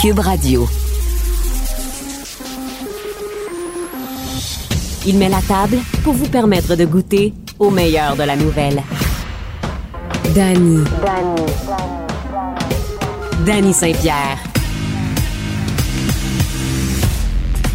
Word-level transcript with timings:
Cube 0.00 0.20
Radio. 0.20 0.66
Il 5.06 5.18
met 5.18 5.28
la 5.28 5.42
table 5.42 5.76
pour 6.02 6.14
vous 6.14 6.26
permettre 6.26 6.74
de 6.74 6.86
goûter 6.86 7.34
au 7.58 7.68
meilleur 7.68 8.16
de 8.16 8.22
la 8.22 8.34
nouvelle. 8.34 8.82
Danny. 10.34 10.84
Danny 13.44 13.74
Saint-Pierre. 13.74 14.38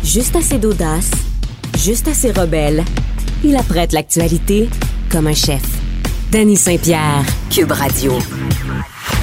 Juste 0.03 0.35
assez 0.35 0.57
d'audace, 0.57 1.11
juste 1.77 2.07
assez 2.07 2.31
rebelle. 2.31 2.83
Il 3.43 3.55
apprête 3.55 3.93
l'actualité 3.93 4.67
comme 5.11 5.27
un 5.27 5.35
chef. 5.35 5.61
Danny 6.31 6.55
Saint-Pierre, 6.55 7.23
Cube 7.51 7.71
Radio. 7.71 8.13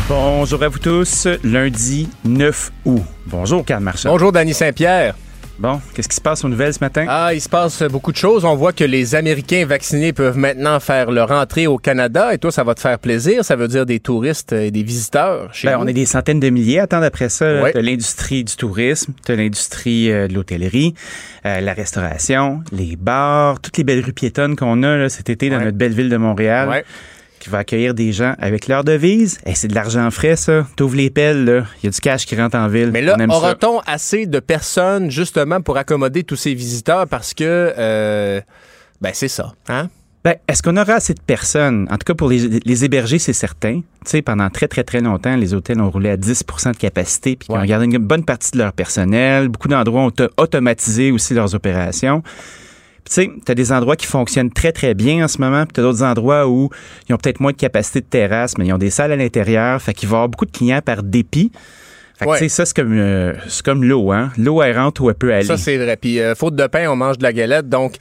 Bonjour 0.08 0.62
à 0.62 0.68
vous 0.68 0.78
tous, 0.78 1.28
lundi 1.44 2.08
9 2.24 2.72
août. 2.84 3.02
Bonjour, 3.26 3.64
Carl 3.64 3.82
Marchand. 3.82 4.10
Bonjour, 4.10 4.32
Danny 4.32 4.52
Saint-Pierre. 4.52 5.14
Bon, 5.58 5.80
qu'est-ce 5.94 6.08
qui 6.08 6.16
se 6.16 6.20
passe 6.20 6.44
aux 6.44 6.48
nouvelles 6.48 6.74
ce 6.74 6.80
matin? 6.80 7.06
Ah, 7.08 7.32
il 7.32 7.40
se 7.40 7.48
passe 7.48 7.84
beaucoup 7.84 8.10
de 8.10 8.16
choses. 8.16 8.44
On 8.44 8.56
voit 8.56 8.72
que 8.72 8.82
les 8.82 9.14
Américains 9.14 9.64
vaccinés 9.64 10.12
peuvent 10.12 10.36
maintenant 10.36 10.80
faire 10.80 11.12
leur 11.12 11.30
entrée 11.30 11.68
au 11.68 11.78
Canada. 11.78 12.34
Et 12.34 12.38
toi, 12.38 12.50
ça 12.50 12.64
va 12.64 12.74
te 12.74 12.80
faire 12.80 12.98
plaisir. 12.98 13.44
Ça 13.44 13.54
veut 13.54 13.68
dire 13.68 13.86
des 13.86 14.00
touristes 14.00 14.52
et 14.52 14.72
des 14.72 14.82
visiteurs 14.82 15.54
chez 15.54 15.68
Ben, 15.68 15.78
on 15.78 15.86
est 15.86 15.92
des 15.92 16.06
centaines 16.06 16.40
de 16.40 16.50
milliers. 16.50 16.80
Attends, 16.80 17.02
après 17.02 17.28
ça, 17.28 17.70
t'as 17.72 17.80
l'industrie 17.80 18.42
du 18.42 18.56
tourisme, 18.56 19.12
t'as 19.24 19.36
l'industrie 19.36 20.10
euh, 20.10 20.26
de 20.26 20.34
l'hôtellerie, 20.34 20.94
euh, 21.46 21.60
la 21.60 21.74
restauration, 21.74 22.64
les 22.72 22.96
bars, 22.96 23.60
toutes 23.60 23.76
les 23.78 23.84
belles 23.84 24.04
rues 24.04 24.12
piétonnes 24.12 24.56
qu'on 24.56 24.82
a 24.82 24.96
là, 24.96 25.08
cet 25.08 25.30
été 25.30 25.48
dans 25.48 25.60
notre 25.60 25.76
belle 25.76 25.92
ville 25.92 26.08
de 26.08 26.16
Montréal. 26.16 26.68
Ouais. 26.68 26.84
Qui 27.42 27.50
va 27.50 27.58
accueillir 27.58 27.92
des 27.94 28.12
gens 28.12 28.34
avec 28.38 28.68
leur 28.68 28.84
devise. 28.84 29.38
Et 29.44 29.54
c'est 29.54 29.68
de 29.68 29.74
l'argent 29.74 30.10
frais, 30.10 30.36
ça. 30.36 30.66
T'ouvres 30.76 30.96
les 30.96 31.10
pelles, 31.10 31.44
là. 31.44 31.64
Il 31.82 31.86
y 31.86 31.88
a 31.88 31.90
du 31.90 32.00
cash 32.00 32.24
qui 32.24 32.36
rentre 32.36 32.56
en 32.56 32.68
ville. 32.68 32.90
Mais 32.92 33.02
là, 33.02 33.16
aura-t-on 33.28 33.80
assez 33.80 34.26
de 34.26 34.38
personnes 34.40 35.10
justement 35.10 35.60
pour 35.60 35.76
accommoder 35.76 36.22
tous 36.22 36.36
ces 36.36 36.54
visiteurs? 36.54 37.06
Parce 37.08 37.34
que, 37.34 37.74
euh, 37.76 38.40
ben, 39.00 39.10
c'est 39.12 39.28
ça. 39.28 39.52
Hein? 39.68 39.88
Ben, 40.24 40.36
est-ce 40.46 40.62
qu'on 40.62 40.76
aura 40.76 40.92
assez 40.94 41.14
de 41.14 41.20
personnes? 41.20 41.88
En 41.90 41.94
tout 41.96 42.04
cas, 42.06 42.14
pour 42.14 42.28
les, 42.28 42.60
les 42.64 42.84
héberger, 42.84 43.18
c'est 43.18 43.32
certain. 43.32 43.80
Tu 43.80 44.10
sais, 44.10 44.22
pendant 44.22 44.48
très, 44.50 44.68
très, 44.68 44.84
très 44.84 45.00
longtemps, 45.00 45.34
les 45.34 45.52
hôtels 45.52 45.80
ont 45.80 45.90
roulé 45.90 46.10
à 46.10 46.16
10% 46.16 46.72
de 46.72 46.76
capacité, 46.76 47.34
puis 47.34 47.48
ils 47.50 47.56
ont 47.56 47.64
gardé 47.64 47.86
une 47.86 47.98
bonne 47.98 48.24
partie 48.24 48.52
de 48.52 48.58
leur 48.58 48.72
personnel. 48.72 49.48
Beaucoup 49.48 49.66
d'endroits 49.66 50.02
ont 50.02 50.06
auto- 50.06 50.28
automatisé 50.36 51.10
aussi 51.10 51.34
leurs 51.34 51.56
opérations. 51.56 52.22
Tu 53.04 53.14
sais, 53.14 53.30
t'as 53.44 53.54
des 53.54 53.72
endroits 53.72 53.96
qui 53.96 54.06
fonctionnent 54.06 54.50
très, 54.52 54.70
très 54.72 54.94
bien 54.94 55.24
en 55.24 55.28
ce 55.28 55.38
moment, 55.40 55.64
puis 55.64 55.72
t'as 55.74 55.82
d'autres 55.82 56.02
endroits 56.04 56.46
où 56.48 56.70
ils 57.08 57.14
ont 57.14 57.18
peut-être 57.18 57.40
moins 57.40 57.50
de 57.52 57.56
capacité 57.56 58.00
de 58.00 58.06
terrasse, 58.06 58.56
mais 58.58 58.66
ils 58.66 58.72
ont 58.72 58.78
des 58.78 58.90
salles 58.90 59.12
à 59.12 59.16
l'intérieur. 59.16 59.82
Fait 59.82 59.92
qu'il 59.92 60.08
va 60.08 60.14
y 60.14 60.16
avoir 60.18 60.28
beaucoup 60.28 60.46
de 60.46 60.52
clients 60.52 60.80
par 60.84 61.02
dépit. 61.02 61.50
Fait 62.16 62.26
que, 62.26 62.30
Ouais. 62.30 62.38
tu 62.38 62.44
sais, 62.44 62.48
ça, 62.50 62.64
c'est 62.66 62.76
comme, 62.76 62.96
euh, 62.96 63.32
c'est 63.48 63.64
comme 63.64 63.82
l'eau, 63.82 64.12
hein. 64.12 64.30
L'eau, 64.38 64.62
elle 64.62 64.78
rentre 64.78 65.02
où 65.02 65.08
elle 65.10 65.16
peut 65.16 65.32
aller. 65.32 65.44
Ça, 65.44 65.56
c'est 65.56 65.76
vrai. 65.78 65.96
Puis, 65.96 66.20
euh, 66.20 66.34
faute 66.36 66.54
de 66.54 66.66
pain, 66.68 66.88
on 66.88 66.94
mange 66.94 67.18
de 67.18 67.24
la 67.24 67.32
galette. 67.32 67.68
Donc, 67.68 67.96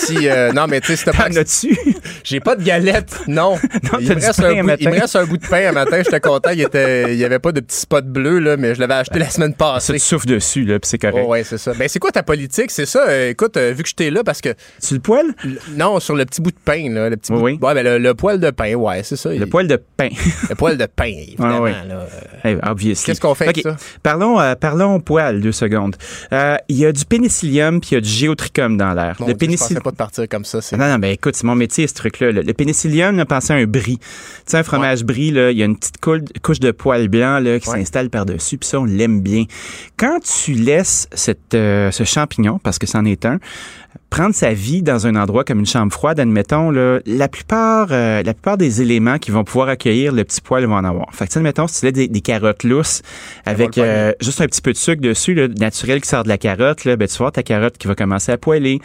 si. 0.00 0.28
euh, 0.28 0.52
non, 0.52 0.66
mais 0.68 0.80
tu 0.80 0.88
sais, 0.88 0.96
c'était 0.96 1.16
pas. 1.16 1.24
As-tu? 1.24 1.76
J'ai 2.24 2.40
pas 2.40 2.56
de 2.56 2.62
galette, 2.62 3.20
non. 3.28 3.56
il, 4.00 4.08
me 4.08 4.14
reste 4.14 4.40
un 4.40 4.54
bout, 4.56 4.62
matin. 4.62 4.76
il 4.80 4.88
me 4.90 5.00
reste 5.00 5.16
un 5.16 5.24
bout 5.26 5.36
de 5.36 5.46
pain 5.46 5.68
un 5.68 5.72
matin. 5.72 5.98
J'étais 6.04 6.20
content. 6.20 6.50
Il 6.50 6.60
était, 6.60 7.12
il 7.12 7.18
y 7.18 7.24
avait 7.24 7.38
pas 7.38 7.52
de 7.52 7.60
petit 7.60 7.76
spot 7.78 8.06
bleu, 8.06 8.38
là, 8.38 8.56
mais 8.56 8.74
je 8.74 8.80
l'avais 8.80 8.94
acheté 8.94 9.18
la 9.18 9.30
semaine 9.30 9.50
Ça, 9.52 9.56
passée. 9.56 9.92
tu 9.94 9.98
souffles 10.00 10.26
dessus, 10.26 10.64
là, 10.64 10.78
puis 10.78 10.88
c'est 10.88 10.98
correct. 10.98 11.22
Oh, 11.26 11.30
ouais, 11.30 11.44
c'est 11.44 11.58
ça. 11.58 11.72
Ben, 11.74 11.88
c'est 11.88 11.98
quoi 11.98 12.10
ta 12.10 12.22
politique? 12.22 12.70
C'est 12.70 12.86
ça. 12.86 13.06
euh, 13.08 13.30
écoute, 13.30 13.56
euh, 13.56 13.72
vu 13.72 13.82
que 13.82 13.88
j'étais 13.88 14.10
là, 14.10 14.22
parce 14.24 14.40
que. 14.40 14.50
Tu 14.86 14.94
le 14.94 15.00
poil? 15.00 15.26
l- 15.44 15.58
Non, 15.76 16.00
sur 16.00 16.14
le 16.16 16.24
petit 16.24 16.40
bout 16.40 16.50
de 16.50 16.56
pain, 16.64 16.90
là. 16.92 17.08
Le 17.08 17.16
petit 17.16 17.32
Oui, 17.32 17.38
bout 17.38 17.44
oui. 17.44 17.58
Ouais, 17.62 17.74
ben, 17.74 17.84
le, 17.84 17.98
le 17.98 18.14
poil 18.14 18.38
de 18.40 18.50
pain, 18.50 18.74
ouais, 18.74 19.02
c'est 19.02 19.16
ça. 19.16 19.30
Le 19.30 19.36
Il- 19.36 19.46
poil 19.46 19.66
de 19.66 19.76
pain. 19.96 20.08
le 20.48 20.54
poil 20.54 20.76
de 20.76 20.86
pain, 20.86 21.04
évidemment, 21.06 21.64
Ah, 21.64 21.86
là. 21.86 22.74
Qu'est-ce 22.74 23.20
qu'on 23.20 23.34
fait 23.34 23.44
avec 23.44 23.60
ça? 23.62 23.76
Parlons, 24.02 24.38
parlons 24.60 25.00
poil, 25.00 25.40
deux 25.40 25.52
secondes. 25.52 25.96
Il 26.32 26.76
y 26.76 26.86
a 26.86 26.92
du 26.92 27.04
pénicillium 27.04 27.80
puis 27.80 27.90
il 27.92 27.94
y 27.94 27.96
a 27.98 28.00
du 28.00 28.08
géotrichum 28.08 28.76
dans 28.76 28.92
l'air. 28.92 29.16
Le 29.26 29.34
pénicillium. 29.34 29.82
Pas 29.90 29.92
de 29.92 29.96
partir 29.96 30.28
comme 30.28 30.44
ça. 30.44 30.60
Non, 30.76 30.88
non, 30.88 30.98
ben 30.98 31.10
écoute, 31.12 31.34
c'est 31.36 31.44
mon 31.46 31.54
métier, 31.54 31.86
ce 31.86 31.94
truc-là. 31.94 32.32
Le, 32.32 32.42
le 32.42 32.52
pénicillium, 32.52 33.16
là, 33.16 33.24
pensez 33.26 33.52
à 33.52 33.56
un 33.56 33.64
brie. 33.64 33.98
Tu 33.98 34.06
sais, 34.46 34.56
un 34.58 34.62
fromage 34.62 35.04
brie, 35.04 35.30
là, 35.30 35.50
il 35.50 35.58
y 35.58 35.62
a 35.62 35.66
une 35.66 35.76
petite 35.76 35.98
couche 36.00 36.60
de 36.60 36.70
poil 36.70 37.08
blanc 37.08 37.38
là, 37.40 37.58
qui 37.58 37.68
Ouais. 37.68 37.78
s'installe 37.78 38.10
par-dessus, 38.10 38.58
puis 38.58 38.68
ça, 38.68 38.80
on 38.80 38.84
l'aime 38.84 39.20
bien. 39.20 39.44
Quand 39.96 40.18
tu 40.20 40.52
laisses 40.54 41.08
cette, 41.12 41.54
euh, 41.54 41.90
ce 41.90 42.04
champignon, 42.04 42.58
parce 42.62 42.78
que 42.78 42.86
c'en 42.86 43.04
est 43.04 43.24
un, 43.26 43.38
prendre 44.08 44.34
sa 44.34 44.52
vie 44.52 44.82
dans 44.82 45.06
un 45.06 45.14
endroit 45.16 45.44
comme 45.44 45.60
une 45.60 45.66
chambre 45.66 45.92
froide, 45.92 46.18
admettons, 46.18 46.70
là, 46.70 46.98
la 47.06 47.28
plupart, 47.28 47.88
euh, 47.90 48.22
la 48.22 48.34
plupart 48.34 48.56
des 48.56 48.82
éléments 48.82 49.18
qui 49.18 49.30
vont 49.30 49.44
pouvoir 49.44 49.68
accueillir 49.68 50.12
le 50.12 50.24
petit 50.24 50.40
poil 50.40 50.64
vont 50.64 50.74
en 50.76 50.84
avoir. 50.84 51.06
Fait 51.12 51.24
que, 51.26 51.30
tu 51.30 51.34
sais, 51.34 51.38
admettons, 51.38 51.66
si 51.68 51.80
tu 51.80 51.86
laisses 51.86 51.94
des, 51.94 52.08
des 52.08 52.20
carottes 52.20 52.64
lousses 52.64 53.02
avec 53.46 53.76
le 53.76 53.82
euh, 53.84 54.12
juste 54.20 54.40
un 54.40 54.46
petit 54.46 54.62
peu 54.62 54.72
de 54.72 54.76
sucre 54.76 55.00
dessus, 55.00 55.34
là, 55.34 55.46
naturel 55.48 56.00
qui 56.00 56.08
sort 56.08 56.24
de 56.24 56.28
la 56.28 56.38
carotte, 56.38 56.84
là, 56.84 56.96
ben, 56.96 57.06
tu 57.06 57.16
voir 57.18 57.30
ta 57.32 57.42
carotte 57.42 57.78
qui 57.78 57.86
va 57.86 57.94
commencer 57.94 58.32
à 58.32 58.38
poêler. 58.38 58.80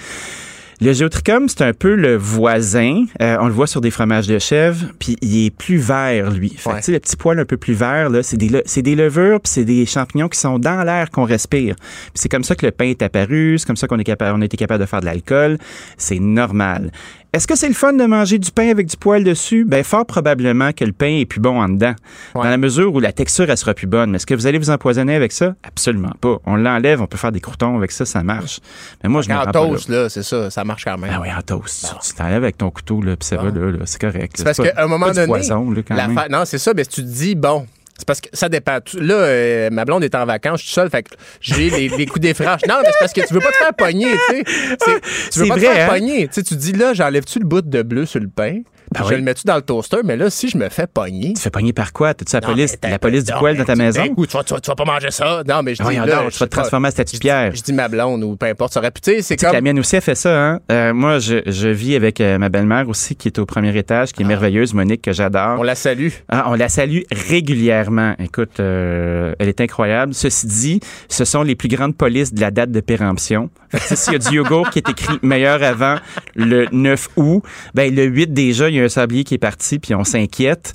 Le 0.81 0.91
géotrichum, 0.93 1.47
c'est 1.47 1.61
un 1.61 1.73
peu 1.73 1.95
le 1.95 2.15
voisin. 2.17 3.05
Euh, 3.21 3.37
on 3.39 3.47
le 3.47 3.53
voit 3.53 3.67
sur 3.67 3.79
des 3.81 3.91
fromages 3.91 4.27
de 4.27 4.39
chèvre, 4.39 4.87
puis 4.99 5.15
il 5.21 5.45
est 5.45 5.49
plus 5.49 5.77
vert, 5.77 6.31
lui. 6.31 6.49
Fait 6.49 6.69
que, 6.69 6.75
Ouais. 6.75 6.79
tu 6.81 6.85
sais, 6.85 6.91
le 6.91 6.99
petit 6.99 7.15
poil 7.15 7.39
un 7.39 7.45
peu 7.45 7.57
plus 7.57 7.73
vert, 7.73 8.09
là, 8.09 8.23
c'est 8.23 8.37
des, 8.37 8.49
le- 8.49 8.63
c'est 8.65 8.81
des 8.81 8.95
levures, 8.95 9.39
puis 9.39 9.51
c'est 9.51 9.63
des 9.65 9.85
champignons 9.85 10.27
qui 10.27 10.39
sont 10.39 10.59
dans 10.59 10.83
l'air 10.83 11.09
qu'on 11.11 11.23
respire. 11.23 11.75
Puis 11.77 12.11
c'est 12.15 12.29
comme 12.29 12.43
ça 12.43 12.55
que 12.55 12.65
le 12.65 12.71
pain 12.71 12.85
est 12.85 13.01
apparu, 13.01 13.57
c'est 13.57 13.65
comme 13.65 13.77
ça 13.77 13.87
qu'on 13.87 13.99
est 13.99 14.03
capable, 14.03 14.37
on 14.37 14.41
a 14.41 14.45
été 14.45 14.57
capable 14.57 14.81
de 14.81 14.85
faire 14.89 14.99
de 15.01 15.05
l'alcool. 15.05 15.57
C'est 15.97 16.19
normal. 16.19 16.91
Est-ce 17.35 17.47
que 17.47 17.57
c'est 17.57 17.67
le 17.67 17.73
fun 17.73 17.91
de 17.91 18.05
manger 18.05 18.39
du 18.39 18.49
pain 18.49 18.69
avec 18.69 18.87
du 18.87 18.95
poil 18.95 19.21
dessus? 19.25 19.65
Ben, 19.65 19.83
fort 19.83 20.05
probablement 20.05 20.71
que 20.71 20.85
le 20.85 20.93
pain 20.93 21.17
est 21.19 21.25
plus 21.25 21.41
bon 21.41 21.61
en 21.61 21.67
dedans. 21.67 21.93
Ouais. 22.33 22.43
Dans 22.43 22.49
la 22.49 22.55
mesure 22.55 22.95
où 22.95 23.01
la 23.01 23.11
texture, 23.11 23.49
elle 23.49 23.57
sera 23.57 23.73
plus 23.73 23.87
bonne. 23.87 24.11
Mais 24.11 24.15
est-ce 24.15 24.25
que 24.25 24.35
vous 24.35 24.47
allez 24.47 24.57
vous 24.57 24.69
empoisonner 24.69 25.15
avec 25.15 25.33
ça? 25.33 25.53
Absolument 25.63 26.13
pas. 26.21 26.37
On 26.45 26.55
l'enlève, 26.55 27.01
on 27.01 27.07
peut 27.07 27.17
faire 27.17 27.33
des 27.33 27.41
croutons 27.41 27.75
avec 27.75 27.91
ça, 27.91 28.05
ça 28.05 28.23
marche. 28.23 28.61
Mais 29.03 29.09
moi, 29.09 29.21
je 29.21 29.27
me 29.27 29.35
En 29.35 29.43
là. 29.43 29.51
toast, 29.51 29.89
là, 29.89 30.07
c'est 30.07 30.23
ça. 30.23 30.49
Ça 30.49 30.63
marche 30.63 30.85
quand 30.85 30.97
même. 30.97 31.11
Ah 31.13 31.19
oui, 31.21 31.27
en 31.37 31.41
toast. 31.41 31.93
Tu 32.07 32.13
t'enlèves 32.13 32.35
avec 32.41 32.57
ton 32.57 32.71
couteau, 32.71 33.01
là, 33.01 33.17
puis 33.17 33.27
ça 33.27 33.35
va, 33.35 33.51
là, 33.51 33.69
là, 33.69 33.79
c'est 33.83 33.99
correct. 33.99 34.35
C'est 34.37 34.45
parce 34.45 34.61
qu'à 34.61 34.71
un 34.81 34.87
moment 34.87 35.11
donné, 35.11 35.27
poison, 35.27 35.69
là, 35.71 35.81
quand 35.85 35.93
même. 35.93 36.17
non, 36.31 36.45
c'est 36.45 36.57
ça, 36.57 36.71
mais 36.73 36.85
tu 36.85 37.01
te 37.03 37.07
dis, 37.07 37.35
bon, 37.35 37.67
c'est 37.97 38.05
parce 38.05 38.19
que 38.19 38.29
ça 38.33 38.49
dépend. 38.49 38.79
Là, 38.95 39.13
euh, 39.15 39.69
ma 39.71 39.85
blonde 39.85 40.03
est 40.03 40.15
en 40.15 40.25
vacances, 40.25 40.59
je 40.59 40.65
suis 40.65 40.73
seul, 40.73 40.89
fait 40.89 41.03
que 41.03 41.15
j'ai 41.39 41.69
les, 41.69 41.87
les 41.89 42.05
coups 42.05 42.21
des 42.21 42.33
franches. 42.33 42.61
Non, 42.67 42.75
mais 42.81 42.89
c'est 42.91 42.99
parce 42.99 43.13
que 43.13 43.25
tu 43.25 43.33
veux 43.33 43.39
pas 43.39 43.51
te 43.51 43.57
faire 43.57 43.73
pogner, 43.73 44.11
tu 44.29 44.35
sais. 44.35 45.01
Tu 45.31 45.39
veux 45.39 45.47
pas 45.47 45.55
vrai, 45.55 45.67
te 45.67 45.71
faire 45.73 45.89
hein? 45.89 45.93
pogner. 45.93 46.27
Tu 46.27 46.33
sais, 46.33 46.43
tu 46.43 46.55
dis, 46.55 46.73
là, 46.73 46.93
j'enlève-tu 46.93 47.39
le 47.39 47.45
bout 47.45 47.61
de 47.61 47.81
bleu 47.83 48.05
sur 48.05 48.19
le 48.19 48.27
pain? 48.27 48.61
Puis 48.93 49.01
Ben 49.01 49.07
je 49.09 49.13
oui. 49.13 49.15
le 49.19 49.23
mets-tu 49.23 49.43
dans 49.45 49.55
le 49.55 49.61
toaster? 49.61 49.97
Mais 50.03 50.15
là, 50.17 50.29
si 50.29 50.49
je 50.49 50.57
me 50.57 50.69
fais 50.69 50.87
pogner. 50.87 51.33
Tu 51.33 51.41
fais 51.41 51.49
pogner 51.49 51.73
par 51.73 51.91
quoi? 51.93 52.13
T'as-tu 52.13 52.33
la 52.35 52.41
Non, 52.41 52.47
police, 52.47 52.77
la 52.83 52.99
police 52.99 53.23
du 53.23 53.31
non, 53.31 53.41
mais 53.41 53.55
dans 53.55 53.65
ta 53.65 53.75
maison? 53.75 54.03
d'un 54.05 54.13
coup, 54.13 54.25
tu, 54.25 54.37
vas, 54.37 54.43
tu 54.43 54.53
vas- 54.53 54.59
tu 54.59 54.69
vas 54.69 54.75
pas 54.75 54.85
manger 54.85 55.11
ça. 55.11 55.41
Non, 55.47 55.61
mais 55.63 55.71
je 55.73 55.77
dis, 55.77 55.83
Voyons 55.83 56.05
là, 56.05 56.23
tu 56.31 56.37
vas 56.39 56.45
te 56.45 56.51
transformer 56.51 56.87
en 56.87 56.91
statue 56.91 57.15
de 57.15 57.19
pierre. 57.21 57.55
Je 57.55 57.61
dis 57.61 57.73
ma 57.73 57.87
blonde 57.87 58.23
ou 58.23 58.35
peu 58.35 58.45
importe, 58.45 58.73
ça 58.73 58.79
aurait 58.79 58.91
pu. 58.91 59.01
C'est 59.21 59.37
comme. 59.37 59.53
la 59.53 59.61
mienne 59.61 59.79
aussi, 59.79 59.95
elle 59.95 60.01
fait 60.01 60.15
ça. 60.15 60.39
Hein? 60.39 60.59
Euh, 60.71 60.93
moi, 60.93 61.19
je, 61.19 61.37
je 61.45 61.67
vis 61.67 61.95
avec 61.95 62.21
euh, 62.21 62.37
ma 62.37 62.49
belle-mère 62.49 62.87
aussi, 62.89 63.15
qui 63.15 63.27
est 63.27 63.39
au 63.39 63.45
premier 63.45 63.75
étage, 63.77 64.11
qui 64.11 64.21
est 64.23 64.25
merveilleuse, 64.25 64.73
Monique, 64.73 65.01
que 65.01 65.11
j'adore. 65.13 65.59
On 65.59 65.63
la 65.63 65.75
salue. 65.75 66.09
Ah, 66.29 66.45
on 66.47 66.53
la 66.55 66.69
salue 66.69 67.01
régulièrement. 67.11 68.15
Écoute, 68.19 68.59
euh, 68.59 69.33
elle 69.39 69.49
est 69.49 69.61
incroyable. 69.61 70.13
Ceci 70.13 70.47
dit, 70.47 70.79
ce 71.09 71.25
sont 71.25 71.43
les 71.43 71.55
plus 71.55 71.67
grandes 71.69 71.95
polices 71.95 72.33
de 72.33 72.41
la 72.41 72.51
date 72.51 72.71
de 72.71 72.79
péremption. 72.79 73.49
S'il 73.77 74.13
y 74.13 74.15
a 74.15 74.19
du 74.19 74.35
yogourt 74.35 74.69
qui 74.69 74.79
est 74.79 74.89
écrit 74.89 75.19
meilleur 75.21 75.61
avant 75.61 75.95
le 76.35 76.67
9 76.71 77.09
août, 77.17 77.43
ben 77.73 77.93
le 77.93 78.03
8 78.05 78.31
déjà, 78.33 78.69
il 78.69 78.74
y 78.77 78.81
a 78.81 78.85
un 78.85 78.89
sablier 78.89 79.23
qui 79.23 79.35
est 79.35 79.39
parti, 79.39 79.79
puis 79.79 79.95
on 79.95 80.03
s'inquiète. 80.03 80.73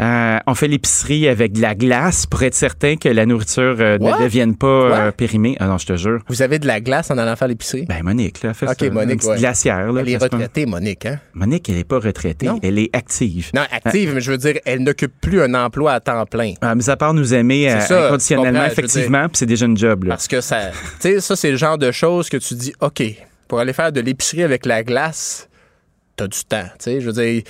Euh, 0.00 0.38
on 0.46 0.54
fait 0.54 0.68
l'épicerie 0.68 1.28
avec 1.28 1.52
de 1.52 1.60
la 1.60 1.74
glace 1.74 2.26
pour 2.26 2.42
être 2.42 2.54
certain 2.54 2.96
que 2.96 3.08
la 3.08 3.24
nourriture 3.24 3.76
euh, 3.78 3.98
ne 3.98 4.22
devienne 4.22 4.56
pas 4.56 4.66
euh, 4.66 5.10
périmée. 5.12 5.56
Ah 5.60 5.66
non, 5.66 5.78
je 5.78 5.86
te 5.86 5.96
jure. 5.96 6.20
Vous 6.28 6.42
avez 6.42 6.58
de 6.58 6.66
la 6.66 6.80
glace 6.80 7.10
en 7.10 7.18
allant 7.18 7.36
faire 7.36 7.46
l'épicerie? 7.46 7.84
Ben 7.86 8.02
Monique, 8.02 8.42
là, 8.42 8.48
elle 8.50 8.54
fait 8.54 8.66
Ok, 8.68 8.76
ça. 8.80 8.90
Monique, 8.90 9.10
Une 9.12 9.16
petite 9.18 9.30
ouais. 9.30 9.38
glacière. 9.38 9.92
Là, 9.92 10.00
Elle 10.00 10.08
est 10.08 10.16
retraitée, 10.16 10.66
Monique, 10.66 11.06
hein? 11.06 11.20
Monique, 11.34 11.68
elle 11.68 11.76
n'est 11.76 11.84
pas 11.84 12.00
retraitée. 12.00 12.46
Non. 12.46 12.58
Elle 12.62 12.78
est 12.78 12.90
active. 12.92 13.50
Non, 13.54 13.62
active, 13.70 14.12
mais 14.14 14.20
je 14.20 14.32
veux 14.32 14.38
dire, 14.38 14.58
elle 14.64 14.82
n'occupe 14.82 15.12
plus 15.20 15.40
un 15.40 15.54
emploi 15.54 15.92
à 15.92 16.00
temps 16.00 16.26
plein. 16.26 16.54
Ah, 16.62 16.74
mis 16.74 16.90
à 16.90 16.96
part 16.96 17.14
nous 17.14 17.34
aimer 17.34 17.68
ça, 17.86 18.06
inconditionnellement, 18.06 18.64
effectivement, 18.64 19.28
puis 19.28 19.36
c'est 19.38 19.46
déjà 19.46 19.66
une 19.66 19.76
job. 19.76 20.04
Là. 20.04 20.10
Parce 20.14 20.26
que 20.26 20.40
ça. 20.40 20.70
Tu 21.00 21.12
sais, 21.12 21.20
ça, 21.20 21.36
c'est 21.36 21.50
le 21.50 21.56
genre 21.56 21.78
de 21.78 21.92
choses 21.92 22.28
que 22.28 22.38
tu 22.38 22.54
dis, 22.54 22.72
OK, 22.80 23.02
pour 23.46 23.60
aller 23.60 23.72
faire 23.72 23.92
de 23.92 24.00
l'épicerie 24.00 24.42
avec 24.42 24.66
la 24.66 24.82
glace, 24.82 25.48
t'as 26.16 26.26
du 26.28 26.38
temps. 26.44 26.64
Tu 26.78 26.84
sais, 26.84 27.00
je 27.00 27.10
veux 27.10 27.12
dire. 27.12 27.42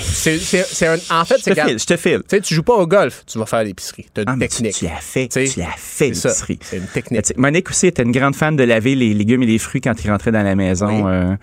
C'est 0.00 0.38
c'est- 0.38 0.66
c'est 0.66 0.86
un. 0.86 0.96
En 1.10 1.24
fait, 1.24 1.38
Je 1.38 1.42
c'est 1.42 1.54
te 1.54 1.60
quand- 1.60 1.66
file, 1.68 1.78
je 1.78 1.86
te 1.86 1.96
file. 1.96 2.18
Tu 2.28 2.36
sais, 2.36 2.40
tu 2.40 2.54
joues 2.54 2.62
pas 2.62 2.74
au 2.74 2.86
golf, 2.86 3.24
tu 3.26 3.38
vas 3.38 3.46
faire 3.46 3.64
l'épicerie. 3.64 4.06
T'as 4.14 4.22
Ah, 4.26 4.32
une 4.32 4.40
tu, 4.40 4.48
technique. 4.48 4.74
tu 4.74 4.84
l'as 4.84 5.00
fait, 5.00 5.28
Tu 5.28 5.38
l'as 5.60 5.66
fait, 5.76 6.14
c'est 6.14 6.14
ça, 6.14 6.28
l'épicerie. 6.28 6.58
C'est 6.62 6.76
une 6.78 6.86
technique. 6.86 7.36
Monique 7.36 7.70
aussi 7.70 7.86
était 7.88 8.02
une 8.02 8.12
grande 8.12 8.36
fan 8.36 8.56
de 8.56 8.64
laver 8.64 8.94
les 8.94 9.12
légumes 9.14 9.42
et 9.42 9.46
les 9.46 9.58
fruits 9.58 9.80
quand 9.80 10.04
ils 10.04 10.10
rentraient 10.10 10.32
dans 10.32 10.42
la 10.42 10.54
maison. 10.54 11.04
Oui. 11.06 11.12
euh, 11.12 11.36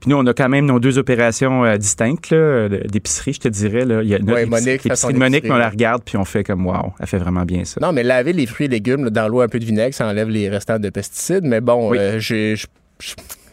puis 0.00 0.10
nous, 0.10 0.16
on 0.16 0.26
a 0.26 0.34
quand 0.34 0.48
même 0.48 0.66
nos 0.66 0.80
deux 0.80 0.98
opérations 0.98 1.64
euh, 1.64 1.76
distinctes 1.76 2.30
là, 2.30 2.68
d'épicerie, 2.68 3.34
je 3.34 3.38
te 3.40 3.48
dirais. 3.48 3.84
Là. 3.84 4.02
Il 4.02 4.08
y 4.08 4.14
a 4.16 4.18
notre 4.18 4.32
Ouais, 4.32 4.46
Monique 4.46 4.82
l'épicerie 4.84 5.12
de 5.14 5.18
Monique, 5.18 5.44
mais 5.44 5.52
on 5.52 5.56
la 5.56 5.70
regarde 5.70 6.02
puis 6.04 6.16
on 6.16 6.24
fait 6.24 6.42
comme 6.42 6.66
wow, 6.66 6.92
elle 6.98 7.06
fait 7.06 7.18
vraiment 7.18 7.44
bien 7.44 7.64
ça. 7.64 7.78
Non, 7.80 7.92
mais 7.92 8.02
laver 8.02 8.32
les 8.32 8.46
fruits 8.46 8.66
et 8.66 8.68
légumes 8.68 9.04
là, 9.04 9.10
dans 9.10 9.28
l'eau, 9.28 9.40
un 9.42 9.48
peu 9.48 9.60
de 9.60 9.64
vinaigre, 9.64 9.94
ça 9.94 10.06
enlève 10.08 10.28
les 10.28 10.48
restants 10.48 10.80
de 10.80 10.90
pesticides. 10.90 11.44
Mais 11.44 11.60
bon, 11.60 11.90
Oui. 11.90 11.98
euh, 11.98 12.18
j'ai- 12.18 12.56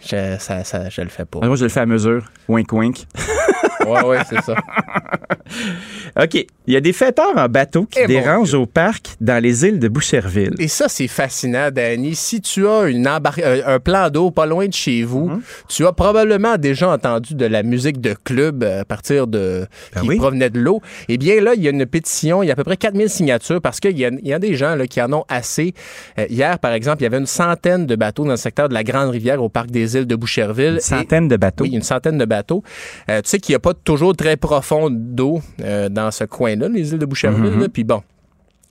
je- 0.01 0.37
ça, 0.39 0.63
ça, 0.63 0.89
je 0.89 1.01
le 1.01 1.09
fais 1.09 1.25
pas. 1.25 1.39
Ah, 1.41 1.47
Moi, 1.47 1.55
je 1.55 1.63
le 1.63 1.69
fais 1.69 1.81
à 1.81 1.85
mesure. 1.85 2.23
Wink, 2.47 2.71
wink. 2.73 3.05
Ouais, 3.87 4.03
ouais, 4.03 4.17
c'est 4.29 4.41
ça. 4.41 4.55
OK. 6.21 6.45
Il 6.67 6.73
y 6.73 6.77
a 6.77 6.81
des 6.81 6.93
fêteurs 6.93 7.35
en 7.35 7.47
bateau 7.47 7.85
qui 7.85 7.99
Eh, 8.03 8.05
dérangent 8.07 8.53
au 8.53 8.67
parc 8.67 9.15
dans 9.19 9.41
les 9.41 9.65
îles 9.65 9.79
de 9.79 9.87
Boucherville. 9.87 10.53
Et 10.59 10.67
ça, 10.67 10.87
c'est 10.87 11.07
fascinant, 11.07 11.69
Danny. 11.71 12.13
Si 12.13 12.41
tu 12.41 12.67
as 12.67 12.83
une 12.87 13.07
embar- 13.07 13.39
euh, 13.43 13.61
un 13.65 13.79
plan 13.79 14.09
d'eau 14.11 14.29
pas 14.29 14.45
loin 14.45 14.67
de 14.67 14.73
chez 14.73 15.01
vous, 15.03 15.29
Mhm. 15.29 15.41
tu 15.67 15.85
as 15.87 15.93
probablement 15.93 16.57
déjà 16.57 16.89
entendu 16.91 17.33
de 17.33 17.45
la 17.45 17.63
musique 17.63 17.99
de 17.99 18.13
club 18.23 18.63
euh, 18.63 18.81
à 18.81 18.85
partir 18.85 19.25
de 19.25 19.65
Ben 19.95 20.01
qui 20.01 20.07
oui. 20.09 20.17
provenait 20.17 20.51
de 20.51 20.59
l'eau. 20.59 20.81
Eh 21.07 21.17
bien, 21.17 21.41
là, 21.41 21.53
il 21.55 21.63
y 21.63 21.67
a 21.67 21.71
une 21.71 21.85
pétition. 21.87 22.43
Il 22.43 22.47
y 22.47 22.49
a 22.49 22.53
à 22.53 22.55
peu 22.55 22.63
près 22.63 22.77
4000 22.77 23.09
signatures 23.09 23.61
parce 23.61 23.79
qu'il 23.79 23.97
y, 23.97 24.05
a- 24.05 24.09
il 24.09 24.27
y 24.27 24.33
a 24.33 24.39
des 24.39 24.53
gens 24.53 24.75
là, 24.75 24.85
qui 24.85 25.01
en 25.01 25.11
ont 25.13 25.25
assez. 25.29 25.73
Euh, 26.19 26.25
hier, 26.29 26.59
par 26.59 26.73
exemple, 26.73 27.01
il 27.01 27.03
y 27.05 27.07
avait 27.07 27.17
une 27.17 27.25
centaine 27.25 27.87
de 27.87 27.95
bateaux 27.95 28.25
dans 28.25 28.31
le 28.31 28.37
secteur 28.37 28.69
de 28.69 28.75
la 28.75 28.83
Grande 28.83 29.09
Rivière 29.09 29.41
au 29.41 29.49
parc 29.49 29.71
des 29.71 29.95
îles 29.95 30.05
de 30.07 30.15
Boucherville. 30.15 30.73
Une 30.73 30.77
Et- 30.77 30.81
centaine 30.81 31.27
de 31.27 31.37
bateaux. 31.37 31.63
Oui, 31.63 31.71
une 31.71 31.81
centaine 31.81 32.17
de 32.19 32.25
bateaux. 32.25 32.63
Euh, 33.09 33.21
tu 33.23 33.29
sais 33.29 33.38
qu'il 33.39 33.53
n'y 33.53 33.57
a 33.57 33.59
pas 33.59 33.73
toujours 33.73 34.15
très 34.15 34.37
profond 34.37 34.89
d'eau 34.89 35.41
euh, 35.61 35.89
dans 35.89 36.11
ce 36.11 36.23
coin-là, 36.23 36.67
les 36.67 36.91
îles 36.91 36.99
de 36.99 37.05
Boucherville. 37.05 37.51
Mhm. 37.51 37.61
là. 37.61 37.69
Puis 37.69 37.83
bon, 37.83 38.01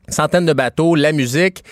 une 0.07 0.15
centaine 0.15 0.47
de 0.47 0.53
bateaux, 0.53 0.95
la 0.95 1.13
musique. 1.13 1.65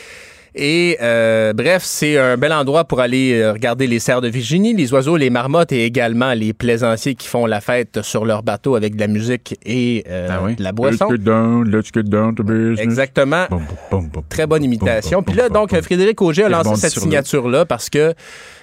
Et 0.58 0.96
euh, 1.02 1.52
bref, 1.52 1.82
c'est 1.84 2.16
un 2.16 2.38
bel 2.38 2.50
endroit 2.50 2.84
pour 2.84 3.00
aller 3.00 3.34
euh, 3.38 3.52
regarder 3.52 3.86
les 3.86 3.98
cerfs 3.98 4.22
de 4.22 4.28
Virginie, 4.28 4.72
les 4.72 4.90
oiseaux, 4.94 5.18
les 5.18 5.28
marmottes 5.28 5.70
et 5.70 5.84
également 5.84 6.32
les 6.32 6.54
plaisanciers 6.54 7.14
qui 7.14 7.28
font 7.28 7.44
la 7.44 7.60
fête 7.60 8.00
sur 8.00 8.24
leur 8.24 8.42
bateau 8.42 8.74
avec 8.74 8.94
de 8.96 9.00
la 9.00 9.06
musique 9.06 9.58
et 9.66 10.02
euh, 10.08 10.28
Ah 10.30 10.40
oui. 10.42 10.56
de 10.56 10.62
la 10.62 10.72
boisson. 10.72 11.10
Let's 11.10 11.18
get 11.18 11.24
down, 11.24 11.70
let's 11.70 11.90
get 11.94 12.04
down 12.04 12.34
to 12.34 12.42
business. 12.42 12.80
Exactement. 12.80 13.44
Boum, 13.50 13.66
boum, 13.66 13.76
boum, 13.90 14.08
boum. 14.08 14.22
Très 14.30 14.46
bonne 14.46 14.64
imitation. 14.64 15.22
Puis 15.22 15.36
là, 15.36 15.50
donc. 15.50 15.78
Frédéric 15.82 16.22
Auger 16.22 16.44
a 16.44 16.48
lancé 16.48 16.74
cette 16.88 16.98
signature-là 17.00 17.66
parce 17.66 17.90
que, 17.90 18.14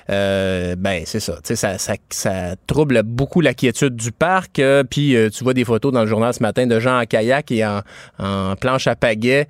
euh, 0.10 0.76
ben, 0.76 1.04
c'est 1.06 1.20
ça. 1.20 1.34
Tu 1.34 1.40
sais, 1.50 1.56
ça, 1.56 1.78
ça, 1.78 1.94
ça 2.10 2.56
trouble 2.66 3.04
beaucoup 3.04 3.40
la 3.40 3.54
quiétude 3.54 3.96
du 3.96 4.12
parc. 4.12 4.58
euh, 4.58 4.84
puis, 4.84 5.16
euh, 5.16 5.30
tu 5.30 5.44
vois 5.44 5.54
des 5.54 5.64
photos 5.64 5.94
dans 5.94 6.02
le 6.02 6.08
journal 6.08 6.34
ce 6.34 6.42
matin 6.42 6.66
de 6.66 6.80
gens 6.80 7.00
en 7.00 7.06
kayak 7.06 7.52
et 7.52 7.64
en, 7.64 7.82
en 8.18 8.56
planche 8.56 8.88
à 8.88 8.96
pagaie 8.96 9.48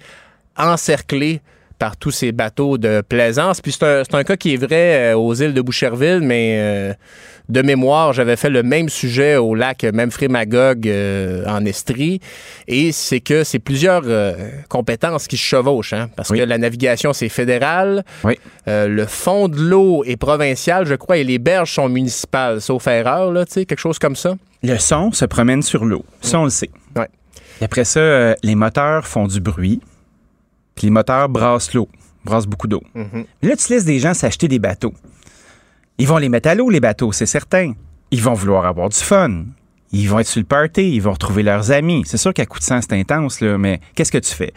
encerclés 0.57 1.42
par 1.83 1.97
tous 1.97 2.12
ces 2.12 2.31
bateaux 2.31 2.77
de 2.77 3.01
plaisance. 3.01 3.59
Puis 3.59 3.74
c'est 3.74 3.83
un, 3.83 4.03
c'est 4.06 4.15
un 4.15 4.24
cas 4.24 4.38
qui 4.38 4.53
est 4.53 4.57
vrai 4.57 5.12
euh, 5.12 5.18
aux 5.18 5.33
îles 5.33 5.53
de 5.53 5.59
Boucherville, 5.59 6.21
mais 6.21 6.56
euh, 6.57 6.94
de 7.50 7.62
mémoire, 7.62 8.13
j'avais 8.13 8.38
fait 8.38 8.50
le 8.50 8.63
même 8.63 8.88
sujet 8.88 9.35
au 9.35 9.53
lac 9.53 9.83
Memphrey 9.94 10.30
Magog 10.30 10.88
euh, 10.88 11.44
en 11.45 11.65
Estrie. 11.65 12.21
Et 12.69 12.94
c'est 12.94 13.19
que 13.19 13.44
c'est 13.44 13.59
plusieurs 13.59 14.03
euh, 14.06 14.31
compétences 14.69 15.27
qui 15.27 15.35
se 15.35 15.44
chevauchent, 15.44 15.91
hein, 15.91 16.07
parce 16.15 16.30
Oui. 16.30 16.39
que 16.39 16.44
la 16.45 16.57
navigation, 16.57 17.12
c'est 17.12 17.27
fédéral. 17.27 18.06
Oui. 18.24 18.39
Le 18.65 19.06
fond 19.06 19.50
de 19.50 19.59
l'eau 19.59 20.06
est 20.06 20.15
provincial, 20.15 20.85
je 20.85 20.95
crois, 20.95 21.18
et 21.18 21.25
les 21.25 21.38
berges 21.38 21.74
sont 21.74 21.89
municipales, 21.89 22.62
sauf 22.62 22.88
erreur, 22.88 23.33
là, 23.33 23.45
tu 23.45 23.51
sais, 23.51 23.65
quelque 23.65 23.80
chose 23.81 24.00
comme 24.00 24.15
ça. 24.15 24.35
Le 24.63 24.77
son 24.77 25.12
se 25.12 25.25
promène 25.25 25.62
sur 25.62 25.83
l'eau. 25.83 26.06
Ça, 26.21 26.39
on 26.39 26.45
le 26.45 26.50
sait. 26.50 26.69
Ouais. 26.95 27.09
Et 27.59 27.65
après 27.65 27.83
ça, 27.83 28.35
les 28.41 28.56
moteurs 28.56 29.06
font 29.06 29.27
du 29.27 29.41
bruit. 29.41 29.81
Puis 30.75 30.88
les 30.88 30.92
moteurs 30.92 31.30
brassent 31.30 31.74
l'eau, 31.74 31.88
brassent 32.25 32.48
beaucoup 32.48 32.68
d'eau. 32.68 32.81
Mhm. 32.96 33.25
Mais 33.42 33.50
Là, 33.50 33.56
tu 33.56 33.72
laisses 33.72 33.86
des 33.86 34.00
gens 34.00 34.14
s'acheter 34.14 34.48
des 34.48 34.60
bateaux. 34.60 34.94
Ils 35.98 36.08
vont 36.08 36.18
les 36.18 36.30
mettre 36.30 36.50
à 36.50 36.56
l'eau, 36.56 36.70
les 36.70 36.80
bateaux, 36.80 37.12
c'est 37.12 37.25
certain. 37.25 37.74
Ils 38.12 38.22
vont 38.22 38.34
vouloir 38.34 38.66
avoir 38.66 38.90
du 38.90 38.98
fun. 38.98 39.46
Ils 39.92 40.08
vont 40.10 40.20
être 40.20 40.28
sur 40.28 40.40
le 40.40 40.46
party, 40.46 40.96
ils 40.96 41.02
vont 41.02 41.12
retrouver 41.14 41.44
leurs 41.44 41.72
amis. 41.72 42.04
C'est 42.06 42.18
sûr 42.18 42.34
qu'à 42.34 42.46
coup 42.48 42.58
de 42.58 42.64
sang, 42.64 42.80
c'est 42.81 42.94
intense, 43.00 43.42
là, 43.42 43.58
mais 43.60 43.80
qu'est-ce 43.96 44.12
que 44.12 44.18
tu 44.18 44.34
fais? 44.34 44.52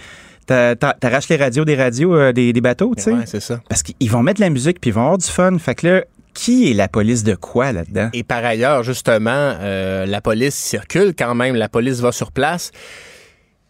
T'a- 0.46 0.76
t'a- 0.76 0.94
T'arraches 0.94 1.28
les 1.28 1.36
radios 1.36 1.64
des 1.66 1.74
radios 1.76 2.14
euh, 2.16 2.32
des, 2.32 2.52
des 2.52 2.60
bateaux, 2.60 2.94
tu 2.96 3.02
sais? 3.02 3.12
Ouais, 3.12 3.26
c'est 3.26 3.40
ça. 3.40 3.60
Parce 3.68 3.82
qu'ils 3.82 4.10
vont 4.10 4.22
mettre 4.22 4.38
de 4.40 4.44
la 4.44 4.50
musique 4.50 4.80
puis 4.80 4.90
ils 4.90 4.92
vont 4.94 5.02
avoir 5.02 5.18
du 5.18 5.26
fun. 5.26 5.58
Fait 5.58 5.74
que 5.74 5.86
là, 5.86 6.04
qui 6.32 6.70
est 6.70 6.74
la 6.74 6.88
police 6.88 7.22
de 7.24 7.34
quoi 7.34 7.72
là-dedans? 7.72 8.08
Et 8.14 8.22
par 8.22 8.44
ailleurs, 8.44 8.82
justement, 8.82 9.30
euh, 9.60 10.06
la 10.06 10.20
police 10.20 10.54
circule 10.54 11.14
quand 11.18 11.34
même, 11.34 11.54
la 11.56 11.68
police 11.68 12.00
va 12.00 12.12
sur 12.12 12.30
place. 12.32 12.70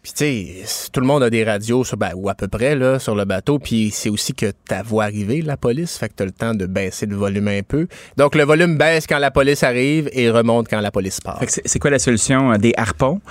Puis 0.07 0.13
tu 0.15 0.65
sais, 0.65 0.89
tout 0.93 1.01
le 1.01 1.05
monde 1.05 1.21
a 1.21 1.29
des 1.29 1.43
radios, 1.43 1.83
sur, 1.83 1.97
ben, 1.97 2.11
ou 2.15 2.29
à 2.29 2.33
peu 2.33 2.47
près, 2.47 2.77
là, 2.77 2.97
sur 2.97 3.13
le 3.13 3.25
bateau. 3.25 3.59
Puis 3.59 3.91
c'est 3.93 4.07
aussi 4.07 4.33
que 4.33 4.51
ta 4.65 4.81
voix 4.81 5.03
arriver, 5.03 5.41
la 5.41 5.57
police. 5.57 5.97
Fait 5.97 6.07
que 6.07 6.13
tu 6.15 6.23
le 6.23 6.31
temps 6.31 6.53
de 6.53 6.65
baisser 6.65 7.05
le 7.07 7.17
volume 7.17 7.49
un 7.49 7.59
peu. 7.61 7.87
Donc 8.15 8.33
le 8.35 8.43
volume 8.45 8.77
baisse 8.77 9.05
quand 9.05 9.19
la 9.19 9.31
police 9.31 9.63
arrive 9.63 10.09
et 10.13 10.29
remonte 10.29 10.69
quand 10.69 10.79
la 10.79 10.91
police 10.91 11.19
part. 11.19 11.39
Fait 11.39 11.47
que 11.47 11.51
c'est 11.65 11.79
quoi 11.79 11.89
la 11.91 11.99
solution? 11.99 12.53
Euh, 12.53 12.57
Des 12.57 12.73
harpons? 12.77 13.19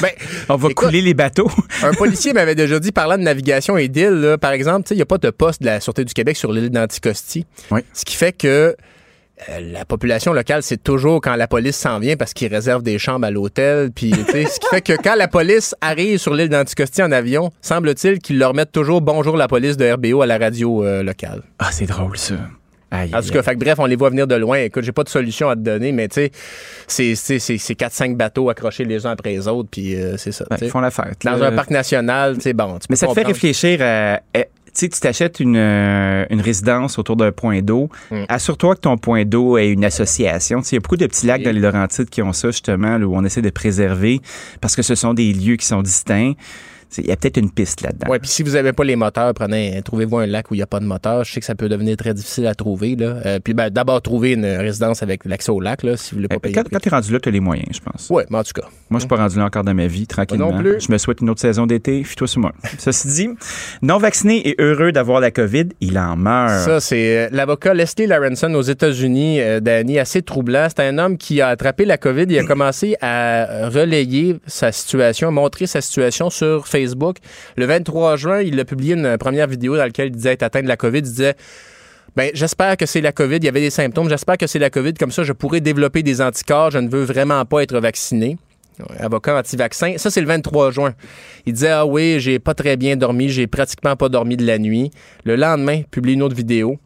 Ben, 0.00 0.10
On 0.48 0.56
va 0.56 0.68
Écoute- 0.70 0.86
couler 0.86 1.00
les 1.00 1.14
bateaux. 1.14 1.50
un 1.82 1.92
policier 1.94 2.32
m'avait 2.32 2.54
déjà 2.54 2.78
dit, 2.78 2.92
parlant 2.92 3.16
de 3.18 3.22
navigation 3.22 3.76
et 3.76 3.88
d'île, 3.88 4.10
là, 4.20 4.38
par 4.38 4.52
exemple, 4.52 4.86
il 4.92 4.96
n'y 4.96 5.02
a 5.02 5.06
pas 5.06 5.18
de 5.18 5.30
poste 5.30 5.60
de 5.62 5.66
la 5.66 5.80
Sûreté 5.80 6.04
du 6.04 6.14
Québec 6.14 6.36
sur 6.36 6.52
l'île 6.52 6.70
d'Anticosti. 6.70 7.44
Oui. 7.72 7.80
Ce 7.92 8.04
qui 8.04 8.14
fait 8.14 8.32
que 8.32 8.76
euh, 9.48 9.60
la 9.72 9.84
population 9.84 10.32
locale, 10.32 10.62
c'est 10.62 10.82
toujours 10.82 11.20
quand 11.20 11.34
la 11.36 11.48
police 11.48 11.76
s'en 11.76 11.98
vient 11.98 12.16
parce 12.16 12.32
qu'ils 12.32 12.52
réservent 12.54 12.82
des 12.84 12.98
chambres 12.98 13.26
à 13.26 13.30
l'hôtel. 13.30 13.90
Puis, 13.94 14.12
ce 14.12 14.60
qui 14.60 14.66
fait 14.70 14.80
que 14.80 14.92
quand 15.02 15.16
la 15.16 15.26
police 15.28 15.74
arrive 15.80 16.18
sur 16.18 16.34
l'île 16.34 16.48
d'Anticosti 16.48 17.02
en 17.02 17.10
avion, 17.12 17.50
semble-t-il 17.60 18.20
qu'ils 18.20 18.38
leur 18.38 18.54
mettent 18.54 18.72
toujours 18.72 19.00
bonjour 19.00 19.36
la 19.36 19.48
police 19.48 19.76
de 19.76 19.90
RBO 19.90 20.22
à 20.22 20.26
la 20.26 20.38
radio 20.38 20.84
euh, 20.84 21.02
locale. 21.02 21.42
Ah, 21.58 21.70
c'est 21.72 21.86
drôle, 21.86 22.16
ça. 22.16 22.34
Aïe, 22.92 23.10
En 23.12 23.20
tout 23.22 23.30
cas, 23.30 23.42
fait 23.42 23.54
que 23.54 23.58
bref, 23.58 23.74
on 23.80 23.86
les 23.86 23.96
voit 23.96 24.10
venir 24.10 24.28
de 24.28 24.36
loin. 24.36 24.58
Écoute, 24.58 24.84
j'ai 24.84 24.92
pas 24.92 25.02
de 25.02 25.08
solution 25.08 25.48
à 25.48 25.56
te 25.56 25.60
donner, 25.62 25.90
mais 25.90 26.06
tu 26.06 26.14
sais, 26.14 26.30
c'est- 26.86 27.16
c'est 27.16 27.40
c'est- 27.40 27.58
c'est 27.58 27.74
4-5 27.74 28.16
bateaux 28.16 28.50
accrochés 28.50 28.84
les 28.84 29.04
uns 29.04 29.10
après 29.10 29.30
les 29.30 29.48
autres, 29.48 29.68
puis 29.68 29.96
euh, 29.96 30.16
c'est 30.16 30.30
ça. 30.30 30.44
Ouais, 30.48 30.58
ils 30.62 30.70
font 30.70 30.78
la 30.80 30.92
fête. 30.92 31.18
Dans 31.24 31.42
un 31.42 31.50
parc 31.50 31.70
national, 31.70 32.36
tu 32.36 32.42
sais, 32.42 32.52
bon. 32.52 32.78
tu 32.78 32.86
Mais 32.90 32.94
ça 32.94 33.08
te 33.08 33.14
fait 33.14 33.24
réfléchir 33.24 33.80
à. 33.82 34.20
Tu 34.74 34.80
sais, 34.80 34.88
tu 34.88 34.98
t'achètes 35.00 35.38
une, 35.40 35.56
euh, 35.56 36.26
une 36.30 36.40
résidence 36.40 36.98
autour 36.98 37.14
d'un 37.16 37.30
point 37.30 37.62
d'eau. 37.62 37.88
Mm. 38.10 38.24
Assure-toi 38.28 38.74
que 38.74 38.80
ton 38.80 38.96
point 38.98 39.24
d'eau 39.24 39.56
est 39.56 39.68
une 39.70 39.84
association. 39.84 40.60
Il 40.62 40.74
y 40.74 40.76
a 40.76 40.80
beaucoup 40.80 40.96
de 40.96 41.06
petits 41.06 41.26
lacs 41.26 41.38
Oui. 41.38 41.44
dans 41.44 41.52
les 41.52 41.60
Laurentides 41.60 42.10
qui 42.10 42.22
ont 42.22 42.32
ça, 42.32 42.50
justement, 42.50 42.98
là, 42.98 43.06
où 43.06 43.14
on 43.16 43.24
essaie 43.24 43.42
de 43.42 43.50
préserver 43.50 44.20
parce 44.60 44.74
que 44.74 44.82
ce 44.82 44.94
sont 44.96 45.14
des 45.14 45.32
lieux 45.32 45.56
qui 45.56 45.66
sont 45.66 45.82
distincts. 45.82 46.32
Il 46.98 47.06
y 47.06 47.12
a 47.12 47.16
peut-être 47.16 47.36
une 47.38 47.50
piste 47.50 47.82
là-dedans. 47.82 48.08
Ouais, 48.10 48.18
puis 48.18 48.28
si 48.28 48.42
vous 48.42 48.52
n'avez 48.52 48.72
pas 48.72 48.84
les 48.84 48.96
moteurs, 48.96 49.32
prenez, 49.34 49.80
trouvez-vous 49.84 50.18
un 50.18 50.26
lac 50.26 50.50
où 50.50 50.54
il 50.54 50.58
n'y 50.58 50.62
a 50.62 50.66
pas 50.66 50.80
de 50.80 50.84
moteur. 50.84 51.24
Je 51.24 51.32
sais 51.32 51.40
que 51.40 51.46
ça 51.46 51.54
peut 51.54 51.68
devenir 51.68 51.96
très 51.96 52.14
difficile 52.14 52.46
à 52.46 52.54
trouver. 52.54 52.96
Là. 52.96 53.16
Euh, 53.26 53.38
puis 53.42 53.54
ben, 53.54 53.70
d'abord, 53.70 54.00
trouver 54.02 54.32
une 54.32 54.44
résidence 54.46 55.02
avec 55.02 55.24
l'accès 55.24 55.50
au 55.50 55.60
lac, 55.60 55.82
là, 55.82 55.96
si 55.96 56.10
vous 56.12 56.16
voulez 56.18 56.28
pas 56.28 56.36
Eh, 56.36 56.40
payer. 56.40 56.54
Quand, 56.54 56.64
quand 56.70 56.78
tu 56.78 56.88
es 56.88 56.90
rendu 56.90 57.12
là, 57.12 57.20
tu 57.20 57.28
as 57.28 57.32
les 57.32 57.40
moyens, 57.40 57.68
je 57.72 57.80
pense. 57.80 58.08
Ouais, 58.10 58.26
mais 58.30 58.38
en 58.38 58.44
tout 58.44 58.52
cas. 58.54 58.66
Moi, 58.90 58.98
je 58.98 59.00
suis 59.00 59.08
pas 59.08 59.16
rendu 59.16 59.36
là 59.38 59.44
encore 59.44 59.64
dans 59.64 59.74
ma 59.74 59.86
vie, 59.86 60.06
tranquillement. 60.06 60.52
non 60.52 60.58
plus. 60.60 60.80
Je 60.80 60.92
me 60.92 60.98
souhaite 60.98 61.20
une 61.20 61.30
autre 61.30 61.40
saison 61.40 61.66
d'été. 61.66 62.04
Fuis-toi 62.04 62.28
sur 62.28 62.40
moi. 62.40 62.52
Ceci 62.78 63.08
dit, 63.08 63.28
non 63.82 63.98
vacciné 63.98 64.48
et 64.48 64.54
heureux 64.58 64.92
d'avoir 64.92 65.20
la 65.20 65.30
COVID, 65.30 65.68
il 65.80 65.98
en 65.98 66.16
meurt. 66.16 66.64
Ça, 66.64 66.80
c'est 66.80 67.16
euh, 67.18 67.28
l'avocat 67.32 67.74
Leslie 67.74 68.06
Larenson 68.06 68.52
aux 68.54 68.62
États-Unis, 68.62 69.40
euh, 69.40 69.60
Danny, 69.60 69.98
assez 69.98 70.22
troublant. 70.22 70.68
C'est 70.68 70.84
un 70.86 70.98
homme 70.98 71.16
qui 71.16 71.40
a 71.40 71.48
attrapé 71.48 71.84
la 71.84 71.96
COVID. 71.98 72.26
Il 72.28 72.38
a 72.38 72.44
commencé 72.44 72.96
à 73.00 73.68
relayer 73.68 74.36
sa 74.46 74.70
situation, 74.72 75.30
montrer 75.32 75.66
sa 75.66 75.80
situation 75.80 76.30
sur 76.30 76.66
Facebook. 76.68 76.83
Le 77.56 77.66
23 77.66 78.16
juin, 78.16 78.40
il 78.40 78.58
a 78.60 78.64
publié 78.64 78.94
une 78.94 79.16
première 79.18 79.46
vidéo 79.46 79.76
dans 79.76 79.84
laquelle 79.84 80.08
il 80.08 80.12
disait 80.12 80.32
être 80.32 80.42
atteint 80.42 80.62
de 80.62 80.68
la 80.68 80.76
COVID. 80.76 80.98
Il 80.98 81.02
disait 81.02 81.34
ben, 82.16 82.30
j'espère 82.32 82.76
que 82.76 82.86
c'est 82.86 83.00
la 83.00 83.12
COVID. 83.12 83.36
Il 83.36 83.44
y 83.44 83.48
avait 83.48 83.60
des 83.60 83.70
symptômes. 83.70 84.08
J'espère 84.08 84.38
que 84.38 84.46
c'est 84.46 84.60
la 84.60 84.70
COVID. 84.70 84.94
Comme 84.94 85.10
ça, 85.10 85.24
je 85.24 85.32
pourrais 85.32 85.60
développer 85.60 86.02
des 86.02 86.20
anticorps. 86.20 86.70
Je 86.70 86.78
ne 86.78 86.88
veux 86.88 87.02
vraiment 87.02 87.44
pas 87.44 87.62
être 87.62 87.76
vacciné. 87.78 88.38
Avocat 88.98 89.38
anti-vaccin. 89.38 89.94
Ça, 89.98 90.10
c'est 90.10 90.20
le 90.20 90.26
23 90.26 90.70
juin. 90.70 90.94
Il 91.46 91.52
disait, 91.54 91.70
ah 91.70 91.86
oui, 91.86 92.16
j'ai 92.18 92.38
pas 92.38 92.54
très 92.54 92.76
bien 92.76 92.96
dormi. 92.96 93.28
J'ai 93.28 93.46
pratiquement 93.46 93.96
pas 93.96 94.08
dormi 94.08 94.36
de 94.36 94.46
la 94.46 94.58
nuit. 94.58 94.90
Le 95.24 95.36
lendemain, 95.36 95.74
il 95.74 95.84
publie 95.84 96.14
une 96.14 96.22
autre 96.22 96.36
vidéo 96.36 96.78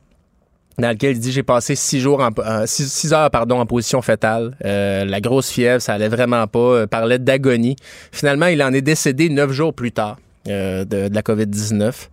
dans 0.79 0.89
laquelle 0.89 1.13
il 1.17 1.21
dit 1.21 1.33
j'ai 1.33 1.43
passé 1.43 1.75
six 1.75 2.01
jours 2.01 2.21
en, 2.21 2.31
euh, 2.39 2.67
six, 2.67 2.91
six 2.91 3.13
heures 3.13 3.31
pardon 3.31 3.59
en 3.61 3.67
position 3.67 4.01
fétale 4.03 4.57
Euh, 4.65 5.05
la 5.05 5.21
grosse 5.21 5.51
fièvre 5.51 5.81
ça 5.83 5.95
allait 5.95 6.09
vraiment 6.09 6.47
pas 6.47 6.59
euh, 6.59 6.87
parlait 6.87 7.19
d'agonie 7.19 7.77
finalement 8.13 8.47
il 8.47 8.63
en 8.63 8.73
est 8.73 8.81
décédé 8.83 9.29
neuf 9.29 9.51
jours 9.53 9.75
plus 9.75 9.93
tard 9.93 10.17
euh, 10.49 10.85
de, 10.85 11.09
de 11.09 11.15
la 11.15 11.23
COVID 11.23 11.47
19 11.47 12.09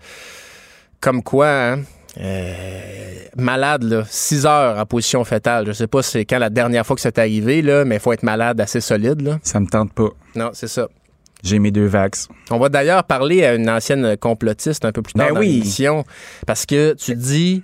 comme 0.99 1.21
quoi 1.23 1.47
hein, 1.49 1.83
euh, 2.19 2.53
malade 3.35 3.83
là 3.83 4.03
six 4.09 4.45
heures 4.45 4.77
en 4.79 4.85
position 4.85 5.23
fétale 5.23 5.67
je 5.67 5.71
sais 5.73 5.87
pas 5.87 6.01
c'est 6.01 6.25
quand 6.25 6.39
la 6.39 6.49
dernière 6.49 6.85
fois 6.85 6.95
que 6.95 7.01
c'est 7.01 7.19
arrivé 7.19 7.61
là 7.61 7.85
mais 7.85 7.95
il 7.95 8.01
faut 8.01 8.13
être 8.13 8.23
malade 8.23 8.59
assez 8.61 8.81
solide 8.81 9.21
là 9.21 9.37
Ça 9.43 9.59
me 9.59 9.67
tente 9.67 9.93
pas. 9.93 10.09
non 10.35 10.49
c'est 10.53 10.67
ça 10.69 10.87
J'ai 11.43 11.59
mes 11.59 11.71
deux 11.71 11.85
vax. 11.85 12.27
on 12.51 12.57
va 12.57 12.69
d'ailleurs 12.69 13.03
parler 13.03 13.45
à 13.45 13.53
une 13.53 13.69
ancienne 13.69 14.17
complotiste 14.17 14.85
un 14.85 14.91
peu 14.91 15.01
plus 15.01 15.13
tard 15.13 15.27
Ben 15.27 15.33
dans 15.35 15.39
oui. 15.41 15.51
l'émission. 15.59 16.03
Parce 16.47 16.65
que 16.65 16.93
tu 16.97 17.13
dis, 17.15 17.61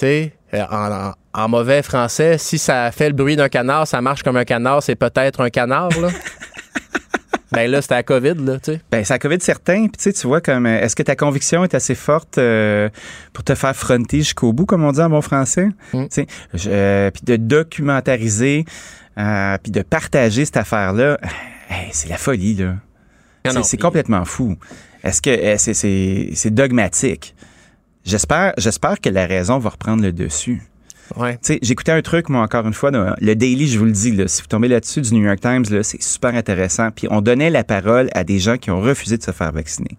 sais, 0.00 0.32
euh, 0.54 0.64
en, 0.70 0.90
en- 0.92 1.12
en 1.32 1.48
mauvais 1.48 1.82
français, 1.82 2.38
si 2.38 2.58
ça 2.58 2.90
fait 2.92 3.08
le 3.08 3.14
bruit 3.14 3.36
d'un 3.36 3.48
canard, 3.48 3.86
ça 3.86 4.00
marche 4.00 4.22
comme 4.22 4.36
un 4.36 4.44
canard, 4.44 4.82
c'est 4.82 4.96
peut-être 4.96 5.40
un 5.42 5.50
canard, 5.50 5.90
là. 6.00 6.08
ben 7.52 7.70
là, 7.70 7.82
c'était 7.82 7.94
la 7.94 8.02
COVID, 8.02 8.34
là, 8.44 8.58
tu 8.58 8.72
sais. 8.72 8.80
Ben, 8.90 9.04
c'est 9.04 9.14
la 9.14 9.18
COVID 9.18 9.40
certain. 9.40 9.82
Puis 9.82 9.96
tu 9.98 10.02
sais, 10.04 10.12
tu 10.12 10.26
vois, 10.26 10.40
comme, 10.40 10.66
euh, 10.66 10.80
est-ce 10.80 10.94
que 10.96 11.02
ta 11.02 11.16
conviction 11.16 11.64
est 11.64 11.74
assez 11.74 11.94
forte 11.94 12.38
euh, 12.38 12.88
pour 13.32 13.42
te 13.44 13.54
faire 13.54 13.74
fronter 13.74 14.18
jusqu'au 14.18 14.52
bout, 14.52 14.66
comme 14.66 14.84
on 14.84 14.92
dit 14.92 15.00
en 15.00 15.10
bon 15.10 15.20
français? 15.20 15.68
Mm. 15.92 16.02
Tu 16.04 16.06
sais, 16.10 16.26
je- 16.54 16.70
euh, 16.70 17.10
puis 17.10 17.22
de 17.24 17.36
documentariser, 17.36 18.64
euh, 19.18 19.56
puis 19.62 19.72
de 19.72 19.82
partager 19.82 20.44
cette 20.44 20.56
affaire-là, 20.56 21.18
hey, 21.68 21.88
c'est 21.92 22.08
la 22.08 22.16
folie, 22.18 22.54
là. 22.54 22.74
Non, 23.52 23.62
C'est- 23.62 23.78
complètement 23.78 24.24
fou. 24.24 24.56
Est-ce 25.02 25.22
que 25.22 25.56
c'est- 25.58 25.74
c'est 25.74 26.30
c'est 26.34 26.50
dogmatique? 26.54 27.34
J'espère 28.04 28.54
j'espère 28.58 29.00
que 29.00 29.08
la 29.08 29.26
raison 29.26 29.58
va 29.58 29.70
reprendre 29.70 30.02
le 30.02 30.12
dessus. 30.12 30.62
Ouais. 31.16 31.38
J'écoutais 31.62 31.92
un 31.92 32.02
truc, 32.02 32.28
moi, 32.28 32.42
encore 32.42 32.66
une 32.66 32.72
fois, 32.72 32.92
dans 32.92 33.14
le 33.20 33.34
Daily, 33.34 33.66
je 33.66 33.78
vous 33.80 33.84
le 33.84 33.90
dis, 33.90 34.12
là, 34.12 34.28
si 34.28 34.42
vous 34.42 34.46
tombez 34.46 34.68
là-dessus 34.68 35.00
du 35.00 35.14
New 35.14 35.24
York 35.24 35.40
Times, 35.40 35.64
là, 35.68 35.82
c'est 35.82 36.00
super 36.00 36.34
intéressant. 36.34 36.90
Puis 36.92 37.08
on 37.10 37.20
donnait 37.20 37.50
la 37.50 37.64
parole 37.64 38.08
à 38.14 38.22
des 38.22 38.38
gens 38.38 38.56
qui 38.58 38.70
ont 38.70 38.80
refusé 38.80 39.16
de 39.16 39.22
se 39.22 39.32
faire 39.32 39.50
vacciner. 39.50 39.98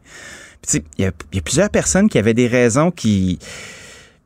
Puis 0.62 0.67
tu 0.67 0.77
sais, 0.77 0.84
il 0.98 1.03
y 1.03 1.08
a, 1.08 1.12
il 1.34 1.36
y 1.36 1.39
a 1.39 1.41
plusieurs 1.41 1.70
personnes 1.70 2.08
qui 2.08 2.17
avaient 2.17 2.34
des 2.34 2.48
raisons 2.48 2.91
qui 2.91 3.39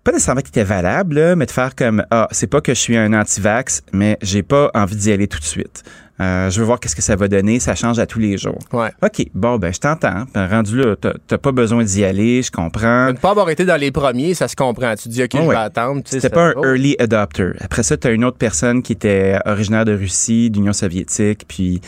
pas 0.03 0.11
nécessairement 0.11 0.41
qui 0.41 0.49
étaient 0.49 0.63
valables, 0.63 1.15
là, 1.15 1.35
mais 1.35 1.47
de 1.47 1.51
faire 1.51 1.73
comme 1.73 2.05
ah, 2.11 2.27
c'est 2.29 2.45
pas 2.45 2.61
que 2.61 2.75
je 2.75 2.79
suis 2.79 2.95
un 2.95 3.11
anti-vax, 3.13 3.81
mais 3.91 4.19
j'ai 4.21 4.43
pas 4.43 4.69
envie 4.75 4.95
d'y 4.95 5.11
aller 5.11 5.27
tout 5.27 5.39
de 5.39 5.43
suite. 5.43 5.83
Euh, 6.21 6.49
je 6.49 6.59
veux 6.59 6.65
voir 6.65 6.79
qu'est-ce 6.79 6.95
que 6.95 7.01
ça 7.01 7.15
va 7.17 7.27
donner. 7.27 7.59
Ça 7.59 7.75
change 7.75 7.99
à 7.99 8.05
tous 8.05 8.19
les 8.19 8.37
jours. 8.37 8.59
Ouais. 8.71 8.89
OK, 9.03 9.25
bon, 9.33 9.57
ben 9.57 9.73
je 9.73 9.79
t'entends. 9.79 10.23
Ben, 10.33 10.47
rendu 10.47 10.77
là, 10.77 10.95
t'as 10.99 11.13
t'as 11.27 11.37
pas 11.37 11.51
besoin 11.51 11.83
d'y 11.83 12.05
aller, 12.05 12.41
je 12.41 12.51
comprends. 12.51 13.07
Ne 13.07 13.17
pas 13.17 13.31
avoir 13.31 13.49
été 13.49 13.65
dans 13.65 13.75
les 13.79 13.91
premiers, 13.91 14.33
ça 14.33 14.47
se 14.47 14.55
comprend. 14.55 14.95
Tu 14.95 15.03
te 15.03 15.09
dis, 15.09 15.23
OK, 15.23 15.31
Ah 15.33 15.37
je 15.41 15.43
ouais. 15.47 15.55
vais 15.55 15.61
attendre. 15.61 16.01
C'était 16.05 16.29
pas 16.29 16.47
un 16.49 16.53
oh. 16.55 16.63
early 16.65 16.95
adopter. 16.99 17.51
Après 17.59 17.83
ça, 17.83 17.97
tu 17.97 18.07
as 18.07 18.11
une 18.11 18.23
autre 18.23 18.37
personne 18.37 18.81
qui 18.81 18.93
était 18.93 19.37
originaire 19.45 19.83
de 19.83 19.93
Russie, 19.93 20.49
d'Union 20.49 20.71
soviétique, 20.73 21.43
puis 21.47 21.81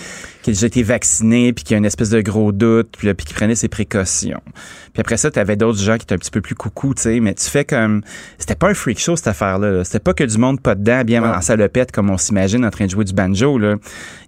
qui 0.43 0.49
a 0.49 0.53
déjà 0.53 0.67
été 0.67 0.83
vaccinée, 0.83 1.53
puis 1.53 1.63
qui 1.63 1.73
a 1.73 1.77
une 1.77 1.85
espèce 1.85 2.09
de 2.09 2.19
gros 2.21 2.51
doute, 2.51 2.89
puis, 2.97 3.07
là, 3.07 3.13
puis 3.13 3.25
qui 3.25 3.33
prenait 3.33 3.55
ses 3.55 3.67
précautions. 3.69 4.41
Puis 4.93 5.01
après 5.01 5.17
ça, 5.17 5.31
tu 5.31 5.39
avais 5.39 5.55
d'autres 5.55 5.79
gens 5.79 5.95
qui 5.97 6.03
étaient 6.03 6.15
un 6.15 6.17
petit 6.17 6.31
peu 6.31 6.41
plus 6.41 6.55
coucou, 6.55 6.93
tu 6.93 7.03
sais, 7.03 7.19
mais 7.19 7.33
tu 7.33 7.45
fais 7.49 7.63
comme... 7.65 8.01
C'était 8.37 8.55
pas 8.55 8.69
un 8.69 8.73
freak 8.73 8.99
show, 8.99 9.15
cette 9.15 9.27
affaire-là. 9.27 9.71
là. 9.71 9.83
C'était 9.83 9.99
pas 9.99 10.13
que 10.13 10.23
du 10.23 10.37
monde 10.37 10.59
pas 10.61 10.75
dedans, 10.75 11.03
bien 11.05 11.21
Non. 11.21 11.27
en 11.27 11.41
salopette, 11.41 11.91
comme 11.91 12.09
on 12.09 12.17
s'imagine 12.17 12.65
en 12.65 12.69
train 12.71 12.85
de 12.85 12.89
jouer 12.91 13.05
du 13.05 13.13
banjo. 13.13 13.57
Là. 13.57 13.75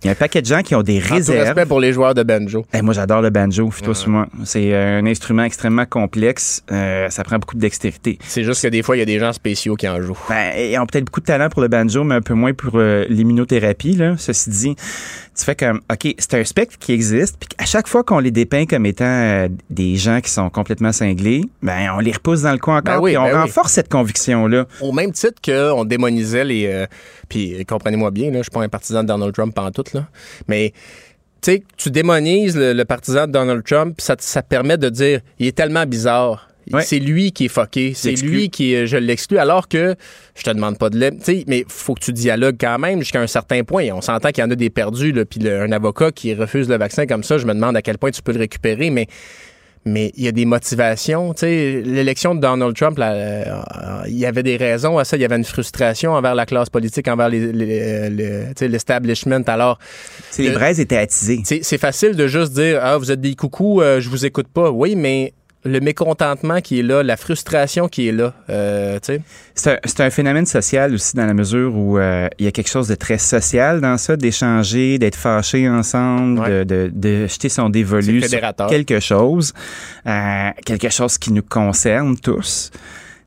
Il 0.01 0.06
y 0.06 0.10
a 0.10 0.12
un 0.13 0.15
paquet 0.15 0.41
de 0.41 0.48
gens 0.48 0.62
qui 0.62 0.75
ont 0.75 0.82
des 0.82 1.00
En 1.03 1.08
tout 1.08 1.13
réserves. 1.15 1.46
respect 1.46 1.65
pour 1.65 1.82
les 1.82 1.91
joueurs 1.91 2.13
de 2.13 2.24
banjo. 2.24 2.65
Eh, 2.74 2.82
moi, 2.82 2.94
j'adore 2.94 3.22
le 3.22 3.29
banjo, 3.32 3.70
fais-toi 3.70 3.94
moi. 4.08 4.27
C'est 4.46 4.74
euh, 4.74 5.00
un 5.00 5.06
instrument 5.06 5.44
extrêmement 5.44 5.86
complexe. 5.86 6.63
Euh, 6.72 7.10
ça 7.10 7.24
prend 7.25 7.38
beaucoup 7.38 7.56
de 7.56 7.60
dextérité. 7.62 8.18
C'est 8.24 8.44
juste 8.46 8.62
que 8.63 8.70
des 8.70 8.82
fois, 8.82 8.96
il 8.96 9.00
y 9.00 9.01
a 9.01 9.06
des 9.06 9.20
gens 9.20 9.34
spéciaux 9.34 9.75
qui 9.75 9.89
en 9.89 10.01
jouent. 10.01 10.18
Ben, 10.29 10.53
ils 10.58 10.77
ont 10.79 10.86
peut-être 10.86 11.03
beaucoup 11.06 11.20
de 11.20 11.25
talent 11.25 11.50
pour 11.50 11.62
le 11.62 11.68
banjo, 11.68 12.06
mais 12.06 12.15
un 12.15 12.22
peu 12.22 12.34
moins 12.34 12.53
pour 12.53 12.74
euh, 12.75 13.06
l'immunothérapie. 13.10 13.94
Là. 13.96 14.15
Ceci 14.18 14.50
dit, 14.50 14.75
tu 15.39 15.46
fais 15.46 15.55
comme, 15.55 15.79
OK, 15.91 16.13
c'est 16.17 16.34
un 16.36 16.43
spectre 16.43 16.77
qui 16.77 16.91
existe, 16.91 17.38
puis 17.39 17.50
à 17.58 17.65
chaque 17.65 17.88
fois 17.88 18.03
qu'on 18.03 18.19
les 18.19 18.31
dépeint 18.31 18.65
comme 18.65 18.86
étant 18.86 19.05
euh, 19.05 19.48
des 19.69 19.96
gens 19.96 20.19
qui 20.22 20.29
sont 20.29 20.50
complètement 20.50 20.91
cinglés, 20.91 21.41
ben, 21.62 21.91
on 21.96 22.00
les 22.00 22.12
repousse 22.12 22.41
dans 22.41 22.51
le 22.51 22.58
coin 22.58 22.77
encore, 22.79 22.96
Ben 22.96 23.01
oui, 23.01 23.12
puis 23.12 23.17
on 23.17 23.24
ben 23.24 23.34
oui. 23.36 23.41
renforce 23.41 23.72
cette 23.74 23.89
conviction-là. 23.89 24.65
Au 24.81 24.91
même 24.91 25.12
titre 25.13 25.41
qu'on 25.43 25.86
démonisait 25.86 26.43
les. 26.43 26.67
euh, 26.67 26.86
puis 27.29 27.65
comprenez-moi 27.65 28.12
bien, 28.12 28.31
là, 28.31 28.39
je 28.39 28.43
suis 28.43 28.51
pas 28.51 28.62
un 28.63 28.69
partisan 28.69 29.03
de 29.03 29.08
Donald 29.08 29.34
Trump 29.34 29.58
en 29.58 29.72
tout, 29.72 29.86
là. 29.93 30.08
Mais. 30.48 30.74
Tu 31.41 31.51
sais, 31.53 31.63
tu 31.77 31.89
démonises 31.89 32.58
le, 32.58 32.74
le 32.74 32.84
partisan 32.84 33.25
de 33.25 33.31
Donald 33.31 33.63
Trump, 33.63 33.96
puis 33.96 34.05
ça, 34.05 34.15
ça 34.19 34.41
te 34.41 34.50
permet 34.50 34.77
de 34.77 34.89
dire 34.89 35.22
il 35.39 35.48
est 35.48 35.55
tellement 35.55 35.86
bizarre. 35.86 36.49
Ouais. 36.71 36.83
C'est 36.83 36.99
lui 36.99 37.31
qui 37.31 37.45
est 37.45 37.49
fucké. 37.49 37.93
C'est 37.95 38.11
lui 38.21 38.49
qui 38.49 38.73
est- 38.73 38.85
je 38.88 38.97
l'exclus. 38.97 39.38
Alors 39.38 39.67
que 39.67 39.95
je 40.35 40.43
te 40.43 40.49
demande 40.51 40.77
pas 40.77 40.89
de 40.89 40.97
l'aide. 40.97 41.19
Mais 41.47 41.65
faut 41.67 41.93
que 41.95 42.01
tu 42.01 42.13
dialogues 42.13 42.57
quand 42.59 42.77
même 42.79 42.99
jusqu'à 42.99 43.21
un 43.21 43.27
certain 43.27 43.63
point. 43.63 43.88
On 43.93 44.01
s'entend 44.01 44.29
qu'il 44.29 44.43
y 44.43 44.47
en 44.47 44.51
a 44.51 44.55
des 44.55 44.69
perdus. 44.69 45.13
Puis 45.29 45.39
le- 45.39 45.61
un 45.61 45.71
avocat 45.71 46.11
qui 46.11 46.33
refuse 46.33 46.69
le 46.69 46.77
vaccin 46.77 47.05
comme 47.05 47.23
ça, 47.23 47.38
je 47.38 47.45
me 47.45 47.53
demande 47.53 47.75
à 47.75 47.81
quel 47.81 47.97
point 47.97 48.11
tu 48.11 48.21
peux 48.21 48.33
le 48.33 48.39
récupérer. 48.39 48.89
Mais 48.89 49.07
mais 49.85 50.11
il 50.17 50.25
y 50.25 50.27
a 50.27 50.33
des 50.33 50.43
motivations. 50.45 51.33
Tu 51.33 51.39
sais, 51.39 51.81
l'élection 51.85 52.35
de 52.35 52.41
Donald 52.41 52.75
Trump, 52.75 52.97
là, 52.97 53.13
euh, 53.13 53.45
il 54.07 54.17
y 54.19 54.25
avait 54.25 54.43
des 54.43 54.57
raisons 54.57 54.97
à 54.97 55.05
ça. 55.05 55.15
Il 55.15 55.21
y 55.21 55.25
avait 55.25 55.38
une 55.38 55.45
frustration 55.45 56.11
envers 56.11 56.35
la 56.35 56.45
classe 56.45 56.69
politique, 56.69 57.07
envers 57.07 57.29
les- 57.29 57.53
les- 57.53 58.09
les- 58.09 58.67
l'establishment. 58.67 59.41
Alors, 59.47 59.79
C'est 60.31 60.43
les 60.43 60.49
Le- 60.49 60.55
braises 60.55 60.81
étaient 60.81 60.97
attisées. 60.97 61.39
c'est 61.45 61.61
c'est 61.63 61.77
facile 61.77 62.15
de 62.17 62.27
juste 62.27 62.51
dire 62.53 62.79
Ah, 62.83 62.97
vous 62.97 63.09
êtes 63.09 63.21
des 63.21 63.35
coucous, 63.35 63.81
euh, 63.81 64.01
je 64.01 64.09
vous 64.09 64.25
écoute 64.25 64.49
pas. 64.53 64.69
Oui, 64.69 64.95
mais 64.97 65.33
le 65.65 65.79
mécontentement 65.81 66.61
qui 66.61 66.79
est 66.79 66.83
là, 66.83 67.03
la 67.03 67.17
frustration 67.17 67.89
qui 67.89 68.07
est 68.07 68.11
là, 68.13 68.33
euh, 68.49 68.97
tu 69.01 69.15
sais. 69.15 69.21
C'est 69.55 69.99
un, 69.99 70.05
un 70.05 70.09
phénomène 70.09 70.45
social 70.45 70.93
aussi 70.93 71.17
dans 71.17 71.25
la 71.25 71.33
mesure 71.33 71.75
où 71.75 71.97
euh, 71.97 72.29
il 72.39 72.45
y 72.45 72.47
a 72.47 72.51
quelque 72.51 72.69
chose 72.69 72.87
de 72.87 72.95
très 72.95 73.17
social 73.17 73.81
dans 73.81 73.97
ça, 73.97 74.15
d'échanger, 74.15 74.97
d'être 74.99 75.17
fâchés 75.17 75.67
ensemble, 75.67 76.39
Ouais. 76.39 76.63
de, 76.63 76.63
de, 76.63 76.91
de 76.93 77.27
jeter 77.27 77.49
son 77.49 77.69
dévolu 77.69 78.21
sur 78.21 78.39
quelque 78.69 78.99
chose, 79.01 79.53
euh, 80.07 80.49
quelque 80.65 80.89
chose 80.89 81.17
qui 81.17 81.33
nous 81.33 81.43
concerne 81.43 82.17
tous. 82.17 82.71
Tu 82.71 82.77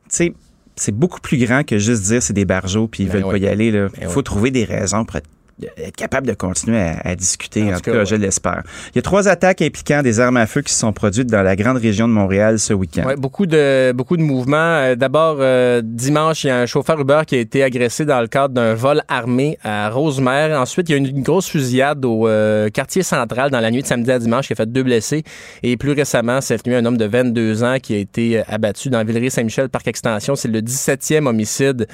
sais, 0.09 0.35
c'est 0.75 0.95
beaucoup 0.97 1.21
plus 1.21 1.37
grand 1.37 1.65
que 1.65 1.79
juste 1.79 2.05
dire 2.05 2.23
c'est 2.23 2.33
des 2.33 2.47
barjots 2.47 2.89
puis 2.89 3.03
ils 3.03 3.09
Ben 3.11 3.21
veulent 3.21 3.31
pas 3.31 3.37
y 3.39 3.47
aller. 3.47 3.67
Il 3.67 3.73
Ben 4.01 4.09
faut 4.09 4.23
trouver 4.23 4.51
des 4.51 4.65
raisons 4.65 5.05
pour 5.05 5.17
être 5.17 5.29
être 5.77 5.97
capable 5.97 6.27
de 6.27 6.35
continuer 6.35 6.81
à, 6.81 6.99
à 7.05 7.15
discuter. 7.15 7.63
En 7.65 7.69
En, 7.69 7.77
tout 7.77 7.83
cas, 7.83 7.93
cas, 7.93 7.99
ouais. 7.99 8.07
je 8.07 8.15
l'espère. 8.17 8.63
Il 8.91 8.97
y 8.97 8.99
a 8.99 9.03
trois 9.03 9.29
attaques 9.29 9.63
impliquant 9.63 10.03
des 10.03 10.21
armes 10.21 10.37
à 10.37 10.47
feu 10.47 10.63
qui 10.63 10.73
se 10.73 10.81
sont 10.81 10.93
produites 10.93 11.29
dans 11.31 11.43
la 11.43 11.57
grande 11.57 11.77
région 11.77 12.09
de 12.09 12.13
Montréal 12.13 12.59
ce 12.59 12.73
week-end. 12.73 13.05
Ouais, 13.05 13.17
beaucoup 13.17 13.47
de 13.47 13.93
beaucoup 13.95 14.17
de 14.17 14.23
mouvements. 14.23 14.57
Euh, 14.57 14.95
D'abord, 14.95 15.37
euh, 15.41 15.81
dimanche, 15.85 16.45
il 16.45 16.49
y 16.49 16.51
a 16.51 16.59
un 16.59 16.67
chauffeur 16.67 17.01
Uber 17.01 17.23
qui 17.27 17.35
a 17.37 17.39
été 17.39 17.63
agressé 17.63 18.05
dans 18.05 18.21
le 18.21 18.27
cadre 18.29 18.55
d'un 18.55 18.75
vol 18.75 19.03
armé 19.09 19.59
à 19.63 19.89
Rosemère. 19.91 20.61
Ensuite, 20.61 20.89
il 20.89 20.93
y 20.93 20.95
a 20.95 20.99
eu 20.99 21.07
une 21.09 21.23
grosse 21.23 21.49
fusillade 21.49 22.05
au 22.05 22.29
euh, 22.29 22.69
quartier 22.71 23.03
central 23.03 23.51
dans 23.51 23.61
la 23.61 23.71
nuit 23.71 23.83
de 23.83 23.87
samedi 23.87 24.11
à 24.11 24.19
dimanche 24.19 24.47
qui 24.47 24.53
a 24.53 24.57
fait 24.57 24.71
deux 24.71 24.83
blessés. 24.83 25.23
Et 25.63 25.77
plus 25.77 25.93
récemment, 25.93 26.41
cette 26.41 26.67
nuit, 26.67 26.75
un 26.75 26.85
homme 26.85 26.97
de 26.97 27.05
22 27.07 27.63
ans 27.65 27.77
qui 27.83 27.95
a 27.95 27.99
été 27.99 28.43
abattu 28.49 28.91
dans 28.91 29.05
Villeray-Saint-Michel, 29.05 29.69
Parc 29.69 29.89
Extension. 29.89 30.37
C'est 30.37 30.49
le 30.49 30.61
17e 30.61 31.27
homicide 31.27 31.87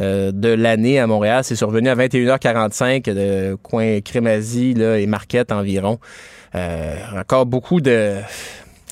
euh, 0.00 0.32
de 0.32 0.48
l'année 0.48 0.98
à 0.98 1.06
Montréal. 1.06 1.42
C'est 1.44 1.56
survenu 1.56 1.88
à 1.88 1.94
21h45 1.94 3.04
de 3.12 3.56
coin 3.62 4.00
Crémazie 4.00 4.74
là, 4.74 4.98
et 4.98 5.06
Marquette 5.06 5.52
environ. 5.52 5.98
Euh, 6.54 6.94
encore 7.18 7.46
beaucoup 7.46 7.80
de... 7.80 8.14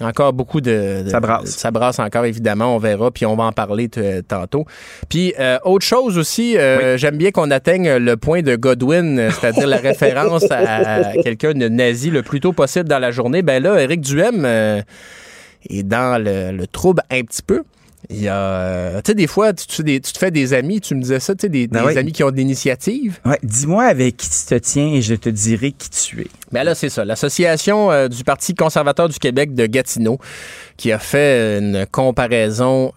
Encore 0.00 0.32
beaucoup 0.32 0.61
de, 0.61 1.02
de- 1.04 1.11
Ça 1.11 1.21
brasse. 1.21 1.50
Ça 1.50 1.71
brasse 1.71 1.99
encore, 2.00 2.25
évidemment. 2.25 2.75
On 2.75 2.78
verra, 2.78 3.11
puis 3.12 3.25
on 3.26 3.37
va 3.37 3.44
en 3.44 3.52
parler 3.52 3.88
tantôt. 4.26 4.64
Puis, 5.09 5.35
euh, 5.38 5.59
autre 5.64 5.85
chose 5.85 6.18
aussi, 6.18 6.56
euh, 6.56 6.97
j'aime 6.97 7.18
bien 7.18 7.30
qu'on 7.30 7.50
atteigne 7.52 7.97
le 7.99 8.16
point 8.16 8.42
de 8.42 8.56
Godwin, 8.56 9.18
euh, 9.18 9.30
c'est-à-dire 9.30 9.66
la 9.66 9.76
référence 9.76 10.50
à 10.50 11.12
quelqu'un 11.23 11.52
de 11.52 11.68
nazi 11.68 12.11
le 12.11 12.23
plus 12.23 12.40
tôt 12.40 12.52
possible 12.52 12.88
dans 12.88 12.99
la 12.99 13.11
journée. 13.12 13.42
Ben 13.42 13.62
là, 13.62 13.80
Éric 13.80 14.00
Duhem 14.00 14.42
euh, 14.44 14.80
est 15.68 15.82
dans 15.85 16.21
le, 16.21 16.50
le 16.56 16.66
trouble 16.66 17.02
un 17.11 17.21
petit 17.23 17.42
peu. 17.42 17.62
Il 18.11 18.21
y 18.21 18.28
a, 18.28 18.37
euh, 18.37 18.97
tu 19.02 19.11
sais, 19.11 19.14
des 19.14 19.26
fois, 19.26 19.52
tu, 19.52 19.66
tu- 19.66 19.82
des- 19.85 20.00
tu 20.00 20.12
te 20.12 20.18
fais 20.18 20.30
des 20.30 20.52
amis, 20.54 20.80
tu 20.80 20.94
me 20.94 21.00
disais 21.02 21.21
ça, 21.21 21.35
tu 21.35 21.42
sais, 21.42 21.49
des, 21.49 21.68
Ben 21.68 21.85
oui. 21.87 21.97
amis 21.97 22.12
qui 22.12 22.23
ont 22.25 22.30
de 22.30 22.37
l'initiative. 22.37 23.18
Ouais, 23.25 23.38
Dis-moi 23.42 23.85
avec 23.85 24.16
qui 24.16 24.28
tu 24.28 24.44
te 24.47 24.54
tiens 24.56 24.88
et 24.94 25.02
je 25.02 25.14
te 25.14 25.28
dirai 25.28 25.73
qui 25.73 25.88
tu 25.88 26.21
es. 26.23 26.26
Ben 26.50 26.64
là, 26.64 26.75
c'est 26.75 26.88
ça. 26.88 27.04
L'Association 27.04 27.90
euh, 27.92 28.09
du 28.09 28.25
Parti 28.25 28.54
conservateur 28.54 29.09
du 29.09 29.18
Québec 29.18 29.54
de 29.54 29.66
Gatineau 29.66 30.18
qui 30.76 30.90
a 30.92 30.99
fait 30.99 31.59
une 31.59 31.87
comparaison 31.90 32.92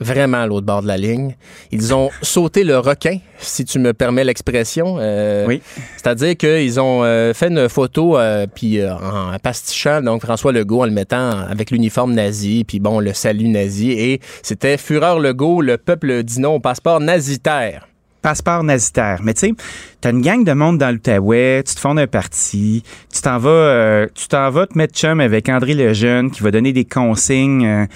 vraiment 0.00 0.42
à 0.42 0.46
l'autre 0.46 0.66
bord 0.66 0.82
de 0.82 0.86
la 0.86 0.96
ligne. 0.96 1.34
Ils 1.72 1.94
ont 1.94 2.10
sauté 2.22 2.64
le 2.64 2.78
requin, 2.78 3.18
si 3.38 3.64
tu 3.64 3.78
me 3.78 3.92
permets 3.92 4.24
l'expression. 4.24 4.96
Euh, 4.98 5.46
Oui. 5.46 5.62
C'est-à-dire 5.96 6.36
qu'ils 6.36 6.80
ont 6.80 7.02
euh, 7.04 7.32
fait 7.34 7.48
une 7.48 7.68
photo 7.68 8.18
euh, 8.18 8.46
puis 8.52 8.78
en 8.84 9.36
pastichant 9.42 10.00
donc 10.00 10.22
François 10.22 10.52
Legault 10.52 10.82
en 10.82 10.86
le 10.86 10.90
mettant 10.90 11.30
avec 11.30 11.70
l'uniforme 11.70 12.14
nazi 12.14 12.64
puis 12.66 12.80
bon 12.80 13.00
le 13.00 13.12
salut 13.12 13.48
nazi 13.48 13.92
et 13.92 14.20
c'était 14.42 14.76
Fureur 14.76 15.18
Legault, 15.18 15.62
le 15.62 15.78
peuple 15.78 16.22
dit 16.22 16.40
non 16.40 16.54
au 16.54 16.60
passeport 16.60 17.00
nazitaire. 17.00 17.86
passeport 18.22 18.64
nazitaire. 18.64 19.20
Mais 19.22 19.34
tu 19.34 19.40
sais, 19.46 19.52
t'as 20.00 20.10
une 20.10 20.20
gang 20.20 20.42
de 20.44 20.52
monde 20.52 20.78
dans 20.78 20.90
l'Outaouais, 20.90 21.62
tu 21.66 21.74
te 21.74 21.80
fondes 21.80 21.98
un 21.98 22.06
parti, 22.06 22.82
tu 23.12 23.20
t'en 23.22 23.38
vas, 23.38 23.50
euh, 23.50 24.06
tu 24.14 24.26
t'en 24.28 24.50
vas 24.50 24.66
te 24.66 24.76
mettre 24.76 24.94
chum 24.98 25.20
avec 25.20 25.48
André 25.48 25.74
Lejeune 25.74 26.30
qui 26.30 26.42
va 26.42 26.50
donner 26.50 26.72
des 26.72 26.84
consignes, 26.84 27.66
euh, 27.66 27.86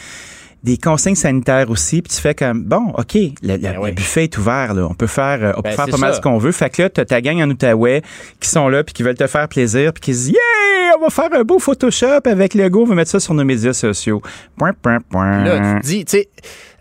des 0.62 0.76
consignes 0.76 1.14
sanitaires 1.14 1.70
aussi, 1.70 2.02
puis 2.02 2.12
tu 2.14 2.20
fais 2.20 2.34
comme 2.34 2.64
bon, 2.64 2.92
ok, 2.98 3.14
le, 3.14 3.30
le- 3.42 3.56
Ben 3.58 3.76
oui. 3.80 3.88
le 3.90 3.94
buffet 3.94 4.24
est 4.24 4.36
ouvert 4.36 4.74
là, 4.74 4.86
on 4.90 4.94
peut 4.94 5.06
faire, 5.06 5.42
euh, 5.42 5.52
on 5.56 5.60
Ben, 5.62 5.70
peut 5.70 5.76
faire 5.76 5.84
c'est 5.86 5.90
pas 5.92 5.96
mal 5.96 6.14
ce 6.14 6.20
qu'on 6.20 6.36
veut. 6.38 6.52
Fait 6.52 6.68
que 6.68 6.82
là, 6.82 6.90
t'as 6.90 7.04
ta 7.06 7.20
gang 7.22 7.40
en 7.40 7.48
Outaouais 7.50 8.02
qui 8.40 8.48
sont 8.48 8.68
là 8.68 8.84
puis 8.84 8.92
qui 8.92 9.02
veulent 9.02 9.14
te 9.16 9.26
faire 9.26 9.48
plaisir 9.48 9.92
puis 9.94 10.00
qui 10.02 10.14
se 10.14 10.18
disent 10.18 10.28
yeah, 10.34 10.96
on 10.98 11.02
va 11.02 11.08
faire 11.10 11.30
un 11.32 11.42
beau 11.44 11.58
Photoshop 11.58 12.20
avec 12.26 12.52
le 12.54 12.68
go, 12.68 12.82
on 12.82 12.86
va 12.86 12.94
mettre 12.94 13.10
ça 13.10 13.20
sur 13.20 13.32
nos 13.32 13.44
médias 13.44 13.72
sociaux. 13.72 14.20
Point, 14.58 14.72
point, 14.82 14.98
point. 15.00 15.44
Là, 15.44 15.74
tu 15.76 15.80
te 15.80 15.86
dis, 15.86 16.04
tu 16.04 16.16
sais, 16.18 16.28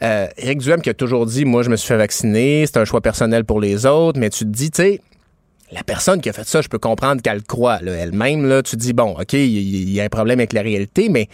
euh, 0.04 0.28
Éric 0.38 0.60
Duhem 0.60 0.82
qui 0.82 0.90
a 0.90 0.94
toujours 0.94 1.26
dit, 1.26 1.46
moi, 1.46 1.64
je 1.64 1.70
me 1.70 1.76
suis 1.78 1.88
fait 1.88 1.98
vacciner, 1.98 2.66
c'est 2.66 2.78
un 2.78 2.86
choix 2.86 3.00
personnel 3.02 3.46
pour 3.46 3.62
les 3.62 3.86
autres, 3.86 4.20
mais 4.20 4.30
tu 4.30 4.40
te 4.40 4.50
dis, 4.50 4.72
tu 4.72 4.82
sais, 4.82 5.02
la 5.72 5.84
personne 5.84 6.20
qui 6.20 6.28
a 6.30 6.34
fait 6.34 6.48
ça, 6.48 6.62
je 6.62 6.68
peux 6.68 6.80
comprendre 6.80 7.22
qu'elle 7.22 7.38
le 7.38 7.44
croit, 7.44 7.80
là, 7.82 7.92
elle-même, 7.94 8.46
là, 8.46 8.62
tu 8.64 8.72
te 8.76 8.82
dis, 8.82 8.92
bon, 8.94 9.12
OK, 9.20 9.34
il 9.34 9.46
y, 9.46 9.82
il 9.84 9.90
y 9.92 10.02
a 10.02 10.04
un 10.04 10.10
problème 10.10 10.40
avec 10.40 10.52
la 10.54 10.64
réalité, 10.64 11.08
mais, 11.10 11.30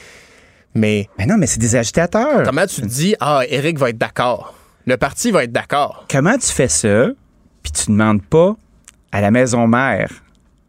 mais 0.76 1.10
Mais 1.18 1.26
non, 1.26 1.38
mais 1.38 1.48
c'est 1.48 1.60
des 1.60 1.76
agitateurs. 1.76 2.44
comment 2.44 2.66
tu 2.68 2.82
te 2.82 2.86
dis, 2.86 3.16
ah, 3.20 3.42
Éric 3.50 3.80
va 3.80 3.90
être 3.90 3.98
d'accord, 3.98 4.54
le 4.86 4.98
parti 4.98 5.32
va 5.32 5.44
être 5.44 5.52
d'accord. 5.52 6.06
comment 6.10 6.38
tu 6.38 6.52
fais 6.52 6.68
ça, 6.68 7.08
puis 7.64 7.72
tu 7.72 7.92
demandes 7.92 8.22
pas 8.22 8.56
à 9.12 9.22
la 9.22 9.32
maison 9.32 9.68
mère? 9.68 10.10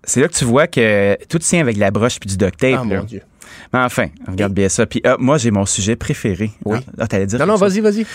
C'est 0.05 0.21
là 0.21 0.29
que 0.29 0.35
tu 0.35 0.45
vois 0.45 0.69
que 0.69 1.19
tout 1.29 1.41
tient 1.41 1.61
avec 1.61 1.77
la 1.77 1.91
broche 1.91 2.21
puis 2.21 2.29
du 2.29 2.37
duct 2.37 2.57
tape. 2.59 2.79
Ah, 2.81 2.85
là. 2.89 2.99
mon 2.99 3.05
Dieu. 3.05 3.23
Mais 3.73 3.81
enfin, 3.81 4.07
regarde 4.29 4.53
bien 4.53 4.69
ça. 4.69 4.87
Puis 4.87 5.01
ah, 5.05 5.17
moi, 5.19 5.37
j'ai 5.37 5.51
mon 5.51 5.67
sujet 5.67 5.97
préféré. 5.97 6.53
Oui. 6.65 6.79
Ah, 6.99 7.09
t'allais 7.09 7.27
dire 7.27 7.41
Non, 7.41 7.47
non, 7.47 7.57
vas-y, 7.57 7.81
vas-y. 7.81 8.07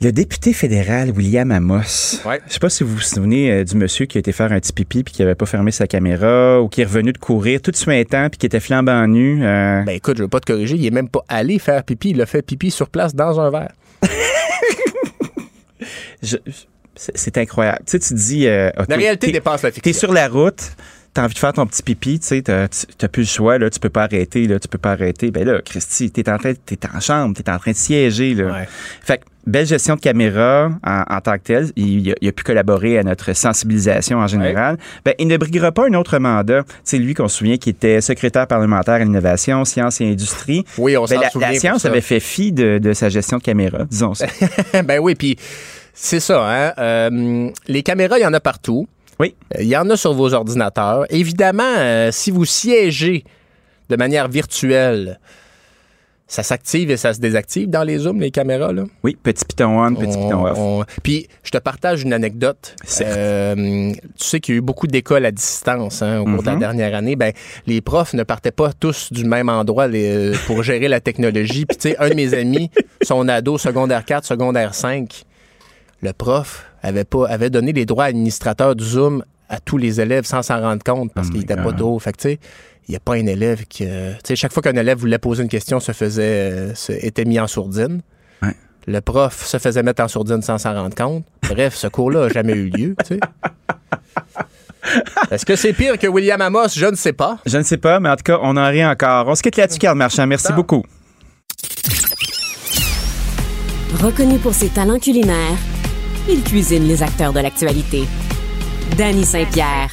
Le 0.00 0.10
député 0.10 0.52
fédéral 0.52 1.10
William 1.12 1.50
Amos. 1.52 2.20
Ouais. 2.26 2.40
Je 2.48 2.54
sais 2.54 2.58
pas 2.58 2.68
si 2.70 2.82
vous 2.82 2.94
vous 2.96 3.00
souvenez 3.00 3.52
euh, 3.52 3.64
du 3.64 3.76
monsieur 3.76 4.06
qui 4.06 4.18
a 4.18 4.20
été 4.20 4.32
faire 4.32 4.50
un 4.50 4.58
petit 4.58 4.72
pipi 4.72 5.04
puis 5.04 5.14
qui 5.14 5.22
avait 5.22 5.36
pas 5.36 5.46
fermé 5.46 5.70
sa 5.70 5.86
caméra 5.86 6.60
ou 6.60 6.68
qui 6.68 6.80
est 6.80 6.84
revenu 6.84 7.12
de 7.12 7.18
courir 7.18 7.60
tout 7.62 7.70
suintant 7.72 8.28
puis 8.28 8.38
qui 8.38 8.46
était 8.46 8.58
flambant 8.58 9.06
nu. 9.06 9.44
euh, 9.44 9.82
Ben 9.84 9.92
écoute, 9.94 10.16
je 10.16 10.22
veux 10.24 10.28
pas 10.28 10.40
te 10.40 10.46
corriger, 10.46 10.74
il 10.74 10.84
est 10.84 10.90
même 10.90 11.08
pas 11.08 11.24
allé 11.28 11.60
faire 11.60 11.84
pipi, 11.84 12.10
il 12.10 12.20
a 12.20 12.26
fait 12.26 12.42
pipi 12.42 12.72
sur 12.72 12.88
place 12.88 13.14
dans 13.14 13.38
un 13.38 13.50
verre. 13.50 13.72
c'est 16.96 17.38
incroyable. 17.38 17.80
Tu 17.86 17.92
sais, 17.92 17.98
tu 18.00 18.14
dis. 18.14 18.46
Euh, 18.48 18.70
la 18.88 18.96
réalité 18.96 19.30
dépasse 19.30 19.62
la 19.62 19.70
fiction. 19.70 19.92
T'es 19.92 19.96
sur 19.96 20.12
la 20.12 20.28
route, 20.28 20.72
t'as 21.14 21.24
envie 21.24 21.34
de 21.34 21.38
faire 21.38 21.52
ton 21.52 21.66
petit 21.66 21.82
pipi, 21.82 22.18
tu 22.18 22.26
sais, 22.26 22.42
t'as, 22.42 22.68
plus 23.08 23.22
le 23.22 23.26
choix, 23.28 23.58
là, 23.58 23.70
tu 23.70 23.78
peux 23.80 23.88
pas 23.88 24.02
arrêter, 24.04 24.46
là, 24.48 24.58
tu 24.58 24.66
peux 24.68 24.78
pas 24.78 24.92
arrêter. 24.92 25.30
Ben 25.30 25.44
là, 25.44 25.60
Christy, 25.64 26.10
t'es 26.10 26.28
en 26.28 26.38
train, 26.38 26.54
t'es 26.54 26.78
en 26.92 27.00
chambre, 27.00 27.34
t'es 27.36 27.48
en 27.50 27.58
train 27.58 27.70
de 27.72 27.76
siéger, 27.76 28.34
là. 28.34 28.64
Fait 29.02 29.18
que, 29.18 29.24
belle 29.46 29.66
gestion 29.66 29.96
de 29.96 30.00
caméra 30.00 30.70
en, 30.84 31.20
tant 31.20 31.34
que 31.34 31.42
telle. 31.42 31.70
Il, 31.76 32.10
a, 32.10 32.32
pu 32.32 32.44
collaborer 32.44 32.98
à 32.98 33.02
notre 33.02 33.32
sensibilisation 33.32 34.18
en 34.18 34.26
général. 34.26 34.78
Ben, 35.04 35.14
il 35.18 35.28
ne 35.28 35.36
briguera 35.36 35.72
pas 35.72 35.86
un 35.86 35.94
autre 35.94 36.18
mandat. 36.18 36.64
C'est 36.84 36.98
lui 36.98 37.14
qu'on 37.14 37.28
se 37.28 37.38
souvient 37.38 37.56
qui 37.56 37.70
était 37.70 38.00
secrétaire 38.00 38.46
parlementaire 38.46 38.94
à 38.94 38.98
l'innovation, 39.00 39.64
sciences 39.64 40.00
et 40.00 40.06
industrie. 40.10 40.64
Oui, 40.78 40.96
on 40.96 41.04
ben, 41.04 41.16
s'en 41.16 41.20
la, 41.20 41.30
souvient. 41.30 41.50
La 41.50 41.58
science 41.58 41.84
avait 41.84 42.00
fait 42.00 42.20
fi 42.20 42.52
de, 42.52 42.78
de 42.78 42.92
sa 42.92 43.08
gestion 43.08 43.38
de 43.38 43.42
caméra, 43.42 43.84
disons 43.84 44.14
ça. 44.14 44.26
ben 44.84 44.98
oui, 45.00 45.14
puis 45.14 45.36
c'est 45.94 46.20
ça. 46.20 46.44
Hein? 46.48 46.72
Euh, 46.78 47.50
les 47.66 47.82
caméras, 47.82 48.18
il 48.18 48.22
y 48.22 48.26
en 48.26 48.32
a 48.32 48.40
partout. 48.40 48.88
Oui. 49.18 49.34
Il 49.58 49.66
y 49.66 49.76
en 49.76 49.88
a 49.90 49.96
sur 49.96 50.14
vos 50.14 50.32
ordinateurs. 50.34 51.04
Évidemment, 51.10 51.76
euh, 51.78 52.10
si 52.12 52.30
vous 52.30 52.44
siégez 52.44 53.24
de 53.88 53.96
manière 53.96 54.28
virtuelle, 54.28 55.20
ça 56.32 56.42
s'active 56.42 56.90
et 56.90 56.96
ça 56.96 57.12
se 57.12 57.20
désactive 57.20 57.68
dans 57.68 57.82
les 57.82 57.98
zooms, 57.98 58.18
les 58.18 58.30
caméras, 58.30 58.72
là? 58.72 58.84
Oui, 59.02 59.18
petit 59.22 59.44
piton 59.44 59.84
on, 59.84 59.94
petit 59.94 60.16
piton 60.16 60.46
off. 60.46 60.86
Puis, 61.02 61.28
je 61.42 61.50
te 61.50 61.58
partage 61.58 62.04
une 62.04 62.14
anecdote. 62.14 62.74
Euh, 63.02 63.92
tu 63.92 64.00
sais 64.16 64.40
qu'il 64.40 64.54
y 64.54 64.56
a 64.56 64.58
eu 64.58 64.62
beaucoup 64.62 64.86
d'écoles 64.86 65.26
à 65.26 65.30
distance 65.30 66.00
hein, 66.00 66.20
au 66.20 66.24
cours 66.24 66.40
de 66.40 66.46
la 66.46 66.54
mhm. 66.54 66.60
dernière 66.60 66.94
année. 66.94 67.16
Ben, 67.16 67.34
les 67.66 67.82
profs 67.82 68.14
ne 68.14 68.22
partaient 68.22 68.50
pas 68.50 68.72
tous 68.72 69.12
du 69.12 69.26
même 69.26 69.50
endroit 69.50 69.88
pour 70.46 70.62
gérer 70.62 70.88
la 70.88 71.00
technologie. 71.00 71.66
Puis, 71.66 71.76
tu 71.76 71.90
sais, 71.90 71.98
un 71.98 72.08
de 72.08 72.14
mes 72.14 72.32
amis, 72.32 72.70
son 73.02 73.28
ado 73.28 73.58
secondaire 73.58 74.06
4, 74.06 74.24
secondaire 74.24 74.74
5, 74.74 75.24
le 76.00 76.14
prof 76.14 76.64
avait 76.82 77.04
pas 77.04 77.26
avait 77.28 77.50
donné 77.50 77.74
les 77.74 77.84
droits 77.84 78.04
administrateurs 78.04 78.74
du 78.74 78.84
Zoom 78.84 79.22
à 79.50 79.60
tous 79.60 79.76
les 79.76 80.00
élèves 80.00 80.24
sans 80.24 80.40
s'en 80.40 80.62
rendre 80.62 80.82
compte 80.82 81.12
parce 81.12 81.28
oh 81.28 81.32
qu'il 81.32 81.40
n'était 81.40 81.56
pas 81.56 81.72
d'eau. 81.72 81.98
Fait 81.98 82.12
que, 82.12 82.16
tu 82.16 82.28
sais, 82.30 82.38
il 82.88 82.92
n'y 82.92 82.96
a 82.96 83.00
pas 83.00 83.14
un 83.14 83.26
élève 83.26 83.64
qui. 83.66 83.84
Euh, 83.86 84.12
tu 84.14 84.28
sais, 84.28 84.36
chaque 84.36 84.52
fois 84.52 84.62
qu'un 84.62 84.74
élève 84.74 84.98
voulait 84.98 85.18
poser 85.18 85.42
une 85.42 85.48
question, 85.48 85.80
se 85.80 85.92
faisait. 85.92 86.50
Euh, 86.52 86.72
était 87.00 87.24
mis 87.24 87.40
en 87.40 87.46
sourdine. 87.46 88.02
Le 88.88 89.00
prof 89.00 89.46
se 89.46 89.58
faisait 89.58 89.84
mettre 89.84 90.02
en 90.02 90.08
sourdine 90.08 90.42
sans 90.42 90.58
s'en 90.58 90.74
rendre 90.74 90.96
compte. 90.96 91.24
Bref, 91.48 91.76
ce 91.76 91.86
cours-là 91.86 92.26
n'a 92.26 92.28
jamais 92.28 92.54
eu 92.54 92.68
lieu, 92.68 92.96
tu 93.06 93.14
sais. 93.14 93.20
Est-ce 95.30 95.46
que 95.46 95.54
c'est 95.54 95.72
pire 95.72 95.96
que 95.96 96.08
William 96.08 96.40
Amos? 96.40 96.70
Je 96.74 96.86
ne 96.86 96.96
sais 96.96 97.12
pas. 97.12 97.38
Je 97.46 97.58
ne 97.58 97.62
sais 97.62 97.76
pas, 97.76 98.00
mais 98.00 98.08
en 98.08 98.16
tout 98.16 98.24
cas, 98.24 98.40
on 98.42 98.56
en 98.56 98.68
rit 98.68 98.84
encore. 98.84 99.28
On 99.28 99.36
se 99.36 99.42
quitte 99.42 99.56
là-dessus, 99.56 99.78
Carl 99.78 99.96
Marchand. 99.96 100.26
Merci 100.26 100.52
beaucoup. 100.52 100.82
Reconnu 104.02 104.38
pour 104.38 104.54
ses 104.54 104.68
talents 104.68 104.98
culinaires, 104.98 105.58
il 106.28 106.42
cuisine 106.42 106.88
les 106.88 107.04
acteurs 107.04 107.32
de 107.32 107.38
l'actualité. 107.38 108.02
Danny 108.96 109.24
Saint-Pierre. 109.24 109.90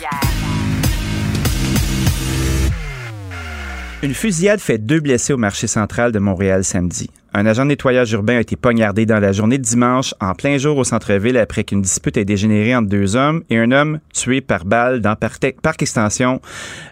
Une 4.02 4.14
fusillade 4.14 4.62
fait 4.62 4.78
deux 4.78 5.02
blessés 5.02 5.34
au 5.34 5.38
marché 5.38 5.68
central 5.68 6.14
de 6.14 6.20
Montréal 6.20 6.64
samedi. 6.64 7.10
Un 7.34 7.46
agent 7.46 7.64
de 7.64 7.68
nettoyage 7.68 8.14
urbain 8.14 8.38
a 8.38 8.40
été 8.40 8.56
poignardé 8.56 9.06
dans 9.06 9.20
la 9.20 9.34
journée 9.34 9.58
de 9.58 9.64
dimanche 9.64 10.16
en 10.22 10.34
plein 10.36 10.58
jour 10.58 10.78
au 10.78 10.86
centre-ville 10.86 11.36
après 11.36 11.66
qu'une 11.66 11.82
dispute 11.82 12.16
ait 12.16 12.24
dégénéré 12.24 12.74
entre 12.74 12.88
deux 12.88 13.18
hommes 13.18 13.44
et 13.50 13.58
un 13.58 13.74
homme 13.74 14.00
tué 14.14 14.40
par 14.40 14.64
balle 14.64 15.02
dans 15.02 15.18
Parc 15.18 15.82
Extension 15.82 16.40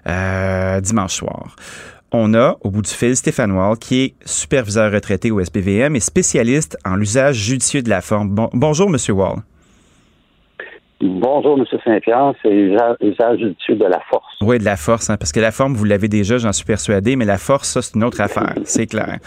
euh, 0.06 0.82
dimanche 0.82 1.14
soir. 1.14 1.56
On 2.12 2.34
a, 2.34 2.58
au 2.60 2.72
bout 2.72 2.82
du 2.82 2.92
fil, 2.92 3.16
Stéphane 3.16 3.54
Wall, 3.54 3.78
qui 3.78 4.02
est 4.02 4.16
superviseur 4.26 4.92
retraité 4.92 5.32
au 5.32 5.42
SPVM 5.42 5.96
et 5.96 6.02
spécialiste 6.02 6.78
en 6.84 6.98
l'usage 6.98 7.38
judicieux 7.38 7.84
de 7.84 7.90
la 7.90 8.02
forme. 8.02 8.36
bonjour, 8.54 8.90
Monsieur 8.90 9.14
Wall. 9.14 9.38
Bonjour, 11.00 11.60
M. 11.60 11.66
Saint-Pierre. 11.86 12.34
C'est 12.42 12.50
l'usage 12.50 13.38
judicieux 13.38 13.76
de 13.76 13.86
la 13.86 14.00
force. 14.10 14.26
Oui, 14.42 14.58
de 14.58 14.66
la 14.66 14.78
force, 14.78 15.12
hein, 15.12 15.18
parce 15.18 15.32
que 15.32 15.40
la 15.40 15.52
forme, 15.52 15.76
vous 15.76 15.86
l'avez 15.86 16.08
déjà, 16.08 16.40
j'en 16.40 16.52
suis 16.52 16.66
persuadé, 16.66 17.16
mais 17.16 17.26
la 17.26 17.38
force, 17.38 17.70
ça, 17.70 17.84
c'est 17.84 17.94
une 17.96 18.04
autre 18.04 18.20
affaire, 18.20 18.56
c'est 18.64 18.88
clair. 18.88 19.20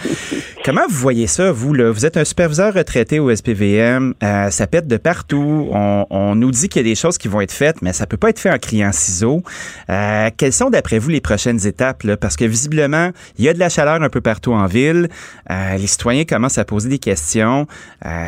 Comment 0.64 0.82
vous 0.88 0.96
voyez 0.96 1.28
ça, 1.28 1.52
vous, 1.52 1.72
là? 1.72 1.92
Vous 1.92 2.04
êtes 2.04 2.16
un 2.16 2.24
superviseur 2.24 2.74
retraité 2.74 3.20
au 3.20 3.34
SPVM, 3.34 4.14
euh, 4.22 4.50
ça 4.50 4.66
pète 4.66 4.88
de 4.88 4.96
partout, 4.96 5.68
on, 5.72 6.34
nous 6.34 6.50
dit 6.50 6.68
qu'il 6.68 6.82
y 6.82 6.84
a 6.84 6.88
des 6.88 6.96
choses 6.96 7.18
qui 7.18 7.28
vont 7.28 7.40
être 7.40 7.52
faites, 7.52 7.82
mais 7.82 7.92
ça 7.92 8.06
peut 8.06 8.16
pas 8.16 8.30
être 8.30 8.40
fait 8.40 8.50
en 8.50 8.58
criant 8.58 8.90
ciseaux. 8.92 9.42
Euh, 9.90 10.28
quelles 10.36 10.52
sont, 10.52 10.70
d'après 10.70 10.98
vous, 10.98 11.10
les 11.10 11.20
prochaines 11.20 11.64
étapes, 11.66 12.02
là? 12.02 12.16
Parce 12.16 12.36
que 12.36 12.44
visiblement, 12.44 13.10
il 13.38 13.44
y 13.44 13.48
a 13.48 13.54
de 13.54 13.60
la 13.60 13.68
chaleur 13.68 14.02
un 14.02 14.08
peu 14.08 14.20
partout 14.20 14.52
en 14.52 14.66
ville, 14.66 15.08
euh, 15.50 15.76
les 15.76 15.86
citoyens 15.86 16.24
commencent 16.24 16.58
à 16.58 16.64
poser 16.64 16.88
des 16.88 16.98
questions, 16.98 17.66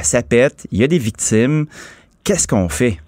ça 0.02 0.22
pète, 0.22 0.66
il 0.70 0.78
y 0.78 0.85
a 0.85 0.87
des 0.87 0.98
victimes. 0.98 1.66
Qu'est-ce 2.24 2.46
qu'on 2.46 2.68
fait? 2.68 2.98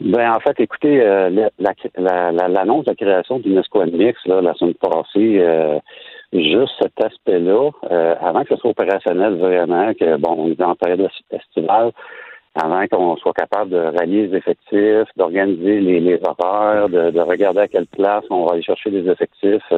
Ben 0.00 0.32
en 0.32 0.40
fait, 0.40 0.58
écoutez, 0.58 1.00
euh, 1.00 1.30
l'annonce 1.58 1.96
la, 1.96 2.32
de 2.32 2.86
la 2.86 2.94
création 2.94 3.38
d'UNESCO 3.38 3.86
MX 3.86 4.14
là, 4.26 4.40
la 4.40 4.54
semaine 4.54 4.74
passée, 4.74 5.38
euh, 5.38 5.78
juste 6.32 6.72
cet 6.80 7.00
aspect-là, 7.04 7.70
euh, 7.90 8.14
avant 8.20 8.42
que 8.42 8.54
ce 8.54 8.56
soit 8.56 8.70
opérationnel 8.70 9.34
vraiment, 9.34 9.92
que 9.94 10.16
bon, 10.16 10.34
on 10.38 10.50
est 10.50 10.62
en 10.62 10.74
période 10.74 11.08
estivale, 11.30 11.92
avant 12.60 12.86
qu'on 12.88 13.16
soit 13.16 13.32
capable 13.34 13.70
de 13.70 13.78
rallier 13.78 14.26
les 14.26 14.36
effectifs, 14.38 15.08
d'organiser 15.16 15.80
les, 15.80 16.00
les 16.00 16.20
horaires, 16.26 16.88
de, 16.88 17.20
regarder 17.20 17.60
à 17.60 17.68
quelle 17.68 17.86
place 17.86 18.24
on 18.30 18.46
va 18.46 18.54
aller 18.54 18.62
chercher 18.62 18.90
des 18.90 19.08
effectifs, 19.08 19.72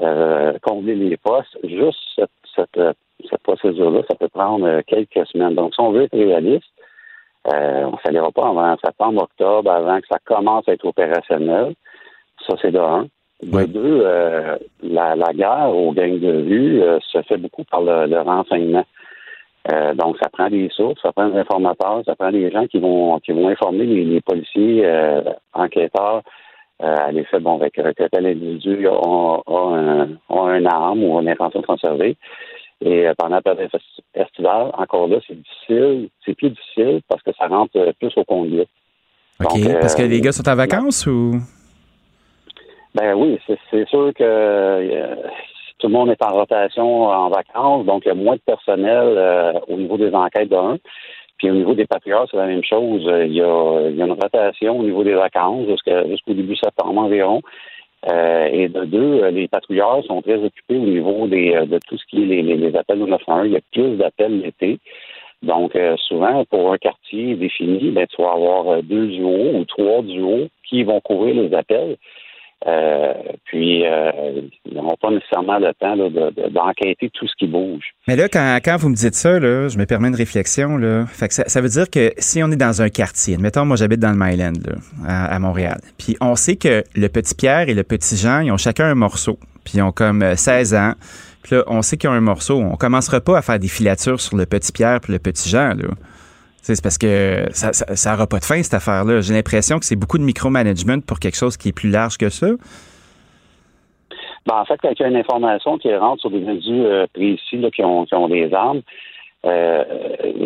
euh, 0.00 0.52
combler 0.62 0.96
les 0.96 1.16
postes, 1.16 1.56
juste 1.64 1.98
cette, 2.14 2.30
cette, 2.54 2.96
cette 3.28 3.42
procédure-là, 3.42 4.02
ça 4.08 4.16
peut 4.16 4.28
prendre 4.28 4.82
quelques 4.82 5.26
semaines. 5.28 5.54
Donc, 5.54 5.74
si 5.74 5.80
on 5.80 5.92
veut 5.92 6.02
être 6.02 6.16
réaliste, 6.16 6.70
euh, 7.48 7.84
on 7.84 7.92
ne 7.92 7.96
s'allera 8.04 8.30
pas 8.30 8.48
avant 8.48 8.76
septembre, 8.84 9.22
octobre, 9.22 9.70
avant 9.70 10.00
que 10.00 10.06
ça 10.10 10.18
commence 10.24 10.68
à 10.68 10.72
être 10.72 10.84
opérationnel. 10.84 11.74
Ça, 12.46 12.54
c'est 12.60 12.70
de 12.70 12.78
un. 12.78 13.08
De 13.42 13.64
deux, 13.64 14.02
euh, 14.04 14.56
la, 14.82 15.14
guerre 15.32 15.74
aux 15.74 15.92
gangs 15.92 16.18
de 16.18 16.42
vue 16.42 16.82
euh, 16.82 16.98
se 17.00 17.22
fait 17.22 17.38
beaucoup 17.38 17.64
par 17.64 17.80
le, 17.80 18.20
renseignement. 18.20 18.84
donc, 19.94 20.18
ça 20.22 20.28
prend 20.28 20.50
des 20.50 20.68
sources, 20.68 21.00
ça 21.00 21.12
prend 21.12 21.28
des 21.28 21.38
informateurs, 21.38 22.02
ça 22.04 22.14
prend 22.14 22.30
des 22.30 22.50
gens 22.50 22.66
qui 22.66 22.78
vont 22.78 23.18
qui 23.20 23.32
vont 23.32 23.48
informer 23.48 23.86
les, 23.86 24.20
policiers, 24.20 24.86
enquêteurs, 25.54 26.22
à 26.80 27.12
l'effet, 27.12 27.40
bon, 27.40 27.56
avec 27.56 27.74
que 27.74 28.08
tel 28.08 28.26
individu 28.26 28.86
a, 28.86 28.92
a, 28.92 29.60
un, 29.74 30.08
a 30.28 30.40
un 30.42 30.66
arme 30.66 31.04
ou 31.04 31.18
une 31.20 31.28
intention 31.28 31.60
de 31.60 31.66
conserver. 31.66 32.16
Et 32.82 33.06
euh, 33.06 33.14
pendant 33.16 33.36
la 33.36 33.42
période 33.42 33.70
estivale, 34.14 34.70
encore 34.76 35.06
là, 35.08 35.18
c'est 35.26 35.36
difficile. 35.36 36.08
C'est 36.24 36.34
plus 36.34 36.50
difficile 36.50 37.00
parce 37.08 37.22
que 37.22 37.30
ça 37.38 37.46
rentre 37.46 37.76
euh, 37.76 37.92
plus 37.98 38.12
au 38.16 38.24
conduit. 38.24 38.66
OK. 39.42 39.72
parce 39.80 39.94
que 39.94 40.02
euh, 40.02 40.06
les 40.06 40.20
gars 40.20 40.32
sont 40.32 40.48
en 40.48 40.54
vacances 40.54 41.06
ou? 41.06 41.40
Ben 42.94 43.14
oui, 43.14 43.38
c'est 43.70 43.88
sûr 43.88 44.12
que 44.14 45.14
tout 45.78 45.86
le 45.86 45.92
monde 45.92 46.10
est 46.10 46.22
en 46.22 46.32
rotation 46.32 47.04
en 47.04 47.28
vacances, 47.28 47.86
donc 47.86 48.02
il 48.04 48.08
y 48.08 48.10
a 48.10 48.14
moins 48.14 48.34
de 48.34 48.40
personnel 48.40 49.62
au 49.68 49.76
niveau 49.76 49.96
des 49.96 50.12
enquêtes 50.12 50.48
d'un. 50.48 50.76
Puis 51.38 51.48
au 51.50 51.54
niveau 51.54 51.74
des 51.74 51.86
patriotes, 51.86 52.28
c'est 52.30 52.36
la 52.36 52.46
même 52.46 52.64
chose. 52.64 53.02
Il 53.02 53.32
y, 53.32 53.40
a, 53.40 53.88
il 53.88 53.96
y 53.96 54.02
a 54.02 54.06
une 54.06 54.20
rotation 54.20 54.80
au 54.80 54.82
niveau 54.82 55.04
des 55.04 55.14
vacances 55.14 55.68
jusqu'au 55.68 56.34
début 56.34 56.56
septembre 56.56 57.00
environ. 57.00 57.40
Euh, 58.08 58.48
et 58.50 58.68
de 58.68 58.84
deux, 58.84 59.22
euh, 59.22 59.30
les 59.30 59.46
patrouilleurs 59.46 60.02
sont 60.06 60.22
très 60.22 60.42
occupés 60.42 60.76
au 60.76 60.86
niveau 60.86 61.26
des, 61.26 61.54
euh, 61.54 61.66
de 61.66 61.78
tout 61.86 61.98
ce 61.98 62.04
qui 62.06 62.22
est 62.22 62.26
les, 62.26 62.42
les, 62.42 62.76
appels 62.76 63.02
au 63.02 63.06
911. 63.06 63.46
Il 63.46 63.52
y 63.52 63.56
a 63.56 63.60
plus 63.72 63.96
d'appels 63.96 64.40
l'été. 64.40 64.78
Donc, 65.42 65.72
souvent, 65.96 66.44
pour 66.44 66.70
un 66.70 66.76
quartier 66.76 67.34
défini, 67.34 67.90
ben, 67.92 68.06
tu 68.06 68.20
vas 68.20 68.32
avoir 68.32 68.82
deux 68.82 69.06
duos 69.06 69.54
ou 69.54 69.64
trois 69.64 70.02
duos 70.02 70.48
qui 70.68 70.82
vont 70.82 71.00
couvrir 71.00 71.34
les 71.34 71.54
appels. 71.54 71.96
Euh, 72.66 73.14
puis, 73.44 73.86
euh, 73.86 74.42
ils 74.66 74.74
n'ont 74.74 74.96
pas 75.00 75.10
nécessairement 75.10 75.58
le 75.58 75.72
temps 75.74 75.96
d'enquêter 76.50 77.10
tout 77.10 77.26
ce 77.26 77.32
qui 77.38 77.46
bouge. 77.46 77.84
Mais 78.06 78.16
là, 78.16 78.28
quand, 78.28 78.76
vous 78.76 78.90
me 78.90 78.94
dites 78.94 79.14
ça, 79.14 79.40
là, 79.40 79.68
je 79.68 79.78
me 79.78 79.86
permets 79.86 80.08
une 80.08 80.14
réflexion. 80.14 80.76
Là. 80.76 81.06
Ça, 81.08 81.60
veut 81.60 81.68
dire 81.68 81.88
que 81.88 82.12
si 82.18 82.42
on 82.42 82.50
est 82.50 82.56
dans 82.56 82.82
un 82.82 82.90
quartier, 82.90 83.38
mettons, 83.38 83.64
moi 83.64 83.76
j'habite 83.76 84.00
dans 84.00 84.10
le 84.10 84.18
Myland 84.18 84.52
là, 84.66 84.74
à, 85.06 85.38
Montréal, 85.38 85.80
puis 85.98 86.16
on 86.20 86.34
sait 86.34 86.56
que 86.56 86.84
le 86.94 87.08
petit 87.08 87.34
Pierre 87.34 87.68
et 87.68 87.74
le 87.74 87.82
petit 87.82 88.16
Jean, 88.16 88.40
ils 88.40 88.52
ont 88.52 88.58
chacun 88.58 88.84
un 88.84 88.94
morceau, 88.94 89.38
puis 89.64 89.78
ils 89.78 89.82
ont 89.82 89.92
comme 89.92 90.36
16 90.36 90.74
euh, 90.74 90.78
ans. 90.78 90.92
Puis 91.42 91.56
là, 91.56 91.64
on 91.66 91.80
sait 91.80 91.96
qu'ils 91.96 92.10
ont 92.10 92.14
un 92.14 92.20
morceau. 92.20 92.58
On 92.58 92.76
commencera 92.76 93.20
pas 93.20 93.38
à 93.38 93.42
faire 93.42 93.58
des 93.58 93.68
filatures 93.68 94.20
sur 94.20 94.36
le 94.36 94.44
petit 94.44 94.72
Pierre 94.72 95.00
et 95.08 95.12
le 95.12 95.18
petit 95.18 95.48
Jean. 95.48 95.70
Là. 95.70 95.88
C'est 96.62 96.82
parce 96.82 96.98
que 96.98 97.46
ça 97.52 98.12
n'aura 98.12 98.26
pas 98.26 98.38
de 98.38 98.44
fin, 98.44 98.62
cette 98.62 98.74
affaire-là. 98.74 99.20
J'ai 99.20 99.34
l'impression 99.34 99.78
que 99.78 99.84
c'est 99.84 99.96
beaucoup 99.96 100.18
de 100.18 100.22
micromanagement 100.22 101.00
pour 101.00 101.18
quelque 101.18 101.36
chose 101.36 101.56
qui 101.56 101.70
est 101.70 101.72
plus 101.72 101.90
large 101.90 102.18
que 102.18 102.28
ça. 102.28 102.48
Ben, 104.46 104.56
en 104.56 104.64
fait, 104.64 104.78
quand 104.80 104.90
il 104.90 105.00
y 105.00 105.04
a 105.04 105.08
une 105.08 105.16
information 105.16 105.78
qui 105.78 105.94
rentre 105.94 106.20
sur 106.20 106.30
des 106.30 106.46
individus 106.46 106.84
euh, 106.84 107.06
précis 107.12 107.62
qui, 107.74 107.84
ont, 107.84 108.04
qui 108.04 108.14
ont 108.14 108.28
des 108.28 108.52
armes, 108.54 108.82
euh, 109.46 109.84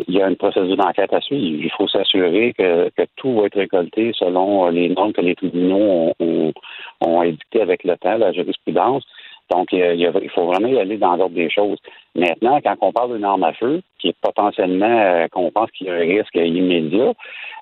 il 0.08 0.14
y 0.14 0.22
a 0.22 0.28
une 0.28 0.36
procédure 0.36 0.76
d'enquête 0.76 1.12
à 1.12 1.20
suivre. 1.20 1.60
Il 1.62 1.70
faut 1.76 1.88
s'assurer 1.88 2.54
que, 2.56 2.90
tout 3.16 3.34
va 3.40 3.46
être 3.46 3.58
récolté 3.58 4.12
selon 4.14 4.68
les 4.68 4.88
normes 4.88 5.12
que 5.12 5.20
les 5.20 5.34
tribunaux 5.34 6.12
ont, 6.20 6.52
ont, 7.00 7.20
avec 7.20 7.84
le 7.84 7.96
temps, 7.96 8.18
la 8.18 8.32
jurisprudence. 8.32 9.04
Donc, 9.50 9.68
il 9.72 10.30
faut 10.34 10.46
vraiment 10.46 10.68
y 10.68 10.78
aller 10.78 10.96
dans 10.96 11.16
l'ordre 11.16 11.34
des 11.34 11.50
choses. 11.50 11.78
Maintenant, 12.14 12.60
quand 12.62 12.76
on 12.80 12.92
parle 12.92 13.14
d'une 13.14 13.24
arme 13.24 13.44
à 13.44 13.52
feu, 13.52 13.82
qui 13.98 14.08
est 14.08 14.16
potentiellement, 14.20 15.26
qu'on 15.30 15.50
pense 15.50 15.70
qu'il 15.72 15.86
y 15.86 15.90
a 15.90 15.94
un 15.94 15.98
risque 15.98 16.34
immédiat, 16.34 17.12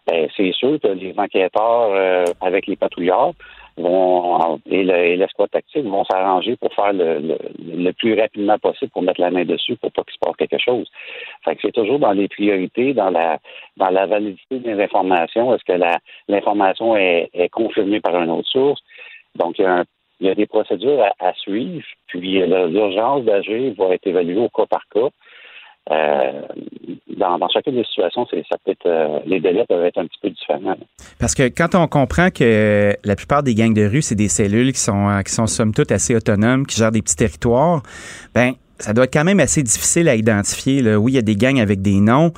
ben, 0.07 0.29
c'est 0.37 0.53
sûr 0.53 0.79
que 0.81 0.89
les 0.89 1.15
enquêteurs, 1.17 2.25
avec 2.41 2.67
les 2.67 2.77
patrouilleurs, 2.77 3.33
vont 3.77 4.61
et 4.67 4.85
l'escouade 5.17 5.51
tactique 5.51 5.85
vont 5.85 6.05
s'arranger 6.05 6.57
pour 6.57 6.73
faire 6.75 6.93
le, 6.93 7.39
le, 7.59 7.93
plus 7.93 8.19
rapidement 8.19 8.59
possible 8.59 8.91
pour 8.91 9.03
mettre 9.03 9.21
la 9.21 9.31
main 9.31 9.45
dessus 9.45 9.77
pour 9.77 9.91
pas 9.93 10.03
qu'il 10.05 10.15
se 10.15 10.19
passe 10.19 10.37
quelque 10.37 10.59
chose. 10.59 10.89
Fait 11.45 11.55
que 11.55 11.63
c'est 11.63 11.73
toujours 11.73 11.99
dans 11.99 12.13
les 12.13 12.29
priorités, 12.29 12.93
dans 12.93 13.11
la 13.11 13.39
dans 13.77 13.91
la 13.91 14.07
validité 14.07 14.59
des 14.59 14.83
informations. 14.83 15.55
Est-ce 15.55 15.65
que 15.65 15.79
l'information 16.29 16.97
est, 16.97 17.31
est, 17.33 17.49
confirmée 17.49 18.01
par 18.01 18.21
une 18.21 18.31
autre 18.31 18.49
source? 18.49 18.83
Donc, 19.35 19.59
il 19.59 19.63
y 19.63 19.67
a, 19.67 19.85
il 20.23 20.29
y 20.29 20.31
a 20.31 20.35
des 20.37 20.47
procédures 20.47 21.03
à, 21.19 21.33
suivre, 21.35 21.85
puis 22.07 22.39
l'urgence 22.47 23.25
d'agir 23.25 23.75
va 23.77 23.95
être 23.95 24.07
évaluée 24.07 24.39
au 24.39 24.49
cas 24.49 24.67
par 24.67 24.83
cas. 24.95 25.09
Euh, 25.91 26.43
dans, 27.17 27.49
chacune 27.49 27.75
des 27.75 27.85
situations, 27.85 28.25
ça 28.27 28.57
peut 28.65 28.71
être, 28.71 28.87
euh, 28.87 29.19
les 29.27 29.41
délais 29.41 29.65
peuvent 29.69 29.85
être 29.85 29.99
un 29.99 30.07
petit 30.07 30.19
peu 30.23 30.31
différents. 30.31 30.77
Parce 31.19 31.35
que 31.35 31.49
quand 31.49 31.75
on 31.75 31.89
comprend 31.89 32.31
que 32.31 32.93
la 33.05 33.17
plupart 33.17 33.43
des 33.43 33.57
gangs 33.57 33.75
de 33.75 33.85
rue, 33.85 34.01
c'est 34.01 34.15
des 34.15 34.29
cellules 34.29 34.73
qui 34.73 34.79
sont, 34.79 35.09
euh, 35.09 35.23
qui 35.23 35.33
sont 35.33 35.49
somme 35.49 35.75
toute 35.75 35.91
assez 35.91 36.15
autonomes, 36.15 36.67
qui 36.67 36.77
gèrent 36.77 36.93
des 36.93 37.03
petits 37.03 37.17
territoires, 37.17 37.83
ben 38.33 38.53
ça 38.83 38.93
doit 38.93 39.05
être 39.05 39.13
quand 39.13 39.25
même 39.25 39.41
assez 39.41 39.63
difficile 39.63 40.09
à 40.09 40.17
identifier. 40.17 40.97
Oui, 40.97 41.13
il 41.13 41.15
y 41.15 41.19
a 41.19 41.23
des 41.23 41.37
gangs 41.37 41.61
avec 41.61 41.83
des 41.83 42.01
noms, 42.01 42.33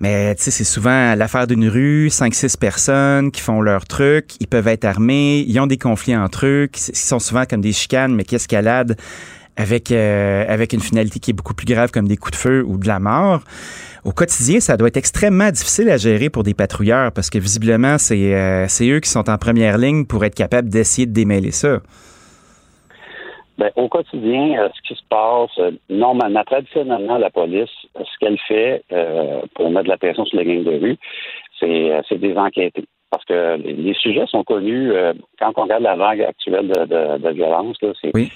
mais 0.00 0.34
c'est 0.38 0.64
souvent 0.64 1.14
l'affaire 1.14 1.46
d'une 1.46 1.68
rue, 1.68 2.08
5-6 2.08 2.56
personnes 2.56 3.30
qui 3.30 3.40
font 3.40 3.60
leur 3.60 3.84
truc, 3.84 4.34
ils 4.40 4.46
peuvent 4.46 4.68
être 4.68 4.84
armés, 4.84 5.44
ils 5.46 5.58
ont 5.58 5.66
des 5.66 5.78
conflits 5.78 6.16
entre 6.16 6.46
eux, 6.46 6.68
qui 6.70 6.80
sont 6.80 7.18
souvent 7.18 7.44
comme 7.44 7.60
des 7.60 7.72
chicanes, 7.72 8.14
mais 8.14 8.24
qui 8.24 8.36
escaladent 8.36 8.96
avec, 9.56 9.90
euh, 9.90 10.44
avec 10.48 10.72
une 10.72 10.80
finalité 10.80 11.18
qui 11.18 11.32
est 11.32 11.34
beaucoup 11.34 11.54
plus 11.54 11.66
grave 11.66 11.90
comme 11.90 12.06
des 12.06 12.16
coups 12.16 12.32
de 12.32 12.40
feu 12.40 12.64
ou 12.64 12.78
de 12.78 12.86
la 12.86 13.00
mort. 13.00 13.42
Au 14.04 14.12
quotidien, 14.12 14.60
ça 14.60 14.76
doit 14.76 14.88
être 14.88 14.96
extrêmement 14.96 15.50
difficile 15.50 15.90
à 15.90 15.96
gérer 15.96 16.30
pour 16.30 16.44
des 16.44 16.54
patrouilleurs 16.54 17.10
parce 17.10 17.28
que 17.28 17.38
visiblement, 17.38 17.98
c'est 17.98 18.34
euh, 18.34 18.66
eux 18.82 19.00
qui 19.00 19.10
sont 19.10 19.28
en 19.28 19.36
première 19.36 19.76
ligne 19.76 20.04
pour 20.04 20.24
être 20.24 20.36
capables 20.36 20.68
d'essayer 20.68 21.06
de 21.06 21.12
démêler 21.12 21.50
ça. 21.50 21.80
Ben, 23.58 23.70
au 23.76 23.88
quotidien, 23.88 24.60
euh, 24.60 24.68
ce 24.74 24.88
qui 24.88 24.94
se 24.94 25.04
passe, 25.08 25.60
normalement, 25.90 26.44
traditionnellement, 26.44 27.18
la 27.18 27.30
police, 27.30 27.70
ce 27.96 28.18
qu'elle 28.20 28.38
fait 28.46 28.84
pour 29.54 29.70
mettre 29.70 29.84
de 29.84 29.88
la 29.88 29.98
pression 29.98 30.24
sur 30.24 30.38
les 30.38 30.44
gangs 30.44 30.64
de 30.64 30.78
rue, 30.78 30.96
c'est 31.60 32.18
des 32.18 32.36
enquêtés. 32.36 32.84
Parce 33.10 33.24
que 33.24 33.56
les 33.56 33.94
sujets 33.94 34.26
sont 34.26 34.44
connus. 34.44 34.92
quand 35.38 35.52
on 35.56 35.62
regarde 35.62 35.82
la 35.82 35.96
vague 35.96 36.20
actuelle 36.22 36.68
de, 36.68 37.18
de, 37.18 37.30
violence, 37.30 37.76
c'est 38.00 38.10
oui 38.14 38.30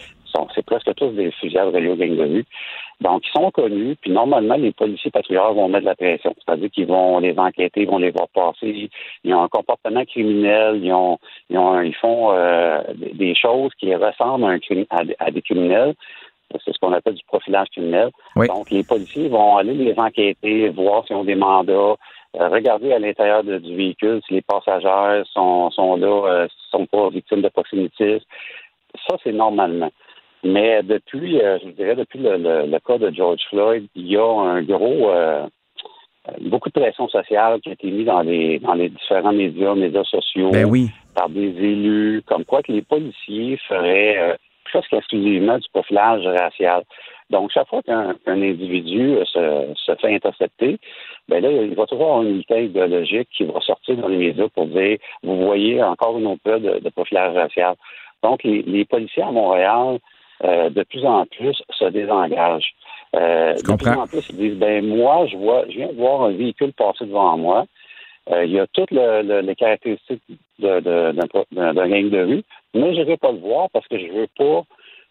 presque 0.67 0.95
tous 0.95 1.11
des 1.11 1.31
fusillades 1.33 1.73
radio 1.73 1.97
gang 1.97 2.17
de 2.17 2.23
rue. 2.23 2.45
Donc, 3.01 3.23
ils 3.27 3.33
sont 3.33 3.51
connus, 3.51 3.97
puis 4.01 4.11
normalement, 4.11 4.55
les 4.55 4.73
policiers 4.73 5.11
patrouilleurs 5.11 5.55
vont 5.55 5.69
mettre 5.69 5.85
de 5.85 5.91
la 5.91 5.95
pression. 5.97 6.35
C'est-à-dire 6.39 6.71
qu'ils 6.71 6.87
vont 6.87 7.19
les 7.19 7.37
enquêter, 7.39 7.83
ils 7.83 7.89
vont 7.89 7.99
les 7.99 8.11
voir 8.11 8.29
passer. 8.29 8.91
Ils 9.25 9.35
ont 9.35 9.43
un 9.43 9.49
comportement 9.49 10.05
criminel, 10.05 10.81
ils, 10.83 10.93
ont, 10.93 11.19
ils, 11.51 11.59
ont, 11.59 11.81
ils 11.81 11.95
font 11.97 12.33
euh, 12.33 12.81
des 12.95 13.35
choses 13.35 13.73
qui 13.79 13.95
ressemblent 13.95 14.45
à, 14.45 14.49
un, 14.49 15.05
à, 15.19 15.31
des 15.31 15.43
criminels. 15.43 15.95
C'est 16.65 16.73
ce 16.73 16.79
qu'on 16.81 16.93
appelle 16.93 17.15
du 17.15 17.25
profilage 17.25 17.69
criminel. 17.71 18.11
Donc, 18.37 18.71
les 18.71 18.85
policiers 18.85 19.29
vont 19.29 19.57
aller 19.57 19.75
les 19.75 19.99
enquêter, 19.99 20.69
voir 20.69 21.07
s'ils 21.07 21.17
ont 21.17 21.25
des 21.25 21.35
mandats, 21.35 21.97
euh, 22.35 22.49
regarder 22.49 22.93
à 22.93 22.99
l'intérieur 22.99 23.43
du 23.43 23.77
véhicule 23.77 24.21
si 24.27 24.35
les 24.35 24.43
passagers 24.43 25.23
sont, 25.33 25.71
sont 25.71 25.97
là, 25.97 26.27
euh, 26.29 26.49
sont 26.71 26.87
pas 26.87 27.09
victimes 27.11 27.43
de 27.43 27.49
proxénétisme. 27.49 28.25
Ça, 29.09 29.17
c'est 29.25 29.33
normalement. 29.33 29.91
Mais 30.45 30.83
depuis, 30.83 31.41
euh, 31.41 31.59
je 31.63 31.69
dirais, 31.71 31.95
depuis 31.95 32.19
le, 32.21 32.79
cas 32.81 32.99
de 32.99 33.11
George 33.15 33.41
Floyd, 33.49 33.87
il 33.95 34.09
y 34.09 34.17
a 34.17 34.25
un 34.25 34.63
gros, 34.63 35.11
euh, 35.11 35.47
beaucoup 36.41 36.69
de 36.69 36.81
pression 36.81 37.09
sociale 37.09 37.61
qui 37.61 37.71
a 37.71 37.73
été 37.73 37.91
mise 37.91 38.07
dans 38.07 38.23
les, 38.23 38.59
dans 38.59 38.75
les 38.75 38.89
différents 38.89 39.33
médias, 39.33 39.75
médias 39.75 40.05
sociaux, 40.05 40.51
ben 40.51 40.65
oui. 40.65 40.91
par 41.15 41.29
des 41.29 41.49
élus, 41.49 42.23
comme 42.27 42.45
quoi 42.45 42.63
que 42.63 42.73
les 42.73 42.83
policiers 42.83 43.57
feraient 43.69 44.19
euh, 44.19 44.35
presque 44.65 44.93
exclusivement 44.93 45.59
du 45.59 45.69
profilage 45.73 46.27
racial. 46.27 46.83
Donc, 47.31 47.51
chaque 47.53 47.69
fois 47.69 47.83
qu'un 47.83 48.15
individu 48.27 49.17
se, 49.25 49.73
se, 49.75 49.95
fait 49.95 50.15
intercepter, 50.15 50.79
ben 51.29 51.43
là, 51.43 51.51
il 51.51 51.75
va 51.75 51.87
toujours 51.87 52.05
avoir 52.05 52.23
une 52.23 52.31
unité 52.31 52.65
idéologique 52.65 53.29
qui 53.35 53.45
va 53.45 53.61
sortir 53.61 53.97
dans 53.97 54.09
les 54.09 54.19
médias 54.19 54.49
pour 54.49 54.67
dire, 54.67 54.99
vous 55.23 55.37
voyez 55.47 55.83
encore 55.83 56.19
une 56.19 56.27
autre 56.27 56.59
de, 56.59 56.81
de 56.81 56.91
profilage 56.91 57.35
racial. 57.35 57.75
Donc, 58.23 58.43
les, 58.45 58.63
les 58.63 58.85
policiers 58.85 59.23
à 59.23 59.31
Montréal 59.31 59.99
euh, 60.45 60.71
de 60.71 60.83
plus 60.83 61.05
en 61.05 61.25
plus 61.27 61.63
se 61.71 61.85
désengagent. 61.87 62.75
Euh, 63.15 63.55
de 63.55 63.77
plus 63.77 63.89
en 63.89 64.07
plus, 64.07 64.29
ils 64.31 64.37
disent 64.37 64.57
ben 64.57 64.85
moi, 64.85 65.27
je 65.31 65.37
vois, 65.37 65.65
je 65.69 65.77
viens 65.77 65.89
de 65.89 65.97
voir 65.97 66.23
un 66.23 66.33
véhicule 66.33 66.73
passer 66.73 67.05
devant 67.05 67.37
moi. 67.37 67.67
Euh, 68.31 68.45
il 68.45 68.53
y 68.53 68.61
a 68.61 68.67
toutes 68.73 68.91
les 68.91 69.55
caractéristiques 69.57 70.23
d'un 70.59 71.13
gang 71.13 72.11
de 72.11 72.25
rue, 72.25 72.43
mais 72.75 72.95
je 72.95 73.01
ne 73.01 73.05
vais 73.05 73.17
pas 73.17 73.33
le 73.33 73.39
voir 73.39 73.69
parce 73.73 73.87
que 73.89 73.99
je 73.99 74.07
ne 74.07 74.21
veux 74.21 74.29
pas 74.37 74.63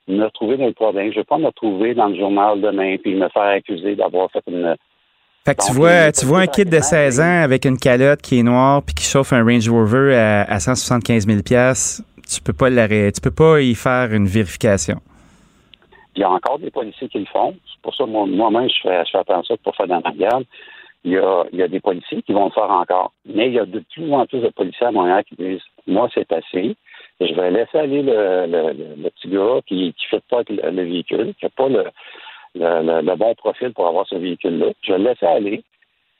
me 0.07 0.23
retrouver 0.25 0.57
dans 0.57 0.65
le 0.65 0.73
problème. 0.73 1.11
Je 1.11 1.17
ne 1.17 1.19
veux 1.19 1.25
pas 1.25 1.37
me 1.37 1.45
retrouver 1.45 1.93
dans 1.93 2.07
le 2.07 2.17
journal 2.17 2.59
demain 2.59 2.97
puis 2.97 3.15
me 3.15 3.29
faire 3.29 3.43
accuser 3.43 3.95
d'avoir 3.95 4.31
fait 4.31 4.43
une. 4.47 4.75
Fait 5.45 5.55
que 5.55 5.65
tu 5.65 5.73
vois, 5.73 6.11
tu 6.11 6.25
vois 6.25 6.41
un 6.41 6.47
kit 6.47 6.65
de 6.65 6.79
16 6.79 7.19
ans 7.19 7.41
avec 7.43 7.65
une 7.65 7.77
calotte 7.77 8.21
qui 8.21 8.39
est 8.39 8.43
noire 8.43 8.83
puis 8.83 8.93
qui 8.93 9.05
chauffe 9.05 9.33
un 9.33 9.43
Range 9.43 9.67
Rover 9.69 10.15
à, 10.15 10.43
à 10.43 10.59
175 10.59 11.25
000 11.25 11.39
tu 12.31 12.41
peux 12.41 12.53
pas 12.53 12.69
l'arrêter, 12.69 13.11
tu 13.11 13.21
peux 13.21 13.31
pas 13.31 13.59
y 13.59 13.75
faire 13.75 14.13
une 14.13 14.27
vérification. 14.27 15.01
Il 16.15 16.21
y 16.21 16.23
a 16.23 16.29
encore 16.29 16.59
des 16.59 16.71
policiers 16.71 17.07
qui 17.07 17.19
le 17.19 17.25
font. 17.25 17.55
C'est 17.65 17.81
pour 17.81 17.95
ça 17.95 18.05
moi-même, 18.05 18.69
je 18.69 18.81
fais, 18.81 19.05
je 19.05 19.11
fais 19.11 19.17
attention 19.19 19.57
pour 19.63 19.75
faire 19.75 19.87
dans 19.87 20.01
ma 20.01 20.11
garde. 20.11 20.45
Il 21.03 21.13
y, 21.13 21.17
a, 21.17 21.45
il 21.51 21.57
y 21.57 21.63
a 21.63 21.67
des 21.67 21.79
policiers 21.79 22.21
qui 22.21 22.33
vont 22.33 22.45
le 22.45 22.51
faire 22.51 22.69
encore. 22.69 23.11
Mais 23.25 23.47
il 23.47 23.53
y 23.53 23.59
a 23.59 23.65
de 23.65 23.83
plus 23.91 24.13
en 24.13 24.25
plus 24.27 24.39
de 24.39 24.49
policiers 24.49 24.85
à 24.85 24.91
Montréal 24.91 25.23
qui 25.23 25.35
disent 25.35 25.61
Moi, 25.87 26.07
c'est 26.13 26.31
assez. 26.31 26.75
Je 27.19 27.33
vais 27.33 27.51
laisser 27.51 27.77
aller 27.77 28.01
le, 28.03 28.45
le, 28.47 29.09
petit 29.09 29.29
gars 29.29 29.61
qui 29.67 29.87
ne 29.87 30.07
fait 30.09 30.23
pas 30.29 30.41
le, 30.47 30.83
véhicule, 30.83 31.33
qui 31.39 31.45
n'a 31.45 31.49
pas 31.49 31.69
le, 31.69 31.85
le, 32.55 33.15
bon 33.15 33.33
profil 33.35 33.73
pour 33.73 33.87
avoir 33.87 34.07
ce 34.07 34.15
véhicule-là. 34.15 34.67
Je 34.81 34.91
vais 34.91 34.97
le 34.97 35.03
laisser 35.05 35.25
aller, 35.25 35.63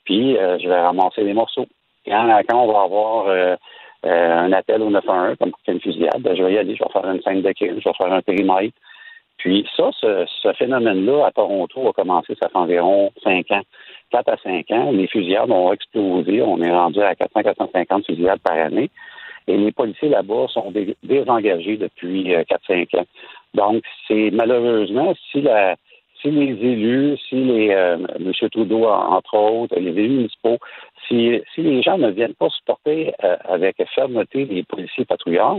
puis 0.04 0.36
euh, 0.36 0.58
je 0.58 0.68
vais 0.68 0.80
ramasser 0.80 1.22
les 1.22 1.34
morceaux. 1.34 1.66
Quand, 2.06 2.40
quand 2.48 2.62
on 2.62 2.72
va 2.72 2.82
avoir 2.82 3.26
euh, 3.28 3.56
euh, 4.04 4.38
un 4.38 4.52
appel 4.52 4.82
au 4.82 4.90
911 4.90 5.36
comme 5.38 5.52
une 5.68 5.80
fusillade, 5.80 6.20
ben, 6.20 6.36
je 6.36 6.42
vais 6.42 6.54
y 6.54 6.58
aller, 6.58 6.76
je 6.76 6.82
vais 6.82 6.90
faire 6.90 7.10
une 7.10 7.22
scène 7.22 7.42
de 7.42 7.52
crime, 7.52 7.80
je 7.80 7.88
vais 7.88 7.94
faire 7.96 8.12
un 8.12 8.22
périmètre, 8.22 8.76
puis 9.38 9.66
ça, 9.76 9.90
ce, 10.00 10.52
phénomène-là 10.56 11.26
à 11.26 11.32
Toronto 11.32 11.88
a 11.88 11.92
commencé, 11.92 12.34
ça 12.40 12.48
fait 12.48 12.56
environ 12.56 13.10
5 13.24 13.50
ans. 13.50 13.62
4 14.10 14.28
à 14.28 14.36
5 14.36 14.70
ans, 14.70 14.92
les 14.92 15.08
fusillades 15.08 15.50
ont 15.50 15.72
explosé. 15.72 16.42
On 16.42 16.60
est 16.60 16.70
rendu 16.70 17.00
à 17.00 17.14
400-450 17.14 18.06
fusillades 18.06 18.40
par 18.40 18.56
année. 18.56 18.90
Et 19.48 19.56
les 19.56 19.72
policiers 19.72 20.10
là-bas 20.10 20.46
sont 20.48 20.72
désengagés 21.02 21.76
depuis 21.76 22.30
4-5 22.30 22.86
euh, 22.96 23.00
ans. 23.00 23.06
Donc, 23.54 23.82
c'est 24.06 24.30
malheureusement, 24.32 25.14
si 25.32 25.42
la 25.42 25.76
si 26.20 26.30
les 26.30 26.52
élus, 26.52 27.18
si 27.28 27.34
les 27.34 27.70
euh, 27.70 27.96
M. 28.14 28.32
Trudeau, 28.50 28.86
entre 28.86 29.34
autres, 29.36 29.76
les 29.76 29.90
élus 29.90 30.08
municipaux, 30.08 30.58
si, 31.08 31.40
si 31.52 31.62
les 31.62 31.82
gens 31.82 31.98
ne 31.98 32.10
viennent 32.10 32.34
pas 32.34 32.48
supporter 32.48 33.12
euh, 33.24 33.36
avec 33.44 33.76
fermeté 33.94 34.44
les 34.44 34.62
policiers 34.62 35.04
patrouilleurs, 35.04 35.58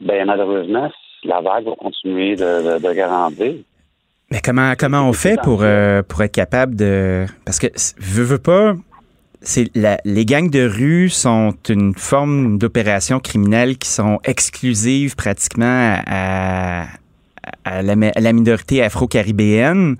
ben 0.00 0.24
malheureusement, 0.24 0.90
la 1.24 1.40
vague 1.40 1.64
va 1.64 1.74
continuer 1.78 2.36
de, 2.36 2.94
grandir. 2.94 3.54
Mais 4.30 4.40
comment, 4.42 4.74
comment 4.78 5.08
on 5.08 5.12
fait 5.12 5.38
pour, 5.42 5.60
euh, 5.62 6.02
pour 6.02 6.22
être 6.22 6.32
capable 6.32 6.74
de. 6.76 7.26
Parce 7.44 7.58
que, 7.58 7.66
veux, 7.98 8.24
veux 8.24 8.38
pas, 8.38 8.74
les 10.04 10.24
gangs 10.24 10.50
de 10.50 10.66
rue 10.66 11.08
sont 11.08 11.54
une 11.68 11.94
forme 11.94 12.58
d'opération 12.58 13.20
criminelle 13.20 13.76
qui 13.76 13.88
sont 13.88 14.18
exclusives 14.24 15.14
pratiquement 15.16 15.98
à, 16.06 16.86
à, 17.64 17.82
la, 17.82 18.32
minorité 18.32 18.82
afro-caribéenne. 18.82 19.96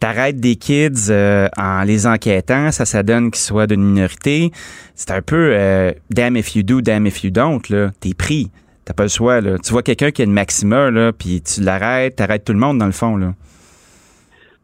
T'arrêtes 0.00 0.40
des 0.40 0.56
kids 0.56 1.08
euh, 1.10 1.48
en 1.56 1.82
les 1.82 2.06
enquêtant, 2.06 2.72
ça, 2.72 2.84
ça 2.84 3.02
donne 3.02 3.30
qu'ils 3.30 3.42
soient 3.42 3.66
d'une 3.66 3.82
minorité. 3.82 4.50
C'est 4.94 5.12
un 5.12 5.22
peu 5.22 5.52
euh, 5.54 5.92
damn 6.10 6.36
if 6.36 6.54
you 6.56 6.62
do, 6.62 6.80
damn 6.80 7.06
if 7.06 7.24
you 7.24 7.30
don't, 7.30 7.60
là. 7.70 7.90
T'es 8.00 8.12
pris. 8.12 8.50
T'as 8.86 8.92
pas 8.94 9.04
le 9.04 9.08
choix, 9.08 9.40
là. 9.40 9.56
Tu 9.58 9.72
vois 9.72 9.82
quelqu'un 9.82 10.10
qui 10.10 10.22
a 10.22 10.24
une 10.24 10.32
Maxima, 10.32 10.90
là, 10.90 11.12
puis 11.12 11.42
tu 11.42 11.62
l'arrêtes, 11.62 12.16
t'arrêtes 12.16 12.44
tout 12.44 12.52
le 12.52 12.58
monde, 12.58 12.78
dans 12.78 12.86
le 12.86 12.92
fond, 12.92 13.16
là. 13.16 13.32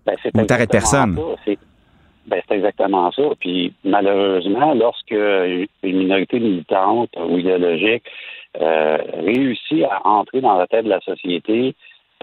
Ben, 0.06 0.16
Ou 0.34 0.44
t'arrêtes 0.46 0.70
personne. 0.70 1.18
Ben, 2.26 2.40
c'est 2.46 2.54
exactement 2.54 3.10
ça. 3.12 3.22
Puis, 3.40 3.72
malheureusement, 3.84 4.74
lorsque 4.74 5.10
une 5.10 5.66
minorité 5.82 6.38
militante 6.38 7.10
ou 7.16 7.38
idéologique 7.38 8.04
euh, 8.60 8.98
réussit 9.24 9.84
à 9.84 10.06
entrer 10.06 10.40
dans 10.40 10.56
la 10.56 10.66
tête 10.66 10.84
de 10.84 10.90
la 10.90 11.00
société, 11.00 11.74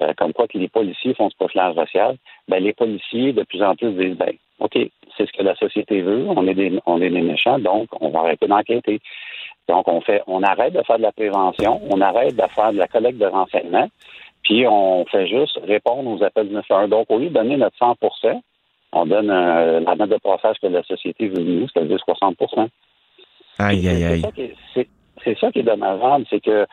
euh, 0.01 0.13
comme 0.17 0.33
quoi 0.33 0.47
que 0.47 0.57
les 0.57 0.67
policiers 0.67 1.13
font 1.15 1.29
ce 1.29 1.35
profilage 1.35 1.75
racial, 1.75 2.17
ben, 2.47 2.63
les 2.63 2.73
policiers, 2.73 3.33
de 3.33 3.43
plus 3.43 3.61
en 3.63 3.75
plus, 3.75 3.91
disent, 3.91 4.17
ben, 4.17 4.33
OK, 4.59 4.77
c'est 5.17 5.25
ce 5.25 5.31
que 5.31 5.43
la 5.43 5.55
société 5.55 6.01
veut, 6.01 6.25
on 6.27 6.47
est 6.47 6.53
des, 6.53 6.79
on 6.85 7.01
est 7.01 7.09
des 7.09 7.21
méchants, 7.21 7.59
donc 7.59 7.87
on 7.99 8.09
va 8.09 8.19
arrêter 8.19 8.47
d'enquêter. 8.47 8.99
Donc, 9.67 9.87
on 9.87 10.01
fait, 10.01 10.21
on 10.27 10.43
arrête 10.43 10.73
de 10.73 10.81
faire 10.83 10.97
de 10.97 11.03
la 11.03 11.11
prévention, 11.11 11.81
on 11.89 11.99
arrête 12.01 12.35
de 12.35 12.47
faire 12.55 12.71
de 12.71 12.77
la 12.77 12.87
collecte 12.87 13.17
de 13.17 13.25
renseignements, 13.25 13.89
puis 14.43 14.65
on 14.67 15.05
fait 15.05 15.27
juste 15.27 15.59
répondre 15.63 16.09
aux 16.09 16.23
appels 16.23 16.47
du 16.47 16.53
911. 16.53 16.89
Donc, 16.89 17.05
au 17.09 17.19
lieu 17.19 17.29
de 17.29 17.33
donner 17.33 17.57
notre 17.57 17.77
100 17.77 17.95
on 18.93 19.05
donne 19.05 19.29
euh, 19.29 19.81
la 19.81 19.95
note 19.95 20.09
de 20.09 20.17
passage 20.17 20.57
que 20.61 20.67
la 20.67 20.81
société 20.83 21.27
veut 21.27 21.43
nous, 21.43 21.67
c'est-à-dire 21.67 21.99
60 21.99 22.37
Aïe, 23.59 23.87
aïe, 23.87 24.03
aïe. 24.05 24.55
C'est 25.23 25.37
ça 25.39 25.51
qui 25.51 25.59
est 25.59 25.63
dommageable, 25.63 26.25
c'est 26.29 26.39
que 26.39 26.65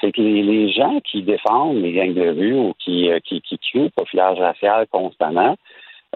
c'est 0.00 0.12
que 0.12 0.22
les, 0.22 0.72
gens 0.72 1.00
qui 1.00 1.22
défendent 1.22 1.76
les 1.76 1.92
gangs 1.92 2.14
de 2.14 2.28
rue 2.30 2.54
ou 2.54 2.72
qui, 2.78 3.10
euh, 3.10 3.18
qui, 3.22 3.42
qui 3.42 3.58
tuent 3.58 3.84
le 3.84 3.90
profilage 3.90 4.38
racial 4.38 4.86
constamment, 4.90 5.56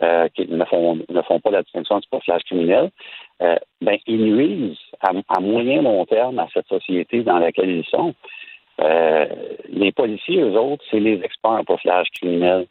euh, 0.02 0.28
qui 0.34 0.46
ne 0.48 0.64
font, 0.64 0.98
ne 1.08 1.22
font 1.22 1.40
pas 1.40 1.50
la 1.50 1.62
distinction 1.62 1.98
du 1.98 2.08
profilage 2.08 2.42
criminel, 2.44 2.90
euh, 3.42 3.56
ben, 3.80 3.96
ils 4.06 4.24
nuisent 4.24 4.78
à, 5.00 5.12
à, 5.28 5.40
moyen 5.40 5.82
long 5.82 6.04
terme 6.06 6.38
à 6.38 6.48
cette 6.52 6.66
société 6.66 7.22
dans 7.22 7.38
laquelle 7.38 7.70
ils 7.70 7.84
sont. 7.84 8.14
Euh, 8.80 9.26
les 9.68 9.92
policiers, 9.92 10.40
eux 10.40 10.58
autres, 10.58 10.84
c'est 10.90 11.00
les 11.00 11.20
experts 11.22 11.50
en 11.52 11.64
profilage 11.64 12.08
criminel. 12.16 12.66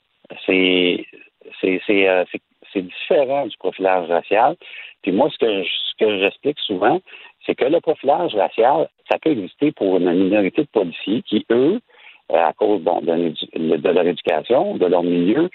C'est 0.45 1.05
euh, 1.91 2.25
différent 2.75 3.45
du 3.45 3.57
profilage 3.57 4.09
racial. 4.09 4.55
Puis 5.01 5.11
moi, 5.11 5.29
ce 5.31 5.37
que 5.37 5.63
ce 5.63 6.05
que 6.05 6.19
j'explique 6.19 6.59
souvent, 6.59 6.99
c'est 7.45 7.55
que 7.55 7.65
le 7.65 7.79
profilage 7.81 8.35
racial, 8.35 8.89
ça 9.09 9.17
peut 9.19 9.31
exister 9.31 9.71
pour 9.71 9.97
une 9.97 10.11
minorité 10.11 10.63
de 10.63 10.67
policiers 10.67 11.21
qui, 11.23 11.45
eux, 11.51 11.79
euh, 12.31 12.35
à 12.35 12.53
cause 12.53 12.81
bon, 12.81 13.01
de, 13.01 13.89
leur 13.89 14.07
éducation, 14.07 14.77
de 14.77 14.85
leur 14.85 15.03
milieu. 15.03 15.49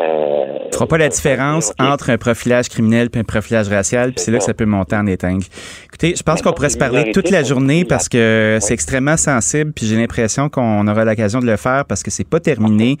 Euh, 0.00 0.68
ne 0.68 0.72
fera 0.72 0.86
pas 0.86 0.96
la 0.96 1.10
différence 1.10 1.70
entre 1.78 2.08
un 2.08 2.16
profilage 2.16 2.70
criminel 2.70 3.10
et 3.12 3.18
un 3.18 3.24
profilage 3.24 3.68
racial, 3.68 4.14
puis 4.14 4.24
c'est 4.24 4.30
là 4.30 4.38
que 4.38 4.44
ça 4.44 4.54
peut 4.54 4.64
monter 4.64 4.96
en 4.96 5.06
éteigne. 5.06 5.42
Écoutez, 5.84 6.14
je 6.16 6.22
pense 6.22 6.40
qu'on 6.40 6.52
pourrait 6.54 6.70
se 6.70 6.78
parler 6.78 7.12
toute 7.12 7.28
la 7.28 7.42
journée 7.42 7.84
parce 7.84 8.08
que 8.08 8.56
c'est 8.62 8.72
extrêmement 8.72 9.18
sensible, 9.18 9.72
puis 9.72 9.84
j'ai 9.84 9.96
l'impression 9.96 10.48
qu'on 10.48 10.88
aura 10.88 11.04
l'occasion 11.04 11.40
de 11.40 11.46
le 11.46 11.58
faire 11.58 11.84
parce 11.84 12.02
que 12.02 12.10
c'est 12.10 12.26
pas 12.26 12.40
terminé. 12.40 12.96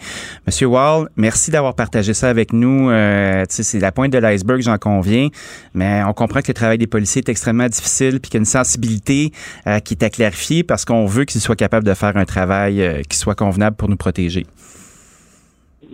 Monsieur 0.46 0.66
Wall, 0.66 1.08
merci 1.16 1.50
d'avoir 1.50 1.74
partagé 1.74 2.12
ça 2.12 2.28
avec 2.28 2.52
nous. 2.52 2.90
Euh, 2.90 3.44
c'est 3.48 3.78
la 3.78 3.90
pointe 3.90 4.12
de 4.12 4.18
l'iceberg, 4.18 4.60
j'en 4.60 4.76
conviens, 4.76 5.28
mais 5.72 6.02
on 6.06 6.12
comprend 6.12 6.42
que 6.42 6.48
le 6.48 6.54
travail 6.54 6.76
des 6.76 6.86
policiers 6.86 7.22
est 7.22 7.30
extrêmement 7.30 7.68
difficile, 7.68 8.20
puis 8.20 8.30
qu'il 8.30 8.34
y 8.34 8.40
a 8.40 8.40
une 8.40 8.44
sensibilité 8.44 9.32
euh, 9.66 9.78
qui 9.78 9.94
est 9.94 10.04
à 10.04 10.10
clarifier 10.10 10.62
parce 10.62 10.84
qu'on 10.84 11.06
veut 11.06 11.24
qu'ils 11.24 11.40
soient 11.40 11.56
capables 11.56 11.86
de 11.86 11.94
faire 11.94 12.18
un 12.18 12.26
travail 12.26 12.82
euh, 12.82 13.00
qui 13.08 13.16
soit 13.16 13.34
convenable 13.34 13.76
pour 13.76 13.88
nous 13.88 13.96
protéger. 13.96 14.44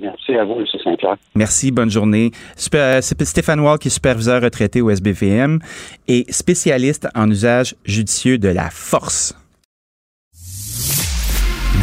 Merci 0.01 0.35
à 0.35 0.45
vous, 0.45 0.55
M. 0.55 0.65
Saint-Pierre. 0.85 1.17
Merci, 1.35 1.71
bonne 1.71 1.91
journée. 1.91 2.31
Euh, 2.75 3.01
c'est 3.03 3.25
Stéphane 3.25 3.61
Wall 3.61 3.79
qui 3.79 3.89
est 3.89 3.91
superviseur 3.91 4.43
retraité 4.43 4.81
au 4.81 4.91
SBVM 4.91 5.59
et 6.07 6.25
spécialiste 6.31 7.09
en 7.15 7.31
usage 7.31 7.75
judicieux 7.85 8.39
de 8.39 8.49
la 8.49 8.71
force. 8.71 9.35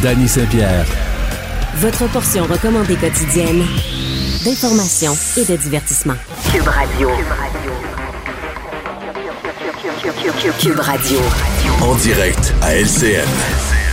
Danny 0.02 0.28
Saint-Pierre. 0.28 0.86
Votre 1.76 2.10
portion 2.10 2.44
recommandée 2.44 2.96
quotidienne 2.96 3.62
d'information 4.44 5.12
et 5.36 5.44
de 5.44 5.56
divertissement. 5.56 6.14
Cube 6.52 6.68
Radio. 6.68 7.10
Cube 10.58 10.78
Radio. 10.78 11.18
En 11.82 11.94
direct 11.96 12.54
à 12.62 12.76
LCN. 12.76 13.85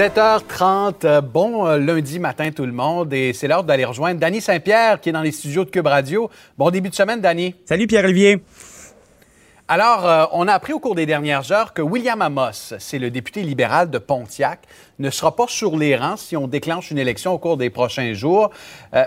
7h30, 0.00 1.04
euh, 1.04 1.20
bon 1.20 1.66
euh, 1.66 1.76
lundi 1.76 2.18
matin 2.18 2.50
tout 2.52 2.64
le 2.64 2.72
monde 2.72 3.12
et 3.12 3.34
c'est 3.34 3.46
l'heure 3.46 3.64
d'aller 3.64 3.84
rejoindre 3.84 4.18
Danny 4.18 4.40
Saint-Pierre 4.40 4.98
qui 4.98 5.10
est 5.10 5.12
dans 5.12 5.20
les 5.20 5.30
studios 5.30 5.66
de 5.66 5.68
Cube 5.68 5.86
Radio. 5.86 6.30
Bon 6.56 6.70
début 6.70 6.88
de 6.88 6.94
semaine, 6.94 7.20
Danny. 7.20 7.54
Salut 7.66 7.86
Pierre-Olivier. 7.86 8.42
Alors, 9.68 10.08
euh, 10.08 10.24
on 10.32 10.48
a 10.48 10.54
appris 10.54 10.72
au 10.72 10.78
cours 10.78 10.94
des 10.94 11.04
dernières 11.04 11.52
heures 11.52 11.74
que 11.74 11.82
William 11.82 12.22
Amos, 12.22 12.72
c'est 12.78 12.98
le 12.98 13.10
député 13.10 13.42
libéral 13.42 13.90
de 13.90 13.98
Pontiac, 13.98 14.60
ne 14.98 15.10
sera 15.10 15.36
pas 15.36 15.48
sur 15.48 15.76
les 15.76 15.94
rangs 15.96 16.16
si 16.16 16.34
on 16.34 16.48
déclenche 16.48 16.90
une 16.90 16.98
élection 16.98 17.34
au 17.34 17.38
cours 17.38 17.58
des 17.58 17.68
prochains 17.68 18.14
jours. 18.14 18.48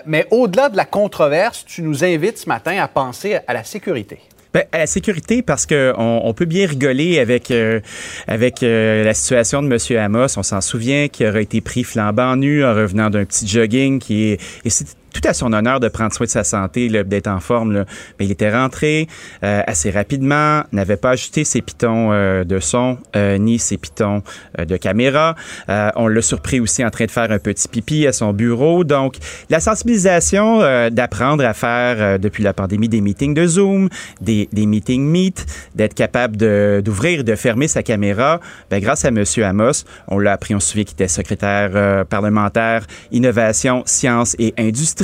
mais 0.06 0.28
au-delà 0.30 0.70
de 0.70 0.78
la 0.78 0.86
controverse, 0.86 1.66
tu 1.66 1.82
nous 1.82 2.04
invites 2.04 2.38
ce 2.38 2.48
matin 2.48 2.78
à 2.78 2.88
penser 2.88 3.40
à 3.48 3.54
la 3.54 3.64
sécurité. 3.64 4.20
Ben, 4.54 4.66
à 4.72 4.78
la 4.78 4.88
sécurité, 4.88 5.42
parce 5.42 5.66
qu'on 5.66 6.22
on 6.24 6.34
peut 6.36 6.46
bien 6.46 6.68
rigoler 6.68 7.18
avec, 7.18 7.50
euh, 7.50 7.80
avec 8.28 8.62
euh, 8.62 9.04
la 9.04 9.16
situation 9.16 9.64
de 9.64 9.68
M. 9.68 9.98
Amos. 9.98 10.38
On 10.38 10.44
s'en 10.44 10.62
souvient 10.62 11.08
qu'il 11.08 11.26
aurait 11.26 11.42
été 11.42 11.60
pris 11.60 11.84
flambant 11.84 12.36
nu 12.36 12.64
en 12.64 12.76
revenant 12.76 13.10
d'un 13.10 13.26
petit 13.26 13.48
jogging 13.48 14.00
qui 14.00 14.26
est... 14.26 14.42
Et 14.64 14.70
tout 15.14 15.22
à 15.26 15.34
son 15.34 15.54
honneur 15.54 15.80
de 15.80 15.88
prendre 15.88 16.12
soin 16.12 16.26
de 16.26 16.32
sa 16.32 16.44
santé, 16.44 16.90
d'être 16.90 17.28
en 17.28 17.40
forme. 17.40 17.86
Mais 18.20 18.26
il 18.26 18.32
était 18.32 18.52
rentré 18.54 19.08
euh, 19.44 19.62
assez 19.66 19.92
rapidement, 19.92 20.64
n'avait 20.72 20.98
pas 20.98 21.12
ajouté 21.12 21.44
ses 21.44 21.62
pitons 21.62 22.12
euh, 22.12 22.44
de 22.44 22.60
son 22.60 22.98
euh, 23.16 23.38
ni 23.38 23.60
ses 23.60 23.78
pitons 23.78 24.24
de 24.58 24.78
caméra. 24.78 25.36
on 25.96 26.08
l'a 26.08 26.22
surpris 26.22 26.60
aussi 26.60 26.84
en 26.84 26.90
train 26.90 27.06
de 27.06 27.12
faire 27.12 27.32
un 27.32 27.40
petit 27.40 27.68
pipi 27.68 28.08
à 28.08 28.12
son 28.12 28.34
bureau. 28.34 28.84
Donc, 28.84 29.18
la 29.50 29.60
sensibilisation 29.60 30.60
d'apprendre 30.90 31.46
à 31.46 31.54
faire 31.54 32.18
depuis 32.20 32.44
la 32.44 32.54
pandémie 32.54 32.90
des 32.90 33.02
meetings 33.02 33.34
de 33.34 33.46
Zoom, 33.46 33.90
des, 34.22 34.50
des 34.52 34.66
meetings 34.66 35.04
Meet, 35.04 35.46
d'être 35.76 35.94
capable 35.94 36.38
d'ouvrir 36.82 37.20
et 37.20 37.24
de 37.24 37.36
fermer 37.36 37.68
sa 37.68 37.84
caméra, 37.84 38.40
ben, 38.72 38.82
grâce 38.82 39.06
à 39.06 39.10
M. 39.10 39.24
Amos, 39.44 39.84
on 40.08 40.18
l'a 40.18 40.34
appris, 40.34 40.56
on 40.56 40.60
se 40.60 40.70
souvient 40.70 40.84
qu'il 40.84 40.94
était 40.94 41.08
secrétaire 41.08 42.06
parlementaire, 42.06 42.86
innovation, 43.12 43.84
sciences 43.86 44.36
et 44.40 44.54
industrie 44.58 45.03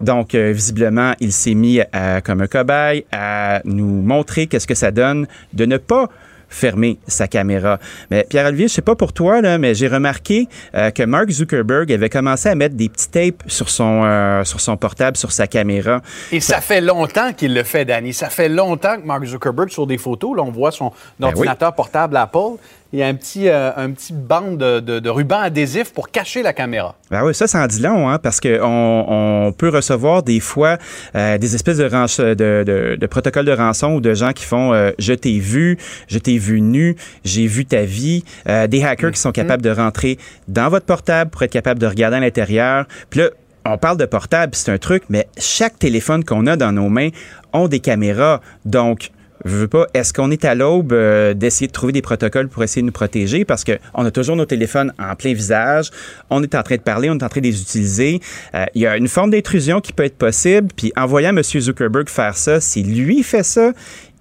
donc, 0.00 0.34
euh, 0.34 0.52
visiblement, 0.52 1.12
il 1.20 1.32
s'est 1.32 1.54
mis 1.54 1.80
à, 1.92 2.20
comme 2.20 2.40
un 2.40 2.46
cobaye 2.46 3.04
à 3.12 3.60
nous 3.64 4.02
montrer 4.02 4.46
qu'est-ce 4.46 4.66
que 4.66 4.74
ça 4.74 4.90
donne 4.90 5.26
de 5.52 5.64
ne 5.64 5.76
pas 5.76 6.08
fermer 6.50 6.98
sa 7.06 7.28
caméra. 7.28 7.78
Mais 8.10 8.26
Pierre-Olivier, 8.28 8.68
je 8.68 8.74
sais 8.74 8.82
pas 8.82 8.96
pour 8.96 9.12
toi, 9.12 9.40
là, 9.40 9.56
mais 9.56 9.74
j'ai 9.74 9.86
remarqué 9.88 10.48
euh, 10.74 10.90
que 10.90 11.04
Mark 11.04 11.30
Zuckerberg 11.30 11.90
avait 11.92 12.08
commencé 12.08 12.48
à 12.48 12.54
mettre 12.56 12.74
des 12.74 12.88
petits 12.88 13.08
tapes 13.08 13.42
sur 13.46 13.70
son, 13.70 14.02
euh, 14.04 14.44
sur 14.44 14.60
son 14.60 14.76
portable, 14.76 15.16
sur 15.16 15.30
sa 15.30 15.46
caméra. 15.46 16.02
Et 16.32 16.40
ça 16.40 16.60
fait 16.60 16.80
longtemps 16.80 17.32
qu'il 17.32 17.54
le 17.54 17.62
fait, 17.62 17.84
Danny. 17.84 18.12
Ça 18.12 18.28
fait 18.28 18.48
longtemps 18.48 19.00
que 19.00 19.06
Mark 19.06 19.24
Zuckerberg, 19.24 19.70
sur 19.70 19.86
des 19.86 19.98
photos, 19.98 20.36
là, 20.36 20.42
on 20.42 20.50
voit 20.50 20.72
son 20.72 20.92
ben 21.20 21.28
ordinateur 21.28 21.72
portable 21.72 22.16
Apple, 22.16 22.58
il 22.92 22.98
y 22.98 23.02
a 23.02 23.06
un 23.06 23.14
petit, 23.14 23.48
euh, 23.48 23.70
un 23.76 23.90
petit 23.92 24.12
bande 24.12 24.58
de, 24.58 24.80
de, 24.80 25.08
ruban 25.08 25.38
adhésif 25.38 25.92
pour 25.92 26.10
cacher 26.10 26.42
la 26.42 26.52
caméra. 26.52 26.96
Ben 27.10 27.24
oui, 27.24 27.34
ça, 27.34 27.46
ça 27.46 27.62
en 27.62 27.66
dit 27.66 27.80
long, 27.80 28.08
hein, 28.08 28.18
parce 28.18 28.40
qu'on 28.40 29.04
on 29.08 29.52
peut 29.52 29.68
recevoir 29.68 30.22
des 30.22 30.40
fois 30.40 30.76
euh, 31.14 31.38
des 31.38 31.54
espèces 31.54 31.78
de, 31.78 32.34
de, 32.34 32.96
de, 32.96 33.06
protocoles 33.06 33.46
de 33.46 33.52
rançon 33.52 33.92
ou 33.92 34.00
de 34.00 34.14
gens 34.14 34.32
qui 34.32 34.44
font 34.44 34.72
euh, 34.72 34.90
Je 34.98 35.12
t'ai 35.12 35.38
vu, 35.38 35.78
je 36.08 36.18
t'ai 36.18 36.38
vu 36.38 36.60
nu, 36.60 36.96
j'ai 37.24 37.46
vu 37.46 37.64
ta 37.64 37.82
vie. 37.82 38.24
des 38.46 38.82
hackers 38.82 39.12
qui 39.12 39.20
sont 39.20 39.32
capables 39.32 39.62
de 39.62 39.70
rentrer 39.70 40.18
dans 40.48 40.68
votre 40.68 40.86
portable 40.86 41.30
pour 41.30 41.42
être 41.42 41.52
capables 41.52 41.80
de 41.80 41.86
regarder 41.86 42.16
à 42.16 42.20
l'intérieur. 42.20 42.86
Puis 43.08 43.20
là, 43.20 43.30
on 43.64 43.78
parle 43.78 43.98
de 43.98 44.06
portable, 44.06 44.54
c'est 44.54 44.72
un 44.72 44.78
truc, 44.78 45.04
mais 45.08 45.28
chaque 45.38 45.78
téléphone 45.78 46.24
qu'on 46.24 46.46
a 46.46 46.56
dans 46.56 46.72
nos 46.72 46.88
mains 46.88 47.10
ont 47.52 47.68
des 47.68 47.80
caméras. 47.80 48.40
Donc, 48.64 49.10
je 49.44 49.56
veux 49.56 49.68
pas, 49.68 49.86
est-ce 49.94 50.12
qu'on 50.12 50.30
est 50.30 50.44
à 50.44 50.54
l'aube 50.54 50.92
euh, 50.92 51.34
d'essayer 51.34 51.66
de 51.66 51.72
trouver 51.72 51.92
des 51.92 52.02
protocoles 52.02 52.48
pour 52.48 52.62
essayer 52.62 52.82
de 52.82 52.86
nous 52.86 52.92
protéger? 52.92 53.44
Parce 53.44 53.64
qu'on 53.64 54.04
a 54.04 54.10
toujours 54.10 54.36
nos 54.36 54.44
téléphones 54.44 54.92
en 54.98 55.14
plein 55.14 55.32
visage, 55.32 55.90
on 56.28 56.42
est 56.42 56.54
en 56.54 56.62
train 56.62 56.76
de 56.76 56.82
parler, 56.82 57.08
on 57.10 57.14
est 57.14 57.22
en 57.22 57.28
train 57.28 57.40
de 57.40 57.46
les 57.46 57.60
utiliser. 57.60 58.20
Euh, 58.54 58.64
il 58.74 58.82
y 58.82 58.86
a 58.86 58.96
une 58.96 59.08
forme 59.08 59.30
d'intrusion 59.30 59.80
qui 59.80 59.92
peut 59.92 60.04
être 60.04 60.18
possible, 60.18 60.68
puis 60.76 60.92
en 60.96 61.06
voyant 61.06 61.30
M. 61.30 61.42
Zuckerberg 61.42 62.08
faire 62.08 62.36
ça, 62.36 62.60
si 62.60 62.82
lui 62.82 63.22
fait 63.22 63.42
ça, 63.42 63.72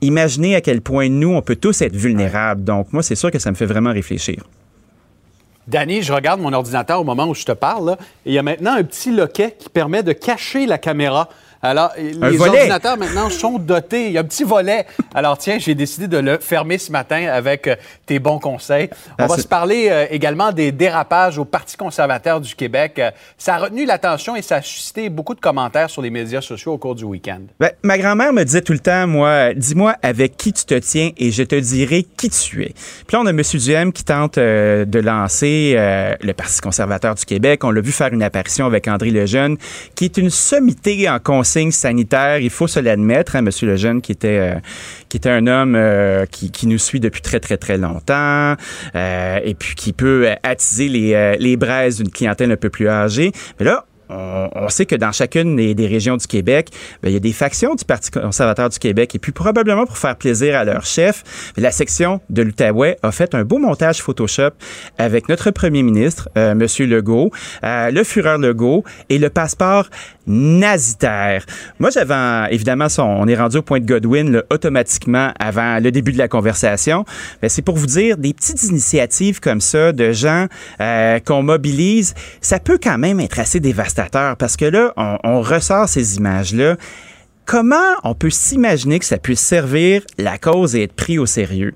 imaginez 0.01 0.55
à 0.55 0.61
quel 0.61 0.81
point 0.81 1.09
nous, 1.09 1.33
on 1.33 1.41
peut 1.41 1.55
tous 1.55 1.81
être 1.81 1.95
vulnérables. 1.95 2.63
Donc, 2.63 2.93
moi, 2.93 3.03
c'est 3.03 3.15
sûr 3.15 3.31
que 3.31 3.39
ça 3.39 3.51
me 3.51 3.55
fait 3.55 3.65
vraiment 3.65 3.91
réfléchir. 3.91 4.43
Danny, 5.69 6.01
je 6.01 6.11
regarde 6.11 6.41
mon 6.41 6.51
ordinateur 6.51 6.99
au 6.99 7.03
moment 7.03 7.27
où 7.27 7.35
je 7.35 7.45
te 7.45 7.51
parle, 7.51 7.95
il 8.25 8.33
y 8.33 8.39
a 8.39 8.43
maintenant 8.43 8.73
un 8.73 8.83
petit 8.83 9.11
loquet 9.11 9.55
qui 9.57 9.69
permet 9.69 10.01
de 10.01 10.13
cacher 10.13 10.65
la 10.65 10.79
caméra. 10.79 11.29
Alors, 11.61 11.91
les 11.97 12.39
ordinateurs 12.39 12.97
maintenant 12.97 13.29
sont 13.29 13.59
dotés. 13.59 14.07
Il 14.07 14.13
y 14.13 14.17
a 14.17 14.21
un 14.21 14.23
petit 14.23 14.45
volet. 14.45 14.85
Alors, 15.13 15.37
tiens, 15.37 15.57
j'ai 15.59 15.75
décidé 15.75 16.07
de 16.07 16.17
le 16.17 16.37
fermer 16.39 16.77
ce 16.77 16.91
matin 16.91 17.27
avec 17.27 17.67
euh, 17.67 17.75
tes 18.05 18.19
bons 18.19 18.39
conseils. 18.39 18.89
On 19.19 19.23
ah, 19.25 19.27
va 19.27 19.37
se 19.37 19.47
parler 19.47 19.87
euh, 19.89 20.05
également 20.09 20.53
des 20.53 20.71
dérapages 20.71 21.37
au 21.37 21.43
Parti 21.43 21.75
conservateur 21.75 22.39
du 22.39 22.55
Québec. 22.55 22.93
Euh, 22.99 23.11
ça 23.37 23.55
a 23.55 23.57
retenu 23.57 23.85
l'attention 23.85 24.37
et 24.37 24.41
ça 24.41 24.57
a 24.57 24.61
suscité 24.61 25.09
beaucoup 25.09 25.35
de 25.35 25.41
commentaires 25.41 25.89
sur 25.89 26.01
les 26.01 26.09
médias 26.09 26.39
sociaux 26.39 26.73
au 26.73 26.77
cours 26.77 26.95
du 26.95 27.03
week-end. 27.03 27.41
Ben, 27.59 27.71
ma 27.83 27.97
grand-mère 27.97 28.31
me 28.31 28.43
disait 28.43 28.61
tout 28.61 28.73
le 28.73 28.79
temps, 28.79 29.05
moi, 29.05 29.53
dis-moi 29.53 29.95
avec 30.01 30.37
qui 30.37 30.53
tu 30.53 30.63
te 30.63 30.75
tiens 30.75 31.11
et 31.17 31.31
je 31.31 31.43
te 31.43 31.55
dirai 31.55 32.03
qui 32.03 32.29
tu 32.29 32.63
es. 32.63 32.73
Puis 33.05 33.17
là, 33.17 33.19
on 33.21 33.25
a 33.25 33.31
M. 33.31 33.41
Duhem 33.41 33.91
qui 33.91 34.05
tente 34.05 34.35
de 34.37 34.99
lancer 34.99 35.73
le 35.75 36.31
Parti 36.33 36.61
conservateur 36.61 37.15
du 37.15 37.25
Québec. 37.25 37.63
On 37.63 37.71
l'a 37.71 37.81
vu 37.81 37.91
faire 37.91 38.13
une 38.13 38.23
apparition 38.23 38.65
avec 38.65 38.87
André 38.87 39.11
Lejeune, 39.11 39.57
qui 39.95 40.05
est 40.05 40.17
une 40.17 40.29
sommité 40.29 41.09
en 41.09 41.19
conseil 41.19 41.48
signes 41.49 41.71
sanitaires, 41.71 42.39
il 42.39 42.49
faut 42.49 42.67
se 42.67 42.79
l'admettre, 42.79 43.35
hein, 43.35 43.41
Monsieur 43.41 43.67
Lejeune, 43.67 44.01
qui 44.01 44.11
était 44.11 44.39
euh, 44.39 44.59
qui 45.09 45.17
était 45.17 45.29
un 45.29 45.47
homme 45.47 45.75
euh, 45.75 46.25
qui, 46.25 46.51
qui, 46.51 46.67
nous 46.67 46.77
suit 46.77 46.99
depuis 46.99 47.21
très 47.21 47.39
très 47.39 47.57
très 47.57 47.77
longtemps, 47.77 48.55
euh, 48.95 49.39
et 49.43 49.55
puis 49.55 49.75
qui 49.75 49.91
peut 49.91 50.29
attiser 50.43 50.87
les, 50.87 51.37
les 51.39 51.57
braises 51.57 51.97
d'une 51.97 52.11
clientèle 52.11 52.51
un 52.51 52.57
peu 52.57 52.69
plus 52.69 52.87
âgée. 52.87 53.31
Mais 53.59 53.65
là, 53.65 53.85
on, 54.09 54.69
sait 54.69 54.85
que 54.85 54.95
dans 54.95 55.11
chacune 55.11 55.55
des, 55.55 55.87
régions 55.87 56.17
du 56.17 56.27
Québec, 56.27 56.69
ben, 57.01 57.09
il 57.09 57.13
y 57.13 57.17
a 57.17 57.19
des 57.19 57.33
factions 57.33 57.75
du 57.75 57.85
Parti 57.85 58.11
conservateur 58.11 58.69
du 58.69 58.79
Québec. 58.79 59.15
Et 59.15 59.19
puis 59.19 59.31
probablement 59.31 59.85
pour 59.85 59.97
faire 59.97 60.15
plaisir 60.15 60.57
à 60.57 60.63
leur 60.63 60.85
chef, 60.85 61.51
la 61.57 61.71
section 61.71 62.21
de 62.29 62.41
l'Outaouais 62.41 62.97
a 63.03 63.11
fait 63.11 63.35
un 63.35 63.43
beau 63.43 63.59
montage 63.59 64.01
Photoshop 64.01 64.51
avec 64.97 65.29
notre 65.29 65.51
premier 65.51 65.83
ministre, 65.83 66.29
euh, 66.37 66.55
Monsieur 66.55 66.85
Legault, 66.85 67.31
euh, 67.63 67.91
le 67.91 68.03
Führer 68.03 68.37
Legault 68.37 68.83
et 69.09 69.17
le 69.17 69.29
passeport 69.29 69.89
nazitaire. 70.27 71.45
Moi, 71.79 71.89
j'avais 71.89 72.53
évidemment, 72.53 72.87
on 72.99 73.27
est 73.27 73.35
rendu 73.35 73.57
au 73.57 73.61
point 73.61 73.79
de 73.79 73.85
Godwin 73.85 74.43
automatiquement 74.49 75.31
avant 75.39 75.79
le 75.79 75.91
début 75.91 76.11
de 76.11 76.17
la 76.17 76.27
conversation. 76.27 77.05
Mais 77.41 77.49
c'est 77.49 77.61
pour 77.61 77.75
vous 77.75 77.87
dire 77.87 78.17
des 78.17 78.33
petites 78.33 78.63
initiatives 78.63 79.39
comme 79.39 79.61
ça 79.61 79.91
de 79.91 80.11
gens 80.11 80.47
euh, 80.81 81.19
qu'on 81.19 81.41
mobilise, 81.41 82.13
ça 82.41 82.59
peut 82.59 82.79
quand 82.81 82.97
même 82.97 83.19
être 83.19 83.39
assez 83.39 83.59
dévastateur 83.59 83.98
parce 84.37 84.57
que 84.57 84.65
là, 84.65 84.93
on, 84.97 85.17
on 85.23 85.41
ressort 85.41 85.89
ces 85.89 86.17
images-là 86.17 86.77
comment 87.49 87.95
on 88.03 88.13
peut 88.13 88.29
s'imaginer 88.29 88.99
que 88.99 89.05
ça 89.05 89.17
puisse 89.17 89.39
servir 89.39 90.03
la 90.19 90.37
cause 90.37 90.75
et 90.75 90.83
être 90.83 90.93
pris 90.93 91.17
au 91.17 91.25
sérieux? 91.25 91.73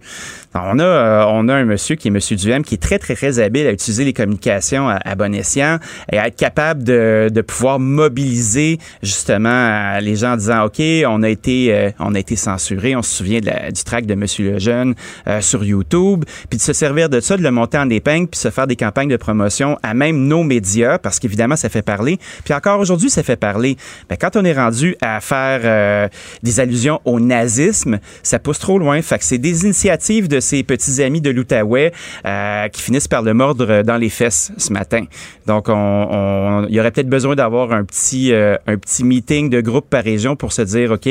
On 0.55 0.77
a, 0.77 0.83
euh, 0.83 1.25
on 1.29 1.47
a 1.47 1.55
un 1.55 1.65
monsieur 1.65 1.95
qui 1.95 2.09
est 2.09 2.11
monsieur 2.11 2.35
Duhem 2.35 2.63
qui 2.63 2.75
est 2.75 2.81
très, 2.81 2.99
très, 2.99 3.15
très 3.15 3.39
habile 3.39 3.65
à 3.65 3.71
utiliser 3.71 4.05
les 4.05 4.13
communications 4.13 4.87
à, 4.87 5.15
bon 5.15 5.33
escient 5.33 5.79
et 6.11 6.19
à 6.19 6.27
être 6.27 6.35
capable 6.35 6.83
de, 6.83 7.29
de 7.33 7.41
pouvoir 7.41 7.79
mobiliser 7.79 8.77
justement 9.01 9.97
les 9.99 10.15
gens 10.15 10.33
en 10.33 10.37
disant, 10.37 10.65
OK, 10.65 10.79
on 11.07 11.23
a 11.23 11.29
été, 11.29 11.73
euh, 11.73 11.89
on 11.99 12.13
a 12.13 12.19
été 12.19 12.35
censuré. 12.35 12.95
On 12.95 13.01
se 13.01 13.15
souvient 13.15 13.39
du 13.39 13.83
track 13.83 14.05
de 14.05 14.13
monsieur 14.13 14.53
Lejeune 14.53 14.93
euh, 15.27 15.41
sur 15.41 15.63
YouTube. 15.63 16.23
Puis 16.49 16.57
de 16.57 16.63
se 16.63 16.73
servir 16.73 17.09
de 17.09 17.19
ça, 17.19 17.35
de 17.35 17.41
le 17.41 17.51
monter 17.51 17.79
en 17.79 17.89
épingle 17.89 18.27
puis 18.27 18.39
se 18.39 18.51
faire 18.51 18.67
des 18.67 18.75
campagnes 18.75 19.09
de 19.09 19.17
promotion 19.17 19.77
à 19.81 19.93
même 19.93 20.27
nos 20.27 20.43
médias 20.43 20.99
parce 20.99 21.19
qu'évidemment, 21.19 21.55
ça 21.55 21.69
fait 21.69 21.81
parler. 21.81 22.19
Puis 22.45 22.53
encore 22.53 22.79
aujourd'hui, 22.79 23.09
ça 23.09 23.23
fait 23.23 23.37
parler. 23.37 23.77
Mais 24.09 24.17
quand 24.17 24.35
on 24.35 24.45
est 24.45 24.53
rendu 24.53 24.95
à 25.01 25.19
faire 25.19 26.09
des 26.43 26.59
allusions 26.59 26.99
au 27.05 27.19
nazisme, 27.19 27.99
ça 28.21 28.37
pousse 28.37 28.59
trop 28.59 28.77
loin. 28.77 29.01
Fait 29.01 29.17
que 29.17 29.25
c'est 29.25 29.37
des 29.37 29.63
initiatives 29.63 30.27
de 30.27 30.39
ses 30.43 30.63
petits 30.63 31.01
amis 31.01 31.21
de 31.21 31.29
l'Outaouais 31.29 31.91
euh, 32.25 32.67
qui 32.67 32.81
finissent 32.81 33.07
par 33.07 33.23
le 33.23 33.33
mordre 33.33 33.81
dans 33.81 33.97
les 33.97 34.09
fesses 34.09 34.51
ce 34.57 34.71
matin. 34.71 35.05
Donc, 35.47 35.65
on, 35.69 36.65
il 36.69 36.75
y 36.75 36.79
aurait 36.79 36.91
peut-être 36.91 37.09
besoin 37.09 37.35
d'avoir 37.35 37.71
un 37.71 37.83
petit, 37.83 38.33
euh, 38.33 38.55
un 38.67 38.77
petit 38.77 39.03
meeting 39.03 39.49
de 39.49 39.61
groupe 39.61 39.89
par 39.89 40.03
région 40.03 40.35
pour 40.35 40.53
se 40.53 40.61
dire, 40.61 40.91
OK, 40.91 41.09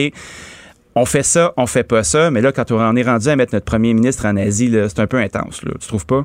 on 0.94 1.04
fait 1.06 1.22
ça, 1.22 1.52
on 1.56 1.66
fait 1.66 1.84
pas 1.84 2.04
ça. 2.04 2.30
Mais 2.30 2.40
là, 2.40 2.52
quand 2.52 2.70
on 2.70 2.96
est 2.96 3.02
rendu 3.02 3.28
à 3.28 3.36
mettre 3.36 3.54
notre 3.54 3.66
premier 3.66 3.94
ministre 3.94 4.26
en 4.26 4.36
Asie, 4.36 4.70
c'est 4.88 5.00
un 5.00 5.06
peu 5.06 5.18
intense. 5.18 5.62
Là. 5.64 5.72
Tu 5.80 5.88
trouves 5.88 6.06
pas? 6.06 6.24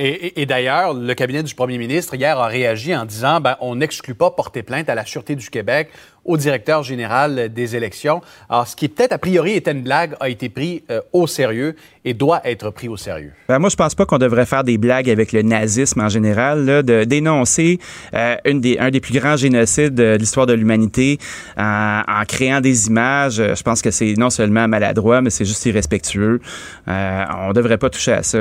Et, 0.00 0.46
d'ailleurs, 0.46 0.94
le 0.94 1.12
cabinet 1.14 1.42
du 1.42 1.56
premier 1.56 1.76
ministre 1.76 2.14
hier 2.14 2.38
a 2.38 2.46
réagi 2.46 2.94
en 2.94 3.04
disant 3.04 3.40
ben, 3.40 3.56
on 3.60 3.74
n'exclut 3.74 4.14
pas 4.14 4.30
porter 4.30 4.62
plainte 4.62 4.88
à 4.88 4.94
la 4.94 5.04
Sûreté 5.04 5.34
du 5.34 5.50
Québec 5.50 5.90
au 6.28 6.36
directeur 6.36 6.82
général 6.82 7.52
des 7.52 7.74
élections. 7.74 8.20
Alors, 8.48 8.68
ce 8.68 8.76
qui 8.76 8.88
peut-être 8.88 9.12
a 9.12 9.18
priori 9.18 9.54
était 9.54 9.72
une 9.72 9.82
blague 9.82 10.14
a 10.20 10.28
été 10.28 10.48
pris 10.50 10.84
euh, 10.90 11.00
au 11.12 11.26
sérieux 11.26 11.74
et 12.04 12.12
doit 12.14 12.40
être 12.44 12.70
pris 12.70 12.86
au 12.88 12.96
sérieux. 12.96 13.32
Ben, 13.48 13.58
moi, 13.58 13.70
je 13.70 13.76
pense 13.76 13.94
pas 13.94 14.04
qu'on 14.04 14.18
devrait 14.18 14.46
faire 14.46 14.62
des 14.62 14.76
blagues 14.78 15.08
avec 15.08 15.32
le 15.32 15.42
nazisme 15.42 16.00
en 16.00 16.08
général, 16.08 16.84
de 16.84 17.04
dénoncer 17.04 17.78
euh, 18.14 18.36
une 18.44 18.60
des, 18.60 18.78
un 18.78 18.90
des 18.90 19.00
plus 19.00 19.18
grands 19.18 19.36
génocides 19.36 19.94
de 19.94 20.16
l'histoire 20.16 20.46
de 20.46 20.52
l'humanité 20.52 21.18
en, 21.56 22.02
en, 22.06 22.24
créant 22.26 22.60
des 22.60 22.88
images. 22.88 23.36
Je 23.36 23.62
pense 23.62 23.80
que 23.80 23.90
c'est 23.90 24.14
non 24.18 24.30
seulement 24.30 24.68
maladroit, 24.68 25.22
mais 25.22 25.30
c'est 25.30 25.46
juste 25.46 25.64
irrespectueux. 25.64 26.40
Euh, 26.88 27.24
on 27.40 27.52
devrait 27.52 27.78
pas 27.78 27.88
toucher 27.88 28.12
à 28.12 28.22
ça. 28.22 28.40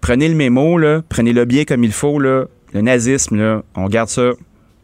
Prenez 0.00 0.28
le 0.28 0.34
mémo, 0.34 0.78
prenez-le 1.08 1.44
bien 1.44 1.64
comme 1.64 1.84
il 1.84 1.92
faut. 1.92 2.18
Le 2.18 2.48
nazisme, 2.72 3.62
on 3.74 3.86
garde 3.88 4.08
ça 4.08 4.30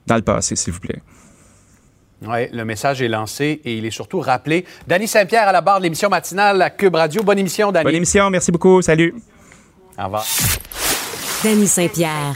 dans 0.07 0.17
le 0.17 0.23
passé, 0.23 0.55
s'il 0.55 0.73
vous 0.75 0.81
plaît. 0.81 1.01
Oui, 2.27 2.49
le 2.53 2.65
message 2.65 3.03
est 3.03 3.09
lancé 3.09 3.61
et 3.65 3.77
il 3.77 3.85
est 3.85 3.91
surtout 3.91 4.21
rappelé. 4.21 4.65
Danny 4.87 5.09
Saint-Pierre 5.09 5.49
à 5.49 5.53
la 5.53 5.61
barre 5.61 5.79
de 5.79 5.85
l'émission 5.85 6.09
matinale 6.09 6.63
à 6.63 6.71
Cube 6.71 6.95
Radio. 6.95 7.23
Bonne 7.23 7.39
émission, 7.39 7.73
Danny. 7.73 7.85
Bonne 7.85 7.95
émission, 7.95 8.31
merci 8.31 8.53
beaucoup. 8.53 8.81
Salut. 8.83 9.15
Au 9.99 10.05
revoir. 10.05 10.25
Danny 11.43 11.67
Saint-Pierre. 11.67 12.35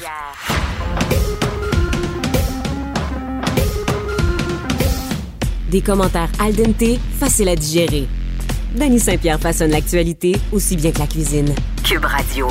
Des 5.70 5.80
commentaires 5.80 6.30
al 6.40 6.54
dente, 6.54 6.98
faciles 7.18 7.48
à 7.48 7.56
digérer. 7.56 8.06
Danny 8.74 8.98
Saint-Pierre 8.98 9.40
façonne 9.40 9.70
l'actualité 9.70 10.36
aussi 10.52 10.76
bien 10.76 10.90
que 10.90 10.98
la 10.98 11.06
cuisine. 11.06 11.54
Cube 11.84 12.04
Radio. 12.04 12.48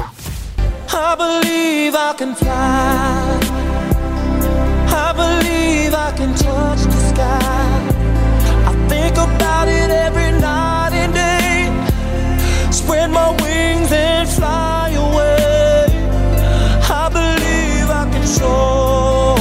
I 0.91 1.15
believe 1.17 1.93
I 1.95 2.13
can 2.17 2.33
fly. 2.35 2.47
I 4.87 5.13
believe 5.13 5.93
I 5.93 6.11
can 6.15 6.33
touch 6.35 6.85
the 6.87 7.04
sky. 7.15 7.79
I 8.69 8.73
think 8.91 9.15
about 9.27 9.67
it 9.67 9.89
every 10.05 10.31
night 10.47 10.93
and 11.01 11.13
day. 11.13 11.71
Spread 12.71 13.09
my 13.09 13.29
wings 13.41 13.91
and 13.91 14.27
fly 14.37 14.89
away. 15.05 15.85
I 17.03 17.05
believe 17.19 17.87
I 18.01 18.03
can 18.11 18.25
soar. 18.37 19.37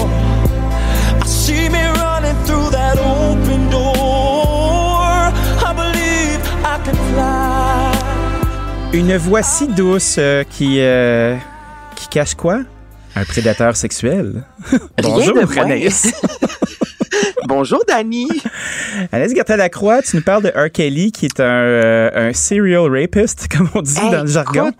I 1.23 1.27
see 1.27 1.69
me 1.69 1.85
running 2.03 2.39
through 2.47 2.69
that 2.79 2.97
open 2.99 3.61
door. 3.71 5.33
I 5.69 5.73
believe 5.83 6.41
I 6.73 6.77
can 6.85 6.97
fly. 7.11 7.93
Une 8.93 9.17
voix 9.17 9.43
si 9.43 9.67
douce 9.67 10.17
euh, 10.19 10.45
qui, 10.45 10.77
euh, 10.81 11.37
qui 11.97 12.07
cache 12.09 12.35
quoi? 12.37 12.59
Un 13.17 13.25
prédateur 13.25 13.77
sexuel. 13.77 14.45
Bonjour, 15.03 15.59
Anaïs. 15.59 16.13
Bonjour, 17.47 17.83
Dani. 17.87 18.29
Anaïs 19.13 19.35
Gertin-Lacroix, 19.35 20.03
tu 20.03 20.17
nous 20.17 20.23
parles 20.23 20.43
de 20.43 20.49
R. 20.49 20.71
Kelly, 20.71 21.13
qui 21.13 21.27
est 21.27 21.41
un, 21.41 21.45
euh, 21.45 22.29
un 22.31 22.33
serial 22.33 22.91
rapist, 22.91 23.49
comme 23.55 23.69
on 23.75 23.83
dit 23.83 23.95
dans 24.11 24.23
le 24.23 24.27
jargon. 24.27 24.73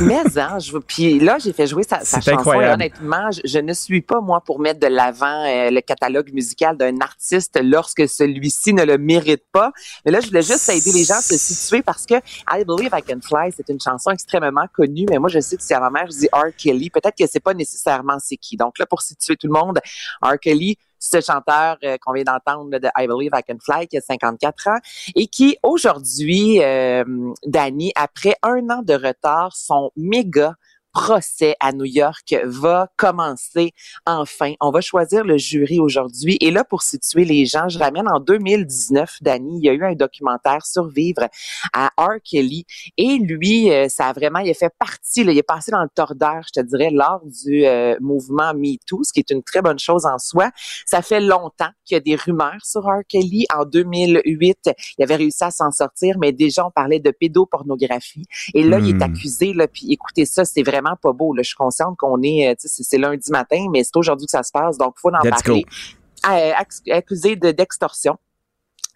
mais, 0.00 0.22
hein, 0.36 0.58
je, 0.58 0.76
puis 0.78 1.18
là, 1.20 1.38
j'ai 1.38 1.52
fait 1.52 1.66
jouer 1.66 1.82
sa, 1.82 2.00
sa 2.00 2.20
chanson. 2.20 2.38
Incroyable. 2.38 2.82
Et 2.82 2.86
honnêtement, 2.86 3.30
je, 3.44 3.58
ne 3.58 3.72
suis 3.72 4.00
pas, 4.00 4.20
moi, 4.20 4.40
pour 4.40 4.60
mettre 4.60 4.80
de 4.80 4.86
l'avant 4.86 5.44
euh, 5.44 5.70
le 5.70 5.80
catalogue 5.80 6.32
musical 6.32 6.76
d'un 6.76 7.00
artiste 7.00 7.58
lorsque 7.62 8.08
celui-ci 8.08 8.72
ne 8.72 8.84
le 8.84 8.98
mérite 8.98 9.44
pas. 9.52 9.72
Mais 10.04 10.12
là, 10.12 10.20
je 10.20 10.28
voulais 10.28 10.42
juste 10.42 10.68
aider 10.68 10.92
les 10.92 11.04
gens 11.04 11.18
à 11.18 11.22
se 11.22 11.36
situer 11.36 11.82
parce 11.82 12.06
que 12.06 12.14
I 12.50 12.64
Believe 12.66 12.90
I 12.92 13.02
Can 13.02 13.20
Fly, 13.22 13.52
c'est 13.56 13.68
une 13.68 13.80
chanson 13.80 14.10
extrêmement 14.10 14.66
connue, 14.72 15.06
mais 15.10 15.18
moi, 15.18 15.28
je 15.28 15.40
sais 15.40 15.56
que 15.56 15.62
si 15.62 15.74
à 15.74 15.80
ma 15.80 15.90
mère, 15.90 16.06
je 16.06 16.18
dis 16.18 16.28
R. 16.32 16.54
Kelly, 16.56 16.90
peut-être 16.90 17.16
que 17.16 17.24
c'est 17.30 17.40
pas 17.40 17.54
nécessairement 17.54 18.18
c'est 18.20 18.36
qui. 18.36 18.56
Donc 18.56 18.78
là, 18.78 18.86
pour 18.86 19.02
situer 19.02 19.36
tout 19.36 19.46
le 19.46 19.52
monde, 19.52 19.80
R. 20.22 20.38
Kelly, 20.40 20.78
ce 21.04 21.20
chanteur 21.20 21.76
euh, 21.84 21.96
qu'on 22.00 22.12
vient 22.12 22.24
d'entendre 22.24 22.78
de 22.78 22.88
I 22.96 23.06
Believe 23.06 23.32
I 23.34 23.42
Can 23.46 23.58
Fly, 23.60 23.86
qui 23.86 23.98
a 23.98 24.00
54 24.00 24.68
ans, 24.68 24.78
et 25.14 25.26
qui 25.26 25.56
aujourd'hui, 25.62 26.62
euh, 26.62 27.04
après 27.96 28.36
un 28.42 28.70
an 28.70 28.82
de 28.82 28.94
retard, 28.94 29.54
son 29.54 29.90
méga 29.96 30.54
procès 30.94 31.56
à 31.58 31.72
New 31.72 31.84
York 31.84 32.34
va 32.44 32.88
commencer 32.96 33.72
enfin. 34.06 34.54
On 34.60 34.70
va 34.70 34.80
choisir 34.80 35.24
le 35.24 35.36
jury 35.36 35.80
aujourd'hui. 35.80 36.38
Et 36.40 36.52
là, 36.52 36.64
pour 36.64 36.82
situer 36.82 37.24
les 37.24 37.44
gens, 37.46 37.68
je 37.68 37.78
ramène 37.78 38.08
en 38.08 38.20
2019, 38.20 39.18
Danny, 39.20 39.58
il 39.58 39.64
y 39.64 39.68
a 39.68 39.72
eu 39.72 39.84
un 39.84 39.94
documentaire 39.94 40.64
Survivre 40.64 41.28
à 41.72 41.90
R. 41.98 42.20
Kelly. 42.24 42.64
Et 42.96 43.18
lui, 43.18 43.72
euh, 43.72 43.88
ça 43.88 44.06
a 44.06 44.12
vraiment, 44.12 44.38
il 44.38 44.50
a 44.50 44.54
fait 44.54 44.72
partie, 44.78 45.22
il 45.22 45.36
est 45.36 45.42
passé 45.42 45.72
dans 45.72 45.82
le 45.82 45.88
tordeur, 45.92 46.42
je 46.46 46.60
te 46.60 46.64
dirais, 46.64 46.90
lors 46.90 47.22
du 47.24 47.66
euh, 47.66 47.96
mouvement 48.00 48.54
MeToo, 48.54 49.02
ce 49.02 49.12
qui 49.12 49.18
est 49.18 49.30
une 49.30 49.42
très 49.42 49.62
bonne 49.62 49.80
chose 49.80 50.06
en 50.06 50.18
soi. 50.18 50.50
Ça 50.86 51.02
fait 51.02 51.20
longtemps 51.20 51.70
qu'il 51.84 51.96
y 51.96 51.98
a 51.98 52.00
des 52.00 52.14
rumeurs 52.14 52.64
sur 52.64 52.82
R. 52.82 53.02
Kelly. 53.08 53.46
En 53.54 53.64
2008, 53.64 54.70
il 54.98 55.02
avait 55.02 55.16
réussi 55.16 55.42
à 55.42 55.50
s'en 55.50 55.72
sortir, 55.72 56.16
mais 56.20 56.30
déjà, 56.30 56.64
on 56.64 56.70
parlait 56.70 57.00
de 57.00 57.10
pédopornographie. 57.10 58.26
Et 58.54 58.62
là, 58.62 58.78
il 58.78 58.90
est 58.90 58.92
hmm. 58.94 59.02
accusé, 59.02 59.52
là, 59.52 59.66
puis 59.66 59.92
écoutez 59.92 60.24
ça, 60.24 60.44
c'est 60.44 60.62
vraiment 60.62 60.83
pas 61.00 61.12
beau. 61.12 61.34
Là. 61.34 61.42
Je 61.42 61.48
suis 61.48 61.56
consciente 61.56 61.96
qu'on 61.96 62.22
est, 62.22 62.50
euh, 62.50 62.54
c'est 62.58 62.98
lundi 62.98 63.30
matin, 63.30 63.66
mais 63.70 63.84
c'est 63.84 63.96
aujourd'hui 63.96 64.26
que 64.26 64.32
ça 64.32 64.42
se 64.42 64.52
passe, 64.52 64.78
donc 64.78 64.94
il 64.98 65.00
faut 65.00 65.08
en 65.08 65.28
parler. 65.28 65.66
Euh, 66.30 66.52
accusé 66.90 67.36
d'extorsion 67.36 68.16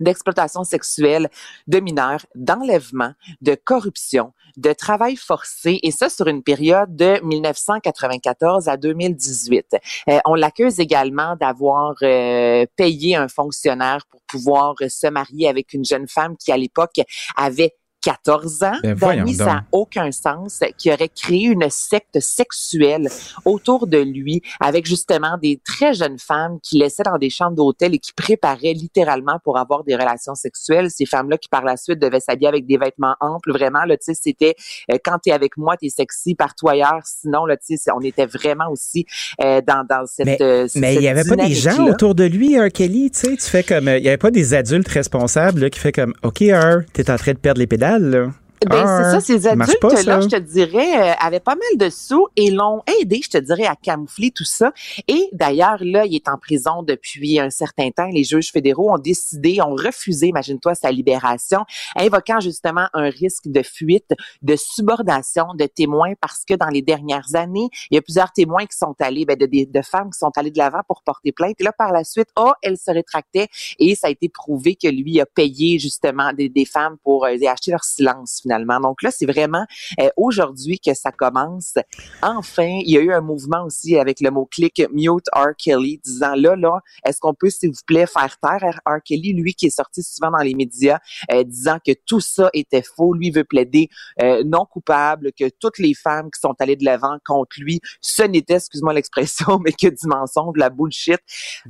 d'exploitation 0.00 0.62
sexuelle 0.62 1.28
de 1.66 1.80
mineurs, 1.80 2.24
d'enlèvement, 2.36 3.14
de 3.40 3.56
corruption, 3.56 4.32
de 4.56 4.72
travail 4.72 5.16
forcé, 5.16 5.80
et 5.82 5.90
ça 5.90 6.08
sur 6.08 6.28
une 6.28 6.44
période 6.44 6.94
de 6.94 7.20
1994 7.24 8.68
à 8.68 8.76
2018. 8.76 9.76
Euh, 10.08 10.18
on 10.24 10.36
l'accuse 10.36 10.78
également 10.78 11.34
d'avoir 11.34 11.96
payé 11.98 13.16
un 13.16 13.26
fonctionnaire 13.26 14.06
pour 14.08 14.22
pouvoir 14.28 14.76
se 14.88 15.08
marier 15.08 15.48
avec 15.48 15.72
une 15.72 15.84
jeune 15.84 16.06
femme 16.06 16.36
qui, 16.36 16.52
à 16.52 16.56
l'époque, 16.56 17.00
avait 17.36 17.74
14 18.08 18.62
ans. 18.62 18.72
Ben, 18.82 19.26
ça 19.34 19.44
n'a 19.44 19.64
aucun 19.70 20.10
sens, 20.12 20.60
qui 20.78 20.90
aurait 20.90 21.10
créé 21.10 21.44
une 21.44 21.68
secte 21.68 22.20
sexuelle 22.20 23.10
autour 23.44 23.86
de 23.86 23.98
lui 23.98 24.40
avec 24.60 24.86
justement 24.86 25.36
des 25.36 25.60
très 25.62 25.92
jeunes 25.92 26.18
femmes 26.18 26.58
qui 26.62 26.78
laissaient 26.78 27.02
dans 27.02 27.18
des 27.18 27.28
chambres 27.28 27.56
d'hôtel 27.56 27.94
et 27.94 27.98
qui 27.98 28.14
préparaient 28.14 28.72
littéralement 28.72 29.38
pour 29.44 29.58
avoir 29.58 29.84
des 29.84 29.94
relations 29.94 30.34
sexuelles. 30.34 30.90
Ces 30.90 31.04
femmes-là 31.04 31.36
qui 31.36 31.50
par 31.50 31.64
la 31.64 31.76
suite 31.76 31.98
devaient 31.98 32.20
s'habiller 32.20 32.48
avec 32.48 32.66
des 32.66 32.78
vêtements 32.78 33.14
amples, 33.20 33.52
vraiment, 33.52 33.84
là, 33.84 33.98
tu 33.98 34.06
sais, 34.06 34.14
c'était 34.14 34.54
euh, 34.90 34.96
quand 35.04 35.18
t'es 35.18 35.32
avec 35.32 35.58
moi, 35.58 35.76
t'es 35.76 35.90
sexy, 35.90 36.34
partout 36.34 36.68
ailleurs. 36.68 37.02
Sinon, 37.04 37.44
là, 37.44 37.58
tu 37.58 37.76
sais, 37.76 37.90
on 37.94 38.00
était 38.00 38.26
vraiment 38.26 38.70
aussi 38.70 39.04
euh, 39.42 39.60
dans, 39.60 39.84
dans 39.86 40.06
cette. 40.06 40.26
Mais 40.26 40.40
euh, 40.40 40.66
il 40.74 41.02
y 41.02 41.08
avait 41.08 41.24
pas 41.24 41.36
des 41.36 41.52
gens 41.52 41.86
autour 41.86 42.14
de 42.14 42.24
lui, 42.24 42.58
R. 42.58 42.70
Kelly, 42.72 43.10
tu 43.10 43.18
sais, 43.18 43.36
tu 43.36 43.50
fais 43.50 43.62
comme. 43.62 43.88
Il 43.88 44.02
y 44.02 44.08
avait 44.08 44.16
pas 44.16 44.30
des 44.30 44.54
adultes 44.54 44.88
responsables 44.88 45.60
là, 45.60 45.68
qui 45.68 45.78
fait 45.78 45.92
comme, 45.92 46.14
OK, 46.22 46.38
R, 46.38 46.86
t'es 46.94 47.10
en 47.10 47.16
train 47.16 47.32
de 47.32 47.38
perdre 47.38 47.60
les 47.60 47.66
pédales, 47.66 47.97
là. 47.98 48.32
Ben, 48.66 48.86
c'est 48.86 49.10
ça, 49.10 49.20
ces 49.20 49.46
adultes-là, 49.46 50.20
je 50.20 50.28
te 50.28 50.36
dirais, 50.36 51.10
euh, 51.10 51.14
avaient 51.20 51.40
pas 51.40 51.54
mal 51.54 51.76
de 51.76 51.90
sous 51.90 52.26
et 52.36 52.50
l'ont 52.50 52.82
aidé, 53.00 53.20
je 53.22 53.30
te 53.30 53.38
dirais, 53.38 53.66
à 53.66 53.76
camoufler 53.76 54.30
tout 54.30 54.44
ça. 54.44 54.72
Et 55.06 55.28
d'ailleurs, 55.32 55.78
là, 55.80 56.06
il 56.06 56.14
est 56.16 56.28
en 56.28 56.38
prison 56.38 56.82
depuis 56.82 57.38
un 57.38 57.50
certain 57.50 57.90
temps. 57.90 58.08
Les 58.12 58.24
juges 58.24 58.50
fédéraux 58.50 58.92
ont 58.92 58.98
décidé, 58.98 59.60
ont 59.62 59.74
refusé, 59.74 60.28
imagine-toi, 60.28 60.74
sa 60.74 60.90
libération, 60.90 61.64
invoquant 61.96 62.40
justement 62.40 62.88
un 62.94 63.10
risque 63.10 63.46
de 63.46 63.62
fuite, 63.62 64.10
de 64.42 64.56
subordination 64.56 65.46
de 65.54 65.66
témoins 65.66 66.14
parce 66.20 66.44
que 66.44 66.54
dans 66.54 66.68
les 66.68 66.82
dernières 66.82 67.34
années, 67.34 67.68
il 67.90 67.94
y 67.94 67.98
a 67.98 68.02
plusieurs 68.02 68.32
témoins 68.32 68.66
qui 68.66 68.76
sont 68.76 68.94
allés, 68.98 69.24
ben, 69.24 69.36
de, 69.36 69.46
de, 69.46 69.82
femmes 69.82 70.10
qui 70.10 70.18
sont 70.18 70.32
allées 70.36 70.50
de 70.50 70.58
l'avant 70.58 70.80
pour 70.86 71.02
porter 71.02 71.32
plainte. 71.32 71.54
Et 71.60 71.64
là, 71.64 71.72
par 71.72 71.92
la 71.92 72.04
suite, 72.04 72.28
oh, 72.36 72.52
elle 72.62 72.76
se 72.76 72.90
rétractait 72.90 73.48
et 73.78 73.94
ça 73.94 74.08
a 74.08 74.10
été 74.10 74.28
prouvé 74.28 74.74
que 74.74 74.88
lui 74.88 75.20
a 75.20 75.26
payé 75.26 75.78
justement 75.78 76.32
des, 76.32 76.48
des 76.48 76.64
femmes 76.64 76.96
pour 77.04 77.24
euh, 77.24 77.36
acheter 77.46 77.70
leur 77.70 77.84
silence 77.84 78.42
donc 78.48 79.02
là, 79.02 79.10
c'est 79.10 79.26
vraiment 79.26 79.64
euh, 80.00 80.08
aujourd'hui 80.16 80.78
que 80.78 80.94
ça 80.94 81.12
commence. 81.12 81.74
Enfin, 82.22 82.80
il 82.84 82.90
y 82.90 82.98
a 82.98 83.00
eu 83.00 83.12
un 83.12 83.20
mouvement 83.20 83.64
aussi 83.64 83.98
avec 83.98 84.20
le 84.20 84.30
mot-clic 84.30 84.82
Mute 84.92 85.26
R. 85.34 85.54
Kelly, 85.56 86.00
disant 86.04 86.34
là, 86.34 86.56
là, 86.56 86.80
est-ce 87.04 87.20
qu'on 87.20 87.34
peut, 87.34 87.50
s'il 87.50 87.70
vous 87.70 87.76
plaît, 87.86 88.06
faire 88.06 88.36
taire 88.38 88.80
R. 88.86 89.02
Kelly, 89.04 89.32
lui 89.32 89.54
qui 89.54 89.66
est 89.66 89.76
sorti 89.76 90.02
souvent 90.02 90.30
dans 90.30 90.42
les 90.42 90.54
médias, 90.54 90.98
euh, 91.32 91.44
disant 91.44 91.78
que 91.84 91.92
tout 92.06 92.20
ça 92.20 92.50
était 92.52 92.82
faux. 92.82 93.14
Lui 93.14 93.30
veut 93.30 93.44
plaider 93.44 93.88
euh, 94.22 94.42
non 94.44 94.64
coupable, 94.64 95.30
que 95.38 95.48
toutes 95.60 95.78
les 95.78 95.94
femmes 95.94 96.30
qui 96.30 96.40
sont 96.40 96.54
allées 96.58 96.76
de 96.76 96.84
l'avant 96.84 97.18
contre 97.24 97.56
lui, 97.58 97.80
ce 98.00 98.22
n'était, 98.22 98.54
excuse-moi 98.54 98.92
l'expression, 98.92 99.58
mais 99.64 99.72
que 99.72 99.88
du 99.88 100.06
mensonge, 100.06 100.54
de 100.54 100.60
la 100.60 100.70
bullshit. 100.70 101.18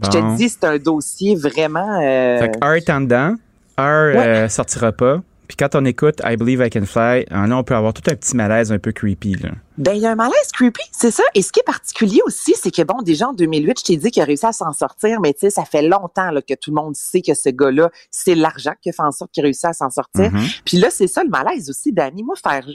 Je 0.03 0.09
te 0.09 0.37
dis, 0.37 0.49
c'est 0.49 0.65
un 0.65 0.79
dossier 0.79 1.35
vraiment... 1.35 2.01
Fait 2.01 2.51
que 2.51 2.65
R 2.65 2.75
est 2.75 2.91
en 2.91 3.01
dedans, 3.01 3.35
R 3.79 4.51
sortira 4.51 4.93
pas. 4.93 5.23
Puis 5.49 5.57
quand 5.57 5.75
on 5.75 5.85
écoute 5.85 6.21
I 6.25 6.37
Believe 6.37 6.65
I 6.65 6.71
Can 6.71 6.85
Fly, 6.85 7.25
là, 7.31 7.57
on 7.57 7.65
peut 7.65 7.75
avoir 7.75 7.95
tout 7.95 8.03
un 8.11 8.15
petit 8.15 8.37
malaise 8.37 8.71
un 8.71 8.79
peu 8.79 8.93
creepy. 8.93 9.35
Là. 9.35 9.51
Ben, 9.79 9.95
il 9.95 10.03
y 10.03 10.07
a 10.07 10.11
un 10.11 10.17
malaise 10.17 10.51
creepy, 10.53 10.83
c'est 10.93 11.13
ça. 11.13 11.23
Et 11.35 11.43
ce 11.43 11.53
qui 11.53 11.61
est 11.61 11.65
particulier 11.65 12.21
aussi, 12.27 12.55
c'est 12.61 12.73
que, 12.73 12.83
bon, 12.83 13.01
déjà 13.03 13.29
en 13.29 13.33
2008, 13.33 13.79
je 13.79 13.85
t'ai 13.85 13.97
dit 13.97 14.11
qu'il 14.11 14.23
a 14.23 14.25
réussi 14.25 14.47
à 14.47 14.53
s'en 14.53 14.73
sortir, 14.73 15.21
mais 15.21 15.33
tu 15.33 15.41
sais, 15.41 15.51
ça 15.51 15.65
fait 15.65 15.83
longtemps 15.83 16.33
là, 16.33 16.43
que 16.43 16.55
tout 16.55 16.71
le 16.71 16.75
monde 16.75 16.97
sait 16.97 17.23
que 17.23 17.35
ce 17.35 17.49
gars-là, 17.49 17.91
c'est 18.11 18.35
l'argent 18.35 18.73
qui 18.83 18.91
a 18.91 18.93
fait 18.93 19.03
en 19.03 19.13
sorte 19.13 19.31
qu'il 19.31 19.43
a 19.43 19.47
réussi 19.47 19.67
à 19.67 19.73
s'en 19.73 19.91
sortir. 19.91 20.33
Mm-hmm. 20.33 20.61
Puis 20.65 20.79
là, 20.79 20.91
c'est 20.91 21.07
ça 21.07 21.23
le 21.23 21.31
malaise 21.31 21.71
aussi, 21.71 21.93
Danny. 21.93 22.25
Moi, 22.25 22.35
faire 22.37 22.67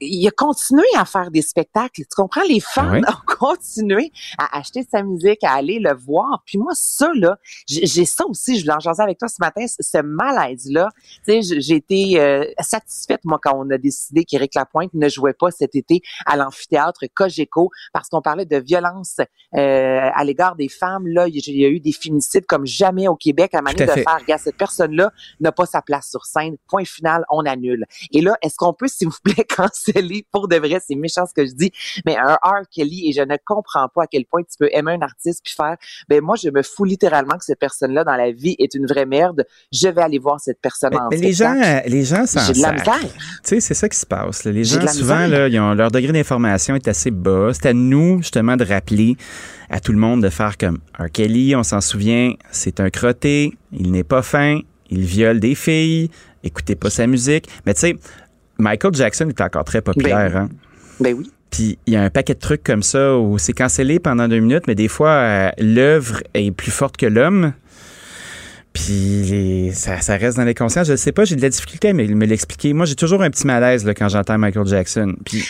il 0.00 0.26
a 0.26 0.30
continué 0.30 0.86
à 0.96 1.04
faire 1.04 1.30
des 1.30 1.42
spectacles. 1.42 2.02
Tu 2.02 2.14
comprends? 2.14 2.42
Les 2.42 2.60
fans 2.60 2.94
ont 2.98 3.36
continué 3.38 4.12
à 4.38 4.58
acheter 4.58 4.86
sa 4.90 5.02
musique, 5.02 5.42
à 5.42 5.52
aller 5.52 5.78
le 5.78 5.94
voir. 5.94 6.42
Puis 6.44 6.58
moi, 6.58 6.72
ça, 6.74 7.10
là, 7.14 7.38
j'ai 7.66 8.04
ça 8.04 8.24
aussi, 8.26 8.56
je 8.56 8.62
voulais 8.62 8.74
en 8.74 8.80
jaser 8.80 9.02
avec 9.02 9.18
toi 9.18 9.28
ce 9.28 9.36
matin, 9.40 9.64
ce 9.66 10.02
malaise-là. 10.02 10.88
Tu 11.26 11.42
sais, 11.42 11.60
j'ai 11.60 11.76
été 11.76 12.20
euh, 12.20 12.44
satisfaite, 12.60 13.20
moi, 13.24 13.38
quand 13.42 13.56
on 13.56 13.70
a 13.70 13.78
décidé 13.78 14.24
qu'Éric 14.24 14.54
Lapointe 14.54 14.92
ne 14.94 15.08
jouait 15.08 15.32
pas 15.32 15.50
cet 15.50 15.74
été 15.74 16.02
à 16.26 16.36
l'amphithéâtre 16.36 17.04
Cogeco 17.14 17.70
parce 17.92 18.08
qu'on 18.08 18.22
parlait 18.22 18.46
de 18.46 18.56
violence 18.56 19.16
euh, 19.56 20.10
à 20.14 20.24
l'égard 20.24 20.56
des 20.56 20.68
femmes. 20.68 21.06
Là, 21.06 21.28
il 21.28 21.36
y 21.36 21.64
a 21.64 21.68
eu 21.68 21.80
des 21.80 21.92
féminicides 21.92 22.46
comme 22.46 22.66
jamais 22.66 23.08
au 23.08 23.16
Québec 23.16 23.54
à 23.54 23.62
manière 23.62 23.86
de 23.86 24.02
faire, 24.02 24.18
regarde, 24.20 24.40
cette 24.40 24.56
personne-là 24.56 25.12
n'a 25.40 25.52
pas 25.52 25.66
sa 25.66 25.82
place 25.82 26.08
sur 26.10 26.24
scène. 26.24 26.56
Point 26.68 26.84
final, 26.84 27.24
on 27.30 27.44
annule. 27.44 27.84
Et 28.12 28.20
là, 28.20 28.36
est-ce 28.42 28.56
qu'on 28.56 28.72
peut, 28.72 28.88
s'il 28.88 29.08
vous 29.08 29.18
plaît, 29.22 29.44
canceller? 29.44 30.26
Pour 30.30 30.48
de 30.48 30.56
vrai, 30.56 30.80
c'est 30.86 30.94
méchant 30.94 31.26
ce 31.26 31.34
que 31.34 31.46
je 31.46 31.52
dis, 31.52 31.72
mais 32.04 32.16
un 32.16 32.34
R. 32.42 32.62
Kelly, 32.70 33.08
et 33.08 33.12
je 33.12 33.22
ne 33.22 33.36
comprends 33.44 33.88
pas 33.88 34.04
à 34.04 34.06
quel 34.06 34.24
point 34.26 34.42
tu 34.42 34.56
peux 34.58 34.68
aimer 34.72 34.92
un 34.92 35.02
artiste 35.02 35.42
puis 35.44 35.54
faire, 35.54 35.76
ben 36.08 36.22
moi, 36.22 36.36
je 36.36 36.50
me 36.50 36.62
fous 36.62 36.84
littéralement 36.84 37.36
que 37.36 37.44
cette 37.44 37.58
personne-là 37.58 38.04
dans 38.04 38.16
la 38.16 38.30
vie 38.30 38.56
est 38.58 38.74
une 38.74 38.86
vraie 38.86 39.06
merde. 39.06 39.44
Je 39.72 39.88
vais 39.88 40.02
aller 40.02 40.18
voir 40.18 40.40
cette 40.40 40.60
personne 40.60 40.96
en 40.96 41.08
mais 41.10 41.16
les 41.16 41.32
gens, 41.32 41.54
les 41.86 42.04
gens 42.04 42.24
J'ai 42.26 42.52
de 42.52 42.62
la 42.62 42.72
misère. 42.72 42.98
Tu 43.00 43.10
sais, 43.44 43.60
c'est 43.60 43.74
ça 43.74 43.88
qui 43.88 43.98
se 43.98 44.06
passe. 44.06 44.44
Les 44.44 44.64
gens, 44.64 44.86
souvent, 44.88 45.26
là, 45.26 45.48
ils 45.48 45.58
ont, 45.60 45.74
leur 45.74 45.90
degré 46.00 46.12
d'information 46.12 46.74
est 46.74 46.88
assez 46.88 47.10
bas. 47.10 47.50
C'est 47.52 47.66
à 47.66 47.72
nous, 47.72 48.18
justement, 48.18 48.56
de 48.56 48.64
rappeler 48.64 49.16
à 49.68 49.80
tout 49.80 49.92
le 49.92 49.98
monde 49.98 50.22
de 50.22 50.28
faire 50.28 50.56
comme 50.58 50.78
R. 50.98 51.10
Kelly, 51.12 51.54
on 51.54 51.62
s'en 51.62 51.80
souvient, 51.80 52.32
c'est 52.50 52.80
un 52.80 52.90
crotté, 52.90 53.52
il 53.72 53.92
n'est 53.92 54.04
pas 54.04 54.22
fin, 54.22 54.60
il 54.90 55.02
viole 55.02 55.40
des 55.40 55.54
filles, 55.54 56.10
écoutez 56.42 56.74
pas 56.74 56.90
sa 56.90 57.06
musique. 57.06 57.48
Mais 57.66 57.74
tu 57.74 57.80
sais, 57.80 57.96
Michael 58.58 58.94
Jackson 58.94 59.28
est 59.28 59.40
encore 59.40 59.64
très 59.64 59.80
populaire. 59.80 60.32
Ben, 60.32 60.40
hein? 60.40 60.48
ben 61.00 61.14
oui. 61.16 61.30
Puis 61.50 61.78
il 61.86 61.94
y 61.94 61.96
a 61.96 62.02
un 62.02 62.10
paquet 62.10 62.34
de 62.34 62.38
trucs 62.38 62.62
comme 62.62 62.82
ça 62.82 63.16
où 63.16 63.38
c'est 63.38 63.52
cancellé 63.52 63.98
pendant 63.98 64.28
deux 64.28 64.38
minutes, 64.38 64.64
mais 64.68 64.74
des 64.74 64.88
fois, 64.88 65.10
euh, 65.10 65.50
l'œuvre 65.58 66.22
est 66.34 66.52
plus 66.52 66.70
forte 66.70 66.96
que 66.96 67.06
l'homme. 67.06 67.52
Puis 68.72 69.72
ça, 69.74 70.16
reste 70.16 70.36
dans 70.36 70.44
les 70.44 70.54
consciences. 70.54 70.86
Je 70.86 70.92
ne 70.92 70.96
sais 70.96 71.12
pas, 71.12 71.24
j'ai 71.24 71.34
de 71.34 71.42
la 71.42 71.48
difficulté 71.48 71.88
à 71.88 71.92
me, 71.92 72.04
l'expliquer. 72.24 72.72
Moi, 72.72 72.86
j'ai 72.86 72.94
toujours 72.94 73.22
un 73.22 73.30
petit 73.30 73.46
malaise 73.46 73.84
là, 73.84 73.94
quand 73.94 74.08
j'entends 74.08 74.38
Michael 74.38 74.66
Jackson. 74.66 75.14
Puis 75.24 75.44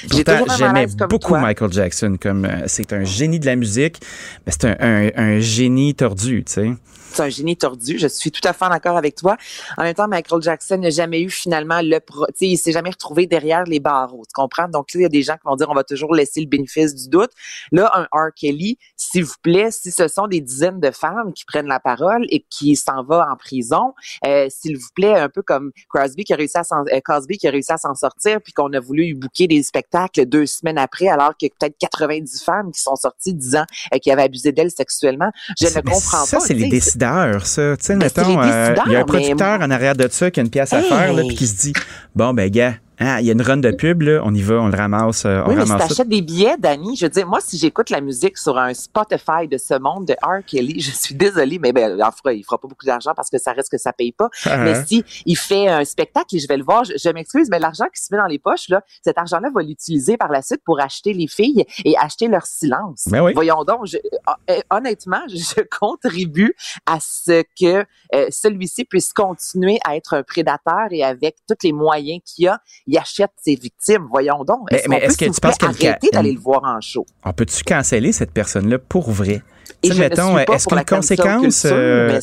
j'aimais 0.58 0.86
beaucoup 1.08 1.34
Michael 1.36 1.72
Jackson. 1.72 2.16
Comme 2.20 2.46
euh, 2.46 2.62
c'est 2.66 2.92
un 2.92 3.04
génie 3.04 3.38
de 3.38 3.46
la 3.46 3.56
musique, 3.56 4.00
mais 4.46 4.52
c'est 4.52 4.64
un, 4.64 5.10
un, 5.14 5.38
génie 5.40 5.94
tordu, 5.94 6.44
tu 6.44 6.52
sais 6.52 6.70
c'est 7.12 7.22
un 7.22 7.28
génie 7.28 7.56
tordu. 7.56 7.98
Je 7.98 8.06
suis 8.06 8.30
tout 8.30 8.46
à 8.46 8.52
fait 8.52 8.68
d'accord 8.68 8.96
avec 8.96 9.14
toi. 9.16 9.36
En 9.76 9.82
même 9.82 9.94
temps, 9.94 10.08
Michael 10.08 10.42
Jackson 10.42 10.78
n'a 10.78 10.90
jamais 10.90 11.20
eu 11.20 11.30
finalement 11.30 11.80
le 11.82 11.98
pro, 11.98 12.26
tu 12.26 12.32
sais, 12.36 12.46
il 12.46 12.56
s'est 12.56 12.72
jamais 12.72 12.90
retrouvé 12.90 13.26
derrière 13.26 13.64
les 13.64 13.80
barreaux. 13.80 14.22
Tu 14.26 14.32
comprends? 14.34 14.68
Donc, 14.68 14.88
il 14.94 15.02
y 15.02 15.04
a 15.04 15.08
des 15.08 15.22
gens 15.22 15.34
qui 15.34 15.42
vont 15.44 15.56
dire, 15.56 15.68
on 15.70 15.74
va 15.74 15.84
toujours 15.84 16.14
laisser 16.14 16.40
le 16.40 16.46
bénéfice 16.46 16.94
du 16.94 17.08
doute. 17.08 17.30
Là, 17.72 17.90
un 17.94 18.04
R. 18.12 18.30
Kelly, 18.34 18.78
s'il 18.96 19.24
vous 19.24 19.34
plaît, 19.42 19.70
si 19.70 19.90
ce 19.90 20.08
sont 20.08 20.26
des 20.26 20.40
dizaines 20.40 20.80
de 20.80 20.90
femmes 20.90 21.32
qui 21.32 21.44
prennent 21.44 21.66
la 21.66 21.80
parole 21.80 22.26
et 22.30 22.44
qui 22.50 22.76
s'en 22.76 23.02
va 23.02 23.28
en 23.30 23.36
prison, 23.36 23.94
euh, 24.26 24.46
s'il 24.48 24.76
vous 24.76 24.88
plaît, 24.94 25.14
un 25.14 25.28
peu 25.28 25.42
comme 25.42 25.72
Crosby 25.88 26.24
qui 26.24 26.32
a 26.32 26.36
réussi 26.36 26.58
à 26.58 26.64
s'en, 26.64 26.84
euh, 26.92 27.00
Cosby 27.04 27.38
qui 27.38 27.48
a 27.48 27.50
réussi 27.50 27.72
à 27.72 27.76
s'en 27.76 27.94
sortir 27.94 28.40
puis 28.42 28.52
qu'on 28.52 28.72
a 28.72 28.80
voulu 28.80 29.04
lui 29.04 29.14
bouquer 29.14 29.46
des 29.46 29.62
spectacles 29.62 30.26
deux 30.26 30.46
semaines 30.46 30.78
après 30.78 31.08
alors 31.08 31.36
qu'il 31.36 31.48
y 31.48 31.52
a 31.52 31.54
peut-être 31.58 31.76
90 31.78 32.42
femmes 32.42 32.70
qui 32.72 32.80
sont 32.80 32.96
sorties 32.96 33.34
disant 33.34 33.64
euh, 33.94 33.98
qu'il 33.98 34.12
avait 34.12 34.22
abusé 34.22 34.52
d'elles 34.52 34.70
sexuellement. 34.70 35.30
Je 35.58 35.66
ne 35.66 35.80
comprends 35.80 36.24
ça, 36.24 36.38
pas. 36.38 36.44
c'est 36.44 36.54
les 36.54 36.68
ça. 37.00 37.76
Tu 37.76 37.84
sais, 37.84 37.96
ben, 37.96 38.04
mettons, 38.04 38.42
euh, 38.42 38.74
il 38.86 38.92
y 38.92 38.96
a 38.96 39.00
un 39.00 39.04
producteur 39.04 39.60
en 39.60 39.70
arrière 39.70 39.96
de 39.96 40.08
ça 40.10 40.30
qui 40.30 40.40
a 40.40 40.42
une 40.42 40.50
pièce 40.50 40.72
à 40.72 40.82
faire, 40.82 41.12
là, 41.12 41.22
puis 41.26 41.36
qui 41.36 41.46
se 41.46 41.56
dit, 41.56 41.72
bon, 42.14 42.32
ben, 42.32 42.50
gars, 42.50 42.74
ah, 43.02 43.20
il 43.20 43.26
y 43.26 43.30
a 43.30 43.32
une 43.32 43.40
run 43.40 43.56
de 43.56 43.70
pub, 43.70 44.02
là, 44.02 44.20
on 44.24 44.34
y 44.34 44.42
va, 44.42 44.56
on 44.56 44.68
le 44.68 44.76
ramasse. 44.76 45.24
Euh, 45.24 45.42
on 45.46 45.48
oui, 45.48 45.54
mais 45.56 45.64
si 45.64 45.74
t'achètes 45.74 46.08
des 46.08 46.20
billets, 46.20 46.58
Danny, 46.58 46.96
je 46.96 47.06
veux 47.06 47.10
dire, 47.10 47.26
moi, 47.26 47.40
si 47.40 47.56
j'écoute 47.56 47.88
la 47.88 48.02
musique 48.02 48.36
sur 48.36 48.58
un 48.58 48.74
Spotify 48.74 49.48
de 49.50 49.56
ce 49.56 49.78
monde 49.78 50.04
de 50.04 50.12
R. 50.22 50.44
Kelly, 50.46 50.80
je 50.80 50.90
suis 50.90 51.14
désolée, 51.14 51.58
mais 51.58 51.72
ben, 51.72 51.96
il 51.96 52.10
fera, 52.14 52.34
il 52.34 52.44
fera 52.44 52.58
pas 52.58 52.68
beaucoup 52.68 52.84
d'argent 52.84 53.12
parce 53.16 53.30
que 53.30 53.38
ça 53.38 53.52
reste 53.52 53.70
que 53.70 53.78
ça 53.78 53.94
paye 53.94 54.12
pas. 54.12 54.28
Ah, 54.44 54.58
mais 54.58 54.84
si 54.84 55.02
il 55.24 55.36
fait 55.36 55.68
un 55.68 55.84
spectacle 55.86 56.36
et 56.36 56.38
je 56.38 56.46
vais 56.46 56.58
le 56.58 56.64
voir, 56.64 56.84
je, 56.84 57.10
m'excuse, 57.10 57.48
mais 57.50 57.58
l'argent 57.58 57.86
qui 57.86 58.02
se 58.02 58.12
met 58.12 58.20
dans 58.20 58.26
les 58.26 58.38
poches, 58.38 58.68
là, 58.68 58.82
cet 59.02 59.16
argent-là 59.16 59.48
va 59.54 59.62
l'utiliser 59.62 60.18
par 60.18 60.30
la 60.30 60.42
suite 60.42 60.60
pour 60.62 60.78
acheter 60.78 61.14
les 61.14 61.26
filles 61.26 61.64
et 61.86 61.96
acheter 61.96 62.28
leur 62.28 62.44
silence. 62.44 63.04
Ben 63.06 63.22
oui. 63.22 63.32
Voyons 63.32 63.64
donc, 63.64 63.86
ah, 64.26 64.36
eh, 64.46 64.62
honnêtement, 64.68 65.22
je 65.28 65.62
contribue 65.78 66.54
à 66.84 66.98
ce 67.00 67.44
que 67.58 67.86
euh, 68.14 68.26
celui-ci 68.30 68.84
puisse 68.84 69.14
continuer 69.14 69.78
à 69.84 69.96
être 69.96 70.14
un 70.14 70.22
prédateur 70.22 70.88
et 70.90 71.02
avec 71.02 71.36
tous 71.48 71.56
les 71.62 71.72
moyens 71.72 72.20
qu'il 72.26 72.48
a, 72.48 72.60
il 72.90 72.98
achète 72.98 73.30
ses 73.36 73.54
victimes. 73.54 74.06
Voyons 74.10 74.44
donc. 74.44 74.72
Est-ce 74.72 74.88
mais, 74.88 74.98
est-ce 74.98 75.16
que 75.16 75.26
tu 75.26 75.40
penses 75.40 75.56
arrêter 75.62 76.08
d'aller 76.12 76.32
le 76.32 76.40
voir 76.40 76.62
en 76.64 76.80
show? 76.80 77.06
On 77.24 77.32
peut-tu 77.32 77.62
canceller 77.62 78.12
cette 78.12 78.32
personne-là 78.32 78.78
pour 78.78 79.10
vrai? 79.10 79.42
Et 79.82 79.94
mettons, 79.94 80.36
est-ce 80.38 80.66
qu'une 80.66 80.84
conséquence, 80.84 81.66
euh, 81.70 82.20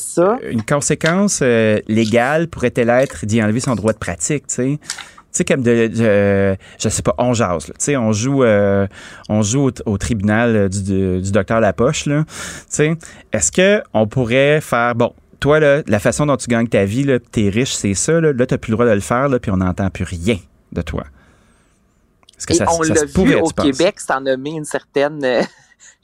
une 0.50 0.64
conséquence 0.64 1.40
euh, 1.42 1.80
légale 1.88 2.50
pourrait-elle 2.50 2.90
être 2.90 3.26
d'y 3.26 3.42
enlever 3.42 3.62
son 3.62 3.76
droit 3.76 3.94
de 3.94 3.98
pratique, 3.98 4.48
tu 4.48 4.56
sais? 4.56 4.80
Tu 4.80 5.44
sais, 5.44 5.46
comme 5.46 5.62
de, 5.62 5.90
je 6.80 6.90
sais 6.90 7.02
pas, 7.02 7.14
on 7.18 7.34
jase, 7.34 7.66
tu 7.66 7.74
sais, 7.78 7.98
on 7.98 8.12
joue, 8.12 8.44
on 8.44 9.42
joue 9.42 9.72
au, 9.86 9.98
tribunal 9.98 10.70
du, 10.70 11.22
du, 11.22 11.32
docteur 11.32 11.60
Lapoche, 11.60 12.06
là, 12.06 12.26
tu 12.28 12.34
sais. 12.70 12.98
Est-ce 13.32 13.52
que 13.52 13.82
on 13.94 14.08
pourrait 14.08 14.62
faire, 14.62 14.96
bon, 14.96 15.14
toi, 15.40 15.60
là, 15.60 15.82
la 15.88 16.00
façon 16.00 16.26
dont 16.26 16.38
tu 16.38 16.48
gagnes 16.48 16.68
ta 16.68 16.86
vie, 16.86 17.04
là, 17.04 17.20
t'es 17.20 17.50
riche, 17.50 17.74
c'est 17.74 17.94
ça, 17.94 18.20
là, 18.20 18.34
là 18.34 18.46
t'as 18.46 18.58
plus 18.58 18.72
le 18.72 18.76
droit 18.76 18.86
de 18.86 18.92
le 18.92 19.00
faire, 19.00 19.30
là, 19.30 19.40
puis 19.40 19.52
on 19.52 19.58
n'entend 19.58 19.90
plus 19.90 20.06
rien 20.06 20.38
de 20.78 20.82
toi. 20.84 21.04
Que 22.46 22.54
Et 22.54 22.56
ça, 22.56 22.66
on 22.72 22.84
l'a 22.84 23.04
vu 23.04 23.36
au 23.36 23.50
Québec, 23.50 24.00
ça 24.00 24.18
en 24.18 24.26
a 24.26 24.38
mis 24.38 24.56
une 24.56 24.66
certaine... 24.66 25.24
Euh, 25.24 25.42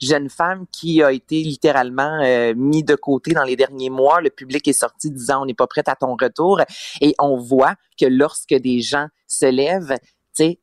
jeune 0.00 0.28
femme 0.28 0.66
qui 0.70 1.02
a 1.02 1.12
été 1.12 1.42
littéralement 1.42 2.20
euh, 2.22 2.54
mis 2.56 2.82
de 2.82 2.94
côté 2.94 3.32
dans 3.32 3.42
les 3.42 3.56
derniers 3.56 3.90
mois. 3.90 4.20
Le 4.20 4.30
public 4.30 4.66
est 4.68 4.72
sorti 4.72 5.10
disant 5.10 5.42
on 5.42 5.46
n'est 5.46 5.54
pas 5.54 5.66
prête 5.66 5.88
à 5.88 5.96
ton 5.96 6.16
retour 6.20 6.60
et 7.00 7.14
on 7.18 7.36
voit 7.36 7.74
que 7.98 8.06
lorsque 8.06 8.54
des 8.54 8.80
gens 8.80 9.08
se 9.26 9.46
lèvent, 9.46 9.96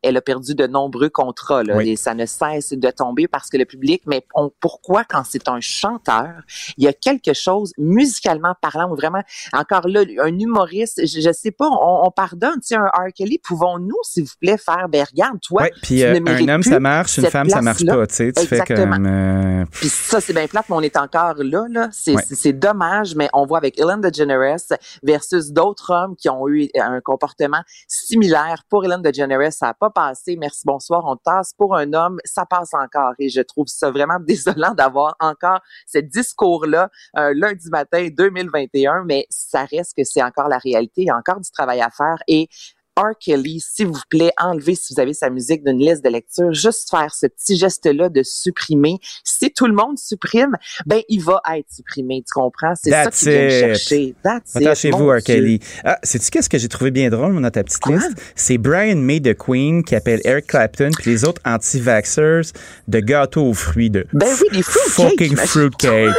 elle 0.01 0.17
a 0.17 0.21
perdu 0.21 0.55
de 0.55 0.67
nombreux 0.67 1.09
contrats 1.09 1.63
là, 1.63 1.81
et 1.83 1.95
ça 1.95 2.13
ne 2.13 2.25
cesse 2.25 2.73
de 2.73 2.89
tomber 2.89 3.27
parce 3.27 3.49
que 3.49 3.57
le 3.57 3.65
public, 3.65 4.03
mais 4.05 4.25
pourquoi 4.59 5.03
quand 5.03 5.23
c'est 5.27 5.47
un 5.47 5.59
chanteur, 5.59 6.33
il 6.77 6.83
y 6.83 6.87
a 6.87 6.93
quelque 6.93 7.33
chose 7.33 7.73
musicalement 7.77 8.53
parlant, 8.61 8.93
vraiment, 8.95 9.21
encore 9.53 9.87
là, 9.87 10.01
un 10.19 10.39
humoriste, 10.39 11.01
je, 11.05 11.21
je 11.21 11.31
sais 11.31 11.51
pas, 11.51 11.67
on, 11.67 12.05
on 12.05 12.11
pardonne, 12.11 12.59
tu 12.61 12.67
sais, 12.67 12.75
un 12.75 12.85
R. 12.85 13.11
Kelly, 13.15 13.39
pouvons-nous, 13.39 13.97
s'il 14.03 14.23
vous 14.23 14.35
plaît, 14.39 14.57
faire, 14.57 14.87
ben 14.89 15.05
regarde, 15.09 15.39
toi, 15.41 15.67
puis 15.81 16.03
euh, 16.03 16.19
un 16.25 16.47
homme, 16.47 16.63
ça 16.63 16.79
marche, 16.79 17.17
une 17.17 17.25
femme, 17.27 17.49
ça 17.49 17.61
marche 17.61 17.85
pas, 17.85 18.07
tu 18.07 18.15
sais, 18.15 18.33
tu 18.33 18.45
fais 18.45 18.59
comme... 18.59 19.05
Euh, 19.05 19.65
puis 19.71 19.89
ça, 19.89 20.21
c'est 20.21 20.33
bien 20.33 20.47
plate, 20.47 20.65
mais 20.69 20.75
on 20.75 20.81
est 20.81 20.97
encore 20.97 21.35
là, 21.37 21.65
là, 21.69 21.89
c'est 21.91 22.53
dommage, 22.53 23.15
mais 23.15 23.29
on 23.33 23.45
voit 23.45 23.57
avec 23.57 23.79
Ellen 23.79 24.01
DeGeneres 24.01 24.57
versus 25.03 25.51
d'autres 25.51 25.91
hommes 25.91 26.15
qui 26.15 26.29
ont 26.29 26.47
eu 26.47 26.69
un 26.75 26.99
comportement 27.01 27.61
similaire. 27.87 28.63
Pour 28.69 28.85
Ellen 28.85 29.01
DeGeneres, 29.01 29.53
ça 29.61 29.67
n'a 29.67 29.73
pas 29.75 29.91
passé, 29.91 30.37
merci, 30.37 30.61
bonsoir, 30.65 31.03
on 31.05 31.15
tasse 31.17 31.53
pour 31.53 31.75
un 31.75 31.93
homme, 31.93 32.17
ça 32.25 32.47
passe 32.47 32.73
encore. 32.73 33.13
Et 33.19 33.29
je 33.29 33.41
trouve 33.41 33.67
ça 33.67 33.91
vraiment 33.91 34.19
désolant 34.27 34.73
d'avoir 34.73 35.15
encore 35.19 35.59
ce 35.85 35.99
discours-là 35.99 36.89
un 37.13 37.31
lundi 37.33 37.69
matin 37.69 38.07
2021, 38.11 39.03
mais 39.05 39.27
ça 39.29 39.65
reste 39.65 39.95
que 39.95 40.03
c'est 40.03 40.23
encore 40.23 40.47
la 40.47 40.57
réalité, 40.57 41.01
il 41.01 41.05
y 41.05 41.09
a 41.11 41.15
encore 41.15 41.39
du 41.39 41.51
travail 41.51 41.79
à 41.79 41.91
faire 41.91 42.17
et 42.27 42.49
R. 42.97 43.13
Kelly, 43.19 43.61
s'il 43.61 43.87
vous 43.87 44.01
plaît, 44.09 44.31
enlevez 44.37 44.75
si 44.75 44.93
vous 44.93 44.99
avez 44.99 45.13
sa 45.13 45.29
musique 45.29 45.63
d'une 45.63 45.79
liste 45.79 46.03
de 46.03 46.09
lecture, 46.09 46.51
juste 46.53 46.89
faire 46.89 47.13
ce 47.13 47.25
petit 47.27 47.55
geste-là 47.55 48.09
de 48.09 48.21
supprimer. 48.23 48.97
Si 49.23 49.51
tout 49.51 49.65
le 49.65 49.73
monde 49.73 49.97
supprime, 49.97 50.57
ben 50.85 51.01
il 51.07 51.23
va 51.23 51.41
être 51.55 51.71
supprimé, 51.71 52.23
tu 52.25 52.33
comprends? 52.33 52.73
C'est 52.75 52.91
ça 52.91 53.09
qu'il 53.09 53.29
vient 53.29 53.49
chercher. 53.49 54.15
Attachez-vous, 54.23 55.09
R. 55.09 55.21
Kelly. 55.23 55.59
Ah, 55.83 55.99
sais-tu 56.03 56.29
qu'est-ce 56.31 56.49
que 56.49 56.57
j'ai 56.57 56.67
trouvé 56.67 56.91
bien 56.91 57.09
drôle 57.09 57.41
dans 57.41 57.49
ta 57.49 57.63
petite 57.63 57.85
liste? 57.87 58.21
C'est 58.35 58.57
Brian 58.57 58.97
May 58.97 59.19
de 59.19 59.33
Queen 59.33 59.83
qui 59.83 59.95
appelle 59.95 60.21
Eric 60.25 60.47
Clapton 60.47 60.91
puis 60.97 61.11
les 61.11 61.23
autres 61.23 61.41
anti-vaxxers 61.45 62.51
de 62.87 62.99
gâteaux 62.99 63.45
aux 63.45 63.53
fruits 63.53 63.89
de... 63.89 64.05
Ben 64.13 64.27
oui, 64.41 64.57
des 64.57 64.63
Fucking 64.63 65.37
fruitcake. 65.37 66.13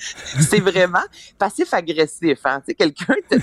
c'est 0.40 0.60
vraiment 0.60 1.04
passif-agressif. 1.38 2.38
Hein? 2.44 2.60
Tu 2.60 2.66
sais, 2.66 2.74
quelqu'un 2.74 3.14
te 3.28 3.36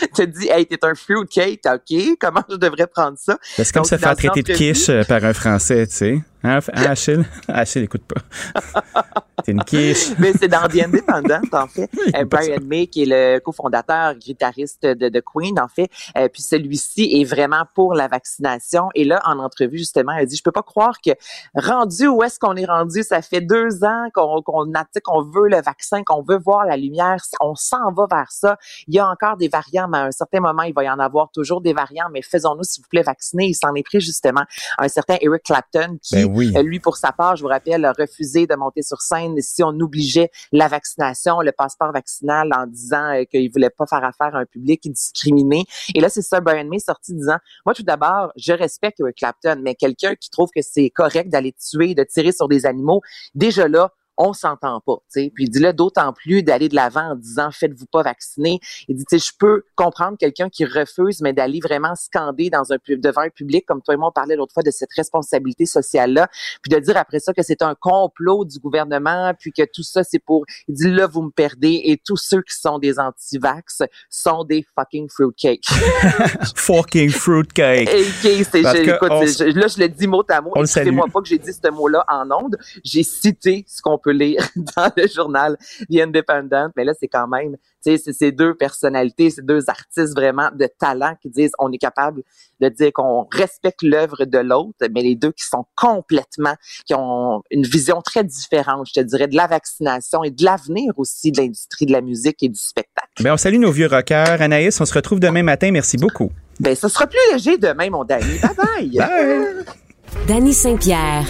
dit 0.26 0.48
Hey, 0.48 0.66
t'es 0.66 0.78
un 0.82 0.94
fruitcake, 0.94 1.60
OK, 1.66 2.16
comment 2.20 2.42
je 2.48 2.56
devrais 2.56 2.86
prendre 2.86 3.16
ça? 3.18 3.38
C'est 3.56 3.72
comme 3.72 3.84
se 3.84 3.96
faire 3.96 4.16
traiter 4.16 4.42
de 4.42 4.52
quiche 4.52 4.88
euh, 4.88 5.02
par 5.04 5.24
un 5.24 5.32
Français, 5.32 5.86
tu 5.86 5.94
sais. 5.94 6.20
Hein, 6.46 6.60
hein 6.74 6.84
Achille? 6.90 7.24
Achille, 7.48 7.82
écoute 7.82 8.04
pas. 8.04 8.20
c'est 9.44 9.50
une 9.50 9.64
quiche. 9.64 10.16
Mais 10.18 10.32
c'est 10.32 10.46
dans 10.46 10.68
The 10.68 10.84
Independent, 10.84 11.52
en 11.52 11.66
fait. 11.66 11.90
Euh, 12.14 12.24
Brian 12.24 12.60
May, 12.64 12.86
qui 12.86 13.02
est 13.02 13.06
le 13.06 13.40
cofondateur, 13.40 14.14
guitariste 14.14 14.84
de, 14.86 15.08
de 15.08 15.20
Queen, 15.20 15.58
en 15.58 15.66
fait. 15.66 15.90
Euh, 16.16 16.28
puis 16.28 16.40
celui-ci 16.40 17.20
est 17.20 17.24
vraiment 17.24 17.64
pour 17.74 17.94
la 17.94 18.06
vaccination. 18.06 18.88
Et 18.94 19.04
là, 19.04 19.20
en 19.24 19.38
entrevue, 19.38 19.78
justement, 19.78 20.12
a 20.12 20.24
dit, 20.24 20.36
je 20.36 20.42
peux 20.42 20.52
pas 20.52 20.62
croire 20.62 21.00
que 21.04 21.10
rendu 21.54 22.06
où 22.06 22.22
est-ce 22.22 22.38
qu'on 22.38 22.54
est 22.54 22.64
rendu, 22.64 23.02
ça 23.02 23.22
fait 23.22 23.40
deux 23.40 23.82
ans 23.82 24.08
qu'on 24.14 24.40
qu'on 24.42 24.72
qu'on 25.04 25.22
veut 25.22 25.48
le 25.48 25.60
vaccin, 25.60 26.04
qu'on 26.04 26.22
veut 26.22 26.38
voir 26.38 26.64
la 26.64 26.76
lumière, 26.76 27.16
on 27.40 27.54
s'en 27.56 27.92
va 27.92 28.06
vers 28.08 28.30
ça. 28.30 28.56
Il 28.86 28.94
y 28.94 28.98
a 28.98 29.08
encore 29.08 29.36
des 29.36 29.48
variants, 29.48 29.88
mais 29.88 29.98
à 29.98 30.04
un 30.04 30.12
certain 30.12 30.40
moment, 30.40 30.62
il 30.62 30.74
va 30.74 30.84
y 30.84 30.90
en 30.90 31.00
avoir 31.00 31.30
toujours 31.32 31.60
des 31.60 31.72
variants, 31.72 32.08
mais 32.12 32.22
faisons-nous, 32.22 32.64
s'il 32.64 32.84
vous 32.84 32.88
plaît, 32.88 33.02
vacciner. 33.02 33.46
Il 33.46 33.54
s'en 33.54 33.74
est 33.74 33.82
pris, 33.82 34.00
justement, 34.00 34.44
un 34.78 34.88
certain 34.88 35.16
Eric 35.20 35.42
Clapton 35.42 35.98
qui... 36.00 36.14
Ben 36.14 36.24
oui. 36.24 36.35
Euh, 36.38 36.62
lui, 36.62 36.80
pour 36.80 36.96
sa 36.96 37.12
part, 37.12 37.36
je 37.36 37.42
vous 37.42 37.48
rappelle, 37.48 37.84
a 37.84 37.92
refusé 37.92 38.46
de 38.46 38.54
monter 38.54 38.82
sur 38.82 39.00
scène 39.00 39.34
si 39.40 39.62
on 39.62 39.68
obligeait 39.80 40.30
la 40.52 40.68
vaccination, 40.68 41.40
le 41.40 41.52
passeport 41.52 41.92
vaccinal 41.92 42.50
en 42.54 42.66
disant 42.66 43.14
euh, 43.14 43.24
qu'il 43.24 43.50
voulait 43.50 43.70
pas 43.70 43.86
faire 43.86 44.04
affaire 44.04 44.34
à 44.34 44.40
un 44.40 44.46
public 44.46 44.82
discriminé. 44.90 45.64
Et 45.94 46.00
là, 46.00 46.08
c'est 46.08 46.22
ça, 46.22 46.40
Brian 46.40 46.66
May 46.66 46.78
sorti 46.78 47.14
disant, 47.14 47.36
moi, 47.64 47.74
tout 47.74 47.82
d'abord, 47.82 48.32
je 48.36 48.52
respecte 48.52 49.02
Clapton, 49.16 49.60
mais 49.62 49.74
quelqu'un 49.74 50.14
qui 50.14 50.30
trouve 50.30 50.50
que 50.54 50.62
c'est 50.62 50.90
correct 50.90 51.28
d'aller 51.28 51.52
tuer, 51.52 51.94
de 51.94 52.04
tirer 52.04 52.32
sur 52.32 52.48
des 52.48 52.66
animaux, 52.66 53.00
déjà 53.34 53.68
là, 53.68 53.92
on 54.18 54.32
s'entend 54.32 54.80
pas. 54.80 54.96
sais. 55.08 55.30
Puis 55.34 55.44
il 55.44 55.50
dit 55.50 55.58
là 55.58 55.72
d'autant 55.72 56.12
plus 56.12 56.42
d'aller 56.42 56.68
de 56.68 56.74
l'avant 56.74 57.12
en 57.12 57.14
disant 57.16 57.50
faites-vous 57.50 57.86
pas 57.86 58.02
vacciner. 58.02 58.60
Il 58.88 58.96
dit 58.96 59.04
je 59.12 59.32
peux 59.38 59.64
comprendre 59.74 60.16
quelqu'un 60.18 60.48
qui 60.48 60.64
refuse, 60.64 61.20
mais 61.20 61.32
d'aller 61.32 61.60
vraiment 61.62 61.94
scander 61.94 62.50
dans 62.50 62.72
un 62.72 62.76
devant 62.88 63.22
un 63.22 63.30
public 63.30 63.64
comme 63.66 63.82
toi 63.82 63.94
et 63.94 63.96
moi 63.96 64.08
on 64.08 64.12
parlait 64.12 64.36
l'autre 64.36 64.54
fois 64.54 64.62
de 64.62 64.70
cette 64.70 64.92
responsabilité 64.96 65.66
sociale 65.66 66.12
là, 66.12 66.28
puis 66.62 66.70
de 66.70 66.78
dire 66.78 66.96
après 66.96 67.20
ça 67.20 67.32
que 67.32 67.42
c'est 67.42 67.62
un 67.62 67.74
complot 67.74 68.44
du 68.44 68.58
gouvernement, 68.58 69.32
puis 69.38 69.52
que 69.52 69.62
tout 69.72 69.82
ça 69.82 70.02
c'est 70.04 70.18
pour. 70.18 70.44
Il 70.68 70.74
dit 70.74 70.90
là 70.90 71.06
vous 71.06 71.22
me 71.22 71.30
perdez 71.30 71.82
et 71.84 72.00
tous 72.02 72.16
ceux 72.16 72.42
qui 72.42 72.54
sont 72.54 72.78
des 72.78 72.98
anti-vax 72.98 73.82
sont 74.10 74.44
des 74.44 74.64
fucking 74.74 75.08
fruitcakes. 75.08 75.66
fucking 76.56 77.10
fruitcake. 77.10 77.88
c'est, 78.22 78.62
là 78.62 79.66
je 79.66 79.80
le 79.80 79.88
dis 79.88 80.06
mot 80.06 80.24
à 80.28 80.40
mot. 80.40 80.52
C'est 80.64 80.90
moi 80.90 81.06
pas 81.12 81.20
que 81.20 81.28
j'ai 81.28 81.38
dit 81.38 81.52
ce 81.52 81.70
mot-là 81.70 82.04
en 82.08 82.30
ondes. 82.30 82.56
J'ai 82.84 83.02
cité 83.02 83.64
ce 83.66 83.82
qu'on 83.82 83.98
lire 84.10 84.46
dans 84.76 84.90
le 84.96 85.06
journal 85.08 85.56
The 85.90 86.00
Independent. 86.00 86.72
Mais 86.76 86.84
là, 86.84 86.92
c'est 86.98 87.08
quand 87.08 87.28
même, 87.28 87.56
tu 87.84 87.96
sais, 87.96 87.98
c'est 87.98 88.12
ces 88.12 88.32
deux 88.32 88.54
personnalités, 88.54 89.30
ces 89.30 89.42
deux 89.42 89.68
artistes 89.68 90.14
vraiment 90.14 90.50
de 90.52 90.68
talent 90.78 91.14
qui 91.20 91.30
disent 91.30 91.52
on 91.58 91.72
est 91.72 91.78
capable 91.78 92.22
de 92.60 92.68
dire 92.68 92.92
qu'on 92.92 93.26
respecte 93.30 93.82
l'œuvre 93.82 94.24
de 94.24 94.38
l'autre, 94.38 94.86
mais 94.94 95.02
les 95.02 95.14
deux 95.14 95.32
qui 95.32 95.44
sont 95.44 95.66
complètement, 95.76 96.54
qui 96.86 96.94
ont 96.94 97.42
une 97.50 97.64
vision 97.64 98.00
très 98.02 98.24
différente, 98.24 98.88
je 98.88 99.00
te 99.00 99.00
dirais, 99.00 99.28
de 99.28 99.36
la 99.36 99.46
vaccination 99.46 100.24
et 100.24 100.30
de 100.30 100.44
l'avenir 100.44 100.92
aussi 100.96 101.32
de 101.32 101.40
l'industrie 101.40 101.86
de 101.86 101.92
la 101.92 102.00
musique 102.00 102.42
et 102.42 102.48
du 102.48 102.58
spectacle. 102.58 103.08
Bien, 103.20 103.34
on 103.34 103.36
salue 103.36 103.58
nos 103.58 103.72
vieux 103.72 103.88
rockers. 103.88 104.40
Anaïs, 104.40 104.80
on 104.80 104.84
se 104.84 104.94
retrouve 104.94 105.20
demain 105.20 105.42
matin. 105.42 105.70
Merci 105.70 105.96
beaucoup. 105.96 106.30
Ben, 106.60 106.74
ça 106.74 106.88
sera 106.88 107.06
plus 107.06 107.18
léger 107.32 107.58
demain, 107.58 107.90
mon 107.90 108.04
Danny. 108.04 108.38
Bye 108.40 108.54
bye. 108.56 108.90
bye. 108.96 110.26
Danny 110.26 110.52
Saint-Pierre. 110.52 111.26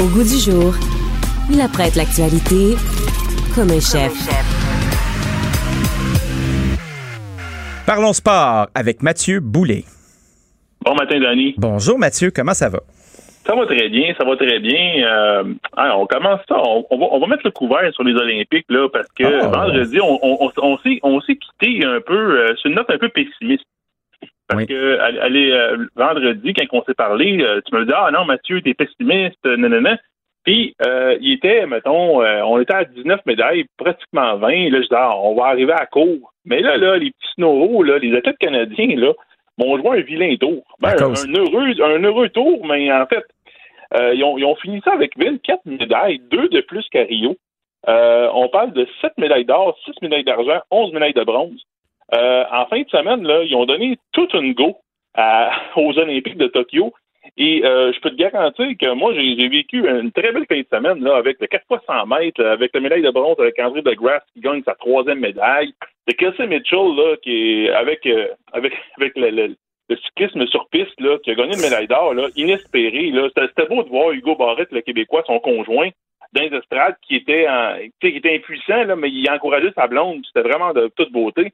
Au 0.00 0.06
goût 0.06 0.24
du 0.24 0.38
jour. 0.38 0.74
Il 1.52 1.60
apprête 1.60 1.94
l'actualité 1.94 2.74
comme 3.54 3.68
un 3.68 3.80
chef. 3.80 4.16
Parlons 7.86 8.14
sport 8.14 8.68
avec 8.74 9.02
Mathieu 9.02 9.40
Boulet. 9.40 9.84
Bon 10.80 10.94
matin, 10.94 11.20
Danny. 11.20 11.54
Bonjour, 11.58 11.98
Mathieu. 11.98 12.30
Comment 12.34 12.54
ça 12.54 12.70
va? 12.70 12.80
Ça 13.46 13.54
va 13.54 13.66
très 13.66 13.90
bien, 13.90 14.14
ça 14.16 14.24
va 14.24 14.36
très 14.36 14.58
bien. 14.58 15.06
Euh, 15.06 15.44
on 15.76 16.06
commence 16.06 16.40
ça. 16.48 16.56
On, 16.90 17.18
va, 17.20 17.26
mettre 17.26 17.42
le 17.44 17.50
couvert 17.50 17.92
sur 17.92 18.04
les 18.04 18.14
Olympiques 18.14 18.66
là, 18.70 18.88
parce 18.90 19.08
que 19.12 19.24
ah. 19.24 19.48
vendredi, 19.48 20.00
on, 20.00 20.18
on, 20.22 21.20
s'est 21.20 21.36
quitté 21.36 21.84
un 21.84 22.00
peu 22.00 22.14
euh, 22.14 22.56
sur 22.56 22.70
une 22.70 22.76
note 22.76 22.88
un 22.88 22.96
peu 22.96 23.10
pessimiste. 23.10 23.66
Parce 24.48 24.64
que 24.64 24.98
allez, 25.20 25.52
euh, 25.52 25.86
vendredi, 25.94 26.54
quand 26.54 26.78
on 26.78 26.84
s'est 26.84 26.94
parlé, 26.94 27.44
tu 27.66 27.74
me 27.74 27.84
dis 27.84 27.92
Ah 27.94 28.10
non, 28.10 28.24
Mathieu, 28.24 28.62
t'es 28.62 28.72
pessimiste, 28.72 29.44
non, 29.44 29.68
non, 29.68 29.82
non. 29.82 29.96
Puis, 30.44 30.74
euh, 30.86 31.16
il 31.20 31.32
était, 31.32 31.66
mettons, 31.66 32.22
euh, 32.22 32.42
on 32.42 32.60
était 32.60 32.74
à 32.74 32.84
19 32.84 33.20
médailles, 33.24 33.64
pratiquement 33.78 34.36
20. 34.36 34.70
Là, 34.70 34.82
je 34.82 34.88
dis, 34.88 34.88
ah, 34.92 35.16
on 35.16 35.34
va 35.34 35.46
arriver 35.46 35.72
à 35.72 35.86
court. 35.86 36.32
Mais 36.44 36.60
là, 36.60 36.76
là, 36.76 36.98
les 36.98 37.10
petits 37.10 37.32
snoros, 37.36 37.82
là, 37.82 37.98
les 37.98 38.14
athlètes 38.14 38.38
canadiens, 38.38 38.94
là, 38.96 39.12
m'ont 39.56 39.78
joué 39.78 39.98
un 39.98 40.02
vilain 40.02 40.36
tour. 40.36 40.62
Ben, 40.80 40.90
un, 40.90 41.34
heureux, 41.34 41.80
un 41.80 42.02
heureux 42.02 42.28
tour, 42.28 42.66
mais 42.66 42.92
en 42.92 43.06
fait, 43.06 43.24
euh, 43.94 44.12
ils, 44.14 44.22
ont, 44.22 44.36
ils, 44.36 44.44
ont, 44.44 44.56
fini 44.56 44.82
ça 44.84 44.92
avec 44.92 45.16
24 45.18 45.64
médailles, 45.64 46.20
deux 46.30 46.48
de 46.48 46.60
plus 46.60 46.86
qu'à 46.90 47.04
Rio. 47.04 47.36
on 47.86 48.48
parle 48.52 48.72
de 48.72 48.86
7 49.00 49.12
médailles 49.16 49.46
d'or, 49.46 49.78
6 49.86 49.92
médailles 50.02 50.24
d'argent, 50.24 50.60
11 50.70 50.92
médailles 50.92 51.14
de 51.14 51.24
bronze. 51.24 51.62
en 52.12 52.66
fin 52.66 52.82
de 52.82 52.88
semaine, 52.90 53.22
là, 53.26 53.42
ils 53.44 53.54
ont 53.54 53.64
donné 53.64 53.98
toute 54.12 54.34
une 54.34 54.52
go 54.52 54.76
aux 55.76 55.98
Olympiques 55.98 56.36
de 56.36 56.48
Tokyo. 56.48 56.92
Et 57.36 57.64
euh, 57.64 57.92
je 57.92 58.00
peux 58.00 58.10
te 58.10 58.16
garantir 58.16 58.66
que 58.80 58.94
moi, 58.94 59.12
j'ai 59.12 59.48
vécu 59.48 59.88
une 59.88 60.12
très 60.12 60.30
belle 60.30 60.46
fin 60.48 60.60
de 60.60 60.66
semaine 60.72 61.02
là, 61.02 61.16
avec 61.16 61.40
le 61.40 61.48
4 61.48 61.64
x 61.68 61.82
100 61.86 62.06
mètres, 62.06 62.44
avec 62.44 62.72
la 62.72 62.80
médaille 62.80 63.02
de 63.02 63.10
bronze 63.10 63.36
avec 63.40 63.58
André 63.58 63.82
DeGrasse 63.82 64.22
qui 64.32 64.40
gagne 64.40 64.62
sa 64.62 64.74
troisième 64.74 65.18
médaille. 65.18 65.74
Le 66.06 66.12
Kelsey 66.12 66.46
Mitchell, 66.46 66.94
là, 66.96 67.16
qui 67.22 67.64
est 67.64 67.70
avec, 67.70 68.06
euh, 68.06 68.28
avec, 68.52 68.72
avec 68.98 69.16
le, 69.16 69.30
le, 69.30 69.96
cyclisme 69.96 70.46
sur 70.46 70.68
piste, 70.68 71.00
là, 71.00 71.18
qui 71.24 71.32
a 71.32 71.34
gagné 71.34 71.54
une 71.54 71.62
médaille 71.62 71.88
d'or, 71.88 72.14
là, 72.14 72.28
inespéré. 72.36 73.10
Là. 73.10 73.28
C'était, 73.36 73.66
beau 73.66 73.82
de 73.82 73.88
voir 73.88 74.12
Hugo 74.12 74.36
Barrett, 74.36 74.70
le 74.70 74.82
Québécois, 74.82 75.24
son 75.26 75.40
conjoint, 75.40 75.88
dans 76.34 76.42
les 76.42 76.56
estrades, 76.56 76.96
qui 77.02 77.16
était, 77.16 77.48
en, 77.48 77.78
qui 78.00 78.08
était 78.08 78.36
impuissant, 78.36 78.84
là, 78.84 78.94
mais 78.94 79.10
il 79.10 79.28
encourageait 79.28 79.72
sa 79.74 79.88
blonde. 79.88 80.24
C'était 80.26 80.48
vraiment 80.48 80.72
de 80.72 80.88
toute 80.96 81.10
beauté. 81.10 81.52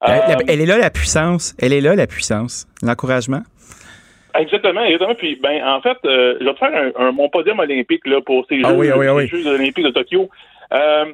elle 0.00 0.60
est 0.60 0.66
là, 0.66 0.78
la 0.78 0.90
puissance. 0.90 1.54
Elle 1.60 1.72
est 1.72 1.80
là, 1.80 1.94
la 1.94 2.08
puissance. 2.08 2.66
L'encouragement. 2.82 3.42
Exactement, 4.34 4.84
exactement. 4.84 5.14
Puis, 5.14 5.36
ben, 5.36 5.62
en 5.64 5.80
fait, 5.80 5.98
euh, 6.04 6.36
je 6.40 6.44
vais 6.44 6.54
faire 6.54 6.92
un, 6.96 7.12
mon 7.12 7.28
podium 7.28 7.58
olympique 7.58 8.06
là, 8.06 8.20
pour 8.20 8.46
ces 8.48 8.60
ah 8.64 8.68
Jeux, 8.68 9.46
olympiques 9.46 9.84
de 9.84 9.90
Tokyo. 9.90 10.30
Euh, 10.72 11.12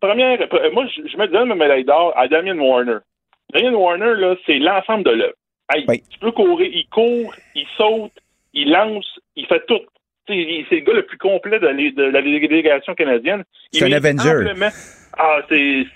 première, 0.00 0.40
euh, 0.40 0.70
moi, 0.72 0.86
je, 0.86 1.16
me 1.16 1.26
donne 1.26 1.48
ma 1.48 1.54
médaille 1.54 1.84
d'or 1.84 2.12
à 2.16 2.28
Damien 2.28 2.58
Warner. 2.58 2.98
Damien 3.52 3.74
Warner, 3.74 4.14
là, 4.16 4.34
c'est 4.46 4.58
l'ensemble 4.58 5.04
de 5.04 5.10
l'œuvre. 5.10 5.34
Tu 6.10 6.18
peux 6.20 6.32
courir, 6.32 6.70
il 6.72 6.86
court, 6.88 7.34
il 7.54 7.66
saute, 7.76 8.12
il 8.52 8.70
lance, 8.70 9.18
il 9.36 9.46
fait 9.46 9.64
tout. 9.66 9.80
c'est 10.26 10.34
le 10.34 10.80
gars 10.80 10.92
le 10.92 11.06
plus 11.06 11.18
complet 11.18 11.58
de, 11.58 11.66
la, 11.66 12.22
délégation 12.22 12.94
canadienne. 12.94 13.44
C'est 13.72 13.84
un 13.84 13.92
Avenger. 13.92 14.52
Ah, 15.16 15.38
c'est. 15.48 15.86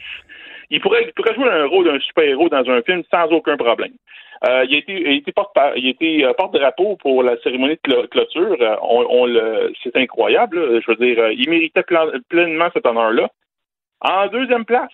Il 0.70 0.80
pourrait, 0.80 1.10
jouer 1.34 1.50
un 1.50 1.66
rôle 1.66 1.86
d'un 1.86 1.98
super-héros 2.00 2.48
dans 2.48 2.68
un 2.68 2.82
film 2.82 3.02
sans 3.10 3.26
aucun 3.28 3.56
problème. 3.56 3.92
Euh, 4.46 4.64
il 4.68 4.74
a 4.74 5.12
été, 5.12 5.32
porte, 5.32 5.56
il 5.76 5.86
a 5.86 5.90
été 5.90 6.24
euh, 6.24 6.32
porte-drapeau 6.34 6.96
pour 6.96 7.22
la 7.22 7.36
cérémonie 7.38 7.78
de 7.84 8.06
clôture. 8.06 8.56
Euh, 8.60 9.70
c'est 9.82 9.96
incroyable. 9.96 10.80
Je 10.80 10.90
veux 10.90 10.96
dire, 10.96 11.30
il 11.30 11.48
méritait 11.48 11.82
pleinement 12.28 12.68
cet 12.72 12.86
honneur-là. 12.86 13.30
En 14.00 14.28
deuxième 14.28 14.64
place, 14.64 14.90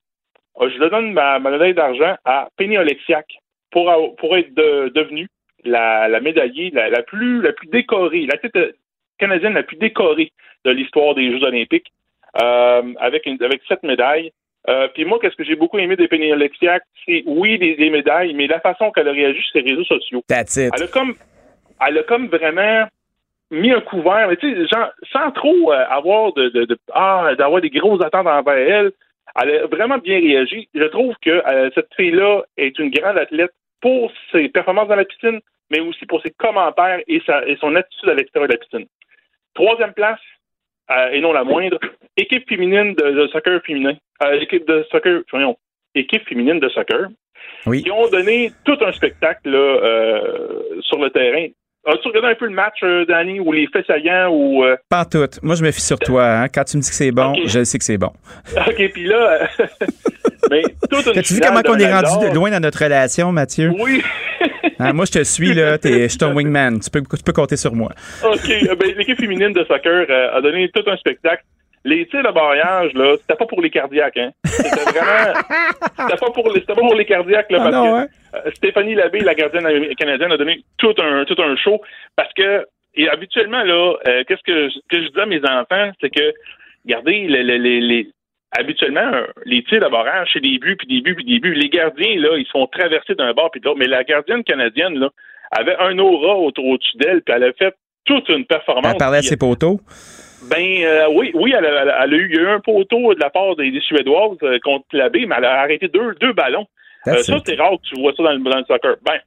je 0.61 0.79
le 0.79 0.89
donne 0.89 1.13
ma, 1.13 1.39
médaille 1.41 1.75
d'argent 1.75 2.17
à 2.25 2.49
Penny 2.57 2.79
Oleksiak 2.79 3.27
pour, 3.71 3.91
être 3.91 4.55
devenue 4.55 5.29
la, 5.65 6.09
médaillée 6.21 6.71
la, 6.71 7.03
plus 7.03 7.43
décorée, 7.67 8.27
la 8.27 8.39
tête 8.39 8.77
canadienne 9.19 9.55
la 9.55 9.65
plus 9.65 9.77
décorée 9.77 10.33
de 10.65 10.71
l'histoire 10.71 11.15
des 11.17 11.33
Jeux 11.33 11.45
olympiques, 11.45 11.93
avec, 12.35 13.27
une, 13.27 13.43
avec 13.43 13.61
sept 13.69 13.83
médailles. 13.83 14.33
Euh, 14.69 14.89
puis 14.95 15.05
moi, 15.05 15.19
qu'est-ce 15.21 15.37
que 15.37 15.45
j'ai 15.45 15.57
beaucoup 15.57 15.79
aimé 15.79 15.97
des 15.97 16.09
Penny 16.09 16.33
Alexiak, 16.33 16.83
c'est 17.05 17.23
oui, 17.27 17.59
des, 17.59 17.91
médailles, 17.91 18.33
mais 18.35 18.47
la 18.47 18.61
façon 18.61 18.91
qu'elle 18.91 19.09
a 19.09 19.13
réagi 19.13 19.41
sur 19.43 19.61
ses 19.61 19.69
réseaux 19.69 19.85
sociaux. 19.85 20.23
That's 20.27 20.57
it. 20.57 20.73
Elle 20.75 20.85
a 20.85 20.87
comme, 20.89 21.15
elle 21.87 21.99
a 21.99 22.03
comme 22.05 22.29
vraiment 22.29 22.87
mis 23.51 23.73
un 23.73 23.81
couvert, 23.81 24.29
mais 24.29 24.37
tu 24.37 24.67
sais, 24.67 24.77
sans 25.13 25.31
trop 25.33 25.73
euh, 25.73 25.85
avoir 25.89 26.33
de, 26.33 26.49
de, 26.49 26.65
de 26.65 26.79
ah, 26.93 27.33
d'avoir 27.37 27.61
des 27.61 27.71
grosses 27.71 28.03
attentes 28.03 28.27
envers 28.27 28.57
elle. 28.57 28.93
Elle 29.41 29.51
a 29.51 29.67
vraiment 29.67 29.99
bien 29.99 30.19
réagi. 30.19 30.69
Je 30.75 30.85
trouve 30.85 31.15
que 31.21 31.31
euh, 31.31 31.71
cette 31.75 31.93
fille-là 31.97 32.43
est 32.57 32.79
une 32.79 32.91
grande 32.91 33.19
athlète 33.19 33.53
pour 33.81 34.11
ses 34.33 34.49
performances 34.49 34.89
dans 34.89 34.97
la 34.97 35.05
piscine, 35.05 35.41
mais 35.71 35.81
aussi 35.81 36.07
pour 36.07 36.23
ses 36.23 36.31
commentaires 36.31 37.01
et, 37.07 37.21
sa, 37.27 37.47
et 37.47 37.57
son 37.57 37.75
attitude 37.75 38.09
à 38.09 38.15
l'extérieur 38.15 38.49
de 38.49 38.55
la 38.55 38.59
piscine. 38.59 38.87
Troisième 39.55 39.93
place, 39.93 40.21
et 41.13 41.21
non 41.21 41.33
la 41.33 41.45
moindre, 41.45 41.79
équipe 42.17 42.49
féminine 42.49 42.95
de, 42.95 43.27
soccer 43.33 43.61
féminin, 43.65 43.95
euh, 44.23 44.41
équipe 44.41 44.67
de 44.67 44.85
soccer, 44.91 45.23
voyons, 45.31 45.57
équipe 45.95 46.27
féminine 46.29 46.61
de 46.61 46.69
soccer, 46.69 47.09
oui. 47.67 47.83
qui 47.83 47.91
ont 47.91 48.09
donné 48.09 48.53
tout 48.65 48.77
un 48.85 48.93
spectacle 48.93 49.51
là, 49.51 49.59
euh, 49.59 50.81
sur 50.83 50.99
le 50.99 51.11
terrain. 51.11 51.47
As-tu 51.87 52.09
regardé 52.09 52.29
un 52.29 52.35
peu 52.35 52.47
le 52.47 52.53
match, 52.55 52.79
euh, 52.83 53.05
Danny, 53.05 53.41
ou 53.41 53.53
les 53.53 53.67
faits 53.67 53.87
saillants 53.87 54.31
ou 54.33 54.65
Pas 54.89 55.05
tout. 55.05 55.29
Moi, 55.43 55.55
je 55.55 55.63
me 55.63 55.71
fie 55.71 55.83
sur 55.83 55.99
toi. 55.99 56.25
Hein. 56.25 56.49
Quand 56.49 56.65
tu 56.65 56.79
me 56.79 56.83
dis 56.83 56.89
que 56.89 56.95
c'est 56.95 57.13
bon, 57.13 57.35
je 57.45 57.63
sais 57.63 57.77
que 57.77 57.85
c'est 57.85 57.99
bon. 57.99 58.11
OK, 58.57 58.91
puis 58.93 59.05
là, 59.05 59.49
mais 60.51 60.63
tu 61.23 61.35
vu 61.35 61.41
comment 61.41 61.61
on 61.69 61.79
est 61.79 61.93
rendu 61.93 62.35
loin 62.35 62.51
dans 62.51 62.61
notre 62.61 62.83
relation, 62.83 63.33
Mathieu? 63.33 63.71
Oui. 63.79 64.03
Hein, 64.79 64.93
moi, 64.93 65.05
je 65.05 65.13
te 65.13 65.25
suis, 65.25 65.55
là. 65.55 65.77
Es, 65.83 66.03
je 66.03 66.09
suis 66.09 66.19
ton 66.19 66.33
wingman. 66.35 66.81
Tu 66.81 66.91
peux, 66.91 67.01
tu 67.03 67.23
peux 67.23 67.33
compter 67.33 67.57
sur 67.57 67.75
moi. 67.75 67.91
OK. 68.25 68.51
Euh, 68.51 68.75
ben, 68.75 68.95
L'équipe 68.97 69.19
féminine 69.19 69.53
de 69.53 69.65
soccer 69.65 70.07
euh, 70.09 70.37
a 70.37 70.41
donné 70.41 70.69
tout 70.71 70.83
un 70.89 70.97
spectacle. 70.97 71.45
Les 71.87 72.07
tirs 72.07 72.23
de 72.23 72.33
barrage, 72.33 72.93
là, 72.95 73.15
c'était 73.21 73.37
pas 73.37 73.45
pour 73.45 73.61
les 73.61 73.69
cardiaques, 73.69 74.17
hein. 74.17 74.31
C'était 74.45 74.71
vraiment. 74.71 75.39
C'était 75.99 76.17
pas, 76.19 76.31
pour 76.31 76.51
les, 76.51 76.61
pas 76.63 76.75
pour 76.75 76.95
les 76.95 77.05
cardiaques, 77.05 77.51
là, 77.51 77.59
ah 77.61 77.71
parce 77.71 77.77
que 77.77 77.95
hein? 77.95 78.07
euh, 78.35 78.51
Stéphanie 78.55 78.95
Labbé, 78.95 79.21
la 79.21 79.35
gardienne 79.35 79.95
canadienne, 79.97 80.33
a 80.33 80.37
donné 80.39 80.65
tout 80.79 80.95
un, 80.99 81.25
tout 81.27 81.37
un 81.43 81.57
show. 81.57 81.83
Parce 82.17 82.33
que, 82.33 82.65
et 82.95 83.09
habituellement, 83.11 83.63
là, 83.65 83.97
qu'est-ce 84.27 84.43
que, 84.47 84.69
que 84.89 85.03
je 85.03 85.09
dis 85.09 85.21
à 85.21 85.27
mes 85.27 85.41
enfants, 85.45 85.93
c'est 86.01 86.09
que, 86.09 86.33
regardez, 86.87 87.27
les, 87.29 87.43
les, 87.43 87.59
les, 87.59 88.09
habituellement, 88.59 89.11
les 89.45 89.63
tirs 89.65 89.81
de 89.81 89.89
barrage, 89.89 90.31
c'est 90.33 90.41
des 90.41 90.59
buts, 90.59 90.77
puis 90.77 90.87
des 90.87 91.01
buts, 91.01 91.15
puis 91.15 91.25
des 91.25 91.39
buts. 91.39 91.55
Les 91.55 91.69
gardiens, 91.69 92.19
là, 92.21 92.37
ils 92.37 92.47
sont 92.47 92.67
traversés 92.67 93.15
d'un 93.15 93.33
bord 93.33 93.51
puis 93.51 93.61
de 93.61 93.67
l'autre. 93.67 93.79
Mais 93.79 93.87
la 93.87 94.05
gardienne 94.05 94.45
canadienne, 94.45 94.99
là, 94.99 95.11
avait 95.51 95.77
un 95.79 95.99
aura 95.99 96.37
au-dessus 96.37 96.97
d'elle, 96.99 97.23
puis 97.23 97.35
elle 97.35 97.45
a 97.45 97.53
fait 97.53 97.75
toute 98.05 98.29
une 98.29 98.45
performance. 98.45 98.93
Elle 98.93 98.99
parlait 98.99 99.19
à 99.19 99.23
ses 99.23 99.37
poteaux? 99.37 99.81
Ben 100.51 100.83
euh, 100.85 101.07
oui, 101.15 101.31
oui, 101.35 101.55
elle 101.57 101.65
a, 101.65 102.07
eu, 102.07 102.29
il 102.29 102.37
y 102.37 102.39
a 102.39 102.43
eu 102.43 102.49
un 102.49 102.61
poteau 102.61 103.15
de 103.15 103.21
la 103.21 103.31
part 103.31 103.57
des, 103.57 103.81
Suédoises 103.81 104.37
euh, 104.43 104.59
contre 104.63 104.85
l'abbé, 104.93 105.25
mais 105.25 105.37
elle 105.39 105.47
a 105.47 105.61
arrêté 105.61 105.89
deux, 105.89 106.15
deux 106.21 106.35
ballons. 106.35 106.67
Euh, 107.07 107.17
ça, 107.23 107.39
c'est 107.45 107.55
rare 107.55 107.73
que 107.73 107.89
tu 107.89 108.01
vois 108.01 108.13
ça 108.15 108.23
dans 108.23 108.33
le, 108.33 108.39
dans 108.41 108.59
le 108.59 108.65
soccer. 108.65 108.97
Ben, 109.03 109.19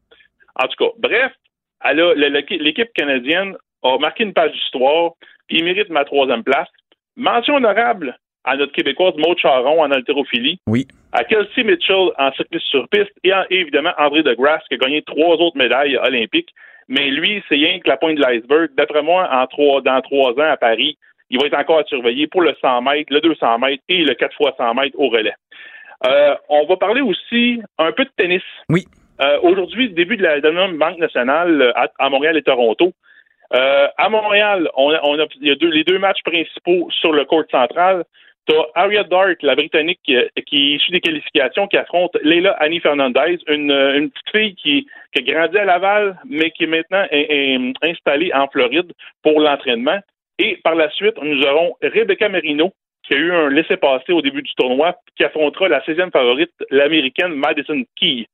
en 0.56 0.68
tout 0.68 0.86
cas, 0.86 0.92
bref, 1.00 1.32
l'équipe 2.60 2.94
canadienne 2.94 3.56
a 3.84 3.98
marqué 3.98 4.24
une 4.24 4.34
page 4.34 4.52
d'histoire, 4.52 5.12
puis 5.48 5.58
il 5.58 5.64
mérite 5.64 5.90
ma 5.90 6.06
troisième 6.06 6.44
place. 6.44 6.68
Mention 7.16 7.56
honorable 7.56 8.18
à 8.48 8.56
notre 8.56 8.72
Québécoise 8.72 9.14
Maud 9.18 9.38
Charon 9.38 9.82
en 9.82 9.92
haltérophilie. 9.92 10.60
Oui. 10.68 10.88
À 11.12 11.24
Kelsey 11.26 11.64
Mitchell 11.64 12.12
en 12.18 12.32
cyclisme 12.32 12.66
sur 12.66 12.88
piste 12.90 13.12
et, 13.24 13.32
évidemment 13.50 13.92
André 13.98 14.24
de 14.24 14.34
Grasse 14.34 14.64
qui 14.70 14.76
a 14.76 14.78
gagné 14.78 15.02
trois 15.02 15.36
autres 15.36 15.58
médailles 15.58 15.98
olympiques. 15.98 16.54
Mais 16.88 17.10
lui, 17.10 17.44
c'est 17.50 17.56
rien 17.56 17.80
que 17.80 17.90
la 17.90 17.98
pointe 17.98 18.16
de 18.16 18.22
l'iceberg. 18.22 18.70
D'après 18.78 19.02
moi, 19.02 19.28
en 19.30 19.46
trois, 19.48 19.82
dans 19.82 20.00
trois 20.02 20.32
ans 20.32 20.50
à 20.50 20.56
Paris, 20.56 20.98
il 21.30 21.40
va 21.40 21.48
être 21.48 21.58
encore 21.58 21.80
à 21.80 21.84
surveiller 21.84 22.28
pour 22.28 22.42
le 22.42 22.56
100 22.62 22.82
mètres, 22.82 23.14
le 23.14 23.20
200 23.20 23.60
mètres 23.60 23.84
et 23.90 24.04
le 24.06 24.14
4 24.14 24.34
x 24.40 24.52
100 24.58 24.74
mètres 24.76 24.98
au 24.98 25.10
relais. 25.10 25.34
Euh, 26.06 26.36
on 26.48 26.66
va 26.66 26.78
parler 26.78 27.02
aussi 27.02 27.62
un 27.78 27.92
peu 27.92 28.06
de 28.06 28.12
tennis. 28.16 28.44
Oui. 28.70 28.86
Euh, 29.20 29.40
Aujourd'hui, 29.42 29.90
début 29.90 30.16
de 30.16 30.24
la, 30.24 30.40
Banque 30.40 31.00
nationale 31.00 31.74
à, 31.76 31.90
à 32.00 32.10
Montréal 32.10 32.38
et 32.38 32.44
Toronto. 32.44 32.94
Euh, 33.54 33.88
à 33.98 34.10
Montréal, 34.10 34.70
on 34.76 34.92
on 35.04 35.20
a, 35.20 35.26
il 35.42 35.48
y 35.48 35.52
a 35.52 35.56
deux, 35.56 35.70
les 35.70 35.84
deux 35.84 36.00
matchs 36.00 36.22
principaux 36.24 36.88
sur 36.92 37.12
le 37.12 37.26
court 37.26 37.46
central. 37.50 38.04
T'as 38.48 38.64
Harriet 38.76 39.04
Dart, 39.04 39.36
la 39.42 39.56
Britannique, 39.56 40.00
qui, 40.06 40.16
est 40.16 40.32
issue 40.52 40.92
des 40.92 41.02
qualifications, 41.02 41.68
qui 41.68 41.76
affronte 41.76 42.16
Leila 42.24 42.52
Annie 42.60 42.80
Fernandez, 42.80 43.40
une, 43.48 43.72
une 43.72 44.10
petite 44.10 44.30
fille 44.32 44.56
qui, 44.56 44.88
qui, 45.14 45.20
a 45.20 45.34
grandi 45.34 45.58
à 45.58 45.66
Laval, 45.66 46.18
mais 46.26 46.52
qui 46.52 46.64
est 46.64 46.68
maintenant 46.68 47.06
installée 47.82 48.32
en 48.34 48.48
Floride 48.48 48.94
pour 49.22 49.42
l'entraînement. 49.42 50.00
Et 50.40 50.58
par 50.64 50.76
la 50.76 50.90
suite, 50.92 51.16
nous 51.22 51.42
aurons 51.44 51.76
Rebecca 51.82 52.30
Merino, 52.30 52.72
qui 53.04 53.16
a 53.16 53.18
eu 53.18 53.34
un 53.34 53.50
laissez-passer 53.50 54.14
au 54.14 54.22
début 54.22 54.42
du 54.42 54.54
tournoi, 54.56 54.96
qui 55.18 55.26
affrontera 55.26 55.68
la 55.68 55.82
16e 55.82 56.12
favorite, 56.12 56.54
l'américaine 56.70 57.34
Madison 57.34 57.84
Keys. 57.98 58.28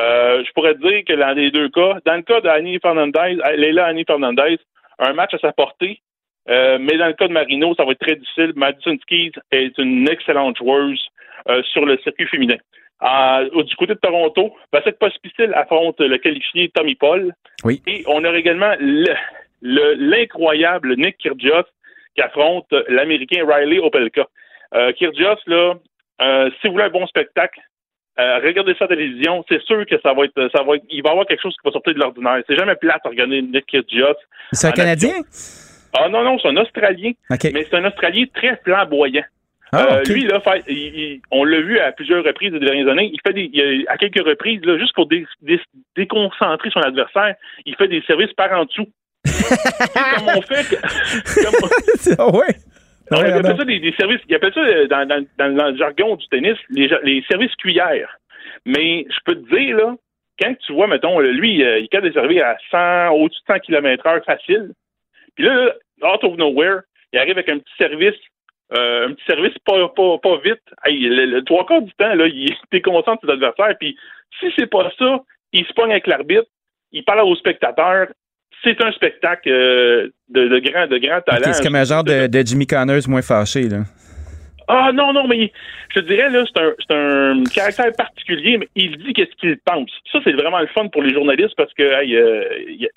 Euh, 0.00 0.42
je 0.44 0.52
pourrais 0.52 0.74
dire 0.74 1.04
que 1.06 1.12
dans 1.12 1.36
les 1.36 1.50
deux 1.50 1.68
cas, 1.68 1.98
dans 2.06 2.16
le 2.16 2.22
cas 2.22 2.40
d'Annie 2.40 2.78
Fernandez, 2.80 3.36
Leila 3.56 3.86
Annie 3.86 4.04
Fernandez, 4.06 4.58
un 4.98 5.12
match 5.12 5.34
à 5.34 5.38
sa 5.38 5.52
portée, 5.52 6.00
euh, 6.48 6.78
mais 6.80 6.96
dans 6.96 7.06
le 7.06 7.14
cas 7.14 7.28
de 7.28 7.32
Marino, 7.32 7.74
ça 7.74 7.84
va 7.84 7.92
être 7.92 8.00
très 8.00 8.16
difficile. 8.16 8.52
Madison 8.54 8.96
Keys 9.08 9.32
est 9.50 9.76
une 9.78 10.08
excellente 10.08 10.58
joueuse 10.58 11.02
euh, 11.48 11.62
sur 11.72 11.86
le 11.86 11.98
circuit 11.98 12.26
féminin. 12.26 12.56
du 13.00 13.76
côté 13.76 13.94
de 13.94 13.98
Toronto, 14.00 14.54
cette 14.84 14.98
Pospisil 14.98 15.52
affronte 15.54 16.00
le 16.00 16.18
qualifié 16.18 16.70
Tommy 16.74 16.94
Paul. 16.94 17.32
Oui. 17.64 17.82
Et 17.86 18.04
on 18.06 18.24
a 18.24 18.36
également 18.36 18.74
l'incroyable 19.62 20.96
Nick 20.96 21.18
Kyrgios 21.18 21.64
qui 22.14 22.22
affronte 22.22 22.72
l'Américain 22.88 23.44
Riley 23.46 23.78
Opelka. 23.78 24.26
Euh, 24.74 24.92
Kyrgios, 24.92 25.38
là, 25.46 25.74
euh, 26.20 26.50
si 26.60 26.66
vous 26.66 26.74
voulez 26.74 26.84
un 26.84 26.90
bon 26.90 27.06
spectacle, 27.06 27.60
regardez 28.16 28.74
ça 28.78 28.84
à 28.84 28.88
la 28.88 28.96
télévision, 28.96 29.44
c'est 29.48 29.60
sûr 29.62 29.84
que 29.86 29.98
ça 30.00 30.12
va 30.12 30.24
être, 30.24 30.48
ça 30.54 30.62
va 30.62 30.76
être, 30.76 30.84
il 30.88 31.02
va 31.02 31.08
y 31.08 31.12
avoir 31.12 31.26
quelque 31.26 31.42
chose 31.42 31.54
qui 31.54 31.66
va 31.66 31.72
sortir 31.72 31.94
de 31.94 31.98
l'ordinaire. 31.98 32.42
C'est 32.46 32.56
jamais 32.56 32.76
plate 32.76 33.00
à 33.04 33.08
regarder 33.08 33.42
Nick 33.42 33.66
Kyrgios. 33.66 34.14
C'est 34.52 34.68
un 34.68 34.72
Canadien? 34.72 35.14
Ah 35.94 36.08
non, 36.08 36.24
non, 36.24 36.38
c'est 36.38 36.48
un 36.48 36.56
Australien. 36.56 37.12
Mais 37.30 37.38
c'est 37.64 37.74
un 37.74 37.84
Australien 37.84 38.24
très 38.34 38.56
flamboyant. 38.64 39.24
Ah, 39.72 39.96
euh, 39.96 40.02
lui, 40.08 40.24
là, 40.24 40.40
on 41.32 41.44
l'a 41.44 41.60
vu 41.60 41.78
à 41.80 41.90
plusieurs 41.92 42.24
reprises 42.24 42.52
ces 42.52 42.60
dernières 42.60 42.88
années. 42.88 43.10
Il 43.12 43.18
fait 43.26 43.32
des, 43.32 43.84
à 43.88 43.96
quelques 43.96 44.24
reprises, 44.24 44.64
là, 44.64 44.78
juste 44.78 44.94
pour 44.94 45.08
déconcentrer 45.96 46.70
son 46.70 46.80
adversaire, 46.80 47.34
il 47.66 47.74
fait 47.74 47.88
des 47.88 48.02
services 48.02 48.32
par 48.34 48.52
en 48.52 48.66
dessous. 48.66 48.86
comme 49.24 50.28
on 50.36 50.42
fait. 50.42 50.76
Comme, 52.16 52.36
ouais. 52.36 52.54
il 53.10 53.32
appelle 53.32 53.56
ça 53.56 53.64
des, 53.64 53.94
services. 53.98 54.20
Il 54.28 54.34
appelle 54.34 54.54
ça 54.54 54.60
euh, 54.60 54.86
dans, 54.86 55.26
dans, 55.38 55.70
le 55.70 55.76
jargon 55.76 56.16
du 56.16 56.26
tennis 56.28 56.56
les, 56.70 56.88
les 57.02 57.24
services 57.28 57.54
cuillères. 57.56 58.18
Mais 58.64 59.06
je 59.08 59.18
peux 59.24 59.34
te 59.34 59.56
dire, 59.56 59.76
là, 59.76 59.94
quand 60.40 60.54
tu 60.66 60.72
vois, 60.72 60.86
mettons, 60.86 61.20
lui, 61.20 61.64
euh, 61.64 61.80
il 61.80 61.96
a 61.96 62.00
des 62.00 62.12
services 62.12 62.42
à 62.42 62.56
100, 63.10 63.14
au-dessus 63.16 63.40
de 63.48 63.54
100 63.54 63.60
km/h 63.60 64.24
facile. 64.24 64.72
Puis 65.34 65.44
là, 65.44 65.74
out 66.02 66.24
of 66.24 66.36
nowhere, 66.36 66.80
il 67.12 67.18
arrive 67.18 67.32
avec 67.38 67.48
un 67.48 67.58
petit 67.58 67.74
service, 67.78 68.18
euh, 68.76 69.08
un 69.08 69.12
petit 69.14 69.24
service 69.26 69.54
pas, 69.64 69.88
pas, 69.88 70.18
pas 70.18 70.38
vite. 70.44 70.62
le, 70.86 71.40
trois 71.40 71.66
quarts 71.66 71.82
du 71.82 71.92
temps, 71.94 72.14
là, 72.14 72.26
il 72.26 72.54
de 72.72 73.26
ses 73.26 73.32
adversaires. 73.32 73.76
Puis 73.78 73.96
si 74.40 74.46
c'est 74.56 74.70
pas 74.70 74.90
ça, 74.98 75.20
il 75.52 75.64
se 75.64 75.72
pogne 75.72 75.92
avec 75.92 76.06
l'arbitre, 76.06 76.46
il 76.92 77.04
parle 77.04 77.20
aux 77.20 77.36
spectateurs. 77.36 78.08
C'est 78.62 78.82
un 78.82 78.92
spectacle 78.92 79.48
euh, 79.50 80.08
de, 80.28 80.48
de, 80.48 80.58
grand, 80.58 80.86
de 80.86 80.98
grand 80.98 81.20
talent. 81.20 81.52
c'est 81.52 81.62
comme 81.62 81.74
un 81.74 81.84
genre 81.84 82.04
de, 82.04 82.26
de 82.26 82.46
Jimmy 82.46 82.66
Connors 82.66 83.08
moins 83.08 83.22
fâché, 83.22 83.68
là. 83.68 83.80
Ah 84.68 84.90
non, 84.92 85.12
non, 85.12 85.26
mais 85.26 85.52
je 85.94 86.00
te 86.00 86.06
dirais, 86.06 86.30
là, 86.30 86.44
c'est 86.46 86.94
un, 86.94 87.40
un, 87.40 87.44
caractère 87.44 87.92
particulier, 87.92 88.58
mais 88.58 88.68
il 88.74 88.96
dit 88.96 89.12
qu'est-ce 89.12 89.34
qu'il 89.36 89.58
pense. 89.64 89.90
Ça, 90.10 90.20
c'est 90.24 90.32
vraiment 90.32 90.60
le 90.60 90.66
fun 90.68 90.88
pour 90.88 91.02
les 91.02 91.12
journalistes 91.12 91.54
parce 91.56 91.72
que, 91.74 91.82
hey, 91.82 92.16
euh, 92.16 92.44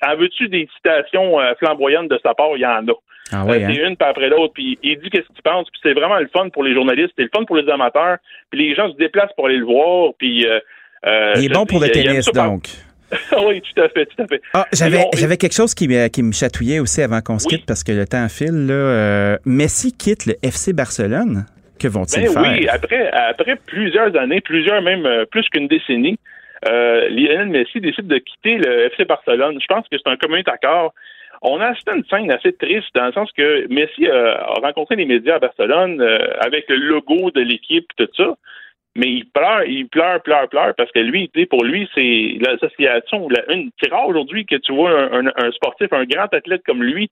en 0.06 0.16
veux-tu 0.16 0.48
des 0.48 0.68
citations 0.76 1.40
euh, 1.40 1.52
flamboyantes 1.58 2.08
de 2.08 2.18
sa 2.22 2.34
part? 2.34 2.56
Il 2.56 2.60
y 2.60 2.66
en 2.66 2.86
a. 2.88 2.92
Ah 3.30 3.44
ouais, 3.44 3.62
euh, 3.62 3.68
c'est 3.68 3.82
hein? 3.82 3.88
une 3.88 3.96
après 4.00 4.30
l'autre, 4.30 4.54
puis 4.54 4.78
il 4.82 4.98
dit 5.00 5.10
qu'est-ce 5.10 5.28
qu'il 5.28 5.42
pense, 5.42 5.68
puis 5.70 5.80
c'est 5.82 5.92
vraiment 5.92 6.18
le 6.18 6.28
fun 6.28 6.48
pour 6.48 6.64
les 6.64 6.72
journalistes, 6.72 7.12
c'est 7.16 7.24
le 7.24 7.30
fun 7.34 7.44
pour 7.44 7.56
les 7.56 7.70
amateurs, 7.70 8.16
puis 8.50 8.68
les 8.68 8.74
gens 8.74 8.90
se 8.90 8.96
déplacent 8.96 9.34
pour 9.36 9.46
aller 9.46 9.58
le 9.58 9.66
voir, 9.66 10.12
puis... 10.18 10.46
il 11.04 11.44
est 11.44 11.52
bon 11.52 11.66
pour 11.66 11.80
le 11.80 11.88
tennis, 11.90 12.24
donc. 12.32 12.68
oui, 13.46 13.62
tout 13.62 13.80
à 13.80 13.88
fait, 13.88 14.06
tout 14.06 14.22
à 14.22 14.26
fait. 14.26 14.40
Ah, 14.52 14.66
j'avais, 14.72 15.04
j'avais 15.14 15.36
quelque 15.36 15.54
chose 15.54 15.74
qui, 15.74 15.88
qui 16.10 16.22
me 16.22 16.32
chatouillait 16.32 16.78
aussi 16.78 17.02
avant 17.02 17.20
qu'on 17.20 17.38
se 17.38 17.46
quitte 17.48 17.64
parce 17.64 17.82
que 17.82 17.92
le 17.92 18.06
temps 18.06 18.28
file. 18.28 18.66
Là, 18.66 18.74
euh, 18.74 19.38
Messi 19.44 19.92
quitte 19.92 20.26
le 20.26 20.34
FC 20.42 20.72
Barcelone. 20.72 21.46
Que 21.78 21.88
vont-ils 21.88 22.24
ben 22.24 22.32
faire? 22.32 22.42
Oui, 22.42 22.68
après, 22.68 23.10
après 23.10 23.56
plusieurs 23.56 24.16
années, 24.16 24.40
plusieurs 24.40 24.82
même 24.82 25.06
euh, 25.06 25.24
plus 25.26 25.48
qu'une 25.48 25.68
décennie, 25.68 26.18
euh, 26.68 27.08
Lionel 27.08 27.48
Messi 27.48 27.80
décide 27.80 28.06
de 28.06 28.18
quitter 28.18 28.58
le 28.58 28.86
FC 28.86 29.04
Barcelone. 29.04 29.58
Je 29.60 29.66
pense 29.66 29.86
que 29.88 29.96
c'est 29.96 30.10
un 30.10 30.16
commun 30.16 30.42
accord. 30.46 30.92
On 31.42 31.60
a 31.60 31.66
assisté 31.66 31.92
à 31.92 31.94
une 31.94 32.04
scène 32.06 32.30
assez 32.32 32.52
triste 32.52 32.88
dans 32.94 33.06
le 33.06 33.12
sens 33.12 33.30
que 33.32 33.66
Messi 33.72 34.08
a 34.08 34.54
rencontré 34.60 34.96
les 34.96 35.04
médias 35.04 35.36
à 35.36 35.38
Barcelone 35.38 36.02
avec 36.40 36.68
le 36.68 36.76
logo 36.76 37.30
de 37.30 37.40
l'équipe 37.40 37.86
et 38.00 38.06
tout 38.08 38.24
ça 38.24 38.34
mais 38.98 39.12
il 39.12 39.26
pleure, 39.26 39.62
il 39.64 39.88
pleure, 39.88 40.20
pleure, 40.22 40.48
pleure, 40.48 40.74
parce 40.76 40.90
que 40.90 40.98
lui, 40.98 41.30
pour 41.48 41.64
lui, 41.64 41.88
c'est 41.94 42.36
l'association, 42.40 43.28
une, 43.48 43.70
c'est 43.80 43.90
rare 43.90 44.08
aujourd'hui 44.08 44.44
que 44.44 44.56
tu 44.56 44.74
vois 44.74 44.90
un, 45.12 45.52
sportif, 45.52 45.92
un 45.92 46.04
grand 46.04 46.32
athlète 46.34 46.62
comme 46.66 46.82
lui, 46.82 47.08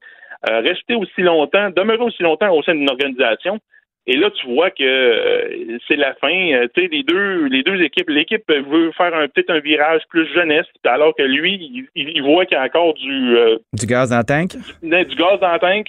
euh, 0.51 0.61
rester 0.61 0.97
aussi 0.97 1.23
longtemps, 1.23 1.71
demeurer 1.71 2.03
aussi 2.03 2.23
longtemps 2.23 2.53
au 2.53 2.63
sein 2.63 2.75
d'une 2.75 2.91
organisation. 2.91 3.61
Et 4.09 4.17
là, 4.17 4.31
tu 4.31 4.47
vois 4.47 4.71
que 4.71 4.85
euh, 4.85 5.79
c'est 5.89 5.97
la 5.97 6.15
fin. 6.15 6.29
Euh, 6.29 6.69
tu 6.75 6.83
sais, 6.83 6.89
les 6.89 7.03
deux, 7.03 7.47
les 7.47 7.63
deux 7.63 7.83
équipes, 7.83 8.09
l'équipe 8.09 8.45
veut 8.49 8.93
faire 8.93 9.15
un 9.15 9.27
peut-être 9.29 9.51
un 9.51 9.61
virage 9.61 10.03
plus 10.09 10.33
jeunesse, 10.33 10.67
alors 10.85 11.15
que 11.17 11.23
lui, 11.23 11.89
il, 11.95 12.23
voit 12.23 12.47
qu'il 12.47 12.57
y 12.57 12.61
a 12.61 12.65
encore 12.65 12.95
du 12.95 13.37
du 13.73 13.87
gaz 13.87 14.11
dans 14.11 14.19
le 14.19 14.25
tank, 14.25 14.53
du, 14.83 15.17
gaz 15.17 15.41
dans 15.41 15.53
le 15.53 15.59
tank. 15.59 15.89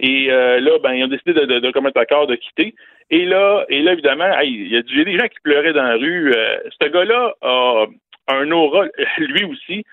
Et 0.00 0.26
là, 0.28 0.78
ben, 0.82 0.92
ils 0.92 1.04
ont 1.04 1.08
décidé 1.08 1.34
de, 1.34 1.44
de, 1.44 1.58
de 1.58 1.70
commettre 1.70 2.00
accord 2.00 2.26
de 2.26 2.36
quitter. 2.36 2.74
Et 3.10 3.24
là, 3.24 3.64
et 3.68 3.80
là 3.82 3.92
évidemment, 3.92 4.38
il 4.40 4.68
y 4.68 4.76
a 4.76 4.82
des 4.82 5.18
gens 5.18 5.28
qui 5.28 5.40
pleuraient 5.42 5.72
dans 5.72 5.82
la 5.82 5.96
rue. 5.96 6.32
Euh, 6.34 6.58
ce 6.80 6.88
gars-là 6.88 7.34
a 7.40 7.86
un 8.28 8.50
aura, 8.50 8.84
lui 9.18 9.44
aussi, 9.44 9.84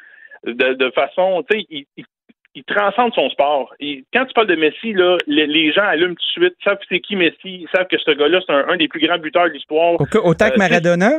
de, 0.46 0.92
façon, 0.92 1.44
tu 1.50 1.58
sais, 1.58 1.66
il, 1.70 1.86
il, 1.98 2.06
transcende 2.64 3.14
son 3.14 3.30
sport. 3.30 3.74
Et 3.80 4.04
quand 4.14 4.26
tu 4.26 4.34
parles 4.34 4.48
de 4.48 4.56
Messi, 4.56 4.94
là, 4.94 5.18
les, 5.28 5.72
gens 5.74 5.84
allument 5.84 6.16
tout 6.16 6.42
de 6.42 6.46
suite, 6.46 6.56
savent 6.64 6.78
c'est 6.90 7.00
qui 7.00 7.16
Messi, 7.16 7.36
ils 7.44 7.68
savent 7.74 7.88
que 7.88 7.98
ce 7.98 8.12
gars-là, 8.12 8.40
c'est 8.46 8.54
un, 8.54 8.78
des 8.78 8.88
plus 8.88 9.06
grands 9.06 9.18
buteurs 9.18 9.46
de 9.46 9.52
l'histoire. 9.52 9.96
Autant 10.24 10.50
que 10.50 10.54
euh, 10.54 10.58
Maradona? 10.58 11.12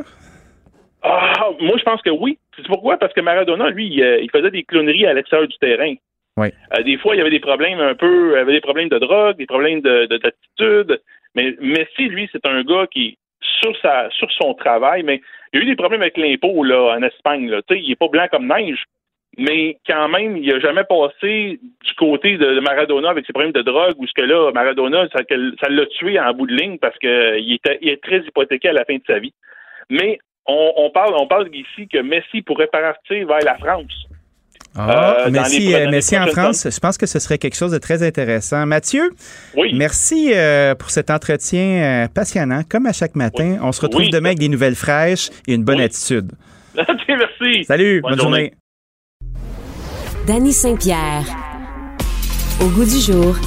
Ah, 1.03 1.49
moi, 1.59 1.75
je 1.77 1.83
pense 1.83 2.01
que 2.01 2.09
oui. 2.09 2.37
C'est 2.55 2.65
pourquoi? 2.67 2.97
Parce 2.97 3.13
que 3.13 3.21
Maradona, 3.21 3.69
lui, 3.69 3.87
il, 3.87 4.01
euh, 4.01 4.25
faisait 4.33 4.51
des 4.51 4.63
cloneries 4.63 5.05
à 5.05 5.13
l'extérieur 5.13 5.47
du 5.47 5.57
terrain. 5.57 5.93
Oui. 6.37 6.49
des 6.85 6.97
fois, 6.97 7.15
il 7.15 7.17
y 7.17 7.21
avait 7.21 7.31
des 7.31 7.39
problèmes 7.39 7.79
un 7.79 7.95
peu, 7.95 8.33
il 8.35 8.37
avait 8.37 8.53
des 8.53 8.61
problèmes 8.61 8.89
de 8.89 8.99
drogue, 8.99 9.37
des 9.37 9.47
problèmes 9.47 9.81
d'attitude. 9.81 11.01
Mais 11.33 11.55
Messi, 11.59 12.09
lui, 12.09 12.29
c'est 12.31 12.45
un 12.45 12.61
gars 12.61 12.85
qui, 12.91 13.17
sur 13.61 13.75
sa 13.81 14.09
sur 14.11 14.31
son 14.31 14.53
travail, 14.53 15.03
mais 15.03 15.21
il 15.51 15.59
y 15.59 15.61
a 15.61 15.65
eu 15.65 15.69
des 15.69 15.75
problèmes 15.75 16.01
avec 16.01 16.17
l'impôt 16.17 16.63
là, 16.63 16.95
en 16.97 17.01
Espagne. 17.01 17.49
Là. 17.49 17.61
Il 17.69 17.89
n'est 17.89 17.95
pas 17.95 18.07
blanc 18.07 18.27
comme 18.29 18.47
neige, 18.47 18.83
mais 19.37 19.77
quand 19.87 20.09
même, 20.09 20.37
il 20.37 20.51
n'a 20.51 20.59
jamais 20.59 20.83
passé 20.83 21.59
du 21.61 21.93
côté 21.97 22.37
de 22.37 22.59
Maradona 22.59 23.09
avec 23.09 23.25
ses 23.25 23.33
problèmes 23.33 23.53
de 23.53 23.61
drogue, 23.61 23.95
ou 23.97 24.07
ce 24.07 24.13
que 24.13 24.23
là, 24.23 24.51
Maradona, 24.51 25.07
ça 25.09 25.69
l'a 25.69 25.85
tué 25.87 26.19
en 26.19 26.33
bout 26.33 26.47
de 26.47 26.55
ligne 26.55 26.77
parce 26.79 26.97
qu'il 26.97 27.53
était 27.53 27.77
il 27.81 27.89
est 27.89 28.03
très 28.03 28.19
hypothéqué 28.19 28.69
à 28.69 28.73
la 28.73 28.85
fin 28.85 28.95
de 28.95 29.03
sa 29.05 29.19
vie. 29.19 29.33
Mais 29.89 30.19
on, 30.47 30.73
on 30.77 30.89
parle, 30.89 31.13
on 31.17 31.27
parle 31.27 31.49
ici 31.53 31.87
que 31.87 32.01
Messi 32.01 32.41
pourrait 32.41 32.67
partir 32.67 33.27
vers 33.27 33.39
la 33.43 33.55
France. 33.55 34.07
Ah, 34.75 35.25
euh, 35.25 35.29
merci, 35.31 35.73
euh, 35.73 35.87
merci 35.89 36.17
en 36.17 36.27
France. 36.27 36.67
Je 36.69 36.79
pense 36.79 36.97
que 36.97 37.07
ce 37.07 37.19
serait 37.19 37.39
quelque 37.39 37.55
chose 37.55 37.71
de 37.71 37.79
très 37.79 38.03
intéressant. 38.03 38.65
Mathieu, 38.65 39.09
oui. 39.55 39.71
merci 39.73 40.31
euh, 40.33 40.75
pour 40.75 40.91
cet 40.91 41.09
entretien 41.09 42.07
passionnant. 42.13 42.61
Comme 42.69 42.85
à 42.85 42.93
chaque 42.93 43.15
matin, 43.15 43.57
on 43.61 43.71
se 43.71 43.81
retrouve 43.81 44.09
demain 44.09 44.29
avec 44.29 44.39
des 44.39 44.49
nouvelles 44.49 44.75
fraîches 44.75 45.29
et 45.47 45.55
une 45.55 45.63
bonne 45.63 45.81
attitude. 45.81 46.31
merci. 46.75 47.63
Salut, 47.63 48.01
bonne, 48.01 48.19
journée. 48.19 48.53
Danny 50.27 50.51
Saint-Pierre. 50.51 51.23
Au 52.59 52.67
goût 52.67 52.83
du 52.83 52.99
jour, 52.99 53.37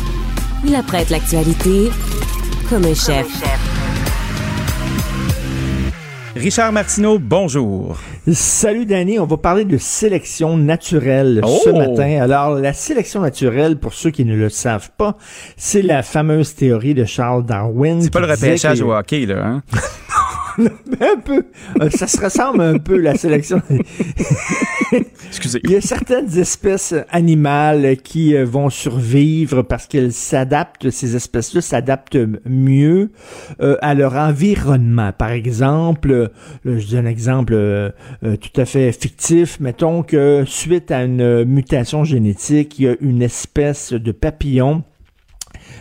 il 0.65 0.75
apprête 0.75 1.11
l'actualité 1.11 1.91
comme 2.71 2.87
un 2.87 2.95
chef. 2.95 3.27
Richard 6.35 6.73
Martineau, 6.73 7.19
bonjour. 7.19 7.99
Salut 8.33 8.87
Danny, 8.87 9.19
on 9.19 9.27
va 9.27 9.37
parler 9.37 9.67
de 9.67 9.77
sélection 9.77 10.57
naturelle 10.57 11.43
ce 11.45 11.69
oh! 11.69 11.77
matin. 11.77 12.23
Alors 12.23 12.55
la 12.55 12.73
sélection 12.73 13.21
naturelle, 13.21 13.77
pour 13.77 13.93
ceux 13.93 14.11
qui 14.11 14.25
ne 14.25 14.35
le 14.35 14.49
savent 14.49 14.91
pas, 14.97 15.19
c'est 15.59 15.83
la 15.83 16.03
fameuse 16.03 16.55
théorie 16.55 16.95
de 16.95 17.05
Charles 17.05 17.45
Darwin. 17.45 18.01
C'est 18.01 18.11
pas 18.11 18.21
le 18.21 18.33
repêchage 18.33 18.81
au 18.81 18.95
hockey, 18.95 19.27
là, 19.27 19.45
hein? 19.45 19.63
un 21.01 21.21
peu. 21.21 21.45
Euh, 21.81 21.91
ça 21.91 22.07
se 22.07 22.21
ressemble 22.21 22.63
un 22.63 22.79
peu, 22.79 22.97
la 22.97 23.15
sélection. 23.15 23.63
Excusez. 25.27 25.61
Il 25.65 25.71
y 25.71 25.77
a 25.77 25.81
certaines 25.81 26.37
espèces 26.39 26.95
animales 27.11 27.97
qui 27.99 28.35
euh, 28.35 28.45
vont 28.45 28.71
survivre 28.71 29.63
parce 29.63 29.87
qu'elles 29.87 30.13
s'adaptent, 30.13 30.91
ces 30.91 31.17
espèces-là 31.17 31.61
s'adaptent 31.61 32.19
mieux 32.45 33.11
euh, 33.61 33.77
à 33.83 33.95
leur 33.95 34.15
environnement. 34.15 35.13
Par 35.13 35.31
exemple, 35.31 36.31
je 36.65 36.87
dis 36.87 36.97
un 36.97 37.07
exemple 37.07 37.55
tout 38.23 38.61
à 38.61 38.65
fait 38.65 38.93
fictif, 38.93 39.61
mettons 39.61 40.03
que 40.03 40.45
suite 40.47 40.91
à 40.91 41.05
une 41.05 41.45
mutation 41.45 42.05
génétique, 42.05 42.79
il 42.79 42.85
y 42.85 42.89
a 42.89 42.97
une 43.01 43.23
espèce 43.23 43.93
de 43.93 44.13
papillon 44.13 44.85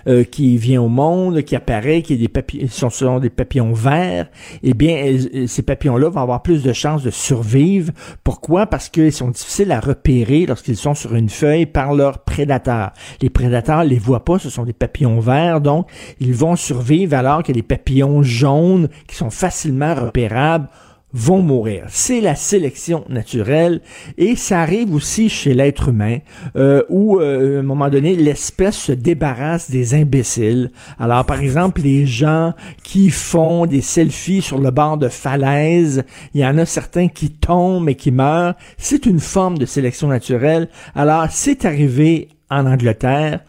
euh, 0.08 0.24
qui 0.24 0.58
vient 0.58 0.82
au 0.82 0.88
monde, 0.88 1.42
qui 1.44 1.56
apparaît, 1.56 2.02
qui 2.02 2.14
est 2.14 2.18
des 2.18 2.28
papillons, 2.28 2.68
sont, 2.70 2.90
sont 2.90 3.20
des 3.20 3.30
papillons 3.30 3.74
verts, 3.74 4.28
eh 4.64 4.74
bien, 4.74 5.18
ces 5.48 5.62
papillons-là 5.62 6.10
vont 6.10 6.22
avoir 6.22 6.42
plus 6.42 6.64
de 6.64 6.74
chances 6.74 7.04
de 7.04 7.10
survivre. 7.10 7.92
Pourquoi? 8.24 8.66
Parce 8.66 8.90
qu'ils 8.90 9.14
sont 9.14 9.30
difficiles 9.30 9.72
à 9.72 9.80
repérer 9.80 10.46
lorsqu'ils 10.46 10.78
sont 10.78 10.96
sur 10.96 11.16
une 11.16 11.30
feuille 11.30 11.66
par 11.66 11.94
leurs 11.94 12.20
prédateurs. 12.24 12.92
Les 13.22 13.30
prédateurs 13.30 13.84
les 13.84 14.00
voient 14.00 14.26
pas, 14.26 14.40
ce 14.40 14.50
sont 14.50 14.64
des 14.64 14.74
papillons 14.74 15.20
verts, 15.20 15.62
donc 15.62 15.88
ils 16.20 16.34
vont 16.34 16.56
survivre 16.56 17.16
alors 17.16 17.44
que 17.44 17.52
les 17.52 17.64
papillons 17.64 18.24
jaunes, 18.24 18.90
qui 19.08 19.16
sont 19.16 19.30
facilement 19.30 19.96
repérables, 19.96 20.68
vont 21.12 21.42
mourir. 21.42 21.86
C'est 21.88 22.22
la 22.22 22.36
sélection 22.36 23.04
naturelle 23.10 23.82
et 24.18 24.36
ça 24.36 24.62
arrive 24.62 24.94
aussi 24.94 25.30
chez 25.30 25.54
l'être 25.54 25.90
humain 25.90 26.20
euh, 26.56 26.84
où, 26.90 27.20
euh, 27.20 27.58
à 27.58 27.60
un 27.60 27.64
moment 27.64 27.90
donné, 27.90 28.16
l'espèce 28.16 28.78
se 28.78 28.92
débarrasse 28.92 29.72
des 29.72 29.96
imbéciles. 29.96 30.72
Alors, 31.00 31.26
par 31.26 31.40
exemple, 31.42 31.82
les 31.82 32.06
gens 32.06 32.54
qui 32.84 33.10
font 33.10 33.66
des 33.66 33.82
selfies 33.82 34.42
sur 34.42 34.60
le 34.60 34.72
bord 34.72 34.98
de 34.98 35.10
falaise, 35.10 36.04
il 36.34 36.42
y 36.42 36.46
en 36.46 36.58
a 36.58 36.66
certains 36.66 37.08
qui 37.08 37.32
tombent 37.32 37.90
et 37.90 37.96
qui 37.96 38.12
meurent. 38.12 38.56
C'est 38.78 39.06
une 39.06 39.20
forme 39.20 39.58
de 39.58 39.66
sélection 39.66 40.10
naturelle. 40.10 40.70
Alors, 40.96 41.26
c'est 41.32 41.66
arrivé 41.66 42.30
en 42.52 42.66
Angleterre. 42.66 43.42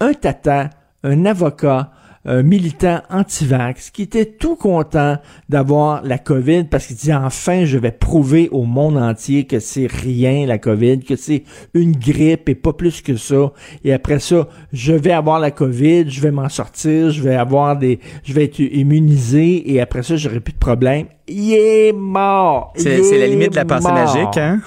Un 0.00 0.12
tata, 0.12 0.70
un 1.02 1.24
avocat, 1.24 1.90
un 2.24 2.42
militant 2.42 3.02
anti-vax 3.10 3.90
qui 3.90 4.02
était 4.02 4.26
tout 4.26 4.56
content 4.56 5.18
d'avoir 5.48 6.02
la 6.04 6.18
COVID 6.18 6.64
parce 6.64 6.86
qu'il 6.86 6.96
dit 6.96 7.12
enfin 7.12 7.64
je 7.64 7.78
vais 7.78 7.92
prouver 7.92 8.48
au 8.50 8.64
monde 8.64 8.96
entier 8.96 9.44
que 9.44 9.60
c'est 9.60 9.86
rien 9.86 10.46
la 10.46 10.58
COVID, 10.58 11.00
que 11.00 11.16
c'est 11.16 11.44
une 11.74 11.92
grippe 11.92 12.48
et 12.48 12.54
pas 12.54 12.72
plus 12.72 13.00
que 13.00 13.16
ça. 13.16 13.52
Et 13.84 13.92
après 13.92 14.18
ça, 14.18 14.48
je 14.72 14.92
vais 14.92 15.12
avoir 15.12 15.38
la 15.40 15.50
COVID, 15.50 16.10
je 16.10 16.20
vais 16.20 16.30
m'en 16.30 16.48
sortir, 16.48 17.10
je 17.10 17.22
vais 17.22 17.34
avoir 17.34 17.76
des, 17.76 18.00
je 18.24 18.32
vais 18.32 18.44
être 18.44 18.58
immunisé 18.58 19.72
et 19.72 19.80
après 19.80 20.02
ça 20.02 20.16
j'aurai 20.16 20.40
plus 20.40 20.52
de 20.52 20.58
problème. 20.58 21.06
Il 21.28 21.52
est 21.54 21.92
mort. 21.92 22.72
C'est 22.76 23.18
la 23.18 23.26
limite 23.26 23.50
de 23.50 23.56
la 23.56 23.64
pensée 23.64 23.92
magique, 23.92 24.36
hein? 24.36 24.60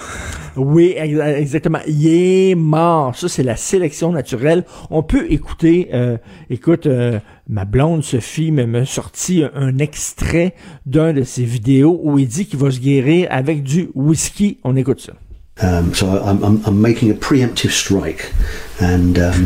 Oui, 0.55 0.95
exactement. 0.97 1.80
Il 1.88 2.07
est 2.07 2.55
mort. 2.55 3.16
Ça, 3.16 3.30
c'est 3.30 3.43
la 3.43 3.55
sélection 3.55 4.12
naturelle. 4.12 4.66
On 4.89 5.01
peut 5.01 5.26
écouter, 5.32 5.89
euh, 5.93 6.18
écoute, 6.49 6.88
euh, 6.88 7.20
ma 7.47 7.66
blonde 7.66 8.03
Sophie 8.03 8.51
m'a 8.51 8.86
sorti 8.86 9.43
un, 9.55 9.78
extrait 9.78 10.53
d'un 10.86 11.14
de 11.14 11.24
ses 11.24 11.43
vidéos 11.43 11.99
où 12.03 12.20
il 12.20 12.28
dit 12.28 12.45
qu'il 12.45 12.59
va 12.59 12.70
se 12.70 12.80
guérir 12.80 13.28
avec 13.32 13.64
du 13.64 13.89
whisky. 13.95 14.57
On 14.64 14.76
écoute 14.76 14.99
ça. 14.99 15.14
Um, 15.62 15.93
so 15.93 16.07
I'm, 16.07 16.43
I'm, 16.43 16.62
I'm, 16.66 16.82
making 16.82 17.12
a 17.12 17.14
preemptive 17.14 17.72
strike, 17.72 18.34
and 18.80 19.20
um, 19.20 19.45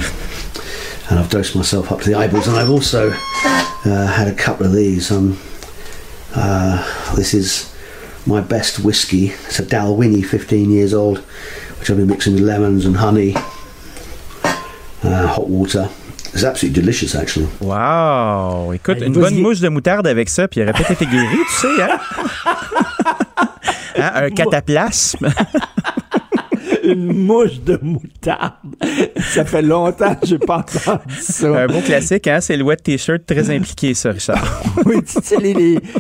and 1.10 1.20
I've 1.20 1.30
dosed 1.30 1.56
myself 1.56 1.92
up 1.92 2.02
to 2.02 2.10
the 2.10 2.16
eyeballs, 2.16 2.48
and 2.48 2.56
I've 2.56 2.70
also 2.70 3.12
uh, 3.86 4.08
had 4.08 4.30
a 4.30 4.34
couple 4.34 4.66
of 4.66 4.72
these. 4.72 5.12
Um, 5.12 5.36
uh, 6.36 7.16
this 7.16 7.34
is 7.34 7.74
my 8.26 8.42
best 8.42 8.80
whiskey. 8.80 9.28
It's 9.48 9.60
a 9.60 9.64
Dalwhinnie, 9.64 10.26
15 10.26 10.72
years 10.72 10.94
old, 10.94 11.20
which 11.80 11.90
I've 11.90 11.98
been 11.98 12.08
mixing 12.08 12.34
with 12.34 12.44
lemons 12.44 12.86
and 12.86 12.98
honey, 12.98 13.36
uh, 15.04 15.28
hot 15.28 15.50
water. 15.50 15.90
It's 16.34 16.44
absolutely 16.44 16.82
delicious, 16.82 17.16
actually. 17.16 17.48
Wow! 17.62 18.74
Écoute, 18.74 19.02
une 19.02 19.14
bonne 19.14 19.40
mouche 19.40 19.62
de 19.62 19.70
moutarde 19.70 20.08
avec 20.08 20.30
ça, 20.30 20.48
puis 20.48 20.60
il 20.60 20.64
aurait 20.64 20.74
peut-être 20.74 20.92
été 20.92 21.06
guéri, 21.06 21.38
tu 21.48 21.56
sais, 21.56 21.82
hein? 21.82 22.00
hein? 23.96 24.12
Un 24.16 24.30
cataplasme. 24.32 25.30
une 26.86 27.14
mouche 27.14 27.62
de 27.62 27.80
moutarde. 27.82 28.54
Ça 29.20 29.46
fait 29.46 29.62
longtemps 29.62 30.16
que 30.16 30.28
j'ai 30.28 30.38
pas 30.38 30.58
entendu 30.58 31.16
ça. 31.20 31.64
Un 31.64 31.68
bon 31.68 31.82
classique, 31.82 32.28
hein? 32.28 32.40
C'est 32.42 32.58
le 32.58 32.64
wet 32.64 32.78
t-shirt 32.78 33.26
très 33.26 33.50
impliqué, 33.50 33.94
ça, 33.94 34.12
Richard. 34.12 34.64
oui, 34.86 35.04
tu 35.04 35.14
sais, 35.22 35.38
les, 35.38 35.54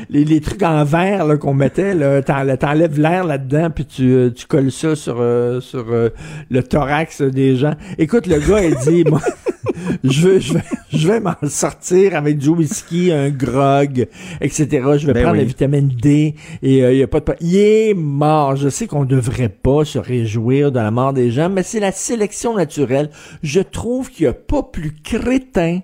les, 0.09 0.25
les, 0.25 0.41
trucs 0.41 0.63
en 0.63 0.83
verre 0.83 1.37
qu'on 1.39 1.53
mettait, 1.53 1.93
là, 1.93 2.21
t'enlèves 2.21 2.99
l'air 2.99 3.23
là-dedans, 3.23 3.69
puis 3.69 3.85
tu, 3.85 4.11
euh, 4.11 4.29
tu 4.29 4.45
colles 4.45 4.71
ça 4.71 4.95
sur, 4.95 5.17
euh, 5.19 5.59
sur 5.61 5.85
euh, 5.91 6.09
le 6.49 6.63
thorax 6.63 7.21
des 7.21 7.55
gens. 7.55 7.73
Écoute, 7.97 8.27
le 8.27 8.39
gars, 8.39 8.63
il 8.63 8.75
dit, 8.75 9.03
moi, 9.09 9.21
je 10.03 10.21
veux, 10.21 10.39
je 10.39 10.53
vais, 10.53 10.63
je 10.93 11.07
vais 11.07 11.19
m'en 11.19 11.35
sortir 11.47 12.15
avec 12.15 12.37
du 12.37 12.49
whisky, 12.49 13.11
un 13.11 13.29
grog, 13.29 14.07
etc. 14.41 14.67
Je 14.97 15.07
vais 15.07 15.13
ben 15.13 15.23
prendre 15.23 15.37
la 15.37 15.43
vitamine 15.43 15.87
D 15.87 16.35
et 16.61 16.79
il 16.79 16.97
y 16.97 17.03
a 17.03 17.07
pas 17.07 17.19
de... 17.19 17.25
Il 17.41 17.55
est 17.55 17.93
mort. 17.93 18.55
Je 18.55 18.69
sais 18.69 18.87
qu'on 18.87 19.05
devrait 19.05 19.49
pas 19.49 19.85
se 19.85 19.99
réjouir 19.99 20.71
de 20.71 20.79
la 20.79 20.91
mort 20.91 21.13
des 21.13 21.31
gens, 21.31 21.49
mais 21.49 21.63
c'est 21.63 21.79
la 21.79 21.91
sélection 21.91 22.55
naturelle. 22.55 23.09
Je 23.43 23.61
trouve 23.61 24.11
qu'il 24.11 24.25
n'y 24.25 24.29
a 24.29 24.33
pas 24.33 24.63
plus 24.63 24.95
crétin 25.03 25.79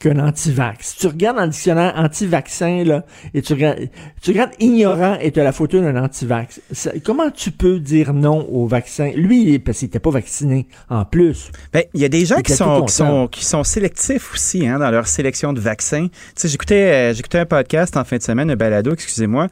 qu'un 0.00 0.18
anti-vax. 0.18 0.96
Tu 0.96 1.06
regardes 1.06 1.36
dans 1.36 1.44
le 1.44 1.50
dictionnaire 1.50 1.92
anti-vaccin, 1.94 2.84
là, 2.84 3.04
et 3.34 3.42
tu 3.42 3.52
regardes, 3.52 3.78
tu 4.22 4.30
regardes 4.30 4.52
ignorant 4.58 5.18
et 5.20 5.30
tu 5.30 5.38
as 5.40 5.44
la 5.44 5.52
photo 5.52 5.78
d'un 5.78 6.02
anti-vax. 6.02 6.60
Comment 7.04 7.30
tu 7.30 7.50
peux 7.50 7.78
dire 7.78 8.14
non 8.14 8.48
au 8.50 8.66
vaccin? 8.66 9.12
Lui, 9.14 9.58
parce 9.58 9.78
qu'il 9.78 9.86
n'était 9.86 10.00
pas 10.00 10.10
vacciné, 10.10 10.66
en 10.88 11.04
plus. 11.04 11.52
Ben, 11.72 11.84
il 11.92 12.00
y 12.00 12.04
a 12.06 12.08
des 12.08 12.24
gens 12.24 12.40
qui 12.40 12.52
sont, 12.52 12.82
qui 12.82 12.94
sont, 12.94 13.28
qui 13.28 13.44
sont 13.44 13.62
sélectifs 13.62 14.32
aussi, 14.32 14.66
hein, 14.66 14.78
dans 14.78 14.90
leur 14.90 15.06
sélection 15.06 15.52
de 15.52 15.60
vaccins. 15.60 16.08
Tu 16.08 16.14
sais, 16.34 16.48
j'écoutais, 16.48 17.10
euh, 17.10 17.14
j'écoutais 17.14 17.38
un 17.38 17.46
podcast 17.46 17.96
en 17.98 18.04
fin 18.04 18.16
de 18.16 18.22
semaine, 18.22 18.50
un 18.50 18.56
balado, 18.56 18.94
excusez-moi, 18.94 19.48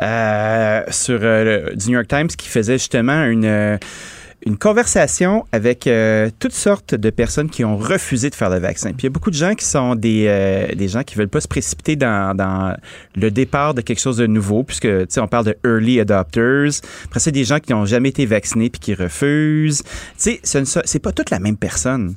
euh, 0.00 0.82
sur 0.90 1.20
euh, 1.22 1.74
du 1.74 1.90
New 1.90 1.94
York 1.94 2.08
Times 2.08 2.26
qui 2.26 2.48
faisait 2.48 2.78
justement 2.78 3.24
une 3.24 3.78
une 4.44 4.58
conversation 4.58 5.46
avec 5.52 5.86
euh, 5.86 6.30
toutes 6.38 6.52
sortes 6.52 6.94
de 6.94 7.10
personnes 7.10 7.48
qui 7.48 7.64
ont 7.64 7.76
refusé 7.76 8.30
de 8.30 8.34
faire 8.34 8.50
le 8.50 8.58
vaccin. 8.58 8.90
Puis 8.90 9.00
il 9.00 9.04
y 9.04 9.06
a 9.06 9.10
beaucoup 9.10 9.30
de 9.30 9.36
gens 9.36 9.54
qui 9.54 9.64
sont 9.64 9.94
des, 9.94 10.26
euh, 10.28 10.74
des 10.74 10.88
gens 10.88 11.02
qui 11.02 11.14
veulent 11.14 11.28
pas 11.28 11.40
se 11.40 11.48
précipiter 11.48 11.96
dans, 11.96 12.36
dans 12.36 12.76
le 13.14 13.30
départ 13.30 13.74
de 13.74 13.80
quelque 13.80 14.00
chose 14.00 14.16
de 14.16 14.26
nouveau, 14.26 14.64
puisque 14.64 14.88
tu 14.88 15.06
sais 15.08 15.20
on 15.20 15.28
parle 15.28 15.46
de 15.46 15.56
early 15.64 16.00
adopters. 16.00 16.80
Après 17.04 17.20
c'est 17.20 17.32
des 17.32 17.44
gens 17.44 17.60
qui 17.60 17.72
n'ont 17.72 17.84
jamais 17.84 18.08
été 18.08 18.26
vaccinés 18.26 18.70
puis 18.70 18.80
qui 18.80 18.94
refusent. 18.94 19.82
Tu 20.18 20.38
sais, 20.42 20.64
c'est 20.84 20.98
pas 20.98 21.12
toute 21.12 21.30
la 21.30 21.38
même 21.38 21.56
personne. 21.56 22.14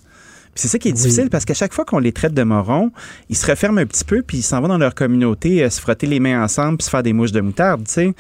C'est 0.57 0.69
ça 0.69 0.79
qui 0.79 0.87
est 0.87 0.93
difficile 0.93 1.29
parce 1.29 1.43
qu'à 1.43 1.53
chaque 1.53 1.73
fois 1.73 1.83
qu'on 1.83 1.99
les 1.99 2.13
traite 2.13 2.33
de 2.33 2.43
morons, 2.43 2.91
ils 3.29 3.35
se 3.35 3.45
referment 3.45 3.81
un 3.81 3.85
petit 3.85 4.05
peu 4.05 4.21
puis 4.21 4.37
ils 4.37 4.41
s'en 4.41 4.61
vont 4.61 4.69
dans 4.69 4.77
leur 4.77 4.95
communauté 4.95 5.61
euh, 5.61 5.69
se 5.69 5.81
frotter 5.81 6.07
les 6.07 6.21
mains 6.21 6.41
ensemble 6.41 6.77
puis 6.77 6.85
se 6.85 6.89
faire 6.89 7.03
des 7.03 7.11
mouches 7.11 7.33
de 7.33 7.41
moutarde, 7.41 7.83
tu 7.85 7.91
sais. 7.91 8.13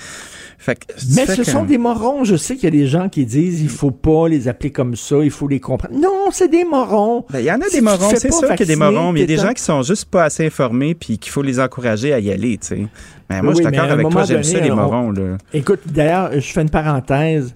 Mais 1.15 1.25
ce 1.27 1.45
sont 1.45 1.63
des 1.63 1.77
morons. 1.77 2.25
Je 2.25 2.35
sais 2.35 2.55
qu'il 2.55 2.65
y 2.65 2.67
a 2.67 2.71
des 2.71 2.87
gens 2.87 3.07
qui 3.07 3.25
disent 3.25 3.61
il 3.61 3.69
faut 3.69 3.91
pas 3.91 4.27
les 4.27 4.49
appeler 4.49 4.71
comme 4.71 4.97
ça, 4.97 5.17
il 5.23 5.31
faut 5.31 5.47
les 5.47 5.61
comprendre. 5.61 5.95
Non, 5.97 6.29
c'est 6.31 6.49
des 6.49 6.65
morons. 6.65 7.25
Ben, 7.29 7.39
il 7.39 7.45
y 7.45 7.51
en 7.51 7.61
a 7.61 7.69
des 7.71 7.81
morons, 7.81 8.09
c'est 8.17 8.33
sûr 8.33 8.49
qu'il 8.49 8.59
y 8.59 8.63
a 8.63 8.65
des 8.65 8.75
morons, 8.75 9.13
mais 9.13 9.21
il 9.21 9.29
y 9.29 9.33
a 9.33 9.37
des 9.37 9.41
gens 9.41 9.53
qui 9.53 9.63
sont 9.63 9.81
juste 9.81 10.05
pas 10.05 10.25
assez 10.25 10.45
informés 10.45 10.93
puis 10.93 11.17
qu'il 11.17 11.31
faut 11.31 11.41
les 11.41 11.61
encourager 11.61 12.11
à 12.11 12.19
y 12.19 12.31
aller, 12.31 12.57
tu 12.57 12.67
sais. 12.67 12.87
Mais 13.29 13.41
moi, 13.41 13.53
je 13.53 13.61
suis 13.61 13.65
d'accord 13.65 13.91
avec 13.91 14.09
toi, 14.09 14.25
j'aime 14.25 14.43
ça, 14.43 14.59
les 14.59 14.71
morons. 14.71 15.11
Là. 15.11 15.37
Écoute, 15.53 15.79
d'ailleurs, 15.85 16.31
je 16.33 16.51
fais 16.51 16.61
une 16.61 16.69
parenthèse. 16.69 17.55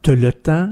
Tu 0.00 0.12
as 0.12 0.14
le 0.14 0.32
temps, 0.32 0.70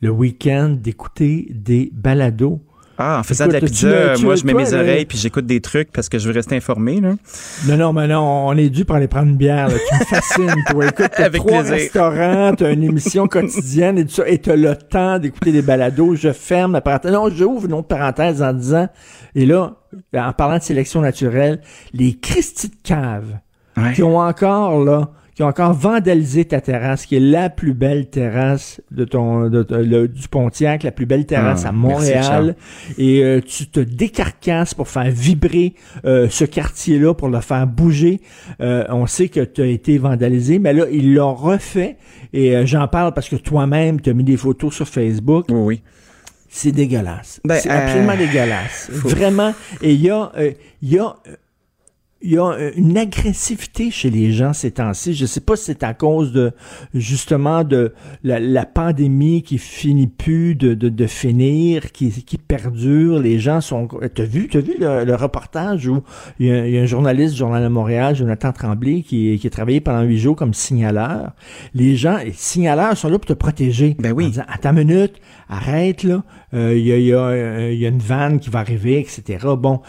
le 0.00 0.10
week-end, 0.10 0.76
d'écouter 0.80 1.48
des 1.50 1.90
balados 1.92 2.60
ah, 3.02 3.20
en 3.20 3.22
faisant 3.22 3.46
de 3.46 3.52
la 3.54 3.60
pizza, 3.60 4.14
moi, 4.22 4.36
je 4.36 4.44
mets 4.44 4.52
mes 4.52 4.74
oreilles 4.74 5.06
puis 5.06 5.16
j'écoute 5.16 5.46
des 5.46 5.60
trucs 5.60 5.90
parce 5.90 6.08
que 6.10 6.18
je 6.18 6.28
veux 6.28 6.34
rester 6.34 6.54
informé. 6.54 7.00
Là. 7.00 7.14
Non, 7.66 7.76
non, 7.78 7.92
mais 7.94 8.06
non, 8.06 8.20
on 8.48 8.56
est 8.56 8.68
dû 8.68 8.84
pour 8.84 8.96
aller 8.96 9.08
prendre 9.08 9.28
une 9.28 9.36
bière. 9.36 9.68
Tu 9.68 9.94
me 9.98 10.04
fascines, 10.04 10.62
toi. 10.68 10.86
Écoute, 10.86 11.10
t'as 11.16 11.24
Avec 11.24 11.40
trois 11.40 11.60
plaisir. 11.60 11.74
restaurants, 11.76 12.54
t'as 12.54 12.72
une 12.72 12.84
émission 12.84 13.26
quotidienne 13.28 13.96
et 13.96 14.04
tout 14.04 14.12
ça, 14.12 14.28
et 14.28 14.38
t'as 14.38 14.54
le 14.56 14.76
temps 14.76 15.18
d'écouter 15.18 15.50
des 15.50 15.62
balados. 15.62 16.14
Je 16.16 16.32
ferme 16.32 16.72
la 16.72 16.82
parenthèse. 16.82 17.12
Non, 17.12 17.30
j'ouvre 17.30 17.66
une 17.66 17.72
autre 17.72 17.88
parenthèse 17.88 18.42
en 18.42 18.52
disant, 18.52 18.88
et 19.34 19.46
là, 19.46 19.76
en 20.14 20.32
parlant 20.34 20.58
de 20.58 20.62
sélection 20.62 21.00
naturelle, 21.00 21.62
les 21.94 22.18
Christy 22.18 22.68
de 22.68 22.76
cave 22.84 23.38
qui 23.94 24.02
ont 24.02 24.18
encore, 24.18 24.84
là, 24.84 25.10
qui 25.40 25.44
ont 25.44 25.48
encore 25.48 25.72
vandalisé 25.72 26.44
ta 26.44 26.60
terrasse, 26.60 27.06
qui 27.06 27.16
est 27.16 27.20
la 27.20 27.48
plus 27.48 27.72
belle 27.72 28.10
terrasse 28.10 28.82
de 28.90 29.06
ton 29.06 29.48
du 29.48 30.28
Pontiac, 30.30 30.82
la 30.82 30.92
plus 30.92 31.06
belle 31.06 31.24
terrasse 31.24 31.62
ah, 31.64 31.70
à 31.70 31.72
Montréal. 31.72 32.56
et 32.98 33.24
euh, 33.24 33.40
tu 33.40 33.66
te 33.66 33.80
décarcasses 33.80 34.74
pour 34.74 34.88
faire 34.88 35.10
vibrer 35.10 35.72
euh, 36.04 36.28
ce 36.28 36.44
quartier-là, 36.44 37.14
pour 37.14 37.30
le 37.30 37.40
faire 37.40 37.66
bouger. 37.66 38.20
Euh, 38.60 38.84
on 38.90 39.06
sait 39.06 39.30
que 39.30 39.40
tu 39.40 39.62
as 39.62 39.66
été 39.66 39.96
vandalisé, 39.96 40.58
mais 40.58 40.74
là, 40.74 40.84
ils 40.92 41.14
l'ont 41.14 41.32
refait. 41.32 41.96
Et 42.34 42.66
j'en 42.66 42.86
parle 42.86 43.14
parce 43.14 43.30
que 43.30 43.36
toi-même, 43.36 44.02
tu 44.02 44.10
as 44.10 44.12
mis 44.12 44.24
des 44.24 44.36
photos 44.36 44.74
sur 44.74 44.88
Facebook. 44.88 45.46
Oui, 45.48 45.56
oui. 45.58 45.82
C'est 46.50 46.72
dégueulasse. 46.72 47.40
Ben, 47.46 47.58
c'est 47.62 47.70
absolument 47.70 48.14
dégueulasse. 48.14 48.90
Vraiment. 48.92 49.54
Et 49.80 49.94
il 49.94 50.02
y 50.02 50.10
a, 50.10 50.32
il 50.82 50.92
y 50.92 50.98
a 50.98 51.16
il 52.22 52.32
y 52.32 52.38
a 52.38 52.50
euh, 52.50 52.70
une 52.76 52.98
agressivité 52.98 53.90
chez 53.90 54.10
les 54.10 54.32
gens 54.32 54.52
ces 54.52 54.72
temps-ci. 54.72 55.14
Je 55.14 55.24
sais 55.24 55.40
pas 55.40 55.56
si 55.56 55.64
c'est 55.64 55.82
à 55.82 55.94
cause 55.94 56.32
de 56.32 56.52
justement 56.92 57.64
de 57.64 57.94
la, 58.22 58.66
pandémie 58.66 59.42
qui 59.42 59.58
finit 59.58 60.06
plus 60.06 60.54
de, 60.54 60.74
de, 60.74 60.88
de, 60.88 61.06
finir, 61.06 61.92
qui, 61.92 62.10
qui 62.10 62.36
perdure. 62.36 63.18
Les 63.18 63.38
gens 63.38 63.60
sont. 63.60 63.88
T'as 64.14 64.24
vu, 64.24 64.48
t'as 64.48 64.60
vu 64.60 64.76
le, 64.78 65.14
reportage 65.14 65.88
où 65.88 66.02
il 66.38 66.46
y, 66.46 66.78
a, 66.78 66.82
un 66.82 66.86
journaliste 66.86 67.34
du 67.34 67.38
Journal 67.38 67.62
de 67.62 67.68
Montréal, 67.68 68.14
Jonathan 68.14 68.52
Tremblay, 68.52 69.02
qui, 69.02 69.38
qui 69.38 69.46
a 69.46 69.50
travaillé 69.50 69.80
pendant 69.80 70.02
huit 70.02 70.18
jours 70.18 70.36
comme 70.36 70.54
signaleur. 70.54 71.32
Les 71.74 71.96
gens, 71.96 72.18
les 72.18 72.32
signaleurs 72.32 72.96
sont 72.96 73.08
là 73.08 73.18
pour 73.18 73.26
te 73.26 73.32
protéger. 73.32 73.96
Ben 73.98 74.12
oui. 74.12 74.26
En 74.26 74.28
disant, 74.28 74.44
attends 74.46 74.70
une 74.76 74.88
minute, 74.88 75.14
arrête 75.48 76.02
là. 76.02 76.22
Euh, 76.52 76.76
il 76.76 76.86
y, 76.86 77.12
a, 77.12 77.18
euh, 77.18 77.70
une 77.70 77.98
vanne 77.98 78.40
qui 78.40 78.50
va 78.50 78.58
arriver, 78.58 78.98
etc. 78.98 79.46
Bon, 79.56 79.80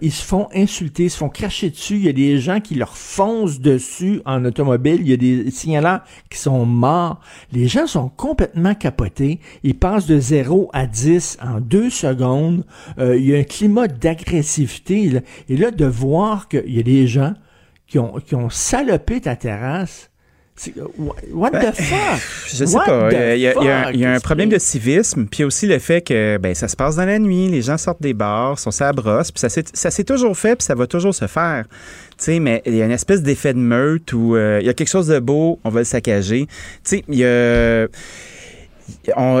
ils 0.00 0.12
se 0.12 0.24
font 0.24 0.48
insulter, 0.54 1.04
ils 1.04 1.10
se 1.10 1.16
font 1.16 1.28
cracher 1.28 1.70
dessus, 1.70 1.96
il 1.96 2.04
y 2.04 2.08
a 2.08 2.12
des 2.12 2.38
gens 2.38 2.60
qui 2.60 2.76
leur 2.76 2.96
foncent 2.96 3.58
dessus 3.58 4.22
en 4.24 4.44
automobile, 4.44 4.98
il 5.00 5.08
y 5.08 5.12
a 5.12 5.16
des 5.16 5.50
signaleurs 5.50 6.00
qui 6.30 6.38
sont 6.38 6.64
morts. 6.64 7.20
Les 7.52 7.66
gens 7.66 7.88
sont 7.88 8.08
complètement 8.08 8.74
capotés. 8.74 9.40
Ils 9.64 9.76
passent 9.76 10.06
de 10.06 10.20
0 10.20 10.70
à 10.72 10.86
10 10.86 11.38
en 11.42 11.60
deux 11.60 11.90
secondes. 11.90 12.64
Euh, 12.98 13.16
il 13.16 13.26
y 13.26 13.34
a 13.34 13.38
un 13.38 13.44
climat 13.44 13.88
d'agressivité. 13.88 15.22
Et 15.48 15.56
là, 15.56 15.72
de 15.72 15.86
voir 15.86 16.48
qu'il 16.48 16.72
y 16.72 16.78
a 16.78 16.84
des 16.84 17.06
gens 17.08 17.34
qui 17.88 17.98
ont 17.98 18.50
salopé 18.50 19.20
ta 19.20 19.34
terrasse, 19.34 20.09
What 21.32 21.50
the 21.50 21.52
ben, 21.52 21.72
fuck? 21.72 22.20
Je 22.48 22.64
sais 22.64 22.76
pas. 22.76 23.34
Il 23.34 23.40
y, 23.40 24.04
a, 24.04 24.12
un 24.12 24.20
problème 24.20 24.50
de 24.50 24.58
civisme, 24.58 25.26
puis 25.26 25.44
aussi 25.44 25.66
le 25.66 25.78
fait 25.78 26.02
que 26.02 26.38
ben, 26.38 26.54
ça 26.54 26.68
se 26.68 26.76
passe 26.76 26.96
dans 26.96 27.06
la 27.06 27.18
nuit, 27.18 27.48
les 27.48 27.62
gens 27.62 27.78
sortent 27.78 28.02
des 28.02 28.12
bars, 28.12 28.58
sont 28.58 28.70
ça 28.70 28.92
brosse, 28.92 29.32
puis 29.32 29.40
ça 29.40 29.90
s'est 29.90 30.04
toujours 30.04 30.36
fait, 30.36 30.56
puis 30.56 30.64
ça 30.64 30.74
va 30.74 30.86
toujours 30.86 31.14
se 31.14 31.26
faire. 31.26 31.64
sais, 32.18 32.40
mais 32.40 32.62
il 32.66 32.74
y 32.74 32.82
a 32.82 32.84
une 32.84 32.90
espèce 32.90 33.22
d'effet 33.22 33.54
de 33.54 33.58
meute 33.58 34.12
où 34.12 34.36
euh, 34.36 34.58
il 34.60 34.66
y 34.66 34.68
a 34.68 34.74
quelque 34.74 34.88
chose 34.88 35.06
de 35.06 35.18
beau, 35.18 35.58
on 35.64 35.70
va 35.70 35.80
le 35.80 35.84
saccager. 35.84 36.46
Il 37.08 37.14
y 37.14 37.24
a. 37.24 37.86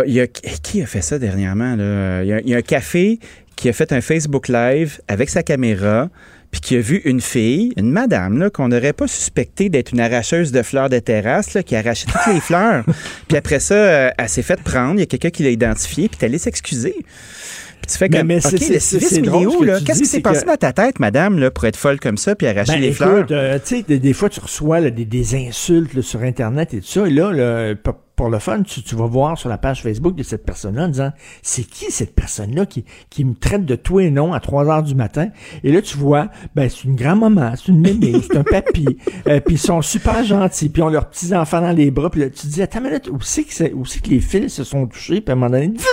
y 0.06 0.20
a, 0.20 0.26
qui 0.26 0.82
a 0.82 0.86
fait 0.86 1.02
ça 1.02 1.18
dernièrement? 1.18 1.74
Il 2.22 2.42
y, 2.46 2.54
a 2.54 2.56
un 2.56 2.62
café 2.62 3.18
qui 3.56 3.68
a 3.68 3.74
fait 3.74 3.92
un 3.92 4.00
Facebook 4.00 4.48
Live 4.48 5.00
avec 5.06 5.28
sa 5.28 5.42
caméra 5.42 6.08
puis 6.50 6.60
qui 6.60 6.76
a 6.76 6.80
vu 6.80 7.00
une 7.04 7.20
fille, 7.20 7.72
une 7.76 7.90
madame, 7.90 8.50
qu'on 8.50 8.68
n'aurait 8.68 8.92
pas 8.92 9.06
suspecté 9.06 9.68
d'être 9.68 9.92
une 9.92 10.00
arracheuse 10.00 10.52
de 10.52 10.62
fleurs 10.62 10.88
de 10.88 10.98
terrasse, 10.98 11.54
là, 11.54 11.62
qui 11.62 11.76
arrachait 11.76 12.06
toutes 12.06 12.34
les 12.34 12.40
fleurs. 12.40 12.84
Puis 13.28 13.36
après 13.36 13.60
ça, 13.60 13.74
euh, 13.74 14.10
elle 14.18 14.28
s'est 14.28 14.42
fait 14.42 14.60
prendre. 14.60 14.94
Il 14.94 15.00
y 15.00 15.02
a 15.02 15.06
quelqu'un 15.06 15.30
qui 15.30 15.42
l'a 15.44 15.50
identifié, 15.50 16.08
puis 16.08 16.18
elle 16.22 16.30
allée 16.30 16.38
s'excuser. 16.38 16.94
Puis 16.94 17.92
tu 17.92 17.98
fais 17.98 18.08
comme, 18.08 18.26
mais, 18.26 18.44
OK, 18.44 18.52
le 18.52 18.78
civisme, 18.78 19.64
là? 19.64 19.78
Qu'est-ce 19.84 20.00
qui 20.00 20.06
s'est 20.06 20.20
passé 20.20 20.44
dans 20.44 20.56
ta 20.56 20.72
tête, 20.72 20.98
madame, 20.98 21.38
là, 21.38 21.50
pour 21.50 21.64
être 21.64 21.76
folle 21.76 21.98
comme 22.00 22.18
ça, 22.18 22.34
puis 22.34 22.46
arracher 22.46 22.72
ben, 22.72 22.80
les 22.80 22.92
fleurs? 22.92 23.26
Euh, 23.30 23.58
tu 23.64 23.82
sais, 23.86 23.98
des, 23.98 24.12
fois, 24.12 24.28
tu 24.28 24.40
reçois 24.40 24.80
des, 24.90 25.04
des, 25.04 25.34
insultes 25.34 26.00
sur 26.02 26.20
Internet 26.22 26.74
et 26.74 26.80
tout 26.80 26.86
ça, 26.86 27.06
et 27.06 27.10
là, 27.10 27.32
là 27.32 27.74
pour 28.20 28.28
le 28.28 28.38
fun, 28.38 28.62
tu, 28.62 28.94
vas 28.96 29.06
voir 29.06 29.38
sur 29.38 29.48
la 29.48 29.56
page 29.56 29.82
Facebook 29.82 30.14
de 30.14 30.22
cette 30.22 30.44
personne-là 30.44 30.84
en 30.84 30.88
disant 30.88 31.10
c'est 31.40 31.62
qui 31.62 31.90
cette 31.90 32.14
personne-là 32.14 32.66
qui, 32.66 32.84
qui 33.08 33.24
me 33.24 33.32
traite 33.34 33.64
de 33.64 33.76
tout 33.76 33.98
et 33.98 34.10
non 34.10 34.34
à 34.34 34.40
3 34.40 34.68
heures 34.68 34.82
du 34.82 34.94
matin? 34.94 35.28
Et 35.64 35.72
là, 35.72 35.80
tu 35.80 35.96
vois, 35.96 36.28
ben 36.54 36.68
c'est 36.68 36.84
une 36.84 36.96
grand-maman, 36.96 37.54
c'est 37.56 37.68
une 37.68 37.80
mémé, 37.80 38.20
c'est 38.20 38.36
un 38.36 38.44
papy. 38.44 38.98
Euh, 39.26 39.38
puis 39.38 39.56
ils 39.56 39.58
sont 39.58 39.82
super 39.82 40.24
gentils, 40.24 40.70
puis 40.70 40.80
ils 40.80 40.84
ont 40.84 40.88
leurs 40.88 41.08
petits-enfants 41.08 41.60
dans 41.60 41.72
les 41.72 41.90
bras. 41.90 42.10
Puis 42.10 42.22
là, 42.22 42.30
tu 42.30 42.40
te 42.40 42.46
dis, 42.46 42.62
attends, 42.62 42.80
mais 42.80 42.90
là, 42.90 42.98
où 43.10 43.20
c'est 43.20 43.44
que, 43.44 43.74
où 43.74 43.82
que 43.82 44.08
les 44.08 44.20
fils 44.20 44.54
se 44.54 44.64
sont 44.64 44.86
touchés? 44.86 45.20
Puis 45.20 45.30
à 45.30 45.32
un 45.32 45.34
moment 45.36 45.50
donné, 45.50 45.68
vite, 45.68 45.86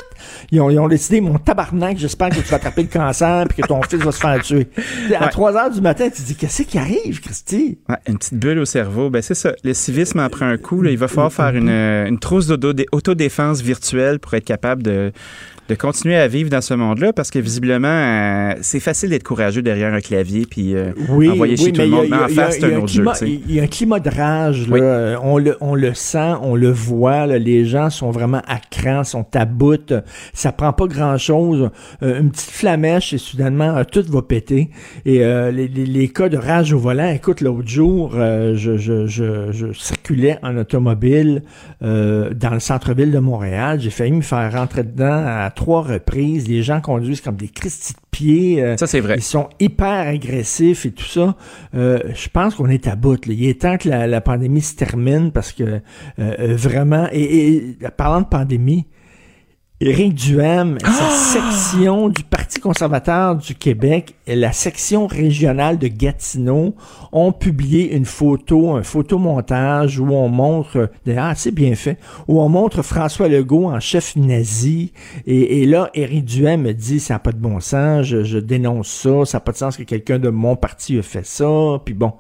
ils 0.49 0.61
ont, 0.61 0.69
ils 0.69 0.80
ont 0.80 0.88
décidé, 0.88 1.19
mon 1.19 1.38
tabarnak, 1.38 1.97
j'espère 1.97 2.30
que 2.30 2.36
tu 2.36 2.43
vas 2.43 2.55
attraper 2.55 2.84
le 2.84 2.88
cancer 2.88 3.45
puis 3.49 3.61
que 3.61 3.67
ton 3.67 3.82
fils 3.82 3.99
va 3.99 4.11
se 4.11 4.19
faire 4.19 4.41
tuer. 4.41 4.67
À 5.19 5.28
3 5.28 5.57
heures 5.57 5.71
du 5.71 5.82
matin, 5.82 6.05
tu 6.05 6.21
te 6.21 6.28
dis, 6.28 6.36
qu'est-ce 6.36 6.63
qui 6.63 6.78
arrive, 6.78 7.19
Christy? 7.19 7.80
Ouais, 7.89 7.97
une 8.07 8.17
petite 8.17 8.36
bulle 8.36 8.59
au 8.59 8.65
cerveau. 8.65 9.09
Ben 9.09 9.21
c'est 9.21 9.36
ça. 9.36 9.51
Le 9.63 9.73
civisme 9.73 10.19
en 10.19 10.30
prend 10.30 10.45
un 10.45 10.57
coup. 10.57 10.82
Là. 10.82 10.91
Il 10.91 10.97
va 10.97 11.09
falloir 11.09 11.34
faire 11.34 11.53
une, 11.55 11.69
une 11.69 12.16
trousse 12.18 12.47
d'autodéfense 12.47 13.61
virtuelle 13.61 14.20
pour 14.20 14.34
être 14.34 14.45
capable 14.45 14.84
de 14.84 15.11
de 15.68 15.76
continuer 15.76 16.15
à 16.15 16.28
vivre 16.28 16.49
dans 16.49 16.61
ce 16.61 16.74
monde-là 16.74 17.11
parce 17.13 17.30
que 17.30 17.39
visiblement, 17.39 17.88
euh, 17.88 18.53
c'est 18.61 18.80
facile 18.80 19.09
d'être 19.09 19.24
courageux 19.24 19.61
derrière 19.61 19.93
un 19.93 19.99
clavier 19.99 20.45
puis 20.49 20.76
euh, 20.76 20.93
envoyer 21.09 21.57
chez 21.57 21.72
tout 21.72 21.82
le 21.82 21.88
monde. 21.88 22.07
Mais 22.09 22.18
en 22.18 22.28
face, 22.30 22.57
c'est 22.59 22.74
un 22.74 22.78
autre 22.78 22.88
jeu. 22.88 23.05
Il 23.22 23.53
y 23.53 23.59
a 23.59 23.63
un 23.63 23.68
climat 23.68 23.99
de 23.99 24.09
rage. 24.09 24.68
Là, 24.70 25.20
on, 25.22 25.38
le, 25.38 25.57
on 25.59 25.76
le 25.76 25.93
sent, 25.93 26.34
on 26.41 26.55
le 26.55 26.72
voit. 26.72 27.26
Là, 27.26 27.38
les 27.38 27.65
gens 27.65 27.89
sont 27.89 28.11
vraiment 28.11 28.41
à 28.47 28.59
cran, 28.59 29.03
sont 29.03 29.26
à 29.34 29.45
bout. 29.45 29.93
Ça 30.34 30.51
prend 30.51 30.72
pas 30.72 30.88
grand-chose. 30.88 31.70
Euh, 32.01 32.20
une 32.20 32.32
petite 32.32 32.51
flamèche 32.51 33.13
et 33.13 33.18
soudainement, 33.18 33.84
tout 33.84 34.05
va 34.07 34.22
péter. 34.22 34.70
Et 35.05 35.20
les, 35.20 35.68
les, 35.68 36.07
cas 36.07 36.30
de 36.30 36.38
rage 36.38 36.74
au 36.74 36.80
volant, 36.80 37.09
écoute, 37.09 37.41
l'autre 37.41 37.68
jour, 37.68 38.11
je, 38.13 38.78
je, 38.78 39.07
je, 39.07 39.51
je, 39.51 39.74
circulais 39.74 40.38
en 40.43 40.55
automobile 40.57 41.43
dans 41.82 42.53
le 42.53 42.59
centre-ville 42.59 43.11
de 43.11 43.20
Montréal. 43.20 43.80
J'ai 43.82 43.89
failli 43.89 44.13
me 44.13 44.22
faire 44.22 44.51
rentrer 44.53 44.84
dedans 44.84 45.24
à 45.26 45.51
trois 45.58 45.82
reprises. 45.82 46.47
Les 46.47 46.64
gens 46.64 46.80
conduisent 46.80 47.20
comme 47.20 47.36
des 47.36 47.49
Christy 47.49 47.93
de 47.93 47.99
pied. 48.12 48.64
Euh, 48.64 48.78
ça, 48.78 48.88
c'est 48.88 49.01
vrai. 49.01 49.16
Ils 49.18 49.24
sont 49.24 49.49
hyper 49.60 50.08
agressifs 50.08 50.86
et 50.86 50.91
tout 50.91 51.03
ça. 51.03 51.36
Euh, 51.76 51.99
je 52.14 52.30
pense 52.30 52.55
qu'on 52.55 52.70
est 52.70 52.88
à 52.88 52.95
bout. 52.95 53.20
Il 53.26 53.43
est 53.49 53.62
temps 53.62 53.78
que 53.78 53.89
la, 53.89 54.22
pandémie 54.22 54.62
se 54.62 54.76
termine 54.76 55.32
parce 55.32 55.51
que 55.51 55.82
euh, 56.20 56.55
vraiment... 56.55 57.10
Et, 57.12 57.55
et 57.55 57.78
parlant 57.97 58.22
de 58.22 58.28
pandémie, 58.28 58.86
Éric 59.80 60.15
Duhem, 60.15 60.80
sa 60.82 60.88
ah! 60.88 61.11
section 61.11 62.09
du 62.09 62.23
Parti 62.23 62.59
conservateur 62.59 63.36
du 63.36 63.53
Québec 63.53 64.15
et 64.25 64.36
la 64.36 64.51
section 64.51 65.05
régionale 65.05 65.78
de 65.78 65.88
Gatineau 65.88 66.73
ont 67.11 67.32
publié 67.32 67.95
une 67.95 68.05
photo, 68.05 68.71
un 68.71 68.82
photomontage 68.82 69.99
où 69.99 70.07
on 70.07 70.30
montre, 70.30 70.89
d'ailleurs 71.05 71.34
c'est 71.36 71.51
bien 71.51 71.75
fait, 71.75 71.99
où 72.28 72.41
on 72.41 72.49
montre 72.49 72.82
François 72.82 73.28
Legault 73.28 73.67
en 73.67 73.80
chef 73.80 74.15
nazi. 74.15 74.93
Et, 75.28 75.67
là, 75.67 75.91
Éric 75.93 76.25
Duhem 76.25 76.63
me 76.63 76.73
dit, 76.73 76.99
ça 76.99 77.13
n'a 77.13 77.19
pas 77.19 77.32
de 77.32 77.38
bon 77.38 77.59
sens, 77.59 78.07
je, 78.07 78.23
je 78.23 78.39
dénonce 78.39 78.88
ça, 78.88 79.25
ça 79.25 79.38
n'a 79.38 79.41
pas 79.41 79.51
de 79.51 79.57
sens 79.57 79.78
que 79.78 79.84
quelqu'un 79.84 80.17
de 80.17 80.30
mon 80.30 80.55
parti 80.55 80.97
ait 80.97 81.03
fait 81.03 81.23
ça. 81.23 81.80
Puis 81.86 81.93
bon, 81.93 82.13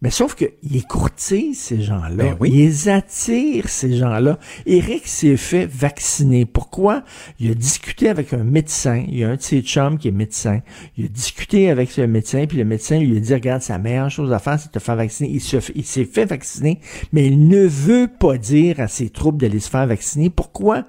mais 0.00 0.10
sauf 0.10 0.36
qu'il 0.36 0.52
les 0.62 0.82
courtise, 0.82 1.58
ces 1.58 1.82
gens-là. 1.82 2.24
Ben 2.24 2.36
oui. 2.38 2.50
Il 2.52 2.58
les 2.58 2.88
attire, 2.88 3.68
ces 3.68 3.96
gens-là. 3.96 4.38
Eric 4.64 5.06
s'est 5.08 5.36
fait 5.36 5.66
vacciner. 5.66 6.46
Pourquoi? 6.46 7.02
Il 7.40 7.50
a 7.50 7.54
discuté 7.54 8.08
avec 8.08 8.32
un 8.32 8.44
médecin. 8.44 9.04
Il 9.08 9.18
y 9.18 9.24
a 9.24 9.30
un 9.30 9.34
de 9.36 9.42
ses 9.42 9.60
chums 9.60 9.98
qui 9.98 10.08
est 10.08 10.12
médecin. 10.12 10.60
Il 10.96 11.06
a 11.06 11.08
discuté 11.08 11.68
avec 11.68 11.90
ce 11.90 12.02
médecin, 12.02 12.46
puis 12.46 12.58
le 12.58 12.64
médecin 12.64 13.00
lui 13.00 13.16
a 13.16 13.20
dit, 13.20 13.34
regarde, 13.34 13.62
sa 13.62 13.78
meilleure 13.78 14.10
chose 14.10 14.32
à 14.32 14.38
faire, 14.38 14.60
c'est 14.60 14.68
de 14.68 14.72
te 14.72 14.78
faire 14.78 14.96
vacciner. 14.96 15.30
Il, 15.30 15.42
il 15.74 15.84
s'est 15.84 16.04
fait 16.04 16.26
vacciner, 16.26 16.80
mais 17.12 17.26
il 17.26 17.48
ne 17.48 17.66
veut 17.66 18.08
pas 18.08 18.38
dire 18.38 18.78
à 18.78 18.86
ses 18.86 19.10
troupes 19.10 19.40
d'aller 19.40 19.60
se 19.60 19.68
faire 19.68 19.86
vacciner. 19.86 20.30
Pourquoi? 20.30 20.84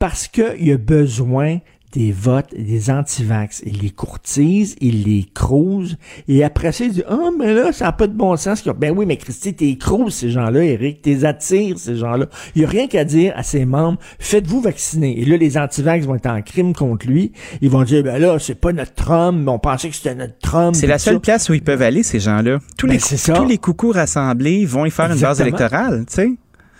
Parce 0.00 0.26
qu'il 0.26 0.72
a 0.72 0.76
besoin 0.76 1.60
des 1.94 2.12
votes 2.12 2.54
des 2.56 2.90
antivax. 2.90 3.62
Il 3.64 3.80
les 3.80 3.90
courtise, 3.90 4.76
il 4.80 5.04
les 5.04 5.26
crouse, 5.32 5.96
et 6.28 6.44
après 6.44 6.72
ça, 6.72 6.84
il 6.84 6.92
dit, 6.92 7.02
oh, 7.10 7.32
mais 7.38 7.54
là, 7.54 7.72
ça 7.72 7.86
n'a 7.86 7.92
pas 7.92 8.06
de 8.06 8.12
bon 8.12 8.36
sens. 8.36 8.64
Ben 8.64 8.92
oui, 8.96 9.06
mais 9.06 9.16
Christy, 9.16 9.54
t'es 9.54 9.76
crouse, 9.76 10.14
ces 10.14 10.30
gens-là, 10.30 10.62
Eric, 10.64 11.02
t'es 11.02 11.24
attires, 11.24 11.78
ces 11.78 11.96
gens-là. 11.96 12.26
Il 12.54 12.60
n'y 12.60 12.64
a 12.64 12.68
rien 12.68 12.86
qu'à 12.88 13.04
dire 13.04 13.32
à 13.36 13.42
ses 13.42 13.64
membres, 13.64 13.98
faites-vous 14.18 14.60
vacciner. 14.60 15.20
Et 15.20 15.24
là, 15.24 15.36
les 15.36 15.56
antivax 15.56 16.06
vont 16.06 16.16
être 16.16 16.26
en 16.26 16.42
crime 16.42 16.74
contre 16.74 17.06
lui. 17.06 17.32
Ils 17.60 17.70
vont 17.70 17.82
dire, 17.84 18.02
ben 18.02 18.18
là, 18.20 18.38
c'est 18.38 18.54
pas 18.54 18.72
notre 18.72 18.94
Trump, 18.94 19.48
on 19.48 19.58
pensait 19.58 19.88
que 19.88 19.96
c'était 19.96 20.14
notre 20.14 20.38
Trump. 20.38 20.74
C'est 20.74 20.86
la 20.86 20.98
seule 20.98 21.20
place 21.20 21.48
où 21.48 21.54
ils 21.54 21.62
peuvent 21.62 21.82
aller, 21.82 22.02
ces 22.02 22.20
gens-là. 22.20 22.58
Tous, 22.76 22.86
ben, 22.86 22.98
les, 22.98 23.34
tous 23.34 23.46
les 23.46 23.58
coucous 23.58 23.92
rassemblés 23.92 24.64
vont 24.66 24.84
y 24.84 24.90
faire 24.90 25.10
une 25.10 25.20
base 25.20 25.40
électorale, 25.40 26.04
tu 26.08 26.14
sais. 26.14 26.30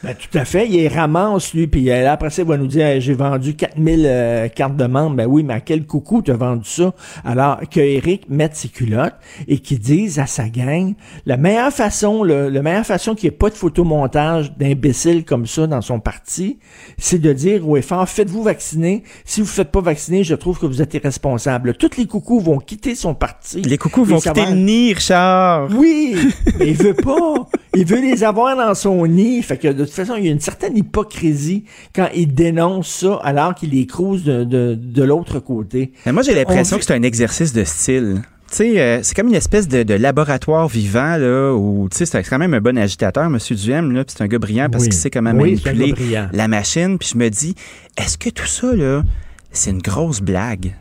Ben, 0.04 0.14
tout 0.14 0.38
à 0.38 0.44
fait. 0.44 0.68
Il 0.68 0.86
ramasse, 0.88 1.54
lui, 1.54 1.66
puis 1.66 1.90
euh, 1.90 2.12
après 2.12 2.28
ça, 2.28 2.42
il 2.42 2.48
va 2.48 2.58
nous 2.58 2.66
dire, 2.66 3.00
j'ai 3.00 3.14
vendu 3.14 3.54
4000 3.54 4.04
euh, 4.04 4.48
cartes 4.48 4.76
de 4.76 4.84
membres. 4.84 5.16
Ben 5.16 5.26
oui, 5.26 5.42
mais 5.42 5.54
à 5.54 5.60
quel 5.60 5.86
coucou 5.86 6.20
tu 6.20 6.30
as 6.30 6.36
vendu 6.36 6.68
ça? 6.68 6.92
Alors 7.24 7.60
que 7.70 7.80
Eric 7.80 8.28
mette 8.28 8.54
ses 8.54 8.68
culottes 8.68 9.14
et 9.48 9.60
qu'il 9.60 9.78
dise 9.78 10.18
à 10.18 10.26
sa 10.26 10.50
gang, 10.50 10.92
la 11.24 11.38
meilleure 11.38 11.72
façon, 11.72 12.22
le, 12.22 12.50
la 12.50 12.60
meilleure 12.60 12.84
façon 12.84 13.14
qu'il 13.14 13.30
n'y 13.30 13.34
ait 13.34 13.38
pas 13.38 13.48
de 13.48 13.54
photomontage 13.54 14.52
d'imbéciles 14.58 15.24
comme 15.24 15.46
ça 15.46 15.66
dans 15.66 15.80
son 15.80 16.00
parti, 16.00 16.58
c'est 16.98 17.18
de 17.18 17.32
dire 17.32 17.66
au 17.66 17.80
FR, 17.80 18.06
faites-vous 18.06 18.42
vacciner. 18.42 19.04
Si 19.24 19.40
vous 19.40 19.46
ne 19.46 19.52
faites 19.52 19.70
pas 19.70 19.80
vacciner, 19.80 20.22
je 20.22 20.34
trouve 20.34 20.58
que 20.58 20.66
vous 20.66 20.82
êtes 20.82 20.92
irresponsable. 20.92 21.76
Tous 21.76 21.96
les 21.96 22.06
coucous 22.06 22.40
vont 22.40 22.58
quitter 22.58 22.94
son 22.94 23.14
parti. 23.14 23.62
Les 23.62 23.78
coucous 23.78 24.04
vont 24.04 24.20
quitter 24.20 24.44
le 24.44 24.56
nid, 24.56 24.92
Richard. 24.92 25.70
Oui, 25.74 26.14
mais 26.58 26.68
il 26.68 26.76
veut 26.76 26.92
pas. 26.92 27.48
Il 27.74 27.86
veut 27.86 28.02
les 28.02 28.22
avoir 28.22 28.54
dans 28.54 28.74
son 28.74 29.06
nid. 29.06 29.40
Fait 29.40 29.56
que 29.56 29.68
de 29.68 29.93
façon, 29.94 30.14
il 30.16 30.24
y 30.24 30.28
a 30.28 30.32
une 30.32 30.40
certaine 30.40 30.76
hypocrisie 30.76 31.64
quand 31.94 32.08
il 32.14 32.34
dénonce 32.34 32.88
ça 32.88 33.20
alors 33.22 33.54
qu'il 33.54 33.70
les 33.70 33.86
crouse 33.86 34.24
de, 34.24 34.44
de, 34.44 35.02
l'autre 35.02 35.38
côté. 35.38 35.92
Mais 36.06 36.12
moi, 36.12 36.22
j'ai 36.22 36.34
l'impression 36.34 36.78
que 36.78 36.84
c'est 36.84 36.94
un 36.94 37.02
exercice 37.02 37.52
de 37.52 37.64
style. 37.64 38.22
Euh, 38.60 39.00
c'est 39.02 39.16
comme 39.16 39.28
une 39.28 39.34
espèce 39.34 39.66
de, 39.66 39.94
laboratoire 39.94 40.68
vivant 40.68 41.16
là 41.16 41.52
où 41.52 41.88
c'est 41.90 42.22
quand 42.22 42.38
même 42.38 42.54
un 42.54 42.60
bon 42.60 42.78
agitateur 42.78 43.28
monsieur 43.28 43.56
Duhem 43.56 43.92
là, 43.92 44.04
c'est 44.06 44.22
un 44.22 44.28
gars 44.28 44.38
brillant 44.38 44.68
parce 44.70 44.84
qu'il 44.84 44.92
sait 44.92 45.10
comment 45.10 45.34
manipuler 45.34 45.94
la 46.32 46.46
machine, 46.46 46.98
puis 46.98 47.10
je 47.12 47.18
me 47.18 47.30
dis 47.30 47.54
est-ce 47.96 48.16
que 48.16 48.30
tout 48.30 48.46
ça 48.46 48.74
là 48.74 49.02
c'est 49.50 49.70
une 49.70 49.82
grosse 49.82 50.20
blague? 50.20 50.74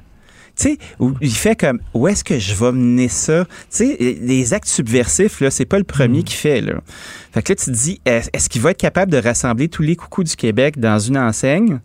Tu 0.56 0.70
sais, 0.70 0.78
il 1.22 1.34
fait 1.34 1.56
comme, 1.56 1.80
où 1.94 2.08
est-ce 2.08 2.24
que 2.24 2.38
je 2.38 2.54
vais 2.54 2.72
mener 2.72 3.08
ça? 3.08 3.46
Tu 3.46 3.52
sais, 3.70 4.18
les 4.22 4.54
actes 4.54 4.68
subversifs, 4.68 5.42
là, 5.42 5.50
c'est 5.50 5.66
pas 5.66 5.80
le 5.80 5.84
premier 5.84 6.20
mm. 6.20 6.24
qui 6.24 6.36
fait, 6.36 6.62
là. 6.62 6.76
Fait 7.34 7.42
que 7.42 7.54
là, 7.54 7.56
tu 7.56 7.66
te 7.66 7.72
dis, 7.72 8.00
est-ce 8.06 8.50
qu'il 8.50 8.62
va 8.62 8.72
être 8.72 8.78
capable 8.78 9.12
de 9.12 9.18
rassembler 9.18 9.68
tous 9.68 9.82
les 9.82 9.96
coucous 9.96 10.24
du 10.24 10.36
Québec 10.36 10.80
dans 10.80 11.00
une 11.00 11.18
enseigne? 11.18 11.80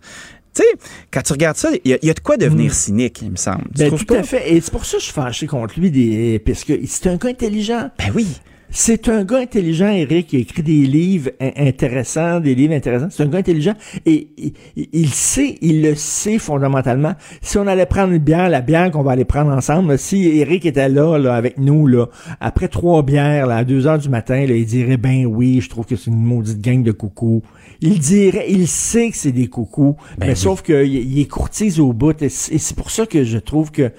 Tu 0.55 0.62
sais, 0.62 0.69
quand 1.11 1.23
tu 1.23 1.33
regardes 1.33 1.57
ça, 1.57 1.71
il 1.83 1.99
y, 2.03 2.11
a 2.11 2.14
de 2.14 2.21
quoi 2.21 2.37
devenir 2.37 2.71
mm. 2.71 2.75
cynique, 2.75 3.23
il 3.23 3.31
me 3.31 3.37
semble. 3.37 3.64
Ben, 3.75 3.91
tout 3.91 4.14
à 4.14 4.23
fait. 4.23 4.53
Et 4.53 4.61
c'est 4.61 4.71
pour 4.71 4.85
ça 4.85 4.99
que 4.99 5.01
je 5.01 5.05
suis 5.05 5.14
fâché 5.14 5.47
contre 5.47 5.81
lui, 5.81 5.91
des, 5.91 6.39
parce 6.39 6.64
que 6.64 6.75
c'est 6.87 7.09
un 7.09 7.16
gars 7.16 7.31
intelligent. 7.31 7.91
Ben 7.99 8.12
oui. 8.14 8.27
C'est 8.71 9.09
un 9.09 9.25
gars 9.25 9.39
intelligent, 9.39 9.89
Eric, 9.89 10.27
qui 10.29 10.37
écrit 10.39 10.62
des 10.62 10.85
livres 10.85 11.31
intéressants, 11.41 12.39
des 12.39 12.55
livres 12.55 12.75
intéressants. 12.75 13.09
C'est 13.11 13.23
un 13.23 13.29
gars 13.29 13.39
intelligent 13.39 13.73
et 14.05 14.29
il, 14.77 15.09
sait, 15.09 15.57
il 15.62 15.83
le 15.83 15.95
sait 15.95 16.39
fondamentalement. 16.39 17.14
Si 17.41 17.57
on 17.57 17.66
allait 17.66 17.87
prendre 17.87 18.12
une 18.12 18.23
bière, 18.23 18.51
la 18.51 18.61
bière 18.61 18.91
qu'on 18.91 19.03
va 19.03 19.12
aller 19.12 19.25
prendre 19.25 19.53
ensemble, 19.53 19.99
si 19.99 20.27
Eric 20.39 20.66
était 20.66 20.91
là, 20.91 21.16
là 21.19 21.35
avec 21.35 21.59
nous, 21.59 21.87
là, 21.87 22.07
après 22.41 22.69
trois 22.69 23.03
bières, 23.03 23.47
là, 23.47 23.57
à 23.57 23.64
deux 23.64 23.87
heures 23.87 23.99
du 23.99 24.11
matin, 24.11 24.45
là, 24.45 24.55
il 24.55 24.66
dirait 24.66 24.99
ben 24.99 25.25
oui, 25.25 25.61
je 25.62 25.71
trouve 25.71 25.87
que 25.87 25.97
c'est 25.97 26.11
une 26.11 26.23
maudite 26.23 26.61
gang 26.61 26.83
de 26.83 26.93
coucous. 26.93 27.43
Il 27.81 27.99
dirait, 27.99 28.47
il 28.51 28.69
sait 28.69 29.11
que 29.11 29.16
c'est 29.16 29.33
des 29.33 29.47
coucous, 29.47 29.97
ben 30.19 30.27
mais 30.29 30.35
sauf 30.35 30.62
qu'il 30.62 30.85
il 30.85 31.21
est 31.21 31.29
courtise 31.29 31.81
au 31.81 31.93
bout 31.93 32.21
et 32.23 32.29
c'est 32.29 32.77
pour 32.77 32.91
ça 32.91 33.07
que 33.07 33.25
je 33.25 33.39
trouve 33.39 33.71
que 33.71 33.93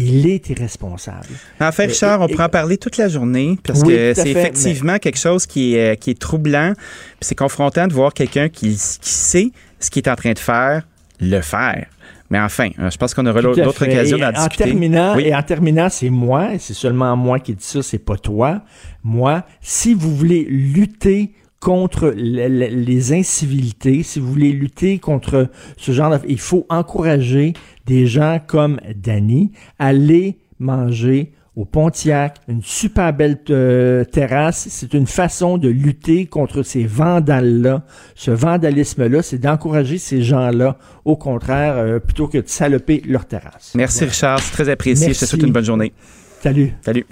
il 0.00 0.26
est 0.26 0.48
irresponsable. 0.48 1.28
En 1.60 1.72
fait, 1.72 1.86
Richard, 1.86 2.22
on 2.22 2.28
pourra 2.28 2.46
en 2.46 2.48
parler 2.48 2.78
toute 2.78 2.96
la 2.96 3.08
journée 3.08 3.58
parce 3.62 3.82
que 3.82 4.14
c'est 4.14 4.30
effectivement 4.30 4.98
quelque 4.98 5.18
chose 5.18 5.46
qui 5.46 5.74
est, 5.74 6.00
qui 6.00 6.10
est 6.10 6.18
troublant. 6.18 6.72
C'est 7.20 7.34
confrontant 7.34 7.86
de 7.86 7.92
voir 7.92 8.14
quelqu'un 8.14 8.48
qui, 8.48 8.76
sait 8.76 9.50
ce 9.78 9.90
qu'il 9.90 10.02
est 10.02 10.08
en 10.08 10.16
train 10.16 10.32
de 10.32 10.38
faire, 10.38 10.86
le 11.20 11.40
faire. 11.40 11.86
Mais 12.30 12.38
enfin, 12.38 12.70
je 12.78 12.96
pense 12.96 13.12
qu'on 13.12 13.26
aura 13.26 13.42
d'autres 13.42 13.82
occasions 13.82 14.18
d'en 14.18 14.30
discuter. 14.30 14.64
En 14.64 14.66
terminant, 14.66 15.18
Et 15.18 15.34
en 15.34 15.42
terminant, 15.42 15.88
c'est 15.90 16.10
moi, 16.10 16.50
c'est 16.58 16.74
seulement 16.74 17.16
moi 17.16 17.40
qui 17.40 17.54
dis 17.54 17.64
ça, 17.64 17.82
c'est 17.82 17.98
pas 17.98 18.16
toi. 18.16 18.62
Moi, 19.02 19.42
si 19.60 19.94
vous 19.94 20.14
voulez 20.14 20.46
lutter 20.48 21.32
contre 21.60 22.12
les 22.16 23.12
incivilités, 23.12 24.02
si 24.02 24.18
vous 24.18 24.32
voulez 24.32 24.52
lutter 24.52 24.98
contre 24.98 25.50
ce 25.76 25.92
genre 25.92 26.10
de... 26.10 26.18
Il 26.26 26.40
faut 26.40 26.66
encourager 26.70 27.52
des 27.86 28.06
gens 28.06 28.40
comme 28.44 28.80
Danny 28.96 29.52
à 29.78 29.88
aller 29.88 30.38
manger 30.58 31.32
au 31.56 31.66
Pontiac, 31.66 32.38
une 32.48 32.62
super 32.62 33.12
belle 33.12 33.38
euh, 33.50 34.04
terrasse. 34.04 34.68
C'est 34.70 34.94
une 34.94 35.06
façon 35.06 35.58
de 35.58 35.68
lutter 35.68 36.24
contre 36.24 36.62
ces 36.62 36.84
vandales-là. 36.84 37.84
Ce 38.14 38.30
vandalisme-là, 38.30 39.20
c'est 39.22 39.38
d'encourager 39.38 39.98
ces 39.98 40.22
gens-là, 40.22 40.78
au 41.04 41.16
contraire, 41.16 41.76
euh, 41.76 41.98
plutôt 41.98 42.28
que 42.28 42.38
de 42.38 42.48
saloper 42.48 43.02
leur 43.06 43.26
terrasse. 43.26 43.72
Merci 43.74 44.04
Richard, 44.04 44.38
c'est 44.40 44.52
très 44.52 44.68
apprécié. 44.70 45.12
Je 45.12 45.18
te 45.18 45.24
souhaite 45.26 45.42
une 45.42 45.52
bonne 45.52 45.64
journée. 45.64 45.92
Salut. 46.40 46.72
Salut. 46.80 47.04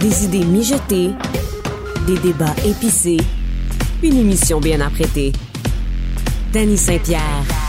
Des 0.00 0.24
idées 0.24 0.46
mijotées, 0.46 1.10
des 2.06 2.18
débats 2.20 2.54
épicés, 2.64 3.18
une 4.02 4.16
émission 4.16 4.58
bien 4.58 4.80
apprêtée. 4.80 5.32
Danny 6.54 6.78
Saint-Pierre. 6.78 7.59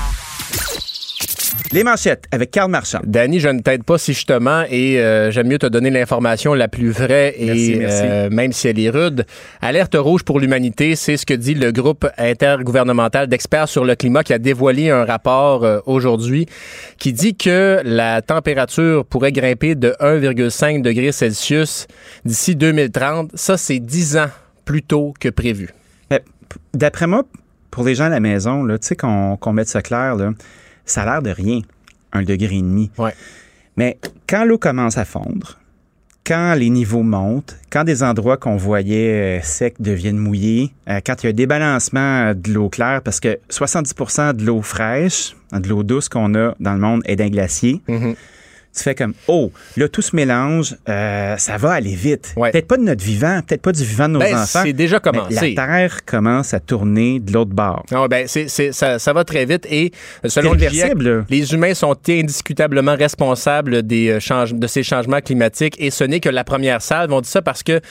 Les 1.73 1.85
manchettes 1.85 2.25
avec 2.31 2.51
Karl 2.51 2.69
Marchand. 2.69 2.99
Danny, 3.05 3.39
je 3.39 3.47
ne 3.47 3.61
t'aide 3.61 3.85
pas 3.85 3.97
si 3.97 4.11
justement 4.11 4.63
et 4.69 4.99
euh, 4.99 5.31
j'aime 5.31 5.47
mieux 5.47 5.57
te 5.57 5.67
donner 5.67 5.89
l'information 5.89 6.53
la 6.53 6.67
plus 6.67 6.91
vraie 6.91 7.33
et 7.37 7.79
euh, 7.81 8.29
même 8.29 8.51
si 8.51 8.67
elle 8.67 8.77
est 8.77 8.89
rude. 8.89 9.25
Alerte 9.61 9.95
rouge 9.97 10.23
pour 10.23 10.41
l'humanité, 10.41 10.97
c'est 10.97 11.15
ce 11.15 11.25
que 11.25 11.33
dit 11.33 11.53
le 11.53 11.71
groupe 11.71 12.05
intergouvernemental 12.17 13.27
d'experts 13.27 13.69
sur 13.69 13.85
le 13.85 13.95
climat 13.95 14.25
qui 14.25 14.33
a 14.33 14.37
dévoilé 14.37 14.89
un 14.89 15.05
rapport 15.05 15.63
euh, 15.63 15.79
aujourd'hui 15.85 16.45
qui 16.97 17.13
dit 17.13 17.35
que 17.35 17.79
la 17.85 18.21
température 18.21 19.05
pourrait 19.05 19.31
grimper 19.31 19.75
de 19.75 19.95
1,5 20.01 20.81
degré 20.81 21.13
Celsius 21.13 21.87
d'ici 22.25 22.57
2030. 22.57 23.31
Ça, 23.35 23.55
c'est 23.55 23.79
10 23.79 24.17
ans 24.17 24.29
plus 24.65 24.83
tôt 24.83 25.13
que 25.21 25.29
prévu. 25.29 25.69
D'après 26.73 27.07
moi, 27.07 27.23
pour 27.69 27.85
les 27.85 27.95
gens 27.95 28.05
à 28.05 28.09
la 28.09 28.19
maison, 28.19 28.67
tu 28.67 28.77
sais, 28.81 28.97
qu'on 28.97 29.53
mette 29.53 29.69
ça 29.69 29.81
clair, 29.81 30.15
là, 30.15 30.31
ça 30.91 31.03
a 31.03 31.05
l'air 31.05 31.21
de 31.21 31.29
rien, 31.29 31.61
un 32.13 32.23
degré 32.23 32.55
et 32.55 32.61
demi. 32.61 32.91
Ouais. 32.97 33.13
Mais 33.77 33.97
quand 34.27 34.45
l'eau 34.45 34.57
commence 34.57 34.97
à 34.97 35.05
fondre, 35.05 35.59
quand 36.25 36.53
les 36.53 36.69
niveaux 36.69 37.03
montent, 37.03 37.57
quand 37.71 37.83
des 37.83 38.03
endroits 38.03 38.37
qu'on 38.37 38.55
voyait 38.55 39.39
euh, 39.39 39.41
secs 39.41 39.75
deviennent 39.79 40.17
mouillés, 40.17 40.71
euh, 40.87 40.99
quand 41.05 41.23
il 41.23 41.25
y 41.25 41.27
a 41.27 41.29
un 41.31 41.33
débalancement 41.33 42.33
de 42.35 42.51
l'eau 42.51 42.69
claire, 42.69 43.01
parce 43.01 43.19
que 43.19 43.39
70% 43.49 44.33
de 44.35 44.45
l'eau 44.45 44.61
fraîche, 44.61 45.35
de 45.51 45.67
l'eau 45.67 45.83
douce 45.83 46.09
qu'on 46.09 46.35
a 46.35 46.53
dans 46.59 46.73
le 46.73 46.79
monde 46.79 47.01
est 47.05 47.15
d'un 47.15 47.29
glacier, 47.29 47.81
mm-hmm 47.87 48.15
tu 48.75 48.83
fais 48.83 48.95
comme 48.95 49.13
oh 49.27 49.51
là 49.77 49.87
tout 49.87 50.01
se 50.01 50.15
mélange 50.15 50.75
euh, 50.87 51.37
ça 51.37 51.57
va 51.57 51.71
aller 51.71 51.95
vite. 51.95 52.33
Peut-être 52.35 52.67
pas 52.67 52.77
de 52.77 52.83
notre 52.83 53.03
vivant 53.03 53.41
peut-être 53.45 53.61
pas 53.61 53.71
du 53.71 53.83
vivant 53.83 54.07
de 54.07 54.13
nos 54.13 54.19
ben, 54.19 54.35
enfants 54.35 54.61
c'est 54.63 54.73
déjà 54.73 54.99
commencé. 54.99 55.53
la 55.55 55.67
terre 55.67 56.05
commence 56.05 56.53
à 56.53 56.59
tourner 56.59 57.19
de 57.19 57.33
l'autre 57.33 57.51
bord. 57.51 57.85
Non 57.91 58.07
ben 58.07 58.27
c'est, 58.27 58.47
ça, 58.47 58.99
ça, 58.99 59.13
va 59.13 59.23
très 59.23 59.45
vite 59.45 59.65
et 59.69 59.91
selon 60.25 60.53
le 60.53 60.59
GIEC, 60.59 60.93
les 61.29 61.53
humains 61.53 61.73
sont 61.73 61.97
indiscutablement 62.07 62.95
responsables 62.95 63.83
des 63.83 64.09
euh, 64.09 64.19
change, 64.19 64.53
de 64.53 64.67
ces 64.67 64.83
changements 64.83 65.21
climatiques 65.21 65.75
et 65.79 65.91
ce 65.91 66.03
n'est 66.03 66.19
que 66.19 66.29
la 66.29 66.43
première 66.43 66.81
salve 66.81 67.11
on 67.11 67.21
dit 67.21 67.29
ça 67.29 67.41
parce 67.41 67.63
que 67.63 67.81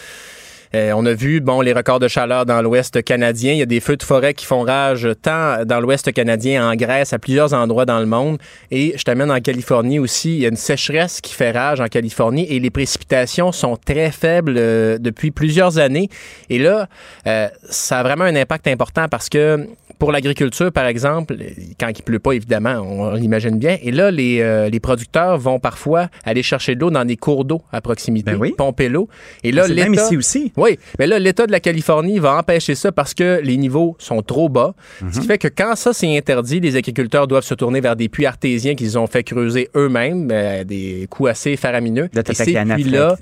euh, 0.74 0.92
on 0.94 1.04
a 1.06 1.12
vu, 1.12 1.40
bon, 1.40 1.60
les 1.60 1.72
records 1.72 1.98
de 1.98 2.08
chaleur 2.08 2.46
dans 2.46 2.62
l'Ouest 2.62 3.02
canadien. 3.02 3.52
Il 3.52 3.58
y 3.58 3.62
a 3.62 3.66
des 3.66 3.80
feux 3.80 3.96
de 3.96 4.02
forêt 4.02 4.34
qui 4.34 4.46
font 4.46 4.62
rage 4.62 5.08
tant 5.20 5.64
dans 5.64 5.80
l'Ouest 5.80 6.12
canadien, 6.12 6.68
en 6.68 6.74
Grèce, 6.76 7.12
à 7.12 7.18
plusieurs 7.18 7.54
endroits 7.54 7.86
dans 7.86 7.98
le 7.98 8.06
monde. 8.06 8.38
Et 8.70 8.94
je 8.96 9.02
t'amène 9.02 9.30
en 9.30 9.40
Californie 9.40 9.98
aussi. 9.98 10.34
Il 10.34 10.40
y 10.40 10.46
a 10.46 10.48
une 10.48 10.56
sécheresse 10.56 11.20
qui 11.20 11.34
fait 11.34 11.50
rage 11.50 11.80
en 11.80 11.88
Californie 11.88 12.46
et 12.48 12.60
les 12.60 12.70
précipitations 12.70 13.52
sont 13.52 13.76
très 13.76 14.10
faibles 14.10 14.54
euh, 14.56 14.98
depuis 14.98 15.30
plusieurs 15.30 15.78
années. 15.78 16.08
Et 16.48 16.58
là, 16.58 16.88
euh, 17.26 17.48
ça 17.68 17.98
a 17.98 18.02
vraiment 18.02 18.24
un 18.24 18.36
impact 18.36 18.68
important 18.68 19.08
parce 19.08 19.28
que 19.28 19.66
pour 20.00 20.10
l'agriculture, 20.10 20.72
par 20.72 20.86
exemple, 20.86 21.36
quand 21.78 21.88
il 21.96 22.02
pleut 22.02 22.18
pas, 22.18 22.32
évidemment, 22.32 22.80
on, 22.80 23.14
l'imagine 23.14 23.58
bien. 23.58 23.78
Et 23.82 23.92
là, 23.92 24.10
les, 24.10 24.68
les, 24.70 24.80
producteurs 24.80 25.38
vont 25.38 25.60
parfois 25.60 26.08
aller 26.24 26.42
chercher 26.42 26.74
de 26.74 26.80
l'eau 26.80 26.90
dans 26.90 27.04
des 27.04 27.16
cours 27.16 27.44
d'eau 27.44 27.62
à 27.70 27.80
proximité, 27.80 28.32
ben 28.32 28.50
pomper 28.56 28.88
l'eau. 28.88 29.08
Et 29.44 29.52
là, 29.52 29.68
l'État... 29.68 29.84
Même 29.84 29.94
ici 29.94 30.16
aussi. 30.16 30.52
Oui, 30.56 30.78
mais 30.98 31.06
là, 31.06 31.18
l'État 31.18 31.46
de 31.46 31.52
la 31.52 31.60
Californie 31.60 32.18
va 32.18 32.36
empêcher 32.36 32.74
ça 32.74 32.90
parce 32.90 33.14
que 33.14 33.40
les 33.42 33.56
niveaux 33.56 33.96
sont 33.98 34.22
trop 34.22 34.48
bas. 34.48 34.74
Ce 34.98 35.14
qui 35.14 35.20
mhm. 35.20 35.24
fait 35.24 35.38
que 35.38 35.48
quand 35.48 35.76
ça, 35.76 35.92
c'est 35.92 36.16
interdit, 36.16 36.60
les 36.60 36.76
agriculteurs 36.76 37.26
doivent 37.26 37.44
se 37.44 37.54
tourner 37.54 37.80
vers 37.80 37.96
des 37.96 38.08
puits 38.08 38.26
artésiens 38.26 38.74
qu'ils 38.74 38.98
ont 38.98 39.06
fait 39.06 39.22
creuser 39.22 39.68
eux-mêmes, 39.76 40.28
euh, 40.32 40.64
des 40.64 41.06
coûts 41.10 41.26
assez 41.26 41.56
faramineux. 41.56 42.08
et 42.14 42.34
ces 42.34 42.52
puits-là, 42.52 43.16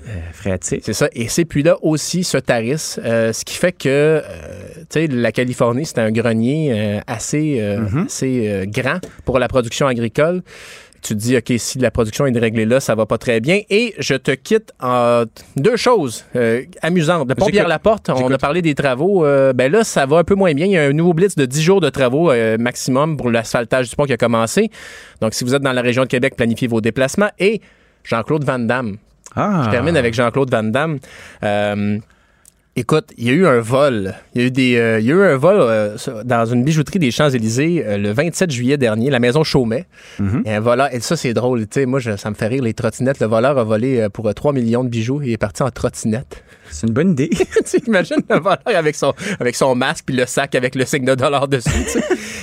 euh, 0.45 0.57
c'est 0.61 0.93
ça. 0.93 1.09
Et 1.13 1.27
ces 1.27 1.45
puits-là 1.45 1.77
aussi 1.81 2.23
se 2.23 2.37
tarissent, 2.37 2.99
euh, 3.03 3.33
ce 3.33 3.45
qui 3.45 3.55
fait 3.55 3.71
que, 3.71 4.21
tu 4.79 4.85
sais, 4.89 5.07
la 5.07 5.31
Californie, 5.31 5.85
c'est 5.85 5.99
un 5.99 6.11
grenier 6.11 6.68
assez, 7.07 7.61
mhm. 7.61 8.05
assez 8.05 8.65
grand 8.67 8.99
pour 9.25 9.39
la 9.39 9.47
production 9.47 9.87
agricole 9.87 10.41
tu 11.01 11.13
te 11.13 11.19
dis, 11.19 11.37
OK, 11.37 11.53
si 11.57 11.79
la 11.79 11.91
production 11.91 12.25
est 12.25 12.31
déréglée 12.31 12.65
là, 12.65 12.79
ça 12.79 12.95
va 12.95 13.05
pas 13.05 13.17
très 13.17 13.39
bien. 13.39 13.61
Et 13.69 13.93
je 13.99 14.15
te 14.15 14.31
quitte 14.31 14.73
en 14.81 15.23
deux 15.55 15.77
choses 15.77 16.25
euh, 16.35 16.63
amusantes. 16.81 17.27
De 17.27 17.33
pompière 17.33 17.67
la 17.67 17.79
porte, 17.79 18.09
on 18.09 18.31
a 18.31 18.37
parlé 18.37 18.61
des 18.61 18.75
travaux. 18.75 19.25
Euh, 19.25 19.53
ben 19.53 19.71
là, 19.71 19.83
ça 19.83 20.05
va 20.05 20.17
un 20.17 20.23
peu 20.23 20.35
moins 20.35 20.53
bien. 20.53 20.65
Il 20.65 20.71
y 20.71 20.77
a 20.77 20.83
un 20.83 20.93
nouveau 20.93 21.13
blitz 21.13 21.35
de 21.35 21.45
10 21.45 21.61
jours 21.61 21.81
de 21.81 21.89
travaux 21.89 22.31
euh, 22.31 22.57
maximum 22.57 23.17
pour 23.17 23.29
l'asphaltage 23.29 23.89
du 23.89 23.95
pont 23.95 24.05
qui 24.05 24.13
a 24.13 24.17
commencé. 24.17 24.69
Donc, 25.21 25.33
si 25.33 25.43
vous 25.43 25.55
êtes 25.55 25.61
dans 25.61 25.73
la 25.73 25.81
région 25.81 26.03
de 26.03 26.07
Québec, 26.07 26.35
planifiez 26.35 26.67
vos 26.67 26.81
déplacements. 26.81 27.29
Et 27.39 27.61
Jean-Claude 28.03 28.43
Van 28.43 28.59
Damme. 28.59 28.97
Ah. 29.35 29.63
Je 29.65 29.71
termine 29.71 29.95
avec 29.95 30.13
Jean-Claude 30.13 30.51
Van 30.51 30.63
Damme. 30.63 30.99
Écoute, 32.75 33.11
il 33.17 33.25
y 33.25 33.29
a 33.29 33.33
eu 33.33 33.45
un 33.45 33.59
vol. 33.59 34.13
Il 34.33 34.41
y 34.41 34.43
a 34.43 34.47
eu, 34.47 34.51
des, 34.51 34.77
euh, 34.77 34.99
il 34.99 35.05
y 35.05 35.11
a 35.11 35.15
eu 35.15 35.23
un 35.23 35.35
vol 35.37 35.57
euh, 35.59 35.97
dans 36.23 36.45
une 36.45 36.63
bijouterie 36.63 36.99
des 36.99 37.11
Champs-Élysées 37.11 37.83
euh, 37.85 37.97
le 37.97 38.11
27 38.11 38.51
juillet 38.51 38.77
dernier, 38.77 39.09
la 39.09 39.19
maison 39.19 39.43
Chaumet. 39.43 39.85
Mhm. 40.19 40.43
Et 40.45 40.53
un 40.53 40.59
voleur, 40.59 40.93
et 40.93 40.99
ça 40.99 41.17
c'est 41.17 41.33
drôle, 41.33 41.61
tu 41.61 41.81
sais, 41.81 41.85
moi 41.85 41.99
ça 41.99 42.29
me 42.29 42.35
fait 42.35 42.47
rire 42.47 42.63
les 42.63 42.73
trottinettes. 42.73 43.19
Le 43.19 43.27
voleur 43.27 43.57
a 43.57 43.63
volé 43.63 44.07
pour 44.13 44.33
3 44.33 44.53
millions 44.53 44.83
de 44.83 44.89
bijoux 44.89 45.21
et 45.21 45.27
il 45.27 45.31
est 45.33 45.37
parti 45.37 45.63
en 45.63 45.71
trottinette. 45.71 46.43
C'est 46.69 46.87
une 46.87 46.93
bonne 46.93 47.11
idée. 47.11 47.29
tu 47.69 47.77
imagines 47.87 48.21
le 48.29 48.39
voleur 48.39 48.59
avec 48.65 48.95
son, 48.95 49.13
avec 49.39 49.55
son 49.55 49.75
masque 49.75 50.05
puis 50.05 50.15
le 50.15 50.25
sac 50.25 50.55
avec 50.55 50.75
le 50.75 50.85
signe 50.85 51.05
de 51.05 51.15
dollar 51.15 51.47
dessus. 51.47 51.69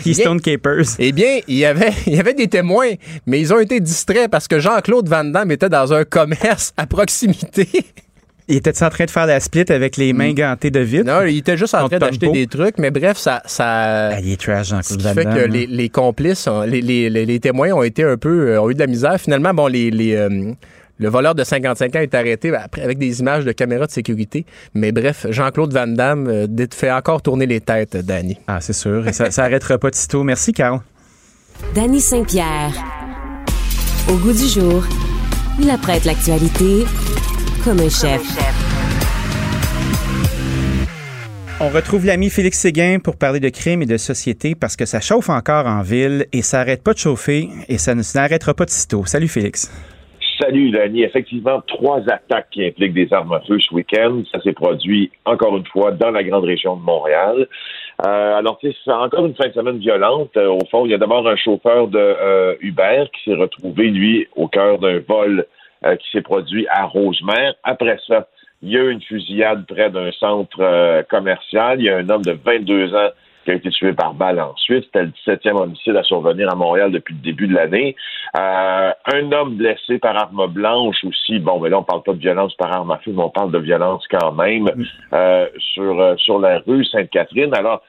Keystone 0.03 0.41
Capers. 0.41 0.97
Eh 0.99 1.13
bien, 1.13 1.41
il 1.49 1.57
y, 1.57 1.65
avait, 1.65 1.93
il 2.07 2.15
y 2.15 2.21
avait 2.21 2.35
des 2.35 2.49
témoins, 2.49 2.93
mais 3.27 3.41
ils 3.41 3.55
ont 3.55 3.61
été 3.61 3.81
distraits 3.81 4.31
parce 4.31 4.49
que 4.49 4.59
Jean-Claude 4.59 5.09
Van 5.09 5.25
Damme 5.25 5.51
était 5.51 5.69
dans 5.69 5.93
un 5.93 6.05
commerce 6.05 6.73
à 6.77 6.87
proximité. 6.87 7.69
Il 8.49 8.57
était 8.57 8.83
en 8.85 8.91
train 8.91 9.07
de 9.07 9.11
faire 9.11 9.27
la 9.27 9.41
split 9.41 9.65
avec 9.71 9.97
les 9.97 10.13
mains 10.13 10.31
mm. 10.31 10.35
gantées 10.35 10.71
de 10.71 10.81
vide? 10.81 11.07
Non, 11.07 11.23
il 11.23 11.39
était 11.39 11.57
juste 11.57 11.75
en 11.75 11.89
train 11.89 11.99
d'acheter 11.99 12.31
des 12.31 12.47
trucs, 12.47 12.79
mais 12.79 12.91
bref, 12.91 13.17
ça. 13.17 13.43
ça 13.45 14.09
ah, 14.11 14.21
il 14.21 14.33
est 14.33 14.41
trash, 14.41 14.69
Ce 14.69 14.95
qui 14.95 15.03
fait 15.03 15.25
que 15.25 15.47
les, 15.47 15.67
les, 15.67 15.89
complices, 15.89 16.49
les, 16.67 16.81
les, 16.81 17.11
les, 17.11 17.41
témoins 17.41 17.73
ont 17.73 17.83
été 17.83 18.05
un 18.05 18.17
peu. 18.17 18.51
Euh, 18.51 18.61
ont 18.61 18.71
eu 18.71 18.75
de 18.75 18.79
la 18.79 18.87
misère. 18.87 19.21
Finalement, 19.21 19.53
bon, 19.53 19.67
les. 19.67 19.91
les 19.91 20.15
euh, 20.15 20.53
le 20.99 21.11
voleur 21.11 21.35
de 21.35 21.45
55 21.45 21.95
ans 21.95 22.01
est 22.01 22.15
arrêté 22.15 22.55
après, 22.55 22.81
avec 22.81 22.97
des 22.97 23.21
images 23.21 23.45
de 23.45 23.53
caméras 23.53 23.85
de 23.85 23.91
sécurité. 23.91 24.47
Mais 24.73 24.93
bref, 24.93 25.27
Jean-Claude 25.29 25.71
Van 25.75 25.87
Damme 25.87 26.27
euh, 26.27 26.67
fait 26.73 26.91
encore 26.91 27.21
tourner 27.21 27.45
les 27.45 27.61
têtes, 27.61 27.99
Danny. 27.99 28.39
Ah, 28.47 28.63
c'est 28.63 28.73
sûr. 28.73 29.07
Et 29.07 29.13
ça, 29.13 29.31
ça 29.31 29.45
arrêtera 29.45 29.77
pas 29.77 29.91
de 29.91 29.95
sitôt. 29.95 30.23
Merci, 30.23 30.55
Carl. 30.55 30.81
Danny 31.75 32.01
Saint-Pierre. 32.01 32.73
Au 34.09 34.17
goût 34.17 34.33
du 34.33 34.47
jour, 34.47 34.85
il 35.61 35.69
apprête 35.69 36.07
l'actualité 36.07 36.87
comme 37.67 37.81
un 37.81 37.91
chef. 37.91 38.23
On 41.61 41.69
retrouve 41.69 42.07
l'ami 42.07 42.31
Félix 42.31 42.61
Séguin 42.61 42.99
pour 43.03 43.17
parler 43.19 43.41
de 43.41 43.49
crime 43.49 43.83
et 43.83 43.87
de 43.87 43.97
société 43.97 44.55
parce 44.55 44.77
que 44.77 44.85
ça 44.85 45.01
chauffe 45.01 45.31
encore 45.31 45.67
en 45.67 45.83
ville 45.83 46.27
et 46.33 46.43
ça 46.43 46.59
n'arrête 46.59 46.85
pas 46.85 46.93
de 46.93 46.99
chauffer 46.99 47.49
et 47.69 47.79
ça 47.79 47.97
ne 47.97 48.03
s'arrêtera 48.03 48.55
pas 48.55 48.67
de 48.67 48.71
sitôt. 48.71 49.05
Salut 49.05 49.27
Félix. 49.27 49.69
Salut, 50.41 50.71
Danny. 50.71 51.03
Effectivement, 51.03 51.61
trois 51.67 52.03
attaques 52.09 52.51
qui 52.53 52.65
impliquent 52.65 52.95
des 52.95 53.13
armes 53.13 53.33
à 53.33 53.41
feu 53.41 53.59
ce 53.59 53.75
week-end. 53.75 54.23
Ça 54.31 54.41
s'est 54.43 54.53
produit, 54.53 55.11
encore 55.25 55.57
une 55.57 55.67
fois, 55.67 55.91
dans 55.91 56.11
la 56.11 56.23
grande 56.23 56.45
région 56.45 56.77
de 56.77 56.83
Montréal. 56.83 57.49
Euh, 58.07 58.37
alors, 58.37 58.61
c'est 58.61 58.93
encore 58.93 59.27
une 59.27 59.35
fin 59.35 59.49
de 59.49 59.55
semaine 59.55 59.79
violente. 59.79 60.31
Euh, 60.37 60.49
au 60.49 60.65
fond, 60.71 60.85
il 60.85 60.93
y 60.93 60.95
a 60.95 60.99
d'abord 60.99 61.27
un 61.27 61.37
chauffeur 61.37 61.89
de 61.89 61.99
euh, 61.99 62.55
Uber 62.61 63.07
qui 63.15 63.31
s'est 63.31 63.37
retrouvé, 63.37 63.89
lui, 63.89 64.29
au 64.37 64.47
cœur 64.47 64.79
d'un 64.79 65.01
vol 65.09 65.47
euh, 65.87 65.97
qui 65.97 66.11
s'est 66.11 66.23
produit 66.23 66.67
à 66.69 66.85
Rosemère. 66.85 67.55
Après 67.63 67.99
ça, 68.09 68.27
il 68.63 68.71
y 68.71 68.77
a 68.77 68.83
eu 68.83 68.91
une 68.91 69.03
fusillade 69.03 69.65
près 69.67 69.89
d'un 69.91 70.11
centre 70.13 70.59
euh, 70.61 71.03
commercial. 71.05 71.79
Il 71.79 71.85
y 71.85 71.91
a 71.91 71.99
un 71.99 72.09
homme 72.09 72.23
de 72.23 72.33
22 72.33 72.95
ans 72.95 73.11
qui 73.45 73.53
a 73.53 73.55
été 73.55 73.71
tué 73.71 73.93
par 73.93 74.15
balle 74.15 74.41
ensuite. 74.41 74.85
C'était 74.87 75.05
le 75.05 75.13
17e 75.27 75.57
homicide 75.57 75.95
à 75.95 76.03
survenir 76.03 76.51
à 76.51 76.57
Montréal 76.57 76.91
depuis 76.91 77.15
le 77.15 77.21
début 77.21 77.47
de 77.47 77.55
l'année. 77.55 77.95
Euh, 78.37 78.91
un 79.13 79.33
homme 79.33 79.57
blessé 79.57 79.99
par 79.99 80.17
arme 80.17 80.49
blanche 80.49 81.05
aussi. 81.05 81.39
Bon, 81.39 81.61
mais 81.61 81.69
là, 81.69 81.79
on 81.79 81.85
parle 81.85 82.03
pas 82.03 82.15
de 82.15 82.19
violence 82.19 82.55
par 82.55 82.73
arme 82.73 82.91
à 82.91 82.99
feu, 82.99 83.13
mais 83.15 83.23
on 83.23 83.31
parle 83.31 83.53
de 83.53 83.59
violence 83.59 84.05
quand 84.11 84.33
même 84.33 84.69
sur, 85.59 86.19
sur 86.19 86.41
la 86.41 86.59
rue 86.67 86.85
Sainte-Catherine. 86.87 87.55
Alors, 87.55 87.83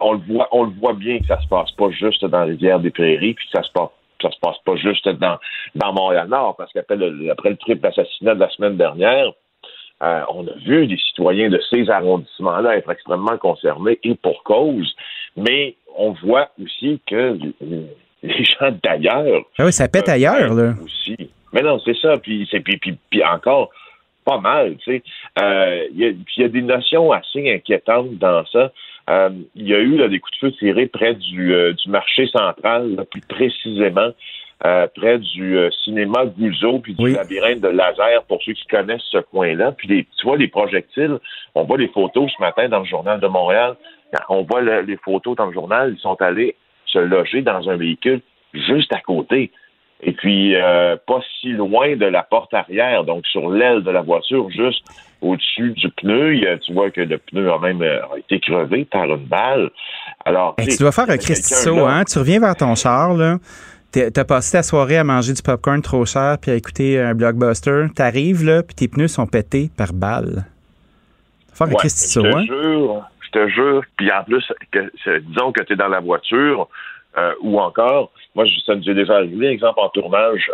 on 0.00 0.14
le 0.14 0.20
voit, 0.26 0.48
on 0.50 0.64
le 0.64 0.72
voit 0.80 0.94
bien 0.94 1.18
que 1.20 1.26
ça 1.26 1.40
se 1.40 1.46
passe 1.46 1.70
pas 1.72 1.90
juste 1.90 2.24
dans 2.24 2.42
les 2.42 2.52
rivière 2.52 2.80
des 2.80 2.90
Prairies, 2.90 3.34
puis 3.34 3.46
que 3.46 3.58
ça 3.58 3.62
se 3.62 3.70
passe 3.70 3.90
ça 4.24 4.34
se 4.34 4.40
passe 4.40 4.56
pas 4.64 4.76
juste 4.76 5.08
dans, 5.08 5.38
dans 5.74 5.92
Montréal-Nord, 5.92 6.56
parce 6.56 6.72
qu'après 6.72 6.96
le, 6.96 7.30
après 7.30 7.50
le 7.50 7.56
triple 7.56 7.86
assassinat 7.86 8.34
de 8.34 8.40
la 8.40 8.50
semaine 8.50 8.76
dernière, 8.76 9.32
euh, 10.02 10.20
on 10.34 10.46
a 10.46 10.54
vu 10.66 10.86
des 10.86 10.98
citoyens 10.98 11.48
de 11.48 11.60
ces 11.70 11.88
arrondissements-là 11.88 12.76
être 12.76 12.90
extrêmement 12.90 13.38
concernés 13.38 13.98
et 14.02 14.14
pour 14.16 14.42
cause, 14.42 14.94
mais 15.36 15.76
on 15.96 16.12
voit 16.12 16.50
aussi 16.62 17.00
que 17.06 17.38
les 18.22 18.44
gens 18.44 18.76
d'ailleurs. 18.82 19.42
Ah 19.58 19.66
oui, 19.66 19.72
ça 19.72 19.88
pète 19.88 20.08
ailleurs, 20.08 20.52
là. 20.54 20.74
Aussi. 20.82 21.30
Mais 21.52 21.62
non, 21.62 21.78
c'est 21.78 21.96
ça. 21.96 22.16
Puis, 22.18 22.46
puis, 22.46 22.76
puis, 22.78 22.98
puis, 23.10 23.24
encore, 23.24 23.70
pas 24.24 24.38
mal, 24.38 24.76
tu 24.78 24.96
sais. 24.96 25.02
Euh, 25.40 25.86
il 25.92 26.16
y, 26.36 26.44
a 26.44 26.48
des 26.48 26.62
notions 26.62 27.12
assez 27.12 27.54
inquiétantes 27.54 28.14
dans 28.18 28.44
ça. 28.46 28.72
Euh, 29.10 29.30
il 29.54 29.68
y 29.68 29.74
a 29.74 29.80
eu 29.80 29.96
des 30.08 30.18
coups 30.18 30.32
de 30.40 30.48
feu 30.48 30.52
tirés 30.52 30.86
près 30.86 31.14
du, 31.14 31.52
euh, 31.52 31.72
du 31.74 31.90
marché 31.90 32.26
central, 32.28 33.04
plus 33.10 33.20
précisément 33.20 34.10
euh, 34.64 34.86
près 34.96 35.18
du 35.18 35.58
cinéma 35.84 36.24
Gouzeau 36.24 36.78
puis 36.78 36.94
du 36.94 37.12
labyrinthe 37.12 37.60
de 37.60 37.68
laser 37.68 38.22
pour 38.28 38.42
ceux 38.42 38.54
qui 38.54 38.66
connaissent 38.66 39.02
ce 39.10 39.18
coin-là. 39.18 39.72
Puis 39.72 39.88
les, 39.88 40.04
tu 40.18 40.26
vois 40.26 40.38
les 40.38 40.48
projectiles, 40.48 41.18
on 41.54 41.64
voit 41.64 41.76
les 41.76 41.88
photos 41.88 42.30
ce 42.34 42.40
matin 42.40 42.68
dans 42.68 42.78
le 42.78 42.86
journal 42.86 43.20
de 43.20 43.26
Montréal. 43.26 43.74
On 44.28 44.42
voit 44.42 44.62
les 44.62 44.96
photos 44.96 45.36
dans 45.36 45.46
le 45.46 45.52
journal, 45.52 45.92
ils 45.94 46.00
sont 46.00 46.20
allés 46.22 46.54
se 46.86 46.98
loger 46.98 47.42
dans 47.42 47.68
un 47.68 47.76
véhicule 47.76 48.20
juste 48.54 48.92
à 48.94 49.00
côté. 49.00 49.50
Et 50.04 50.12
puis, 50.12 50.54
pas 51.06 51.20
si 51.40 51.52
loin 51.52 51.96
de 51.96 52.06
la 52.06 52.22
porte 52.22 52.52
arrière, 52.54 53.04
donc 53.04 53.26
sur 53.26 53.50
l'aile 53.50 53.82
de 53.82 53.90
la 53.90 54.02
voiture, 54.02 54.50
juste 54.50 54.84
au-dessus 55.24 55.72
du 55.72 55.88
pneu. 55.90 56.38
tu 56.62 56.72
vois 56.72 56.90
que 56.90 57.00
le 57.00 57.18
pneu 57.18 57.50
a 57.50 57.58
même 57.58 57.82
euh, 57.82 58.00
été 58.18 58.38
crevé 58.40 58.84
par 58.84 59.04
une 59.04 59.24
balle. 59.24 59.70
Alors, 60.24 60.54
tu 60.58 60.76
dois 60.78 60.92
faire 60.92 61.08
un 61.08 61.16
Christy 61.16 61.54
hein? 61.68 62.04
Tu 62.04 62.18
reviens 62.18 62.40
vers 62.40 62.56
ton 62.56 62.74
char, 62.74 63.14
là. 63.14 63.38
T'as 63.92 64.24
passé 64.24 64.58
ta 64.58 64.64
soirée 64.64 64.98
à 64.98 65.04
manger 65.04 65.34
du 65.34 65.42
popcorn 65.42 65.80
trop 65.80 66.04
cher 66.04 66.36
puis 66.42 66.50
à 66.50 66.54
écouter 66.54 67.00
un 67.00 67.14
blockbuster. 67.14 67.86
T'arrives 67.94 68.44
là, 68.44 68.64
puis 68.64 68.74
tes 68.74 68.88
pneus 68.88 69.06
sont 69.06 69.26
pétés 69.26 69.70
par 69.76 69.92
balle. 69.92 70.46
Faire 71.52 71.68
un 71.68 71.70
ouais, 71.70 71.76
Christy 71.76 72.18
hein? 72.18 72.44
Je 72.48 73.30
te 73.30 73.48
jure, 73.48 73.82
puis 73.96 74.10
en 74.10 74.24
plus, 74.24 74.44
que, 74.72 74.90
disons 75.20 75.52
que 75.52 75.62
tu 75.62 75.74
es 75.74 75.76
dans 75.76 75.88
la 75.88 76.00
voiture, 76.00 76.68
ou 77.42 77.60
encore, 77.60 78.10
moi, 78.34 78.44
ça 78.66 78.74
nous 78.74 78.88
est 78.88 78.94
déjà 78.94 79.16
arrivé, 79.16 79.48
exemple, 79.48 79.80
en 79.80 79.88
tournage, 79.88 80.50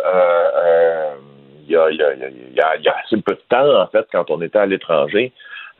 il 1.67 1.71
y, 1.71 1.75
a, 1.75 1.89
y, 1.89 2.01
a, 2.01 2.77
y, 2.77 2.87
a, 2.87 2.95
assez 3.03 3.17
peu 3.21 3.33
de 3.33 3.41
temps, 3.49 3.81
en 3.81 3.87
fait, 3.87 4.05
quand 4.11 4.29
on 4.29 4.41
était 4.41 4.59
à 4.59 4.65
l'étranger, 4.65 5.31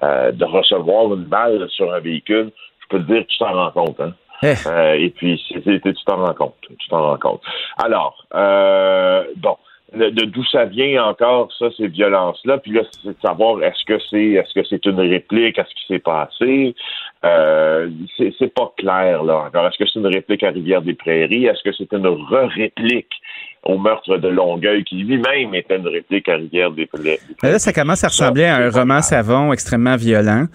de 0.01 0.45
recevoir 0.45 1.13
une 1.13 1.25
balle 1.25 1.67
sur 1.69 1.93
un 1.93 1.99
véhicule, 1.99 2.51
je 2.81 2.87
peux 2.89 3.03
te 3.03 3.11
dire 3.11 3.25
tu 3.27 3.37
t'en 3.37 3.53
rends 3.53 3.71
compte. 3.71 3.99
Hein? 3.99 4.13
Eh. 4.43 5.05
et 5.05 5.09
puis, 5.11 5.39
tu 5.47 5.93
t'en 6.05 6.25
rends 6.25 6.33
compte. 6.33 6.55
Tu 6.79 6.87
t'en 6.89 7.01
rends 7.01 7.17
compte. 7.17 7.41
Alors, 7.77 8.25
bon 9.37 9.57
de 9.93 10.25
d'où 10.25 10.43
ça 10.45 10.65
vient 10.65 11.03
encore, 11.03 11.51
ça, 11.57 11.67
ces 11.75 11.87
violences-là. 11.87 12.59
Puis 12.59 12.71
là, 12.71 12.81
c'est 13.03 13.09
de 13.09 13.15
savoir 13.21 13.61
est-ce 13.61 13.83
que 13.85 14.01
c'est 14.09 14.31
est-ce 14.31 14.53
que 14.53 14.65
c'est 14.67 14.85
une 14.85 14.99
réplique 14.99 15.59
à 15.59 15.65
ce 15.65 15.75
qui 15.75 15.87
s'est 15.87 15.99
passé? 15.99 16.75
Euh, 17.25 17.89
c'est 18.17 18.53
pas 18.53 18.73
clair, 18.77 19.23
là, 19.23 19.45
encore. 19.47 19.67
Est-ce 19.67 19.77
que 19.77 19.89
c'est 19.91 19.99
une 19.99 20.07
réplique 20.07 20.43
à 20.43 20.49
Rivière-des-Prairies? 20.49 21.45
Est-ce 21.45 21.61
que 21.63 21.75
c'est 21.77 21.91
une 21.93 22.07
re-réplique 22.07 23.11
au 23.63 23.77
meurtre 23.77 24.17
de 24.17 24.27
Longueuil, 24.27 24.83
qui 24.83 24.95
lui-même 24.95 25.53
était 25.53 25.77
une 25.77 25.87
réplique 25.87 26.27
à 26.29 26.35
Rivière-des-Prairies? 26.35 27.19
Là, 27.43 27.59
ça 27.59 27.73
commence 27.73 28.03
à 28.03 28.07
ressembler 28.07 28.45
à 28.45 28.57
un 28.57 28.69
roman 28.69 29.01
savon 29.01 29.53
extrêmement 29.53 29.97
violent. 29.97 30.45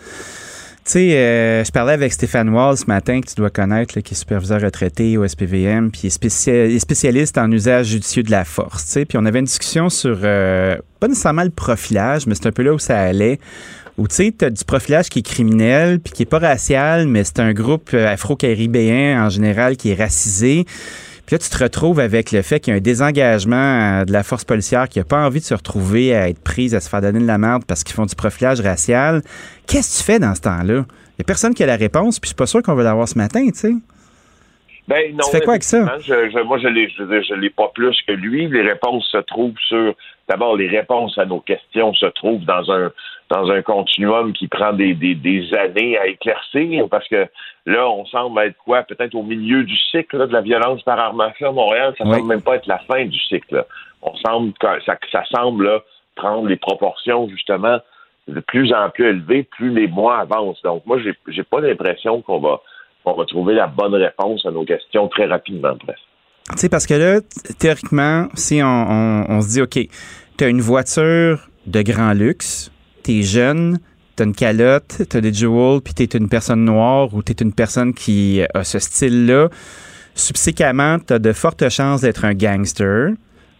Tu 0.86 0.92
sais, 0.92 1.18
euh, 1.18 1.64
je 1.64 1.72
parlais 1.72 1.94
avec 1.94 2.12
Stéphane 2.12 2.48
Wall 2.48 2.76
ce 2.76 2.84
matin, 2.86 3.20
que 3.20 3.26
tu 3.26 3.34
dois 3.34 3.50
connaître, 3.50 3.98
qui 3.98 4.14
est 4.14 4.16
superviseur 4.16 4.60
retraité 4.60 5.18
au 5.18 5.26
SPVM, 5.26 5.90
puis 5.90 6.06
est, 6.06 6.78
spécialiste 6.78 7.38
en 7.38 7.50
usage 7.50 7.86
judicieux 7.86 8.22
de 8.22 8.30
la 8.30 8.44
force. 8.44 8.84
Tu 8.84 8.92
sais, 8.92 9.04
puis 9.04 9.18
on 9.18 9.26
avait 9.26 9.40
une 9.40 9.46
discussion 9.46 9.88
sur, 9.88 10.20
euh, 10.22 10.76
pas 11.00 11.08
nécessairement 11.08 11.42
le 11.42 11.50
profilage, 11.50 12.28
mais 12.28 12.36
c'est 12.36 12.46
un 12.46 12.52
peu 12.52 12.62
là 12.62 12.72
où 12.72 12.78
ça 12.78 13.00
allait. 13.00 13.40
Où 13.98 14.06
tu 14.06 14.14
sais, 14.14 14.34
tu 14.38 14.44
as 14.44 14.50
du 14.50 14.64
profilage 14.64 15.08
qui 15.08 15.18
est 15.18 15.26
criminel, 15.26 15.98
puis 15.98 16.12
qui 16.12 16.22
est 16.22 16.26
pas 16.26 16.38
racial, 16.38 17.08
mais 17.08 17.24
c'est 17.24 17.40
un 17.40 17.52
groupe 17.52 17.90
euh, 17.92 18.06
afro-caribéen 18.06 19.26
en 19.26 19.28
général 19.28 19.76
qui 19.76 19.90
est 19.90 20.00
racisé. 20.00 20.66
Puis 21.26 21.34
là, 21.34 21.38
tu 21.38 21.50
te 21.50 21.62
retrouves 21.62 21.98
avec 21.98 22.30
le 22.30 22.42
fait 22.42 22.60
qu'il 22.60 22.72
y 22.72 22.74
a 22.74 22.78
un 22.78 22.80
désengagement 22.80 24.00
euh, 24.00 24.04
de 24.04 24.12
la 24.12 24.22
force 24.22 24.44
policière 24.44 24.88
qui 24.88 25.00
n'a 25.00 25.04
pas 25.04 25.26
envie 25.26 25.40
de 25.40 25.44
se 25.44 25.54
retrouver 25.54 26.14
à 26.14 26.28
être 26.28 26.42
prise, 26.42 26.74
à 26.74 26.80
se 26.80 26.88
faire 26.88 27.00
donner 27.00 27.18
de 27.18 27.26
la 27.26 27.38
merde 27.38 27.64
parce 27.66 27.82
qu'ils 27.82 27.96
font 27.96 28.06
du 28.06 28.14
profilage 28.14 28.60
racial. 28.60 29.22
Qu'est-ce 29.66 29.98
que 29.98 30.04
tu 30.04 30.12
fais 30.12 30.18
dans 30.20 30.34
ce 30.36 30.42
temps-là? 30.42 30.84
Il 30.84 31.20
n'y 31.20 31.22
a 31.22 31.24
personne 31.24 31.52
qui 31.54 31.64
a 31.64 31.66
la 31.66 31.76
réponse, 31.76 32.20
puis 32.20 32.28
je 32.28 32.30
suis 32.30 32.36
pas 32.36 32.46
sûr 32.46 32.62
qu'on 32.62 32.74
va 32.74 32.84
l'avoir 32.84 33.08
ce 33.08 33.18
matin, 33.18 33.44
tu 33.48 33.58
sais. 33.58 33.72
Ben, 34.86 35.16
non, 35.16 35.24
tu 35.24 35.30
fais 35.32 35.40
quoi 35.40 35.54
avec 35.54 35.64
ça? 35.64 35.80
moi, 35.82 36.58
je 36.58 36.68
l'ai, 36.68 36.88
je, 36.88 37.34
l'ai 37.34 37.50
pas 37.50 37.72
plus 37.74 37.96
que 38.06 38.12
lui. 38.12 38.48
Les 38.48 38.62
réponses 38.62 39.08
se 39.10 39.18
trouvent 39.18 39.58
sur. 39.66 39.94
D'abord, 40.28 40.56
les 40.56 40.68
réponses 40.68 41.18
à 41.18 41.24
nos 41.24 41.40
questions 41.40 41.92
se 41.94 42.06
trouvent 42.06 42.44
dans 42.44 42.70
un 42.70 42.92
dans 43.30 43.50
un 43.50 43.62
continuum 43.62 44.32
qui 44.32 44.46
prend 44.48 44.72
des, 44.72 44.94
des, 44.94 45.54
années 45.54 45.98
à 45.98 46.06
éclaircir, 46.06 46.88
parce 46.88 47.08
que 47.08 47.26
là, 47.66 47.88
on 47.88 48.06
semble 48.06 48.40
être 48.42 48.56
quoi? 48.64 48.82
Peut-être 48.82 49.14
au 49.14 49.22
milieu 49.22 49.64
du 49.64 49.76
cycle 49.90 50.28
de 50.28 50.32
la 50.32 50.42
violence 50.42 50.82
par 50.82 50.98
arme 50.98 51.20
à 51.20 51.32
feu 51.32 51.46
à 51.46 51.52
Montréal. 51.52 51.94
Ça 51.98 52.04
ne 52.04 52.14
semble 52.14 52.28
même 52.28 52.42
pas 52.42 52.56
être 52.56 52.66
la 52.66 52.78
fin 52.78 53.04
du 53.04 53.18
cycle. 53.18 53.64
On 54.02 54.14
semble 54.16 54.52
ça, 54.60 54.96
ça 55.10 55.24
semble 55.34 55.68
prendre 56.14 56.46
les 56.46 56.56
proportions 56.56 57.28
justement 57.28 57.78
de 58.28 58.40
plus 58.40 58.72
en 58.72 58.90
plus 58.90 59.08
élevées, 59.08 59.44
plus 59.44 59.70
les 59.70 59.86
mois 59.86 60.18
avancent. 60.18 60.62
Donc, 60.62 60.84
moi, 60.86 60.98
j'ai, 60.98 61.14
j'ai 61.28 61.44
pas 61.44 61.60
l'impression 61.60 62.22
qu'on 62.22 62.40
va 62.40 62.60
on 63.06 63.14
va 63.14 63.24
trouver 63.24 63.54
la 63.54 63.68
bonne 63.68 63.94
réponse 63.94 64.44
à 64.44 64.50
nos 64.50 64.64
questions 64.64 65.08
très 65.08 65.26
rapidement, 65.26 65.76
presque. 65.76 66.02
Tu 66.50 66.58
sais, 66.58 66.68
parce 66.68 66.86
que 66.86 66.94
là, 66.94 67.20
théoriquement, 67.58 68.28
si 68.34 68.60
on, 68.62 69.40
se 69.40 69.48
dit, 69.48 69.62
OK, 69.62 69.78
tu 70.36 70.44
as 70.44 70.48
une 70.48 70.60
voiture 70.60 71.48
de 71.66 71.82
grand 71.82 72.12
luxe, 72.12 72.70
tu 73.06 73.20
es 73.20 73.22
jeune, 73.22 73.78
tu 74.16 74.22
as 74.22 74.26
une 74.26 74.34
calotte, 74.34 75.02
tu 75.08 75.16
as 75.16 75.20
des 75.20 75.32
jewels, 75.32 75.80
puis 75.80 75.94
tu 75.94 76.02
es 76.02 76.06
une 76.06 76.28
personne 76.28 76.64
noire 76.64 77.14
ou 77.14 77.22
tu 77.22 77.32
es 77.32 77.36
une 77.40 77.52
personne 77.52 77.94
qui 77.94 78.42
a 78.52 78.64
ce 78.64 78.78
style-là, 78.78 79.48
subséquemment, 80.14 80.98
tu 80.98 81.12
as 81.12 81.18
de 81.18 81.32
fortes 81.32 81.68
chances 81.68 82.00
d'être 82.00 82.24
un 82.24 82.34
gangster. 82.34 83.10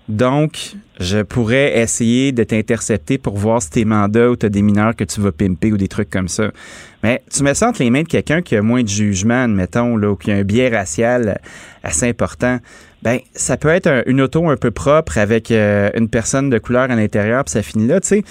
Donc, 0.09 0.77
je 1.01 1.23
pourrais 1.23 1.81
essayer 1.81 2.31
de 2.31 2.45
t'intercepter 2.45 3.19
pour 3.19 3.37
voir 3.37 3.61
si 3.61 3.71
t'es 3.71 3.85
mandat 3.85 4.31
ou 4.31 4.37
t'as 4.37 4.49
des 4.49 4.63
mineurs 4.63 4.95
que 4.95 5.03
tu 5.03 5.21
vas 5.21 5.33
pimper 5.33 5.73
ou 5.73 5.77
des 5.77 5.89
trucs 5.89 6.11
comme 6.11 6.29
ça. 6.29 6.53
Mais 7.03 7.23
tu 7.31 7.43
me 7.43 7.55
sens 7.55 7.79
les 7.81 7.91
mains 7.91 8.03
de 8.03 8.09
quelqu'un 8.09 8.41
qui 8.41 8.55
a 8.57 8.63
moins 8.63 8.83
de 8.83 8.89
jugement, 8.89 9.43
admettons, 9.43 9.97
là, 9.97 10.11
ou 10.13 10.17
qui 10.17 10.31
a 10.31 10.37
un 10.37 10.45
biais 10.45 10.69
racial 10.69 11.41
assez 11.83 12.09
important. 12.09 12.61
Ben, 13.03 13.19
ça 13.35 13.57
peut 13.57 13.69
être 13.69 14.05
une 14.07 14.21
auto 14.21 14.49
un 14.49 14.57
peu 14.57 14.71
propre 14.71 15.19
avec 15.19 15.51
euh, 15.51 15.91
une 15.95 16.09
personne 16.09 16.51
de 16.51 16.59
couleur 16.59 16.91
à 16.91 16.97
l'intérieur, 16.97 17.45
puis 17.45 17.53
ça 17.53 17.63
finit 17.63 17.87
là, 17.87 18.01
tu 18.01 18.09
sais. 18.09 18.25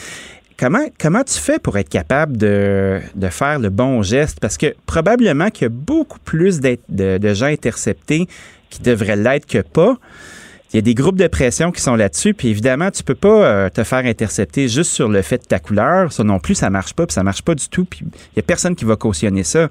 Comment, 0.57 0.85
comment 0.99 1.23
tu 1.23 1.37
fais 1.37 1.59
pour 1.59 1.77
être 1.77 1.89
capable 1.89 2.37
de, 2.37 3.01
de 3.13 3.27
faire 3.27 3.59
le 3.59 3.69
bon 3.69 4.01
geste? 4.01 4.39
Parce 4.39 4.57
que 4.57 4.73
probablement 4.85 5.49
qu'il 5.49 5.63
y 5.63 5.65
a 5.65 5.69
beaucoup 5.69 6.19
plus 6.19 6.61
de, 6.61 6.77
de 6.89 7.33
gens 7.33 7.47
interceptés 7.47 8.27
qui 8.69 8.81
devraient 8.81 9.17
l'être 9.17 9.45
que 9.45 9.59
pas. 9.59 9.97
Il 10.73 10.77
y 10.77 10.79
a 10.79 10.81
des 10.81 10.93
groupes 10.93 11.17
de 11.17 11.27
pression 11.27 11.71
qui 11.71 11.81
sont 11.81 11.95
là-dessus, 11.95 12.33
puis 12.33 12.49
évidemment, 12.49 12.91
tu 12.91 13.03
peux 13.03 13.15
pas 13.15 13.45
euh, 13.45 13.69
te 13.69 13.83
faire 13.83 14.05
intercepter 14.05 14.67
juste 14.67 14.91
sur 14.91 15.07
le 15.07 15.21
fait 15.21 15.37
de 15.37 15.45
ta 15.45 15.59
couleur. 15.59 16.11
Ça 16.11 16.23
non 16.23 16.39
plus, 16.39 16.55
ça 16.55 16.69
marche 16.69 16.93
pas, 16.93 17.05
puis 17.05 17.13
ça 17.13 17.23
marche 17.23 17.43
pas 17.43 17.55
du 17.55 17.69
tout, 17.69 17.85
puis 17.85 18.01
il 18.03 18.35
y 18.35 18.39
a 18.39 18.41
personne 18.41 18.75
qui 18.75 18.83
va 18.83 18.97
cautionner 18.97 19.43
ça. 19.43 19.69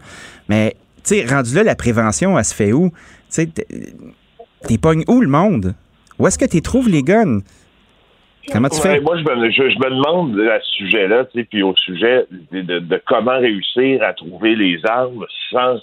Mais, 0.49 0.77
tu 1.03 1.17
sais, 1.17 1.27
rendu 1.27 1.55
là, 1.55 1.63
la 1.63 1.75
prévention, 1.75 2.39
elle 2.39 2.45
se 2.45 2.55
fait 2.55 2.73
où? 2.73 2.89
Tu 2.89 2.95
sais, 3.29 3.49
t'es 4.67 4.79
pognes 4.79 5.05
où 5.07 5.21
le 5.21 5.29
monde? 5.29 5.75
Où 6.19 6.27
est-ce 6.27 6.39
que 6.39 6.47
tu 6.47 6.63
trouves 6.63 6.89
les 6.89 7.03
guns? 7.03 7.41
Comment 8.53 8.69
tu 8.69 8.81
fais? 8.81 9.01
Moi, 9.01 9.17
je 9.19 9.23
me, 9.23 9.91
demande 9.91 10.41
à 10.41 10.61
ce 10.61 10.71
sujet-là, 10.73 11.25
puis 11.51 11.63
au 11.63 11.75
sujet 11.77 12.27
de, 12.53 13.03
comment 13.07 13.39
réussir 13.39 14.03
à 14.03 14.13
trouver 14.13 14.55
les 14.55 14.81
armes 14.87 15.27
sans 15.51 15.79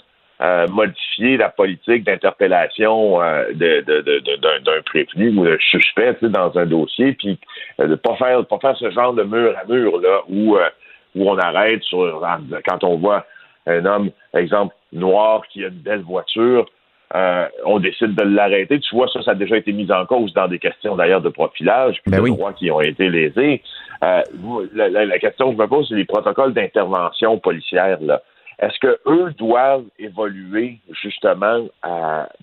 modifier 0.70 1.36
la 1.36 1.50
politique 1.50 2.04
d'interpellation 2.04 3.22
euh, 3.22 3.52
d'un 3.52 4.82
prévenu 4.84 5.38
ou 5.38 5.44
d'un 5.44 5.56
suspect 5.60 6.16
dans 6.22 6.56
un 6.58 6.66
dossier, 6.66 7.12
puis 7.12 7.38
euh, 7.80 7.86
de 7.86 7.94
pas 7.94 8.16
faire 8.16 8.44
pas 8.46 8.58
faire 8.58 8.76
ce 8.76 8.90
genre 8.90 9.12
de 9.12 9.22
mur 9.22 9.54
à 9.56 9.64
mur 9.72 10.00
là 10.00 10.22
où 10.28 10.56
euh, 10.56 10.68
où 11.14 11.30
on 11.30 11.38
arrête 11.38 11.82
sur 11.84 12.26
quand 12.66 12.82
on 12.84 12.96
voit 12.96 13.24
un 13.66 13.84
homme, 13.84 14.10
exemple 14.34 14.74
noir 14.92 15.42
qui 15.52 15.64
a 15.64 15.68
une 15.68 15.74
belle 15.74 16.02
voiture, 16.02 16.66
on 17.64 17.78
décide 17.78 18.14
de 18.14 18.22
l'arrêter. 18.22 18.80
Tu 18.80 18.94
vois, 18.94 19.08
ça, 19.08 19.22
ça 19.22 19.32
a 19.32 19.34
déjà 19.34 19.56
été 19.56 19.72
mis 19.72 19.90
en 19.92 20.06
cause 20.06 20.32
dans 20.32 20.48
des 20.48 20.58
questions 20.58 20.96
d'ailleurs 20.96 21.20
de 21.20 21.28
profilage, 21.28 22.00
puis 22.02 22.10
ben 22.10 22.22
de 22.22 22.28
droits 22.28 22.52
qui 22.52 22.70
ont 22.70 22.80
été 22.80 23.08
lésés. 23.08 23.62
la, 24.00 24.88
la, 24.88 25.18
question 25.18 25.50
que 25.50 25.56
je 25.56 25.62
me 25.62 25.68
pose, 25.68 25.88
c'est 25.88 25.94
les 25.94 26.04
protocoles 26.04 26.54
d'intervention 26.54 27.38
policière. 27.38 27.98
Là. 28.00 28.22
Est-ce 28.62 28.78
que 28.78 28.98
eux 29.06 29.32
doivent 29.36 29.84
évoluer 29.98 30.78
justement 31.02 31.66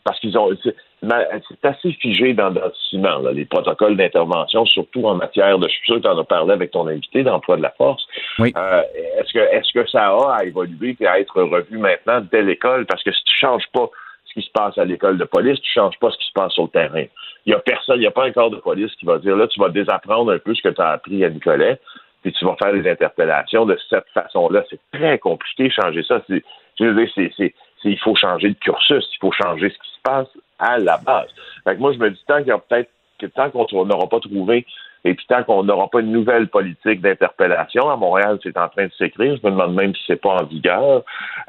parce 0.04 0.20
qu'ils 0.20 0.38
ont 0.38 0.50
c'est 0.62 1.66
assez 1.66 1.94
figé 1.94 2.34
dans, 2.34 2.50
le 2.50 2.62
ciment 2.90 3.20
les 3.32 3.46
protocoles 3.46 3.96
d'intervention, 3.96 4.66
surtout 4.66 5.06
en 5.06 5.16
matière 5.16 5.58
de 5.58 5.68
je 5.68 5.74
suis 5.74 5.86
sûr 5.86 5.96
que 5.96 6.02
tu 6.02 6.08
en 6.08 6.18
as 6.18 6.26
parlé 6.26 6.52
avec 6.52 6.72
ton 6.72 6.88
invité 6.88 7.24
d'emploi 7.24 7.56
de 7.56 7.62
la 7.62 7.72
force. 7.72 8.06
Oui. 8.38 8.54
Euh, 8.58 8.82
est-ce 9.18 9.32
que 9.32 9.40
est-ce 9.40 9.72
que 9.72 9.90
ça 9.90 10.10
a 10.10 10.40
à 10.40 10.44
évoluer 10.44 10.98
et 11.00 11.08
à 11.08 11.20
être 11.22 11.42
revu 11.42 11.78
maintenant 11.78 12.22
dès 12.30 12.42
l'école? 12.42 12.86
Parce 12.86 13.02
que 13.02 13.14
si 13.14 13.24
tu 13.24 13.38
changes 13.38 13.68
pas 13.72 13.90
ce 14.30 14.40
qui 14.40 14.46
se 14.46 14.52
passe 14.52 14.78
à 14.78 14.86
l'école 14.86 15.18
de 15.18 15.26
police, 15.26 15.60
tu 15.62 15.72
changes 15.72 15.98
pas 16.00 16.12
ce 16.12 16.18
qui 16.18 16.28
se 16.28 16.34
passe 16.34 16.54
sur 16.54 16.64
le 16.64 16.70
terrain. 16.70 17.06
Il 17.46 17.52
y 17.52 17.54
a 17.54 17.60
personne, 17.60 17.98
il 17.98 18.02
n'y 18.02 18.08
a 18.08 18.12
pas 18.12 18.26
un 18.26 18.32
corps 18.32 18.52
de 18.52 18.58
police 18.58 18.94
qui 18.96 19.06
va 19.06 19.18
dire 19.18 19.36
là, 19.36 19.48
tu 19.48 19.60
vas 19.60 19.70
désapprendre 19.70 20.32
un 20.32 20.40
peu 20.40 20.54
ce 20.54 20.62
que 20.62 20.70
tu 20.70 20.82
as 20.82 20.90
appris 20.90 21.24
à 21.26 21.30
Nicolet 21.30 21.80
puis 22.22 22.34
tu 22.34 22.46
vas 22.46 22.56
faire 22.62 22.74
des 22.74 22.90
interpellations 22.90 23.66
de 23.66 23.78
cette 23.90 24.08
façon-là. 24.14 24.64
C'est 24.70 24.80
très 24.92 25.20
compliqué 25.20 25.70
changer 25.70 26.04
ça. 26.04 26.22
Veux 26.28 26.42
dire, 26.80 27.52
il 27.86 28.00
faut 28.00 28.16
changer 28.16 28.50
de 28.50 28.56
cursus, 28.56 29.08
il 29.14 29.18
faut 29.20 29.32
changer 29.32 29.70
ce 29.70 29.76
qui 29.76 29.96
se 29.96 30.02
passe 30.04 30.28
à 30.60 30.78
la 30.78 30.98
base. 30.98 31.30
Fait 31.64 31.76
que 31.76 31.80
moi, 31.80 31.94
je 31.94 31.98
me 31.98 32.10
dis 32.10 32.24
tant 32.28 32.40
qu'il 32.40 32.48
y 32.48 32.52
a 32.52 32.58
peut-être 32.58 32.90
que 33.20 33.26
tant 33.26 33.50
qu'on 33.50 33.86
n'aura 33.86 34.08
pas 34.08 34.20
trouvé 34.20 34.66
et 35.06 35.14
puis 35.14 35.26
tant 35.28 35.44
qu'on 35.44 35.64
n'aura 35.64 35.90
pas 35.90 36.02
une 36.02 36.12
nouvelle 36.12 36.48
politique 36.48 37.02
d'interpellation, 37.02 37.90
à 37.90 37.96
Montréal, 37.96 38.40
c'est 38.44 38.58
en 38.58 38.68
train 38.68 38.88
de 38.88 38.92
s'écrire, 38.98 39.38
je 39.42 39.48
me 39.48 39.52
demande 39.52 39.76
même 39.76 39.96
si 39.96 40.02
c'est 40.08 40.22
pas 40.22 40.38
en 40.42 40.46
vigueur, 40.46 41.04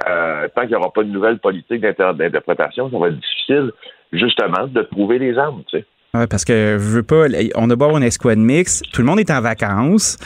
euh, 0.09 0.49
tant 0.55 0.63
qu'il 0.63 0.71
n'y 0.71 0.77
aura 0.77 0.93
pas 0.93 1.03
une 1.03 1.13
nouvelle 1.13 1.39
politique 1.39 1.81
d'interprétation, 1.81 2.91
ça 2.91 2.99
va 2.99 3.09
être 3.09 3.19
difficile, 3.19 3.73
justement, 4.13 4.67
de 4.67 4.83
trouver 4.83 5.19
les 5.19 5.37
armes, 5.39 5.63
tu 5.69 5.79
sais. 5.79 5.85
Oui, 6.13 6.27
parce 6.29 6.45
que 6.45 6.77
je 6.77 6.89
veux 6.89 7.05
pas. 7.05 7.27
On 7.55 7.71
a 7.71 7.77
beau 7.77 7.85
avoir 7.85 7.99
une 7.99 8.03
escouade 8.03 8.39
mix, 8.39 8.83
tout 8.93 9.01
le 9.01 9.07
monde 9.07 9.21
est 9.21 9.31
en 9.31 9.41
vacances. 9.41 10.17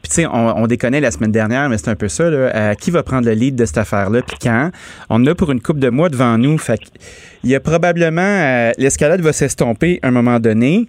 Puis 0.00 0.08
tu 0.08 0.14
sais, 0.14 0.26
on, 0.26 0.56
on 0.56 0.66
déconnait 0.66 1.02
la 1.02 1.10
semaine 1.10 1.32
dernière, 1.32 1.68
mais 1.68 1.76
c'est 1.76 1.90
un 1.90 1.96
peu 1.96 2.08
ça. 2.08 2.24
Euh, 2.24 2.72
qui 2.72 2.90
va 2.90 3.02
prendre 3.02 3.26
le 3.26 3.34
lead 3.34 3.54
de 3.54 3.66
cette 3.66 3.76
affaire-là, 3.76 4.22
puis 4.22 4.38
quand? 4.40 4.70
On 5.10 5.26
a 5.26 5.34
pour 5.34 5.52
une 5.52 5.60
coupe 5.60 5.78
de 5.78 5.90
mois 5.90 6.08
devant 6.08 6.38
nous. 6.38 6.56
Fait 6.56 6.80
il 7.42 7.50
y 7.50 7.54
a 7.54 7.60
probablement 7.60 8.22
euh, 8.22 8.70
l'escalade 8.78 9.20
va 9.20 9.34
s'estomper 9.34 9.98
à 10.02 10.08
un 10.08 10.12
moment 10.12 10.40
donné 10.40 10.88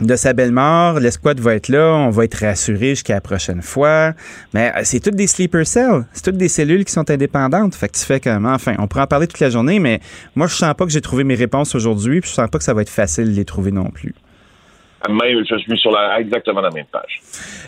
de 0.00 0.16
sa 0.16 0.32
belle 0.32 0.50
mort, 0.50 0.98
l'escouade 0.98 1.38
va 1.40 1.54
être 1.54 1.68
là, 1.68 1.94
on 1.94 2.10
va 2.10 2.24
être 2.24 2.34
rassuré 2.34 2.90
jusqu'à 2.90 3.14
la 3.14 3.20
prochaine 3.20 3.62
fois. 3.62 4.12
Mais 4.52 4.72
euh, 4.74 4.80
c'est 4.82 5.00
toutes 5.00 5.14
des 5.14 5.26
sleeper 5.26 5.66
cells, 5.66 6.04
c'est 6.12 6.24
toutes 6.24 6.36
des 6.36 6.48
cellules 6.48 6.84
qui 6.84 6.92
sont 6.92 7.08
indépendantes. 7.10 7.74
Fait 7.74 7.88
que 7.88 7.96
tu 7.96 8.04
fais 8.04 8.20
comment? 8.20 8.54
Enfin, 8.54 8.74
on 8.78 8.88
pourrait 8.88 9.04
en 9.04 9.06
parler 9.06 9.26
toute 9.26 9.40
la 9.40 9.50
journée, 9.50 9.78
mais 9.78 10.00
moi, 10.34 10.46
je 10.46 10.54
sens 10.54 10.74
pas 10.74 10.84
que 10.84 10.90
j'ai 10.90 11.00
trouvé 11.00 11.24
mes 11.24 11.36
réponses 11.36 11.74
aujourd'hui, 11.74 12.20
puis 12.20 12.30
je 12.30 12.34
sens 12.34 12.50
pas 12.50 12.58
que 12.58 12.64
ça 12.64 12.74
va 12.74 12.82
être 12.82 12.90
facile 12.90 13.26
de 13.26 13.36
les 13.36 13.44
trouver 13.44 13.70
non 13.70 13.90
plus. 13.90 14.14
Même, 15.08 15.44
je 15.48 15.56
suis 15.58 15.78
sur 15.78 15.90
la, 15.90 16.18
exactement 16.18 16.60
la 16.60 16.70
même 16.70 16.86
page. 16.90 17.20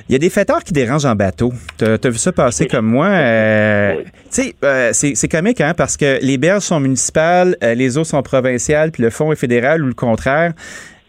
Il 0.08 0.12
y 0.12 0.14
a 0.14 0.18
des 0.18 0.30
fêteurs 0.30 0.64
qui 0.64 0.72
dérangent 0.72 1.04
en 1.04 1.14
bateau. 1.14 1.52
Tu 1.78 1.84
as, 1.84 2.08
vu 2.08 2.16
ça 2.16 2.32
passer 2.32 2.66
comme 2.66 2.86
moi. 2.86 3.08
Euh, 3.08 4.02
tu 4.04 4.10
sais, 4.30 4.54
euh, 4.64 4.90
c'est 4.92 5.28
comique, 5.28 5.60
hein, 5.60 5.74
parce 5.76 5.96
que 5.96 6.18
les 6.22 6.38
berges 6.38 6.62
sont 6.62 6.80
municipales, 6.80 7.56
euh, 7.62 7.74
les 7.74 7.98
eaux 7.98 8.04
sont 8.04 8.22
provinciales, 8.22 8.90
puis 8.90 9.02
le 9.02 9.10
fond 9.10 9.32
est 9.32 9.36
fédéral 9.36 9.82
ou 9.82 9.86
le 9.86 9.94
contraire. 9.94 10.52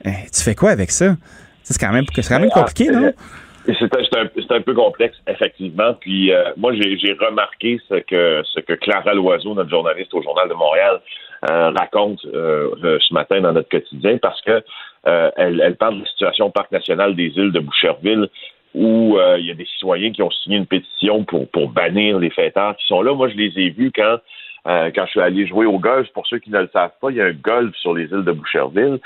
Tu 0.03 0.43
fais 0.43 0.55
quoi 0.55 0.71
avec 0.71 0.91
ça? 0.91 1.15
C'est 1.63 1.79
quand 1.79 1.91
même, 1.91 2.05
quand 2.05 2.39
même 2.39 2.49
compliqué, 2.49 2.89
non? 2.89 3.11
C'est 3.65 4.51
un, 4.53 4.61
peu 4.61 4.73
complexe, 4.73 5.17
effectivement. 5.27 5.93
Puis 5.99 6.31
moi, 6.55 6.71
j'ai 6.73 7.13
remarqué 7.19 7.79
ce 7.89 7.95
que 7.95 8.41
ce 8.53 8.61
que 8.61 8.73
Clara 8.73 9.13
Loiseau, 9.13 9.53
notre 9.53 9.69
journaliste 9.69 10.13
au 10.13 10.21
Journal 10.21 10.47
de 10.47 10.53
Montréal, 10.53 11.01
raconte 11.41 12.21
ce 12.21 13.13
matin 13.13 13.41
dans 13.41 13.51
notre 13.51 13.67
quotidien, 13.67 14.17
parce 14.19 14.41
que 14.43 14.63
euh, 15.07 15.31
elle, 15.37 15.75
parle 15.77 15.95
de 15.95 15.99
la 16.01 16.05
situation 16.07 16.47
au 16.47 16.49
Parc 16.49 16.71
national 16.71 17.15
des 17.15 17.31
îles 17.35 17.51
de 17.51 17.59
Boucherville 17.59 18.27
où 18.73 19.17
euh, 19.17 19.37
il 19.39 19.45
y 19.45 19.51
a 19.51 19.53
des 19.53 19.65
citoyens 19.65 20.11
qui 20.11 20.21
ont 20.21 20.29
signé 20.29 20.57
une 20.57 20.65
pétition 20.65 21.23
pour, 21.23 21.47
pour 21.49 21.69
bannir 21.69 22.19
les 22.19 22.29
fêtards 22.29 22.75
qui 22.75 22.85
sont 22.87 23.01
là. 23.01 23.13
Moi, 23.13 23.29
je 23.29 23.35
les 23.35 23.53
ai 23.55 23.69
vus 23.69 23.91
quand 23.95 24.17
euh, 24.67 24.91
quand 24.93 25.05
je 25.05 25.11
suis 25.11 25.21
allé 25.21 25.47
jouer 25.47 25.65
au 25.65 25.79
golf, 25.79 26.07
pour 26.13 26.27
ceux 26.27 26.39
qui 26.39 26.49
ne 26.49 26.59
le 26.59 26.69
savent 26.73 26.91
pas, 27.01 27.09
il 27.09 27.17
y 27.17 27.21
a 27.21 27.25
un 27.25 27.33
golf 27.33 27.75
sur 27.75 27.93
les 27.93 28.05
îles 28.05 28.23
de 28.23 28.31
Boucherville 28.31 28.99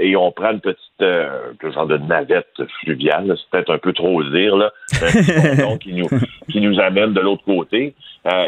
et 0.00 0.14
on 0.14 0.30
prend 0.30 0.52
une 0.52 0.60
petite 0.60 0.78
genre 1.00 1.86
de 1.86 1.98
navette 1.98 2.62
fluviale, 2.80 3.36
c'est 3.36 3.50
peut-être 3.50 3.74
un 3.74 3.78
peu 3.78 3.92
trop 3.92 4.22
dire, 4.22 4.56
là, 4.56 4.72
un 5.02 5.76
qui 5.78 5.92
nous, 5.94 6.08
qui 6.48 6.60
nous 6.60 6.78
amène 6.78 7.12
de 7.12 7.20
l'autre 7.20 7.44
côté. 7.44 7.92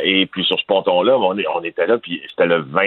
et 0.05 0.27
puis 0.27 0.45
sur 0.45 0.59
ce 0.59 0.65
ponton-là, 0.67 1.19
on, 1.19 1.37
on 1.55 1.65
était 1.65 1.87
là, 1.87 1.99
puis 1.99 2.23
c'était 2.31 2.47
le 2.47 2.61
20, 2.61 2.83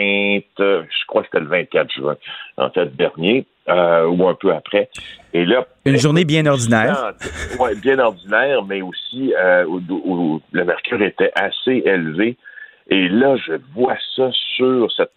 je 0.57 1.05
crois 1.07 1.23
que 1.23 1.27
c'était 1.27 1.43
le 1.43 1.49
24 1.49 1.93
juin, 1.93 2.15
en 2.57 2.69
fait, 2.69 2.95
dernier. 2.95 3.45
Euh, 3.69 4.07
ou 4.07 4.27
un 4.27 4.33
peu 4.33 4.51
après. 4.51 4.89
Et 5.31 5.45
là, 5.45 5.67
une 5.85 5.97
journée 5.97 6.25
bien 6.25 6.45
ordinaire. 6.47 7.13
Oui, 7.59 7.71
bien 7.79 7.99
ordinaire, 7.99 8.63
mais 8.63 8.81
aussi 8.81 9.33
euh, 9.37 9.65
où, 9.65 10.41
le 10.51 10.65
mercure 10.65 11.01
était 11.03 11.31
assez 11.35 11.83
élevé. 11.85 12.35
Et 12.89 13.07
là, 13.07 13.37
je 13.37 13.53
vois 13.75 13.97
ça 14.15 14.29
sur 14.55 14.91
cette, 14.91 15.11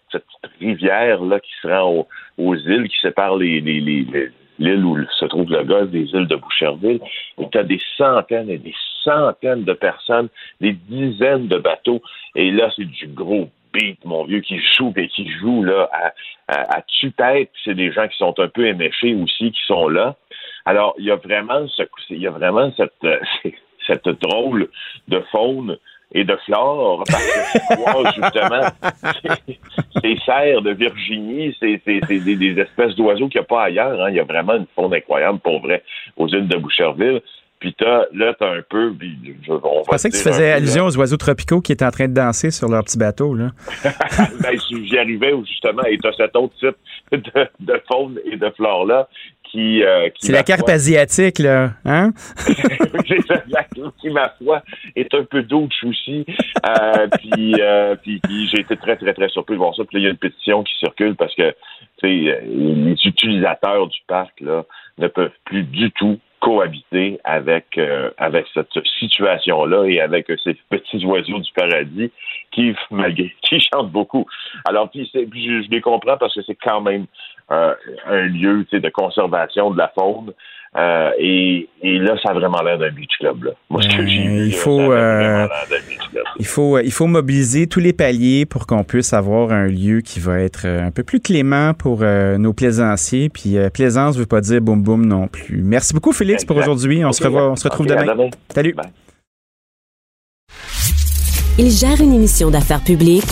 rivière 0.59 1.23
là 1.23 1.39
qui 1.39 1.51
se 1.61 1.67
rend 1.67 2.07
aux, 2.37 2.55
îles 2.55 2.87
qui 2.87 2.99
séparent 3.01 3.37
les, 3.37 3.61
l'île 3.61 4.85
où 4.85 4.97
se 5.19 5.25
trouve 5.25 5.49
le 5.51 5.63
golfe 5.63 5.89
des 5.89 6.05
îles 6.13 6.27
de 6.27 6.35
Boucherville. 6.35 6.99
Et 7.39 7.49
tu 7.49 7.57
as 7.57 7.63
des 7.63 7.81
centaines 7.97 8.49
et 8.49 8.59
des 8.59 8.75
centaines 9.03 9.63
de 9.63 9.73
personnes, 9.73 10.29
des 10.61 10.73
dizaines 10.73 11.47
de 11.47 11.57
bateaux. 11.57 12.01
Et 12.35 12.51
là, 12.51 12.69
c'est 12.75 12.85
du 12.85 13.07
gros 13.07 13.49
beat, 13.73 14.05
mon 14.05 14.25
vieux, 14.25 14.41
qui 14.41 14.59
joue 14.77 14.93
et 14.95 15.07
qui 15.07 15.27
joue 15.39 15.63
là 15.63 15.89
à, 16.47 16.77
à, 16.77 16.81
tue-tête. 16.83 17.49
C'est 17.63 17.73
des 17.73 17.91
gens 17.91 18.07
qui 18.07 18.17
sont 18.17 18.39
un 18.39 18.47
peu 18.47 18.67
éméchés 18.67 19.15
aussi 19.15 19.51
qui 19.51 19.61
sont 19.65 19.87
là. 19.87 20.15
Alors, 20.65 20.93
il 20.99 21.05
y 21.05 21.11
a 21.11 21.15
vraiment 21.15 21.67
ce, 21.67 21.83
il 22.11 22.19
y 22.19 22.27
a 22.27 22.31
vraiment 22.31 22.71
cette, 22.77 22.93
cette 23.87 24.07
drôle 24.07 24.69
de 25.07 25.19
faune 25.31 25.77
et 26.13 26.23
de 26.23 26.35
flore 26.45 27.03
parce 27.09 27.25
que 27.25 28.15
justement 28.21 28.67
ces 30.01 30.17
cerfs 30.25 30.61
de 30.61 30.71
Virginie, 30.71 31.55
c'est 31.59 31.81
des, 31.85 32.59
espèces 32.59 32.95
d'oiseaux 32.95 33.27
qu'il 33.29 33.39
n'y 33.39 33.45
a 33.45 33.47
pas 33.47 33.63
ailleurs. 33.63 34.01
Hein. 34.01 34.09
Il 34.09 34.15
y 34.15 34.19
a 34.19 34.23
vraiment 34.23 34.55
une 34.55 34.67
faune 34.75 34.93
incroyable 34.93 35.39
pour 35.39 35.61
vrai 35.61 35.83
aux 36.17 36.27
îles 36.27 36.47
de 36.47 36.57
Boucherville. 36.57 37.21
Puis 37.59 37.73
là, 37.79 38.33
t'as 38.37 38.57
un 38.57 38.61
peu. 38.69 38.93
je, 39.01 39.53
pensais 39.85 40.09
que 40.09 40.17
tu 40.17 40.21
faisais 40.21 40.51
allusion 40.51 40.85
aux 40.85 40.97
oiseaux 40.97 41.15
tropicaux 41.15 41.61
qui 41.61 41.71
étaient 41.71 41.85
en 41.85 41.91
train 41.91 42.09
de 42.09 42.13
danser 42.13 42.51
sur 42.51 42.67
leur 42.67 42.83
petit 42.83 42.97
bateau. 42.97 43.33
Là. 43.33 43.51
ben, 44.41 44.59
j'y 44.69 44.97
arrivais 44.97 45.33
justement, 45.47 45.83
et 45.83 45.97
t'as 45.97 46.11
cet 46.11 46.35
autre 46.35 46.53
type 46.59 46.75
de, 47.11 47.81
faune 47.87 48.19
et 48.29 48.35
de 48.35 48.49
flore-là 48.49 49.07
qui. 49.53 49.83
Euh, 49.83 50.09
C'est 50.19 50.33
la 50.33 50.43
carpe 50.43 50.67
asiatique, 50.67 51.39
là. 51.39 51.71
Hein? 51.85 52.11
qui, 54.01 54.09
ma 54.09 54.29
foi, 54.43 54.63
est 54.95 55.13
un 55.13 55.23
peu 55.23 55.43
douce 55.43 55.83
aussi. 55.83 56.25
Euh, 56.65 57.07
puis, 57.17 57.55
euh, 57.59 57.95
puis, 58.01 58.19
puis 58.19 58.47
j'ai 58.49 58.61
été 58.61 58.75
très, 58.75 58.97
très, 58.97 59.13
très 59.13 59.29
surpris 59.29 59.53
de 59.53 59.59
voir 59.59 59.75
ça. 59.75 59.83
Puis 59.85 59.97
là, 59.97 59.99
il 59.99 60.03
y 60.03 60.07
a 60.07 60.11
une 60.11 60.17
pétition 60.17 60.63
qui 60.63 60.73
circule 60.79 61.15
parce 61.15 61.33
que 61.35 61.53
les 62.01 62.95
utilisateurs 63.05 63.87
du 63.87 63.99
parc 64.07 64.41
là, 64.41 64.65
ne 64.97 65.07
peuvent 65.07 65.31
plus 65.45 65.63
du 65.63 65.89
tout 65.91 66.19
cohabiter 66.43 67.21
avec 67.23 67.77
euh, 67.77 68.11
avec 68.17 68.45
cette 68.53 68.67
situation-là 68.99 69.85
et 69.85 70.01
avec 70.01 70.29
ces 70.43 70.55
petits 70.69 71.05
oiseaux 71.05 71.39
du 71.39 71.51
paradis 71.53 72.11
qui 72.51 72.75
qui 73.43 73.59
chantent 73.61 73.91
beaucoup. 73.91 74.25
Alors 74.65 74.89
puis, 74.89 75.09
je, 75.13 75.69
les 75.69 75.81
comprends 75.81 76.17
parce 76.17 76.35
que 76.35 76.41
c'est 76.41 76.55
quand 76.61 76.81
même 76.81 77.05
euh, 77.49 77.73
un 78.05 78.23
lieu 78.23 78.67
de 78.69 78.89
conservation 78.89 79.71
de 79.71 79.77
la 79.77 79.87
faune. 79.97 80.33
Euh, 80.75 81.11
et, 81.19 81.69
là, 81.83 82.15
ça 82.23 82.29
a 82.29 82.33
vraiment 82.33 82.61
l'air 82.63 82.79
d'un 82.79 82.89
beach 82.89 83.11
club. 83.19 83.53
Moi, 83.69 83.81
ce 83.83 83.95
que 83.95 84.07
j'ai 84.07 84.23
il 84.23 84.53
faut, 84.53 84.91
euh, 84.91 85.47
il 86.39 86.45
faut, 86.45 86.79
il 86.79 86.91
faut 86.91 87.05
mobiliser 87.05 87.67
tous 87.67 87.79
les 87.79 87.93
paliers 87.93 88.45
pour 88.45 88.65
qu'on 88.65 88.83
puisse 88.83 89.13
avoir 89.13 89.51
un 89.51 89.67
lieu 89.67 90.01
qui 90.01 90.19
va 90.19 90.39
être 90.39 90.65
euh, 90.65 90.83
un 90.83 90.91
peu 90.91 91.03
plus 91.03 91.19
clément 91.19 91.73
pour 91.73 92.03
nos 92.03 92.53
plaisanciers. 92.53 93.29
Puis 93.29 93.55
plaisance 93.73 94.15
ne 94.15 94.21
veut 94.21 94.25
pas 94.25 94.41
dire 94.41 94.61
boum 94.61 94.81
boum 94.81 95.05
non 95.05 95.27
plus. 95.27 95.61
Merci 95.61 95.93
beaucoup, 95.93 96.11
Félix, 96.11 96.43
pour 96.43 96.57
aujourd'hui. 96.57 97.05
On 97.05 97.11
se 97.11 97.23
revoit, 97.23 97.51
on 97.51 97.55
se 97.55 97.65
retrouve 97.65 97.87
demain. 97.87 98.29
Salut. 98.53 98.75
Il 101.59 101.69
gère 101.69 102.01
une 102.01 102.13
émission 102.13 102.49
d'affaires 102.49 102.83
publiques 102.83 103.23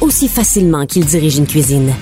aussi 0.00 0.28
facilement 0.28 0.86
qu'il 0.86 1.04
dirige 1.04 1.38
une 1.38 1.46
cuisine. 1.46 1.92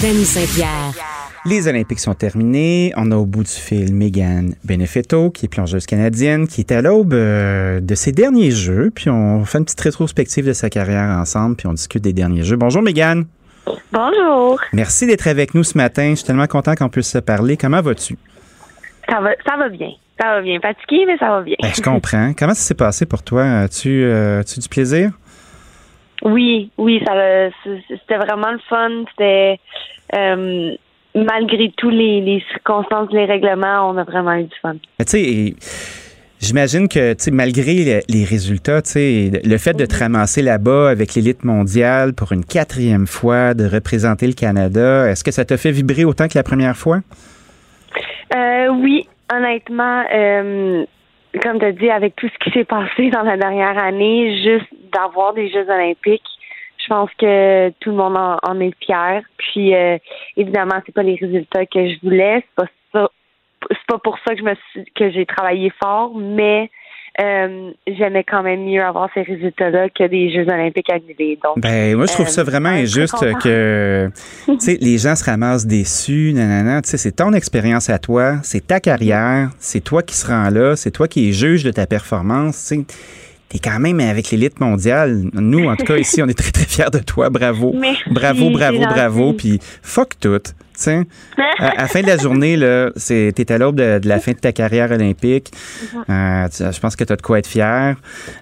Danny 0.00 0.24
Saint-Pierre. 0.24 1.19
Les 1.46 1.68
Olympiques 1.68 2.00
sont 2.00 2.12
terminés. 2.12 2.92
On 2.96 3.10
a 3.10 3.16
au 3.16 3.24
bout 3.24 3.44
du 3.44 3.50
fil 3.50 3.94
Megan 3.94 4.54
Benefetto, 4.62 5.30
qui 5.30 5.46
est 5.46 5.48
plongeuse 5.48 5.86
canadienne, 5.86 6.46
qui 6.46 6.60
est 6.60 6.70
à 6.70 6.82
l'aube 6.82 7.14
euh, 7.14 7.80
de 7.80 7.94
ses 7.94 8.12
derniers 8.12 8.50
jeux. 8.50 8.90
Puis 8.94 9.08
on 9.08 9.44
fait 9.46 9.58
une 9.58 9.64
petite 9.64 9.80
rétrospective 9.80 10.46
de 10.46 10.52
sa 10.52 10.68
carrière 10.68 11.08
ensemble, 11.18 11.56
puis 11.56 11.66
on 11.66 11.72
discute 11.72 12.02
des 12.02 12.12
derniers 12.12 12.42
jeux. 12.42 12.56
Bonjour 12.56 12.82
Megan. 12.82 13.24
Bonjour. 13.90 14.60
Merci 14.74 15.06
d'être 15.06 15.28
avec 15.28 15.54
nous 15.54 15.64
ce 15.64 15.78
matin. 15.78 16.10
Je 16.10 16.16
suis 16.16 16.26
tellement 16.26 16.46
content 16.46 16.74
qu'on 16.74 16.90
puisse 16.90 17.10
se 17.10 17.18
parler. 17.18 17.56
Comment 17.56 17.80
vas-tu? 17.80 18.18
Ça 19.08 19.20
va, 19.20 19.30
ça 19.46 19.56
va 19.56 19.70
bien. 19.70 19.92
Ça 20.20 20.34
va 20.34 20.42
bien. 20.42 20.60
Fatigué, 20.60 21.04
mais 21.06 21.16
ça 21.16 21.30
va 21.30 21.40
bien. 21.40 21.56
Ben, 21.62 21.70
je 21.74 21.80
comprends. 21.80 22.32
Comment 22.38 22.52
ça 22.52 22.62
s'est 22.62 22.74
passé 22.74 23.06
pour 23.06 23.22
toi? 23.22 23.44
As-tu 23.44 24.04
euh, 24.04 24.40
as 24.40 24.58
du 24.58 24.68
plaisir? 24.68 25.12
Oui, 26.22 26.70
oui, 26.76 27.02
ça 27.06 27.14
c'était 27.64 28.18
vraiment 28.18 28.52
le 28.52 28.60
fun. 28.68 29.04
C'était 29.10 29.58
euh, 30.14 30.76
malgré 31.14 31.72
tous 31.76 31.90
les, 31.90 32.42
circonstances, 32.50 33.10
les 33.12 33.24
règlements, 33.24 33.90
on 33.90 33.96
a 33.96 34.04
vraiment 34.04 34.34
eu 34.34 34.44
du 34.44 34.56
fun. 34.60 34.74
Tu 34.98 35.06
sais, 35.06 35.54
J'imagine 36.40 36.88
que, 36.88 37.14
malgré 37.30 38.02
les 38.08 38.24
résultats, 38.24 38.80
le 38.94 39.58
fait 39.58 39.74
de 39.74 39.84
te 39.84 39.98
ramasser 39.98 40.40
là-bas 40.40 40.88
avec 40.88 41.14
l'élite 41.14 41.44
mondiale 41.44 42.14
pour 42.14 42.32
une 42.32 42.46
quatrième 42.46 43.06
fois, 43.06 43.52
de 43.52 43.66
représenter 43.66 44.26
le 44.26 44.32
Canada, 44.32 45.06
est-ce 45.10 45.22
que 45.22 45.32
ça 45.32 45.44
t'a 45.44 45.58
fait 45.58 45.70
vibrer 45.70 46.06
autant 46.06 46.28
que 46.28 46.38
la 46.38 46.42
première 46.42 46.78
fois? 46.78 47.00
Euh, 48.34 48.68
oui, 48.68 49.06
honnêtement, 49.30 50.02
euh, 50.14 50.86
comme 51.42 51.58
tu 51.58 51.64
as 51.66 51.72
dit, 51.72 51.90
avec 51.90 52.16
tout 52.16 52.28
ce 52.28 52.44
qui 52.44 52.58
s'est 52.58 52.64
passé 52.64 53.10
dans 53.10 53.22
la 53.22 53.36
dernière 53.36 53.76
année, 53.76 54.42
juste 54.42 54.72
d'avoir 54.94 55.34
des 55.34 55.50
Jeux 55.50 55.68
olympiques, 55.68 56.22
je 56.82 56.88
pense 56.88 57.10
que 57.18 57.70
tout 57.80 57.90
le 57.90 57.96
monde 57.96 58.16
en, 58.16 58.60
est 58.60 58.74
fier. 58.84 59.22
Puis 59.38 59.74
euh, 59.74 59.98
évidemment, 60.36 60.80
c'est 60.84 60.94
pas 60.94 61.02
les 61.02 61.16
résultats 61.16 61.66
que 61.66 61.88
je 61.88 61.96
voulais, 62.02 62.44
c'est 62.44 62.64
pas 62.64 62.70
ça, 62.92 63.10
c'est 63.68 63.86
pas 63.86 63.98
pour 63.98 64.18
ça 64.26 64.34
que 64.34 64.40
je 64.40 64.44
me 64.44 64.54
que 64.94 65.10
j'ai 65.10 65.26
travaillé 65.26 65.72
fort, 65.82 66.12
mais 66.16 66.70
euh, 67.20 67.72
j'aimais 67.86 68.24
quand 68.24 68.42
même 68.42 68.64
mieux 68.64 68.82
avoir 68.82 69.10
ces 69.12 69.22
résultats-là 69.22 69.88
que 69.90 70.06
des 70.06 70.32
Jeux 70.32 70.48
olympiques 70.48 70.90
annulés. 70.90 71.38
Donc, 71.42 71.58
ben, 71.58 71.96
moi, 71.96 72.06
je 72.06 72.12
trouve 72.12 72.28
ça 72.28 72.40
euh, 72.40 72.44
vraiment 72.44 72.68
injuste 72.70 73.26
que 73.42 74.08
les 74.80 74.98
gens 74.98 75.16
se 75.16 75.24
ramassent 75.24 75.66
déçus. 75.66 76.32
Nanana, 76.32 76.80
c'est 76.84 77.16
ton 77.16 77.32
expérience 77.32 77.90
à 77.90 77.98
toi, 77.98 78.36
c'est 78.42 78.66
ta 78.66 78.80
carrière, 78.80 79.50
c'est 79.58 79.82
toi 79.82 80.02
qui 80.02 80.14
se 80.14 80.26
rends 80.26 80.50
là, 80.50 80.76
c'est 80.76 80.92
toi 80.92 81.08
qui 81.08 81.28
es 81.28 81.32
juge 81.32 81.64
de 81.64 81.72
ta 81.72 81.86
performance 81.86 82.72
t'es 83.50 83.58
quand 83.58 83.78
même 83.80 84.00
avec 84.00 84.30
l'élite 84.30 84.60
mondiale. 84.60 85.22
Nous, 85.34 85.68
en 85.68 85.76
tout 85.76 85.84
cas, 85.84 85.96
ici, 85.96 86.22
on 86.22 86.28
est 86.28 86.38
très, 86.38 86.52
très 86.52 86.64
fiers 86.64 86.90
de 86.90 87.00
toi. 87.00 87.28
Bravo. 87.30 87.74
bravo, 88.10 88.50
bravo, 88.50 88.78
bravo. 88.78 89.32
Puis 89.34 89.58
fuck 89.82 90.18
tout. 90.18 90.40
À, 90.86 91.66
à 91.66 91.82
la 91.82 91.88
fin 91.88 92.00
de 92.00 92.06
la 92.06 92.16
journée, 92.16 92.56
là, 92.56 92.90
c'est, 92.96 93.32
t'es 93.34 93.52
à 93.52 93.58
l'aube 93.58 93.76
de, 93.76 94.00
la 94.08 94.18
fin 94.18 94.32
de 94.32 94.38
ta 94.38 94.52
carrière 94.52 94.90
olympique. 94.90 95.50
Euh, 96.08 96.48
je 96.48 96.80
pense 96.80 96.96
que 96.96 97.04
tu 97.04 97.12
as 97.12 97.16
de 97.16 97.22
quoi 97.22 97.38
être 97.40 97.46
fier. 97.46 97.96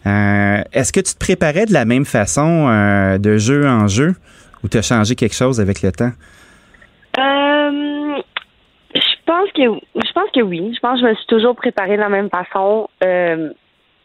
Euh, 0.07 0.63
est-ce 0.73 0.93
que 0.93 1.01
tu 1.01 1.15
te 1.15 1.19
préparais 1.19 1.67
de 1.67 1.73
la 1.73 1.85
même 1.85 2.05
façon 2.05 2.69
euh, 2.69 3.19
de 3.19 3.39
jeu 3.39 3.67
en 3.67 3.89
jeu 3.89 4.15
ou 4.63 4.69
tu 4.69 4.79
as 4.79 4.83
changé 4.83 5.15
quelque 5.17 5.35
chose 5.35 5.61
avec 5.61 5.83
le 5.83 5.91
temps? 5.91 6.13
je 8.95 9.17
pense 9.27 9.51
que 9.53 9.63
je 9.63 10.13
pense 10.13 10.31
que 10.35 10.41
oui. 10.41 10.73
Je 10.75 10.81
pense 10.81 11.01
que 11.01 11.07
je 11.07 11.11
me 11.11 11.15
suis 11.15 11.27
toujours 11.27 11.55
préparée 11.55 11.97
de 11.97 12.01
la 12.01 12.09
même 12.09 12.31
façon 12.31 12.89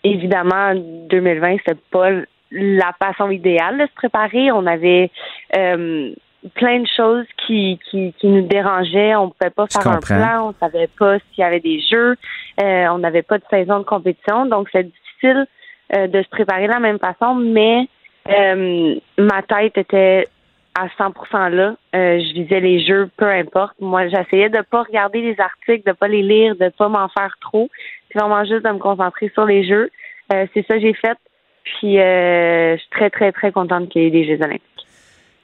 évidemment, 0.04 0.74
2020, 0.76 1.58
c'était 1.66 1.80
pas 1.92 2.10
la 2.52 2.94
façon 3.02 3.32
idéale 3.32 3.80
de 3.80 3.86
se 3.88 3.94
préparer. 3.96 4.52
On 4.52 4.66
avait 4.68 5.10
euh, 5.58 6.14
plein 6.56 6.80
de 6.80 6.88
choses 6.96 7.26
qui, 7.46 7.80
qui, 7.90 8.14
qui 8.20 8.28
nous 8.28 8.46
dérangeaient. 8.48 9.16
On 9.16 9.30
pouvait 9.30 9.50
pas 9.50 9.68
faire 9.68 9.88
un 9.88 10.00
plan, 10.00 10.50
on 10.50 10.54
savait 10.60 10.90
pas 11.00 11.18
s'il 11.20 11.40
y 11.40 11.44
avait 11.44 11.60
des 11.60 11.82
jeux, 11.82 12.16
euh, 12.62 12.88
on 12.92 13.00
n'avait 13.00 13.22
pas 13.22 13.38
de 13.38 13.44
saison 13.50 13.80
de 13.80 13.84
compétition, 13.84 14.46
donc 14.46 14.68
c'est 14.72 14.84
difficile 14.84 15.48
euh, 15.96 16.08
de 16.08 16.22
se 16.22 16.30
préparer 16.30 16.68
de 16.68 16.74
la 16.74 16.80
même 16.80 17.00
façon, 17.00 17.36
mais 17.36 17.88
euh, 18.30 18.96
ma 19.18 19.42
tête 19.44 19.78
était 19.78 20.28
à 20.76 20.88
100% 20.88 21.50
là. 21.50 21.76
je 21.94 22.34
visais 22.34 22.60
les 22.60 22.84
jeux, 22.84 23.10
peu 23.16 23.30
importe. 23.30 23.76
Moi, 23.80 24.08
j'essayais 24.08 24.50
de 24.50 24.62
pas 24.62 24.82
regarder 24.82 25.22
les 25.22 25.40
articles, 25.40 25.88
de 25.88 25.96
pas 25.96 26.08
les 26.08 26.24
lire, 26.24 26.56
de 26.56 26.70
pas 26.70 26.90
m'en 26.90 27.08
faire 27.10 27.36
trop. 27.42 27.70
Vraiment 28.16 28.44
juste 28.46 28.64
de 28.64 28.70
me 28.70 28.80
concentrer 28.80 29.30
sur 29.34 29.46
les 29.46 29.68
jeux. 29.68 29.90
c'est 30.32 30.66
ça 30.68 30.76
que 30.76 30.82
j'ai 30.82 30.94
fait. 30.94 31.18
Puis 31.64 31.96
je 31.96 32.76
suis 32.78 32.90
très, 32.92 33.10
très, 33.10 33.32
très 33.32 33.52
contente 33.52 33.90
qu'il 33.90 34.04
y 34.04 34.08
ait 34.08 34.12
des 34.12 34.26
Jeux 34.26 34.44
olympiques. 34.44 34.62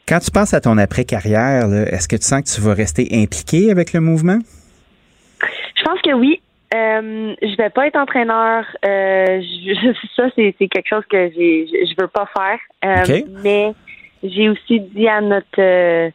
Quand 0.07 0.19
tu 0.19 0.31
penses 0.31 0.53
à 0.53 0.59
ton 0.61 0.77
après-carrière, 0.77 1.65
est-ce 1.87 2.07
que 2.07 2.15
tu 2.15 2.23
sens 2.23 2.41
que 2.41 2.55
tu 2.55 2.61
vas 2.61 2.73
rester 2.73 3.07
impliqué 3.13 3.71
avec 3.71 3.93
le 3.93 4.01
mouvement? 4.01 4.39
Je 5.77 5.83
pense 5.83 6.01
que 6.01 6.13
oui. 6.13 6.41
Euh, 6.73 7.35
je 7.41 7.57
vais 7.57 7.69
pas 7.69 7.87
être 7.87 7.95
entraîneur. 7.95 8.65
Euh, 8.87 9.41
ça, 10.15 10.23
c'est, 10.35 10.53
quelque 10.53 10.87
chose 10.87 11.03
que 11.09 11.31
j'ai, 11.35 11.67
je 11.67 11.93
veux 11.99 12.07
pas 12.07 12.27
faire. 12.35 12.59
Euh, 12.85 13.21
mais 13.43 13.73
j'ai 14.23 14.49
aussi 14.49 14.79
dit 14.79 15.07
à 15.07 15.21
notre 15.21 16.11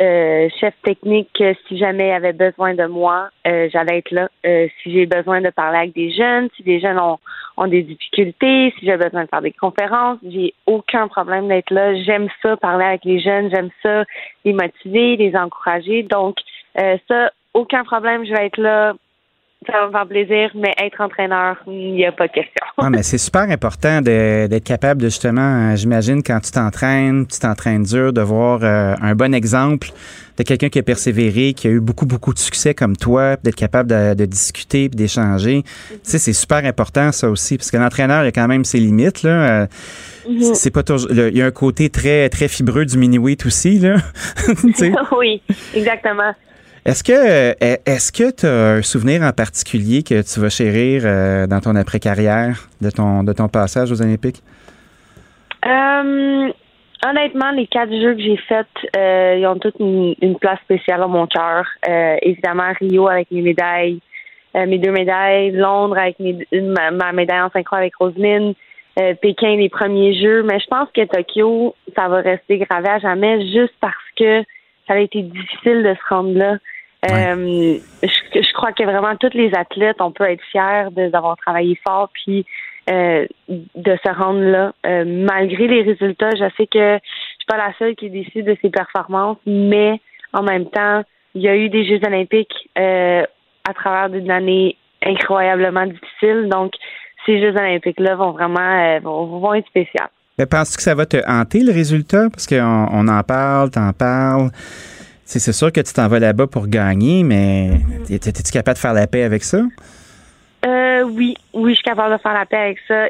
euh, 0.00 0.26
euh, 0.36 0.48
chef 0.60 0.74
technique 0.82 1.28
que 1.38 1.54
si 1.66 1.78
jamais 1.78 2.08
il 2.08 2.12
avait 2.12 2.32
besoin 2.32 2.74
de 2.74 2.86
moi, 2.86 3.30
euh, 3.46 3.68
j'allais 3.72 3.98
être 3.98 4.10
là. 4.10 4.28
si 4.44 4.92
j'ai 4.92 5.06
besoin 5.06 5.40
de 5.40 5.50
parler 5.50 5.78
avec 5.78 5.94
des 5.94 6.10
jeunes, 6.10 6.48
si 6.56 6.62
des 6.62 6.80
jeunes 6.80 6.98
ont, 6.98 7.18
ont 7.56 7.66
des 7.66 7.82
difficultés, 7.82 8.72
si 8.78 8.86
j'ai 8.86 8.96
besoin 8.96 9.24
de 9.24 9.28
faire 9.28 9.42
des 9.42 9.52
conférences, 9.52 10.18
j'ai 10.22 10.54
aucun 10.66 11.08
problème 11.08 11.48
d'être 11.48 11.70
là. 11.70 11.94
J'aime 12.02 12.28
ça, 12.42 12.56
parler 12.56 12.84
avec 12.84 13.04
les 13.04 13.20
jeunes, 13.20 13.50
j'aime 13.54 13.70
ça, 13.82 14.04
les 14.44 14.52
motiver, 14.52 15.16
les 15.16 15.36
encourager. 15.36 16.02
Donc, 16.02 16.36
ça, 17.08 17.32
aucun 17.54 17.84
problème, 17.84 18.24
je 18.24 18.32
vais 18.32 18.46
être 18.46 18.58
là 18.58 18.94
ça 19.64 19.72
va 19.72 19.86
me 19.86 19.92
faire 19.92 20.06
plaisir, 20.06 20.50
mais 20.54 20.74
être 20.78 21.00
entraîneur, 21.00 21.56
il 21.66 21.94
n'y 21.94 22.04
a 22.04 22.12
pas 22.12 22.28
de 22.28 22.32
question. 22.32 22.66
ah, 22.76 22.90
mais 22.90 23.02
c'est 23.02 23.18
super 23.18 23.42
important 23.42 24.00
d'être 24.02 24.64
capable 24.64 25.00
de 25.00 25.06
justement, 25.06 25.72
euh, 25.72 25.76
j'imagine, 25.76 26.22
quand 26.22 26.40
tu 26.40 26.50
t'entraînes, 26.50 27.26
tu 27.26 27.38
t'entraînes 27.38 27.82
dur, 27.82 28.12
de 28.12 28.20
voir 28.20 28.60
euh, 28.62 28.94
un 29.00 29.14
bon 29.14 29.34
exemple 29.34 29.88
de 30.36 30.42
quelqu'un 30.42 30.68
qui 30.68 30.78
a 30.78 30.82
persévéré, 30.82 31.54
qui 31.54 31.68
a 31.68 31.70
eu 31.70 31.80
beaucoup, 31.80 32.04
beaucoup 32.04 32.34
de 32.34 32.38
succès 32.38 32.74
comme 32.74 32.96
toi, 32.96 33.36
d'être 33.42 33.56
capable 33.56 33.88
de, 34.14 34.26
discuter 34.26 34.88
puis 34.88 34.96
d'échanger. 34.96 35.62
Tu 35.62 35.98
sais, 36.02 36.18
c'est 36.18 36.34
super 36.34 36.64
important, 36.64 37.10
ça 37.12 37.30
aussi, 37.30 37.56
parce 37.56 37.70
que 37.70 37.78
l'entraîneur, 37.78 38.24
il 38.24 38.28
a 38.28 38.32
quand 38.32 38.48
même 38.48 38.64
ses 38.64 38.78
limites, 38.78 39.22
là. 39.22 39.30
Euh, 39.30 39.66
mhm. 40.28 40.54
C'est 40.54 40.70
pas 40.70 40.82
toujours. 40.82 41.10
Il 41.10 41.36
y 41.36 41.40
a 41.40 41.46
un 41.46 41.50
côté 41.50 41.88
très, 41.88 42.28
très 42.28 42.48
fibreux 42.48 42.84
du 42.84 42.98
mini-weight 42.98 43.46
aussi, 43.46 43.78
là. 43.78 43.96
oui, 45.18 45.40
exactement. 45.74 46.34
Est-ce 46.86 47.02
que 47.02 47.12
euh, 47.12 47.52
est-ce 47.84 48.12
que 48.12 48.30
tu 48.30 48.46
as 48.46 48.76
un 48.78 48.82
souvenir 48.82 49.22
en 49.22 49.32
particulier 49.32 50.04
que 50.04 50.22
tu 50.22 50.38
vas 50.38 50.48
chérir 50.48 51.02
euh, 51.04 51.48
dans 51.48 51.58
ton 51.58 51.74
après-carrière 51.74 52.68
de 52.80 52.90
ton 52.90 53.24
de 53.24 53.32
ton 53.32 53.48
passage 53.48 53.90
aux 53.90 54.00
Olympiques? 54.00 54.40
Euh, 55.66 56.52
honnêtement, 57.04 57.50
les 57.50 57.66
quatre 57.66 57.90
jeux 57.90 58.14
que 58.14 58.20
j'ai 58.20 58.36
faits, 58.36 58.68
ils 58.94 59.44
ont 59.48 59.58
toutes 59.58 59.80
une, 59.80 60.38
place 60.38 60.60
spéciale 60.60 61.00
dans 61.00 61.08
mon 61.08 61.26
cœur. 61.26 61.66
évidemment, 62.22 62.70
Rio 62.78 63.08
avec 63.08 63.32
mes 63.32 63.42
médailles, 63.42 63.98
mes 64.54 64.78
deux 64.78 64.92
médailles, 64.92 65.50
Londres 65.50 65.98
avec 65.98 66.18
ma, 66.52 67.10
médaille 67.10 67.40
en 67.40 67.50
synchro 67.50 67.74
avec 67.74 67.96
Roselyne, 67.96 68.54
Pékin 69.20 69.56
les 69.56 69.70
premiers 69.70 70.14
jeux. 70.22 70.44
Mais 70.44 70.60
je 70.60 70.66
pense 70.68 70.88
que 70.94 71.04
Tokyo, 71.04 71.74
ça 71.96 72.06
va 72.06 72.20
rester 72.20 72.58
gravé 72.58 72.88
à 72.90 73.00
jamais 73.00 73.40
juste 73.50 73.74
parce 73.80 73.96
que 74.16 74.44
ça 74.86 74.94
a 74.94 74.98
été 74.98 75.22
difficile 75.22 75.82
de 75.82 75.92
se 75.94 76.14
rendre 76.14 76.38
là. 76.38 76.58
Euh, 77.10 77.78
je, 78.02 78.52
crois 78.52 78.72
que 78.72 78.82
vraiment 78.84 79.16
tous 79.16 79.34
les 79.34 79.52
athlètes, 79.54 79.96
on 80.00 80.10
peut 80.10 80.24
être 80.24 80.42
fiers 80.50 80.88
d'avoir 81.10 81.36
travaillé 81.36 81.78
fort 81.86 82.10
puis 82.12 82.46
euh, 82.90 83.26
de 83.48 83.98
se 84.04 84.12
rendre 84.12 84.40
là. 84.40 84.72
Euh, 84.86 85.04
malgré 85.06 85.66
les 85.66 85.82
résultats, 85.82 86.30
je 86.30 86.48
sais 86.56 86.66
que 86.66 86.98
je 86.98 87.38
suis 87.38 87.46
pas 87.46 87.56
la 87.56 87.72
seule 87.78 87.94
qui 87.96 88.10
décide 88.10 88.46
de 88.46 88.56
ses 88.62 88.70
performances, 88.70 89.38
mais 89.46 90.00
en 90.32 90.42
même 90.42 90.66
temps, 90.70 91.02
il 91.34 91.42
y 91.42 91.48
a 91.48 91.56
eu 91.56 91.68
des 91.68 91.86
Jeux 91.86 92.00
olympiques 92.06 92.70
à 92.76 93.74
travers 93.74 94.10
d'une 94.10 94.30
année 94.30 94.76
incroyablement 95.04 95.86
difficile. 95.86 96.48
Donc, 96.50 96.72
ces 97.26 97.40
Jeux 97.40 97.54
olympiques-là 97.56 98.14
vont 98.14 98.32
vraiment 98.32 98.98
vont, 99.00 99.54
être 99.54 99.66
spéciaux. 99.66 100.06
Mais 100.38 100.46
penses-tu 100.46 100.76
que 100.76 100.82
ça 100.82 100.94
va 100.94 101.06
te 101.06 101.16
hanter 101.28 101.60
le 101.60 101.72
résultat? 101.72 102.28
Parce 102.30 102.46
qu'on 102.46 102.88
on 102.92 103.08
en 103.08 103.22
parle, 103.22 103.70
t'en 103.70 103.92
parles. 103.92 104.50
C'est 105.28 105.52
sûr 105.52 105.72
que 105.72 105.80
tu 105.80 105.92
t'en 105.92 106.06
vas 106.06 106.20
là-bas 106.20 106.46
pour 106.46 106.68
gagner, 106.68 107.24
mais 107.24 107.80
es-tu 108.08 108.52
capable 108.52 108.76
de 108.76 108.80
faire 108.80 108.92
la 108.92 109.08
paix 109.08 109.24
avec 109.24 109.42
ça? 109.42 109.58
Euh, 110.64 111.02
oui, 111.02 111.36
oui, 111.52 111.72
je 111.72 111.74
suis 111.74 111.84
capable 111.84 112.14
de 112.14 112.20
faire 112.20 112.32
la 112.32 112.46
paix 112.46 112.56
avec 112.56 112.78
ça. 112.86 113.08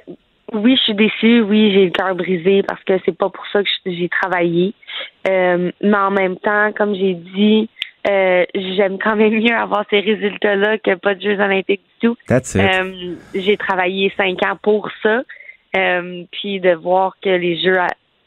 Oui, 0.54 0.76
je 0.76 0.82
suis 0.82 0.94
déçue. 0.94 1.42
Oui, 1.42 1.72
j'ai 1.74 1.84
le 1.84 1.90
cœur 1.90 2.14
brisé 2.14 2.62
parce 2.62 2.82
que 2.84 2.94
c'est 3.04 3.16
pas 3.16 3.28
pour 3.28 3.44
ça 3.52 3.62
que 3.62 3.68
j'ai 3.84 4.08
travaillé. 4.08 4.72
Euh, 5.28 5.70
mais 5.82 5.96
en 5.96 6.10
même 6.10 6.36
temps, 6.38 6.72
comme 6.72 6.94
j'ai 6.94 7.14
dit, 7.14 7.68
euh, 8.08 8.46
j'aime 8.54 8.96
quand 8.98 9.16
même 9.16 9.34
mieux 9.34 9.54
avoir 9.54 9.84
ces 9.90 10.00
résultats-là 10.00 10.78
que 10.78 10.94
pas 10.94 11.14
de 11.14 11.20
Jeux 11.20 11.38
olympiques 11.38 11.82
du 12.00 12.08
tout. 12.08 12.16
j'ai 13.34 13.56
travaillé 13.58 14.10
cinq 14.16 14.42
ans 14.42 14.56
pour 14.62 14.88
ça. 15.02 15.20
puis 16.32 16.60
de 16.60 16.74
voir 16.74 17.14
que 17.22 17.28
les 17.28 17.60
Jeux 17.60 17.78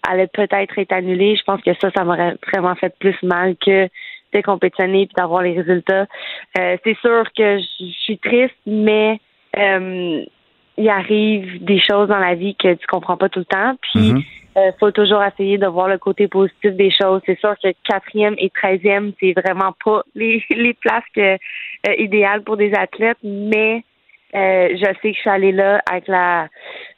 allait 0.09 0.27
peut-être 0.27 0.77
être 0.77 0.91
annulée, 0.91 1.35
je 1.35 1.43
pense 1.43 1.61
que 1.61 1.71
ça, 1.81 1.89
ça 1.95 2.03
m'aurait 2.03 2.35
vraiment 2.51 2.75
fait 2.75 2.93
plus 2.99 3.15
mal 3.23 3.55
que 3.57 3.87
de 4.33 4.41
compétitionner 4.41 5.05
puis 5.05 5.15
d'avoir 5.15 5.41
les 5.41 5.59
résultats. 5.59 6.07
Euh, 6.57 6.77
c'est 6.83 6.97
sûr 6.99 7.23
que 7.35 7.59
je 7.59 7.85
suis 8.03 8.17
triste, 8.17 8.55
mais 8.65 9.19
euh, 9.57 10.23
il 10.77 10.89
arrive 10.89 11.63
des 11.63 11.79
choses 11.79 12.07
dans 12.07 12.19
la 12.19 12.35
vie 12.35 12.55
que 12.55 12.73
tu 12.73 12.87
comprends 12.87 13.17
pas 13.17 13.29
tout 13.29 13.39
le 13.39 13.45
temps. 13.45 13.75
Puis 13.81 13.91
il 13.95 14.13
mhm. 14.13 14.23
euh, 14.57 14.71
faut 14.79 14.91
toujours 14.91 15.23
essayer 15.23 15.57
de 15.57 15.67
voir 15.67 15.87
le 15.87 15.97
côté 15.97 16.27
positif 16.27 16.73
des 16.73 16.91
choses. 16.91 17.21
C'est 17.25 17.39
sûr 17.39 17.55
que 17.61 17.69
quatrième 17.87 18.35
et 18.37 18.49
treizième, 18.49 19.13
c'est 19.19 19.33
vraiment 19.33 19.73
pas 19.83 20.03
les, 20.15 20.43
les 20.49 20.73
places 20.73 21.03
que, 21.15 21.37
idéales 21.97 22.43
pour 22.43 22.57
des 22.57 22.73
athlètes, 22.73 23.17
mais 23.23 23.83
euh, 24.35 24.69
je 24.73 24.85
sais 25.01 25.11
que 25.11 25.15
je 25.15 25.19
suis 25.19 25.29
allée 25.29 25.51
là 25.51 25.81
avec 25.89 26.07
la. 26.07 26.47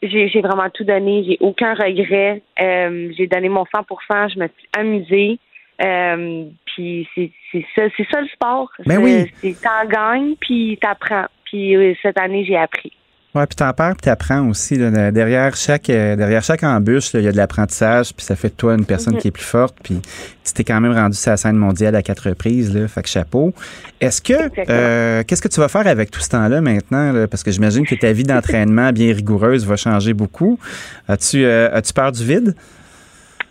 J'ai, 0.02 0.41
vraiment 0.41 0.70
tout 0.70 0.84
donné. 0.84 1.24
J'ai 1.28 1.38
aucun 1.40 1.74
regret. 1.74 2.41
Euh, 2.60 3.12
j'ai 3.18 3.28
donné 3.28 3.49
mon 3.49 3.64
100% 3.64 4.34
Je 4.34 4.40
me 4.40 4.48
suis 4.48 4.68
amusée. 4.78 5.40
Euh, 5.84 6.45
puis 6.66 7.08
c'est, 7.16 7.32
ça, 7.76 7.84
c'est 7.95 8.08
ça 8.12 8.22
le 8.22 8.28
sport. 8.28 8.70
Mais 8.86 8.98
ben 8.98 9.30
oui. 9.41 9.56
T'en 9.64 9.88
gagnes 9.88 10.36
puis 10.40 10.78
t'apprends. 10.82 11.26
Puis 11.45 11.98
cette 12.02 12.20
année 12.20 12.45
j'ai 12.45 12.58
appris. 12.58 12.91
Oui, 13.34 13.44
puis 13.48 13.56
t'en 13.56 13.72
perds, 13.72 13.94
puis 13.94 14.02
t'apprends 14.02 14.49
aussi. 14.49 14.78
derrière 14.78 15.56
chaque 15.56 15.90
euh, 15.90 16.18
derrière 16.18 16.44
chaque 16.44 16.64
embûche, 16.64 17.14
il 17.14 17.22
y 17.22 17.28
a 17.30 17.32
de 17.32 17.38
l'apprentissage, 17.38 18.14
puis 18.14 18.26
ça 18.26 18.36
fait 18.36 18.49
de 18.49 18.56
toi 18.56 18.74
une 18.74 18.84
personne 18.84 19.18
qui 19.18 19.30
est 19.30 19.32
plus 19.32 19.45
forte. 19.45 19.78
Puis 19.82 20.02
tu 20.44 20.52
t'es 20.53 20.66
quand 20.66 20.82
même 20.82 20.91
rendu 20.91 21.16
sur 21.16 21.32
la 21.32 21.38
scène 21.38 21.56
mondiale 21.56 21.95
à 21.95 22.02
quatre 22.02 22.28
reprises, 22.28 22.74
là, 22.76 22.90
fait 22.90 23.02
que 23.02 23.08
chapeau. 23.08 23.53
Est-ce 24.02 24.22
que 24.22 24.34
euh, 24.70 25.24
qu'est-ce 25.26 25.41
que 25.41 25.48
tu 25.48 25.62
vas 25.62 25.70
faire 25.70 25.88
avec 25.88 26.12
tout 26.12 26.20
ce 26.20 26.28
temps-là 26.28 26.60
maintenant? 26.60 27.26
Parce 27.28 27.44
que 27.44 27.52
j'imagine 27.52 27.86
que 27.86 27.95
ta 27.95 28.12
vie 28.12 28.24
d'entraînement 28.26 28.91
bien 28.91 29.14
rigoureuse 29.14 29.66
va 29.66 29.78
changer 29.78 30.14
beaucoup. 30.14 30.60
As-tu 31.08 31.45
euh, 31.45 31.74
as-tu 31.74 31.94
peur 31.94 32.12
du 32.12 32.26
vide? 32.26 32.53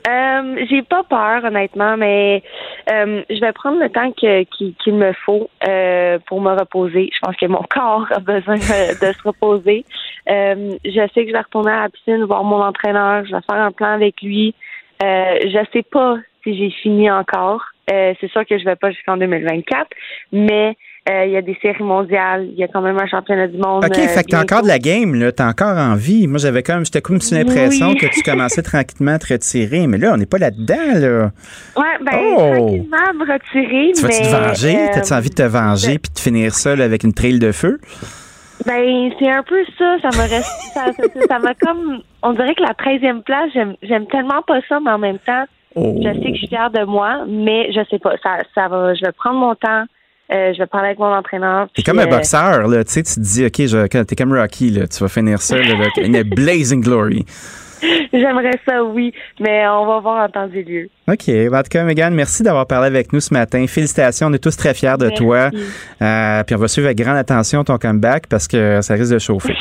Euh, 0.08 0.66
j'ai 0.68 0.82
pas 0.82 1.02
peur, 1.04 1.44
honnêtement, 1.44 1.96
mais 1.96 2.42
euh, 2.90 3.22
je 3.28 3.40
vais 3.40 3.52
prendre 3.52 3.80
le 3.80 3.90
temps 3.90 4.10
qu'il 4.12 4.94
me 4.94 5.12
faut 5.12 5.50
euh, 5.68 6.18
pour 6.26 6.40
me 6.40 6.52
reposer. 6.58 7.10
Je 7.12 7.18
pense 7.20 7.36
que 7.36 7.46
mon 7.46 7.62
corps 7.70 8.06
a 8.10 8.20
besoin 8.20 8.56
de, 8.56 8.60
se 8.60 9.22
reposer. 9.22 9.84
je 10.26 11.08
sais 11.14 11.22
que 11.22 11.28
je 11.28 11.32
vais 11.32 11.40
retourner 11.40 11.72
à 11.72 11.82
la 11.82 11.88
piscine, 11.88 12.24
voir 12.24 12.44
mon 12.44 12.62
entraîneur, 12.62 13.24
je 13.26 13.32
vais 13.32 13.42
faire 13.42 13.60
un 13.60 13.72
plan 13.72 13.88
avec 13.88 14.22
lui. 14.22 14.54
je 15.02 15.66
sais 15.72 15.82
pas 15.82 16.16
si 16.44 16.56
j'ai 16.56 16.70
fini 16.70 17.10
encore. 17.10 17.62
c'est 17.88 18.30
sûr 18.30 18.46
que 18.46 18.58
je 18.58 18.64
vais 18.64 18.76
pas 18.76 18.90
jusqu'en 18.90 19.16
2024, 19.18 19.88
mais 20.32 20.70
euh, 20.70 20.89
il 21.26 21.32
y 21.32 21.36
a 21.36 21.42
des 21.42 21.56
séries 21.60 21.82
mondiales, 21.82 22.48
il 22.52 22.58
y 22.58 22.64
a 22.64 22.68
quand 22.68 22.80
même 22.80 22.98
un 22.98 23.06
championnat 23.06 23.46
du 23.46 23.58
monde. 23.58 23.84
OK, 23.84 23.94
fait 23.94 24.24
que 24.24 24.30
t'as 24.30 24.38
euh, 24.38 24.42
encore 24.42 24.62
de 24.62 24.68
la 24.68 24.78
game, 24.78 25.14
là, 25.14 25.32
t'as 25.32 25.48
encore 25.48 25.76
envie. 25.76 26.26
Moi, 26.26 26.38
j'avais 26.38 26.62
quand 26.62 26.74
même, 26.74 26.84
j'étais 26.84 27.00
comme 27.00 27.16
une 27.16 27.38
l'impression 27.38 27.94
que 27.94 28.06
tu 28.06 28.22
commençais 28.22 28.62
tranquillement 28.62 29.12
à 29.12 29.18
te 29.18 29.32
retirer, 29.32 29.86
mais 29.86 29.98
là, 29.98 30.12
on 30.14 30.16
n'est 30.16 30.26
pas 30.26 30.38
là-dedans, 30.38 30.94
là. 30.94 31.30
Ouais, 31.76 32.04
ben, 32.04 32.12
oh! 32.14 32.36
tranquillement 32.36 33.14
me 33.14 33.32
retirer, 33.32 33.92
tu 33.94 34.02
vas-tu 34.02 34.22
te 34.22 34.28
venger? 34.28 34.76
Euh, 34.76 34.86
T'as-tu 34.94 35.12
envie 35.12 35.30
de 35.30 35.34
te 35.34 35.42
venger 35.42 35.98
puis 35.98 36.12
de 36.12 36.18
finir 36.18 36.54
ça 36.54 36.72
avec 36.72 37.04
une 37.04 37.12
trail 37.12 37.38
de 37.38 37.52
feu? 37.52 37.78
Ben, 38.66 39.10
c'est 39.18 39.30
un 39.30 39.42
peu 39.42 39.64
ça. 39.78 39.96
Ça 40.02 40.08
m'a 40.18 40.28
ça, 41.28 41.38
m'a 41.38 41.54
comme. 41.54 42.02
On 42.22 42.32
dirait 42.32 42.54
que 42.54 42.62
la 42.62 42.72
13e 42.72 43.22
place, 43.22 43.50
j'aime 43.82 44.06
tellement 44.06 44.42
pas 44.42 44.60
ça, 44.68 44.80
mais 44.80 44.90
en 44.90 44.98
même 44.98 45.18
temps, 45.18 45.44
oh. 45.74 45.96
je 45.96 46.12
sais 46.12 46.20
que 46.20 46.34
je 46.34 46.38
suis 46.38 46.48
fière 46.48 46.70
de 46.70 46.84
moi, 46.84 47.24
mais 47.26 47.72
je 47.72 47.80
sais 47.90 47.98
pas. 47.98 48.16
Ça, 48.22 48.38
ça 48.54 48.68
va, 48.68 48.94
je 48.94 49.04
vais 49.04 49.12
prendre 49.12 49.40
mon 49.40 49.54
temps. 49.54 49.84
Euh, 50.32 50.52
je 50.54 50.58
vais 50.58 50.66
parler 50.66 50.88
avec 50.88 50.98
mon 50.98 51.12
entraîneur. 51.12 51.68
T'es 51.74 51.82
comme 51.82 51.98
un 51.98 52.06
boxeur, 52.06 52.68
là. 52.68 52.84
Tu 52.84 52.92
sais, 52.92 53.02
tu 53.02 53.14
te 53.14 53.20
dis, 53.20 53.46
OK, 53.46 53.66
je, 53.66 53.86
t'es 53.86 54.16
comme 54.16 54.32
Rocky, 54.32 54.70
là. 54.70 54.86
Tu 54.86 54.98
vas 55.00 55.08
finir 55.08 55.42
ça, 55.42 55.56
là, 55.56 55.74
une 56.00 56.22
blazing 56.22 56.82
glory. 56.82 57.24
J'aimerais 58.12 58.58
ça, 58.66 58.84
oui, 58.84 59.12
mais 59.40 59.66
on 59.68 59.86
va 59.86 60.00
voir 60.00 60.24
en 60.24 60.28
temps 60.28 60.48
et 60.54 60.62
lieu. 60.62 60.88
OK. 61.08 61.26
Ben, 61.26 61.54
en 61.54 61.62
tout 61.62 61.68
cas, 61.70 61.82
Megan, 61.82 62.14
merci 62.14 62.42
d'avoir 62.42 62.66
parlé 62.66 62.86
avec 62.86 63.12
nous 63.12 63.20
ce 63.20 63.32
matin. 63.32 63.64
Félicitations, 63.66 64.28
on 64.28 64.32
est 64.32 64.42
tous 64.42 64.56
très 64.56 64.74
fiers 64.74 64.96
de 64.98 65.10
toi. 65.10 65.50
Euh, 66.02 66.44
puis 66.44 66.54
on 66.54 66.58
va 66.58 66.68
suivre 66.68 66.86
avec 66.86 66.98
grande 66.98 67.16
attention 67.16 67.64
ton 67.64 67.78
comeback 67.78 68.26
parce 68.28 68.46
que 68.46 68.80
ça 68.82 68.94
risque 68.94 69.12
de 69.12 69.18
chauffer. 69.18 69.56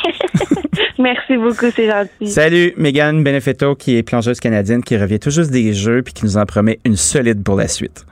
Merci 1.00 1.38
beaucoup, 1.38 1.72
c'est 1.74 1.88
gentil. 1.88 2.28
Salut, 2.28 2.74
Megan 2.76 3.24
Benefetto, 3.24 3.76
qui 3.76 3.98
est 3.98 4.04
plongeuse 4.04 4.40
canadienne, 4.40 4.84
qui 4.84 4.98
revient 4.98 5.20
tout 5.20 5.30
juste 5.30 5.50
des 5.50 5.74
Jeux 5.74 6.02
puis 6.02 6.14
qui 6.14 6.26
nous 6.26 6.38
en 6.38 6.46
promet 6.46 6.80
une 6.84 6.98
solide 6.98 7.42
pour 7.42 7.56
la 7.56 7.70
suite. 7.70 8.06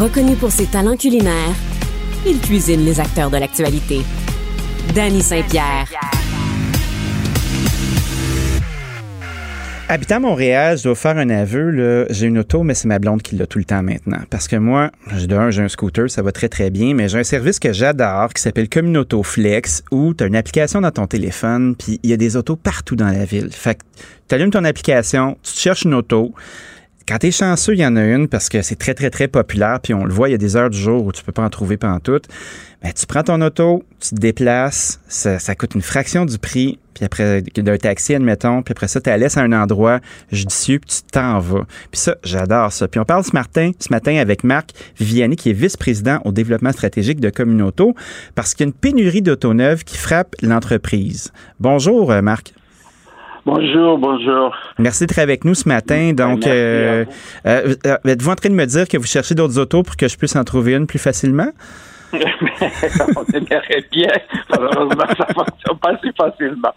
Reconnu 0.00 0.36
pour 0.36 0.50
ses 0.50 0.66
talents 0.66 0.96
culinaires, 0.96 1.54
il 2.26 2.40
cuisine 2.40 2.84
les 2.84 2.98
acteurs 2.98 3.30
de 3.30 3.36
l'actualité. 3.36 4.00
Danny 4.94 5.20
Saint-Pierre. 5.20 5.86
Habitant 9.88 10.20
Montréal, 10.20 10.78
je 10.78 10.84
dois 10.84 10.94
faire 10.94 11.18
un 11.18 11.28
aveu. 11.28 12.06
J'ai 12.08 12.26
une 12.26 12.38
auto, 12.38 12.62
mais 12.62 12.72
c'est 12.72 12.88
ma 12.88 12.98
blonde 12.98 13.20
qui 13.20 13.36
l'a 13.36 13.46
tout 13.46 13.58
le 13.58 13.64
temps 13.64 13.82
maintenant. 13.82 14.20
Parce 14.30 14.48
que 14.48 14.56
moi, 14.56 14.90
d'un, 15.28 15.50
j'ai 15.50 15.60
un 15.60 15.68
scooter, 15.68 16.08
ça 16.08 16.22
va 16.22 16.32
très 16.32 16.48
très 16.48 16.70
bien, 16.70 16.94
mais 16.94 17.10
j'ai 17.10 17.18
un 17.18 17.24
service 17.24 17.58
que 17.58 17.74
j'adore 17.74 18.32
qui 18.32 18.40
s'appelle 18.40 18.70
Communauto 18.70 19.22
Flex 19.22 19.84
où 19.90 20.14
tu 20.14 20.24
as 20.24 20.26
une 20.26 20.36
application 20.36 20.80
dans 20.80 20.90
ton 20.90 21.06
téléphone, 21.06 21.76
puis 21.76 22.00
il 22.02 22.08
y 22.08 22.14
a 22.14 22.16
des 22.16 22.38
autos 22.38 22.56
partout 22.56 22.96
dans 22.96 23.08
la 23.08 23.26
ville. 23.26 23.50
Fait 23.52 23.74
que 23.74 23.82
tu 24.26 24.34
allumes 24.34 24.50
ton 24.50 24.64
application, 24.64 25.36
tu 25.42 25.52
te 25.52 25.58
cherches 25.58 25.82
une 25.82 25.92
auto, 25.92 26.32
quand 27.06 27.18
t'es 27.18 27.30
chanceux, 27.30 27.74
il 27.74 27.80
y 27.80 27.86
en 27.86 27.96
a 27.96 28.04
une 28.04 28.28
parce 28.28 28.48
que 28.48 28.62
c'est 28.62 28.76
très, 28.76 28.94
très, 28.94 29.10
très 29.10 29.28
populaire, 29.28 29.80
puis 29.80 29.94
on 29.94 30.04
le 30.04 30.12
voit, 30.12 30.28
il 30.28 30.32
y 30.32 30.34
a 30.34 30.38
des 30.38 30.56
heures 30.56 30.70
du 30.70 30.78
jour 30.78 31.04
où 31.04 31.12
tu 31.12 31.22
peux 31.22 31.32
pas 31.32 31.42
en 31.42 31.50
trouver 31.50 31.76
pendant 31.76 32.00
tout. 32.00 32.20
Ben, 32.82 32.92
tu 32.92 33.06
prends 33.06 33.22
ton 33.22 33.40
auto, 33.40 33.84
tu 34.00 34.10
te 34.10 34.14
déplaces, 34.16 35.00
ça, 35.08 35.54
coûte 35.54 35.74
une 35.74 35.82
fraction 35.82 36.24
du 36.24 36.38
prix, 36.38 36.78
puis 36.94 37.04
après, 37.04 37.42
d'un 37.42 37.76
taxi, 37.76 38.14
admettons, 38.14 38.62
puis 38.62 38.72
après 38.72 38.88
ça, 38.88 39.00
tu 39.00 39.08
la 39.08 39.16
laisses 39.16 39.36
à 39.36 39.42
un 39.42 39.52
endroit 39.52 40.00
judicieux, 40.30 40.78
puis 40.80 40.90
tu 40.96 41.02
t'en 41.10 41.38
vas. 41.38 41.64
Puis 41.90 42.00
ça, 42.00 42.16
j'adore 42.24 42.72
ça. 42.72 42.88
Puis 42.88 42.98
on 42.98 43.04
parle 43.04 43.24
ce 43.24 43.32
matin, 43.32 43.70
ce 43.78 43.88
matin 43.90 44.16
avec 44.16 44.42
Marc 44.42 44.70
Vianney, 44.98 45.36
qui 45.36 45.50
est 45.50 45.54
vice-président 45.54 46.20
au 46.24 46.32
développement 46.32 46.72
stratégique 46.72 47.20
de 47.20 47.30
Communauto, 47.30 47.94
parce 48.34 48.54
qu'il 48.54 48.66
y 48.66 48.68
a 48.68 48.70
une 48.70 48.74
pénurie 48.74 49.22
d'auto 49.22 49.54
neuves 49.54 49.84
qui 49.84 49.96
frappe 49.96 50.34
l'entreprise. 50.42 51.32
Bonjour, 51.60 52.10
euh, 52.10 52.20
Marc. 52.20 52.52
Bonjour, 53.44 53.98
bonjour. 53.98 54.54
Merci 54.78 55.04
d'être 55.04 55.18
avec 55.18 55.44
nous 55.44 55.54
ce 55.54 55.68
matin. 55.68 56.12
Donc, 56.12 56.46
euh, 56.46 57.04
euh, 57.44 57.74
euh, 57.86 57.96
êtes-vous 58.04 58.30
en 58.30 58.36
train 58.36 58.50
de 58.50 58.54
me 58.54 58.66
dire 58.66 58.86
que 58.86 58.96
vous 58.96 59.06
cherchez 59.06 59.34
d'autres 59.34 59.58
autos 59.58 59.82
pour 59.82 59.96
que 59.96 60.06
je 60.06 60.16
puisse 60.16 60.36
en 60.36 60.44
trouver 60.44 60.74
une 60.74 60.86
plus 60.86 61.00
facilement? 61.00 61.48
on 62.12 63.24
aimerait 63.34 63.84
bien. 63.90 64.12
Malheureusement, 64.48 65.06
ça 65.18 65.26
ne 65.28 65.34
fonctionne 65.34 65.78
pas 65.80 65.98
si 66.02 66.12
facilement. 66.16 66.74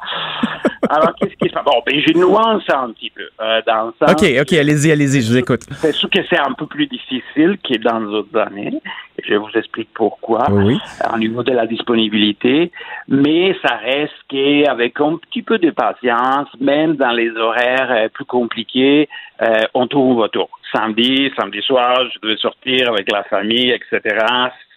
Alors, 0.90 1.14
qu'est-ce 1.16 1.36
qui 1.36 1.50
se 1.50 1.54
passe? 1.54 1.66
Bon, 1.66 1.82
ben, 1.86 2.02
j'ai 2.06 2.14
nuance 2.14 2.64
un 2.70 2.92
petit 2.92 3.10
peu. 3.10 3.28
Euh, 3.42 3.62
dans 3.66 3.88
le 3.88 3.94
sens 4.00 4.12
OK, 4.12 4.26
OK, 4.42 4.54
allez-y, 4.54 4.92
allez-y, 4.92 5.22
je 5.22 5.32
vous 5.32 5.38
écoute. 5.38 5.62
C'est 5.72 5.94
sûr 5.94 6.10
que 6.10 6.20
c'est 6.30 6.40
un 6.40 6.54
peu 6.54 6.66
plus 6.66 6.88
difficile 6.88 7.58
que 7.64 7.78
dans 7.78 8.00
les 8.00 8.08
autres 8.08 8.38
années. 8.40 8.82
Je 9.28 9.36
vous 9.36 9.50
explique 9.56 9.90
pourquoi. 9.94 10.46
Oui. 10.52 10.78
Au 11.14 11.18
niveau 11.18 11.44
de 11.44 11.52
la 11.52 11.66
disponibilité. 11.66 12.72
Mais 13.08 13.56
ça 13.66 13.76
reste 13.78 14.14
qu'avec 14.30 15.00
un 15.00 15.18
petit 15.18 15.42
peu 15.42 15.58
de 15.58 15.72
patience, 15.72 16.48
même 16.60 16.96
dans 16.96 17.12
les 17.12 17.32
horaires 17.32 17.92
euh, 17.92 18.10
plus 18.10 18.26
compliqués, 18.26 19.10
euh, 19.42 19.62
on 19.74 19.88
trouve 19.88 20.16
voiture. 20.16 20.50
Samedi, 20.74 21.32
samedi 21.40 21.62
soir, 21.62 21.98
je 22.14 22.20
devais 22.22 22.38
sortir 22.38 22.90
avec 22.90 23.10
la 23.12 23.24
famille, 23.24 23.72
etc 23.72 24.18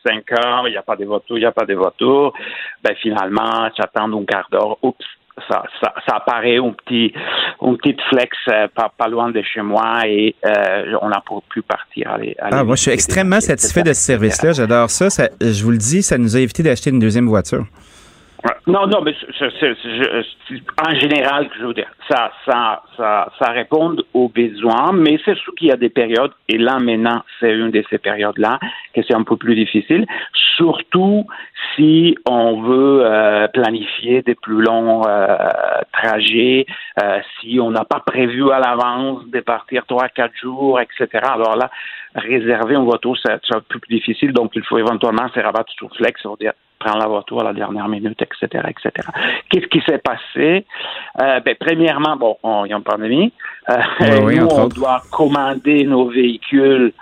5 0.06 0.32
heures, 0.32 0.68
il 0.68 0.72
n'y 0.72 0.76
a 0.76 0.82
pas 0.82 0.96
de 0.96 1.04
voitures, 1.04 1.36
il 1.36 1.40
n'y 1.40 1.46
a 1.46 1.52
pas 1.52 1.64
de 1.64 1.74
voitures. 1.74 2.32
Ben, 2.82 2.94
finalement, 2.96 3.68
j'attends 3.76 4.12
un 4.12 4.24
quart 4.24 4.48
d'heure. 4.50 4.78
Oups, 4.82 5.04
ça, 5.48 5.62
ça, 5.80 5.94
ça, 6.06 6.16
apparaît 6.16 6.58
un 6.58 6.70
petit, 6.70 7.12
un 7.60 7.74
petit 7.74 7.96
flex 8.10 8.36
euh, 8.48 8.68
pas, 8.74 8.92
pas, 8.96 9.08
loin 9.08 9.30
de 9.30 9.42
chez 9.42 9.62
moi 9.62 10.06
et 10.06 10.34
euh, 10.44 10.94
on 11.00 11.10
a 11.10 11.22
pu 11.50 11.62
partir. 11.62 12.10
Aller, 12.10 12.36
ah, 12.40 12.64
moi, 12.64 12.76
je 12.76 12.82
suis 12.82 12.90
extrêmement 12.90 13.40
satisfait 13.40 13.82
de 13.82 13.92
ce 13.92 14.00
service-là. 14.00 14.52
J'adore 14.52 14.90
ça. 14.90 15.10
ça. 15.10 15.28
Je 15.40 15.62
vous 15.62 15.70
le 15.70 15.78
dis, 15.78 16.02
ça 16.02 16.18
nous 16.18 16.36
a 16.36 16.40
évité 16.40 16.62
d'acheter 16.62 16.90
une 16.90 16.98
deuxième 16.98 17.26
voiture. 17.26 17.64
Non, 18.66 18.86
non, 18.86 19.02
mais 19.02 19.14
en 20.86 20.94
général, 20.94 21.48
je 21.58 21.66
veux 21.66 21.74
dire, 21.74 21.90
ça, 22.08 22.30
ça, 22.46 22.82
ça, 22.96 23.30
ça 23.38 23.50
répond 23.52 23.96
aux 24.14 24.28
besoins, 24.28 24.92
mais 24.92 25.18
c'est 25.24 25.36
sûr 25.36 25.54
qu'il 25.54 25.68
y 25.68 25.72
a 25.72 25.76
des 25.76 25.90
périodes, 25.90 26.32
et 26.48 26.58
là 26.58 26.78
maintenant, 26.78 27.22
c'est 27.38 27.52
une 27.52 27.70
de 27.70 27.84
ces 27.90 27.98
périodes-là, 27.98 28.58
que 28.94 29.00
c'est 29.02 29.14
un 29.14 29.22
peu 29.22 29.36
plus 29.36 29.54
difficile, 29.54 30.06
surtout 30.56 31.26
si 31.74 32.16
on 32.28 32.62
veut 32.62 33.02
euh, 33.04 33.46
planifier 33.48 34.22
des 34.22 34.34
plus 34.34 34.62
longs 34.62 35.02
euh, 35.06 35.36
trajets, 35.92 36.66
euh, 37.02 37.20
si 37.40 37.60
on 37.60 37.70
n'a 37.70 37.84
pas 37.84 38.00
prévu 38.00 38.50
à 38.50 38.58
l'avance 38.58 39.26
de 39.26 39.40
partir 39.40 39.86
trois, 39.86 40.08
quatre 40.08 40.36
jours, 40.36 40.80
etc. 40.80 41.06
Alors 41.22 41.56
là, 41.56 41.70
réserver 42.14 42.74
une 42.74 42.84
voiture, 42.84 43.16
c'est 43.22 43.32
un 43.32 43.60
peu 43.68 43.78
plus 43.78 43.98
difficile, 43.98 44.32
donc 44.32 44.52
il 44.54 44.64
faut 44.64 44.78
éventuellement 44.78 45.28
se 45.28 45.40
rabattre 45.40 45.72
sur 45.72 45.94
Flex, 45.94 46.20
dire 46.40 46.52
prendre 46.78 46.98
la 46.98 47.08
voiture 47.08 47.40
à 47.40 47.44
la 47.44 47.52
dernière 47.52 47.88
minute, 47.88 48.20
etc., 48.22 48.64
etc. 48.68 49.08
Qu'est-ce 49.50 49.66
qui 49.66 49.80
s'est 49.80 49.98
passé? 49.98 50.64
Euh, 51.20 51.40
ben, 51.40 51.56
premièrement, 51.58 51.97
bon, 52.16 52.36
on, 52.42 52.64
il 52.64 52.70
y 52.70 52.72
a 52.72 52.76
une 52.76 52.82
pandémie. 52.82 53.32
Euh, 53.70 54.20
nous, 54.32 54.46
on 54.46 54.68
doit 54.68 55.02
commander 55.10 55.84
nos 55.84 56.08
véhicules 56.08 56.92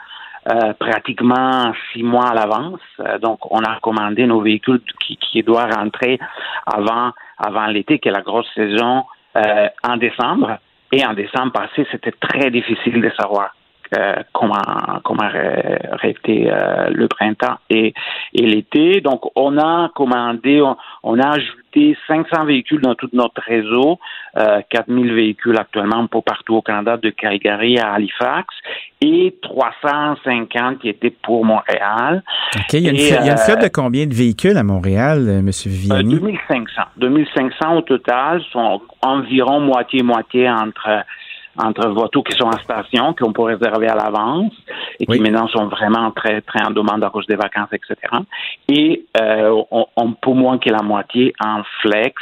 euh, 0.48 0.72
pratiquement 0.74 1.72
six 1.92 2.02
mois 2.02 2.28
à 2.28 2.34
l'avance. 2.34 2.80
Euh, 3.00 3.18
donc, 3.18 3.40
on 3.50 3.58
a 3.60 3.80
commandé 3.80 4.26
nos 4.26 4.40
véhicules 4.40 4.80
qui, 5.04 5.16
qui 5.16 5.42
doivent 5.42 5.72
rentrer 5.74 6.20
avant, 6.64 7.12
avant 7.38 7.66
l'été, 7.66 7.98
qui 7.98 8.08
est 8.08 8.12
la 8.12 8.22
grosse 8.22 8.46
saison, 8.54 9.04
euh, 9.36 9.68
en 9.82 9.96
décembre. 9.96 10.58
Et 10.92 11.04
en 11.04 11.14
décembre 11.14 11.52
passé, 11.52 11.86
c'était 11.90 12.12
très 12.12 12.50
difficile 12.50 13.00
de 13.00 13.10
savoir 13.18 13.54
euh, 13.96 14.16
comment 14.32 14.56
comment 15.04 15.22
arrêter 15.22 16.50
euh, 16.50 16.90
le 16.90 17.06
printemps 17.06 17.56
et, 17.70 17.94
et 18.32 18.46
l'été. 18.46 19.00
Donc 19.00 19.20
on 19.36 19.58
a 19.58 19.90
commandé, 19.94 20.60
on, 21.02 21.18
a 21.20 21.28
ajouté 21.28 21.96
500 22.08 22.46
véhicules 22.46 22.80
dans 22.80 22.96
tout 22.96 23.08
notre 23.12 23.40
réseau, 23.42 23.98
euh, 24.36 24.60
4000 24.70 25.14
véhicules 25.14 25.56
actuellement 25.56 26.06
pour 26.08 26.24
partout 26.24 26.56
au 26.56 26.62
Canada, 26.62 26.96
de 26.96 27.10
Calgary 27.10 27.78
à 27.78 27.92
Halifax, 27.92 28.48
et 29.00 29.36
350 29.42 30.80
qui 30.80 30.88
étaient 30.88 31.14
pour 31.22 31.44
Montréal. 31.44 32.24
OK. 32.56 32.72
Il 32.72 32.80
y 32.80 32.88
a 32.88 32.90
une, 32.90 32.96
il 32.96 33.62
de 33.62 33.68
combien 33.68 34.06
de 34.06 34.14
véhicules 34.14 34.56
à 34.56 34.64
Montréal, 34.64 35.28
M. 35.28 35.50
Viviani? 35.64 36.18
2500. 36.18 36.82
2500 36.96 37.76
au 37.76 37.82
total, 37.82 38.42
sont 38.50 38.82
environ 39.02 39.60
moitié-moitié 39.60 40.50
entre 40.50 41.04
entre 41.58 41.88
voitures 41.88 42.24
qui 42.24 42.36
sont 42.36 42.46
en 42.46 42.58
station, 42.58 43.14
qu'on 43.14 43.32
peut 43.32 43.42
réserver 43.42 43.88
à 43.88 43.94
l'avance 43.94 44.52
et 45.00 45.06
qui 45.06 45.20
maintenant 45.20 45.48
sont 45.48 45.66
vraiment 45.66 46.10
très, 46.10 46.40
très 46.42 46.64
en 46.64 46.70
demande 46.70 47.02
à 47.04 47.10
cause 47.10 47.26
des 47.26 47.36
vacances, 47.36 47.68
etc. 47.72 47.96
Et 48.68 49.04
euh, 49.20 49.62
on, 49.70 49.86
on, 49.96 50.12
peut 50.12 50.32
moins 50.32 50.58
que 50.58 50.70
la 50.70 50.82
moitié 50.82 51.32
en 51.44 51.62
flex, 51.82 52.14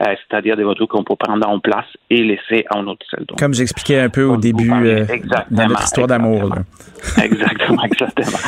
euh, 0.00 0.14
c'est-à-dire 0.28 0.56
des 0.56 0.64
voitures 0.64 0.88
qu'on 0.88 1.04
peut 1.04 1.16
prendre 1.16 1.46
en 1.48 1.58
place 1.58 1.86
et 2.10 2.22
laisser 2.22 2.64
en 2.70 2.86
autre 2.86 3.04
Comme 3.38 3.54
j'expliquais 3.54 4.00
un 4.00 4.08
peu 4.08 4.24
au 4.24 4.36
début 4.36 4.72
euh, 4.72 5.04
dans 5.50 5.68
notre 5.68 5.84
histoire 5.84 6.06
d'amour. 6.06 6.54
Exactement, 7.22 7.84
exactement. 7.84 8.38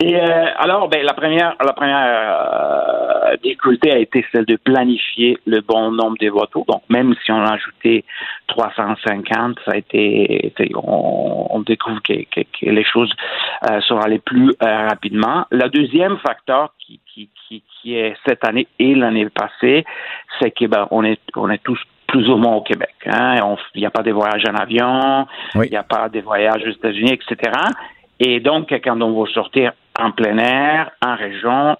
Et 0.00 0.16
euh, 0.16 0.46
alors, 0.56 0.88
ben, 0.88 1.04
la 1.04 1.14
première, 1.14 1.54
la 1.64 1.72
première 1.72 3.38
difficulté 3.42 3.92
a 3.92 3.98
été 3.98 4.24
celle 4.32 4.44
de 4.44 4.56
planifier 4.56 5.38
le 5.46 5.60
bon 5.60 5.92
nombre 5.92 6.16
de 6.20 6.28
voitures. 6.28 6.64
Donc, 6.66 6.82
même 6.88 7.14
si 7.24 7.32
on 7.32 7.40
a 7.40 7.52
ajouté 7.54 8.04
350, 8.48 9.58
ça 9.64 9.72
a 9.72 9.76
été, 9.76 10.52
on, 10.74 11.60
découvre 11.60 12.00
que, 12.02 12.12
les 12.62 12.84
choses 12.84 13.12
euh, 13.70 13.80
sont 13.82 13.98
allées 13.98 14.18
plus 14.18 14.50
euh, 14.62 14.88
rapidement. 14.88 15.46
Le 15.50 15.68
deuxième 15.68 16.18
facteur 16.18 16.74
qui, 16.78 17.00
qui, 17.14 17.30
qui, 17.48 17.96
est 17.96 18.16
cette 18.26 18.44
année 18.46 18.66
et 18.78 18.94
l'année 18.94 19.28
passée, 19.28 19.84
c'est 20.40 20.50
que 20.50 20.66
ben, 20.66 20.86
on 20.90 21.04
est 21.04 21.20
on 21.36 21.50
est 21.50 21.62
tous 21.62 21.78
plus 22.06 22.28
ou 22.28 22.36
moins 22.36 22.56
au 22.56 22.62
Québec. 22.62 22.94
Hein. 23.06 23.36
Il 23.74 23.80
n'y 23.80 23.86
a 23.86 23.90
pas 23.90 24.02
de 24.02 24.12
voyages 24.12 24.44
en 24.48 24.54
avion, 24.54 25.26
il 25.54 25.70
n'y 25.70 25.76
a 25.76 25.82
pas 25.82 26.08
de 26.08 26.20
voyages 26.20 26.62
aux 26.66 26.70
États-Unis, 26.70 27.12
etc. 27.12 27.52
Et 28.20 28.40
donc, 28.40 28.70
quand 28.84 29.00
on 29.00 29.20
veut 29.20 29.30
sortir 29.30 29.72
en 29.98 30.12
plein 30.12 30.36
air, 30.38 30.90
en 31.04 31.16
région, 31.16 31.76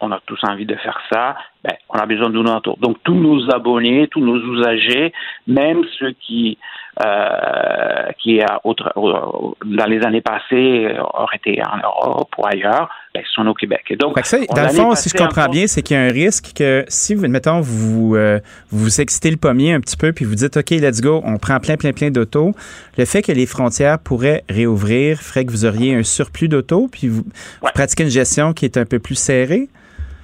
on 0.00 0.10
a 0.12 0.20
tous 0.26 0.38
envie 0.44 0.66
de 0.66 0.76
faire 0.76 1.00
ça, 1.12 1.36
ben, 1.64 1.74
on 1.88 1.98
a 1.98 2.06
besoin 2.06 2.30
d'une 2.30 2.48
auto. 2.48 2.76
Donc 2.80 2.98
tous 3.04 3.14
nos 3.14 3.50
abonnés, 3.50 4.08
tous 4.08 4.20
nos 4.20 4.36
usagers, 4.36 5.12
même 5.46 5.82
ceux 5.98 6.12
qui 6.12 6.58
euh, 7.02 8.12
qui 8.22 8.40
dans 8.40 9.86
les 9.86 10.02
années 10.02 10.20
passées 10.20 10.94
auraient 11.14 11.36
été 11.36 11.62
en 11.62 11.78
Europe 11.82 12.28
ou 12.36 12.46
ailleurs, 12.46 12.90
ben, 13.14 13.22
sont 13.34 13.46
au 13.46 13.54
Québec. 13.54 13.82
Et 13.88 13.96
donc, 13.96 14.14
dans 14.14 14.62
le 14.62 14.68
fond, 14.68 14.94
si 14.94 15.08
je 15.08 15.16
comprends 15.16 15.48
bien, 15.48 15.66
c'est 15.66 15.82
qu'il 15.82 15.96
y 15.96 16.00
a 16.00 16.02
un 16.02 16.12
risque 16.12 16.52
que 16.54 16.84
si, 16.88 17.14
vous, 17.14 17.26
mettons, 17.28 17.60
vous 17.60 18.14
euh, 18.14 18.40
vous 18.70 19.00
excitez 19.00 19.30
le 19.30 19.38
pommier 19.38 19.72
un 19.72 19.80
petit 19.80 19.96
peu, 19.96 20.12
puis 20.12 20.24
vous 20.24 20.34
dites, 20.34 20.56
OK, 20.56 20.70
let's 20.70 21.00
go, 21.00 21.22
on 21.24 21.38
prend 21.38 21.60
plein, 21.60 21.76
plein, 21.76 21.92
plein 21.92 22.10
d'autos, 22.10 22.52
le 22.98 23.04
fait 23.06 23.22
que 23.22 23.32
les 23.32 23.46
frontières 23.46 23.98
pourraient 23.98 24.44
réouvrir 24.50 25.18
ferait 25.18 25.44
que 25.44 25.50
vous 25.50 25.64
auriez 25.64 25.94
un 25.94 26.02
surplus 26.02 26.48
d'autos, 26.48 26.88
puis 26.92 27.08
vous, 27.08 27.22
vous 27.62 27.68
pratiquez 27.74 28.04
une 28.04 28.10
gestion 28.10 28.52
qui 28.52 28.66
est 28.66 28.76
un 28.76 28.84
peu 28.84 28.98
plus 28.98 29.14
serrée? 29.14 29.68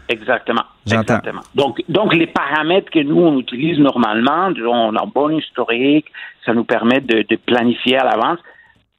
Exactement. 0.09 0.62
Exactement. 0.86 1.43
Donc, 1.55 1.82
donc, 1.89 2.14
les 2.14 2.26
paramètres 2.26 2.90
que 2.90 3.01
nous, 3.01 3.20
on 3.20 3.39
utilise 3.39 3.78
normalement, 3.78 4.51
on 4.66 4.97
a 4.97 5.02
un 5.02 5.06
bon 5.06 5.30
historique, 5.30 6.06
ça 6.44 6.55
nous 6.55 6.64
permet 6.64 7.01
de, 7.01 7.24
de 7.28 7.36
planifier 7.36 7.98
à 7.98 8.05
l'avance 8.05 8.39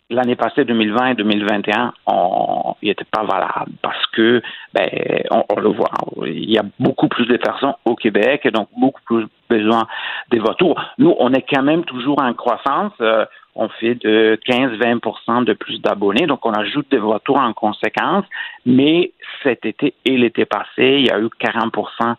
l'année 0.09 0.35
passée, 0.35 0.65
2020 0.65 1.11
et 1.11 1.15
2021, 1.15 1.93
on, 2.07 2.75
il 2.81 2.89
n'était 2.89 3.05
pas 3.05 3.23
valable 3.23 3.71
parce 3.81 4.05
que, 4.07 4.41
ben, 4.73 4.89
on, 5.31 5.59
le 5.59 5.69
voit, 5.69 5.91
il 6.25 6.49
y 6.49 6.57
a 6.57 6.63
beaucoup 6.79 7.07
plus 7.07 7.25
de 7.27 7.37
personnes 7.37 7.73
au 7.85 7.95
Québec 7.95 8.41
et 8.45 8.51
donc 8.51 8.69
beaucoup 8.77 9.01
plus 9.05 9.27
besoin 9.49 9.87
des 10.31 10.39
voitures. 10.39 10.75
Nous, 10.97 11.15
on 11.19 11.33
est 11.33 11.45
quand 11.47 11.63
même 11.63 11.83
toujours 11.83 12.21
en 12.21 12.33
croissance. 12.33 12.93
Euh, 13.01 13.25
on 13.59 13.67
fait 13.67 13.95
de 13.95 14.39
15-20% 14.47 15.43
de 15.43 15.53
plus 15.53 15.81
d'abonnés, 15.81 16.27
donc 16.27 16.45
on 16.45 16.53
ajoute 16.53 16.89
des 16.89 16.97
voitures 16.97 17.35
en 17.35 17.51
conséquence. 17.51 18.23
Mais 18.65 19.11
cet 19.43 19.65
été 19.65 19.93
et 20.05 20.17
l'été 20.17 20.45
passé, 20.45 20.67
il 20.77 21.07
y 21.07 21.11
a 21.11 21.19
eu 21.19 21.27
40% 21.41 22.15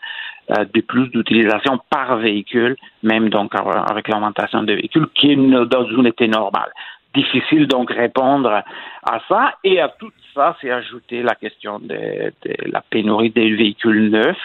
euh, 0.51 0.65
de 0.75 0.81
plus 0.83 1.09
d'utilisation 1.09 1.81
par 1.89 2.19
véhicule, 2.19 2.77
même 3.03 3.31
donc 3.31 3.53
avec 3.55 4.09
l'augmentation 4.09 4.63
de 4.65 4.75
véhicules, 4.75 5.09
qui 5.15 5.33
est 5.33 5.37
dans 5.37 5.87
une 5.87 6.07
été 6.07 6.29
normale 6.29 6.71
difficile 7.15 7.67
donc 7.67 7.91
répondre 7.91 8.63
à 9.03 9.19
ça. 9.29 9.55
Et 9.65 9.81
à 9.81 9.89
tout 9.89 10.13
ça, 10.35 10.57
c'est 10.61 10.71
ajouter 10.71 11.23
la 11.23 11.35
question 11.35 11.79
de, 11.81 12.33
la 12.67 12.83
pénurie 12.83 13.31
des 13.31 13.53
véhicules 13.53 14.11
neufs. 14.11 14.37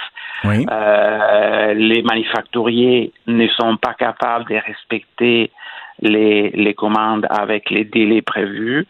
Euh, 0.45 1.73
les 1.73 2.01
manufacturiers 2.01 3.11
ne 3.27 3.47
sont 3.49 3.77
pas 3.77 3.93
capables 3.93 4.45
de 4.49 4.55
respecter 4.55 5.51
les, 6.01 6.49
les 6.51 6.73
commandes 6.73 7.25
avec 7.29 7.69
les 7.69 7.85
délais 7.85 8.21
prévus. 8.21 8.87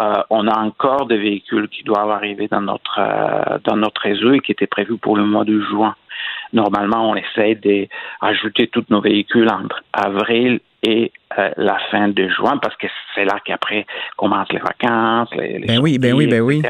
Euh, 0.00 0.22
on 0.30 0.46
a 0.46 0.58
encore 0.58 1.06
des 1.06 1.18
véhicules 1.18 1.68
qui 1.68 1.82
doivent 1.82 2.10
arriver 2.10 2.48
dans 2.48 2.60
notre 2.60 2.98
euh, 2.98 3.58
dans 3.64 3.76
notre 3.76 4.00
réseau 4.00 4.32
et 4.32 4.40
qui 4.40 4.52
étaient 4.52 4.66
prévus 4.66 4.98
pour 4.98 5.16
le 5.16 5.24
mois 5.24 5.44
de 5.44 5.60
juin. 5.60 5.94
Normalement, 6.52 7.10
on 7.10 7.14
essaie 7.14 7.54
d'ajouter 7.54 8.68
tous 8.68 8.84
nos 8.88 9.00
véhicules 9.00 9.48
entre 9.50 9.82
avril 9.92 10.60
et 10.82 11.10
euh, 11.38 11.50
la 11.56 11.76
fin 11.90 12.08
de 12.08 12.28
juin 12.28 12.58
parce 12.62 12.76
que 12.76 12.86
c'est 13.14 13.24
là 13.24 13.38
qu'après 13.44 13.84
commencent 14.16 14.52
les 14.52 14.60
vacances. 14.60 15.28
Les, 15.36 15.64
ben 15.66 15.80
oui, 15.80 15.98
ben 15.98 16.14
oui, 16.14 16.26
ben 16.26 16.40
oui. 16.40 16.62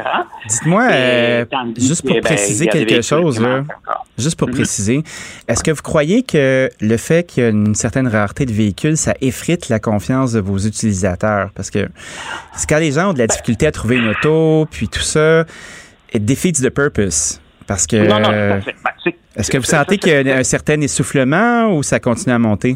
Dites-moi, 0.47 0.87
euh, 0.91 1.45
juste 1.77 2.05
pour 2.05 2.15
ben, 2.15 2.21
préciser 2.21 2.67
quelque 2.67 3.01
chose, 3.01 3.39
là, 3.39 3.63
juste 4.17 4.37
pour 4.37 4.49
mm-hmm. 4.49 4.53
préciser, 4.53 5.03
est-ce 5.47 5.63
que 5.63 5.71
vous 5.71 5.81
croyez 5.81 6.23
que 6.23 6.69
le 6.81 6.97
fait 6.97 7.27
qu'il 7.27 7.43
y 7.43 7.45
a 7.45 7.49
une 7.49 7.75
certaine 7.75 8.07
rareté 8.07 8.45
de 8.45 8.51
véhicules, 8.51 8.97
ça 8.97 9.13
effrite 9.21 9.69
la 9.69 9.79
confiance 9.79 10.33
de 10.33 10.39
vos 10.39 10.57
utilisateurs? 10.57 11.51
Parce 11.53 11.69
que 11.69 11.87
quand 12.67 12.79
les 12.79 12.93
gens 12.93 13.11
ont 13.11 13.13
de 13.13 13.19
la 13.19 13.27
difficulté 13.27 13.67
à 13.67 13.71
trouver 13.71 13.97
une 13.97 14.09
auto, 14.09 14.67
puis 14.71 14.87
tout 14.87 14.99
ça, 14.99 15.45
it 16.13 16.25
defeats 16.25 16.63
the 16.63 16.69
purpose. 16.69 17.39
Parce 17.67 17.85
que. 17.85 17.97
Non, 17.97 18.19
non, 18.19 18.29
ben, 18.29 18.63
est-ce 19.35 19.51
que 19.51 19.57
vous 19.59 19.63
sentez 19.63 19.99
qu'il 19.99 20.27
y 20.27 20.31
a 20.31 20.37
un 20.37 20.43
certain 20.43 20.81
essoufflement 20.81 21.67
ou 21.75 21.83
ça 21.83 21.99
continue 21.99 22.33
à 22.33 22.39
monter? 22.39 22.73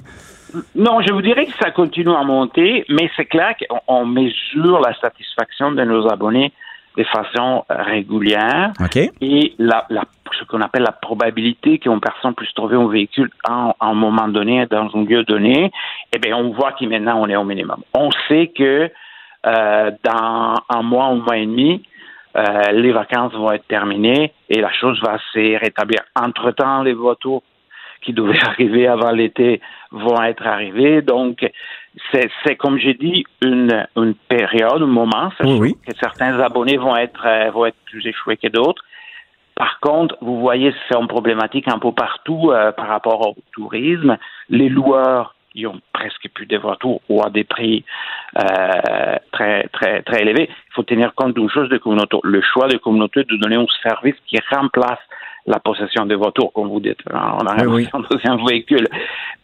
Non, 0.76 1.02
je 1.02 1.12
vous 1.14 1.22
dirais 1.22 1.46
que 1.46 1.58
ça 1.60 1.72
continue 1.72 2.14
à 2.14 2.24
monter, 2.24 2.86
mais 2.90 3.10
c'est 3.16 3.26
clair 3.26 3.56
qu'on 3.58 4.06
mesure 4.06 4.80
la 4.82 4.94
satisfaction 5.00 5.72
de 5.72 5.84
nos 5.84 6.08
abonnés 6.12 6.52
de 6.98 7.04
façon 7.06 7.66
régulière. 7.70 8.72
Et 9.22 9.54
la, 9.58 9.88
ce 10.40 10.44
qu'on 10.46 10.62
appelle 10.62 10.84
la 10.84 10.92
probabilité 10.92 11.80
qu'une 11.80 12.00
personne 12.00 12.36
puisse 12.36 12.54
trouver 12.54 12.76
un 12.76 12.88
véhicule 12.88 13.30
à 13.44 13.76
un 13.80 13.94
moment 13.94 14.28
donné, 14.28 14.66
dans 14.68 14.90
un 14.94 15.04
lieu 15.04 15.24
donné, 15.24 15.72
eh 16.14 16.20
bien, 16.20 16.38
on 16.38 16.52
voit 16.52 16.74
que 16.74 16.86
maintenant, 16.86 17.20
on 17.22 17.28
est 17.28 17.36
au 17.36 17.44
minimum. 17.44 17.82
On 17.94 18.10
sait 18.28 18.52
que 18.56 18.90
euh, 19.46 19.92
dans 20.04 20.56
un 20.70 20.82
mois, 20.84 21.06
un 21.06 21.16
mois 21.16 21.38
et 21.38 21.46
demi, 21.46 21.84
euh, 22.36 22.72
les 22.72 22.92
vacances 22.92 23.34
vont 23.34 23.52
être 23.52 23.68
terminées 23.68 24.34
et 24.50 24.62
la 24.62 24.72
chose 24.74 25.00
va 25.02 25.18
se 25.34 25.60
rétablir. 25.60 26.02
Entre-temps, 26.16 26.84
les 26.84 26.94
voitures 26.94 27.42
qui 28.02 28.14
devaient 28.14 28.40
arriver 28.46 28.88
avant 28.88 29.12
l'été 29.12 29.62
vont 29.94 30.22
être 30.24 30.46
arrivés. 30.46 31.02
Donc, 31.02 31.50
c'est 32.12 32.56
comme 32.58 32.78
j'ai 32.78 32.96
dit 32.96 33.24
une, 33.42 33.86
une 33.96 34.16
période, 34.16 34.82
un 34.82 34.88
moment, 34.88 35.32
oui, 35.44 35.76
que 35.88 35.96
certains 36.00 36.38
abonnés 36.40 36.78
vont 36.78 36.96
être 36.98 37.26
euh, 37.26 37.52
vont 37.52 37.68
être 37.68 37.78
plus 37.86 38.06
échoués 38.06 38.38
que 38.38 38.48
d'autres. 38.48 38.84
Par 39.56 39.80
contre, 39.80 40.18
vous 40.20 40.40
voyez, 40.40 40.74
c'est 40.90 40.98
une 40.98 41.08
problématique 41.08 41.68
un 41.68 41.78
peu 41.78 41.92
partout 41.92 42.50
euh, 42.52 42.72
par 42.72 42.88
rapport 42.88 43.30
au 43.30 43.36
tourisme. 43.54 44.18
Les 44.50 44.68
loueurs 44.68 45.36
ils 45.56 45.68
ont 45.68 45.80
presque 45.94 46.28
plus 46.34 46.48
de 46.48 46.58
voitures 46.58 47.00
ou 47.10 47.22
à 47.24 47.30
des 47.30 47.44
prix 47.44 47.86
euh, 48.40 49.16
très 49.32 49.68
très 49.68 50.02
très 50.02 50.22
élevés. 50.22 50.50
Il 50.50 50.74
faut 50.74 50.84
tenir 50.84 51.14
compte 51.14 51.36
d'une 51.36 51.50
chose 51.50 51.70
de 51.70 51.78
communauté. 51.78 52.18
Le 52.24 52.42
choix 52.42 52.68
de 52.68 52.78
communauté 52.78 53.24
de 53.24 53.38
donner 53.38 53.56
un 53.56 53.66
service 53.88 54.16
qui 54.26 54.40
remplace 54.52 55.00
la 55.46 55.60
possession 55.60 56.06
des 56.06 56.16
voitures, 56.16 56.52
comme 56.54 56.70
vous 56.70 56.80
dites. 56.80 57.00
On 57.12 57.46
a 57.46 57.66
oui, 57.66 57.88
un 57.94 58.46
véhicule. 58.46 58.88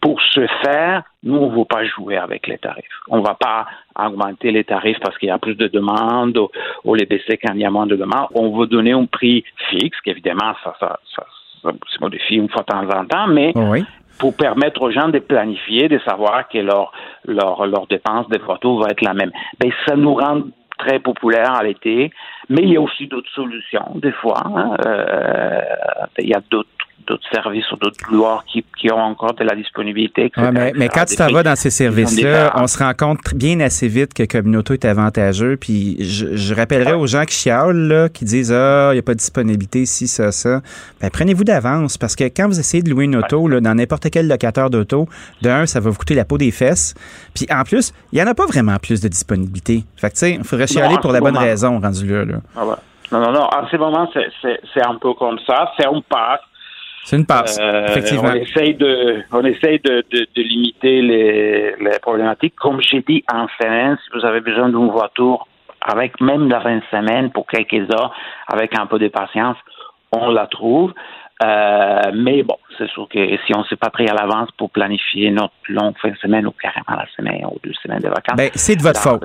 Pour 0.00 0.20
ce 0.22 0.46
faire, 0.64 1.02
nous, 1.22 1.36
on 1.36 1.50
ne 1.50 1.58
veut 1.58 1.64
pas 1.66 1.84
jouer 1.84 2.16
avec 2.16 2.46
les 2.46 2.58
tarifs. 2.58 2.84
On 3.08 3.18
ne 3.18 3.22
va 3.26 3.34
pas 3.34 3.66
augmenter 3.98 4.50
les 4.50 4.64
tarifs 4.64 4.98
parce 5.00 5.18
qu'il 5.18 5.28
y 5.28 5.32
a 5.32 5.38
plus 5.38 5.56
de 5.56 5.68
demandes 5.68 6.38
ou, 6.84 6.94
les 6.94 7.06
baisser 7.06 7.36
quand 7.36 7.52
il 7.54 7.60
y 7.60 7.66
a 7.66 7.70
moins 7.70 7.86
de 7.86 7.96
demandes. 7.96 8.28
On 8.34 8.56
veut 8.58 8.66
donner 8.66 8.92
un 8.92 9.04
prix 9.04 9.44
fixe, 9.68 10.00
qu'évidemment, 10.00 10.54
ça, 10.64 10.74
ça, 10.80 10.98
ça, 11.14 11.24
ça 11.62 11.70
se 11.86 12.00
modifie 12.00 12.36
une 12.36 12.48
fois 12.48 12.62
de 12.62 12.66
temps 12.66 12.98
en 12.98 13.04
temps, 13.04 13.26
mais 13.26 13.52
pour 14.18 14.36
permettre 14.36 14.82
aux 14.82 14.90
gens 14.90 15.08
de 15.08 15.18
planifier, 15.18 15.88
de 15.88 15.98
savoir 16.00 16.48
que 16.48 16.58
leur, 16.58 16.92
leur, 17.26 17.66
leur 17.66 17.86
dépense 17.86 18.28
de 18.28 18.38
voitures 18.38 18.78
va 18.78 18.90
être 18.90 19.02
la 19.02 19.14
même. 19.14 19.32
Ben, 19.58 19.70
ça 19.86 19.96
nous 19.96 20.14
rend 20.14 20.42
très 20.78 20.98
populaire 20.98 21.52
à 21.54 21.62
l'été, 21.62 22.10
mais 22.50 22.62
il 22.62 22.72
y 22.72 22.76
a 22.76 22.80
aussi 22.80 23.06
d'autres 23.06 23.30
solutions, 23.30 23.92
des 23.94 24.10
fois. 24.10 24.42
Hein. 24.44 24.76
Euh, 24.84 25.60
il 26.18 26.28
y 26.28 26.34
a 26.34 26.42
d'autres 26.50 26.68
d'autres 27.10 27.28
services 27.32 27.70
ou 27.72 27.76
d'autres 27.76 28.02
couloirs 28.04 28.44
qui, 28.46 28.64
qui, 28.78 28.90
ont 28.92 28.98
encore 28.98 29.34
de 29.34 29.42
la 29.42 29.56
disponibilité. 29.56 30.30
mais, 30.36 30.72
mais, 30.76 30.88
quand 30.88 31.04
tu 31.04 31.16
t'en 31.16 31.28
vas 31.28 31.42
dans 31.42 31.56
ces 31.56 31.70
services-là, 31.70 32.52
on 32.54 32.66
se 32.66 32.78
rend 32.78 32.92
compte 32.94 33.34
bien 33.34 33.58
assez 33.60 33.88
vite 33.88 34.14
que 34.14 34.22
Communauto 34.22 34.74
est 34.74 34.84
avantageux. 34.84 35.56
Puis 35.56 35.96
je, 36.00 36.36
je 36.36 36.54
rappellerai 36.54 36.92
aux 36.92 37.06
gens 37.06 37.24
qui 37.24 37.34
chialent, 37.34 37.88
là, 37.88 38.08
qui 38.08 38.24
disent 38.24 38.52
Ah, 38.52 38.90
il 38.92 38.94
n'y 38.94 38.98
a 39.00 39.02
pas 39.02 39.14
de 39.14 39.18
disponibilité, 39.18 39.86
si, 39.86 40.06
ça, 40.06 40.30
ça. 40.30 40.60
Ben, 41.00 41.10
prenez-vous 41.10 41.44
d'avance 41.44 41.98
parce 41.98 42.14
que 42.14 42.24
quand 42.24 42.46
vous 42.46 42.60
essayez 42.60 42.82
de 42.82 42.90
louer 42.90 43.04
une 43.04 43.16
auto 43.16 43.48
là, 43.48 43.60
dans 43.60 43.74
n'importe 43.74 44.08
quel 44.10 44.28
locateur 44.28 44.70
d'auto, 44.70 45.08
d'un, 45.42 45.66
ça 45.66 45.80
va 45.80 45.90
vous 45.90 45.98
coûter 45.98 46.14
la 46.14 46.24
peau 46.24 46.38
des 46.38 46.52
fesses. 46.52 46.94
Puis 47.34 47.46
en 47.50 47.64
plus, 47.64 47.92
il 48.12 48.16
n'y 48.16 48.22
en 48.22 48.28
a 48.28 48.34
pas 48.34 48.46
vraiment 48.46 48.76
plus 48.76 49.00
de 49.00 49.08
disponibilité. 49.08 49.84
Fait 49.96 50.08
que, 50.08 50.14
tu 50.14 50.18
sais, 50.20 50.32
il 50.34 50.44
faudrait 50.44 50.68
chialer 50.68 50.96
pour 51.02 51.12
la 51.12 51.20
bonne 51.20 51.36
raison, 51.36 51.80
rendu 51.80 52.06
là. 52.06 52.24
là. 52.24 52.34
Ah 52.56 52.66
ouais. 52.66 52.74
Non, 53.12 53.20
non, 53.20 53.32
non. 53.32 53.48
En 53.52 53.66
ce 53.68 53.76
moment, 53.76 54.08
c'est 54.12 54.86
un 54.86 54.94
peu 54.96 55.14
comme 55.14 55.38
ça. 55.46 55.72
C'est 55.76 55.86
un 55.86 56.00
pas 56.08 56.40
c'est 57.04 57.16
une 57.16 57.26
passe, 57.26 57.58
euh, 57.60 57.86
effectivement. 57.88 58.30
On 58.30 58.34
essaye 58.34 58.74
de, 58.74 59.22
on 59.32 59.44
essaye 59.44 59.80
de, 59.80 60.04
de, 60.10 60.26
de 60.34 60.42
limiter 60.42 61.00
les, 61.00 61.74
les, 61.80 61.98
problématiques. 62.00 62.54
Comme 62.56 62.80
j'ai 62.80 63.00
dit 63.00 63.24
en 63.32 63.46
semaine, 63.60 63.96
si 64.04 64.18
vous 64.18 64.24
avez 64.24 64.40
besoin 64.40 64.68
d'une 64.68 64.90
voiture, 64.90 65.46
avec 65.80 66.20
même 66.20 66.48
la 66.48 66.60
fin 66.60 66.76
de 66.76 66.82
semaine 66.90 67.30
pour 67.30 67.46
quelques 67.46 67.90
heures, 67.92 68.14
avec 68.48 68.78
un 68.78 68.86
peu 68.86 68.98
de 68.98 69.08
patience, 69.08 69.56
on 70.12 70.30
la 70.30 70.46
trouve. 70.46 70.92
Euh, 71.42 72.10
mais 72.14 72.42
bon, 72.42 72.56
c'est 72.76 72.88
sûr 72.90 73.08
que 73.08 73.18
si 73.46 73.54
on 73.54 73.60
ne 73.60 73.64
s'est 73.64 73.76
pas 73.76 73.88
pris 73.88 74.06
à 74.06 74.12
l'avance 74.12 74.50
pour 74.58 74.70
planifier 74.70 75.30
notre 75.30 75.54
longue 75.68 75.94
fin 75.96 76.10
de 76.10 76.16
semaine 76.16 76.46
ou 76.46 76.50
carrément 76.50 77.00
la 77.00 77.06
semaine 77.16 77.46
ou 77.46 77.58
deux 77.64 77.72
semaines 77.82 78.00
de 78.00 78.08
vacances. 78.08 78.36
Ben, 78.36 78.50
c'est 78.54 78.76
de 78.76 78.82
votre 78.82 79.00
faute. 79.00 79.22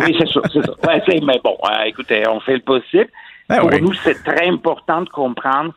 oui, 0.00 0.16
c'est 0.16 0.28
sûr, 0.28 0.42
c'est 0.52 0.64
ça. 0.64 0.72
Ouais, 0.86 1.02
mais 1.24 1.40
bon, 1.42 1.56
euh, 1.64 1.82
écoutez, 1.86 2.22
on 2.28 2.38
fait 2.38 2.54
le 2.54 2.60
possible. 2.60 3.08
Ben 3.48 3.58
pour 3.58 3.70
nous, 3.72 3.94
c'est 3.94 4.22
très 4.22 4.46
important 4.46 5.02
de 5.02 5.08
comprendre 5.08 5.74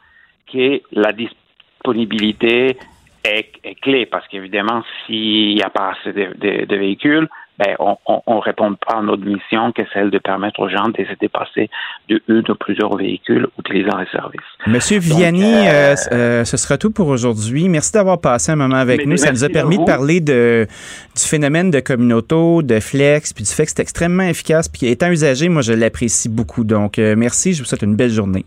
que 0.54 0.82
la 0.92 1.12
disponibilité 1.12 2.78
est, 3.24 3.76
clé 3.82 4.06
parce 4.06 4.28
qu'évidemment, 4.28 4.84
s'il 5.06 5.56
n'y 5.56 5.64
a 5.64 5.70
pas 5.70 5.94
assez 5.94 6.14
de, 6.14 6.76
véhicules, 6.76 7.28
ben, 7.60 7.76
on 7.80 8.36
ne 8.36 8.42
répond 8.42 8.74
pas 8.74 8.98
à 8.98 9.02
notre 9.02 9.24
mission 9.24 9.72
qui 9.72 9.82
est 9.82 9.88
celle 9.94 10.10
de 10.10 10.18
permettre 10.18 10.60
aux 10.60 10.70
gens 10.70 10.90
de 10.90 10.98
se 10.98 11.14
dépasser 11.22 11.70
de 12.10 12.22
une 12.28 12.44
ou 12.50 12.56
plusieurs 12.56 12.96
véhicules 12.98 13.48
utilisant 13.60 13.98
les 13.98 14.08
services. 14.08 14.42
Monsieur 14.66 14.98
Vianney, 15.00 15.68
euh, 15.68 15.94
euh, 15.94 15.96
euh, 16.12 16.46
ce 16.46 16.58
sera 16.58 16.78
tout 16.78 16.92
pour 16.92 17.08
aujourd'hui. 17.08 17.70
Merci 17.70 17.92
d'avoir 17.94 18.20
passé 18.20 18.52
un 18.52 18.56
moment 18.56 18.76
avec 18.76 19.06
nous. 19.06 19.18
Ça 19.18 19.32
nous 19.32 19.44
a 19.44 19.50
permis 19.50 19.78
de 19.78 19.86
parler 19.86 20.20
de, 20.20 20.68
du 21.16 21.24
phénomène 21.24 21.70
de 21.70 21.80
communauto, 21.80 22.64
de 22.64 22.80
flex, 22.80 23.34
puis 23.34 23.44
du 23.44 23.52
fait 23.52 23.66
que 23.66 23.72
c'est 23.72 23.82
extrêmement 23.82 24.24
efficace. 24.24 24.68
Puis 24.68 24.88
étant 24.88 25.12
usagé, 25.12 25.48
moi, 25.48 25.62
je 25.62 25.74
l'apprécie 25.74 26.30
beaucoup. 26.30 26.64
Donc, 26.64 26.98
merci. 26.98 27.54
Je 27.54 27.62
vous 27.62 27.70
souhaite 27.70 27.84
une 27.84 27.96
belle 27.96 28.12
journée. 28.12 28.46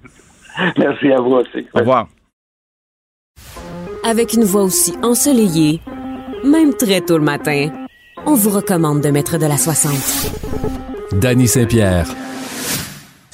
Merci 0.79 1.13
à 1.13 1.21
vous 1.21 1.33
aussi. 1.35 1.67
Au 1.75 1.79
revoir. 1.81 2.09
Avec 4.05 4.35
une 4.35 4.45
voix 4.45 4.63
aussi 4.63 4.95
ensoleillée, 5.03 5.81
même 6.45 6.75
très 6.75 7.01
tôt 7.01 7.19
le 7.19 7.25
matin, 7.25 7.71
on 8.25 8.35
vous 8.35 8.51
recommande 8.51 9.01
de 9.01 9.11
mettre 9.11 9.39
de 9.39 9.47
la 9.47 9.57
60. 9.57 10.33
Danny 11.21 11.49
Saint-Pierre. 11.49 12.07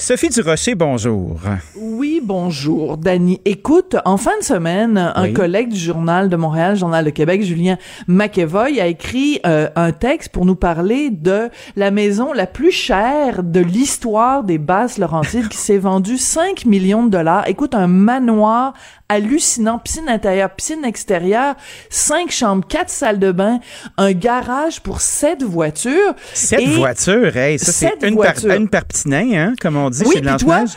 Sophie 0.03 0.27
Durocher, 0.27 0.75
bonjour. 0.75 1.39
Oui, 1.77 2.19
bonjour, 2.21 2.97
Dani. 2.97 3.39
Écoute, 3.45 3.95
en 4.03 4.17
fin 4.17 4.37
de 4.37 4.43
semaine, 4.43 4.97
un 5.15 5.31
collègue 5.31 5.69
du 5.69 5.79
Journal 5.79 6.27
de 6.27 6.35
Montréal, 6.35 6.75
Journal 6.75 7.05
de 7.05 7.09
Québec, 7.09 7.41
Julien 7.41 7.77
McEvoy, 8.09 8.81
a 8.81 8.87
écrit 8.87 9.39
euh, 9.45 9.69
un 9.77 9.93
texte 9.93 10.33
pour 10.33 10.45
nous 10.45 10.55
parler 10.55 11.09
de 11.09 11.49
la 11.77 11.89
maison 11.89 12.33
la 12.33 12.47
plus 12.47 12.71
chère 12.71 13.43
de 13.43 13.61
l'histoire 13.61 14.43
des 14.43 14.57
Basses 14.57 14.97
Laurentides 14.97 15.47
qui 15.47 15.57
s'est 15.57 15.77
vendue 15.77 16.17
5 16.17 16.65
millions 16.65 17.05
de 17.05 17.09
dollars. 17.09 17.47
Écoute, 17.47 17.73
un 17.73 17.87
manoir 17.87 18.73
hallucinant, 19.13 19.79
piscine 19.79 20.09
intérieure, 20.09 20.49
piscine 20.49 20.83
extérieure, 20.85 21.55
cinq 21.89 22.31
chambres, 22.31 22.65
quatre 22.67 22.89
salles 22.89 23.19
de 23.19 23.31
bain, 23.31 23.59
un 23.97 24.11
garage 24.11 24.81
pour 24.81 25.01
sept 25.01 25.43
voitures. 25.43 26.15
Sept 26.33 26.67
voitures, 26.69 27.35
hey, 27.37 27.59
ça 27.59 27.71
c'est 27.71 28.07
une, 28.07 28.17
par, 28.17 28.33
une 28.45 28.69
par 28.69 28.83
hein, 29.05 29.53
comme 29.61 29.77
on 29.77 29.89
dit 29.93 30.11
chez 30.11 30.21
blanche 30.21 30.71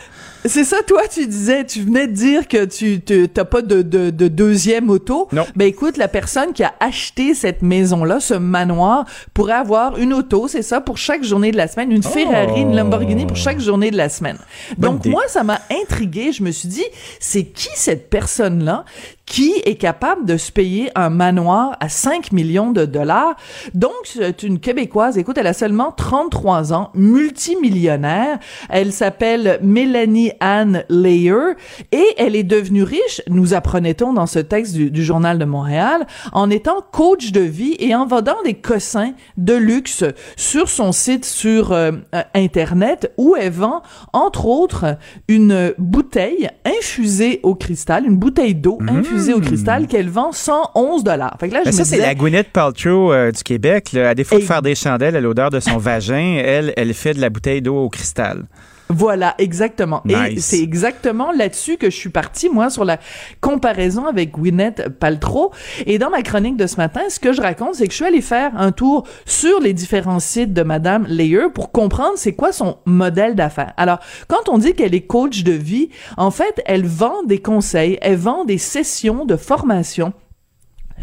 c'est 0.45 0.63
ça, 0.63 0.77
toi, 0.85 1.01
tu 1.11 1.27
disais, 1.27 1.65
tu 1.65 1.81
venais 1.81 2.07
de 2.07 2.13
dire 2.13 2.47
que 2.47 2.65
tu 2.65 3.01
t'as 3.01 3.45
pas 3.45 3.61
de, 3.61 3.81
de, 3.81 4.09
de, 4.09 4.27
deuxième 4.27 4.89
auto. 4.89 5.27
Non. 5.31 5.45
Ben 5.55 5.67
écoute, 5.67 5.97
la 5.97 6.07
personne 6.07 6.53
qui 6.53 6.63
a 6.63 6.73
acheté 6.79 7.33
cette 7.33 7.61
maison-là, 7.61 8.19
ce 8.19 8.33
manoir, 8.33 9.05
pourrait 9.33 9.53
avoir 9.53 9.97
une 9.97 10.13
auto, 10.13 10.47
c'est 10.47 10.61
ça, 10.61 10.81
pour 10.81 10.97
chaque 10.97 11.23
journée 11.23 11.51
de 11.51 11.57
la 11.57 11.67
semaine, 11.67 11.91
une 11.91 12.03
Ferrari, 12.03 12.61
une 12.61 12.75
Lamborghini 12.75 13.25
pour 13.25 13.37
chaque 13.37 13.59
journée 13.59 13.91
de 13.91 13.97
la 13.97 14.09
semaine. 14.09 14.37
Donc 14.77 15.05
moi, 15.05 15.23
ça 15.27 15.43
m'a 15.43 15.59
intrigué. 15.83 16.31
Je 16.31 16.43
me 16.43 16.51
suis 16.51 16.69
dit, 16.69 16.85
c'est 17.19 17.43
qui 17.43 17.69
cette 17.75 18.09
personne-là? 18.09 18.85
Qui 19.27 19.61
est 19.65 19.75
capable 19.75 20.25
de 20.25 20.37
se 20.37 20.51
payer 20.51 20.89
un 20.95 21.09
manoir 21.09 21.75
à 21.81 21.89
5 21.89 22.31
millions 22.31 22.71
de 22.71 22.85
dollars. 22.85 23.35
Donc, 23.73 23.91
c'est 24.05 24.41
une 24.41 24.59
Québécoise. 24.59 25.17
Écoute, 25.17 25.37
elle 25.37 25.47
a 25.47 25.53
seulement 25.53 25.91
33 25.91 26.73
ans, 26.73 26.91
multimillionnaire. 26.95 28.39
Elle 28.69 28.93
s'appelle 28.93 29.59
Mélanie 29.61 30.31
Anne 30.39 30.85
Layer 30.89 31.55
et 31.91 32.05
elle 32.17 32.35
est 32.35 32.43
devenue 32.43 32.83
riche, 32.83 33.21
nous 33.27 33.53
apprenait-on 33.53 34.13
dans 34.13 34.27
ce 34.27 34.39
texte 34.39 34.73
du, 34.73 35.03
Journal 35.03 35.37
de 35.37 35.45
Montréal, 35.45 36.07
en 36.31 36.49
étant 36.49 36.77
coach 36.91 37.31
de 37.31 37.41
vie 37.41 37.75
et 37.79 37.93
en 37.95 38.05
vendant 38.05 38.41
des 38.45 38.53
cossins 38.53 39.11
de 39.35 39.53
luxe 39.53 40.05
sur 40.37 40.69
son 40.69 40.91
site 40.91 41.25
sur 41.25 41.73
euh, 41.73 41.91
Internet 42.33 43.11
où 43.17 43.35
elle 43.37 43.51
vend, 43.51 43.81
entre 44.13 44.45
autres, 44.45 44.97
une 45.27 45.73
bouteille 45.77 46.49
infusée 46.65 47.41
au 47.43 47.55
cristal, 47.55 48.05
une 48.05 48.17
bouteille 48.17 48.55
d'eau 48.55 48.77
mmh. 48.79 48.89
infusée 48.89 49.16
au 49.33 49.39
cristal 49.39 49.83
hmm. 49.83 49.87
qu'elle 49.87 50.09
vend 50.09 50.31
111 50.31 51.03
dollars. 51.03 51.37
Fait 51.39 51.71
ça, 51.71 51.85
c'est 51.85 51.97
la 51.97 52.15
Gwyneth 52.15 52.49
Paltrow 52.51 53.11
euh, 53.11 53.31
du 53.31 53.43
Québec. 53.43 53.95
À 53.95 54.15
défaut 54.15 54.39
de 54.39 54.43
faire 54.43 54.61
des 54.61 54.75
chandelles 54.75 55.15
à 55.15 55.21
l'odeur 55.21 55.49
de 55.49 55.59
son 55.59 55.77
vagin, 55.77 56.41
elle, 56.43 56.73
elle 56.77 56.93
fait 56.93 57.13
de 57.13 57.21
la 57.21 57.29
bouteille 57.29 57.61
d'eau 57.61 57.77
au 57.77 57.89
cristal. 57.89 58.45
Voilà, 58.89 59.35
exactement. 59.37 60.01
Et 60.07 60.39
c'est 60.39 60.61
exactement 60.61 61.31
là-dessus 61.31 61.77
que 61.77 61.89
je 61.89 61.95
suis 61.95 62.09
partie, 62.09 62.49
moi, 62.49 62.69
sur 62.69 62.85
la 62.85 62.99
comparaison 63.41 64.05
avec 64.05 64.31
Gwyneth 64.31 64.89
Paltrow. 64.99 65.51
Et 65.85 65.97
dans 65.97 66.09
ma 66.09 66.21
chronique 66.21 66.57
de 66.57 66.67
ce 66.67 66.77
matin, 66.77 67.01
ce 67.09 67.19
que 67.19 67.33
je 67.33 67.41
raconte, 67.41 67.75
c'est 67.75 67.85
que 67.85 67.91
je 67.91 67.97
suis 67.97 68.05
allée 68.05 68.21
faire 68.21 68.51
un 68.57 68.71
tour 68.71 69.05
sur 69.25 69.59
les 69.59 69.73
différents 69.73 70.19
sites 70.19 70.53
de 70.53 70.63
Madame 70.63 71.05
Layer 71.07 71.47
pour 71.53 71.71
comprendre 71.71 72.13
c'est 72.15 72.33
quoi 72.33 72.51
son 72.51 72.77
modèle 72.85 73.35
d'affaires. 73.35 73.73
Alors, 73.77 73.99
quand 74.27 74.49
on 74.49 74.57
dit 74.57 74.73
qu'elle 74.73 74.95
est 74.95 75.05
coach 75.05 75.43
de 75.43 75.51
vie, 75.51 75.89
en 76.15 76.31
fait, 76.31 76.61
elle 76.65 76.85
vend 76.85 77.23
des 77.23 77.39
conseils, 77.39 77.97
elle 78.01 78.17
vend 78.17 78.45
des 78.45 78.57
sessions 78.57 79.25
de 79.25 79.35
formation 79.35 80.13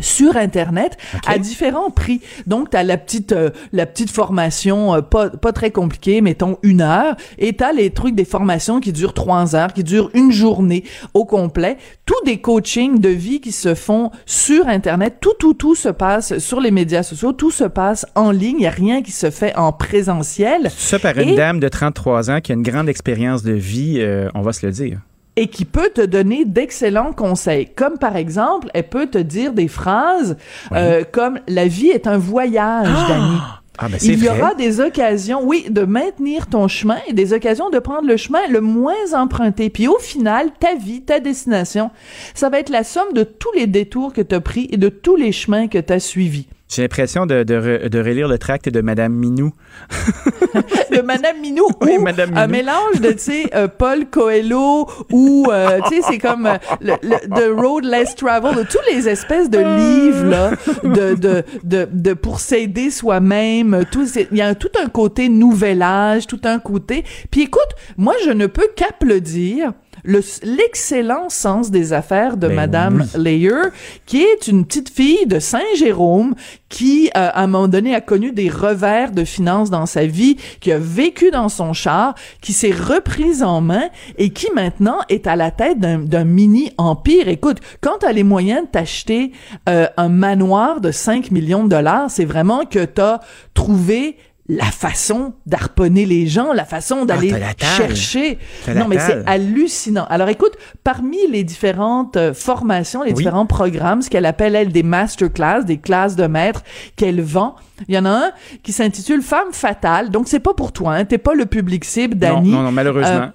sur 0.01 0.37
internet 0.37 0.97
à 1.27 1.39
différents 1.39 1.91
prix. 1.91 2.21
Donc 2.47 2.71
tu 2.71 2.77
as 2.77 2.83
la 2.83 2.97
petite 2.97 3.33
euh, 3.33 3.51
la 3.73 3.87
petite 3.87 4.11
formation 4.11 4.95
euh, 4.95 5.01
pas 5.01 5.31
pas 5.31 5.53
très 5.53 5.71
compliquée, 5.71 6.21
mettons 6.21 6.59
une 6.63 6.81
heure 6.81 7.17
et 7.39 7.55
tu 7.57 7.65
as 7.65 7.73
les 7.73 7.91
trucs 7.91 8.15
des 8.15 8.25
formations 8.25 8.81
qui 8.81 8.93
durent 8.93 9.15
trois 9.15 9.55
heures, 9.55 9.73
qui 9.73 9.85
durent 9.85 10.11
une 10.15 10.33
journée 10.33 10.85
au 11.15 11.25
complet, 11.25 11.77
tous 12.07 12.23
des 12.25 12.39
coachings 12.39 13.01
de 13.01 13.09
vie 13.09 13.41
qui 13.41 13.53
se 13.53 13.75
font 13.75 14.11
sur 14.27 14.69
internet, 14.69 15.17
tout 15.21 15.35
tout 15.39 15.55
tout 15.55 15.75
se 15.75 15.89
passe 15.89 16.39
sur 16.39 16.61
les 16.61 16.71
médias 16.71 17.03
sociaux, 17.03 17.33
tout 17.33 17.51
se 17.51 17.65
passe 17.65 18.07
en 18.15 18.31
ligne, 18.31 18.57
il 18.59 18.65
y 18.65 18.67
a 18.67 18.71
rien 18.71 19.03
qui 19.03 19.13
se 19.13 19.31
fait 19.31 19.55
en 19.57 19.73
présentiel. 19.73 20.71
Ça 20.77 20.99
par 20.99 21.19
une 21.19 21.35
dame 21.35 21.61
de 21.61 21.69
33 21.69 22.31
ans 22.31 22.41
qui 22.41 22.53
a 22.53 22.55
une 22.55 22.63
grande 22.63 22.89
expérience 22.89 23.43
de 23.43 23.53
vie, 23.53 23.97
euh, 23.99 24.29
on 24.35 24.43
va 24.43 24.53
se 24.53 24.65
le 24.65 24.73
dire 24.73 25.01
et 25.37 25.49
qui 25.49 25.65
peut 25.65 25.91
te 25.95 26.01
donner 26.01 26.45
d'excellents 26.45 27.13
conseils. 27.13 27.67
Comme 27.75 27.99
par 27.99 28.17
exemple, 28.17 28.69
elle 28.75 28.89
peut 28.89 29.07
te 29.07 29.19
dire 29.19 29.53
des 29.53 29.69
phrases 29.69 30.37
euh, 30.73 31.05
comme 31.11 31.41
la 31.49 31.67
vie 31.67 31.89
est 31.89 32.07
un 32.07 32.19
voyage, 32.19 32.89
ah! 32.89 33.07
Dani. 33.09 33.39
Ah 33.77 33.89
ben 33.89 33.99
Il 34.03 34.23
y 34.23 34.29
aura 34.29 34.55
des 34.55 34.81
occasions, 34.81 35.41
oui, 35.43 35.67
de 35.69 35.83
maintenir 35.83 36.47
ton 36.47 36.69
chemin 36.69 36.99
et 37.09 37.13
des 37.13 37.33
occasions 37.33 37.71
de 37.71 37.81
prendre 37.81 38.07
le 38.07 38.17
chemin 38.17 38.47
le 38.49 38.61
moins 38.61 38.95
emprunté. 39.15 39.69
Puis 39.69 39.89
au 39.89 39.99
final, 39.99 40.51
ta 40.61 40.77
vie, 40.77 41.03
ta 41.03 41.19
destination, 41.19 41.91
ça 42.35 42.51
va 42.51 42.61
être 42.61 42.71
la 42.71 42.85
somme 42.85 43.13
de 43.15 43.25
tous 43.25 43.51
les 43.57 43.67
détours 43.67 44.13
que 44.13 44.21
tu 44.21 44.35
as 44.35 44.41
pris 44.41 44.69
et 44.71 44.77
de 44.77 44.89
tous 44.89 45.17
les 45.17 45.33
chemins 45.33 45.67
que 45.67 45.79
tu 45.79 45.93
as 45.93 45.99
suivis. 45.99 46.47
J'ai 46.69 46.83
l'impression 46.83 47.27
de, 47.27 47.43
de, 47.43 47.89
de, 47.89 47.99
relire 47.99 48.27
le 48.27 48.39
tract 48.39 48.69
de 48.69 48.81
Madame 48.81 49.13
Minou. 49.13 49.53
de 50.91 51.03
Madame 51.03 51.39
Minou. 51.41 51.69
Oui, 51.83 51.99
Madame 51.99 52.31
Minou. 52.31 52.41
Un 52.41 52.47
mélange 52.47 53.01
de, 53.01 53.13
tu 53.13 53.19
sais, 53.19 53.51
euh, 53.55 53.69
Paul 53.69 54.07
Coelho 54.07 54.89
ou, 55.13 55.47
euh, 55.51 55.81
tu 55.89 55.97
sais, 55.97 56.03
c'est 56.09 56.19
comme 56.19 56.47
euh, 56.47 56.57
le, 56.81 56.95
The 57.29 57.55
Road 57.55 57.85
Less 57.85 58.17
Travel, 58.17 58.55
de 58.57 58.63
tous 58.63 58.81
les 58.91 59.09
espèces 59.09 59.51
de 59.51 59.59
livres, 59.59 60.25
là, 60.25 60.53
de, 60.83 61.15
de, 61.15 61.45
de, 61.63 61.87
de 61.93 62.13
pour 62.15 62.41
s'aider 62.41 62.91
soi-même. 62.91 63.85
Il 64.31 64.39
y 64.39 64.43
a 64.43 64.55
tout 64.55 64.73
un 64.83 64.89
côté 64.89 65.29
nouvel 65.29 65.83
âge, 65.83 66.27
tout 66.27 66.41
un 66.45 66.59
côté. 66.59 67.05
Puis 67.31 67.43
écoute, 67.43 67.61
moi, 67.99 68.15
je 68.25 68.31
ne 68.31 68.47
peux 68.47 68.69
qu'applaudir 68.75 69.75
l'excellent 70.05 71.29
sens 71.29 71.71
des 71.71 71.93
affaires 71.93 72.37
de 72.37 72.49
ben 72.49 72.55
Madame 72.55 73.07
Layer, 73.17 73.71
qui 74.07 74.23
est 74.23 74.47
une 74.47 74.65
petite 74.65 74.91
fille 74.91 75.27
de 75.27 75.39
Saint-Jérôme 75.39 76.35
qui, 76.69 77.07
euh, 77.09 77.31
à 77.33 77.43
un 77.43 77.47
moment 77.47 77.69
donné, 77.69 77.95
a 77.95 78.01
connu 78.01 78.33
des 78.33 78.51
revers 78.51 79.13
de 79.13 79.25
finances 79.25 79.71
dans 79.71 79.87
sa 79.87 80.07
vie, 80.07 80.37
qui 80.61 80.73
a 80.73 80.79
vécu 80.79 81.31
dans 81.31 81.49
son 81.49 81.73
char, 81.73 82.15
qui 82.41 82.53
s'est 82.53 82.73
reprise 82.73 83.43
en 83.43 83.61
main 83.61 83.89
et 84.19 84.31
qui 84.31 84.49
maintenant 84.55 84.99
est 85.09 85.27
à 85.27 85.37
la 85.37 85.51
tête 85.51 85.79
d'un 85.79 86.25
mini 86.25 86.73
empire. 86.79 87.29
Écoute, 87.29 87.59
quand 87.81 87.99
tu 88.01 88.07
as 88.07 88.13
les 88.13 88.25
moyens 88.25 88.63
de 88.63 88.69
t'acheter 88.69 89.33
euh, 89.69 89.87
un 89.97 90.09
manoir 90.09 90.81
de 90.81 90.91
5 90.91 91.31
millions 91.31 91.65
de 91.65 91.69
dollars, 91.69 92.11
c'est 92.11 92.25
vraiment 92.25 92.65
que 92.65 92.85
tu 92.85 93.01
as 93.01 93.21
trouvé 93.55 94.17
la 94.49 94.67
façon 94.67 95.33
d'harponner 95.47 96.05
les 96.05 96.27
gens, 96.27 96.53
la 96.53 96.67
façon 96.67 97.01
ah, 97.03 97.05
d'aller 97.07 97.35
chercher. 97.59 98.39
Non, 98.75 98.87
mais 98.89 98.99
c'est 98.99 99.23
hallucinant. 99.27 100.05
Alors 100.11 100.29
écoute, 100.29 100.53
parmi 100.83 101.19
les 101.31 101.45
différentes 101.45 102.17
euh, 102.17 102.35
formations, 102.35 103.03
les 103.03 103.13
différents 103.13 103.47
programmes, 103.47 104.03
ce 104.03 104.11
qu'elle 104.11 104.27
appelle, 104.27 104.55
elle, 104.55 104.71
des 104.71 104.83
masterclass, 104.83 105.65
des 105.65 105.79
classes 105.79 106.17
de 106.17 106.27
maîtres 106.27 106.63
qu'elle 106.97 107.23
vend, 107.23 107.57
il 107.89 107.95
y 107.95 107.99
en 107.99 108.05
a 108.05 108.11
un 108.11 108.31
qui 108.63 108.73
s'intitule 108.73 109.23
Femme 109.23 109.53
fatale. 109.53 110.11
Donc 110.11 110.29
c'est 110.29 110.41
pas 110.41 110.55
pour 110.55 110.73
toi, 110.73 110.95
hein, 110.95 111.05
t'es 111.05 111.19
pas 111.19 111.35
le 111.35 111.47
public 111.47 111.85
cible, 111.85 112.17
Dani. 112.17 112.51
Non, 112.51 112.63
non, 112.63 112.73
malheureusement. 112.73 113.09
Euh, 113.09 113.29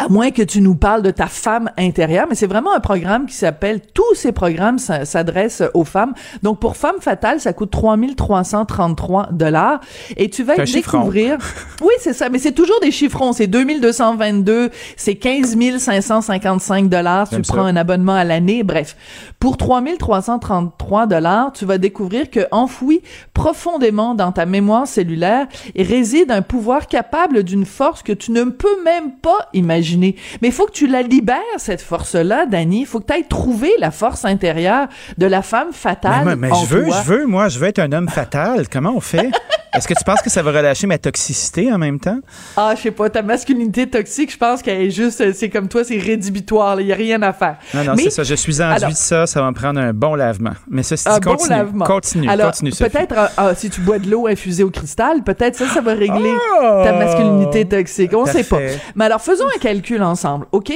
à 0.00 0.08
moins 0.08 0.30
que 0.30 0.42
tu 0.42 0.60
nous 0.60 0.76
parles 0.76 1.02
de 1.02 1.10
ta 1.10 1.26
femme 1.26 1.70
intérieure, 1.76 2.26
mais 2.28 2.36
c'est 2.36 2.46
vraiment 2.46 2.72
un 2.72 2.78
programme 2.78 3.26
qui 3.26 3.34
s'appelle, 3.34 3.80
tous 3.92 4.14
ces 4.14 4.30
programmes 4.30 4.78
s'adressent 4.78 5.64
aux 5.74 5.84
femmes. 5.84 6.14
Donc, 6.44 6.60
pour 6.60 6.76
Femme 6.76 7.00
Fatale, 7.00 7.40
ça 7.40 7.52
coûte 7.52 7.72
3333 7.72 9.30
dollars 9.32 9.80
et 10.16 10.30
tu 10.30 10.44
vas 10.44 10.54
découvrir. 10.56 11.38
oui, 11.82 11.92
c'est 11.98 12.12
ça, 12.12 12.28
mais 12.28 12.38
c'est 12.38 12.52
toujours 12.52 12.78
des 12.80 12.92
chiffrons. 12.92 13.32
C'est 13.32 13.48
2222, 13.48 14.70
c'est 14.96 15.16
15 15.16 15.78
555 15.78 16.88
dollars. 16.88 17.28
Tu 17.28 17.42
prends 17.42 17.64
un 17.64 17.74
abonnement 17.74 18.14
à 18.14 18.22
l'année. 18.22 18.62
Bref. 18.62 18.96
Pour 19.40 19.56
3333 19.56 21.06
dollars, 21.06 21.52
tu 21.52 21.64
vas 21.64 21.78
découvrir 21.78 22.30
que 22.30 22.46
enfoui 22.52 23.02
profondément 23.34 24.14
dans 24.14 24.30
ta 24.30 24.46
mémoire 24.46 24.86
cellulaire 24.86 25.48
réside 25.76 26.30
un 26.30 26.42
pouvoir 26.42 26.86
capable 26.86 27.42
d'une 27.42 27.64
force 27.64 28.02
que 28.04 28.12
tu 28.12 28.30
ne 28.30 28.44
peux 28.44 28.82
même 28.84 29.12
pas 29.12 29.48
imaginer 29.54 29.87
mais 29.96 30.14
il 30.42 30.52
faut 30.52 30.66
que 30.66 30.72
tu 30.72 30.86
la 30.86 31.02
libères, 31.02 31.38
cette 31.56 31.82
force-là, 31.82 32.46
Dani. 32.46 32.80
Il 32.80 32.86
faut 32.86 33.00
que 33.00 33.06
tu 33.06 33.12
ailles 33.12 33.28
trouver 33.28 33.72
la 33.78 33.90
force 33.90 34.24
intérieure 34.24 34.88
de 35.16 35.26
la 35.26 35.42
femme 35.42 35.72
fatale. 35.72 36.36
Mais, 36.36 36.48
je 36.48 36.66
veux, 36.66 36.86
je 36.86 37.02
veux, 37.08 37.26
moi, 37.26 37.48
je 37.48 37.58
veux 37.58 37.68
être 37.68 37.78
un 37.78 37.92
homme 37.92 38.08
fatal. 38.08 38.68
Comment 38.68 38.92
on 38.94 39.00
fait? 39.00 39.30
Est-ce 39.74 39.86
que 39.86 39.94
tu 39.94 40.04
penses 40.04 40.22
que 40.22 40.30
ça 40.30 40.42
va 40.42 40.50
relâcher 40.50 40.86
ma 40.86 40.98
toxicité 40.98 41.72
en 41.72 41.78
même 41.78 42.00
temps? 42.00 42.18
Ah, 42.56 42.72
je 42.76 42.82
sais 42.82 42.90
pas. 42.90 43.10
Ta 43.10 43.22
masculinité 43.22 43.86
toxique, 43.86 44.32
je 44.32 44.38
pense 44.38 44.62
qu'elle 44.62 44.80
est 44.80 44.90
juste, 44.90 45.32
c'est 45.34 45.50
comme 45.50 45.68
toi, 45.68 45.84
c'est 45.84 45.98
rédhibitoire. 45.98 46.80
Il 46.80 46.86
y 46.86 46.92
a 46.92 46.96
rien 46.96 47.20
à 47.22 47.32
faire. 47.32 47.56
Non, 47.74 47.84
non, 47.84 47.94
c'est 47.96 48.10
ça. 48.10 48.22
Je 48.22 48.34
suis 48.34 48.62
enduit 48.62 48.92
de 48.92 48.96
ça. 48.96 49.26
Ça 49.26 49.42
va 49.42 49.50
me 49.50 49.54
prendre 49.54 49.78
un 49.78 49.92
bon 49.92 50.14
lavement. 50.14 50.54
Mais 50.68 50.82
ça, 50.82 50.96
c'est 50.96 51.22
continue, 51.22 51.48
bon 51.50 51.56
lavement. 51.56 51.84
continue, 51.84 52.28
Alors, 52.28 52.50
continue, 52.50 52.70
Peut-être, 52.72 53.14
ah, 53.16 53.30
ah, 53.36 53.54
si 53.54 53.68
tu 53.70 53.80
bois 53.80 53.98
de 53.98 54.10
l'eau 54.10 54.26
infusée 54.26 54.64
au 54.64 54.70
cristal, 54.70 55.22
peut-être 55.22 55.56
ça, 55.56 55.68
ça 55.68 55.80
va 55.80 55.92
régler 55.92 56.32
oh! 56.60 56.82
ta 56.84 56.92
masculinité 56.92 57.66
toxique. 57.66 58.12
On 58.14 58.26
sait 58.26 58.44
pas. 58.44 58.58
Mais 58.94 59.04
alors, 59.04 59.20
faisons 59.20 59.46
un 59.54 59.58
calcul 59.58 59.77
ensemble, 60.00 60.46
OK? 60.52 60.72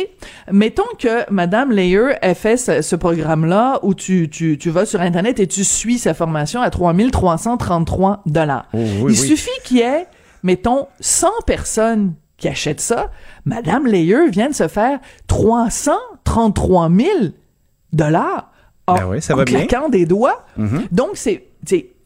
Mettons 0.51 0.83
que 0.99 1.31
Madame 1.31 1.71
Layer 1.73 2.15
ait 2.23 2.35
fait 2.35 2.57
ce, 2.57 2.97
programme-là 2.97 3.81
où 3.83 3.95
tu, 3.95 4.29
tu, 4.29 4.59
tu 4.59 4.71
vas 4.71 4.87
sur 4.87 5.01
Internet 5.01 5.41
et 5.41 5.47
tu 5.47 5.65
suis 5.65 5.99
sa 5.99 6.15
formation 6.15 6.61
à 6.61 6.71
3333 6.71 8.23
dollars. 8.27 8.67
Oh, 8.73 9.09
Il 9.09 9.17
suffit 9.17 9.51
qu'il 9.65 9.79
y 9.79 9.81
ait, 9.81 10.07
mettons, 10.43 10.89
100 11.01 11.29
personnes 11.47 12.15
qui 12.37 12.49
achètent 12.49 12.81
ça. 12.81 13.11
Madame 13.45 13.87
Layer 13.87 14.29
vient 14.31 14.49
de 14.49 14.55
se 14.55 14.69
faire 14.69 14.99
333 15.27 16.91
000 16.91 17.09
dollars 17.93 18.53
en 18.87 18.95
ben 18.95 19.07
oui, 19.09 19.23
ça 19.23 19.35
va 19.35 19.45
claquant 19.45 19.89
des 19.89 20.07
doigts. 20.07 20.45
Mhm. 20.57 20.89
Donc, 20.91 21.11
c'est... 21.15 21.49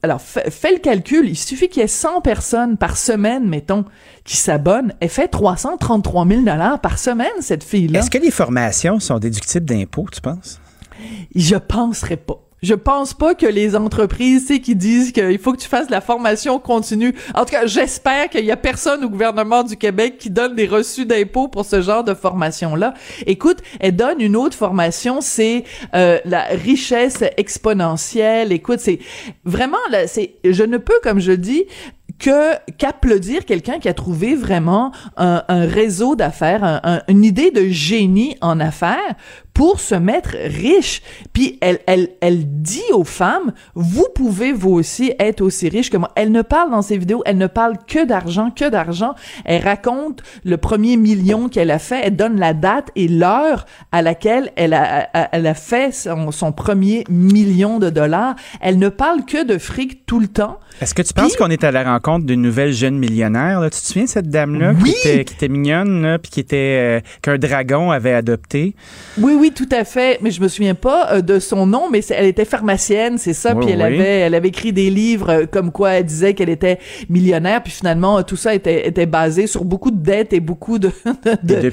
Alors, 0.06 0.20
fais, 0.20 0.70
le 0.70 0.78
calcul. 0.78 1.28
Il 1.28 1.36
suffit 1.36 1.68
qu'il 1.68 1.80
y 1.80 1.84
ait 1.84 1.88
100 1.88 2.20
personnes 2.20 2.76
par 2.76 2.96
semaine, 2.96 3.44
mettons, 3.48 3.84
qui 4.22 4.36
s'abonnent. 4.36 4.94
Elle 5.00 5.08
fait 5.08 5.26
333 5.26 6.28
000 6.28 6.42
par 6.80 7.00
semaine, 7.00 7.26
cette 7.40 7.64
fille-là. 7.64 7.98
Est-ce 7.98 8.10
que 8.10 8.18
les 8.18 8.30
formations 8.30 9.00
sont 9.00 9.18
déductibles 9.18 9.66
d'impôts, 9.66 10.06
tu 10.12 10.20
penses? 10.20 10.60
Je 11.34 11.56
penserais 11.56 12.18
pas. 12.18 12.45
Je 12.62 12.74
pense 12.74 13.12
pas 13.12 13.34
que 13.34 13.46
les 13.46 13.76
entreprises, 13.76 14.46
tu 14.46 14.60
qui 14.60 14.74
disent 14.74 15.12
qu'il 15.12 15.38
faut 15.38 15.52
que 15.52 15.58
tu 15.58 15.68
fasses 15.68 15.88
de 15.88 15.92
la 15.92 16.00
formation 16.00 16.58
continue. 16.58 17.14
En 17.34 17.44
tout 17.44 17.50
cas, 17.50 17.66
j'espère 17.66 18.30
qu'il 18.30 18.44
y 18.44 18.50
a 18.50 18.56
personne 18.56 19.04
au 19.04 19.10
gouvernement 19.10 19.62
du 19.62 19.76
Québec 19.76 20.16
qui 20.18 20.30
donne 20.30 20.54
des 20.54 20.66
reçus 20.66 21.04
d'impôts 21.04 21.48
pour 21.48 21.64
ce 21.64 21.82
genre 21.82 22.02
de 22.02 22.14
formation-là. 22.14 22.94
Écoute, 23.26 23.58
elle 23.78 23.94
donne 23.94 24.20
une 24.20 24.36
autre 24.36 24.56
formation, 24.56 25.20
c'est 25.20 25.64
euh, 25.94 26.18
la 26.24 26.44
richesse 26.44 27.22
exponentielle. 27.36 28.52
Écoute, 28.52 28.80
c'est 28.80 29.00
vraiment 29.44 29.76
c'est, 30.06 30.36
je 30.42 30.62
ne 30.62 30.78
peux, 30.78 30.98
comme 31.02 31.20
je 31.20 31.32
dis, 31.32 31.64
que 32.18 32.54
qu'applaudir 32.78 33.44
quelqu'un 33.44 33.78
qui 33.78 33.88
a 33.88 33.94
trouvé 33.94 34.34
vraiment 34.34 34.92
un, 35.16 35.42
réseau 35.48 36.16
d'affaires, 36.16 37.02
une 37.08 37.24
idée 37.24 37.50
de 37.50 37.68
génie 37.68 38.36
en 38.40 38.58
affaires 38.60 39.16
pour 39.56 39.80
se 39.80 39.94
mettre 39.94 40.36
riche. 40.36 41.00
Puis 41.32 41.56
elle, 41.62 41.78
elle, 41.86 42.10
elle 42.20 42.44
dit 42.44 42.92
aux 42.92 43.04
femmes, 43.04 43.54
vous 43.74 44.06
pouvez 44.14 44.52
vous 44.52 44.72
aussi 44.72 45.14
être 45.18 45.40
aussi 45.40 45.70
riche 45.70 45.88
que 45.88 45.96
moi. 45.96 46.12
Elle 46.14 46.30
ne 46.30 46.42
parle 46.42 46.70
dans 46.70 46.82
ses 46.82 46.98
vidéos, 46.98 47.22
elle 47.24 47.38
ne 47.38 47.46
parle 47.46 47.78
que 47.88 48.04
d'argent, 48.04 48.50
que 48.50 48.68
d'argent. 48.68 49.14
Elle 49.46 49.64
raconte 49.64 50.22
le 50.44 50.58
premier 50.58 50.98
million 50.98 51.48
qu'elle 51.48 51.70
a 51.70 51.78
fait, 51.78 52.02
elle 52.04 52.16
donne 52.16 52.38
la 52.38 52.52
date 52.52 52.90
et 52.96 53.08
l'heure 53.08 53.64
à 53.92 54.02
laquelle 54.02 54.52
elle 54.56 54.74
a, 54.74 55.08
elle 55.32 55.46
a 55.46 55.54
fait 55.54 55.90
son, 55.90 56.32
son, 56.32 56.52
premier 56.52 57.04
million 57.08 57.78
de 57.78 57.88
dollars. 57.88 58.36
Elle 58.60 58.78
ne 58.78 58.90
parle 58.90 59.24
que 59.24 59.42
de 59.42 59.56
fric 59.56 60.04
tout 60.04 60.20
le 60.20 60.28
temps. 60.28 60.58
Est-ce 60.82 60.92
que 60.92 61.00
tu 61.00 61.14
penses 61.14 61.34
qu'on 61.34 61.48
est 61.48 61.64
à 61.64 61.70
la 61.70 61.82
rencontre 61.82 62.26
d'une 62.26 62.42
nouvelle 62.42 62.74
jeune 62.74 62.98
millionnaire? 62.98 63.60
Là? 63.60 63.70
Tu 63.70 63.80
te 63.80 63.86
souviens 63.86 64.04
de 64.04 64.10
cette 64.10 64.28
dame-là 64.28 64.74
qui, 64.74 64.90
était, 64.90 65.24
qui 65.24 65.32
était 65.32 65.48
mignonne, 65.48 66.18
puis 66.22 66.30
qui 66.30 66.40
était 66.40 67.00
euh, 67.00 67.00
qu'un 67.22 67.38
dragon 67.38 67.90
avait 67.90 68.12
adopté? 68.12 68.74
Oui, 69.16 69.32
oui, 69.34 69.45
tout 69.50 69.68
à 69.70 69.84
fait. 69.84 70.18
Mais 70.22 70.30
je 70.30 70.40
me 70.40 70.48
souviens 70.48 70.74
pas 70.74 71.12
euh, 71.12 71.20
de 71.20 71.38
son 71.38 71.66
nom, 71.66 71.88
mais 71.90 72.00
elle 72.10 72.26
était 72.26 72.44
pharmacienne, 72.44 73.18
c'est 73.18 73.32
ça. 73.32 73.54
puis 73.54 73.70
elle 73.70 73.82
avait, 73.82 74.20
elle 74.20 74.34
avait 74.34 74.48
écrit 74.48 74.72
des 74.72 74.90
livres 74.90 75.30
euh, 75.30 75.46
comme 75.46 75.72
quoi 75.72 75.92
elle 75.92 76.04
disait 76.04 76.34
qu'elle 76.34 76.48
était 76.48 76.78
millionnaire. 77.08 77.62
Puis 77.62 77.72
finalement, 77.72 78.22
tout 78.22 78.36
ça 78.36 78.54
était, 78.54 78.86
était 78.88 79.06
basé 79.06 79.46
sur 79.46 79.64
beaucoup 79.64 79.90
de 79.90 80.02
dettes 80.02 80.32
et 80.32 80.40
beaucoup 80.40 80.78
de 80.78 80.90
de, 81.42 81.54
de, 81.54 81.72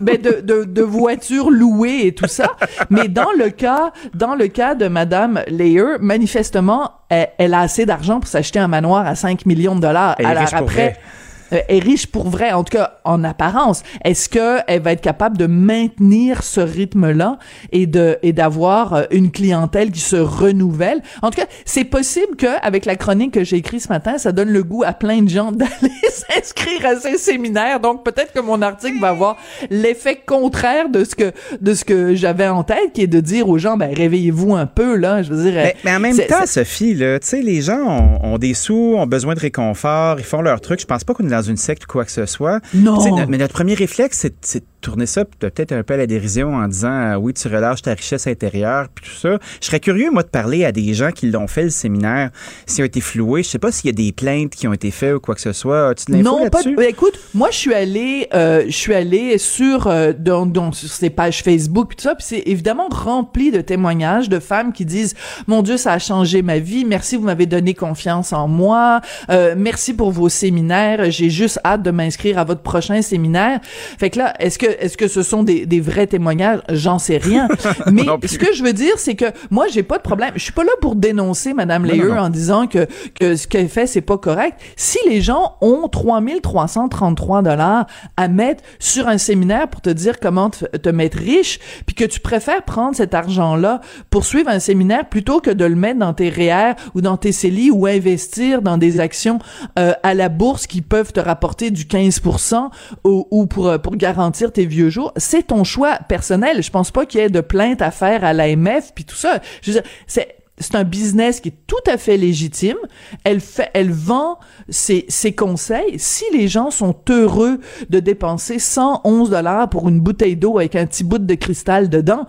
ben 0.00 0.20
de, 0.20 0.40
de, 0.40 0.64
de, 0.64 0.82
voitures 0.82 1.50
louées 1.50 2.06
et 2.06 2.12
tout 2.12 2.28
ça. 2.28 2.52
mais 2.90 3.08
dans 3.08 3.32
le 3.36 3.50
cas, 3.50 3.92
dans 4.14 4.34
le 4.34 4.48
cas 4.48 4.74
de 4.74 4.88
Madame 4.88 5.42
Layer, 5.48 5.98
manifestement, 6.00 6.92
elle, 7.08 7.28
elle 7.38 7.54
a 7.54 7.60
assez 7.60 7.86
d'argent 7.86 8.20
pour 8.20 8.28
s'acheter 8.28 8.58
un 8.58 8.68
manoir 8.68 9.06
à 9.06 9.14
5 9.14 9.46
millions 9.46 9.74
de 9.74 9.80
dollars. 9.80 10.16
Alors 10.18 10.44
après, 10.52 10.96
euh, 10.96 11.29
est 11.50 11.78
riche 11.78 12.06
pour 12.06 12.28
vrai, 12.28 12.52
en 12.52 12.64
tout 12.64 12.76
cas 12.76 12.98
en 13.04 13.24
apparence. 13.24 13.82
Est-ce 14.04 14.28
que 14.28 14.58
elle 14.66 14.82
va 14.82 14.92
être 14.92 15.00
capable 15.00 15.36
de 15.36 15.46
maintenir 15.46 16.42
ce 16.42 16.60
rythme-là 16.60 17.38
et 17.72 17.86
de 17.86 18.18
et 18.22 18.32
d'avoir 18.32 18.94
euh, 18.94 19.02
une 19.10 19.30
clientèle 19.30 19.90
qui 19.90 20.00
se 20.00 20.16
renouvelle? 20.16 21.02
En 21.22 21.30
tout 21.30 21.40
cas, 21.40 21.46
c'est 21.64 21.84
possible 21.84 22.36
que 22.36 22.60
avec 22.62 22.84
la 22.84 22.96
chronique 22.96 23.32
que 23.32 23.44
j'ai 23.44 23.56
écrite 23.56 23.82
ce 23.82 23.88
matin, 23.88 24.18
ça 24.18 24.32
donne 24.32 24.50
le 24.50 24.62
goût 24.62 24.82
à 24.84 24.92
plein 24.92 25.22
de 25.22 25.28
gens 25.28 25.52
d'aller 25.52 25.70
s'inscrire 26.10 26.86
à 26.86 26.96
ces 26.96 27.18
séminaires. 27.18 27.80
Donc 27.80 28.04
peut-être 28.04 28.32
que 28.32 28.40
mon 28.40 28.62
article 28.62 29.00
va 29.00 29.08
avoir 29.10 29.36
l'effet 29.70 30.20
contraire 30.24 30.88
de 30.88 31.04
ce 31.04 31.14
que 31.14 31.32
de 31.60 31.74
ce 31.74 31.84
que 31.84 32.14
j'avais 32.14 32.48
en 32.48 32.62
tête, 32.62 32.92
qui 32.94 33.02
est 33.02 33.06
de 33.06 33.20
dire 33.20 33.48
aux 33.48 33.58
gens 33.58 33.76
ben 33.76 33.92
réveillez-vous 33.94 34.54
un 34.54 34.66
peu 34.66 34.96
là. 34.96 35.22
Je 35.22 35.32
veux 35.32 35.42
dire. 35.42 35.54
Mais, 35.54 35.76
mais 35.84 35.94
en 35.94 36.00
même 36.00 36.16
temps, 36.16 36.46
Sophie, 36.46 36.94
là, 36.94 37.18
tu 37.18 37.26
sais, 37.26 37.42
les 37.42 37.60
gens 37.60 37.80
ont, 37.80 38.34
ont, 38.34 38.38
des 38.38 38.54
sous, 38.54 38.94
ont 38.96 39.06
besoin 39.06 39.34
de 39.34 39.40
réconfort, 39.40 40.18
ils 40.18 40.24
font 40.24 40.42
leur 40.42 40.60
truc. 40.60 40.80
Je 40.80 40.86
pense 40.86 41.04
pas 41.04 41.14
qu'on 41.14 41.24
dans 41.40 41.48
une 41.48 41.56
secte 41.56 41.84
ou 41.84 41.86
quoi 41.86 42.04
que 42.04 42.10
ce 42.12 42.26
soit. 42.26 42.60
Non. 42.74 43.26
mais 43.26 43.38
notre 43.38 43.54
premier 43.54 43.74
réflexe, 43.74 44.26
c'est 44.42 44.64
tourner 44.80 45.06
ça 45.06 45.24
peut-être 45.24 45.72
un 45.72 45.82
peu 45.82 45.94
à 45.94 45.96
la 45.96 46.06
dérision 46.06 46.54
en 46.54 46.68
disant 46.68 46.92
euh, 46.92 47.14
oui, 47.16 47.34
tu 47.34 47.48
relâches 47.48 47.82
ta 47.82 47.94
richesse 47.94 48.26
intérieure, 48.26 48.88
puis 48.94 49.06
tout 49.06 49.16
ça. 49.16 49.38
Je 49.60 49.66
serais 49.66 49.80
curieux, 49.80 50.10
moi, 50.10 50.22
de 50.22 50.28
parler 50.28 50.64
à 50.64 50.72
des 50.72 50.94
gens 50.94 51.10
qui 51.10 51.30
l'ont 51.30 51.46
fait, 51.46 51.64
le 51.64 51.70
séminaire, 51.70 52.30
s'ils 52.66 52.82
ont 52.82 52.86
été 52.86 53.00
floués. 53.00 53.42
Je 53.42 53.48
sais 53.48 53.58
pas 53.58 53.72
s'il 53.72 53.86
y 53.86 53.90
a 53.90 53.92
des 53.92 54.12
plaintes 54.12 54.54
qui 54.54 54.66
ont 54.68 54.72
été 54.72 54.90
faites 54.90 55.14
ou 55.14 55.20
quoi 55.20 55.34
que 55.34 55.40
ce 55.40 55.52
soit. 55.52 55.94
De 56.08 56.12
l'info 56.12 56.22
Non, 56.22 56.48
pas 56.48 56.60
Écoute, 56.88 57.18
moi, 57.34 57.48
je 57.50 57.56
suis 57.56 57.74
allé, 57.74 58.28
euh, 58.34 58.64
je 58.66 58.76
suis 58.76 58.94
allé 58.94 59.38
sur, 59.38 59.86
euh, 59.86 60.12
dans, 60.16 60.72
sur 60.72 60.88
ces 60.88 61.10
pages 61.10 61.42
Facebook, 61.42 61.88
puis 61.88 61.96
tout 61.96 62.02
ça, 62.02 62.14
puis 62.14 62.24
c'est 62.26 62.42
évidemment 62.46 62.88
rempli 62.90 63.50
de 63.50 63.60
témoignages 63.60 64.28
de 64.28 64.38
femmes 64.38 64.72
qui 64.72 64.84
disent 64.84 65.14
Mon 65.46 65.62
Dieu, 65.62 65.76
ça 65.76 65.92
a 65.92 65.98
changé 65.98 66.42
ma 66.42 66.58
vie. 66.58 66.84
Merci, 66.84 67.16
vous 67.16 67.24
m'avez 67.24 67.46
donné 67.46 67.74
confiance 67.74 68.32
en 68.32 68.48
moi. 68.48 69.00
Euh, 69.30 69.54
merci 69.56 69.94
pour 69.94 70.10
vos 70.10 70.28
séminaires. 70.28 71.10
J'ai 71.10 71.30
juste 71.30 71.60
hâte 71.64 71.82
de 71.82 71.90
m'inscrire 71.90 72.38
à 72.38 72.44
votre 72.44 72.62
prochain 72.62 73.02
séminaire. 73.02 73.60
Fait 73.98 74.10
que 74.10 74.18
là, 74.18 74.34
est-ce 74.38 74.58
que 74.58 74.69
est-ce 74.78 74.96
que 74.96 75.08
ce 75.08 75.22
sont 75.22 75.42
des, 75.42 75.66
des 75.66 75.80
vrais 75.80 76.06
témoignages? 76.06 76.60
J'en 76.70 76.98
sais 76.98 77.18
rien. 77.18 77.48
Mais 77.90 78.04
ce 78.26 78.38
que 78.38 78.54
je 78.54 78.62
veux 78.62 78.72
dire, 78.72 78.94
c'est 78.96 79.14
que 79.14 79.26
moi, 79.50 79.66
j'ai 79.68 79.82
pas 79.82 79.98
de 79.98 80.02
problème. 80.02 80.32
Je 80.36 80.42
suis 80.42 80.52
pas 80.52 80.64
là 80.64 80.72
pour 80.80 80.96
dénoncer 80.96 81.54
Madame 81.54 81.84
Layer 81.84 82.12
en 82.12 82.28
disant 82.28 82.66
que 82.66 82.86
que 83.18 83.36
ce 83.36 83.46
qu'elle 83.46 83.68
fait 83.68 83.86
c'est 83.86 84.00
pas 84.00 84.18
correct. 84.18 84.58
Si 84.76 84.98
les 85.08 85.20
gens 85.20 85.56
ont 85.60 85.88
3333 85.88 87.42
dollars 87.42 87.86
à 88.16 88.28
mettre 88.28 88.62
sur 88.78 89.08
un 89.08 89.18
séminaire 89.18 89.68
pour 89.68 89.80
te 89.80 89.90
dire 89.90 90.20
comment 90.20 90.50
te, 90.50 90.64
te 90.76 90.88
mettre 90.88 91.18
riche, 91.18 91.58
puis 91.86 91.94
que 91.94 92.04
tu 92.04 92.20
préfères 92.20 92.62
prendre 92.62 92.94
cet 92.94 93.14
argent-là 93.14 93.80
pour 94.10 94.24
suivre 94.24 94.48
un 94.48 94.58
séminaire 94.58 95.08
plutôt 95.08 95.40
que 95.40 95.50
de 95.50 95.64
le 95.64 95.76
mettre 95.76 95.98
dans 95.98 96.14
tes 96.14 96.28
REER 96.28 96.74
ou 96.94 97.00
dans 97.00 97.16
tes 97.16 97.32
CELI 97.32 97.70
ou 97.70 97.86
investir 97.86 98.62
dans 98.62 98.78
des 98.78 99.00
actions 99.00 99.38
euh, 99.78 99.92
à 100.02 100.14
la 100.14 100.28
bourse 100.28 100.66
qui 100.66 100.82
peuvent 100.82 101.12
te 101.12 101.20
rapporter 101.20 101.70
du 101.70 101.84
15% 101.84 102.68
ou, 103.04 103.26
ou 103.30 103.46
pour 103.46 103.70
pour 103.80 103.96
garantir 103.96 104.52
tes 104.52 104.59
vieux 104.66 104.90
jours 104.90 105.12
c'est 105.16 105.48
ton 105.48 105.64
choix 105.64 105.98
personnel. 106.08 106.62
Je 106.62 106.70
pense 106.70 106.90
pas 106.90 107.06
qu'il 107.06 107.20
y 107.20 107.24
ait 107.24 107.30
de 107.30 107.40
plainte 107.40 107.82
à 107.82 107.90
faire 107.90 108.24
à 108.24 108.32
l'AMF 108.32 108.92
puis 108.94 109.04
tout 109.04 109.16
ça. 109.16 109.40
Je 109.62 109.70
veux 109.70 109.80
dire, 109.80 109.90
c'est 110.06 110.36
c'est 110.62 110.74
un 110.74 110.84
business 110.84 111.40
qui 111.40 111.48
est 111.48 111.56
tout 111.66 111.76
à 111.86 111.96
fait 111.96 112.18
légitime. 112.18 112.76
Elle 113.24 113.40
fait, 113.40 113.70
elle 113.72 113.90
vend 113.90 114.38
ses, 114.68 115.06
ses 115.08 115.34
conseils. 115.34 115.98
Si 115.98 116.24
les 116.34 116.48
gens 116.48 116.70
sont 116.70 116.94
heureux 117.08 117.60
de 117.88 117.98
dépenser 117.98 118.58
111 118.58 119.30
dollars 119.30 119.70
pour 119.70 119.88
une 119.88 120.00
bouteille 120.00 120.36
d'eau 120.36 120.58
avec 120.58 120.76
un 120.76 120.84
petit 120.84 121.02
bout 121.02 121.16
de 121.16 121.34
cristal 121.34 121.88
dedans, 121.88 122.26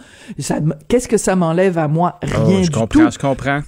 qu'est-ce 0.88 1.10
que 1.10 1.18
ça 1.18 1.36
m'enlève 1.36 1.78
à 1.78 1.90
moi? 1.90 2.20
Rien 2.22 2.60
oh, 2.60 2.64
je 2.64 2.70
du 2.70 2.70
comprends, 2.70 3.06
tout. 3.06 3.12
Je 3.12 3.20
comprends. 3.20 3.60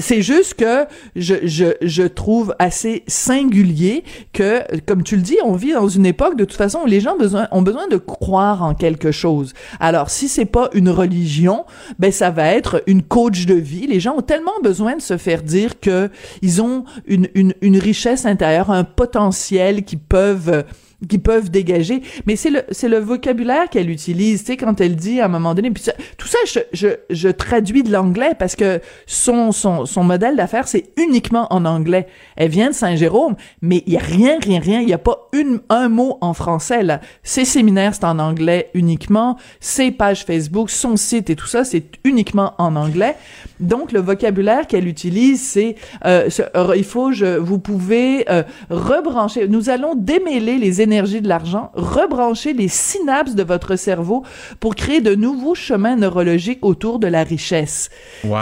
C'est 0.00 0.22
juste 0.22 0.54
que 0.54 0.86
je, 1.16 1.34
je, 1.44 1.66
je 1.82 2.02
trouve 2.02 2.54
assez 2.58 3.04
singulier 3.06 4.04
que, 4.32 4.62
comme 4.86 5.02
tu 5.02 5.16
le 5.16 5.22
dis, 5.22 5.36
on 5.44 5.54
vit 5.54 5.72
dans 5.72 5.88
une 5.88 6.06
époque 6.06 6.36
de 6.36 6.44
toute 6.44 6.56
façon 6.56 6.80
où 6.84 6.86
les 6.86 7.00
gens 7.00 7.16
besoin, 7.16 7.48
ont 7.52 7.62
besoin 7.62 7.88
de 7.88 7.96
croire 7.96 8.62
en 8.62 8.74
quelque 8.74 9.12
chose. 9.12 9.52
Alors, 9.78 10.10
si 10.10 10.28
c'est 10.28 10.44
pas 10.44 10.70
une 10.72 10.88
religion, 10.88 11.64
ben 11.98 12.12
ça 12.12 12.30
va 12.30 12.46
être 12.46 12.82
une 12.86 13.02
coach 13.02 13.46
de 13.46 13.54
vie. 13.54 13.86
Les 13.86 14.00
gens 14.00 14.16
ont 14.16 14.22
tellement 14.22 14.58
besoin 14.62 14.96
de 14.96 15.02
se 15.02 15.16
faire 15.16 15.42
dire 15.42 15.80
que 15.80 16.10
ils 16.42 16.62
ont 16.62 16.84
une, 17.06 17.28
une, 17.34 17.54
une 17.60 17.78
richesse 17.78 18.26
intérieure, 18.26 18.70
un 18.70 18.84
potentiel 18.84 19.84
qui 19.84 19.96
peuvent 19.96 20.64
qui 21.08 21.18
peuvent 21.18 21.50
dégager. 21.50 22.02
Mais 22.26 22.36
c'est 22.36 22.50
le, 22.50 22.62
c'est 22.70 22.88
le 22.88 22.98
vocabulaire 22.98 23.68
qu'elle 23.70 23.90
utilise, 23.90 24.40
tu 24.40 24.52
sais, 24.52 24.56
quand 24.56 24.80
elle 24.80 24.96
dit 24.96 25.20
à 25.20 25.26
un 25.26 25.28
moment 25.28 25.54
donné. 25.54 25.70
Puis 25.70 25.84
tout 26.16 26.28
ça, 26.28 26.38
je, 26.46 26.60
je, 26.72 26.88
je 27.08 27.28
traduis 27.28 27.82
de 27.82 27.90
l'anglais 27.90 28.32
parce 28.38 28.56
que 28.56 28.80
son, 29.06 29.52
son, 29.52 29.86
son 29.86 30.04
modèle 30.04 30.36
d'affaires, 30.36 30.68
c'est 30.68 30.90
uniquement 30.96 31.46
en 31.50 31.64
anglais. 31.64 32.06
Elle 32.36 32.50
vient 32.50 32.68
de 32.68 32.74
Saint-Jérôme, 32.74 33.36
mais 33.62 33.82
il 33.86 33.94
y 33.94 33.96
a 33.96 34.00
rien, 34.00 34.38
rien, 34.40 34.60
rien. 34.60 34.80
Il 34.80 34.88
y 34.88 34.92
a 34.92 34.98
pas 34.98 35.28
une, 35.32 35.60
un 35.68 35.88
mot 35.88 36.18
en 36.20 36.34
français, 36.34 36.82
là. 36.82 37.00
Ses 37.22 37.44
séminaires, 37.44 37.94
c'est 37.94 38.04
en 38.04 38.18
anglais 38.18 38.70
uniquement. 38.74 39.36
Ses 39.60 39.90
pages 39.90 40.24
Facebook, 40.24 40.70
son 40.70 40.96
site 40.96 41.30
et 41.30 41.36
tout 41.36 41.46
ça, 41.46 41.64
c'est 41.64 41.84
uniquement 42.04 42.54
en 42.58 42.76
anglais. 42.76 43.16
Donc, 43.58 43.92
le 43.92 44.00
vocabulaire 44.00 44.66
qu'elle 44.66 44.88
utilise, 44.88 45.42
c'est, 45.42 45.76
euh, 46.04 46.28
il 46.76 46.84
faut, 46.84 47.12
je, 47.12 47.36
vous 47.36 47.58
pouvez 47.58 48.30
euh, 48.30 48.42
rebrancher. 48.70 49.48
Nous 49.48 49.70
allons 49.70 49.94
démêler 49.94 50.58
les 50.58 50.80
de 50.90 51.28
l'argent, 51.28 51.70
rebrancher 51.74 52.52
les 52.52 52.68
synapses 52.68 53.34
de 53.34 53.42
votre 53.44 53.76
cerveau 53.76 54.24
pour 54.58 54.74
créer 54.74 55.00
de 55.00 55.14
nouveaux 55.14 55.54
chemins 55.54 55.96
neurologiques 55.96 56.58
autour 56.62 56.98
de 56.98 57.06
la 57.06 57.22
richesse. 57.22 57.90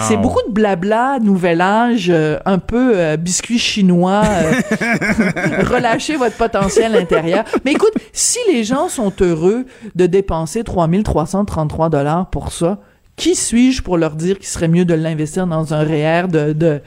C'est 0.00 0.16
beaucoup 0.16 0.40
de 0.48 0.52
blabla, 0.52 1.18
nouvel 1.20 1.60
âge, 1.60 2.08
euh, 2.10 2.38
un 2.46 2.58
peu 2.58 2.92
euh, 2.94 3.16
biscuit 3.16 3.58
chinois, 3.58 4.22
euh, 4.24 5.62
relâchez 5.70 6.16
votre 6.16 6.36
potentiel 6.36 6.96
intérieur. 6.96 7.44
Mais 7.64 7.72
écoute, 7.72 7.92
si 8.12 8.38
les 8.50 8.64
gens 8.64 8.88
sont 8.88 9.12
heureux 9.20 9.66
de 9.94 10.06
dépenser 10.06 10.64
3333 10.64 11.90
dollars 11.90 12.30
pour 12.30 12.52
ça, 12.52 12.78
qui 13.16 13.34
suis-je 13.34 13.82
pour 13.82 13.98
leur 13.98 14.14
dire 14.14 14.38
qu'il 14.38 14.46
serait 14.46 14.68
mieux 14.68 14.84
de 14.84 14.94
l'investir 14.94 15.46
dans 15.46 15.74
un 15.74 15.82
REER 15.82 16.28
de, 16.28 16.52
de 16.52 16.80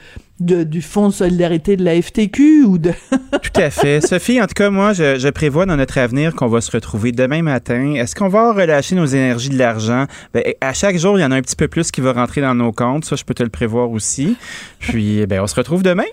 du 0.44 0.82
Fonds 0.82 1.08
de 1.08 1.14
solidarité 1.14 1.76
de 1.76 1.84
la 1.84 2.00
FTQ 2.00 2.64
ou 2.64 2.78
de... 2.78 2.92
Tout 3.10 3.60
à 3.60 3.70
fait. 3.70 4.00
Sophie, 4.00 4.40
en 4.40 4.46
tout 4.46 4.54
cas, 4.54 4.70
moi, 4.70 4.92
je, 4.92 5.30
prévois 5.30 5.66
dans 5.66 5.76
notre 5.76 5.98
avenir 5.98 6.34
qu'on 6.34 6.48
va 6.48 6.60
se 6.60 6.70
retrouver 6.70 7.12
demain 7.12 7.42
matin. 7.42 7.94
Est-ce 7.94 8.14
qu'on 8.14 8.28
va 8.28 8.52
relâcher 8.52 8.94
nos 8.94 9.06
énergies 9.06 9.48
de 9.48 9.58
l'argent? 9.58 10.06
Ben, 10.34 10.42
à 10.60 10.72
chaque 10.72 10.96
jour, 10.98 11.18
il 11.18 11.22
y 11.22 11.24
en 11.24 11.30
a 11.30 11.36
un 11.36 11.42
petit 11.42 11.56
peu 11.56 11.68
plus 11.68 11.90
qui 11.90 12.00
va 12.00 12.12
rentrer 12.12 12.40
dans 12.40 12.54
nos 12.54 12.72
comptes. 12.72 13.04
Ça, 13.04 13.16
je 13.16 13.24
peux 13.24 13.34
te 13.34 13.42
le 13.42 13.48
prévoir 13.48 13.90
aussi. 13.90 14.36
Puis, 14.78 15.26
ben, 15.26 15.40
on 15.40 15.46
se 15.46 15.54
retrouve 15.54 15.82
demain. 15.82 16.04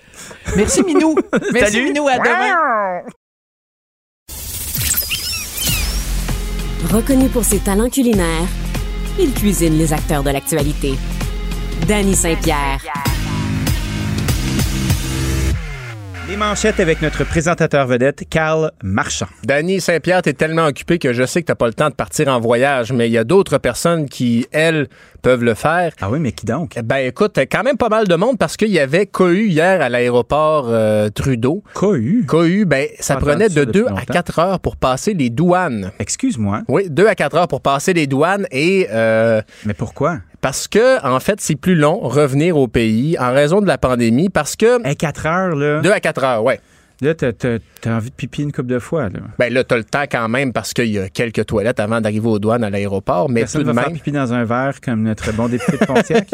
Merci, 0.56 0.82
Minou. 0.82 1.16
Merci, 1.52 1.82
Minou. 1.82 2.08
À 2.08 2.18
demain. 2.18 3.02
Reconnu 6.90 7.28
pour 7.28 7.44
ses 7.44 7.58
talents 7.58 7.90
culinaires, 7.90 8.48
il 9.18 9.32
cuisine 9.32 9.76
les 9.76 9.92
acteurs 9.92 10.22
de 10.22 10.30
l'actualité. 10.30 10.94
Danny 11.86 12.14
Saint-Pierre. 12.14 13.09
Les 16.30 16.36
manchettes 16.36 16.78
avec 16.78 17.02
notre 17.02 17.24
présentateur 17.24 17.88
vedette, 17.88 18.22
Carl 18.30 18.70
Marchand. 18.84 19.26
Danny 19.42 19.80
Saint-Pierre, 19.80 20.22
t'es 20.22 20.32
tellement 20.32 20.66
occupé 20.66 21.00
que 21.00 21.12
je 21.12 21.26
sais 21.26 21.42
que 21.42 21.46
t'as 21.48 21.56
pas 21.56 21.66
le 21.66 21.74
temps 21.74 21.88
de 21.88 21.94
partir 21.94 22.28
en 22.28 22.38
voyage, 22.38 22.92
mais 22.92 23.08
il 23.08 23.12
y 23.12 23.18
a 23.18 23.24
d'autres 23.24 23.58
personnes 23.58 24.08
qui, 24.08 24.46
elles, 24.52 24.86
peuvent 25.22 25.42
le 25.42 25.54
faire. 25.54 25.92
Ah 26.00 26.08
oui, 26.08 26.20
mais 26.20 26.30
qui 26.30 26.46
donc? 26.46 26.78
Ben 26.84 26.98
écoute, 26.98 27.36
quand 27.50 27.64
même 27.64 27.76
pas 27.76 27.88
mal 27.88 28.06
de 28.06 28.14
monde 28.14 28.38
parce 28.38 28.56
qu'il 28.56 28.70
y 28.70 28.78
avait 28.78 29.06
cohu 29.06 29.48
hier 29.48 29.82
à 29.82 29.88
l'aéroport 29.88 30.66
euh, 30.68 31.08
Trudeau. 31.10 31.64
Cohu? 31.74 32.24
Cohu, 32.28 32.64
ben 32.64 32.86
ça 33.00 33.16
prenait 33.16 33.48
de 33.48 33.64
2 33.64 33.86
à 33.88 34.04
4 34.06 34.38
heures 34.38 34.60
pour 34.60 34.76
passer 34.76 35.14
les 35.14 35.30
douanes. 35.30 35.90
Excuse-moi. 35.98 36.62
Oui, 36.68 36.88
2 36.88 37.08
à 37.08 37.16
4 37.16 37.36
heures 37.36 37.48
pour 37.48 37.60
passer 37.60 37.92
les 37.92 38.06
douanes 38.06 38.46
et... 38.52 38.86
Euh, 38.92 39.42
mais 39.66 39.74
pourquoi? 39.74 40.18
Parce 40.40 40.68
que, 40.68 41.04
en 41.06 41.20
fait, 41.20 41.40
c'est 41.40 41.56
plus 41.56 41.74
long 41.74 41.98
revenir 42.00 42.56
au 42.56 42.66
pays 42.66 43.18
en 43.18 43.32
raison 43.32 43.60
de 43.60 43.66
la 43.66 43.78
pandémie 43.78 44.30
parce 44.30 44.56
que. 44.56 44.82
À 44.86 44.94
4 44.94 45.26
heures, 45.26 45.54
là. 45.54 45.80
2 45.80 45.90
à 45.90 46.00
4 46.00 46.24
heures, 46.24 46.44
ouais. 46.44 46.60
Là, 47.02 47.14
t'as 47.14 47.28
as, 47.28 47.88
envie 47.88 48.10
de 48.10 48.14
pipi 48.14 48.42
une 48.42 48.52
coupe 48.52 48.66
de 48.66 48.78
fois. 48.78 49.04
Là. 49.04 49.20
Ben 49.38 49.50
là, 49.50 49.64
t'as 49.64 49.78
le 49.78 49.84
temps 49.84 50.04
quand 50.10 50.28
même 50.28 50.52
parce 50.52 50.74
qu'il 50.74 50.88
y 50.88 50.98
a 50.98 51.08
quelques 51.08 51.46
toilettes 51.46 51.80
avant 51.80 51.98
d'arriver 51.98 52.28
aux 52.28 52.38
douanes 52.38 52.62
à 52.62 52.68
l'aéroport. 52.68 53.30
Mais 53.30 53.40
Personne 53.40 53.62
de 53.62 53.68
va 53.68 53.72
même... 53.72 53.84
faire 53.84 53.92
pipi 53.94 54.12
dans 54.12 54.34
un 54.34 54.44
verre 54.44 54.82
comme 54.84 55.04
notre 55.04 55.32
bon 55.32 55.48
député 55.48 55.78
de 55.78 55.86
Pontiac. 55.86 56.28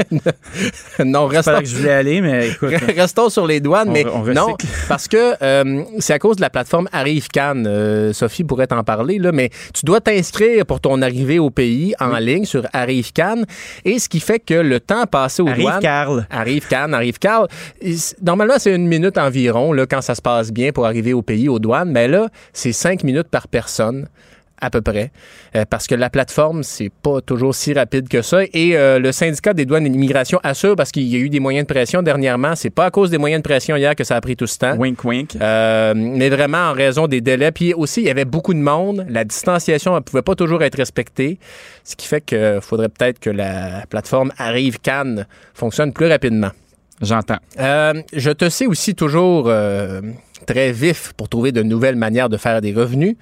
non, 1.05 1.27
restons... 1.27 1.53
Pas 1.53 1.61
que 1.61 1.69
je 1.69 1.77
voulais 1.77 1.93
aller, 1.93 2.21
mais 2.21 2.49
écoute. 2.49 2.75
restons 2.97 3.29
sur 3.29 3.47
les 3.47 3.61
douanes, 3.61 3.93
mais 3.93 4.05
non, 4.35 4.57
parce 4.89 5.07
que 5.07 5.35
euh, 5.41 5.85
c'est 6.01 6.15
à 6.15 6.19
cause 6.19 6.35
de 6.35 6.41
la 6.41 6.51
plateforme 6.51 6.89
Arrive 6.93 7.29
Cannes. 7.29 7.67
Euh, 7.69 8.13
Sophie 8.13 8.43
pourrait 8.43 8.67
t'en 8.67 8.83
parler, 8.83 9.19
là, 9.19 9.31
mais 9.31 9.51
tu 9.73 9.87
dois 9.87 10.01
t'inscrire 10.01 10.67
pour 10.67 10.81
ton 10.81 11.01
arrivée 11.01 11.39
au 11.39 11.51
pays 11.51 11.95
en 12.01 12.17
ligne 12.19 12.45
sur 12.45 12.67
Arrive 12.73 13.13
Cannes. 13.13 13.45
Et 13.85 14.01
ce 14.01 14.09
qui 14.09 14.19
fait 14.19 14.41
que 14.41 14.55
le 14.55 14.81
temps 14.81 15.07
passé 15.07 15.43
aux 15.43 15.49
Arrive 15.49 15.63
douanes... 15.63 15.81
Carl. 15.81 16.27
Arrive 16.29 16.67
Cannes, 16.67 16.93
Arrive 16.93 17.21
Carl. 17.21 17.47
Normalement, 18.21 18.55
c'est 18.59 18.75
une 18.75 18.89
minute 18.89 19.17
environ 19.17 19.73
là, 19.73 19.87
quand 19.87 20.01
ça 20.01 20.17
se 20.17 20.23
passe 20.23 20.51
bien 20.51 20.56
pour 20.73 20.87
arriver 20.87 21.13
au 21.13 21.23
pays 21.23 21.49
aux 21.49 21.59
douanes, 21.59 21.91
mais 21.91 22.09
là, 22.09 22.29
c'est 22.53 22.73
cinq 22.73 23.05
minutes 23.05 23.29
par 23.29 23.49
personne 23.49 24.09
à 24.61 24.71
peu 24.71 24.81
près, 24.81 25.11
euh, 25.55 25.65
parce 25.69 25.87
que 25.87 25.95
la 25.95 26.11
plateforme, 26.11 26.63
c'est 26.63 26.91
pas 26.91 27.21
toujours 27.21 27.55
si 27.55 27.75
rapide 27.75 28.09
que 28.09 28.23
ça. 28.23 28.39
Et 28.53 28.77
euh, 28.77 28.99
le 28.99 29.13
syndicat 29.13 29.53
des 29.53 29.67
douanes 29.67 29.87
et 29.87 29.89
l'immigration 29.89 30.41
assure, 30.43 30.77
parce 30.77 30.93
qu'il 30.93 31.05
y 31.05 31.17
a 31.17 31.19
eu 31.19 31.29
des 31.29 31.41
moyens 31.41 31.67
de 31.67 31.73
pression 31.73 32.03
dernièrement, 32.03 32.57
c'est 32.57 32.71
pas 32.71 32.87
à 32.87 32.91
cause 32.91 33.11
des 33.11 33.19
moyens 33.19 33.43
de 33.43 33.47
pression 33.49 33.77
hier 33.77 33.95
que 33.95 34.05
ça 34.05 34.17
a 34.17 34.21
pris 34.21 34.37
tout 34.37 34.47
ce 34.47 34.59
temps. 34.59 34.77
Wink, 34.77 35.05
wink. 35.05 35.37
Euh, 35.37 35.93
mais 35.95 36.31
vraiment 36.31 36.71
en 36.71 36.73
raison 36.73 37.07
des 37.07 37.21
délais. 37.21 37.53
Puis 37.53 37.75
aussi, 37.75 38.01
il 38.01 38.07
y 38.07 38.11
avait 38.11 38.25
beaucoup 38.25 38.55
de 38.55 38.59
monde. 38.59 39.05
La 39.09 39.25
distanciation 39.25 39.95
ne 39.95 40.01
pouvait 40.01 40.23
pas 40.23 40.35
toujours 40.35 40.63
être 40.63 40.77
respectée, 40.77 41.39
ce 41.85 41.97
qui 41.97 42.07
fait 42.07 42.23
qu'il 42.23 42.61
faudrait 42.63 42.89
peut-être 42.89 43.19
que 43.19 43.31
la 43.31 43.85
plateforme 43.89 44.33
Arrive 44.39 44.81
Cannes 44.81 45.27
fonctionne 45.55 45.93
plus 45.93 46.07
rapidement. 46.07 46.51
J'entends. 47.03 47.39
je 47.59 48.31
te 48.31 48.49
sais 48.49 48.67
aussi 48.67 48.95
toujours 48.95 49.51
très 50.47 50.73
vif 50.73 51.13
pour 51.17 51.29
trouver 51.29 51.53
de 51.53 51.63
nouvelles 51.63 51.97
manières 51.97 52.29
de 52.29 52.37
faire 52.37 52.61
des 52.61 52.73
revenus. 52.73 53.17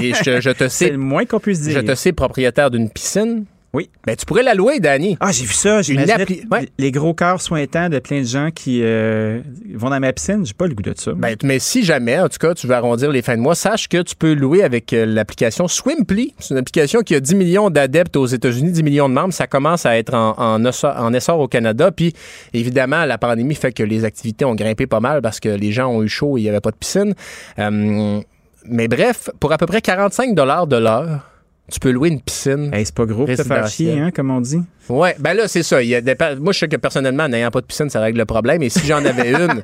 Et 0.00 0.12
je, 0.12 0.52
te 0.52 0.68
sais. 0.68 0.86
C'est 0.86 0.90
le 0.90 0.98
moins 0.98 1.24
qu'on 1.24 1.40
puisse 1.40 1.62
dire. 1.62 1.74
Je 1.74 1.80
te 1.80 1.94
sais 1.94 2.12
propriétaire 2.12 2.70
d'une 2.70 2.90
piscine. 2.90 3.44
Oui. 3.74 3.90
Ben, 4.06 4.16
tu 4.16 4.24
pourrais 4.24 4.42
la 4.42 4.54
louer, 4.54 4.80
Danny. 4.80 5.18
Ah, 5.20 5.30
j'ai 5.30 5.44
vu 5.44 5.52
ça. 5.52 5.82
J'ai 5.82 5.98
appli... 6.10 6.42
Les 6.78 6.90
gros 6.90 7.12
cœurs 7.12 7.42
sointants 7.42 7.90
de 7.90 7.98
plein 7.98 8.20
de 8.20 8.26
gens 8.26 8.50
qui 8.50 8.80
euh, 8.82 9.40
vont 9.74 9.90
dans 9.90 10.00
ma 10.00 10.12
piscine. 10.12 10.46
J'ai 10.46 10.54
pas 10.54 10.66
le 10.66 10.74
goût 10.74 10.82
de 10.82 10.94
ça. 10.96 11.12
Ben, 11.12 11.36
mais 11.42 11.58
si 11.58 11.84
jamais, 11.84 12.18
en 12.18 12.28
tout 12.28 12.38
cas, 12.38 12.54
tu 12.54 12.66
veux 12.66 12.74
arrondir 12.74 13.10
les 13.10 13.20
fins 13.20 13.36
de 13.36 13.42
mois, 13.42 13.54
sache 13.54 13.88
que 13.88 14.00
tu 14.00 14.16
peux 14.16 14.32
louer 14.32 14.62
avec 14.62 14.92
euh, 14.94 15.04
l'application 15.04 15.68
Swimply. 15.68 16.34
C'est 16.38 16.54
une 16.54 16.58
application 16.58 17.02
qui 17.02 17.14
a 17.14 17.20
10 17.20 17.34
millions 17.34 17.68
d'adeptes 17.68 18.16
aux 18.16 18.26
États-Unis, 18.26 18.72
10 18.72 18.82
millions 18.82 19.08
de 19.10 19.14
membres. 19.14 19.34
Ça 19.34 19.46
commence 19.46 19.84
à 19.84 19.98
être 19.98 20.14
en, 20.14 20.34
en, 20.38 20.64
essor, 20.64 21.38
au 21.38 21.48
Canada. 21.48 21.92
Puis, 21.92 22.14
évidemment, 22.54 23.04
la 23.04 23.18
pandémie 23.18 23.54
fait 23.54 23.72
que 23.72 23.82
les 23.82 24.06
activités 24.06 24.46
ont 24.46 24.54
grimpé 24.54 24.86
pas 24.86 25.00
mal 25.00 25.20
parce 25.20 25.40
que 25.40 25.50
les 25.50 25.72
gens 25.72 25.88
ont 25.88 26.02
eu 26.02 26.08
chaud 26.08 26.38
et 26.38 26.40
il 26.40 26.44
n'y 26.44 26.48
avait 26.48 26.60
pas 26.60 26.70
de 26.70 26.76
piscine. 26.76 27.14
Euh, 27.58 28.20
mais 28.64 28.88
bref, 28.88 29.30
pour 29.40 29.52
à 29.52 29.58
peu 29.58 29.66
près 29.66 29.82
45 29.82 30.34
de 30.34 30.42
l'heure, 30.42 31.27
tu 31.70 31.80
peux 31.80 31.90
louer 31.90 32.08
une 32.08 32.20
piscine. 32.20 32.70
c'est 32.72 32.94
pas 32.94 33.04
gros 33.04 33.26
pour 33.26 33.36
te 33.36 33.42
faire 33.42 33.66
chier, 33.68 33.98
hein, 33.98 34.10
comme 34.10 34.30
on 34.30 34.40
dit. 34.40 34.60
Ouais, 34.88 35.14
ben 35.18 35.34
là, 35.34 35.48
c'est 35.48 35.62
ça. 35.62 35.82
Il 35.82 35.88
y 35.88 35.94
a 35.94 36.00
Moi, 36.36 36.52
je 36.52 36.58
sais 36.60 36.68
que 36.68 36.76
personnellement, 36.76 37.28
n'ayant 37.28 37.50
pas 37.50 37.60
de 37.60 37.66
piscine, 37.66 37.90
ça 37.90 38.00
règle 38.00 38.18
le 38.18 38.24
problème. 38.24 38.62
Et 38.62 38.70
si 38.70 38.86
j'en 38.86 39.04
avais 39.04 39.30
une. 39.32 39.60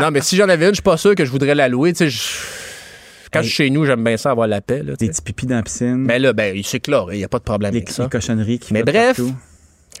non, 0.00 0.10
mais 0.10 0.20
si 0.20 0.36
j'en 0.36 0.48
avais 0.48 0.64
une, 0.66 0.70
je 0.72 0.76
suis 0.76 0.82
pas 0.82 0.96
sûr 0.96 1.14
que 1.14 1.24
je 1.24 1.30
voudrais 1.30 1.54
la 1.54 1.68
louer. 1.68 1.92
Tu 1.92 2.10
sais, 2.10 2.18
Quand 3.32 3.42
je 3.42 3.46
suis 3.46 3.54
chez 3.56 3.70
nous, 3.70 3.86
j'aime 3.86 4.02
bien 4.02 4.16
ça 4.16 4.32
avoir 4.32 4.48
la 4.48 4.60
paix. 4.60 4.82
Là, 4.82 4.94
Des 4.98 5.08
petits 5.08 5.22
pipis 5.22 5.46
dans 5.46 5.56
la 5.56 5.62
piscine. 5.62 5.98
Mais 5.98 6.18
là, 6.18 6.32
ben, 6.32 6.60
c'est 6.64 6.80
clair, 6.80 7.06
il 7.12 7.18
n'y 7.18 7.24
a 7.24 7.28
pas 7.28 7.38
de 7.38 7.44
problème 7.44 7.72
les, 7.72 7.78
avec 7.78 7.90
ça. 7.90 8.04
Les 8.04 8.08
cochonneries 8.08 8.58
qui 8.58 8.72
Mais 8.72 8.82
bref, 8.82 9.20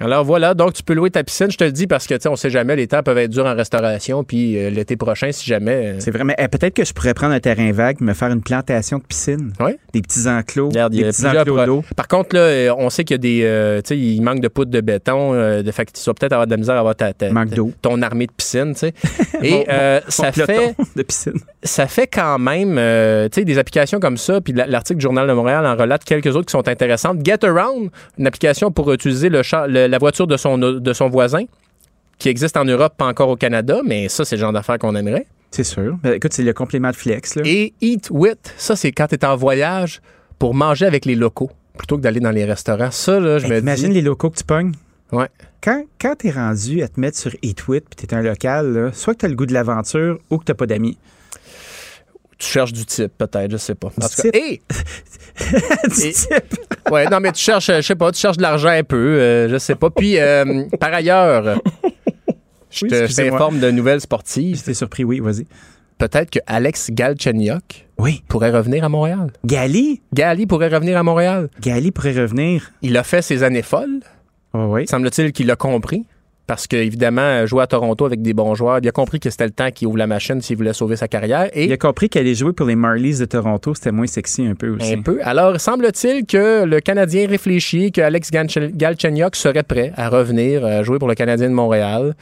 alors 0.00 0.24
voilà, 0.24 0.54
donc 0.54 0.72
tu 0.72 0.82
peux 0.82 0.94
louer 0.94 1.10
ta 1.10 1.22
piscine. 1.22 1.50
Je 1.50 1.58
te 1.58 1.64
le 1.64 1.72
dis 1.72 1.86
parce 1.86 2.06
que, 2.06 2.14
tu 2.14 2.22
sais, 2.22 2.28
on 2.30 2.36
sait 2.36 2.48
jamais, 2.48 2.74
les 2.74 2.86
temps 2.86 3.02
peuvent 3.02 3.18
être 3.18 3.30
durs 3.30 3.44
en 3.44 3.54
restauration. 3.54 4.24
Puis 4.24 4.56
euh, 4.56 4.70
l'été 4.70 4.96
prochain, 4.96 5.30
si 5.30 5.46
jamais. 5.46 5.72
Euh, 5.72 5.96
c'est 5.98 6.10
vraiment. 6.10 6.32
Eh, 6.38 6.48
peut-être 6.48 6.74
que 6.74 6.84
je 6.84 6.94
pourrais 6.94 7.12
prendre 7.12 7.34
un 7.34 7.40
terrain 7.40 7.70
vague, 7.72 8.00
me 8.00 8.14
faire 8.14 8.30
une 8.30 8.40
plantation 8.40 8.98
de 8.98 9.02
piscine. 9.02 9.52
Oui. 9.60 9.72
Des 9.92 10.00
petits 10.00 10.26
enclos. 10.26 10.70
des 10.70 11.04
petits 11.04 11.26
enclos 11.26 11.66
d'eau. 11.66 11.84
Par 11.96 12.08
contre, 12.08 12.34
là, 12.34 12.40
euh, 12.40 12.74
on 12.78 12.88
sait 12.88 13.04
qu'il 13.04 13.14
y 13.14 13.16
a 13.16 13.18
des. 13.18 13.82
tu 13.84 13.88
sais, 13.88 13.98
il 13.98 14.22
manque 14.22 14.40
de 14.40 14.48
poudre 14.48 14.70
de 14.70 14.80
béton. 14.80 15.32
de 15.34 15.70
fait 15.70 15.84
que 15.84 15.92
tu 15.92 16.02
vas 16.04 16.14
peut-être 16.14 16.32
avoir 16.32 16.46
de 16.46 16.52
la 16.52 16.56
misère 16.56 16.76
à 16.76 16.78
avoir 16.78 16.96
ta, 16.96 17.12
ton 17.82 18.02
armée 18.02 18.26
de 18.26 18.32
piscine, 18.32 18.72
tu 18.72 18.80
sais. 18.80 18.94
Et 19.42 19.66
ça 20.08 20.32
fait. 20.32 20.74
de 20.96 21.02
piscine. 21.02 21.34
Ça 21.62 21.86
fait 21.86 22.06
quand 22.06 22.38
même, 22.38 22.76
tu 22.76 23.40
sais, 23.40 23.44
des 23.44 23.58
applications 23.58 24.00
comme 24.00 24.16
ça. 24.16 24.40
Puis 24.40 24.54
l'article 24.54 24.98
du 24.98 25.02
Journal 25.02 25.28
de 25.28 25.32
Montréal 25.34 25.66
en 25.66 25.76
relate 25.76 26.04
quelques 26.04 26.34
autres 26.34 26.46
qui 26.46 26.52
sont 26.52 26.66
intéressantes. 26.68 27.18
Get 27.22 27.44
Around, 27.44 27.90
une 28.18 28.26
application 28.26 28.70
pour 28.70 28.90
utiliser 28.92 29.28
le, 29.28 29.42
la 29.90 29.98
voiture 29.98 30.26
de 30.26 30.36
son 30.36 30.58
de 30.58 30.92
son 30.92 31.08
voisin, 31.08 31.44
qui 32.20 32.28
existe 32.28 32.56
en 32.56 32.64
Europe, 32.64 32.94
pas 32.96 33.06
encore 33.06 33.30
au 33.30 33.36
Canada, 33.36 33.80
mais 33.84 34.08
ça, 34.08 34.24
c'est 34.24 34.36
le 34.36 34.40
genre 34.40 34.52
d'affaires 34.52 34.78
qu'on 34.78 34.94
aimerait. 34.94 35.26
C'est 35.50 35.64
sûr. 35.64 35.96
Ben, 36.02 36.12
écoute, 36.12 36.32
c'est 36.32 36.44
le 36.44 36.52
complément 36.52 36.90
de 36.90 36.96
flex. 36.96 37.38
Et 37.44 37.74
Eat 37.80 38.08
With, 38.10 38.54
ça, 38.56 38.76
c'est 38.76 38.92
quand 38.92 39.08
tu 39.08 39.16
es 39.16 39.24
en 39.24 39.36
voyage 39.36 40.00
pour 40.38 40.54
manger 40.54 40.86
avec 40.86 41.04
les 41.06 41.16
locaux 41.16 41.50
plutôt 41.76 41.96
que 41.96 42.02
d'aller 42.02 42.20
dans 42.20 42.30
les 42.30 42.44
restaurants. 42.44 42.90
Ça, 42.90 43.18
là, 43.18 43.38
je 43.38 43.48
me 43.48 43.58
Imagine 43.58 43.92
les 43.92 44.02
locaux 44.02 44.30
que 44.30 44.36
tu 44.36 44.44
pognes. 44.44 44.72
Ouais. 45.12 45.28
Quand, 45.62 45.82
quand 46.00 46.14
tu 46.16 46.28
es 46.28 46.30
rendu 46.30 46.82
à 46.82 46.88
te 46.88 47.00
mettre 47.00 47.18
sur 47.18 47.32
Eat 47.42 47.66
With 47.66 47.84
puis 47.88 48.06
tu 48.06 48.14
es 48.14 48.16
un 48.16 48.22
local, 48.22 48.90
soit 48.92 49.14
que 49.14 49.20
tu 49.20 49.26
as 49.26 49.28
le 49.28 49.34
goût 49.34 49.46
de 49.46 49.54
l'aventure 49.54 50.18
ou 50.30 50.38
que 50.38 50.44
tu 50.44 50.54
pas 50.54 50.66
d'amis. 50.66 50.98
Tu 52.40 52.48
cherches 52.48 52.72
du 52.72 52.86
type, 52.86 53.12
peut-être, 53.18 53.52
je 53.52 53.58
sais 53.58 53.74
pas. 53.74 53.90
Du 53.98 54.30
type? 54.30 54.32
du 55.88 56.12
type? 56.12 56.58
ouais, 56.90 57.06
non, 57.06 57.20
mais 57.20 57.32
tu 57.32 57.42
cherches, 57.42 57.66
je 57.66 57.82
sais 57.82 57.94
pas, 57.94 58.10
tu 58.10 58.18
cherches 58.18 58.38
de 58.38 58.42
l'argent 58.42 58.70
un 58.70 58.82
peu, 58.82 58.96
euh, 58.96 59.48
je 59.50 59.58
sais 59.58 59.74
pas. 59.74 59.90
Puis, 59.90 60.18
euh, 60.18 60.64
par 60.80 60.92
ailleurs, 60.94 61.60
je 62.70 62.86
te 62.86 63.14
t'informe 63.14 63.60
de 63.60 63.70
nouvelles 63.70 64.00
sportives. 64.00 64.56
J'étais 64.56 64.72
surpris, 64.72 65.04
oui, 65.04 65.20
vas-y. 65.20 65.46
Peut-être 65.98 66.30
que 66.30 66.38
Alex 66.46 66.90
Galchenyuk 66.90 67.86
oui. 67.98 68.22
pourrait 68.26 68.50
revenir 68.50 68.84
à 68.84 68.88
Montréal. 68.88 69.32
Gali? 69.44 70.00
Gali 70.14 70.46
pourrait 70.46 70.68
revenir 70.68 70.96
à 70.96 71.02
Montréal. 71.02 71.50
Gali 71.60 71.90
pourrait 71.90 72.18
revenir. 72.18 72.72
Il 72.80 72.96
a 72.96 73.02
fait 73.02 73.20
ses 73.20 73.42
années 73.42 73.60
folles. 73.60 74.00
Oh, 74.54 74.68
oui. 74.70 74.86
Semble-t-il 74.86 75.32
qu'il 75.32 75.46
l'a 75.46 75.56
compris 75.56 76.06
parce 76.50 76.66
qu'évidemment, 76.66 77.46
jouer 77.46 77.62
à 77.62 77.68
Toronto 77.68 78.04
avec 78.04 78.22
des 78.22 78.34
bons 78.34 78.56
joueurs, 78.56 78.80
il 78.82 78.88
a 78.88 78.90
compris 78.90 79.20
que 79.20 79.30
c'était 79.30 79.44
le 79.44 79.52
temps 79.52 79.70
qu'il 79.70 79.86
ouvre 79.86 79.98
la 79.98 80.08
machine 80.08 80.40
s'il 80.42 80.56
voulait 80.56 80.72
sauver 80.72 80.96
sa 80.96 81.06
carrière. 81.06 81.48
Et 81.52 81.66
il 81.66 81.72
a 81.72 81.76
compris 81.76 82.08
qu'aller 82.08 82.34
jouer 82.34 82.52
pour 82.52 82.66
les 82.66 82.74
Marlies 82.74 83.20
de 83.20 83.24
Toronto, 83.24 83.72
c'était 83.72 83.92
moins 83.92 84.08
sexy 84.08 84.44
un 84.44 84.56
peu 84.56 84.70
aussi. 84.70 84.94
Un 84.94 85.00
peu. 85.00 85.20
Alors, 85.22 85.60
semble-t-il 85.60 86.26
que 86.26 86.64
le 86.64 86.80
Canadien 86.80 87.28
réfléchit 87.28 87.92
que 87.92 88.00
Alex 88.00 88.32
Galchenyuk 88.32 89.36
serait 89.36 89.62
prêt 89.62 89.92
à 89.94 90.08
revenir 90.08 90.66
euh, 90.66 90.82
jouer 90.82 90.98
pour 90.98 91.06
le 91.06 91.14
Canadien 91.14 91.48
de 91.48 91.54
Montréal 91.54 92.16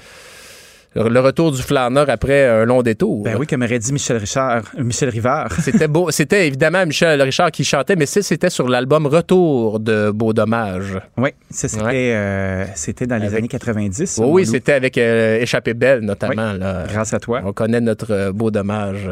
le 0.95 1.21
retour 1.21 1.53
du 1.53 1.63
flâneur 1.63 2.09
après 2.09 2.47
un 2.47 2.65
long 2.65 2.83
détour. 2.83 3.23
Ben 3.23 3.37
oui, 3.39 3.47
comme 3.47 3.63
aurait 3.63 3.79
dit 3.79 3.93
Michel 3.93 4.17
Richard, 4.17 4.63
Michel 4.79 5.11
Rivard. 5.11 5.53
C'était 5.61 5.89
beau. 5.89 6.11
C'était 6.11 6.47
évidemment 6.47 6.85
Michel 6.87 7.21
Richard 7.21 7.51
qui 7.51 7.65
chantait, 7.65 7.97
mais 7.97 8.07
c'était 8.07 8.51
sur 8.51 8.69
l'album 8.69 9.07
Retour 9.07 9.81
de 9.81 10.11
Beau 10.11 10.33
Dommage. 10.33 10.99
Oui, 11.17 11.31
ça 11.51 11.69
c'était 11.69 12.13
euh, 12.15 12.65
c'était 12.75 13.07
dans 13.07 13.17
les 13.17 13.35
années 13.35 13.49
90. 13.49 14.21
oui, 14.25 14.47
c'était 14.47 14.73
avec 14.73 14.99
euh, 14.99 15.41
Échappée 15.41 15.75
Belle 15.75 16.01
notamment. 16.01 16.55
grâce 16.89 17.15
à 17.15 17.21
toi. 17.21 17.43
On 17.45 17.53
connaît 17.53 17.81
notre 17.81 18.13
euh, 18.13 18.33
Beau 18.33 18.51
Dommage. 18.51 19.09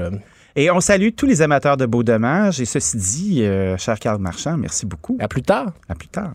Et 0.59 0.71
on 0.71 0.81
salue 0.81 1.11
tous 1.15 1.27
les 1.27 1.43
amateurs 1.43 1.77
de 1.77 1.85
Beau 1.85 2.03
Dommage. 2.03 2.61
Et 2.61 2.65
ceci 2.65 2.97
dit, 2.97 3.45
cher 3.77 3.99
Carl 3.99 4.19
Marchand, 4.19 4.57
merci 4.57 4.87
beaucoup. 4.87 5.19
À 5.21 5.29
plus 5.29 5.43
tard. 5.43 5.73
À 5.89 5.95
plus 5.95 6.09
tard. 6.09 6.33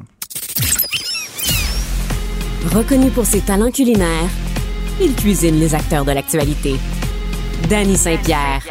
Reconnu 2.75 3.09
pour 3.09 3.25
ses 3.25 3.41
talents 3.41 3.71
culinaires 3.71 4.29
il 4.99 5.15
cuisine 5.15 5.59
les 5.59 5.73
acteurs 5.75 6.05
de 6.05 6.11
l'actualité. 6.11 6.75
Danny 7.69 7.95
Saint-Pierre. 7.95 8.61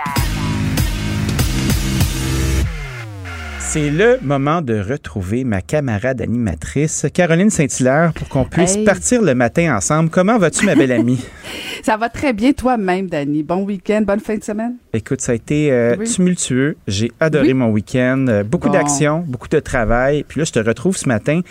C'est 3.59 3.89
le 3.89 4.19
moment 4.21 4.63
de 4.63 4.81
retrouver 4.81 5.45
ma 5.45 5.63
camarade 5.63 6.21
animatrice, 6.21 7.07
Caroline 7.15 7.51
Saint-Hilaire, 7.51 8.13
pour 8.13 8.29
qu'on 8.29 8.45
puisse 8.45 8.77
partir 8.79 9.23
le 9.23 9.33
matin 9.37 9.77
ensemble. 9.77 10.11
Comment 10.11 10.39
vas-tu, 10.39 10.67
ma 10.67 10.75
belle 10.75 10.91
amie? 10.91 11.25
ça 11.85 11.97
va 11.97 12.09
très 12.09 12.33
bien 12.33 12.53
toi-même, 12.53 13.09
Dani. 13.09 13.45
Bon 13.45 13.63
week-end, 13.63 14.03
bonne 14.05 14.19
fin 14.19 14.37
de 14.37 14.43
semaine? 14.43 14.75
Écoute, 14.93 15.21
ça 15.21 15.33
a 15.33 15.35
été 15.37 15.71
euh, 15.71 15.97
tumultueux. 16.05 16.77
J'ai 16.89 17.13
adoré 17.21 17.55
mon 17.55 17.69
week-end. 17.69 18.27
Euh, 18.29 18.43
beaucoup 18.43 18.71
d'action, 18.71 19.25
beaucoup 19.25 19.49
de 19.49 19.61
travail. 19.61 20.25
Puis 20.27 20.41
là, 20.41 20.45
je 20.45 20.53
te 20.53 20.59
retrouve 20.59 20.97
ce 20.97 21.07
matin 21.07 21.43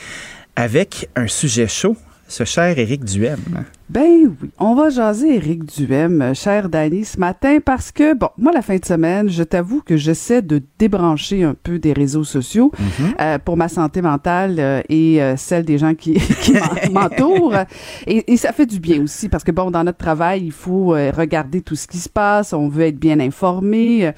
avec 0.58 1.08
un 1.16 1.28
sujet 1.28 1.70
chaud 1.70 1.96
ce 2.28 2.44
cher 2.44 2.78
Éric 2.78 3.06
Duhem. 3.06 3.40
Ben 3.90 4.04
oui, 4.04 4.52
on 4.60 4.76
va 4.76 4.92
jaser 4.92 5.38
Éric 5.38 5.66
Duhem, 5.66 6.22
euh, 6.22 6.34
cher 6.36 6.70
Danny, 6.70 7.06
ce 7.06 7.20
matin 7.20 7.58
parce 7.64 7.92
que, 7.92 8.14
bon, 8.14 8.30
moi, 8.38 8.52
la 8.52 8.62
fin 8.62 8.78
de 8.78 8.86
semaine, 8.86 9.30
je 9.30 9.42
t'avoue 9.42 9.82
que 9.82 9.98
j'essaie 9.98 10.44
de 10.44 10.62
débrancher 10.78 11.44
un 11.44 11.56
peu 11.56 11.80
des 11.80 11.94
réseaux 11.94 12.24
sociaux 12.24 12.72
mhm. 12.78 13.16
euh, 13.20 13.40
pour 13.40 13.58
ma 13.58 13.68
santé 13.68 14.04
mentale 14.04 14.58
euh, 14.60 14.82
et 14.90 15.20
celle 15.38 15.66
des 15.66 15.80
gens 15.80 15.96
qui, 15.96 16.14
qui 16.42 16.54
m'entourent. 16.92 17.56
Et, 18.06 18.32
et, 18.32 18.38
ça 18.38 18.54
fait 18.54 18.68
du 18.68 18.80
bien 18.80 19.02
aussi 19.02 19.28
parce 19.28 19.44
que, 19.44 19.52
bon, 19.52 19.72
dans 19.72 19.84
notre 19.84 19.98
travail, 19.98 20.44
il 20.44 20.52
faut 20.52 20.90
regarder 20.90 21.62
tout 21.62 21.76
ce 21.76 21.88
qui 21.88 21.98
se 21.98 22.10
passe, 22.10 22.54
on 22.54 22.70
veut 22.70 22.86
être 22.86 23.00
bien 23.00 23.20
informé. 23.20 24.12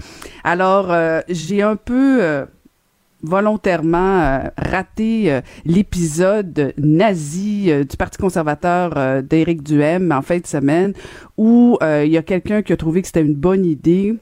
Alors, 0.43 0.93
j'ai 1.29 1.61
un 1.61 1.77
peu 1.77 2.45
volontairement 3.23 4.21
euh, 4.21 4.39
raté 4.57 5.31
euh, 5.31 5.41
l'épisode 5.65 6.73
nazi 6.77 7.71
euh, 7.71 7.83
du 7.83 7.97
Parti 7.97 8.17
conservateur 8.17 9.23
d'Éric 9.23 9.63
Duhem 9.63 10.11
en 10.11 10.21
fin 10.21 10.39
de 10.39 10.47
semaine 10.47 10.93
où 11.37 11.77
il 11.81 12.11
y 12.11 12.17
a 12.17 12.23
quelqu'un 12.23 12.61
qui 12.61 12.73
a 12.73 12.77
trouvé 12.77 13.01
que 13.01 13.07
c'était 13.07 13.21
une 13.21 13.35
bonne 13.35 13.65
idée 13.65 14.15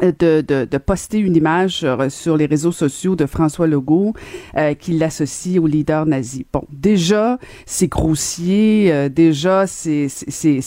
de, 0.00 0.40
de, 0.40 0.64
de, 0.64 0.78
poster 0.78 1.18
une 1.18 1.36
image 1.36 1.78
sur, 1.78 2.10
sur, 2.10 2.36
les 2.36 2.46
réseaux 2.46 2.72
sociaux 2.72 3.16
de 3.16 3.26
François 3.26 3.66
Legault 3.66 4.14
euh, 4.56 4.74
qui 4.74 4.92
l'associe 4.92 5.58
au 5.58 5.66
leader 5.66 6.06
nazi. 6.06 6.46
Bon, 6.52 6.64
déjà, 6.70 7.38
c'est 7.66 7.88
grossier, 7.88 8.90
euh, 8.92 9.08
déjà, 9.08 9.66
c'est 9.66 10.08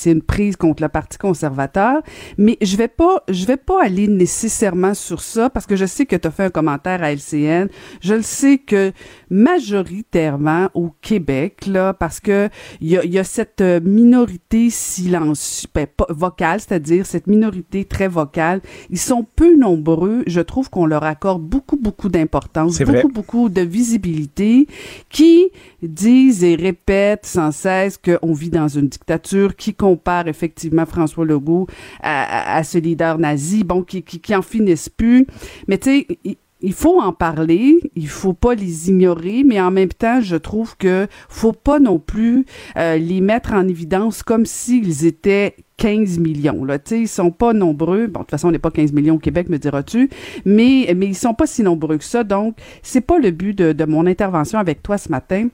une 0.05 0.21
prise 0.21 0.55
contre 0.55 0.83
le 0.83 0.89
Parti 0.89 1.17
conservateur, 1.17 2.01
mais 2.37 2.57
je 2.61 2.77
vais 2.77 2.87
pas 2.87 3.23
je 3.29 3.45
vais 3.45 3.57
pas 3.57 3.83
aller 3.83 4.07
nécessairement 4.07 4.93
sur 4.93 5.21
ça 5.21 5.49
parce 5.49 5.65
que 5.65 5.75
je 5.75 5.85
sais 5.85 6.05
que 6.05 6.15
tu 6.15 6.27
as 6.27 6.31
fait 6.31 6.43
un 6.43 6.49
commentaire 6.49 7.03
à 7.03 7.11
LCN. 7.11 7.67
Je 8.01 8.13
le 8.13 8.21
sais 8.21 8.57
que 8.57 8.91
majoritairement 9.33 10.69
au 10.75 10.91
Québec, 11.01 11.65
là, 11.65 11.93
parce 11.93 12.19
que 12.19 12.49
il 12.81 12.89
y 12.89 12.97
a, 12.97 13.03
y 13.03 13.17
a, 13.17 13.23
cette 13.23 13.61
minorité 13.61 14.69
silencieuse, 14.69 15.65
ben, 15.73 15.87
vocale, 16.09 16.59
c'est-à-dire 16.59 17.05
cette 17.05 17.25
minorité 17.25 17.83
très 17.83 18.07
vocale, 18.07 18.61
ils 18.91 18.99
sont 18.99 19.25
peu 19.35 19.55
nombreux, 19.57 20.23
je 20.27 20.39
trouve 20.39 20.69
qu'on 20.69 20.85
leur 20.85 21.03
accorde 21.03 21.41
beaucoup, 21.41 21.77
beaucoup 21.77 22.09
d'importance, 22.09 22.79
beaucoup, 22.79 23.07
beaucoup 23.07 23.49
de 23.49 23.61
visibilité, 23.61 24.67
qui 25.09 25.49
disent 25.81 26.43
et 26.43 26.55
répètent 26.55 27.25
sans 27.25 27.51
cesse 27.51 27.97
qu'on 27.97 28.33
vit 28.33 28.51
dans 28.51 28.67
une 28.67 28.87
dictature, 28.87 29.55
qui 29.55 29.73
compare 29.73 30.27
effectivement 30.27 30.85
François 30.85 31.25
Legault 31.25 31.65
à, 32.01 32.55
à, 32.55 32.63
ce 32.63 32.77
leader 32.77 33.17
nazi, 33.17 33.63
bon, 33.63 33.81
qui, 33.81 34.03
qui, 34.03 34.19
qui 34.19 34.35
en 34.35 34.43
finissent 34.43 34.89
plus. 34.89 35.25
Mais 35.67 35.79
tu 35.79 36.05
sais, 36.07 36.37
il 36.63 36.73
faut 36.73 36.99
en 37.01 37.11
parler, 37.11 37.79
il 37.95 38.07
faut 38.07 38.33
pas 38.33 38.55
les 38.55 38.89
ignorer, 38.89 39.43
mais 39.43 39.59
en 39.59 39.69
même 39.69 39.89
temps, 39.89 40.21
je 40.21 40.37
trouve 40.37 40.77
que 40.77 41.07
faut 41.27 41.51
pas 41.51 41.77
non 41.79 41.99
plus 41.99 42.45
euh, 42.77 42.97
les 42.97 43.19
mettre 43.19 43.51
en 43.51 43.67
évidence 43.67 44.23
comme 44.23 44.45
s'ils 44.45 45.05
étaient 45.05 45.57
15 45.77 46.19
millions. 46.19 46.63
Là. 46.63 46.77
ils 46.91 47.07
sont 47.07 47.31
pas 47.31 47.51
nombreux. 47.51 48.07
Bon, 48.07 48.21
de 48.21 48.23
toute 48.23 48.31
façon, 48.31 48.47
on 48.47 48.51
n'est 48.51 48.59
pas 48.59 48.71
15 48.71 48.93
millions 48.93 49.15
au 49.15 49.19
Québec, 49.19 49.49
me 49.49 49.59
diras-tu, 49.59 50.09
mais, 50.45 50.93
mais 50.95 51.07
ils 51.07 51.15
sont 51.15 51.33
pas 51.33 51.47
si 51.47 51.63
nombreux 51.63 51.97
que 51.97 52.05
ça. 52.05 52.23
Donc, 52.23 52.55
c'est 52.81 53.01
pas 53.01 53.19
le 53.19 53.31
but 53.31 53.53
de, 53.53 53.73
de 53.73 53.85
mon 53.85 54.05
intervention 54.05 54.57
avec 54.57 54.81
toi 54.81 54.97
ce 54.97 55.09
matin. 55.09 55.49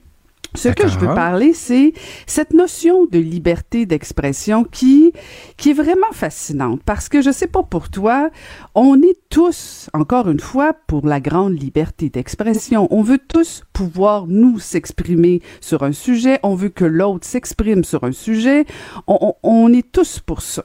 Ce 0.54 0.68
que 0.68 0.88
je 0.88 0.98
veux 0.98 1.14
parler, 1.14 1.52
c'est 1.52 1.92
cette 2.26 2.52
notion 2.52 3.06
de 3.06 3.18
liberté 3.18 3.86
d'expression 3.86 4.64
qui, 4.64 5.12
qui 5.56 5.70
est 5.70 5.74
vraiment 5.74 6.12
fascinante 6.12 6.80
parce 6.84 7.08
que 7.08 7.22
je 7.22 7.30
sais 7.30 7.46
pas 7.46 7.62
pour 7.62 7.88
toi, 7.88 8.30
on 8.74 9.00
est 9.02 9.18
tous, 9.28 9.88
encore 9.92 10.28
une 10.28 10.40
fois, 10.40 10.72
pour 10.86 11.06
la 11.06 11.20
grande 11.20 11.60
liberté 11.60 12.10
d'expression. 12.10 12.88
On 12.90 13.02
veut 13.02 13.18
tous 13.18 13.62
pouvoir 13.72 14.26
nous 14.26 14.58
s'exprimer 14.58 15.40
sur 15.60 15.84
un 15.84 15.92
sujet. 15.92 16.40
On 16.42 16.54
veut 16.54 16.68
que 16.68 16.84
l'autre 16.84 17.26
s'exprime 17.26 17.84
sur 17.84 18.04
un 18.04 18.12
sujet. 18.12 18.64
On, 19.06 19.34
on, 19.42 19.72
est 19.72 19.90
tous 19.92 20.18
pour 20.18 20.42
ça 20.42 20.64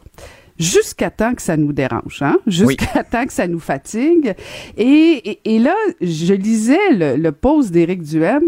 jusqu'à 0.57 1.09
temps 1.09 1.33
que 1.33 1.41
ça 1.41 1.57
nous 1.57 1.73
dérange, 1.73 2.21
hein? 2.21 2.37
jusqu'à 2.47 3.03
temps 3.11 3.25
que 3.25 3.33
ça 3.33 3.47
nous 3.47 3.59
fatigue. 3.59 4.35
Et, 4.77 5.39
et, 5.45 5.59
là, 5.59 5.75
je 6.01 6.33
lisais 6.33 6.91
le, 6.91 7.15
le 7.17 7.31
post 7.31 7.71
d'Éric 7.71 8.03
Duhem, 8.03 8.43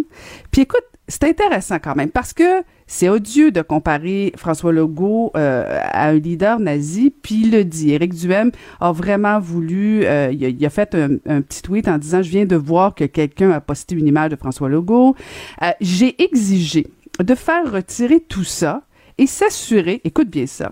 puis 0.52 0.62
écoute, 0.62 0.84
c'est 1.08 1.24
intéressant 1.24 1.78
quand 1.80 1.96
même 1.96 2.10
parce 2.10 2.34
que 2.34 2.64
c'est 2.86 3.10
odieux 3.10 3.52
de 3.52 3.62
comparer 3.62 4.34
François 4.36 4.72
Legault 4.74 5.32
euh, 5.36 5.80
à 5.84 6.08
un 6.10 6.14
leader 6.14 6.60
nazi, 6.60 7.14
puis 7.22 7.42
il 7.44 7.52
le 7.52 7.64
dit. 7.64 7.92
Éric 7.92 8.14
Duhem 8.14 8.52
a 8.80 8.92
vraiment 8.92 9.40
voulu, 9.40 10.06
euh, 10.06 10.32
il, 10.32 10.66
a, 10.66 10.70
fait 10.70 10.96
un, 10.96 11.42
petit 11.42 11.62
tweet 11.62 11.88
en 11.88 11.98
disant, 11.98 12.22
je 12.22 12.30
viens 12.30 12.46
de 12.46 12.56
voir 12.56 12.94
que 12.96 13.06
quelqu'un 13.06 13.52
a 13.52 13.62
posté 13.62 13.96
une 13.96 14.08
image 14.08 14.32
de 14.32 14.36
François 14.36 14.70
Legault. 14.70 15.16
Euh, 15.62 15.72
j'ai 15.80 16.22
exigé 16.22 16.88
de 17.20 17.36
faire 17.36 17.72
retirer 17.72 18.20
tout 18.20 18.44
ça 18.44 18.84
et 19.18 19.28
s'assurer, 19.28 20.02
écoute 20.04 20.30
bien 20.30 20.46
ça, 20.46 20.72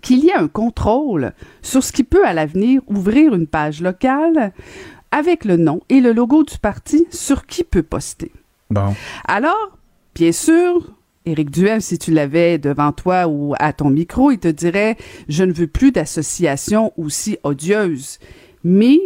qu'il 0.00 0.24
y 0.24 0.28
ait 0.28 0.34
un 0.34 0.48
contrôle 0.48 1.32
sur 1.60 1.82
ce 1.84 1.92
qui 1.92 2.04
peut 2.04 2.26
à 2.26 2.32
l'avenir 2.32 2.82
ouvrir 2.86 3.34
une 3.34 3.46
page 3.46 3.82
locale 3.82 4.52
avec 5.10 5.44
le 5.44 5.56
nom 5.56 5.80
et 5.88 6.00
le 6.00 6.12
logo 6.12 6.42
du 6.42 6.58
parti 6.58 7.06
sur 7.10 7.46
qui 7.46 7.64
peut 7.64 7.82
poster. 7.82 8.32
Alors, 9.26 9.78
bien 10.14 10.32
sûr, 10.32 10.94
Éric 11.26 11.50
Duhem, 11.50 11.80
si 11.80 11.98
tu 11.98 12.10
l'avais 12.10 12.58
devant 12.58 12.92
toi 12.92 13.28
ou 13.28 13.54
à 13.58 13.72
ton 13.72 13.90
micro, 13.90 14.30
il 14.30 14.38
te 14.38 14.48
dirait 14.48 14.96
Je 15.28 15.44
ne 15.44 15.52
veux 15.52 15.66
plus 15.66 15.92
d'associations 15.92 16.92
aussi 16.96 17.36
odieuses. 17.42 18.18
Mais 18.64 18.98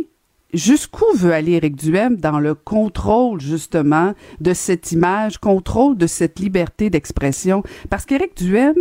jusqu'où 0.57 1.05
veut 1.15 1.33
aller 1.33 1.53
Éric 1.53 1.77
Duhem 1.77 2.17
dans 2.17 2.39
le 2.39 2.55
contrôle, 2.55 3.41
justement, 3.41 4.15
de 4.41 4.55
cette 4.55 4.93
image, 4.93 5.39
contrôle 5.39 5.97
de 5.97 6.07
cette 6.07 6.39
liberté 6.39 6.91
d'expression? 6.91 7.63
Parce 7.91 8.05
qu'Éric 8.05 8.37
Duhem 8.37 8.77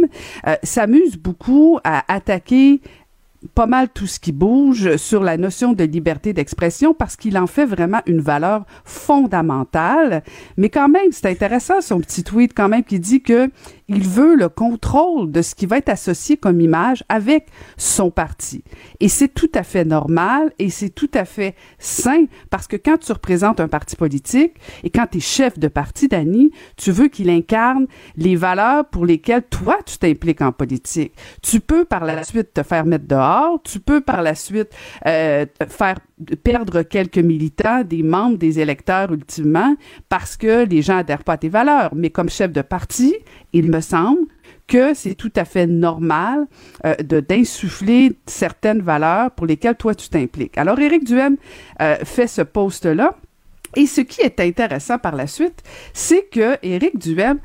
euh, 0.48 0.56
s'amuse 0.64 1.18
beaucoup 1.18 1.80
à 1.84 2.12
attaquer 2.14 2.82
pas 3.54 3.68
mal 3.68 3.90
tout 3.90 4.08
ce 4.08 4.20
qui 4.20 4.32
bouge 4.32 4.96
sur 4.96 5.24
la 5.24 5.38
notion 5.38 5.74
de 5.74 5.84
liberté 5.84 6.34
d'expression 6.34 6.94
parce 6.94 7.16
qu'il 7.16 7.38
en 7.38 7.48
fait 7.48 7.66
vraiment 7.66 8.02
une 8.08 8.22
valeur 8.22 8.66
fondamentale. 8.84 10.24
Mais 10.58 10.70
quand 10.70 10.90
même, 10.90 11.12
c'est 11.12 11.30
intéressant 11.30 11.82
son 11.82 12.00
petit 12.00 12.24
tweet 12.24 12.54
quand 12.56 12.70
même 12.70 12.84
qui 12.84 13.00
dit 13.00 13.22
que 13.22 13.50
il 13.88 14.08
veut 14.08 14.36
le 14.36 14.50
contrôle 14.50 15.32
de 15.32 15.42
ce 15.42 15.54
qui 15.54 15.66
va 15.66 15.78
être 15.78 15.90
associé 15.90 16.38
comme 16.38 16.60
image 16.60 17.04
avec 17.10 17.48
son 17.78 18.10
parti. 18.10 18.64
Et 19.00 19.10
c'est 19.10 19.28
tout 19.28 19.52
à 19.54 19.64
fait 19.64 19.86
normal 19.86 20.52
et 20.60 20.70
c'est 20.70 20.90
tout 20.90 21.10
à 21.14 21.26
fait 21.26 21.56
sain 21.78 22.26
parce 22.50 22.68
que 22.68 22.78
quand 22.78 22.98
tu 22.98 23.12
représentes 23.12 23.60
un 23.60 23.68
parti 23.68 23.96
politique 23.96 24.54
et 24.84 24.90
quand 24.90 25.08
tu 25.12 25.18
es 25.18 25.22
chef 25.22 25.60
de 25.60 25.68
parti, 25.68 26.08
Dani, 26.08 26.52
tu 26.78 26.92
veux 26.92 27.08
qu'il 27.08 27.30
incarne 27.30 27.86
les 28.18 28.36
valeurs 28.36 28.86
pour 28.86 29.06
lesquelles 29.06 29.44
toi, 29.44 29.78
tu 29.86 29.98
t'impliques 29.98 30.42
en 30.42 30.52
politique. 30.52 31.14
Tu 31.42 31.60
peux 31.60 31.86
par 31.86 32.06
la 32.06 32.24
suite 32.24 32.54
te 32.54 32.64
faire 32.64 32.86
mettre 32.86 33.08
dehors, 33.08 33.62
tu 33.64 33.80
peux 33.80 34.02
par 34.02 34.22
la 34.22 34.36
suite 34.36 34.70
euh, 35.06 35.46
faire 35.68 35.98
perdre 36.44 36.82
quelques 36.84 37.18
militants, 37.18 37.84
des 37.84 38.04
membres, 38.04 38.38
des 38.38 38.60
électeurs 38.60 39.12
ultimement, 39.12 39.76
parce 40.10 40.38
que 40.38 40.66
les 40.66 40.82
gens 40.82 40.98
adhèrent 40.98 41.24
pas 41.24 41.34
à 41.34 41.38
tes 41.38 41.50
valeurs. 41.50 41.94
Mais 41.94 42.10
comme 42.10 42.30
chef 42.30 42.52
de 42.52 42.62
parti, 42.62 43.16
il 43.54 43.70
me 43.70 43.82
semble 43.82 44.22
que 44.68 44.94
c'est 44.94 45.16
tout 45.16 45.32
à 45.36 45.46
fait 45.46 45.68
normal 45.68 46.48
euh, 46.86 46.96
de 46.96 47.20
d'insuffler 47.20 48.14
certaines 48.26 48.82
valeurs 48.82 49.32
pour 49.32 49.46
lesquelles 49.46 49.76
toi 49.76 49.94
tu 49.94 50.10
t'impliques. 50.10 50.58
Alors 50.58 50.80
Éric 50.80 51.04
Duhem 51.04 51.38
euh, 51.82 51.98
fait 52.04 52.28
ce 52.28 52.42
poste-là. 52.42 53.16
Et 53.76 53.88
ce 53.88 54.02
qui 54.02 54.22
est 54.22 54.40
intéressant 54.40 54.98
par 54.98 55.16
la 55.16 55.28
suite, 55.28 55.62
c'est 55.94 56.30
que 56.32 56.58
Éric 56.64 56.98
Duhem 56.98 57.40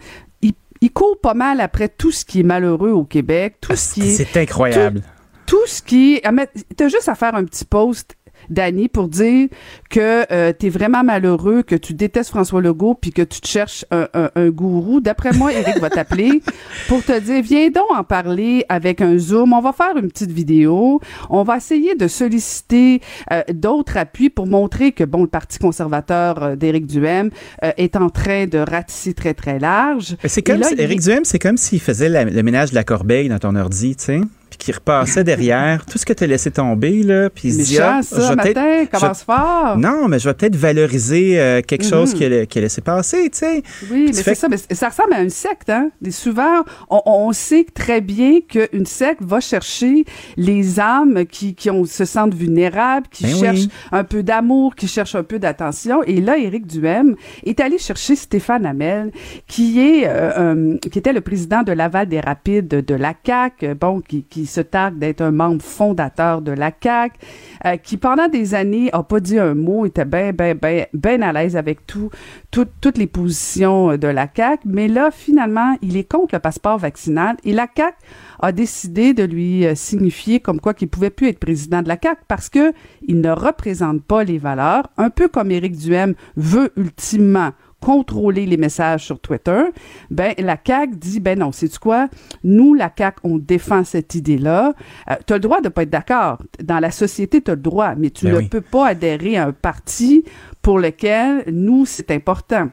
il, 0.83 0.91
court 0.93 1.21
pas 1.21 1.35
mal 1.35 1.61
après 1.61 1.89
tout 1.89 2.11
ce 2.11 2.25
qui 2.25 2.41
est 2.41 2.45
malheureux 2.45 2.93
au 2.93 3.05
Québec, 3.05 3.57
tout 3.61 3.77
ce 3.77 3.95
qui 3.95 4.01
est... 4.01 4.25
C'est 4.25 4.41
incroyable. 4.41 5.03
Tout, 5.45 5.59
tout 5.59 5.67
ce 5.67 5.83
qui... 5.83 6.21
Ah, 6.25 6.31
tu 6.75 6.85
as 6.85 6.89
juste 6.89 7.09
à 7.11 7.15
faire 7.15 7.35
un 7.35 7.45
petit 7.45 7.67
post 7.67 8.17
Dani, 8.51 8.89
pour 8.89 9.09
dire 9.09 9.49
que 9.89 10.31
euh, 10.33 10.53
tu 10.59 10.67
es 10.67 10.69
vraiment 10.69 11.03
malheureux, 11.03 11.63
que 11.63 11.77
tu 11.77 11.95
détestes 11.95 12.31
François 12.31 12.61
Legault, 12.61 12.95
puis 12.95 13.13
que 13.13 13.23
tu 13.23 13.41
te 13.41 13.49
cherches 13.49 13.85
un, 13.91 14.09
un, 14.13 14.49
gourou. 14.51 15.01
D'après 15.01 15.33
moi, 15.33 15.53
Eric 15.53 15.79
va 15.79 15.91
t'appeler 15.91 16.43
pour 16.89 17.03
te 17.03 17.19
dire, 17.19 17.43
viens 17.43 17.71
donc 17.71 17.87
en 17.97 18.05
parler 18.05 18.65
avec 18.69 19.01
un 19.01 19.19
Zoom. 19.19 19.53
On 19.53 19.61
va 19.61 19.73
faire 19.73 19.97
une 19.97 20.09
petite 20.09 20.33
vidéo. 20.33 21.01
On 21.29 21.43
va 21.43 21.57
essayer 21.57 21.95
de 21.95 22.09
solliciter 22.09 23.01
euh, 23.33 23.43
d'autres 23.53 23.97
appuis 23.97 24.31
pour 24.31 24.47
montrer 24.47 24.93
que, 24.93 25.05
bon, 25.05 25.23
le 25.23 25.29
Parti 25.29 25.59
conservateur 25.59 26.43
euh, 26.43 26.57
d'Éric 26.57 26.87
Duhem 26.87 27.31
euh, 27.65 27.73
est 27.77 27.97
en 27.97 28.11
train 28.11 28.47
de 28.47 28.59
ratisser 28.59 29.15
très, 29.15 29.35
très 29.35 29.59
large. 29.59 30.17
C'est 30.25 30.43
comme 30.43 30.63
si, 30.63 30.75
Éric 30.79 31.01
Duhem, 31.01 31.25
c'est 31.25 31.39
comme 31.39 31.57
s'il 31.57 31.81
faisait 31.81 32.09
le 32.09 32.43
ménage 32.43 32.71
de 32.71 32.75
la 32.75 32.85
corbeille 32.85 33.29
dans 33.29 33.39
ton 33.39 33.55
ordi, 33.57 33.97
tu 33.97 34.05
sais 34.05 34.21
qui 34.61 34.73
repassait 34.73 35.25
derrière 35.25 35.87
tout 35.87 35.99
ce 35.99 36.05
que 36.05 36.13
tu 36.13 36.25
as 36.25 36.27
laissé 36.27 36.51
tomber, 36.51 37.03
là, 37.03 37.31
puis 37.31 37.49
il 37.49 37.55
se 37.55 37.69
dit, 37.69 37.79
ah, 37.79 38.03
ça, 38.03 38.37
matin, 38.37 38.85
commence 38.93 39.23
fort. 39.23 39.79
Non, 39.79 40.07
mais 40.07 40.19
je 40.19 40.29
vais 40.29 40.35
peut-être 40.35 40.55
valoriser 40.55 41.41
euh, 41.41 41.63
quelque 41.63 41.85
mhm. 41.85 41.91
chose 41.91 42.15
qui 42.15 42.25
a, 42.25 42.61
laissé 42.61 42.81
passer, 42.83 43.31
tu 43.31 43.39
sais. 43.39 43.63
Oui, 43.91 44.05
mais 44.09 44.13
c'est 44.13 44.35
ça, 44.35 44.49
mais 44.49 44.59
ça 44.59 44.91
ressemble 44.91 45.15
à 45.15 45.23
une 45.23 45.31
secte, 45.31 45.71
hein. 45.71 45.91
souvent, 46.11 46.65
on, 46.91 47.01
on, 47.07 47.33
sait 47.33 47.65
très 47.75 48.03
bien 48.03 48.41
qu'une 48.47 48.85
secte 48.85 49.23
va 49.23 49.41
chercher 49.41 50.05
les 50.37 50.79
âmes 50.79 51.25
qui, 51.25 51.55
qui 51.55 51.71
ont, 51.71 51.87
se 51.87 52.05
sentent 52.05 52.35
vulnérables, 52.35 53.07
qui 53.11 53.25
ben 53.25 53.37
cherchent 53.37 53.69
un 53.93 54.05
peu 54.05 54.23
d'amour, 54.23 54.75
qui 54.75 54.89
cherchent 54.89 55.15
un 55.15 55.23
peu 55.23 55.39
d'attention. 55.39 56.03
Et 56.03 56.21
là, 56.21 56.37
Éric 56.37 56.67
Duhem 56.67 57.17
est 57.45 57.61
allé 57.61 57.79
chercher 57.79 58.15
Stéphane 58.15 58.67
Hamel, 58.67 59.11
qui 59.47 59.81
est, 59.81 60.03
euh, 60.07 60.77
qui 60.79 60.99
était 60.99 61.15
le 61.15 61.23
président 61.23 61.63
de 61.63 61.73
Laval 61.73 62.09
des 62.09 62.21
Rapides 62.21 62.69
de 62.69 62.95
la 62.95 63.15
CAQ, 63.25 63.75
bon, 63.75 64.01
qui, 64.01 64.25
qui 64.25 64.50
se 64.51 64.61
targue 64.61 64.99
d'être 64.99 65.21
un 65.21 65.31
membre 65.31 65.63
fondateur 65.63 66.43
de 66.43 66.53
la 66.53 66.71
CAQ, 66.71 67.17
euh, 67.65 67.77
qui 67.77 67.97
pendant 67.97 68.29
des 68.29 68.55
années 68.55 68.91
a 68.93 69.03
pas 69.03 69.21
dit 69.21 69.39
un 69.39 69.55
mot, 69.55 69.87
était 69.87 70.05
bien, 70.05 70.33
bien, 70.33 70.55
bien, 70.55 70.87
bien 70.93 71.23
à 71.23 71.33
l'aise 71.33 71.57
avec 71.57 71.87
tout, 71.87 72.11
toutes 72.51 72.99
les 72.99 73.07
positions 73.07 73.97
de 73.97 74.09
la 74.09 74.29
CAQ, 74.35 74.63
mais 74.67 74.89
là, 74.89 75.11
finalement, 75.11 75.77
il 75.83 75.97
est 75.97 76.05
contre 76.11 76.35
le 76.35 76.41
passeport 76.41 76.79
vaccinal 76.79 77.37
et 77.45 77.53
la 77.53 77.67
CAQ 77.75 77.97
a 78.41 78.53
décidé 78.53 79.15
de 79.15 79.25
lui 79.25 79.67
euh, 79.67 79.75
signifier 79.75 80.41
comme 80.41 80.61
quoi 80.61 80.75
qu'il 80.75 80.89
pouvait 80.89 81.11
plus 81.11 81.29
être 81.29 81.39
président 81.39 81.83
de 81.83 81.89
la 81.89 81.97
CAQ 82.03 82.23
parce 82.29 82.49
que 82.49 82.73
il 83.07 83.21
ne 83.21 83.31
représente 83.31 84.03
pas 84.03 84.25
les 84.25 84.39
valeurs, 84.39 84.89
un 84.97 85.11
peu 85.11 85.29
comme 85.29 85.51
Éric 85.51 85.77
Duhem 85.77 86.15
veut 86.37 86.73
ultimement 86.77 87.51
contrôler 87.81 88.47
les 88.47 88.57
messages 88.57 89.05
sur 89.05 89.19
Twitter, 89.21 89.63
ben 90.11 90.35
la 90.39 90.57
CAQ 90.65 90.97
dit 90.97 91.21
ben 91.21 91.39
non, 91.39 91.53
c'est 91.53 91.79
quoi? 91.79 92.09
Nous 92.45 92.75
la 92.75 92.93
CAQ 92.97 93.21
on 93.25 93.39
défend 93.39 93.85
cette 93.85 94.15
idée-là. 94.15 94.75
Euh, 95.11 95.15
tu 95.27 95.33
as 95.33 95.37
le 95.37 95.41
droit 95.41 95.61
de 95.61 95.69
pas 95.69 95.83
être 95.83 95.91
d'accord. 95.91 96.39
Dans 96.63 96.79
la 96.79 96.91
société, 96.91 97.41
tu 97.41 97.51
as 97.51 97.55
le 97.55 97.61
droit, 97.61 97.95
mais 97.97 98.11
tu 98.11 98.27
ben 98.27 98.41
ne 98.41 98.49
peux 98.49 98.61
pas 98.61 98.89
adhérer 98.89 99.37
à 99.37 99.47
un 99.47 99.53
parti 99.53 100.25
pour 100.63 100.79
lequel 100.79 101.45
nous 101.51 101.87
c'est 101.87 102.11
important. 102.11 102.69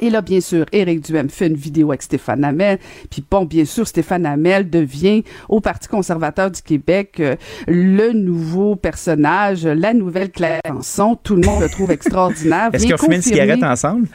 Et 0.00 0.10
là, 0.10 0.20
bien 0.20 0.40
sûr, 0.40 0.66
Éric 0.72 1.02
Duhem 1.02 1.28
fait 1.28 1.46
une 1.46 1.54
vidéo 1.54 1.90
avec 1.90 2.02
Stéphane 2.02 2.44
Hamel. 2.44 2.78
Puis 3.10 3.24
bon, 3.28 3.44
bien 3.44 3.64
sûr, 3.64 3.86
Stéphane 3.86 4.26
Hamel 4.26 4.68
devient 4.68 5.22
au 5.48 5.60
Parti 5.60 5.88
conservateur 5.88 6.50
du 6.50 6.62
Québec 6.62 7.16
euh, 7.20 7.36
le 7.66 8.12
nouveau 8.12 8.76
personnage, 8.76 9.64
la 9.66 9.94
nouvelle 9.94 10.30
Claire. 10.30 10.60
Tout 11.22 11.36
le 11.36 11.46
monde 11.46 11.62
le 11.62 11.68
trouve 11.68 11.90
extraordinaire. 11.92 12.70
Est-ce 12.72 12.84
qu'ils 12.84 12.94
ont 12.94 12.98
fumé 12.98 13.16
une 13.16 13.22
cigarette 13.22 13.62
ensemble? 13.62 14.08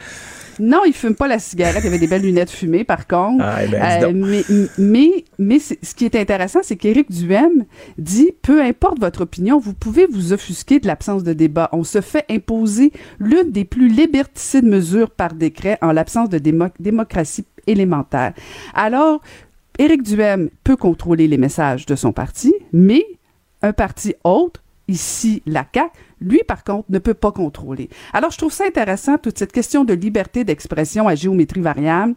Non, 0.60 0.80
il 0.86 0.92
fume 0.92 1.14
pas 1.14 1.28
la 1.28 1.38
cigarette. 1.38 1.82
Il 1.84 1.88
avait 1.88 1.98
des 1.98 2.06
belles 2.06 2.22
lunettes 2.22 2.50
fumées, 2.50 2.84
par 2.84 3.06
contre. 3.06 3.44
Ah, 3.44 3.64
eh 3.64 3.68
ben, 3.68 4.04
euh, 4.04 4.12
mais 4.14 4.44
mais, 4.78 5.24
mais 5.38 5.58
ce 5.58 5.94
qui 5.94 6.04
est 6.04 6.16
intéressant, 6.16 6.60
c'est 6.62 6.76
qu'Éric 6.76 7.10
Duhem 7.10 7.64
dit 7.98 8.32
peu 8.42 8.62
importe 8.62 8.98
votre 9.00 9.22
opinion, 9.22 9.58
vous 9.58 9.74
pouvez 9.74 10.06
vous 10.06 10.32
offusquer 10.32 10.80
de 10.80 10.86
l'absence 10.86 11.22
de 11.22 11.32
débat. 11.32 11.68
On 11.72 11.84
se 11.84 12.00
fait 12.00 12.24
imposer 12.30 12.92
l'une 13.18 13.50
des 13.50 13.64
plus 13.64 13.88
liberticides 13.88 14.64
mesures 14.64 15.10
par 15.10 15.34
décret 15.34 15.78
en 15.82 15.92
l'absence 15.92 16.28
de 16.28 16.38
démocratie 16.78 17.44
élémentaire. 17.66 18.32
Alors, 18.74 19.20
Éric 19.78 20.02
Duhem 20.02 20.50
peut 20.64 20.76
contrôler 20.76 21.28
les 21.28 21.38
messages 21.38 21.86
de 21.86 21.96
son 21.96 22.12
parti, 22.12 22.52
mais 22.72 23.04
un 23.62 23.72
parti 23.72 24.14
autre, 24.24 24.62
ici 24.88 25.42
la 25.46 25.66
CAQ, 25.72 25.90
lui, 26.22 26.40
par 26.46 26.64
contre, 26.64 26.86
ne 26.90 26.98
peut 26.98 27.14
pas 27.14 27.32
contrôler. 27.32 27.88
Alors, 28.12 28.30
je 28.30 28.38
trouve 28.38 28.52
ça 28.52 28.64
intéressant, 28.64 29.18
toute 29.18 29.38
cette 29.38 29.52
question 29.52 29.84
de 29.84 29.92
liberté 29.92 30.44
d'expression 30.44 31.08
à 31.08 31.14
géométrie 31.14 31.60
variable. 31.60 32.14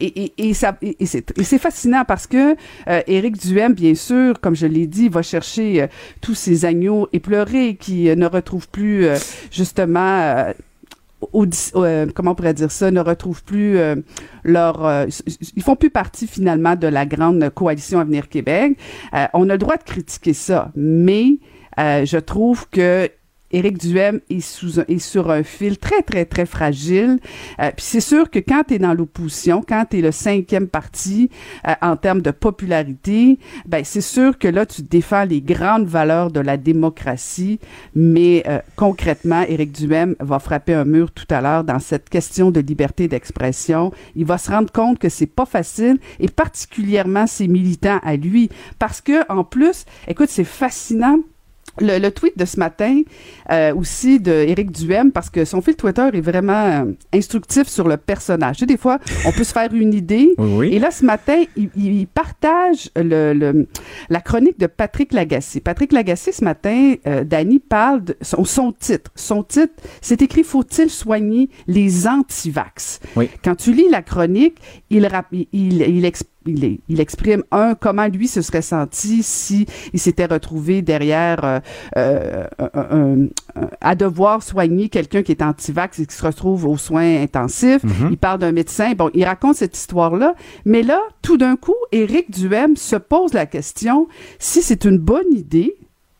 Et, 0.00 0.52
c'est 0.54 1.58
fascinant 1.58 2.04
parce 2.06 2.26
que 2.26 2.54
euh, 2.88 3.00
Éric 3.06 3.38
Duhem, 3.38 3.72
bien 3.72 3.94
sûr, 3.94 4.40
comme 4.40 4.54
je 4.54 4.66
l'ai 4.66 4.86
dit, 4.86 5.08
va 5.08 5.22
chercher 5.22 5.82
euh, 5.82 5.86
tous 6.20 6.34
ces 6.34 6.64
agneaux 6.64 7.08
éplorés 7.12 7.76
qui 7.76 8.08
euh, 8.08 8.14
ne 8.14 8.26
retrouvent 8.26 8.68
plus, 8.68 9.06
euh, 9.06 9.16
justement, 9.50 10.44
comment 11.32 12.32
on 12.32 12.34
pourrait 12.34 12.54
dire 12.54 12.70
ça, 12.70 12.90
ne 12.90 13.00
retrouvent 13.00 13.42
plus 13.42 13.78
leur, 14.44 15.06
ils 15.56 15.62
font 15.62 15.74
plus 15.74 15.90
partie 15.90 16.26
finalement 16.26 16.76
de 16.76 16.86
la 16.86 17.06
grande 17.06 17.48
coalition 17.50 17.98
Avenir 17.98 18.28
Québec. 18.28 18.76
on 19.32 19.48
a 19.48 19.52
le 19.52 19.58
droit 19.58 19.76
de 19.76 19.82
critiquer 19.82 20.34
ça, 20.34 20.70
mais 20.76 21.38
je 21.78 22.18
trouve 22.18 22.68
que 22.70 23.10
Éric 23.52 23.78
Duhem 23.78 24.20
est, 24.28 24.62
est 24.88 24.98
sur 24.98 25.30
un 25.30 25.42
fil 25.42 25.78
très, 25.78 26.02
très, 26.02 26.24
très 26.24 26.46
fragile. 26.46 27.18
Euh, 27.60 27.70
puis 27.76 27.84
c'est 27.84 28.00
sûr 28.00 28.30
que 28.30 28.38
quand 28.38 28.64
tu 28.68 28.74
es 28.74 28.78
dans 28.78 28.94
l'opposition, 28.94 29.62
quand 29.66 29.84
tu 29.90 29.98
es 29.98 30.00
le 30.02 30.12
cinquième 30.12 30.68
parti 30.68 31.30
euh, 31.66 31.72
en 31.80 31.96
termes 31.96 32.22
de 32.22 32.32
popularité, 32.32 33.38
ben 33.66 33.84
c'est 33.84 34.00
sûr 34.00 34.38
que 34.38 34.48
là, 34.48 34.66
tu 34.66 34.82
défends 34.82 35.24
les 35.24 35.40
grandes 35.40 35.86
valeurs 35.86 36.30
de 36.30 36.40
la 36.40 36.56
démocratie, 36.56 37.60
mais 37.94 38.42
euh, 38.48 38.58
concrètement, 38.74 39.42
Éric 39.48 39.72
Duhem 39.72 40.16
va 40.20 40.38
frapper 40.38 40.74
un 40.74 40.84
mur 40.84 41.12
tout 41.12 41.26
à 41.30 41.40
l'heure 41.40 41.64
dans 41.64 41.78
cette 41.78 42.08
question 42.08 42.50
de 42.50 42.60
liberté 42.60 43.06
d'expression. 43.06 43.92
Il 44.16 44.26
va 44.26 44.38
se 44.38 44.50
rendre 44.50 44.72
compte 44.72 44.98
que 44.98 45.08
c'est 45.08 45.26
pas 45.26 45.46
facile, 45.46 45.98
et 46.18 46.28
particulièrement 46.28 47.26
ses 47.26 47.46
militants 47.46 48.00
à 48.02 48.16
lui, 48.16 48.50
parce 48.78 49.00
que 49.00 49.30
en 49.32 49.44
plus, 49.44 49.84
écoute, 50.08 50.28
c'est 50.30 50.44
fascinant 50.44 51.20
le, 51.80 52.08
tweet 52.10 52.38
de 52.38 52.44
ce 52.44 52.58
matin 52.58 53.02
euh, 53.50 53.74
aussi 53.74 54.20
de 54.20 54.32
Éric 54.32 54.70
Duhem 54.70 55.12
parce 55.12 55.30
que 55.30 55.44
son 55.44 55.60
fil 55.60 55.76
Twitter 55.76 56.08
est 56.12 56.20
vraiment 56.20 56.52
euh, 56.52 56.92
instructif 57.12 57.68
sur 57.68 57.88
le 57.88 57.96
personnage. 57.96 58.56
Tu 58.56 58.60
sais, 58.60 58.66
des 58.66 58.76
fois, 58.76 58.98
on 59.26 59.32
peut 59.32 59.44
se 59.44 59.52
faire 59.52 59.72
une 59.72 59.94
idée. 59.94 60.34
Et 60.62 60.78
là, 60.78 60.90
ce 60.90 61.04
matin, 61.04 61.42
il, 61.56 62.06
partage 62.06 62.90
le, 62.96 63.66
la 64.08 64.20
chronique 64.20 64.58
de 64.58 64.66
Patrick 64.66 65.12
Lagacé. 65.12 65.60
Patrick 65.60 65.92
Lagacé, 65.92 66.32
ce 66.32 66.44
matin, 66.44 66.94
euh, 67.06 67.24
Danny 67.24 67.58
parle 67.58 68.04
de 68.04 68.16
son, 68.20 68.44
son 68.44 68.72
titre. 68.72 69.10
Son 69.14 69.42
titre, 69.42 69.74
c'est 70.00 70.22
écrit 70.22 70.44
Faut-il 70.44 70.90
soigner 70.90 71.48
les 71.66 72.06
antivax? 72.06 73.00
Oui. 73.16 73.28
Quand 73.44 73.56
tu 73.56 73.72
lis 73.72 73.88
la 73.90 74.02
chronique, 74.02 74.58
il, 74.90 75.08
il, 75.32 75.46
il, 75.52 75.82
il 75.82 76.04
explique 76.04 76.35
il, 76.46 76.78
il, 76.88 77.00
exprime 77.00 77.42
un 77.50 77.74
comment 77.74 78.06
lui 78.06 78.28
se 78.28 78.42
serait 78.42 78.62
senti 78.62 79.22
si 79.22 79.66
il 79.92 80.00
s'était 80.00 80.26
retrouvé 80.26 80.82
derrière 80.82 81.60
euh, 81.96 82.46
euh, 82.76 83.26
à 83.80 83.94
devoir 83.94 84.42
soigner 84.42 84.88
quelqu'un 84.88 85.22
qui 85.22 85.32
est 85.32 85.42
anti-vax 85.42 86.00
et 86.00 86.06
qui 86.06 86.14
se 86.14 86.24
retrouve 86.24 86.66
aux 86.66 86.76
soins 86.76 87.22
intensifs. 87.22 87.84
Mm-hmm. 87.84 88.10
Il 88.10 88.18
parle 88.18 88.38
d'un 88.40 88.52
médecin. 88.52 88.92
Bon, 88.94 89.10
il 89.14 89.24
raconte 89.24 89.56
cette 89.56 89.76
histoire-là. 89.76 90.34
Mais 90.64 90.82
là, 90.82 91.00
tout 91.22 91.36
d'un 91.36 91.56
coup, 91.56 91.74
Éric 91.92 92.30
Duhem 92.30 92.76
se 92.76 92.96
pose 92.96 93.32
la 93.32 93.46
question 93.46 94.08
si 94.38 94.62
c'est 94.62 94.84
une 94.84 94.98
bonne 94.98 95.32
idée 95.32 95.76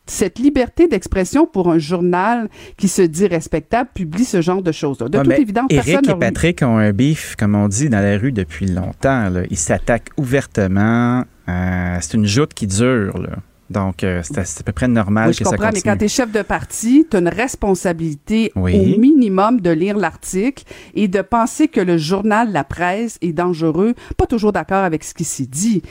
cette 0.09 0.39
liberté 0.39 0.87
d'expression 0.87 1.45
pour 1.45 1.71
un 1.71 1.77
journal 1.77 2.49
qui 2.77 2.87
se 2.87 3.01
dit 3.01 3.27
respectable 3.27 3.89
publie 3.93 4.25
ce 4.25 4.41
genre 4.41 4.61
de 4.61 4.71
choses-là. 4.71 5.09
De 5.09 5.19
toute 5.19 5.39
évidence, 5.39 5.67
Éric 5.69 6.09
et 6.09 6.15
Patrick 6.15 6.61
ont 6.61 6.77
un 6.77 6.91
bif, 6.91 7.35
comme 7.35 7.55
on 7.55 7.67
dit 7.67 7.89
dans 7.89 8.01
la 8.01 8.17
rue 8.17 8.31
depuis 8.31 8.67
longtemps. 8.67 9.29
Là. 9.29 9.41
Ils 9.49 9.57
s'attaquent 9.57 10.09
ouvertement. 10.17 11.23
Euh, 11.49 11.97
c'est 12.01 12.13
une 12.13 12.25
joute 12.25 12.53
qui 12.53 12.67
dure. 12.67 13.17
Là. 13.17 13.37
Donc, 13.69 14.03
euh, 14.03 14.21
c'est 14.23 14.39
à 14.39 14.63
peu 14.63 14.71
près 14.71 14.87
normal 14.87 15.35
que 15.35 15.43
ça 15.43 15.51
comprends, 15.51 15.71
mais 15.73 15.81
quand 15.81 15.97
tu 15.97 16.05
es 16.05 16.07
chef 16.07 16.31
de 16.31 16.41
parti, 16.41 17.05
tu 17.09 17.17
as 17.17 17.19
une 17.19 17.27
responsabilité 17.27 18.51
au 18.55 18.67
minimum 18.67 19.59
de 19.59 19.69
lire 19.69 19.97
l'article 19.97 20.63
et 20.95 21.07
de 21.07 21.21
penser 21.21 21.67
que 21.67 21.81
le 21.81 21.97
journal 21.97 22.51
La 22.51 22.63
Presse 22.63 23.17
est 23.21 23.33
dangereux, 23.33 23.93
pas 24.15 24.25
toujours 24.25 24.53
d'accord 24.53 24.83
avec 24.83 25.03
ce 25.03 25.13
qui 25.13 25.25
s'est 25.25 25.45
dit. 25.45 25.81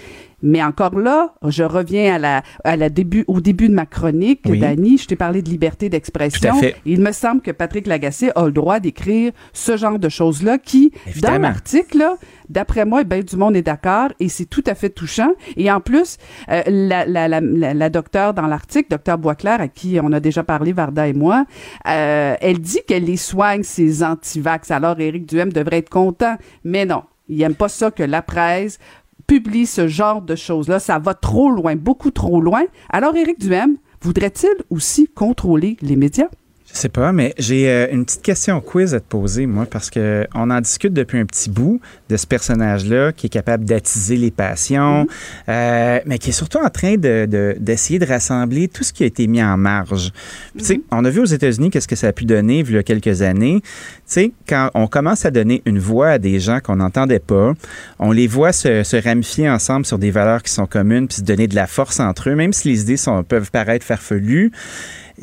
Mais 0.46 0.62
encore 0.62 0.96
là, 0.96 1.34
je 1.44 1.64
reviens 1.64 2.14
à 2.14 2.18
la, 2.20 2.42
à 2.62 2.76
la 2.76 2.88
début, 2.88 3.24
au 3.26 3.40
début 3.40 3.68
de 3.68 3.74
ma 3.74 3.84
chronique, 3.84 4.48
Dani, 4.48 4.96
je 4.96 5.08
t'ai 5.08 5.16
parlé 5.16 5.42
de 5.42 5.48
liberté 5.48 5.88
d'expression. 5.88 6.54
Il 6.84 7.00
me 7.00 7.10
semble 7.10 7.40
que 7.40 7.50
Patrick 7.50 7.88
Lagacé 7.88 8.30
a 8.36 8.44
le 8.44 8.52
droit 8.52 8.78
d'écrire 8.78 9.32
ce 9.52 9.76
genre 9.76 9.98
de 9.98 10.08
choses-là 10.08 10.58
qui, 10.58 10.92
dans 11.20 11.38
l'article, 11.38 12.04
d'après 12.48 12.84
moi, 12.84 13.02
ben, 13.02 13.24
du 13.24 13.34
monde 13.34 13.56
est 13.56 13.62
d'accord 13.62 14.10
et 14.20 14.28
c'est 14.28 14.44
tout 14.44 14.62
à 14.68 14.76
fait 14.76 14.88
touchant. 14.88 15.32
Et 15.56 15.68
en 15.68 15.80
plus, 15.80 16.16
euh, 16.48 16.62
la, 16.68 17.04
la, 17.06 17.26
la, 17.26 17.40
la, 17.40 17.90
docteure 17.90 18.32
dans 18.32 18.46
l'article, 18.46 18.88
docteur 18.90 19.18
Boisclair, 19.18 19.60
à 19.60 19.66
qui 19.66 19.98
on 20.00 20.12
a 20.12 20.20
déjà 20.20 20.44
parlé, 20.44 20.72
Varda 20.72 21.08
et 21.08 21.12
moi, 21.12 21.44
euh, 21.88 22.36
elle 22.40 22.60
dit 22.60 22.82
qu'elle 22.86 23.04
les 23.04 23.16
soigne, 23.16 23.64
ces 23.64 24.04
antivax. 24.04 24.70
Alors, 24.70 25.00
Éric 25.00 25.26
Duhem 25.26 25.52
devrait 25.52 25.78
être 25.78 25.90
content. 25.90 26.36
Mais 26.62 26.86
non, 26.86 27.02
il 27.28 27.42
aime 27.42 27.56
pas 27.56 27.68
ça 27.68 27.90
que 27.90 28.04
la 28.04 28.22
presse 28.22 28.78
publie 29.26 29.66
ce 29.66 29.88
genre 29.88 30.22
de 30.22 30.34
choses-là. 30.34 30.78
Ça 30.78 30.98
va 30.98 31.14
trop 31.14 31.50
loin, 31.50 31.76
beaucoup 31.76 32.10
trop 32.10 32.40
loin. 32.40 32.62
Alors, 32.90 33.16
Éric 33.16 33.38
Duhem, 33.40 33.76
voudrait-il 34.00 34.54
aussi 34.70 35.08
contrôler 35.08 35.76
les 35.82 35.96
médias? 35.96 36.28
Je 36.76 36.82
sais 36.82 36.88
pas, 36.90 37.10
mais 37.10 37.32
j'ai 37.38 37.70
euh, 37.70 37.86
une 37.90 38.04
petite 38.04 38.20
question 38.20 38.60
quiz 38.60 38.92
à 38.92 39.00
te 39.00 39.06
poser, 39.06 39.46
moi, 39.46 39.64
parce 39.64 39.88
que 39.88 40.26
on 40.34 40.50
en 40.50 40.60
discute 40.60 40.92
depuis 40.92 41.18
un 41.18 41.24
petit 41.24 41.48
bout 41.48 41.80
de 42.10 42.18
ce 42.18 42.26
personnage-là 42.26 43.12
qui 43.12 43.28
est 43.28 43.30
capable 43.30 43.64
d'attiser 43.64 44.16
les 44.16 44.30
passions, 44.30 45.04
mhm. 45.04 45.08
euh, 45.48 46.00
mais 46.04 46.18
qui 46.18 46.28
est 46.28 46.34
surtout 46.34 46.58
en 46.58 46.68
train 46.68 46.96
d'essayer 46.98 47.98
de, 47.98 48.04
rassembler 48.04 48.68
tout 48.68 48.84
ce 48.84 48.92
qui 48.92 49.04
a 49.04 49.06
été 49.06 49.26
mis 49.26 49.42
en 49.42 49.56
marge. 49.56 50.12
Tu 50.58 50.64
sais, 50.66 50.74
mhm. 50.74 50.82
on 50.90 51.04
a 51.06 51.08
vu 51.08 51.20
aux 51.20 51.24
États-Unis 51.24 51.70
qu'est-ce 51.70 51.88
que 51.88 51.96
ça 51.96 52.08
a 52.08 52.12
pu 52.12 52.26
donner 52.26 52.58
il 52.58 52.70
y 52.70 52.76
a 52.76 52.82
quelques 52.82 53.22
années. 53.22 53.62
Tu 53.62 53.72
sais, 54.04 54.32
quand 54.46 54.70
on 54.74 54.86
commence 54.86 55.24
à 55.24 55.30
donner 55.30 55.62
une 55.64 55.78
voix 55.78 56.10
à 56.10 56.18
des 56.18 56.40
gens 56.40 56.60
qu'on 56.60 56.76
n'entendait 56.76 57.20
pas, 57.20 57.54
on 57.98 58.12
les 58.12 58.26
voit 58.26 58.52
se, 58.52 58.82
se, 58.82 59.02
ramifier 59.02 59.48
ensemble 59.48 59.86
sur 59.86 59.98
des 59.98 60.10
valeurs 60.10 60.42
qui 60.42 60.52
sont 60.52 60.66
communes, 60.66 61.08
puis 61.08 61.16
se 61.16 61.22
donner 61.22 61.46
de 61.46 61.54
la 61.54 61.66
force 61.66 62.00
entre 62.00 62.28
eux, 62.28 62.34
même 62.34 62.52
si 62.52 62.68
les 62.68 62.82
idées 62.82 62.98
sont, 62.98 63.24
peuvent 63.24 63.50
paraître 63.50 63.86
farfelues. 63.86 64.52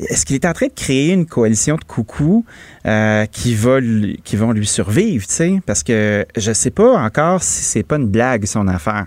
Est-ce 0.00 0.26
qu'il 0.26 0.34
est 0.34 0.44
en 0.44 0.52
train 0.52 0.66
de 0.66 0.72
créer 0.72 1.12
une 1.12 1.26
coalition 1.26 1.76
de 1.76 1.84
coucous 1.84 2.44
euh, 2.86 3.26
qui, 3.26 3.54
va 3.54 3.78
qui 4.24 4.36
vont 4.36 4.52
lui 4.52 4.66
survivre, 4.66 5.26
tu 5.26 5.32
sais? 5.32 5.60
Parce 5.66 5.82
que 5.82 6.26
je 6.36 6.52
sais 6.52 6.70
pas 6.70 6.98
encore 6.98 7.42
si 7.42 7.62
c'est 7.62 7.84
pas 7.84 7.96
une 7.96 8.08
blague, 8.08 8.44
son 8.46 8.66
affaire. 8.66 9.06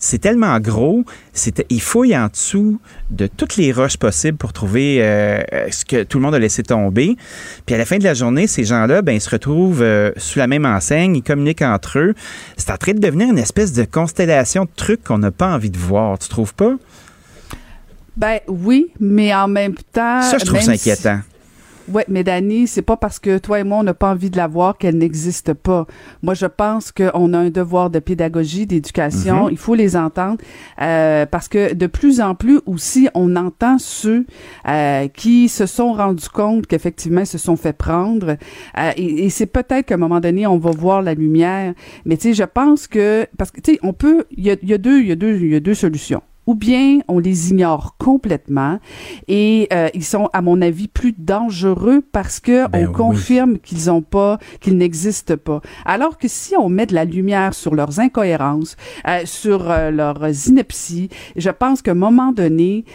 C'est 0.00 0.18
tellement 0.18 0.60
gros, 0.60 1.02
il 1.70 1.80
fouille 1.80 2.16
en 2.16 2.28
dessous 2.28 2.80
de 3.10 3.26
toutes 3.26 3.56
les 3.56 3.72
roches 3.72 3.96
possibles 3.96 4.38
pour 4.38 4.52
trouver 4.52 5.02
euh, 5.02 5.42
ce 5.72 5.84
que 5.84 6.04
tout 6.04 6.18
le 6.18 6.24
monde 6.24 6.36
a 6.36 6.38
laissé 6.38 6.62
tomber. 6.62 7.16
Puis 7.66 7.74
à 7.74 7.78
la 7.78 7.84
fin 7.84 7.98
de 7.98 8.04
la 8.04 8.14
journée, 8.14 8.46
ces 8.46 8.62
gens-là, 8.62 9.02
ben, 9.02 9.12
ils 9.12 9.20
se 9.20 9.30
retrouvent 9.30 9.82
euh, 9.82 10.12
sous 10.16 10.38
la 10.38 10.46
même 10.46 10.66
enseigne, 10.66 11.16
ils 11.16 11.22
communiquent 11.22 11.62
entre 11.62 11.98
eux. 11.98 12.14
C'est 12.56 12.70
en 12.70 12.76
train 12.76 12.92
de 12.92 13.00
devenir 13.00 13.28
une 13.28 13.38
espèce 13.38 13.72
de 13.72 13.82
constellation 13.82 14.66
de 14.66 14.70
trucs 14.76 15.02
qu'on 15.02 15.18
n'a 15.18 15.32
pas 15.32 15.52
envie 15.52 15.70
de 15.70 15.78
voir, 15.78 16.16
tu 16.16 16.28
trouves 16.28 16.54
pas? 16.54 16.76
Ben 18.18 18.40
oui, 18.48 18.88
mais 18.98 19.32
en 19.32 19.46
même 19.46 19.76
temps. 19.92 20.22
Ça, 20.22 20.38
je 20.38 20.44
trouve 20.44 20.60
ça 20.60 20.72
inquiétant. 20.72 21.20
Oui, 21.90 22.02
mais 22.08 22.22
Dani, 22.22 22.66
c'est 22.66 22.82
pas 22.82 22.98
parce 22.98 23.18
que 23.18 23.38
toi 23.38 23.60
et 23.60 23.64
moi, 23.64 23.78
on 23.78 23.82
n'a 23.82 23.94
pas 23.94 24.10
envie 24.10 24.28
de 24.28 24.36
la 24.36 24.46
voir 24.46 24.76
qu'elle 24.76 24.98
n'existe 24.98 25.54
pas. 25.54 25.86
Moi, 26.22 26.34
je 26.34 26.44
pense 26.44 26.92
qu'on 26.92 27.32
a 27.32 27.38
un 27.38 27.48
devoir 27.48 27.88
de 27.88 27.98
pédagogie, 27.98 28.66
d'éducation. 28.66 29.44
Mhm. 29.44 29.52
Il 29.52 29.56
faut 29.56 29.74
les 29.74 29.96
entendre 29.96 30.38
euh, 30.82 31.24
parce 31.24 31.48
que 31.48 31.72
de 31.72 31.86
plus 31.86 32.20
en 32.20 32.34
plus 32.34 32.60
aussi, 32.66 33.08
on 33.14 33.36
entend 33.36 33.78
ceux 33.78 34.26
euh, 34.68 35.08
qui 35.08 35.48
se 35.48 35.64
sont 35.64 35.94
rendus 35.94 36.28
compte 36.28 36.66
qu'effectivement, 36.66 37.20
ils 37.20 37.26
se 37.26 37.38
sont 37.38 37.56
fait 37.56 37.72
prendre. 37.72 38.36
Euh, 38.76 38.90
et, 38.96 39.24
et 39.24 39.30
c'est 39.30 39.46
peut-être 39.46 39.86
qu'à 39.86 39.94
un 39.94 39.98
moment 39.98 40.20
donné, 40.20 40.46
on 40.46 40.58
va 40.58 40.72
voir 40.72 41.00
la 41.02 41.14
lumière. 41.14 41.72
Mais 42.04 42.16
tu 42.16 42.28
sais, 42.28 42.34
je 42.34 42.44
pense 42.44 42.86
que 42.86 43.26
parce 43.38 43.50
que 43.50 43.60
tu 43.60 43.74
sais, 43.74 43.78
on 43.82 43.94
peut. 43.94 44.24
Il 44.32 44.44
y 44.44 44.50
a, 44.50 44.56
y 44.62 44.74
a 44.74 44.78
deux, 44.78 45.00
il 45.00 45.06
y 45.06 45.12
a 45.12 45.16
deux, 45.16 45.36
il 45.36 45.52
y 45.52 45.54
a 45.54 45.60
deux 45.60 45.74
solutions 45.74 46.22
ou 46.48 46.54
bien 46.54 47.00
on 47.08 47.18
les 47.18 47.50
ignore 47.50 47.96
complètement 47.98 48.80
et 49.28 49.68
euh, 49.70 49.90
ils 49.92 50.04
sont 50.04 50.30
à 50.32 50.40
mon 50.40 50.62
avis 50.62 50.88
plus 50.88 51.12
dangereux 51.12 52.02
parce 52.10 52.40
que 52.40 52.66
ben 52.70 52.88
on 52.88 52.92
confirme 52.92 53.58
qu'ils 53.58 53.90
ont 53.90 54.00
pas 54.00 54.38
qu'ils 54.58 54.78
n'existent 54.78 55.36
pas 55.36 55.60
alors 55.84 56.16
que 56.16 56.26
si 56.26 56.56
on 56.56 56.70
met 56.70 56.86
de 56.86 56.94
la 56.94 57.04
lumière 57.04 57.52
sur 57.52 57.74
leurs 57.74 58.00
incohérences 58.00 58.76
euh, 59.06 59.20
sur 59.26 59.70
euh, 59.70 59.90
leurs 59.90 60.48
inepties 60.48 61.10
je 61.36 61.50
pense 61.50 61.82
qu'à 61.82 61.90
un 61.90 61.94
moment 61.94 62.32
donné 62.32 62.86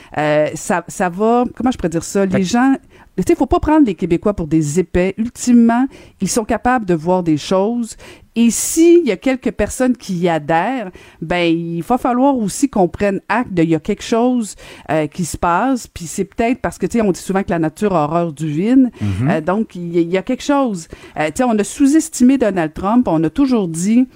ça 0.55 0.83
ça 0.87 1.09
va 1.09 1.43
comment 1.55 1.69
je 1.69 1.77
pourrais 1.77 1.89
dire 1.89 2.03
ça? 2.03 2.25
Les 2.25 2.43
gens 2.43 2.73
il 3.17 3.23
ne 3.29 3.35
faut 3.35 3.45
pas 3.45 3.59
prendre 3.59 3.85
les 3.85 3.93
Québécois 3.93 4.33
pour 4.33 4.47
des 4.47 4.79
épais. 4.79 5.13
Ultimement, 5.17 5.85
ils 6.19 6.29
sont 6.29 6.45
capables 6.45 6.85
de 6.85 6.95
voir 6.95 7.21
des 7.21 7.37
choses. 7.37 7.95
Et 8.35 8.49
s'il 8.49 9.05
y 9.05 9.11
a 9.11 9.17
quelques 9.17 9.51
personnes 9.51 9.95
qui 9.95 10.15
y 10.15 10.29
adhèrent, 10.29 10.91
ben 11.21 11.43
il 11.43 11.81
va 11.81 11.97
falloir 11.97 12.35
aussi 12.35 12.69
qu'on 12.69 12.87
prenne 12.87 13.21
acte 13.29 13.53
de 13.53 13.63
il 13.63 13.69
y 13.69 13.75
a 13.75 13.79
quelque 13.79 14.03
chose 14.03 14.55
euh, 14.91 15.07
qui 15.07 15.25
se 15.25 15.37
passe. 15.37 15.87
Puis 15.87 16.05
c'est 16.05 16.25
peut-être 16.25 16.59
parce 16.61 16.77
que 16.77 16.85
tu 16.85 16.97
sais 16.97 17.03
on 17.03 17.11
dit 17.11 17.19
souvent 17.19 17.43
que 17.43 17.49
la 17.49 17.59
nature 17.59 17.95
a 17.95 18.05
horreur 18.05 18.33
du 18.33 18.47
vide. 18.47 18.89
Mm-hmm. 19.01 19.31
Euh, 19.31 19.41
donc 19.41 19.75
il 19.75 20.11
y, 20.11 20.17
a 20.17 20.21
quelque 20.21 20.43
chose. 20.43 20.87
Euh, 21.19 21.27
tu 21.27 21.37
sais 21.37 21.43
on 21.43 21.57
a 21.57 21.63
sous-estimé 21.63 22.37
Donald 22.37 22.73
Trump. 22.73 23.07
On 23.07 23.23
a 23.23 23.29
toujours 23.29 23.67
dit 23.67 24.07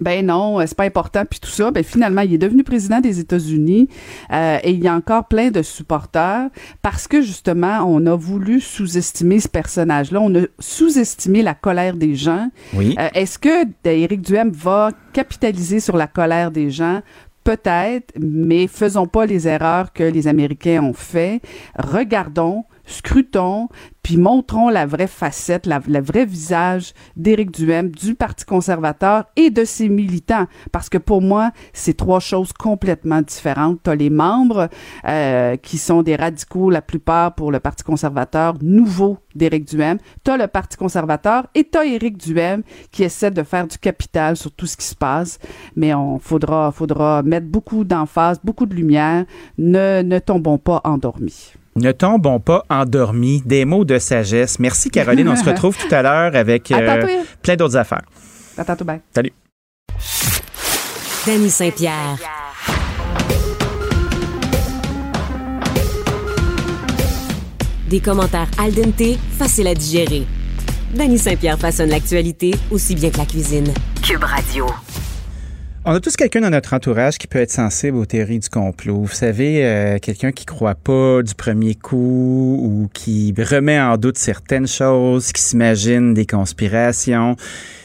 ben 0.00 0.26
non, 0.26 0.60
euh, 0.60 0.64
c'est 0.66 0.76
pas 0.76 0.84
important 0.84 1.24
puis 1.28 1.40
tout 1.40 1.50
ça. 1.50 1.70
Ben 1.70 1.82
finalement, 1.82 2.22
il 2.22 2.34
est 2.34 2.38
devenu 2.38 2.62
président 2.62 3.00
des 3.00 3.20
États-Unis 3.20 3.88
euh, 4.32 4.58
et 4.62 4.70
il 4.70 4.82
y 4.82 4.88
a 4.88 4.94
encore 4.94 5.26
plein 5.26 5.50
de 5.50 5.62
supporters 5.62 6.48
parce 6.82 7.08
que 7.08 7.22
justement, 7.22 7.84
on 7.86 8.06
a 8.06 8.14
voulu 8.14 8.60
sous-estimer 8.60 9.40
ce 9.40 9.48
personnage-là. 9.48 10.20
On 10.20 10.34
a 10.34 10.42
sous-estimé 10.58 11.42
la 11.42 11.54
colère 11.54 11.96
des 11.96 12.14
gens. 12.14 12.48
Oui. 12.74 12.94
Euh, 12.98 13.08
est-ce 13.14 13.38
que 13.38 13.66
Éric 13.84 14.22
Duhem 14.22 14.50
va 14.50 14.90
capitaliser 15.12 15.80
sur 15.80 15.96
la 15.96 16.06
colère 16.06 16.50
des 16.50 16.70
gens? 16.70 17.00
Peut-être, 17.42 18.12
mais 18.20 18.66
faisons 18.66 19.06
pas 19.06 19.24
les 19.24 19.48
erreurs 19.48 19.92
que 19.92 20.04
les 20.04 20.28
Américains 20.28 20.82
ont 20.82 20.92
fait. 20.92 21.40
Regardons 21.76 22.64
scrutons, 22.92 23.68
puis 24.02 24.16
montrons 24.16 24.68
la 24.68 24.86
vraie 24.86 25.06
facette, 25.06 25.66
la, 25.66 25.80
le 25.86 26.00
vrai 26.00 26.24
visage 26.24 26.94
d'Éric 27.16 27.50
Duhem, 27.52 27.90
du 27.90 28.14
Parti 28.14 28.44
conservateur 28.44 29.24
et 29.36 29.50
de 29.50 29.64
ses 29.64 29.88
militants. 29.88 30.46
Parce 30.72 30.88
que 30.88 30.98
pour 30.98 31.22
moi, 31.22 31.52
c'est 31.72 31.96
trois 31.96 32.20
choses 32.20 32.52
complètement 32.52 33.22
différentes. 33.22 33.80
Tu 33.84 33.90
as 33.90 33.94
les 33.94 34.10
membres 34.10 34.68
euh, 35.06 35.56
qui 35.56 35.78
sont 35.78 36.02
des 36.02 36.16
radicaux, 36.16 36.70
la 36.70 36.82
plupart 36.82 37.34
pour 37.34 37.52
le 37.52 37.60
Parti 37.60 37.84
conservateur, 37.84 38.54
nouveau 38.62 39.18
d'Éric 39.34 39.66
Duhem. 39.66 39.98
Tu 40.24 40.30
as 40.30 40.36
le 40.36 40.46
Parti 40.46 40.76
conservateur 40.76 41.46
et 41.54 41.68
tu 41.68 41.78
as 41.78 41.84
Éric 41.84 42.16
Duhem 42.16 42.62
qui 42.90 43.04
essaie 43.04 43.30
de 43.30 43.42
faire 43.42 43.66
du 43.66 43.78
capital 43.78 44.36
sur 44.36 44.52
tout 44.52 44.66
ce 44.66 44.76
qui 44.76 44.86
se 44.86 44.96
passe. 44.96 45.38
Mais 45.76 45.94
on 45.94 46.18
faudra, 46.18 46.72
faudra 46.72 47.22
mettre 47.22 47.46
beaucoup 47.46 47.84
d'emphase, 47.84 48.40
beaucoup 48.42 48.66
de 48.66 48.74
lumière. 48.74 49.24
Ne, 49.58 50.02
ne 50.02 50.18
tombons 50.18 50.58
pas 50.58 50.80
endormis. 50.84 51.54
Ne 51.76 51.92
tombons 51.92 52.40
pas 52.40 52.64
endormis. 52.68 53.42
Des 53.44 53.64
mots 53.64 53.84
de 53.84 53.98
sagesse. 53.98 54.58
Merci, 54.58 54.90
Caroline. 54.90 55.28
On 55.28 55.36
se 55.36 55.44
retrouve 55.48 55.76
tout 55.76 55.94
à 55.94 56.02
l'heure 56.02 56.34
avec 56.34 56.70
euh, 56.72 57.22
plein 57.42 57.56
d'autres 57.56 57.76
affaires. 57.76 58.02
À 58.58 58.64
tantôt, 58.64 58.84
bye. 58.84 59.00
Salut. 59.14 59.32
Danny 61.26 61.50
Saint-Pierre. 61.50 62.18
Des 67.88 68.00
commentaires 68.00 68.48
al 68.58 68.72
dente, 68.72 69.18
faciles 69.36 69.66
à 69.66 69.74
digérer. 69.74 70.24
Danny 70.94 71.18
Saint-Pierre 71.18 71.58
façonne 71.58 71.90
l'actualité 71.90 72.54
aussi 72.70 72.94
bien 72.94 73.10
que 73.10 73.18
la 73.18 73.26
cuisine. 73.26 73.72
Cube 74.02 74.24
Radio. 74.24 74.66
On 75.86 75.92
a 75.92 76.00
tous 76.00 76.14
quelqu'un 76.14 76.42
dans 76.42 76.50
notre 76.50 76.74
entourage 76.74 77.16
qui 77.16 77.26
peut 77.26 77.38
être 77.38 77.50
sensible 77.50 77.96
aux 77.96 78.04
théories 78.04 78.38
du 78.38 78.50
complot. 78.50 79.00
Vous 79.04 79.14
savez, 79.14 79.64
euh, 79.64 79.98
quelqu'un 79.98 80.30
qui 80.30 80.44
croit 80.44 80.74
pas 80.74 81.22
du 81.22 81.34
premier 81.34 81.74
coup 81.74 82.60
ou 82.62 82.90
qui 82.92 83.32
remet 83.38 83.80
en 83.80 83.96
doute 83.96 84.18
certaines 84.18 84.66
choses, 84.66 85.32
qui 85.32 85.40
s'imagine 85.40 86.12
des 86.12 86.26
conspirations. 86.26 87.34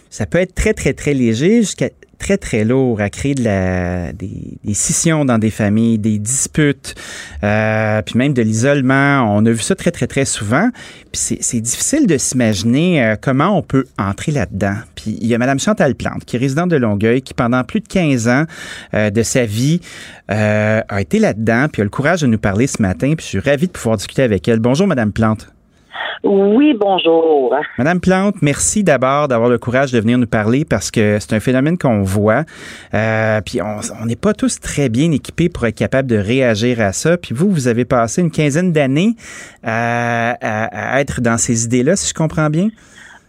Ça 0.09 0.25
peut 0.25 0.39
être 0.39 0.53
très, 0.53 0.73
très, 0.73 0.91
très 0.91 1.13
léger 1.13 1.61
jusqu'à 1.61 1.87
très, 2.19 2.37
très 2.37 2.65
lourd 2.65 2.99
à 2.99 3.09
créer 3.09 3.33
de 3.33 3.43
la, 3.43 4.11
des, 4.11 4.57
des 4.63 4.73
scissions 4.73 5.23
dans 5.23 5.37
des 5.37 5.49
familles, 5.49 5.97
des 5.97 6.19
disputes, 6.19 6.95
euh, 7.43 8.01
puis 8.01 8.17
même 8.17 8.33
de 8.33 8.41
l'isolement. 8.41 9.25
On 9.33 9.45
a 9.45 9.51
vu 9.51 9.61
ça 9.61 9.75
très, 9.75 9.91
très, 9.91 10.07
très 10.07 10.25
souvent. 10.25 10.69
Puis 11.13 11.37
c'est 11.39 11.61
difficile 11.61 12.07
de 12.07 12.17
s'imaginer 12.17 13.03
euh, 13.03 13.15
comment 13.19 13.57
on 13.57 13.61
peut 13.61 13.85
entrer 13.97 14.33
là-dedans. 14.33 14.75
Puis 15.05 15.19
il 15.21 15.27
y 15.27 15.35
a 15.35 15.37
Mme 15.37 15.59
Chantal 15.59 15.93
Plante, 15.93 16.25
qui 16.25 16.35
est 16.35 16.39
résidente 16.39 16.69
de 16.69 16.77
Longueuil, 16.77 17.21
qui 17.21 17.35
pendant 17.35 17.63
plus 17.63 17.79
de 17.79 17.87
15 17.87 18.27
ans 18.27 18.43
euh, 18.95 19.11
de 19.11 19.21
sa 19.21 19.45
vie 19.45 19.79
euh, 20.31 20.81
a 20.89 21.01
été 21.01 21.19
là-dedans, 21.19 21.67
puis 21.71 21.83
a 21.83 21.85
le 21.85 21.91
courage 21.91 22.21
de 22.21 22.27
nous 22.27 22.39
parler 22.39 22.65
ce 22.65 22.81
matin. 22.81 23.13
Puis 23.15 23.23
je 23.23 23.39
suis 23.39 23.39
ravi 23.39 23.67
de 23.67 23.71
pouvoir 23.71 23.97
discuter 23.97 24.23
avec 24.23 24.47
elle. 24.47 24.59
Bonjour, 24.59 24.87
Mme 24.87 25.11
Plante. 25.11 25.47
Oui, 26.23 26.73
bonjour. 26.79 27.53
Madame 27.77 27.99
Plante, 27.99 28.37
merci 28.41 28.83
d'abord 28.83 29.27
d'avoir 29.27 29.47
le 29.47 29.59
courage 29.59 29.91
de 29.91 29.99
venir 29.99 30.17
nous 30.17 30.25
parler 30.25 30.65
parce 30.65 30.89
que 30.89 31.19
c'est 31.19 31.33
un 31.33 31.39
phénomène 31.39 31.77
qu'on 31.77 32.01
voit. 32.01 32.45
Euh, 32.95 33.41
puis 33.41 33.59
on 33.61 34.05
n'est 34.07 34.15
pas 34.15 34.33
tous 34.33 34.59
très 34.59 34.89
bien 34.89 35.11
équipés 35.11 35.49
pour 35.49 35.67
être 35.67 35.75
capable 35.75 36.09
de 36.09 36.17
réagir 36.17 36.81
à 36.81 36.93
ça. 36.93 37.17
Puis 37.17 37.35
vous, 37.35 37.51
vous 37.51 37.67
avez 37.67 37.85
passé 37.85 38.21
une 38.21 38.31
quinzaine 38.31 38.71
d'années 38.71 39.15
à, 39.61 40.99
être 40.99 41.21
dans 41.21 41.37
ces 41.37 41.65
idées-là, 41.65 41.95
si 41.95 42.09
je 42.09 42.15
comprends 42.15 42.49
bien? 42.49 42.69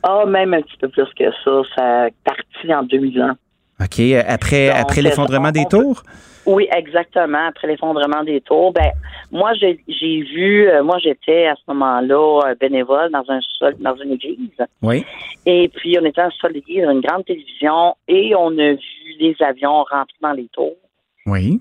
Ah, 0.09 0.25
même 0.25 0.55
un 0.55 0.63
petit 0.63 0.77
peu 0.81 0.89
plus 0.89 1.13
que 1.19 1.25
ça. 1.45 1.63
Ça 1.75 2.05
a 2.05 2.09
parti 2.25 2.73
en 2.73 2.85
2000 2.85 3.23
ans. 3.23 3.37
OK. 3.81 4.01
Après, 4.27 4.71
après 4.71 5.03
l'effondrement 5.03 5.51
des 5.51 5.65
tours? 5.67 6.03
Oui, 6.47 6.69
exactement. 6.73 7.49
Après 7.49 7.67
l'effondrement 7.67 8.23
des 8.23 8.41
tours, 8.41 8.73
ben 8.73 8.93
moi 9.33 9.53
j'ai 9.55 9.77
vu, 9.89 10.69
euh, 10.69 10.85
moi 10.85 10.99
j'étais 10.99 11.47
à 11.47 11.57
ce 11.57 11.63
moment-là 11.73 12.41
euh, 12.47 12.55
bénévole 12.55 13.11
dans 13.11 13.25
un 13.29 13.41
sol, 13.59 13.75
dans 13.81 13.97
une 13.97 14.13
église. 14.13 14.57
Oui. 14.81 15.05
Et 15.45 15.69
puis 15.75 15.99
on 16.01 16.05
était 16.05 16.23
en 16.23 16.31
sol 16.31 16.53
d'église, 16.53 16.85
une 16.85 17.01
grande 17.01 17.25
télévision, 17.25 17.97
et 18.07 18.33
on 18.37 18.57
a 18.59 18.73
vu 18.75 19.17
les 19.19 19.37
avions 19.41 19.83
rentrer 19.83 20.17
dans 20.23 20.33
les 20.33 20.49
tours. 20.53 20.77
Oui. 21.27 21.61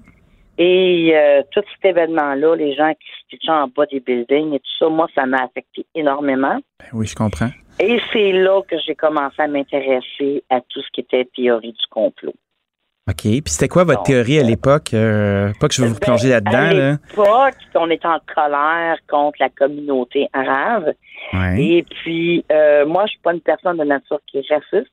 Et 0.60 1.14
euh, 1.16 1.42
tout 1.52 1.64
cet 1.74 1.92
événement-là, 1.92 2.56
les 2.56 2.76
gens 2.76 2.94
qui 2.94 3.38
se 3.38 3.52
en 3.52 3.68
bas 3.68 3.86
des 3.92 4.00
buildings 4.00 4.54
et 4.54 4.60
tout 4.60 4.72
ça, 4.80 4.88
moi 4.88 5.08
ça 5.16 5.26
m'a 5.26 5.44
affecté 5.44 5.86
énormément. 5.96 6.60
Ben 6.80 6.88
oui, 6.94 7.08
je 7.08 7.16
comprends. 7.16 7.50
Et 7.80 8.00
c'est 8.12 8.32
là 8.32 8.62
que 8.62 8.76
j'ai 8.86 8.96
commencé 8.96 9.42
à 9.42 9.48
m'intéresser 9.48 10.44
à 10.50 10.62
tout 10.62 10.82
ce 10.82 10.88
qui 10.94 11.02
était 11.02 11.26
théorie 11.36 11.74
du 11.74 11.88
complot. 11.90 12.34
OK. 13.08 13.22
Puis 13.22 13.42
c'était 13.46 13.68
quoi 13.68 13.84
votre 13.84 14.04
théorie 14.04 14.40
à 14.40 14.44
l'époque? 14.44 14.92
pas 14.92 15.68
que 15.68 15.74
je 15.74 15.84
veux 15.84 15.90
vous 15.90 16.00
plonger 16.00 16.30
ben, 16.30 16.44
là-dedans. 16.44 16.58
À 16.58 16.74
l'époque, 16.74 17.62
on 17.76 17.90
est 17.92 18.06
en 18.06 18.20
colère 18.34 18.98
contre 19.08 19.38
la 19.40 19.50
communauté 19.50 20.28
arabe. 20.34 20.94
Et 21.58 21.86
puis, 21.88 22.44
moi, 22.50 23.06
je 23.06 23.12
suis 23.12 23.20
pas 23.20 23.34
une 23.34 23.42
personne 23.42 23.78
de 23.78 23.84
nature 23.84 24.20
qui 24.26 24.40
est 24.40 24.50
raciste. 24.50 24.92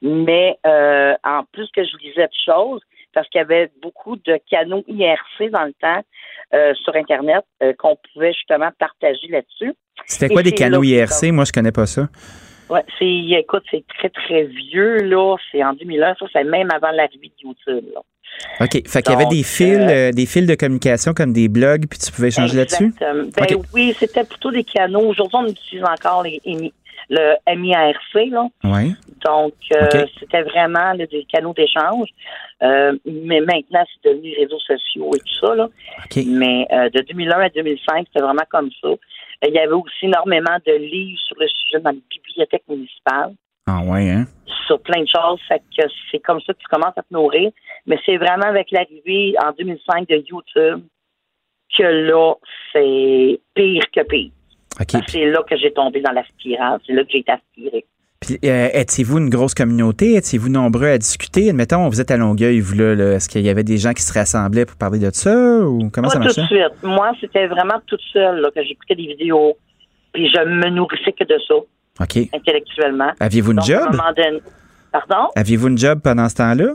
Mais 0.00 0.58
en 0.64 1.44
plus 1.52 1.68
que 1.76 1.84
je 1.84 1.96
lisais 1.98 2.26
de 2.26 2.32
choses, 2.46 2.80
parce 3.12 3.28
qu'il 3.28 3.38
y 3.38 3.42
avait 3.42 3.70
beaucoup 3.82 4.16
de 4.16 4.38
canaux 4.50 4.84
IRC 4.86 5.50
dans 5.50 5.64
le 5.64 5.72
temps 5.74 6.02
euh, 6.54 6.74
sur 6.74 6.94
Internet 6.94 7.44
euh, 7.62 7.72
qu'on 7.78 7.96
pouvait 8.12 8.32
justement 8.32 8.70
partager 8.78 9.28
là-dessus. 9.28 9.74
C'était 10.10 10.28
quoi 10.28 10.42
des 10.42 10.52
canaux 10.52 10.82
IRC? 10.82 11.30
Moi, 11.32 11.44
je 11.44 11.52
connais 11.52 11.72
pas 11.72 11.86
ça. 11.86 12.08
Ouais, 12.68 12.84
c'est, 12.98 13.06
écoute, 13.06 13.64
c'est 13.70 13.84
très, 13.98 14.08
très 14.10 14.44
vieux, 14.44 15.02
là. 15.02 15.36
C'est 15.50 15.62
en 15.64 15.72
2001. 15.72 16.14
Ça, 16.18 16.26
c'est 16.32 16.44
même 16.44 16.68
avant 16.70 16.90
l'arrivée 16.92 17.32
de 17.42 17.48
YouTube, 17.48 17.84
là. 17.94 18.00
OK. 18.60 18.88
Fait 18.88 19.02
qu'il 19.02 19.12
y 19.12 19.16
avait 19.16 19.26
des 19.26 19.42
fils, 19.42 19.78
euh, 19.80 20.12
des 20.12 20.26
fils 20.26 20.46
de 20.46 20.54
communication 20.54 21.12
comme 21.14 21.32
des 21.32 21.48
blogs, 21.48 21.86
puis 21.88 21.98
tu 21.98 22.12
pouvais 22.12 22.28
échanger 22.28 22.56
là-dessus? 22.56 22.94
Ben 23.00 23.56
oui, 23.74 23.94
c'était 23.98 24.24
plutôt 24.24 24.52
des 24.52 24.64
canaux. 24.64 25.00
Aujourd'hui, 25.00 25.38
on 25.42 25.48
utilise 25.48 25.84
encore 25.84 26.22
les, 26.22 26.40
le 27.08 27.56
MIRC. 27.56 28.30
Là. 28.30 28.46
Oui. 28.64 28.94
Donc, 29.24 29.54
euh, 29.72 30.06
c'était 30.18 30.42
vraiment 30.42 30.94
des 30.94 31.26
canaux 31.30 31.52
d'échange. 31.52 32.08
Euh, 32.62 32.96
mais 33.04 33.40
maintenant, 33.40 33.84
c'est 33.92 34.10
devenu 34.10 34.34
réseaux 34.38 34.60
sociaux 34.60 35.10
et 35.14 35.18
tout 35.18 35.46
ça. 35.46 35.54
Là. 35.54 35.68
Mais 36.26 36.66
euh, 36.72 36.88
de 36.90 37.00
2001 37.00 37.40
à 37.40 37.48
2005, 37.48 38.06
c'était 38.06 38.24
vraiment 38.24 38.46
comme 38.50 38.70
ça. 38.80 38.88
Il 39.46 39.54
y 39.54 39.58
avait 39.58 39.72
aussi 39.72 40.04
énormément 40.04 40.56
de 40.66 40.72
livres 40.72 41.18
sur 41.26 41.36
le 41.38 41.48
sujet 41.48 41.80
dans 41.80 41.90
les 41.90 42.02
bibliothèques 42.10 42.68
municipales. 42.68 43.34
Ah 43.66 43.80
ouais, 43.84 44.10
hein? 44.10 44.24
Sur 44.66 44.80
plein 44.80 45.02
de 45.02 45.08
choses. 45.08 45.40
Fait 45.48 45.62
que 45.76 45.86
c'est 46.10 46.18
comme 46.18 46.40
ça 46.40 46.52
que 46.52 46.58
tu 46.58 46.66
commences 46.66 46.96
à 46.96 47.02
te 47.02 47.12
nourrir. 47.12 47.50
Mais 47.86 47.98
c'est 48.04 48.16
vraiment 48.16 48.46
avec 48.46 48.70
l'arrivée 48.70 49.34
en 49.42 49.52
2005 49.52 50.08
de 50.08 50.24
YouTube 50.28 50.82
que 51.76 51.82
là, 51.82 52.34
c'est 52.72 53.40
pire 53.54 53.84
que 53.92 54.02
pire. 54.02 54.30
C'est 55.08 55.26
là 55.26 55.42
que 55.42 55.56
j'ai 55.56 55.72
tombé 55.72 56.00
dans 56.00 56.12
la 56.12 56.24
spirale. 56.24 56.80
C'est 56.86 56.92
là 56.92 57.04
que 57.04 57.10
j'ai 57.10 57.18
été 57.18 57.32
aspiré. 57.32 57.84
Puis, 58.30 58.48
euh, 58.48 58.68
étiez-vous 58.72 59.18
une 59.18 59.28
grosse 59.28 59.54
communauté? 59.54 60.14
Étiez-vous 60.14 60.50
nombreux 60.50 60.86
à 60.86 60.98
discuter? 60.98 61.50
Admettons, 61.50 61.88
vous 61.88 62.00
êtes 62.00 62.12
à 62.12 62.16
Longueuil, 62.16 62.60
vous 62.60 62.76
là, 62.76 63.14
est-ce 63.14 63.28
qu'il 63.28 63.40
y 63.40 63.48
avait 63.48 63.64
des 63.64 63.76
gens 63.76 63.92
qui 63.92 64.02
se 64.02 64.12
rassemblaient 64.12 64.66
pour 64.66 64.76
parler 64.76 65.00
de 65.00 65.10
ça 65.12 65.34
ou 65.60 65.90
comment 65.92 66.08
ça 66.08 66.20
marchait? 66.20 66.34
tout 66.34 66.40
de 66.42 66.46
suite. 66.46 66.82
Moi, 66.84 67.10
c'était 67.20 67.48
vraiment 67.48 67.80
toute 67.86 68.00
seule 68.12 68.40
là, 68.40 68.50
que 68.54 68.62
j'écoutais 68.62 68.94
des 68.94 69.08
vidéos, 69.08 69.56
puis 70.12 70.30
je 70.30 70.40
me 70.44 70.70
nourrissais 70.70 71.12
que 71.12 71.24
de 71.24 71.38
ça. 71.48 71.54
OK. 71.54 72.28
Intellectuellement. 72.32 73.10
Aviez-vous 73.18 73.50
une 73.50 73.62
job? 73.62 73.96
Pardon? 74.92 75.28
Aviez-vous 75.34 75.68
une 75.68 75.78
job 75.78 76.00
pendant 76.02 76.28
ce 76.28 76.36
temps-là? 76.36 76.74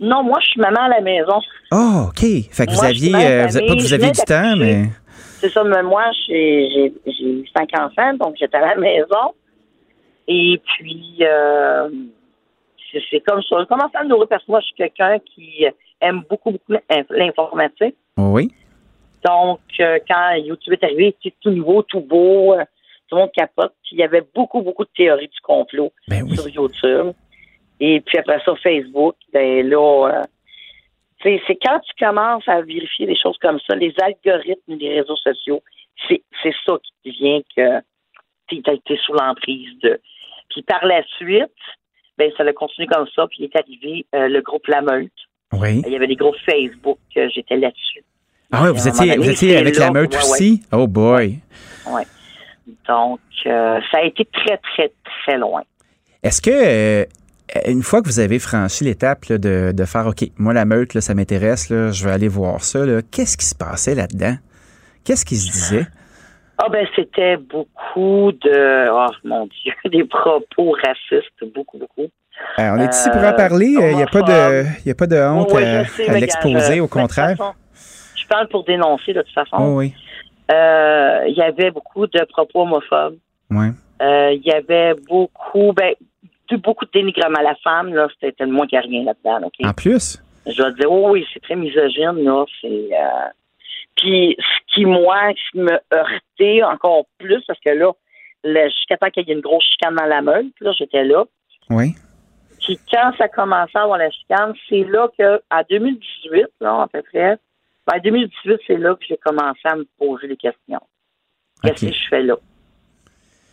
Non, 0.00 0.22
moi, 0.22 0.38
je 0.40 0.46
suis 0.48 0.60
maman 0.60 0.80
à 0.80 0.88
la 0.88 1.00
maison. 1.02 1.40
Oh, 1.72 2.06
OK. 2.08 2.20
Fait 2.50 2.66
que 2.66 2.72
vous 2.72 2.84
aviez, 2.84 3.14
euh, 3.14 3.42
pas 3.44 3.74
que 3.74 3.82
vous 3.82 3.92
aviez 3.92 4.12
du 4.12 4.20
temps, 4.22 4.56
mais 4.56 4.86
c'est 5.40 5.50
ça, 5.50 5.62
mais 5.62 5.82
moi, 5.82 6.04
j'ai 6.26 6.94
cinq 7.54 7.68
enfants, 7.78 8.14
donc 8.18 8.36
j'étais 8.40 8.56
à 8.56 8.74
la 8.74 8.76
maison. 8.76 9.34
Et 10.32 10.60
puis, 10.64 11.16
euh, 11.22 11.90
c'est 13.10 13.20
comme 13.26 13.42
ça. 13.42 13.56
Je 13.58 13.64
commence 13.64 13.92
à 13.94 14.04
me 14.04 14.10
nourrir 14.10 14.28
parce 14.28 14.44
que 14.44 14.50
moi, 14.52 14.60
je 14.60 14.66
suis 14.66 14.76
quelqu'un 14.76 15.18
qui 15.18 15.66
aime 16.00 16.22
beaucoup, 16.30 16.52
beaucoup 16.52 16.72
l'informatique. 17.10 17.96
Oui. 18.16 18.54
Donc, 19.26 19.58
euh, 19.80 19.98
quand 20.08 20.34
YouTube 20.36 20.74
est 20.74 20.84
arrivé, 20.84 21.16
c'était 21.20 21.36
tout 21.40 21.50
nouveau, 21.50 21.82
tout 21.82 22.00
beau, 22.00 22.54
euh, 22.54 22.62
tout 23.08 23.16
le 23.16 23.22
monde 23.22 23.32
capote. 23.32 23.74
Puis, 23.82 23.96
il 23.96 23.98
y 23.98 24.04
avait 24.04 24.22
beaucoup, 24.32 24.62
beaucoup 24.62 24.84
de 24.84 24.90
théories 24.96 25.26
du 25.26 25.40
complot 25.42 25.92
ben 26.06 26.28
sur 26.28 26.48
YouTube. 26.48 27.12
Et 27.80 28.00
puis 28.00 28.18
après 28.18 28.40
ça, 28.44 28.54
Facebook, 28.62 29.16
ben 29.32 29.68
là, 29.68 30.22
c'est 31.22 31.40
quand 31.60 31.80
tu 31.80 32.04
commences 32.04 32.46
à 32.46 32.60
vérifier 32.60 33.06
des 33.06 33.16
choses 33.16 33.38
comme 33.38 33.58
ça, 33.66 33.74
les 33.74 33.94
algorithmes 34.00 34.76
des 34.76 35.00
réseaux 35.00 35.16
sociaux, 35.16 35.62
c'est 36.08 36.22
ça 36.64 36.78
qui 36.82 37.10
devient 37.10 37.42
que 37.56 37.80
tu 38.48 38.62
as 38.66 38.74
été 38.74 38.96
sous 38.98 39.14
l'emprise 39.14 39.78
de. 39.82 39.98
Puis 40.50 40.62
par 40.62 40.84
la 40.84 41.02
suite, 41.16 41.50
ben 42.18 42.30
ça 42.36 42.42
a 42.42 42.52
continué 42.52 42.86
comme 42.86 43.06
ça, 43.14 43.26
puis 43.28 43.38
il 43.40 43.44
est 43.44 43.56
arrivé 43.56 44.06
euh, 44.14 44.28
le 44.28 44.40
groupe 44.42 44.66
La 44.66 44.82
Meute. 44.82 45.10
Oui. 45.52 45.82
Il 45.86 45.92
y 45.92 45.96
avait 45.96 46.06
des 46.06 46.16
groupes 46.16 46.36
Facebook, 46.44 46.98
j'étais 47.14 47.56
là-dessus. 47.56 48.04
Ah 48.52 48.64
oui, 48.64 48.70
vous 48.72 48.88
étiez, 48.88 49.16
vous 49.16 49.30
étiez 49.30 49.56
avec 49.56 49.76
La 49.76 49.90
Meute 49.90 50.14
aussi? 50.16 50.62
Oh 50.72 50.86
boy! 50.86 51.38
Oui. 51.86 52.02
Donc, 52.88 53.20
euh, 53.46 53.78
ça 53.90 53.98
a 53.98 54.02
été 54.02 54.26
très, 54.26 54.58
très, 54.58 54.92
très 55.04 55.38
loin. 55.38 55.62
Est-ce 56.22 56.42
que 56.42 56.50
euh, 56.50 57.04
euh, 57.56 57.60
une 57.70 57.82
fois 57.82 58.02
que 58.02 58.08
vous 58.08 58.20
avez 58.20 58.38
franchi 58.38 58.84
l'étape 58.84 59.26
de, 59.30 59.72
de, 59.72 59.84
faire 59.84 60.06
OK, 60.06 60.24
moi 60.36 60.52
la 60.52 60.64
meute, 60.64 60.94
là, 60.94 61.00
ça 61.00 61.14
m'intéresse, 61.14 61.68
je 61.68 62.04
vais 62.04 62.10
aller 62.10 62.28
voir 62.28 62.62
ça, 62.62 62.80
qu'est-ce 63.10 63.36
qui 63.36 63.46
se 63.46 63.54
passait 63.54 63.94
là-dedans? 63.94 64.36
Qu'est-ce 65.04 65.24
qui 65.24 65.36
se 65.36 65.50
disait? 65.50 65.86
Ah 66.62 66.68
ben 66.68 66.86
c'était 66.94 67.38
beaucoup 67.38 68.32
de 68.32 68.90
oh 68.90 69.10
mon 69.24 69.46
Dieu, 69.46 69.72
des 69.90 70.04
propos 70.04 70.72
racistes, 70.72 71.54
beaucoup, 71.54 71.78
beaucoup. 71.78 72.10
Euh, 72.58 72.70
on 72.72 72.78
est 72.78 72.92
ici 72.94 73.08
pour 73.10 73.22
en 73.22 73.32
parler. 73.32 73.66
Il 73.66 73.96
n'y 73.96 74.02
a, 74.02 74.06
pas 74.06 74.22
de, 74.22 74.90
a 74.90 74.94
pas 74.94 75.06
de 75.06 75.16
honte 75.16 75.54
à, 75.54 76.18
l'exposer, 76.18 76.80
au 76.80 76.88
contraire. 76.88 77.36
je 78.14 78.26
parle 78.26 78.48
pour 78.48 78.64
dénoncer 78.64 79.12
de 79.12 79.22
toute 79.22 79.34
façon. 79.34 79.56
Oh, 79.58 79.78
oui. 79.78 79.94
Euh, 80.50 81.24
il 81.28 81.34
y 81.34 81.42
avait 81.42 81.70
beaucoup 81.70 82.06
de 82.06 82.24
propos 82.24 82.62
homophobes. 82.62 83.16
Oui. 83.50 83.68
Il 84.00 84.42
y 84.44 84.52
avait 84.52 84.94
beaucoup, 85.08 85.72
ben, 85.72 85.94
beaucoup 86.58 86.84
de 86.84 86.90
dénigrement 86.92 87.38
à 87.38 87.42
la 87.42 87.54
femme, 87.62 87.94
là, 87.94 88.08
c'était 88.20 88.46
moins 88.46 88.66
qu'il 88.66 88.78
n'y 88.78 88.84
a 88.84 88.88
rien 88.88 89.04
là-dedans. 89.04 89.48
En 89.64 89.72
plus? 89.72 90.22
Je 90.46 90.62
vais 90.62 90.72
dire, 90.72 90.90
oh 90.90 91.10
oui, 91.10 91.26
c'est 91.32 91.40
très 91.40 91.56
misogyne, 91.56 92.24
là. 92.24 92.44
C'est. 92.60 92.90
Puis, 94.00 94.36
ce 94.38 94.74
qui, 94.74 94.86
moi, 94.86 95.32
qui 95.34 95.58
me 95.58 95.78
heurtait 95.92 96.62
encore 96.62 97.04
plus, 97.18 97.42
parce 97.46 97.60
que 97.60 97.70
là, 97.70 97.92
jusqu'à 98.68 98.96
temps 98.96 99.10
qu'il 99.10 99.28
y 99.28 99.30
ait 99.30 99.34
une 99.34 99.40
grosse 99.40 99.64
chicane 99.64 99.94
dans 99.94 100.06
la 100.06 100.22
meule, 100.22 100.46
là, 100.60 100.72
j'étais 100.72 101.04
là. 101.04 101.24
Oui. 101.68 101.94
Puis, 102.60 102.78
quand 102.90 103.12
ça 103.18 103.28
commençait 103.28 103.78
à 103.78 103.82
avoir 103.82 103.98
la 103.98 104.10
chicane, 104.10 104.54
c'est 104.68 104.84
là 104.84 105.08
que, 105.18 105.42
à 105.50 105.64
2018, 105.64 106.46
là, 106.60 106.82
à 106.82 106.88
peu 106.88 107.02
près, 107.02 107.38
ben, 107.86 107.98
2018, 108.02 108.60
c'est 108.66 108.76
là 108.76 108.94
que 108.94 109.04
j'ai 109.06 109.18
commencé 109.18 109.60
à 109.64 109.76
me 109.76 109.86
poser 109.98 110.28
des 110.28 110.36
questions. 110.36 110.80
Qu'est-ce 111.62 111.86
que 111.86 111.92
je 111.92 112.08
fais 112.08 112.22
là? 112.22 112.36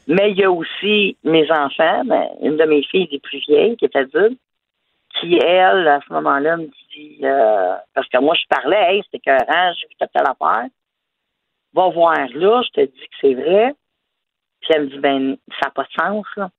Mais 0.08 0.32
il 0.32 0.38
y 0.38 0.44
a 0.46 0.52
aussi 0.52 1.18
mes 1.26 1.52
enfants, 1.52 2.06
ben, 2.06 2.30
une 2.42 2.56
de 2.56 2.64
mes 2.64 2.84
filles 2.84 3.10
des 3.10 3.20
plus 3.20 3.40
vieilles, 3.40 3.76
qui 3.76 3.86
est 3.86 3.96
adulte, 3.96 4.40
qui, 5.20 5.38
elle, 5.38 5.88
à 5.88 6.00
ce 6.08 6.14
moment-là, 6.14 6.56
me 6.56 6.66
dit, 6.66 6.87
euh, 7.24 7.76
parce 7.94 8.08
que 8.08 8.20
moi, 8.20 8.36
je 8.36 8.46
parlais, 8.50 8.96
hey, 8.96 9.04
c'était 9.06 9.18
écœurant, 9.18 9.74
j'ai 9.74 9.88
vu 9.88 9.96
telle 10.00 10.24
affaire. 10.24 10.68
Va 11.74 11.90
voir 11.90 12.18
là, 12.34 12.62
je 12.64 12.70
te 12.70 12.82
dis 12.82 13.00
que 13.00 13.16
c'est 13.22 13.34
vrai. 13.34 13.74
Puis 14.62 14.72
elle 14.74 14.84
me 14.84 14.90
dit, 14.90 15.00
ben, 15.00 15.38
ça 15.62 15.68
n'a 15.68 15.72
pas 15.72 15.84
de 15.84 15.90
sens, 16.00 16.26
là. 16.38 16.50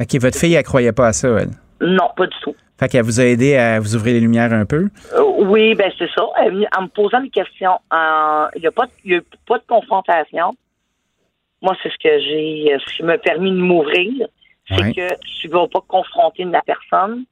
OK, 0.00 0.14
votre 0.20 0.38
fille, 0.38 0.54
elle 0.54 0.64
croyait 0.64 0.92
pas 0.92 1.08
à 1.08 1.12
ça, 1.12 1.28
elle? 1.28 1.50
Non, 1.80 2.10
pas 2.16 2.26
du 2.26 2.36
tout. 2.42 2.54
Fait 2.78 2.88
qu'elle 2.88 3.04
vous 3.04 3.20
a 3.20 3.24
aidé 3.24 3.56
à 3.56 3.78
vous 3.78 3.94
ouvrir 3.94 4.14
les 4.14 4.20
lumières 4.20 4.52
un 4.54 4.64
peu? 4.64 4.88
Euh, 5.12 5.22
oui, 5.40 5.74
ben 5.74 5.92
c'est 5.98 6.08
ça. 6.16 6.24
en 6.24 6.82
me 6.82 6.88
posant 6.88 7.20
des 7.20 7.28
questions. 7.28 7.78
Il 7.92 8.60
n'y 8.60 8.66
a, 8.66 8.70
pas 8.70 8.86
de 8.86 9.66
confrontation. 9.68 10.54
Moi, 11.60 11.76
c'est 11.82 11.90
ce 11.90 11.98
que 12.02 12.20
j'ai, 12.20 12.72
euh, 12.72 12.78
ce 12.78 12.96
qui 12.96 13.02
m'a 13.02 13.18
permis 13.18 13.50
de 13.50 13.56
m'ouvrir, 13.56 14.26
c'est 14.66 14.94
que 14.94 15.14
tu 15.40 15.48
ne 15.48 15.52
vas 15.52 15.68
pas 15.68 15.82
confronter 15.86 16.44
la 16.44 16.62
personne. 16.62 17.24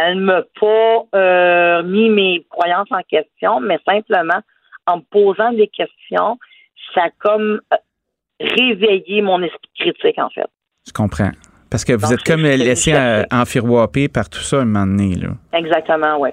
Elle 0.00 0.18
ne 0.18 0.24
m'a 0.24 0.42
pas 0.58 1.18
euh, 1.18 1.82
mis 1.82 2.08
mes 2.08 2.46
croyances 2.48 2.88
en 2.90 3.02
question, 3.02 3.60
mais 3.60 3.78
simplement 3.86 4.40
en 4.86 4.96
me 4.98 5.02
posant 5.10 5.52
des 5.52 5.68
questions, 5.68 6.38
ça 6.94 7.04
a 7.04 7.10
comme 7.18 7.60
euh, 7.72 7.76
réveillé 8.40 9.22
mon 9.22 9.42
esprit 9.42 9.70
critique, 9.78 10.18
en 10.18 10.30
fait. 10.30 10.48
Je 10.86 10.92
comprends. 10.92 11.30
Parce 11.70 11.84
que 11.84 11.92
vous 11.92 12.12
êtes 12.12 12.22
comme 12.22 12.42
laissé 12.42 12.94
enfiroiper 13.30 14.08
par 14.08 14.28
tout 14.28 14.40
ça 14.40 14.58
un 14.60 14.64
moment 14.66 14.86
donné. 14.86 15.14
Là. 15.14 15.30
Exactement, 15.54 16.18
oui. 16.18 16.30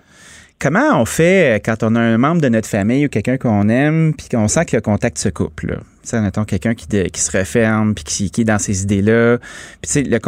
Comment 0.61 0.99
on 0.99 1.05
fait 1.05 1.61
quand 1.63 1.83
on 1.83 1.95
a 1.95 1.99
un 1.99 2.17
membre 2.17 2.41
de 2.41 2.49
notre 2.49 2.67
famille 2.67 3.05
ou 3.05 3.09
quelqu'un 3.09 3.37
qu'on 3.37 3.69
aime, 3.69 4.13
puis 4.17 4.27
qu'on 4.29 4.47
sent 4.47 4.65
que 4.65 4.75
le 4.75 4.81
contact 4.81 5.17
se 5.17 5.29
coupe? 5.29 5.61
Là? 5.61 5.77
sais, 6.09 6.21
mettons 6.21 6.43
quelqu'un 6.43 6.73
qui, 6.73 6.87
qui 6.87 7.21
se 7.21 7.37
referme 7.37 7.93
puis 7.93 8.03
qui, 8.03 8.31
qui 8.31 8.41
est 8.41 8.45
dans 8.45 8.57
ses 8.57 8.83
idées-là. 8.83 9.37
Puis 9.81 9.87
tu 9.87 9.89
sais, 9.89 10.03
le 10.03 10.19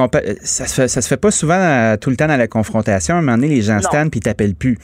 ça 0.41 0.65
se 0.65 0.81
fait, 0.81 0.87
ça 0.87 1.01
se 1.01 1.07
fait 1.07 1.19
pas 1.19 1.31
souvent 1.31 1.59
euh, 1.59 1.97
tout 1.97 2.09
le 2.09 2.15
temps 2.15 2.27
dans 2.27 2.37
la 2.37 2.47
confrontation. 2.47 3.15
À 3.15 3.17
un 3.17 3.21
moment 3.21 3.37
donné, 3.37 3.49
les 3.49 3.61
gens 3.61 3.79
se 3.79 3.89
puis 4.09 4.19
ils 4.19 4.23
t'appellent 4.23 4.55
plus. 4.55 4.77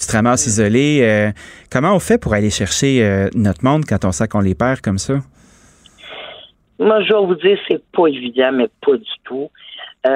Tu 0.00 0.06
te 0.06 0.12
ramasses 0.12 0.46
mm. 0.46 0.50
isolé. 0.50 1.00
Euh, 1.02 1.30
comment 1.70 1.94
on 1.94 2.00
fait 2.00 2.18
pour 2.18 2.34
aller 2.34 2.50
chercher 2.50 3.04
euh, 3.04 3.28
notre 3.34 3.64
monde 3.64 3.84
quand 3.88 4.04
on 4.04 4.12
sent 4.12 4.28
qu'on 4.28 4.40
les 4.40 4.54
perd 4.54 4.80
comme 4.80 4.98
ça? 4.98 5.14
Moi, 6.78 7.02
je 7.02 7.12
vais 7.12 7.26
vous 7.26 7.36
dire, 7.36 7.58
c'est 7.68 7.82
pas 7.92 8.06
évident, 8.08 8.50
mais 8.52 8.68
pas 8.84 8.96
du 8.96 9.10
tout. 9.24 9.50
tu 10.04 10.10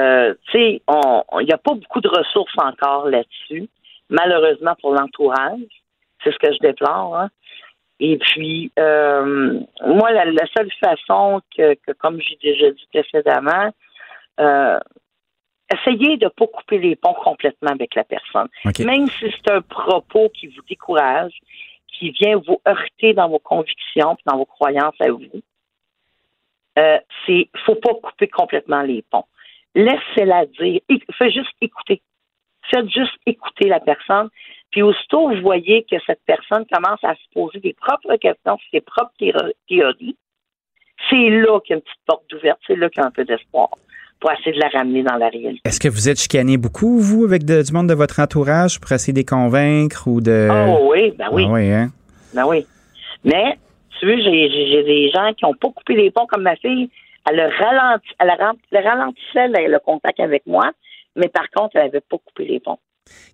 sais, 0.52 0.82
il 0.82 1.46
n'y 1.46 1.52
a 1.52 1.58
pas 1.58 1.74
beaucoup 1.74 2.00
de 2.00 2.08
ressources 2.08 2.56
encore 2.58 3.08
là-dessus, 3.08 3.68
malheureusement 4.08 4.74
pour 4.80 4.92
l'entourage. 4.92 5.60
C'est 6.22 6.32
ce 6.32 6.38
que 6.38 6.52
je 6.52 6.58
déplore. 6.58 7.16
Hein. 7.16 7.30
Et 8.00 8.18
puis, 8.18 8.72
euh, 8.78 9.60
moi, 9.84 10.12
la, 10.12 10.46
seule 10.56 10.70
façon 10.80 11.40
que, 11.56 11.76
comme 11.98 12.20
j'ai 12.20 12.36
déjà 12.42 12.70
dit 12.70 12.86
précédemment, 12.92 13.72
euh, 14.40 14.78
essayez 15.72 16.16
de 16.16 16.26
ne 16.26 16.30
pas 16.30 16.46
couper 16.46 16.78
les 16.78 16.96
ponts 16.96 17.14
complètement 17.14 17.70
avec 17.70 17.94
la 17.94 18.04
personne. 18.04 18.48
Même 18.80 19.08
si 19.08 19.26
c'est 19.30 19.50
un 19.50 19.62
propos 19.62 20.28
qui 20.30 20.48
vous 20.48 20.62
décourage, 20.68 21.32
qui 21.88 22.10
vient 22.10 22.36
vous 22.36 22.60
heurter 22.68 23.14
dans 23.14 23.28
vos 23.28 23.38
convictions, 23.38 24.16
dans 24.26 24.36
vos 24.36 24.44
croyances 24.44 25.00
à 25.00 25.10
vous, 25.10 25.22
euh, 26.78 26.98
c'est 27.24 27.48
faut 27.64 27.76
pas 27.76 27.94
couper 27.94 28.28
complètement 28.28 28.82
les 28.82 29.02
ponts. 29.10 29.24
Laissez-la 29.74 30.46
dire. 30.46 30.80
Faites 31.16 31.32
juste 31.32 31.54
écouter. 31.62 32.02
Faites 32.70 32.90
juste 32.90 33.14
écouter 33.26 33.68
la 33.68 33.80
personne. 33.80 34.28
Puis 34.70 34.82
aussitôt 34.82 35.28
vous 35.28 35.40
voyez 35.40 35.86
que 35.90 35.96
cette 36.06 36.20
personne 36.26 36.64
commence 36.72 37.02
à 37.02 37.14
se 37.14 37.32
poser 37.32 37.60
des 37.60 37.74
propres 37.74 38.16
questions, 38.16 38.58
ses 38.70 38.80
propres 38.80 39.12
théories, 39.68 40.16
c'est 41.10 41.28
là 41.30 41.60
qu'il 41.60 41.70
y 41.70 41.74
a 41.74 41.76
une 41.76 41.82
petite 41.82 42.04
porte 42.06 42.32
ouverte, 42.32 42.58
c'est 42.66 42.76
là 42.76 42.88
qu'il 42.88 43.00
y 43.00 43.04
a 43.04 43.08
un 43.08 43.10
peu 43.10 43.24
d'espoir 43.24 43.68
pour 44.20 44.32
essayer 44.32 44.52
de 44.52 44.60
la 44.60 44.68
ramener 44.68 45.02
dans 45.02 45.16
la 45.16 45.28
réalité. 45.28 45.60
Est-ce 45.64 45.80
que 45.80 45.88
vous 45.88 46.08
êtes 46.08 46.18
chicané 46.18 46.56
beaucoup, 46.56 46.98
vous, 47.00 47.24
avec 47.24 47.44
du 47.44 47.72
monde 47.72 47.88
de 47.88 47.94
votre 47.94 48.18
entourage 48.20 48.80
pour 48.80 48.90
essayer 48.92 49.12
de 49.12 49.18
les 49.18 49.24
convaincre 49.24 50.08
ou 50.08 50.20
de. 50.20 50.48
Oh 50.50 50.90
oui, 50.90 51.12
ben 51.18 51.28
oui. 51.32 51.44
Ah 51.46 51.52
oui, 51.52 51.70
hein? 51.70 51.88
Ben 52.34 52.46
oui. 52.46 52.66
Mais, 53.24 53.58
tu 53.98 54.06
vois, 54.06 54.16
j'ai 54.16 54.82
des 54.84 55.10
gens 55.14 55.32
qui 55.34 55.44
n'ont 55.44 55.54
pas 55.54 55.68
coupé 55.68 55.94
les 55.94 56.10
ponts 56.10 56.26
comme 56.26 56.42
ma 56.42 56.56
fille. 56.56 56.88
Elle, 57.28 57.40
ralenti, 57.40 58.08
elle, 58.20 58.30
ralentissait 58.86 59.48
le, 59.48 59.78
contact 59.80 60.20
avec 60.20 60.46
moi, 60.46 60.70
mais 61.16 61.28
par 61.28 61.48
contre, 61.54 61.76
elle 61.76 61.86
n'avait 61.86 62.00
pas 62.00 62.18
coupé 62.18 62.44
les 62.44 62.60
ponts. 62.60 62.78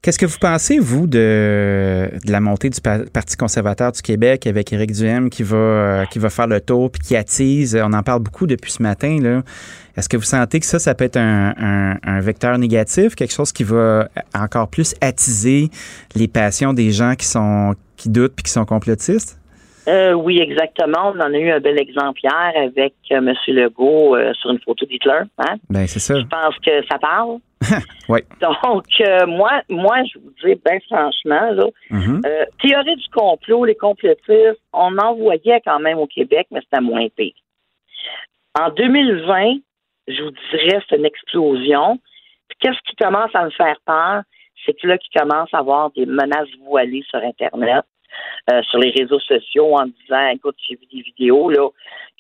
Qu'est-ce 0.03 0.19
que 0.19 0.27
vous 0.27 0.39
pensez, 0.39 0.79
vous, 0.79 1.07
de, 1.07 2.11
la 2.27 2.41
montée 2.41 2.69
du 2.69 2.81
Parti 2.81 3.37
conservateur 3.37 3.93
du 3.93 4.03
Québec 4.03 4.47
avec 4.47 4.73
Éric 4.73 4.93
Duhem 4.93 5.31
qui 5.31 5.43
va, 5.45 5.57
euh, 5.57 6.05
qui 6.07 6.19
va 6.19 6.29
faire 6.29 6.47
le 6.47 6.61
tour 6.61 6.91
puis 6.91 7.01
qui 7.01 7.17
attise? 7.17 7.81
On 7.83 7.93
en 7.93 8.03
parle 8.03 8.21
beaucoup 8.21 8.47
depuis 8.47 8.73
ce 8.73 8.83
matin. 8.83 9.43
Est-ce 9.97 10.09
que 10.09 10.17
vous 10.17 10.25
sentez 10.25 10.61
que 10.61 10.67
ça, 10.67 10.79
ça 10.79 10.95
peut 10.95 11.05
être 11.05 11.17
un, 11.17 11.97
un, 12.03 12.21
vecteur 12.21 12.59
négatif, 12.59 13.15
quelque 13.15 13.33
chose 13.33 13.53
qui 13.53 13.65
va 13.65 14.09
encore 14.35 14.69
plus 14.69 14.95
attiser 15.01 15.71
les 16.17 16.29
passions 16.29 16.73
des 16.73 16.91
gens 16.91 17.15
qui 17.15 17.27
sont 17.27 17.75
qui 17.97 18.09
doutent 18.09 18.35
puis 18.35 18.43
qui 18.43 18.51
sont 18.51 18.65
complotistes? 18.65 19.39
Euh, 19.89 20.13
oui, 20.13 20.41
exactement. 20.41 21.13
On 21.15 21.21
en 21.21 21.33
a 21.33 21.39
eu 21.39 21.51
un 21.51 21.61
bel 21.61 21.79
exemplaire 21.79 22.53
avec 22.57 22.95
euh, 23.11 23.17
M. 23.17 23.35
Legault 23.49 24.17
euh, 24.17 24.33
sur 24.35 24.51
une 24.51 24.61
photo 24.61 24.87
d'Hitler. 24.87 25.23
Hein? 25.39 25.57
Ben, 25.69 25.87
c'est 25.87 25.99
ça. 25.99 26.19
Je 26.19 26.27
pense 26.27 26.57
que 26.65 26.87
ça 26.87 26.99
parle. 26.99 27.39
oui. 28.09 28.21
Donc, 28.41 28.87
moi, 29.29 29.63
moi, 29.69 29.99
je 30.05 30.19
vous 30.19 30.33
dis, 30.45 30.61
bien 30.65 30.79
franchement, 30.89 31.51
là, 31.53 31.67
mm-hmm. 31.91 32.47
théorie 32.61 32.97
du 32.97 33.09
complot, 33.13 33.65
les 33.65 33.75
complotistes, 33.75 34.61
on 34.73 34.97
en 34.99 35.15
voyait 35.15 35.61
quand 35.65 35.79
même 35.81 35.99
au 35.99 36.07
Québec, 36.07 36.47
mais 36.51 36.61
c'était 36.61 36.83
moins 36.83 37.07
pire. 37.17 37.35
En 38.59 38.71
2020, 38.71 39.59
je 40.09 40.23
vous 40.23 40.33
dirais, 40.51 40.83
c'est 40.89 40.97
une 40.97 41.07
explosion. 41.07 41.99
Qu'est-ce 42.61 42.79
qui 42.89 42.97
commence 42.97 43.31
à 43.35 43.45
me 43.45 43.51
faire 43.51 43.77
peur? 43.87 44.23
C'est 44.65 44.79
que 44.79 44.87
là, 44.87 44.99
qui 44.99 45.09
commence 45.17 45.49
à 45.53 45.59
avoir 45.59 45.91
des 45.93 46.07
menaces 46.07 46.49
voilées 46.65 47.05
sur 47.09 47.21
Internet. 47.21 47.85
Euh, 48.51 48.61
sur 48.63 48.81
les 48.81 48.91
réseaux 48.91 49.21
sociaux 49.21 49.77
en 49.77 49.87
disant 49.87 50.27
écoute, 50.35 50.57
j'ai 50.69 50.75
vu 50.75 50.87
des 50.93 51.03
vidéos 51.03 51.49
là, 51.49 51.69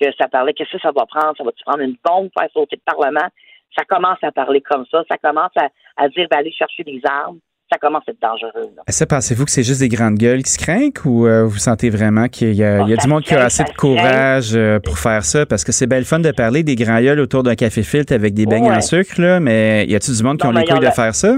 que 0.00 0.06
ça 0.16 0.28
parlait, 0.28 0.52
qu'est-ce 0.52 0.70
que 0.70 0.80
ça 0.80 0.92
va 0.92 1.04
prendre? 1.06 1.36
Ça 1.36 1.42
va-tu 1.42 1.64
prendre 1.64 1.80
une 1.80 1.96
bombe 2.04 2.30
pour 2.30 2.42
faire 2.42 2.50
sauter 2.52 2.76
le 2.76 2.92
Parlement? 2.92 3.28
Ça 3.76 3.84
commence 3.84 4.18
à 4.22 4.30
parler 4.30 4.60
comme 4.60 4.84
ça, 4.90 5.02
ça 5.10 5.16
commence 5.16 5.50
à, 5.56 6.08
dire 6.10 6.28
d'aller 6.30 6.52
chercher 6.52 6.84
des 6.84 7.00
armes. 7.04 7.38
Ça 7.72 7.78
commence 7.78 8.02
à 8.06 8.10
être 8.10 8.20
dangereux. 8.20 8.70
Ça, 8.88 9.06
pensez-vous 9.06 9.46
que 9.46 9.50
c'est 9.50 9.62
juste 9.62 9.80
des 9.80 9.88
grandes 9.88 10.16
gueules 10.16 10.42
qui 10.42 10.50
se 10.50 10.58
craignent 10.58 10.92
ou 11.06 11.26
euh, 11.26 11.46
vous 11.46 11.56
sentez 11.56 11.88
vraiment 11.88 12.28
qu'il 12.28 12.52
y 12.52 12.62
a, 12.62 12.84
du 12.84 13.08
monde 13.08 13.22
qui 13.22 13.34
a 13.34 13.44
assez 13.44 13.64
de 13.64 13.72
courage 13.72 14.54
euh, 14.54 14.78
pour 14.78 14.98
faire 14.98 15.24
ça? 15.24 15.46
Parce 15.46 15.64
que 15.64 15.72
c'est 15.72 15.86
belle 15.86 16.04
fun 16.04 16.18
de 16.18 16.30
parler 16.32 16.64
des 16.64 16.74
grands 16.74 17.00
gueules 17.00 17.20
autour 17.20 17.42
d'un 17.42 17.54
café 17.54 17.82
filtre 17.82 18.12
avec 18.12 18.34
des 18.34 18.44
beignes 18.44 18.70
en 18.70 18.82
sucre, 18.82 19.18
là, 19.18 19.40
mais 19.40 19.86
y 19.86 19.94
a-tu 19.94 20.12
du 20.14 20.22
monde 20.22 20.38
qui 20.38 20.46
ont 20.46 20.52
les 20.52 20.66
couilles 20.66 20.80
de 20.80 20.90
faire 20.90 21.14
ça? 21.14 21.36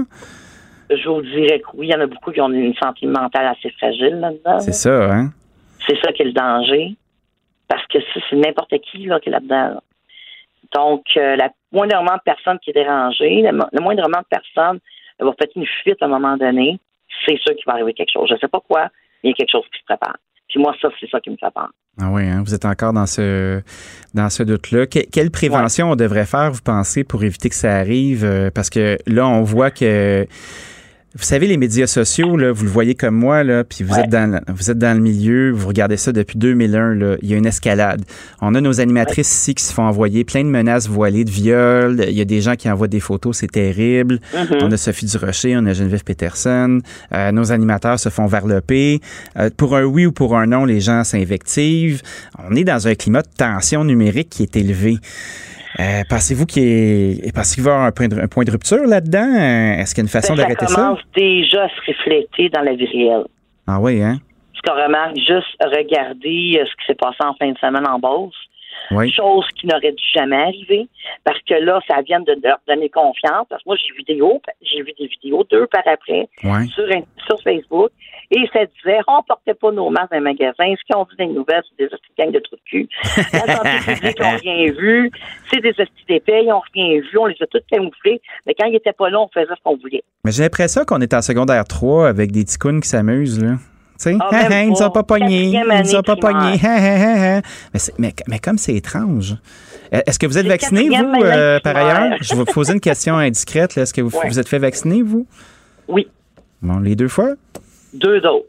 Je 0.89 1.09
vous 1.09 1.21
dirais 1.21 1.59
que 1.59 1.67
oui, 1.75 1.87
il 1.87 1.91
y 1.91 1.95
en 1.95 2.01
a 2.01 2.07
beaucoup 2.07 2.31
qui 2.31 2.41
ont 2.41 2.51
une 2.51 2.75
santé 2.75 3.07
mentale 3.07 3.47
assez 3.47 3.69
fragile 3.71 4.19
là-dedans. 4.19 4.59
C'est 4.59 4.73
ça, 4.73 5.11
hein? 5.11 5.29
C'est 5.87 5.97
ça 6.03 6.11
qui 6.11 6.21
est 6.21 6.25
le 6.25 6.33
danger. 6.33 6.95
Parce 7.67 7.85
que 7.87 7.97
c'est 8.13 8.35
n'importe 8.35 8.73
qui 8.79 9.05
là, 9.05 9.19
qui 9.19 9.29
est 9.29 9.31
là-dedans. 9.31 9.81
Donc, 10.73 11.05
euh, 11.17 11.35
la 11.35 11.49
moindrement 11.71 12.15
de 12.15 12.21
personne 12.23 12.59
qui 12.59 12.69
est 12.71 12.73
dérangée, 12.73 13.41
le, 13.41 13.81
moindrement 13.81 14.19
de 14.19 14.27
personne 14.29 14.79
va 15.19 15.33
faire 15.33 15.47
une 15.55 15.65
fuite 15.83 16.01
à 16.01 16.05
un 16.05 16.09
moment 16.09 16.37
donné, 16.37 16.79
c'est 17.25 17.37
sûr 17.37 17.55
qu'il 17.55 17.65
va 17.65 17.73
arriver 17.73 17.93
quelque 17.93 18.11
chose. 18.11 18.27
Je 18.29 18.33
ne 18.33 18.39
sais 18.39 18.47
pas 18.47 18.59
quoi, 18.59 18.89
mais 19.23 19.29
il 19.29 19.29
y 19.29 19.31
a 19.31 19.35
quelque 19.35 19.51
chose 19.51 19.65
qui 19.73 19.79
se 19.79 19.85
prépare. 19.85 20.17
Puis 20.49 20.59
moi, 20.59 20.75
ça, 20.81 20.89
c'est 20.99 21.09
ça 21.09 21.19
qui 21.19 21.29
me 21.29 21.37
fait 21.37 21.51
peur. 21.53 21.69
Ah 21.99 22.09
oui, 22.11 22.23
hein? 22.27 22.43
vous 22.45 22.53
êtes 22.53 22.65
encore 22.65 22.91
dans 22.91 23.05
ce 23.05 23.61
dans 24.13 24.29
ce 24.29 24.43
doute-là. 24.43 24.85
quelle 24.85 25.31
prévention 25.31 25.91
on 25.91 25.95
devrait 25.95 26.25
faire, 26.25 26.51
vous 26.51 26.61
pensez, 26.63 27.05
pour 27.05 27.23
éviter 27.23 27.49
que 27.49 27.55
ça 27.55 27.73
arrive? 27.73 28.25
Euh, 28.25 28.51
parce 28.53 28.69
que 28.69 28.97
là, 29.07 29.27
on 29.27 29.43
voit 29.43 29.71
que 29.71 30.27
vous 31.15 31.23
savez, 31.23 31.47
les 31.47 31.55
médias 31.55 31.87
sociaux, 31.87 32.35
là, 32.35 32.51
vous 32.51 32.65
le 32.65 32.69
voyez 32.69 32.93
comme 32.93 33.15
moi, 33.15 33.45
là, 33.45 33.63
puis 33.63 33.85
vous 33.85 33.97
êtes 33.97 34.09
dans 34.09 34.41
vous 34.49 34.69
êtes 34.69 34.77
dans 34.77 34.93
le 34.93 34.99
milieu, 34.99 35.51
vous 35.51 35.69
regardez 35.69 35.95
ça 35.95 36.11
depuis 36.11 36.37
2001, 36.37 36.95
là, 36.95 37.15
il 37.21 37.29
y 37.29 37.33
a 37.33 37.37
une 37.37 37.45
escalade. 37.45 38.03
On 38.41 38.53
a 38.53 38.59
nos 38.59 38.81
animatrices 38.81 39.31
ici 39.31 39.55
qui 39.55 39.63
se 39.63 39.73
font 39.73 39.83
envoyer 39.83 40.25
plein 40.25 40.43
de 40.43 40.49
menaces 40.49 40.89
voilées 40.89 41.23
de 41.23 41.31
viol. 41.31 42.03
Il 42.05 42.13
y 42.13 42.19
a 42.19 42.25
des 42.25 42.41
gens 42.41 42.55
qui 42.55 42.69
envoient 42.69 42.89
des 42.89 42.99
photos, 42.99 43.37
c'est 43.37 43.51
terrible. 43.51 44.19
Mm-hmm. 44.33 44.59
On 44.61 44.71
a 44.71 44.77
Sophie 44.77 45.05
Durocher, 45.05 45.55
on 45.55 45.65
a 45.65 45.73
Geneviève 45.73 46.03
Peterson. 46.03 46.79
Euh, 47.13 47.31
nos 47.31 47.53
animateurs 47.53 47.97
se 47.97 48.09
font 48.09 48.25
varloper. 48.25 48.99
Euh, 49.37 49.49
pour 49.55 49.77
un 49.77 49.83
oui 49.83 50.05
ou 50.05 50.11
pour 50.11 50.37
un 50.37 50.47
non, 50.47 50.65
les 50.65 50.81
gens 50.81 51.05
s'invectivent. 51.05 52.01
On 52.39 52.55
est 52.57 52.65
dans 52.65 52.89
un 52.89 52.95
climat 52.95 53.21
de 53.21 53.29
tension 53.37 53.85
numérique 53.85 54.29
qui 54.29 54.43
est 54.43 54.57
élevé. 54.57 54.97
Euh, 55.79 56.03
pensez-vous 56.09 56.45
qu'il 56.45 57.25
y 57.25 57.31
va 57.31 57.41
y 57.41 57.59
avoir 57.59 57.81
un 57.85 57.91
point 57.91 58.07
de, 58.07 58.51
rupture 58.51 58.85
là-dedans? 58.85 59.35
Est-ce 59.79 59.93
qu'il 59.93 60.03
y 60.03 60.05
a 60.05 60.07
une 60.07 60.09
façon 60.09 60.33
ben, 60.33 60.43
d'arrêter 60.43 60.67
ça? 60.67 60.75
Ça 60.75 60.81
commence 60.81 61.01
déjà 61.15 61.63
à 61.65 61.69
se 61.69 61.91
refléter 61.91 62.49
dans 62.49 62.61
la 62.61 62.75
vie 62.75 62.85
réelle. 62.85 63.25
Ah 63.67 63.79
oui, 63.79 64.01
hein? 64.01 64.19
Parce 64.53 64.77
qu'on 64.77 64.83
remarque 64.83 65.17
juste 65.17 65.55
regarder 65.61 66.59
euh, 66.59 66.65
ce 66.65 66.75
qui 66.77 66.85
s'est 66.87 66.95
passé 66.95 67.17
en 67.19 67.33
fin 67.33 67.51
de 67.51 67.57
semaine 67.57 67.87
en 67.87 67.99
Beauce. 67.99 68.35
Chose 69.15 69.47
qui 69.59 69.67
n'aurait 69.67 69.91
dû 69.91 70.03
jamais 70.13 70.35
arriver. 70.35 70.87
Parce 71.23 71.39
que 71.41 71.55
là, 71.55 71.79
ça 71.87 72.01
vient 72.01 72.19
de 72.19 72.35
leur 72.43 72.59
donner 72.67 72.89
confiance. 72.89 73.47
Parce 73.49 73.63
que 73.63 73.69
moi, 73.69 73.75
j'ai 73.77 73.93
vu 73.95 74.03
des 74.03 74.13
vidéos, 74.13 74.41
j'ai 74.61 74.81
vu 74.83 74.93
des 74.97 75.07
vidéos 75.07 75.43
deux 75.49 75.67
par 75.67 75.81
après 75.87 76.29
sur, 76.41 76.85
sur 77.25 77.41
Facebook. 77.43 77.91
Et 78.31 78.47
ça 78.51 78.59
disait, 78.65 78.99
on 79.07 79.21
portait 79.23 79.53
pas 79.53 79.71
nos 79.71 79.89
masques 79.89 80.11
dans 80.11 80.17
les 80.17 80.23
magasins. 80.23 80.73
Ce 80.77 80.83
qu'ils 80.85 80.95
ont 80.95 81.03
vu 81.03 81.15
dans 81.17 81.27
les 81.27 81.33
nouvelles, 81.33 81.61
c'est 81.69 81.85
des 81.85 81.93
hosties 81.93 82.31
de 82.31 82.39
trous 82.39 82.55
de 82.55 82.61
cul. 82.65 82.89
La 83.33 83.55
santé 83.55 83.69
publique 83.93 84.19
n'a 84.19 84.37
rien 84.37 84.71
vu. 84.71 85.11
C'est 85.51 85.61
des 85.61 85.69
hosties 85.69 86.05
d'épais, 86.07 86.43
ils 86.43 86.49
n'ont 86.49 86.61
rien 86.73 86.99
vu. 86.99 87.17
On 87.17 87.25
les 87.25 87.35
a 87.41 87.47
tous 87.47 87.61
camouflés. 87.69 88.21
Mais 88.45 88.53
quand 88.57 88.65
ils 88.67 88.73
n'étaient 88.73 88.93
pas 88.93 89.09
là, 89.09 89.19
on 89.19 89.27
faisait 89.27 89.47
ce 89.47 89.61
qu'on 89.63 89.77
voulait. 89.77 90.03
Mais 90.23 90.31
j'ai 90.31 90.43
l'impression 90.43 90.85
qu'on 90.85 91.01
est 91.01 91.13
en 91.13 91.21
secondaire 91.21 91.65
3 91.65 92.07
avec 92.07 92.31
des 92.31 92.43
ticounes 92.43 92.81
qui 92.81 92.89
s'amusent, 92.89 93.43
là. 93.43 93.55
Tu 93.97 94.09
sais, 94.09 94.17
ah, 94.19 94.61
ils 94.61 94.71
ne 94.71 94.75
sont 94.75 94.89
pas 94.89 95.03
pognés. 95.03 95.51
Ils 95.51 95.79
ne 95.79 95.83
sont 95.85 96.01
pas 96.01 96.17
pognés. 96.17 96.59
mais, 97.97 98.13
mais, 98.27 98.39
comme 98.39 98.57
c'est 98.57 98.73
étrange. 98.73 99.35
Est-ce 99.89 100.19
que 100.19 100.27
vous 100.27 100.37
êtes 100.37 100.47
vacciné, 100.47 100.89
vous, 100.89 101.23
euh, 101.23 101.61
par 101.61 101.77
ailleurs? 101.77 102.17
Je 102.19 102.31
vais 102.31 102.39
vous 102.39 102.45
poser 102.45 102.73
une 102.73 102.81
question 102.81 103.15
indiscrète. 103.17 103.77
Est-ce 103.77 103.93
que 103.93 104.01
vous 104.01 104.09
vous 104.09 104.39
êtes 104.39 104.49
fait 104.49 104.59
vacciner, 104.59 105.01
vous? 105.01 105.25
Oui. 105.87 106.09
Bon, 106.61 106.79
les 106.79 106.97
deux 106.97 107.07
fois? 107.07 107.35
Deux 107.95 108.21
doses. 108.21 108.43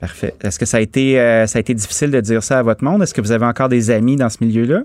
Parfait. 0.00 0.34
Est-ce 0.42 0.58
que 0.58 0.66
ça 0.66 0.78
a 0.78 0.80
été 0.80 1.20
euh, 1.20 1.46
ça 1.46 1.58
a 1.58 1.60
été 1.60 1.74
difficile 1.74 2.10
de 2.10 2.20
dire 2.20 2.42
ça 2.42 2.58
à 2.58 2.62
votre 2.62 2.82
monde? 2.82 3.02
Est-ce 3.02 3.14
que 3.14 3.20
vous 3.20 3.32
avez 3.32 3.46
encore 3.46 3.68
des 3.68 3.90
amis 3.90 4.16
dans 4.16 4.28
ce 4.28 4.42
milieu-là? 4.42 4.80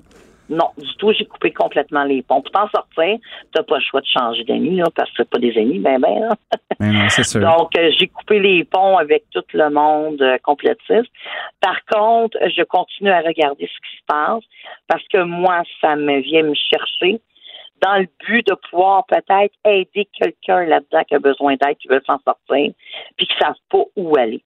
Non, 0.49 0.69
du 0.77 0.95
tout. 0.98 1.11
J'ai 1.11 1.26
coupé 1.26 1.52
complètement 1.52 2.03
les 2.03 2.22
ponts. 2.22 2.41
Pour 2.41 2.52
t'en 2.52 2.69
sortir, 2.69 3.18
t'as 3.52 3.64
pas 3.64 3.77
le 3.77 3.81
choix 3.81 4.02
de 4.02 4.06
changer 4.06 4.44
d'amis, 4.45 4.81
parce 4.95 5.10
que 5.10 5.15
c'est 5.18 5.30
pas 5.30 5.39
des 5.39 5.57
amis, 5.57 5.80
ben 5.80 5.99
ben. 5.99 6.30
ben 6.80 6.91
non, 6.94 7.10
c'est 7.10 7.23
sûr. 7.23 7.41
Donc, 7.41 7.76
euh, 7.77 7.91
j'ai 7.98 8.07
coupé 8.07 8.39
les 8.39 8.64
ponts 8.64 8.98
avec 8.98 9.26
tout 9.31 9.44
le 9.53 9.69
monde 9.69 10.22
euh, 10.22 10.38
complétiste. 10.44 11.11
Par 11.60 11.84
contre, 11.91 12.38
je 12.56 12.64
continue 12.64 13.10
à 13.10 13.19
regarder 13.19 13.68
ce 13.68 13.89
qui 13.89 13.98
se 13.98 14.03
passe 14.07 14.44
parce 14.88 15.03
que 15.11 15.23
moi, 15.23 15.64
ça 15.81 15.95
me 15.95 16.22
vient 16.22 16.44
me 16.44 16.53
chercher 16.53 17.19
dans 17.82 17.98
le 17.98 18.08
but 18.26 18.45
de 18.48 18.56
pouvoir 18.70 19.06
peut-être 19.06 19.54
aider 19.66 20.08
quelqu'un 20.14 20.66
là-dedans 20.66 21.04
qui 21.08 21.16
a 21.16 21.20
besoin 21.20 21.56
d'aide, 21.56 21.78
qui 21.78 21.88
veut 21.88 22.02
s'en 22.06 22.20
sortir, 22.20 22.74
puis 23.18 23.28
qui 23.28 23.34
ne 23.34 23.40
savent 23.40 23.56
pas 23.70 23.84
où 23.95 24.18
aller. 24.18 24.44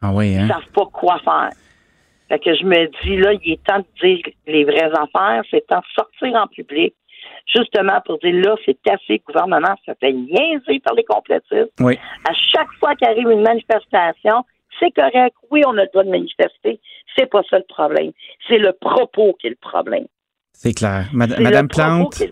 Ah 0.00 0.12
oui, 0.12 0.34
hein? 0.34 0.40
Ils 0.40 0.42
ne 0.42 0.48
savent 0.48 0.72
pas 0.74 0.86
quoi 0.86 1.18
faire. 1.20 1.50
Fait 2.28 2.38
que 2.38 2.54
je 2.54 2.64
me 2.64 2.86
dis, 3.02 3.16
là, 3.18 3.32
il 3.34 3.52
est 3.52 3.64
temps 3.64 3.78
de 3.78 3.86
dire 4.00 4.24
les 4.46 4.64
vraies 4.64 4.90
affaires, 4.92 5.42
c'est 5.50 5.66
temps 5.66 5.80
de 5.80 5.94
sortir 5.94 6.34
en 6.34 6.46
public, 6.46 6.94
justement 7.46 8.00
pour 8.04 8.18
dire, 8.18 8.34
là, 8.34 8.56
c'est 8.64 8.78
assez, 8.88 9.14
le 9.14 9.22
gouvernement 9.26 9.74
se 9.86 9.92
fait 10.00 10.12
niaiser 10.12 10.80
par 10.80 10.94
les 10.94 11.04
complétistes. 11.04 11.72
Oui. 11.80 11.98
À 12.28 12.32
chaque 12.34 12.72
fois 12.80 12.94
qu'arrive 12.96 13.30
une 13.30 13.42
manifestation, 13.42 14.44
c'est 14.80 14.90
correct, 14.92 15.36
oui, 15.50 15.62
on 15.66 15.76
a 15.76 15.82
le 15.82 15.88
droit 15.92 16.04
de 16.04 16.10
manifester, 16.10 16.80
c'est 17.16 17.26
pas 17.26 17.42
ça 17.48 17.58
le 17.58 17.64
problème. 17.68 18.12
C'est 18.48 18.58
le 18.58 18.72
propos 18.72 19.34
qui 19.34 19.48
est 19.48 19.50
le 19.50 19.56
problème. 19.56 20.06
C'est 20.52 20.74
clair. 20.74 21.08
Madame 21.12 21.68
Plante. 21.68 22.22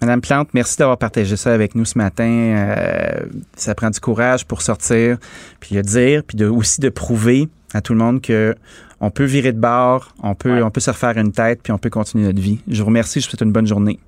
Madame 0.00 0.20
Plante, 0.20 0.48
merci 0.52 0.78
d'avoir 0.78 0.98
partagé 0.98 1.36
ça 1.36 1.54
avec 1.54 1.76
nous 1.76 1.84
ce 1.84 1.96
matin. 1.96 2.24
Euh, 2.24 3.20
ça 3.54 3.74
prend 3.76 3.88
du 3.88 4.00
courage 4.00 4.44
pour 4.44 4.62
sortir, 4.62 5.18
puis 5.60 5.76
le 5.76 5.82
dire, 5.82 6.24
puis 6.26 6.36
de, 6.36 6.46
aussi 6.46 6.80
de 6.80 6.88
prouver 6.88 7.48
à 7.72 7.80
tout 7.80 7.92
le 7.92 8.00
monde 8.00 8.20
que 8.20 8.56
on 9.00 9.10
peut 9.10 9.24
virer 9.24 9.52
de 9.52 9.60
bord, 9.60 10.14
on 10.22 10.34
peut, 10.34 10.62
on 10.62 10.70
peut 10.70 10.80
se 10.80 10.90
refaire 10.90 11.16
une 11.18 11.32
tête, 11.32 11.60
puis 11.62 11.72
on 11.72 11.78
peut 11.78 11.90
continuer 11.90 12.24
notre 12.24 12.40
vie. 12.40 12.60
Je 12.68 12.80
vous 12.80 12.86
remercie. 12.86 13.20
Je 13.20 13.26
vous 13.26 13.30
souhaite 13.30 13.42
une 13.42 13.52
bonne 13.52 13.66
journée. 13.66 13.98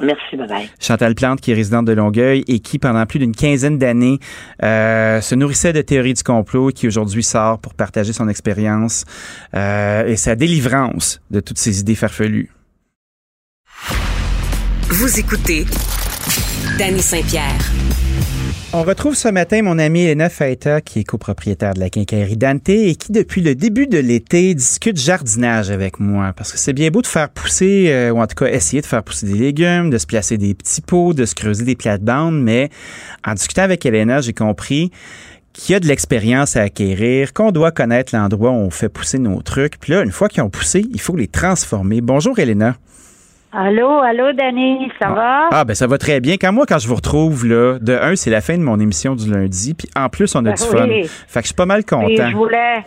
Merci, 0.00 0.36
bye 0.36 0.46
bye. 0.46 0.70
Chantal 0.80 1.14
Plante, 1.14 1.40
qui 1.40 1.52
est 1.52 1.54
résidente 1.54 1.86
de 1.86 1.92
Longueuil 1.92 2.44
et 2.48 2.58
qui, 2.58 2.78
pendant 2.78 3.06
plus 3.06 3.18
d'une 3.18 3.34
quinzaine 3.34 3.78
d'années, 3.78 4.18
euh, 4.62 5.20
se 5.20 5.34
nourrissait 5.34 5.72
de 5.72 5.80
théories 5.80 6.14
du 6.14 6.22
complot 6.22 6.70
et 6.70 6.72
qui 6.72 6.86
aujourd'hui 6.86 7.22
sort 7.22 7.58
pour 7.58 7.74
partager 7.74 8.12
son 8.12 8.28
expérience 8.28 9.04
euh, 9.54 10.06
et 10.06 10.16
sa 10.16 10.34
délivrance 10.34 11.20
de 11.30 11.40
toutes 11.40 11.58
ces 11.58 11.80
idées 11.80 11.94
farfelues. 11.94 12.50
Vous 14.88 15.18
écoutez 15.18 15.64
Danny 16.78 17.02
Saint-Pierre. 17.02 17.58
On 18.72 18.84
retrouve 18.84 19.16
ce 19.16 19.26
matin 19.26 19.62
mon 19.62 19.80
ami 19.80 20.02
Elena 20.02 20.28
Faita, 20.28 20.80
qui 20.80 21.00
est 21.00 21.04
copropriétaire 21.04 21.74
de 21.74 21.80
la 21.80 21.90
quincaillerie 21.90 22.36
Dante 22.36 22.68
et 22.68 22.94
qui, 22.94 23.10
depuis 23.10 23.40
le 23.40 23.56
début 23.56 23.88
de 23.88 23.98
l'été, 23.98 24.54
discute 24.54 24.96
jardinage 24.96 25.72
avec 25.72 25.98
moi. 25.98 26.32
Parce 26.36 26.52
que 26.52 26.58
c'est 26.58 26.72
bien 26.72 26.90
beau 26.90 27.02
de 27.02 27.08
faire 27.08 27.30
pousser, 27.30 27.86
euh, 27.88 28.12
ou 28.12 28.20
en 28.20 28.28
tout 28.28 28.36
cas 28.36 28.46
essayer 28.46 28.80
de 28.80 28.86
faire 28.86 29.02
pousser 29.02 29.26
des 29.26 29.34
légumes, 29.34 29.90
de 29.90 29.98
se 29.98 30.06
placer 30.06 30.38
des 30.38 30.54
petits 30.54 30.82
pots, 30.82 31.14
de 31.14 31.26
se 31.26 31.34
creuser 31.34 31.64
des 31.64 31.74
plates-bandes, 31.74 32.40
mais 32.40 32.70
en 33.26 33.34
discutant 33.34 33.62
avec 33.62 33.84
Elena, 33.84 34.20
j'ai 34.20 34.34
compris 34.34 34.92
qu'il 35.52 35.72
y 35.72 35.74
a 35.74 35.80
de 35.80 35.88
l'expérience 35.88 36.54
à 36.54 36.62
acquérir, 36.62 37.32
qu'on 37.32 37.50
doit 37.50 37.72
connaître 37.72 38.14
l'endroit 38.14 38.52
où 38.52 38.54
on 38.54 38.70
fait 38.70 38.88
pousser 38.88 39.18
nos 39.18 39.42
trucs. 39.42 39.80
Puis 39.80 39.94
là, 39.94 40.04
une 40.04 40.12
fois 40.12 40.28
qu'ils 40.28 40.44
ont 40.44 40.50
poussé, 40.50 40.86
il 40.92 41.00
faut 41.00 41.16
les 41.16 41.26
transformer. 41.26 42.00
Bonjour 42.00 42.38
Elena. 42.38 42.76
Allô, 43.52 44.00
allô, 44.00 44.32
Danny, 44.32 44.90
ça 45.00 45.08
va? 45.08 45.48
Ah, 45.50 45.64
ben 45.64 45.74
ça 45.74 45.86
va 45.86 45.98
très 45.98 46.20
bien. 46.20 46.36
Quand 46.38 46.52
moi, 46.52 46.66
quand 46.68 46.78
je 46.78 46.88
vous 46.88 46.94
retrouve, 46.96 47.46
là, 47.46 47.78
de 47.80 47.94
un, 47.94 48.14
c'est 48.16 48.30
la 48.30 48.40
fin 48.40 48.58
de 48.58 48.62
mon 48.62 48.78
émission 48.78 49.14
du 49.14 49.30
lundi, 49.30 49.74
puis 49.74 49.88
en 49.96 50.08
plus, 50.08 50.34
on 50.34 50.40
a 50.40 50.42
Ben 50.50 50.54
du 50.54 50.62
fun. 50.62 50.86
Fait 51.28 51.40
que 51.40 51.42
je 51.42 51.46
suis 51.46 51.54
pas 51.54 51.66
mal 51.66 51.84
content. 51.84 52.28
je 52.30 52.36
voulais, 52.36 52.84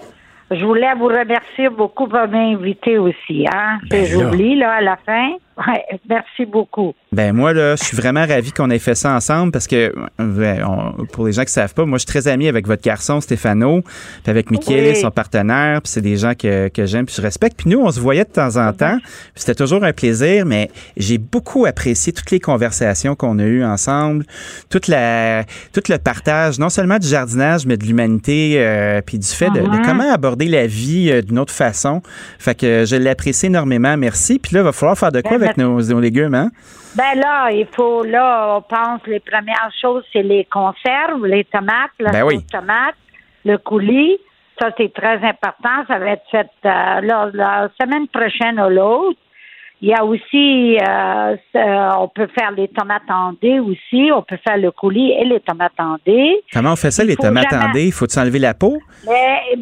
je 0.52 0.64
voulais 0.64 0.94
vous 0.98 1.08
remercier 1.08 1.70
beaucoup 1.70 2.08
pour 2.08 2.28
m'inviter 2.28 2.98
aussi, 2.98 3.48
hein? 3.52 3.80
Ben 3.90 4.06
J'oublie, 4.06 4.58
là, 4.58 4.74
à 4.74 4.82
la 4.82 4.98
fin. 5.06 5.30
Ouais, 5.68 5.84
merci 6.08 6.46
beaucoup. 6.46 6.94
Ben 7.12 7.34
moi 7.36 7.52
là, 7.54 7.76
je 7.76 7.84
suis 7.84 7.98
vraiment 7.98 8.26
ravi 8.26 8.52
qu'on 8.54 8.70
ait 8.70 8.80
fait 8.80 8.96
ça 8.96 9.12
ensemble 9.14 9.52
parce 9.52 9.68
que 9.68 9.94
ouais, 10.20 10.60
on- 10.64 11.06
pour 11.08 11.26
les 11.26 11.34
gens 11.34 11.44
qui 11.44 11.52
savent 11.52 11.74
pas, 11.74 11.86
moi 11.86 11.98
je 11.98 12.02
suis 12.02 12.20
très 12.22 12.28
ami 12.30 12.48
avec 12.48 12.66
votre 12.66 12.82
garçon 12.82 13.20
Stéphano, 13.20 13.82
puis 13.82 14.30
avec 14.32 14.52
Michael, 14.52 14.94
Oui. 14.94 14.96
son 14.96 15.12
partenaire, 15.12 15.82
puis 15.82 15.92
c'est 15.92 16.02
des 16.02 16.16
gens 16.16 16.34
que, 16.34 16.70
que 16.70 16.86
j'aime 16.86 17.06
puis 17.06 17.16
je 17.18 17.22
respecte. 17.22 17.58
Puis 17.58 17.70
nous 17.70 17.80
on 17.82 17.92
se 17.92 18.00
voyait 18.00 18.24
de 18.24 18.30
temps 18.30 18.56
en 18.56 18.72
temps, 18.72 18.98
puis 19.02 19.10
c'était 19.36 19.56
toujours 19.56 19.84
un 19.84 19.92
plaisir, 19.92 20.46
mais 20.46 20.70
j'ai 20.96 21.18
beaucoup 21.18 21.66
apprécié 21.66 22.14
toutes 22.14 22.32
les 22.32 22.40
conversations 22.40 23.16
qu'on 23.16 23.38
a 23.40 23.44
eues 23.44 23.66
ensemble, 23.66 24.24
toute 24.70 24.88
la 24.88 25.44
tout 25.74 25.82
le 25.90 25.98
partage 25.98 26.58
non 26.60 26.70
seulement 26.70 27.00
du 27.00 27.08
jardinage 27.08 27.66
mais 27.66 27.76
de 27.76 27.86
l'humanité 27.86 28.54
euh, 28.60 29.02
puis 29.06 29.20
du 29.20 29.28
fait 29.28 29.50
de, 29.50 29.60
de 29.60 29.68
Mhm. 29.68 29.82
comment 29.86 30.14
aborder 30.14 30.46
la 30.48 30.68
vie 30.68 31.10
euh, 31.12 31.22
d'une 31.22 31.40
autre 31.40 31.54
façon. 31.54 32.02
Fait 32.38 32.56
que 32.56 32.86
je 32.86 32.96
l'apprécie 32.96 33.48
énormément, 33.48 33.98
merci. 33.98 34.40
Puis 34.40 34.54
là 34.56 34.62
il 34.62 34.64
va 34.64 34.72
falloir 34.72 34.98
faire 34.98 35.12
de 35.12 35.20
quoi 35.22 35.38
Ben, 35.40 35.49
avec 35.50 35.58
nos, 35.58 35.82
nos 35.82 36.00
légumes 36.00 36.36
hein? 36.36 36.50
Ben 36.96 37.20
là, 37.20 37.52
il 37.52 37.68
faut, 37.76 38.04
là, 38.04 38.56
on 38.58 38.62
pense, 38.62 39.02
les 39.08 39.20
premières 39.20 39.72
choses, 39.82 40.04
c'est 40.12 40.24
les 40.24 40.46
conserves, 40.46 41.26
les 41.26 41.44
tomates, 41.46 41.92
la 42.00 42.12
Ben 42.12 42.24
oui. 42.24 42.44
tomate, 42.52 42.96
le 43.46 43.58
coulis. 43.58 44.18
Ça, 44.60 44.72
c'est 44.78 44.94
très 44.94 45.18
important. 45.26 45.86
Ça 45.88 46.00
va 46.00 46.08
être 46.12 46.26
fait 46.32 46.50
euh, 46.66 47.02
là, 47.02 47.30
la 47.34 47.70
semaine 47.80 48.08
prochaine 48.08 48.60
ou 48.60 48.70
l'autre. 48.70 49.18
Il 49.82 49.88
y 49.88 49.94
a 49.94 50.04
aussi, 50.04 50.78
euh, 50.78 51.38
ça, 51.54 51.98
on 52.02 52.10
peut 52.10 52.28
faire 52.38 52.52
les 52.52 52.68
tomates 52.68 53.10
en 53.10 53.32
dés 53.42 53.60
aussi. 53.62 54.12
On 54.14 54.22
peut 54.22 54.38
faire 54.46 54.58
le 54.58 54.72
coulis 54.72 55.12
et 55.14 55.24
les 55.24 55.40
tomates 55.40 55.80
en 55.80 55.96
dés. 56.06 56.44
Comment 56.52 56.74
on 56.74 56.76
fait 56.76 56.92
ça, 56.92 57.04
Il 57.04 57.08
les 57.08 57.16
faut 57.16 57.22
tomates 57.24 57.50
jamais- 57.50 57.64
en 57.64 57.72
dés? 57.72 57.90
Faut-tu 57.92 58.20
enlever 58.20 58.40
la 58.40 58.54
peau? 58.54 58.78
Mais, 59.08 59.56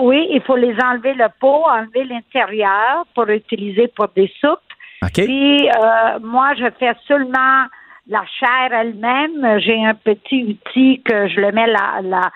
oui, 0.00 0.28
il 0.30 0.40
faut 0.46 0.54
les 0.54 0.76
enlever 0.80 1.14
le 1.14 1.26
pot, 1.40 1.64
enlever 1.68 2.04
l'intérieur 2.04 3.04
pour 3.12 3.28
utiliser 3.28 3.88
pour 3.88 4.06
des 4.14 4.30
soupes. 4.40 4.60
OK. 5.02 5.12
Puis 5.12 5.68
euh, 5.68 6.18
moi, 6.22 6.54
je 6.58 6.66
fais 6.78 6.92
seulement 7.06 7.64
la 8.08 8.22
chair 8.38 8.72
elle-même. 8.72 9.60
J'ai 9.60 9.84
un 9.84 9.94
petit 9.94 10.44
outil 10.44 11.02
que 11.04 11.28
je 11.28 11.40
le 11.40 11.52
mets 11.52 11.66
là, 11.66 12.00
là 12.02 12.30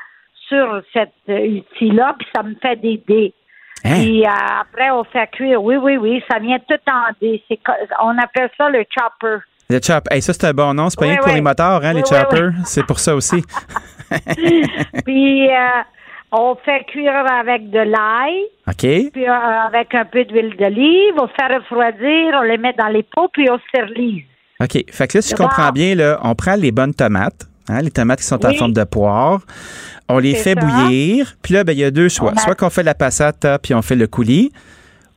sur 0.48 0.82
cet 0.92 1.12
outil-là, 1.28 2.16
puis 2.18 2.26
ça 2.34 2.42
me 2.42 2.54
fait 2.60 2.76
des 2.76 3.00
dés. 3.06 3.32
Hein? 3.84 3.94
Puis 3.94 4.24
euh, 4.24 4.30
après, 4.60 4.90
on 4.90 5.04
fait 5.04 5.28
cuire. 5.28 5.62
Oui, 5.62 5.76
oui, 5.76 5.96
oui, 5.96 6.22
ça 6.30 6.38
vient 6.38 6.58
tout 6.58 6.90
en 6.90 7.12
dés. 7.20 7.42
On 8.02 8.18
appelle 8.18 8.50
ça 8.58 8.68
le 8.68 8.84
chopper. 8.90 9.44
Le 9.70 9.78
chop. 9.80 10.08
Hey, 10.10 10.20
ça, 10.20 10.32
c'est 10.32 10.46
un 10.48 10.52
bon 10.52 10.74
nom. 10.74 10.90
C'est 10.90 10.98
pas 10.98 11.06
Oui, 11.06 11.12
rien 11.12 11.18
que 11.18 11.24
pour 11.24 11.32
les 11.32 11.40
moteurs, 11.40 11.84
hein, 11.84 11.92
les 11.92 12.02
Oui, 12.02 12.08
choppers. 12.08 12.52
C'est 12.64 12.84
pour 12.84 12.98
ça 12.98 13.14
aussi. 13.14 13.40
puis 15.04 15.48
euh, 15.48 15.82
on 16.32 16.56
fait 16.64 16.84
cuire 16.84 17.24
avec 17.30 17.70
de 17.70 17.78
l'ail. 17.78 18.40
OK. 18.68 19.10
Puis 19.12 19.28
euh, 19.28 19.32
avec 19.66 19.94
un 19.94 20.04
peu 20.04 20.24
d'huile 20.24 20.54
d'olive, 20.56 21.14
on 21.18 21.26
fait 21.28 21.54
refroidir, 21.54 22.34
on 22.34 22.42
les 22.42 22.58
met 22.58 22.72
dans 22.78 22.88
les 22.88 23.02
pots, 23.02 23.28
puis 23.32 23.48
on 23.50 23.58
stérilise. 23.68 24.24
OK. 24.60 24.84
Fait 24.90 25.06
que 25.08 25.18
là, 25.18 25.22
si 25.22 25.30
je 25.30 25.36
comprends 25.36 25.70
bien, 25.72 25.94
là, 25.94 26.18
on 26.22 26.34
prend 26.34 26.54
les 26.54 26.70
bonnes 26.72 26.94
tomates, 26.94 27.46
hein, 27.68 27.80
les 27.80 27.90
tomates 27.90 28.18
qui 28.20 28.26
sont 28.26 28.44
en 28.44 28.50
Oui. 28.50 28.56
forme 28.58 28.72
de 28.72 28.84
poire. 28.84 29.40
On 30.08 30.18
les 30.18 30.34
fait 30.34 30.54
ça. 30.58 30.60
bouillir. 30.60 31.34
Puis 31.42 31.54
là, 31.54 31.64
ben, 31.64 31.72
il 31.72 31.78
y 31.78 31.84
a 31.84 31.90
deux 31.90 32.08
choix. 32.08 32.32
On 32.34 32.38
Soit 32.38 32.54
qu'on 32.56 32.70
fait 32.70 32.82
la 32.82 32.94
passata, 32.94 33.58
puis 33.58 33.74
on 33.74 33.82
fait 33.82 33.96
le 33.96 34.06
coulis. 34.06 34.52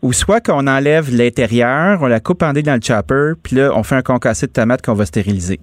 Ou 0.01 0.11
soit 0.13 0.41
qu'on 0.41 0.67
enlève 0.67 1.15
l'intérieur, 1.15 1.99
on 2.01 2.07
la 2.07 2.19
coupe 2.19 2.43
en 2.43 2.51
dés 2.53 2.61
dans 2.61 2.75
le 2.75 2.81
chopper, 2.81 3.33
puis 3.41 3.55
là, 3.55 3.71
on 3.73 3.83
fait 3.83 3.95
un 3.95 4.01
concassé 4.01 4.47
de 4.47 4.51
tomates 4.51 4.81
qu'on 4.81 4.93
va 4.93 5.05
stériliser. 5.05 5.59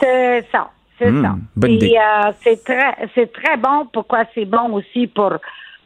C'est 0.00 0.44
ça, 0.50 0.70
c'est 0.98 1.10
Hmm, 1.10 1.22
ça. 1.22 1.34
bonne 1.56 1.70
Puis 1.78 1.88
idée. 1.88 1.96
euh, 1.98 2.32
c'est 2.42 2.62
très, 2.64 3.08
c'est 3.14 3.32
très 3.32 3.56
bon. 3.56 3.86
Pourquoi 3.92 4.24
c'est 4.34 4.44
bon 4.44 4.72
aussi 4.74 5.06
pour 5.06 5.32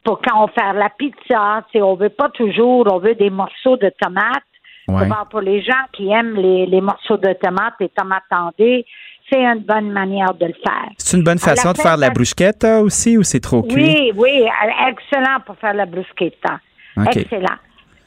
pour 0.04 0.20
quand 0.22 0.44
on 0.44 0.48
fait 0.48 0.72
la 0.74 0.88
pizza, 0.90 1.64
on 1.74 1.94
veut 1.94 2.08
pas 2.08 2.28
toujours, 2.30 2.86
on 2.90 2.98
veut 2.98 3.14
des 3.14 3.30
morceaux 3.30 3.76
de 3.76 3.90
tomates. 4.00 4.42
Ouais. 4.86 5.06
Pour 5.30 5.42
les 5.42 5.60
gens 5.60 5.84
qui 5.92 6.10
aiment 6.10 6.34
les, 6.36 6.64
les 6.64 6.80
morceaux 6.80 7.18
de 7.18 7.32
tomates, 7.34 7.74
les 7.78 7.90
tomates 7.90 8.22
en 8.30 8.50
dés, 8.58 8.86
c'est 9.30 9.42
une 9.44 9.58
bonne 9.60 9.90
manière 9.92 10.32
de 10.32 10.46
le 10.46 10.54
faire. 10.54 10.88
C'est 10.96 11.18
une 11.18 11.24
bonne 11.24 11.38
façon 11.38 11.72
de 11.72 11.76
faire 11.76 11.96
de 11.96 12.00
la 12.00 12.08
bruschetta 12.08 12.80
aussi 12.80 13.18
ou 13.18 13.22
c'est 13.22 13.40
trop 13.40 13.62
cuit? 13.62 13.74
Oui, 13.74 14.12
oui, 14.16 14.44
excellent 14.88 15.40
pour 15.44 15.56
faire 15.58 15.74
la 15.74 15.84
bruschetta. 15.84 16.60
Excellent. 17.06 17.56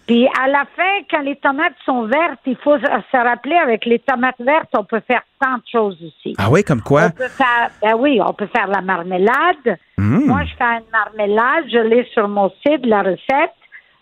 Puis 0.08 0.28
à 0.40 0.48
la 0.48 0.66
fin, 0.76 1.04
quand 1.10 1.22
les 1.22 1.36
tomates 1.36 1.76
sont 1.86 2.06
vertes, 2.06 2.40
il 2.46 2.58
faut 2.58 2.78
se 2.78 3.18
rappeler 3.18 3.56
avec 3.56 3.86
les 3.86 4.00
tomates 4.00 4.40
vertes, 4.40 4.70
on 4.74 4.84
peut 4.84 5.02
faire 5.08 5.22
tant 5.40 5.56
de 5.56 5.64
choses 5.72 5.98
aussi. 6.02 6.36
Ah 6.38 6.50
oui, 6.50 6.64
comme 6.64 6.82
quoi? 6.82 7.08
On 7.08 7.12
peut 7.12 7.28
faire, 7.28 7.70
ben 7.82 7.96
oui, 7.98 8.20
on 8.20 8.34
peut 8.34 8.50
faire 8.54 8.68
la 8.68 8.82
marmelade. 8.82 9.78
Mm. 9.98 10.26
Moi, 10.26 10.44
je 10.46 10.56
fais 10.56 10.64
une 10.64 10.92
marmelade, 10.92 11.66
je 11.72 11.78
l'ai 11.78 12.06
sur 12.14 12.28
mon 12.28 12.50
site, 12.66 12.86
la 12.86 13.04
recette, 13.04 13.54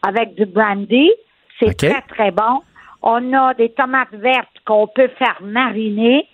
avec 0.05 0.35
du 0.35 0.45
brandy. 0.45 1.11
C'est 1.59 1.75
très, 1.75 2.01
très 2.01 2.31
bon. 2.31 2.61
On 3.01 3.33
a 3.33 3.53
des 3.53 3.69
tomates 3.69 4.13
vertes 4.13 4.47
qu'on 4.65 4.87
peut 4.87 5.09
faire 5.17 5.37
mariner, 5.41 6.27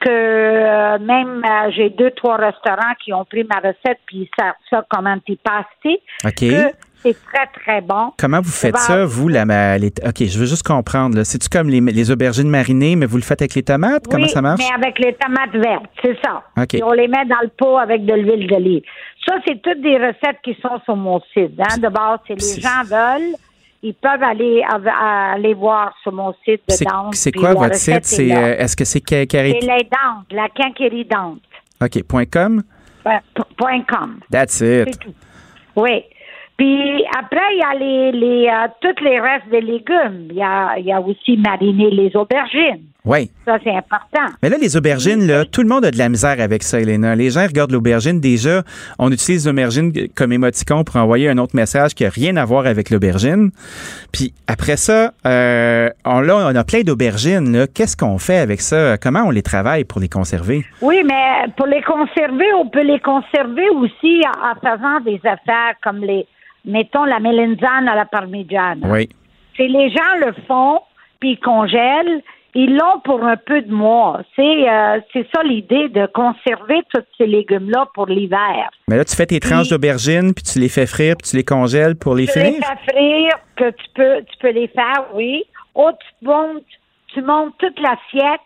que 0.00 0.08
euh, 0.10 0.98
même 0.98 1.42
euh, 1.44 1.70
j'ai 1.74 1.90
deux, 1.90 2.10
trois 2.10 2.36
restaurants 2.36 2.94
qui 3.02 3.12
ont 3.12 3.24
pris 3.24 3.44
ma 3.44 3.56
recette 3.60 3.98
puis 4.06 4.18
ils 4.18 4.30
servent 4.38 4.54
ça 4.70 4.84
comme 4.90 5.06
antipasti. 5.06 5.98
OK. 6.24 6.40
Que 6.40 6.72
c'est 7.02 7.16
très, 7.24 7.46
très 7.62 7.80
bon. 7.80 8.12
Comment 8.18 8.40
vous 8.40 8.50
faites 8.50 8.76
ça, 8.76 9.04
vous, 9.04 9.28
la 9.28 9.78
les- 9.78 9.92
OK, 10.04 10.24
je 10.24 10.38
veux 10.38 10.46
juste 10.46 10.66
comprendre. 10.66 11.22
C'est-tu 11.22 11.48
comme 11.48 11.68
les, 11.68 11.80
les 11.80 12.10
aubergines 12.10 12.48
marinées, 12.48 12.96
mais 12.96 13.06
vous 13.06 13.16
le 13.16 13.22
faites 13.22 13.42
avec 13.42 13.54
les 13.54 13.62
tomates? 13.62 14.06
Comment 14.10 14.24
Oui, 14.24 14.30
ça 14.30 14.42
marche? 14.42 14.60
mais 14.60 14.74
avec 14.86 14.98
les 14.98 15.14
tomates 15.14 15.52
vertes, 15.52 15.84
c'est 16.02 16.16
ça. 16.24 16.42
OK. 16.60 16.74
Et 16.74 16.82
on 16.82 16.92
les 16.92 17.08
met 17.08 17.24
dans 17.26 17.40
le 17.42 17.48
pot 17.56 17.76
avec 17.78 18.04
de 18.04 18.14
l'huile 18.14 18.46
d'olive. 18.48 18.82
Ça, 19.26 19.34
c'est 19.46 19.60
toutes 19.62 19.80
des 19.82 19.96
recettes 19.96 20.38
qui 20.44 20.56
sont 20.62 20.80
sur 20.84 20.96
mon 20.96 21.20
site. 21.32 21.58
Hein. 21.58 21.78
De 21.78 21.88
base, 21.88 22.18
si 22.26 22.56
les 22.56 22.60
gens 22.62 22.82
veulent, 22.84 23.34
ils 23.82 23.94
peuvent 23.94 24.22
aller, 24.22 24.62
aller 25.00 25.54
voir 25.54 25.92
sur 26.02 26.12
mon 26.12 26.32
site 26.44 26.62
de 26.68 26.72
C'est 26.74 26.86
c'est 27.12 27.32
quoi 27.32 27.54
votre 27.54 27.74
site? 27.74 28.04
C'est, 28.04 28.28
est 28.28 28.36
euh, 28.36 28.56
est-ce 28.58 28.76
que 28.76 28.84
c'est 28.84 29.02
ca- 29.08 29.24
C'est 29.30 29.42
les 29.60 29.84
dentes, 29.84 30.26
la 30.32 30.48
quinquérie 30.48 31.04
dente. 31.04 31.40
OK, 31.82 32.02
point 32.04 32.24
.com? 32.24 32.62
Point 33.56 33.82
com. 33.88 34.18
That's 34.30 34.60
it. 34.60 34.88
C'est 34.92 34.98
tout. 34.98 35.14
Oui. 35.76 36.04
Puis 36.56 37.04
après, 37.18 37.38
il 37.52 37.58
y 37.58 37.62
a 37.62 37.78
les, 37.78 38.12
les 38.12 38.48
euh, 38.48 38.68
tous 38.80 39.04
les 39.04 39.20
restes 39.20 39.48
des 39.50 39.60
légumes. 39.60 40.28
Il 40.30 40.36
y 40.36 40.42
a, 40.42 40.78
il 40.78 40.86
y 40.86 40.92
a 40.92 41.00
aussi 41.00 41.36
mariner 41.36 41.90
les 41.90 42.16
aubergines. 42.16 42.82
Oui. 43.04 43.30
Ça, 43.44 43.58
c'est 43.62 43.70
important. 43.70 44.34
Mais 44.42 44.48
là, 44.48 44.56
les 44.60 44.76
aubergines, 44.76 45.26
là, 45.26 45.44
tout 45.44 45.62
le 45.62 45.68
monde 45.68 45.84
a 45.84 45.90
de 45.90 45.98
la 45.98 46.08
misère 46.08 46.40
avec 46.40 46.64
ça, 46.64 46.80
Elena. 46.80 47.14
Les 47.14 47.30
gens 47.30 47.46
regardent 47.46 47.70
l'aubergine. 47.70 48.20
Déjà, 48.20 48.62
on 48.98 49.12
utilise 49.12 49.46
l'aubergine 49.46 49.92
comme 50.16 50.32
émoticon 50.32 50.82
pour 50.82 50.96
envoyer 50.96 51.28
un 51.28 51.38
autre 51.38 51.54
message 51.54 51.94
qui 51.94 52.02
n'a 52.04 52.10
rien 52.10 52.36
à 52.36 52.44
voir 52.44 52.66
avec 52.66 52.90
l'aubergine. 52.90 53.50
Puis 54.12 54.32
après 54.48 54.76
ça, 54.76 55.12
euh, 55.24 55.88
on, 56.04 56.20
là, 56.20 56.48
on 56.50 56.56
a 56.56 56.64
plein 56.64 56.80
d'aubergines. 56.80 57.52
là. 57.52 57.66
Qu'est-ce 57.68 57.96
qu'on 57.96 58.18
fait 58.18 58.38
avec 58.38 58.60
ça? 58.60 58.96
Comment 58.96 59.24
on 59.26 59.30
les 59.30 59.42
travaille 59.42 59.84
pour 59.84 60.00
les 60.00 60.08
conserver? 60.08 60.64
Oui, 60.80 61.02
mais 61.04 61.52
pour 61.56 61.66
les 61.66 61.82
conserver, 61.82 62.52
on 62.58 62.68
peut 62.68 62.82
les 62.82 63.00
conserver 63.00 63.68
aussi 63.70 64.22
en 64.42 64.54
faisant 64.58 65.00
des 65.04 65.20
affaires 65.24 65.74
comme 65.84 65.98
les, 65.98 66.26
mettons, 66.66 67.04
la 67.04 67.20
melanzane 67.20 67.88
à 67.88 67.94
la 67.94 68.04
parmigiana. 68.04 68.86
Oui. 68.88 69.08
C'est 69.56 69.68
les 69.68 69.90
gens 69.90 70.26
le 70.26 70.32
font, 70.46 70.80
puis 71.20 71.32
ils 71.32 71.40
congèlent. 71.40 72.22
Ils 72.58 72.74
l'ont 72.74 73.00
pour 73.04 73.22
un 73.22 73.36
peu 73.36 73.60
de 73.60 73.70
mois. 73.72 74.22
C'est 74.34 74.42
euh, 74.70 74.98
c'est 75.12 75.26
ça 75.34 75.42
l'idée 75.42 75.90
de 75.90 76.06
conserver 76.06 76.80
tous 76.92 77.02
ces 77.18 77.26
légumes-là 77.26 77.86
pour 77.94 78.06
l'hiver. 78.06 78.70
Mais 78.88 78.96
là, 78.96 79.04
tu 79.04 79.14
fais 79.14 79.26
tes 79.26 79.40
tranches 79.40 79.68
d'aubergines, 79.68 80.32
puis 80.32 80.42
tu 80.42 80.58
les 80.58 80.70
fais 80.70 80.86
frire, 80.86 81.16
puis 81.18 81.30
tu 81.30 81.36
les 81.36 81.44
congèles 81.44 81.96
pour 81.96 82.14
les 82.14 82.26
Tu 82.26 82.38
les 82.38 82.44
finir? 82.52 82.62
fais 82.66 82.92
frire, 82.94 83.32
que 83.56 83.70
tu 83.70 83.84
peux, 83.94 84.24
tu 84.24 84.36
peux 84.40 84.52
les 84.52 84.68
faire, 84.68 85.04
oui. 85.14 85.44
Ou 85.74 85.90
tu 85.90 86.26
montes 86.26 86.62
tu 87.12 87.22
montes 87.22 87.54
toute 87.58 87.78
l'assiette, 87.80 88.40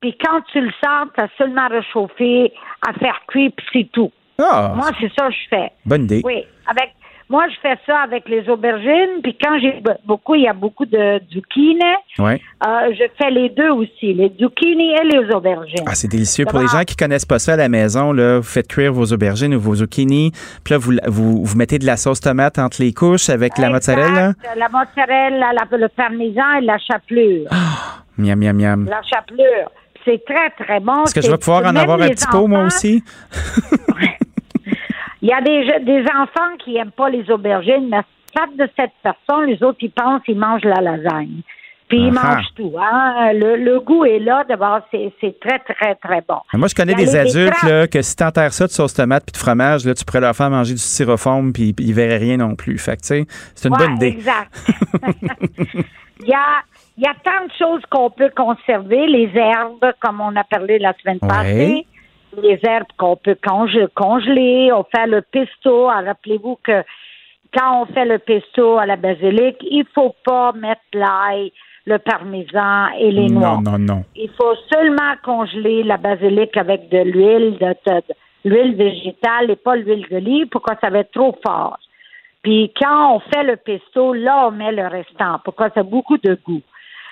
puis 0.00 0.16
quand 0.22 0.40
tu 0.52 0.60
le 0.60 0.70
sors, 0.84 1.06
tu 1.14 1.22
as 1.22 1.28
seulement 1.38 1.68
réchauffé 1.68 2.52
à 2.86 2.92
faire 2.94 3.20
cuire, 3.28 3.50
puis 3.56 3.66
c'est 3.72 3.92
tout. 3.92 4.12
Ah. 4.38 4.72
Moi, 4.74 4.88
c'est 5.00 5.10
ça 5.18 5.28
que 5.28 5.34
je 5.34 5.48
fais. 5.48 5.72
Bonne 5.86 6.04
idée. 6.04 6.20
Oui, 6.24 6.44
avec 6.66 6.92
moi, 7.32 7.46
je 7.48 7.54
fais 7.62 7.78
ça 7.86 8.00
avec 8.00 8.28
les 8.28 8.46
aubergines, 8.50 9.22
puis 9.22 9.34
quand 9.42 9.58
j'ai 9.58 9.82
beaucoup, 10.04 10.34
il 10.34 10.42
y 10.42 10.48
a 10.48 10.52
beaucoup 10.52 10.84
de 10.84 11.18
zucchini. 11.32 11.80
Ouais. 12.18 12.38
Euh, 12.62 12.92
je 12.92 13.04
fais 13.16 13.30
les 13.30 13.48
deux 13.48 13.70
aussi, 13.70 14.12
les 14.12 14.30
zucchini 14.38 14.92
et 14.92 15.04
les 15.04 15.34
aubergines. 15.34 15.86
Ah, 15.86 15.94
c'est 15.94 16.08
délicieux. 16.08 16.44
Pour 16.44 16.58
les 16.58 16.68
gens 16.68 16.82
qui 16.86 16.94
connaissent 16.94 17.24
pas 17.24 17.38
ça 17.38 17.54
à 17.54 17.56
la 17.56 17.70
maison, 17.70 18.12
là, 18.12 18.36
vous 18.36 18.42
faites 18.42 18.68
cuire 18.68 18.92
vos 18.92 19.06
aubergines 19.14 19.54
ou 19.54 19.60
vos 19.60 19.76
zucchini, 19.76 20.30
puis 20.62 20.74
là, 20.74 20.78
vous, 20.78 20.92
vous, 21.06 21.42
vous 21.42 21.56
mettez 21.56 21.78
de 21.78 21.86
la 21.86 21.96
sauce 21.96 22.20
tomate 22.20 22.58
entre 22.58 22.82
les 22.82 22.92
couches 22.92 23.30
avec 23.30 23.56
la 23.56 23.70
mozzarella. 23.70 24.34
La 24.54 24.68
mozzarella, 24.68 25.52
la, 25.54 25.78
le 25.78 25.88
parmesan 25.88 26.56
et 26.60 26.66
la 26.66 26.76
chapelure. 26.76 27.46
Ah, 27.50 28.02
miam, 28.18 28.38
miam, 28.38 28.56
miam. 28.58 28.84
La 28.90 29.00
chapelure. 29.02 29.70
C'est 30.04 30.22
très, 30.26 30.50
très 30.62 30.80
bon. 30.80 31.04
Est-ce 31.04 31.14
que 31.14 31.22
je 31.22 31.30
vais 31.30 31.38
pouvoir 31.38 31.64
en 31.64 31.76
avoir 31.76 32.02
un 32.02 32.08
petit 32.10 32.26
pot, 32.26 32.46
moi 32.46 32.64
aussi? 32.64 33.02
Il 35.22 35.28
y 35.28 35.32
a 35.32 35.40
des, 35.40 35.84
des 35.84 36.02
enfants 36.02 36.56
qui 36.64 36.76
aiment 36.76 36.90
pas 36.90 37.08
les 37.08 37.30
aubergines, 37.30 37.88
mais 37.88 38.02
quatre 38.34 38.56
de 38.56 38.68
cette 38.76 38.92
personne, 39.02 39.46
les 39.46 39.62
autres, 39.62 39.78
ils 39.80 39.90
pensent 39.90 40.22
qu'ils 40.24 40.38
mangent 40.38 40.64
la 40.64 40.80
lasagne. 40.80 41.42
Puis 41.88 42.06
ils 42.06 42.12
mangent 42.12 42.52
tout. 42.56 42.72
Hein? 42.80 43.32
Le, 43.34 43.78
goût 43.80 44.04
est 44.04 44.18
là. 44.18 44.44
D'abord, 44.48 44.80
c'est 44.90 45.12
très, 45.40 45.58
très, 45.58 45.94
très 45.96 46.22
bon. 46.26 46.38
Moi, 46.54 46.66
je 46.66 46.74
connais 46.74 46.94
des 46.94 47.14
adultes 47.14 47.62
là, 47.62 47.86
que 47.86 48.00
si 48.00 48.16
t'enterres 48.16 48.54
ça 48.54 48.66
de 48.66 48.72
sauce 48.72 48.94
tomate 48.94 49.24
puis 49.24 49.32
de 49.32 49.36
fromage, 49.36 49.84
là, 49.84 49.92
tu 49.92 50.02
pourrais 50.04 50.20
leur 50.20 50.34
faire 50.34 50.48
manger 50.48 50.72
du 50.72 50.80
styrofoam 50.80 51.52
puis 51.52 51.74
ils 51.78 51.92
verraient 51.92 52.16
rien 52.16 52.38
non 52.38 52.56
plus. 52.56 52.78
Fait 52.78 52.96
que, 52.96 53.04
c'est 53.04 53.68
une 53.68 53.76
bonne 53.76 53.96
idée. 53.96 54.06
Exact. 54.06 54.50
il, 56.20 56.28
y 56.28 56.32
a, 56.32 56.62
il 56.96 57.04
y 57.04 57.06
a 57.06 57.14
tant 57.22 57.44
de 57.46 57.52
choses 57.58 57.82
qu'on 57.90 58.08
peut 58.08 58.30
conserver. 58.34 59.06
Les 59.06 59.30
herbes, 59.34 59.92
comme 60.00 60.20
on 60.22 60.34
a 60.34 60.44
parlé 60.44 60.78
la 60.78 60.94
semaine 60.94 61.20
passée 61.20 61.86
les 62.40 62.58
herbes 62.62 62.86
qu'on 62.98 63.16
peut 63.16 63.36
congeler. 63.44 64.70
On 64.72 64.84
fait 64.84 65.06
le 65.06 65.22
pesto. 65.22 65.86
Rappelez-vous 65.86 66.58
que 66.62 66.82
quand 67.56 67.82
on 67.82 67.86
fait 67.86 68.04
le 68.04 68.18
pesto 68.18 68.78
à 68.78 68.86
la 68.86 68.96
basilic, 68.96 69.56
il 69.62 69.84
faut 69.94 70.14
pas 70.24 70.52
mettre 70.52 70.80
l'ail, 70.94 71.52
le 71.86 71.98
parmesan 71.98 72.88
et 72.98 73.10
les 73.10 73.28
noix. 73.28 73.60
Non, 73.62 73.72
non, 73.72 73.78
non. 73.78 74.04
Il 74.16 74.30
faut 74.30 74.54
seulement 74.72 75.14
congeler 75.22 75.82
la 75.82 75.96
basilic 75.96 76.56
avec 76.56 76.88
de 76.88 76.98
l'huile, 76.98 77.58
de, 77.58 78.02
l'huile 78.44 78.74
végétale 78.74 79.50
et 79.50 79.56
pas 79.56 79.76
l'huile 79.76 80.06
d'olive 80.10 80.46
pourquoi 80.48 80.76
ça 80.80 80.90
va 80.90 81.00
être 81.00 81.12
trop 81.12 81.36
fort? 81.44 81.78
Puis 82.42 82.72
quand 82.80 83.16
on 83.16 83.20
fait 83.20 83.44
le 83.44 83.56
pesto, 83.56 84.14
là, 84.14 84.48
on 84.48 84.50
met 84.50 84.72
le 84.72 84.86
restant 84.86 85.38
pourquoi 85.44 85.70
ça 85.70 85.80
a 85.80 85.84
beaucoup 85.84 86.18
de 86.18 86.38
goût. 86.44 86.62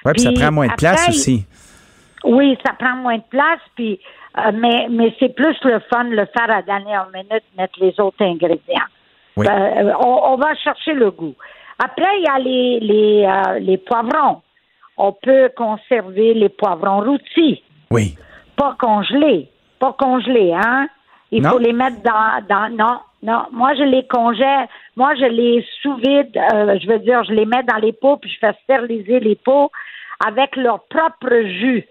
Oui, 0.04 0.12
puis 0.12 0.22
ça 0.22 0.32
prend 0.32 0.52
moins 0.52 0.68
de 0.68 0.74
place 0.74 1.08
aussi. 1.08 1.46
Oui, 2.24 2.56
ça 2.66 2.72
prend 2.74 2.96
moins 2.96 3.18
de 3.18 3.22
place, 3.30 3.60
puis 3.76 4.00
mais 4.52 4.86
mais 4.90 5.14
c'est 5.18 5.34
plus 5.34 5.56
le 5.64 5.80
fun 5.92 6.04
de 6.04 6.16
le 6.16 6.26
faire 6.26 6.50
à 6.50 6.62
dernière 6.62 7.08
minute, 7.12 7.44
mettre 7.56 7.78
les 7.80 7.98
autres 7.98 8.22
ingrédients. 8.22 8.86
Euh, 9.38 9.92
on, 10.04 10.36
va 10.36 10.54
chercher 10.56 10.92
le 10.92 11.10
goût. 11.10 11.34
Après, 11.78 12.18
il 12.18 12.24
y 12.24 12.28
a 12.28 12.38
les, 12.38 12.80
les, 12.80 13.24
euh, 13.24 13.58
les 13.58 13.78
poivrons. 13.78 14.42
On 14.96 15.12
peut 15.12 15.50
conserver 15.56 16.34
les 16.34 16.50
poivrons 16.50 17.00
rôtis. 17.00 17.62
Oui. 17.90 18.16
Pas 18.56 18.76
congelés. 18.78 19.48
Pas 19.78 19.94
congelés, 19.98 20.52
hein? 20.52 20.88
Il 21.32 21.46
faut 21.46 21.58
les 21.58 21.72
mettre 21.72 22.02
dans, 22.02 22.44
dans. 22.48 22.68
Non, 22.76 22.98
non. 23.22 23.44
Moi, 23.52 23.74
je 23.74 23.84
les 23.84 24.06
congèle. 24.06 24.66
Moi, 24.96 25.14
je 25.14 25.24
les 25.24 25.64
sous-vide. 25.80 26.32
je 26.34 26.86
veux 26.86 26.98
dire, 26.98 27.24
je 27.24 27.32
les 27.32 27.46
mets 27.46 27.62
dans 27.62 27.78
les 27.78 27.92
pots, 27.92 28.16
puis 28.16 28.30
je 28.30 28.38
fais 28.38 28.52
stériliser 28.64 29.20
les 29.20 29.36
pots 29.36 29.70
avec 30.26 30.56
leur 30.56 30.80
propre 30.84 31.30
jus. 31.30 31.86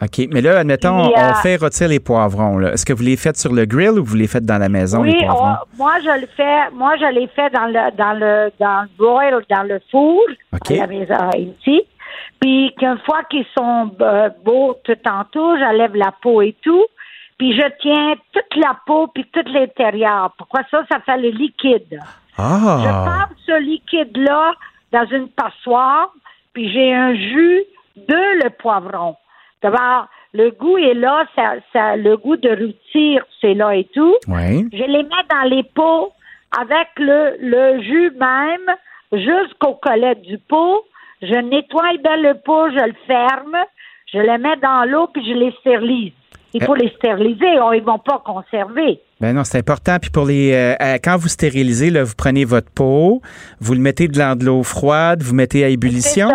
OK. 0.00 0.28
Mais 0.30 0.40
là, 0.40 0.60
admettons, 0.60 1.12
on 1.14 1.34
fait 1.42 1.56
rôtir 1.56 1.88
les 1.88 2.00
poivrons. 2.00 2.60
Est-ce 2.60 2.86
que 2.86 2.92
vous 2.92 3.02
les 3.02 3.16
faites 3.16 3.36
sur 3.36 3.52
le 3.52 3.66
grill 3.66 3.98
ou 3.98 4.04
vous 4.04 4.16
les 4.16 4.26
faites 4.26 4.44
dans 4.44 4.58
la 4.58 4.68
maison, 4.68 5.02
oui, 5.02 5.12
les 5.12 5.26
poivrons? 5.26 5.56
moi, 5.76 5.94
je 6.00 6.20
le 6.20 6.26
fais, 6.36 6.70
moi, 6.72 6.96
je 6.96 7.12
les 7.12 7.26
fais 7.28 7.50
dans 7.50 7.66
le, 7.66 7.96
dans 7.96 8.12
le, 8.18 8.52
dans 8.58 8.82
le 8.82 8.88
broil, 8.96 9.44
dans 9.50 9.62
le 9.62 9.80
four, 9.90 10.20
OK. 10.52 10.70
à 10.70 10.76
la 10.76 10.86
maison 10.86 11.30
ici. 11.36 11.82
Puis 12.40 12.74
qu'une 12.78 12.98
fois 13.04 13.22
qu'ils 13.30 13.46
sont 13.56 13.90
euh, 14.00 14.30
beaux 14.44 14.76
tout 14.84 14.98
en 15.06 15.24
tout, 15.30 15.56
j'enlève 15.58 15.94
la 15.94 16.12
peau 16.22 16.42
et 16.42 16.56
tout. 16.62 16.84
Puis 17.38 17.54
je 17.54 17.66
tiens 17.80 18.14
toute 18.32 18.56
la 18.56 18.76
peau 18.86 19.08
puis 19.08 19.26
tout 19.32 19.44
l'intérieur. 19.52 20.32
Pourquoi 20.38 20.60
ça? 20.70 20.82
Ça 20.90 21.00
fait 21.00 21.18
le 21.18 21.30
liquide. 21.30 21.98
Ah! 22.38 22.78
Je 22.80 22.88
passe 22.88 23.38
ce 23.46 23.60
liquide-là 23.60 24.52
dans 24.92 25.06
une 25.06 25.28
passoire, 25.28 26.12
puis 26.52 26.72
j'ai 26.72 26.94
un 26.94 27.14
jus 27.14 27.64
de 27.96 28.44
le 28.44 28.50
poivron. 28.50 29.16
D'abord, 29.64 30.08
le 30.34 30.50
goût 30.50 30.76
est 30.76 30.92
là, 30.92 31.24
ça, 31.72 31.96
le 31.96 32.18
goût 32.18 32.36
de 32.36 32.50
rôtir, 32.50 33.24
c'est 33.40 33.54
là 33.54 33.74
et 33.74 33.88
tout. 33.94 34.14
Je 34.28 34.84
les 34.84 35.02
mets 35.02 35.26
dans 35.30 35.48
les 35.48 35.62
pots 35.62 36.12
avec 36.60 36.88
le, 36.98 37.36
le 37.40 37.82
jus 37.82 38.10
même 38.10 38.76
jusqu'au 39.10 39.74
collet 39.82 40.16
du 40.16 40.36
pot. 40.36 40.84
Je 41.22 41.34
nettoie 41.34 41.96
bien 42.02 42.18
le 42.18 42.34
pot, 42.44 42.68
je 42.68 42.84
le 42.84 42.94
ferme, 43.06 43.56
je 44.12 44.18
le 44.18 44.36
mets 44.36 44.56
dans 44.56 44.84
l'eau 44.86 45.06
puis 45.06 45.24
je 45.26 45.32
les 45.32 45.52
stérilise. 45.60 46.12
Il 46.52 46.62
faut 46.62 46.74
euh. 46.74 46.82
les 46.82 46.90
stériliser, 46.90 47.56
ils 47.74 47.82
vont 47.82 47.98
pas 47.98 48.22
conserver. 48.22 49.00
Ben 49.20 49.34
non, 49.34 49.44
c'est 49.44 49.58
important. 49.58 49.96
Puis 49.98 50.10
pour 50.10 50.26
les, 50.26 50.52
euh, 50.52 50.74
euh, 50.82 50.98
quand 51.02 51.16
vous 51.16 51.28
stérilisez, 51.28 51.88
là, 51.88 52.04
vous 52.04 52.14
prenez 52.16 52.44
votre 52.44 52.70
pot, 52.70 53.22
vous 53.60 53.72
le 53.72 53.80
mettez 53.80 54.08
dans 54.08 54.38
de 54.38 54.44
l'eau 54.44 54.62
froide, 54.62 55.22
vous 55.22 55.34
mettez 55.34 55.64
à 55.64 55.68
ébullition. 55.68 56.28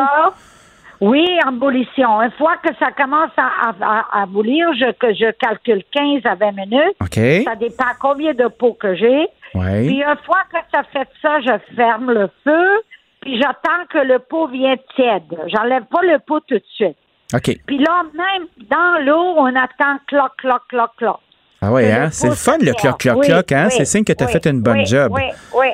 Oui, 1.02 1.26
en 1.46 1.56
ébullition. 1.56 2.22
Une 2.22 2.32
fois 2.32 2.58
que 2.58 2.74
ça 2.78 2.92
commence 2.92 3.32
à, 3.38 3.72
à, 3.82 4.22
à 4.22 4.26
bouillir, 4.26 4.68
je, 4.74 4.92
que 4.92 5.14
je 5.14 5.32
calcule 5.32 5.84
15 5.92 6.22
à 6.26 6.36
20 6.36 6.52
minutes. 6.52 6.96
OK. 7.02 7.44
Ça 7.46 7.56
dépend 7.56 7.86
combien 8.02 8.34
de 8.34 8.48
pots 8.48 8.74
que 8.74 8.96
j'ai. 8.96 9.28
Oui. 9.56 9.88
Puis 9.88 9.98
une 10.02 10.18
fois 10.26 10.44
que 10.52 10.58
ça 10.74 10.84
fait 10.92 11.08
ça, 11.22 11.40
je 11.42 11.76
ferme 11.76 12.12
le 12.12 12.30
feu, 12.44 12.82
puis 13.22 13.42
j'attends 13.42 13.86
que 13.90 14.00
le 14.00 14.20
pot 14.20 14.48
vienne 14.48 14.78
tiède. 14.96 15.24
J'enlève 15.48 15.84
pas 15.86 16.02
le 16.04 16.20
pot 16.20 16.42
tout 16.42 16.56
de 16.56 16.64
suite. 16.76 16.98
OK. 17.34 17.58
Puis 17.66 17.78
là, 17.78 18.04
même 18.14 18.48
dans 18.70 19.06
l'eau, 19.06 19.36
on 19.38 19.56
attend 19.56 20.00
cloc, 20.08 20.32
cloc, 20.38 20.62
cloc, 20.68 20.92
cloc. 20.98 21.20
Ah 21.62 21.72
oui, 21.74 21.92
hein? 21.92 22.10
C'est 22.12 22.30
le 22.30 22.36
fun, 22.36 22.58
le 22.62 22.74
cloc, 22.74 23.00
cloc, 23.00 23.22
cloc, 23.22 23.52
hein? 23.52 23.68
c'est 23.70 23.86
signe 23.86 24.04
que 24.06 24.14
tu 24.14 24.24
as 24.24 24.28
fait 24.28 24.46
une 24.48 24.62
bonne 24.62 24.86
job. 24.86 25.12
Oui, 25.14 25.24
oui. 25.54 25.68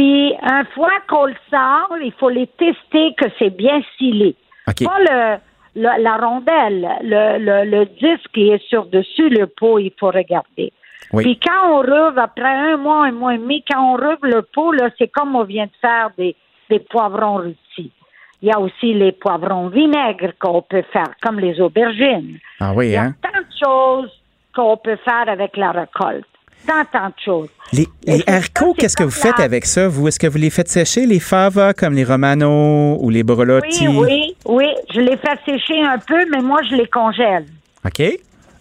Puis, 0.00 0.32
une 0.32 0.66
fois 0.74 0.94
qu'on 1.08 1.26
le 1.26 1.34
sort, 1.50 1.98
il 2.02 2.12
faut 2.12 2.30
les 2.30 2.46
tester 2.46 3.14
que 3.18 3.26
c'est 3.38 3.50
bien 3.50 3.82
scellé. 3.98 4.34
Pas 4.64 4.98
le, 4.98 5.38
la 5.74 6.16
rondelle, 6.16 6.88
le, 7.02 7.36
le, 7.38 7.70
le, 7.70 7.84
disque 7.84 8.30
qui 8.32 8.48
est 8.48 8.66
sur 8.66 8.86
dessus 8.86 9.28
le 9.28 9.46
pot, 9.46 9.78
il 9.78 9.92
faut 10.00 10.10
regarder. 10.10 10.72
Puis 11.14 11.38
quand 11.38 11.72
on 11.74 11.80
rouvre, 11.82 12.18
après 12.18 12.48
un 12.48 12.78
mois, 12.78 13.04
un 13.04 13.12
mois 13.12 13.34
et 13.34 13.38
demi, 13.38 13.62
quand 13.70 13.92
on 13.92 13.96
rouvre 13.96 14.26
le 14.26 14.40
pot, 14.40 14.72
là, 14.72 14.88
c'est 14.96 15.08
comme 15.08 15.36
on 15.36 15.44
vient 15.44 15.66
de 15.66 15.78
faire 15.82 16.12
des, 16.16 16.34
des 16.70 16.78
poivrons 16.78 17.36
rôtis. 17.36 17.92
Il 18.40 18.48
y 18.48 18.52
a 18.52 18.58
aussi 18.58 18.94
les 18.94 19.12
poivrons 19.12 19.68
vinaigres 19.68 20.32
qu'on 20.38 20.62
peut 20.62 20.84
faire, 20.94 21.10
comme 21.20 21.38
les 21.38 21.60
aubergines. 21.60 22.38
Ah 22.58 22.72
oui, 22.74 22.86
Il 22.86 22.92
y 22.92 22.96
a 22.96 23.02
hein? 23.02 23.14
tant 23.20 23.38
de 23.38 23.66
choses 23.68 24.10
qu'on 24.54 24.78
peut 24.78 24.98
faire 25.04 25.28
avec 25.28 25.58
la 25.58 25.72
récolte 25.72 26.24
tant, 26.66 26.84
tant 26.92 27.08
de 27.08 27.14
choses. 27.24 27.48
Les, 27.72 27.86
haricots, 28.26 28.74
qu'est-ce 28.74 28.96
que 28.96 29.04
vous 29.04 29.10
faites 29.10 29.38
avec 29.38 29.64
ça, 29.64 29.88
vous? 29.88 30.08
Est-ce 30.08 30.18
que 30.18 30.26
vous 30.26 30.38
les 30.38 30.50
faites 30.50 30.68
sécher, 30.68 31.06
les 31.06 31.20
fava, 31.20 31.72
comme 31.72 31.94
les 31.94 32.04
romano 32.04 32.96
ou 33.00 33.10
les 33.10 33.22
brolotti? 33.22 33.86
Oui, 33.88 33.96
oui, 33.98 34.36
oui. 34.46 34.66
Je 34.92 35.00
les 35.00 35.16
fais 35.16 35.38
sécher 35.44 35.82
un 35.82 35.98
peu, 35.98 36.24
mais 36.30 36.40
moi, 36.40 36.60
je 36.68 36.74
les 36.74 36.86
congèle. 36.86 37.46
OK. 37.84 38.02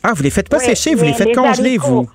Ah, 0.03 0.14
vous 0.14 0.24
les 0.24 0.30
faites 0.30 0.50
pas 0.50 0.60
sécher, 0.60 0.95
vous 0.95 1.06
les 1.06 1.14
faites 1.14 1.36
congeler, 1.36 1.78
vous? 1.78 2.08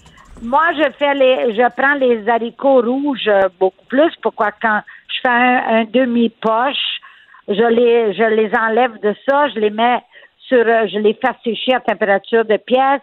Moi, 0.42 0.62
je 0.76 0.90
fais 0.98 1.14
les, 1.14 1.54
je 1.54 1.68
prends 1.76 1.94
les 1.94 2.28
haricots 2.28 2.82
rouges 2.82 3.28
euh, 3.28 3.48
beaucoup 3.58 3.84
plus. 3.88 4.10
Pourquoi? 4.22 4.50
Quand 4.60 4.80
je 5.08 5.20
fais 5.22 5.28
un, 5.28 5.84
demi-poche, 5.84 7.00
je 7.48 7.68
les, 7.68 8.14
je 8.14 8.24
les 8.34 8.50
enlève 8.56 9.00
de 9.00 9.14
ça, 9.28 9.48
je 9.48 9.60
les 9.60 9.70
mets 9.70 10.00
sur, 10.48 10.58
euh, 10.58 10.86
je 10.92 10.98
les 10.98 11.14
fais 11.14 11.32
sécher 11.44 11.74
à 11.74 11.80
température 11.80 12.44
de 12.44 12.56
pièce 12.56 13.00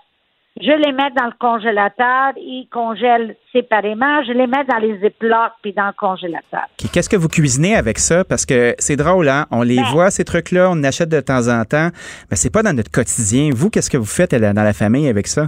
je 0.59 0.71
les 0.71 0.91
mets 0.91 1.09
dans 1.17 1.25
le 1.25 1.33
congélateur, 1.39 2.33
ils 2.35 2.67
congèlent 2.71 3.35
séparément. 3.53 4.23
Je 4.23 4.33
les 4.33 4.47
mets 4.47 4.65
dans 4.65 4.77
les 4.77 4.99
éplocs 5.05 5.53
puis 5.61 5.71
dans 5.71 5.87
le 5.87 5.93
congélateur. 5.93 6.65
Qu'est-ce 6.91 7.09
que 7.09 7.15
vous 7.15 7.29
cuisinez 7.29 7.75
avec 7.75 7.97
ça? 7.97 8.25
Parce 8.25 8.45
que 8.45 8.75
c'est 8.77 8.97
drôle, 8.97 9.29
hein? 9.29 9.45
On 9.49 9.61
les 9.61 9.77
ben 9.77 9.85
voit, 9.91 10.11
ces 10.11 10.25
trucs-là, 10.25 10.69
on 10.69 10.73
en 10.73 10.83
achète 10.83 11.09
de 11.09 11.21
temps 11.21 11.47
en 11.47 11.63
temps, 11.63 11.89
mais 12.29 12.35
c'est 12.35 12.51
pas 12.51 12.63
dans 12.63 12.75
notre 12.75 12.91
quotidien. 12.91 13.49
Vous, 13.53 13.69
qu'est-ce 13.69 13.89
que 13.89 13.97
vous 13.97 14.05
faites 14.05 14.35
dans 14.35 14.63
la 14.63 14.73
famille 14.73 15.07
avec 15.07 15.27
ça? 15.27 15.47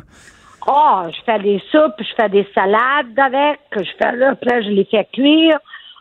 Oh, 0.65 1.01
je 1.09 1.21
fais 1.25 1.39
des 1.39 1.61
soupes, 1.69 1.99
je 1.99 2.13
fais 2.15 2.29
des 2.29 2.47
salades 2.55 3.19
avec, 3.19 3.59
je 3.75 3.91
fais 4.01 4.15
là, 4.15 4.31
après 4.31 4.63
je 4.63 4.69
les 4.69 4.85
fais 4.85 5.05
cuire. 5.11 5.57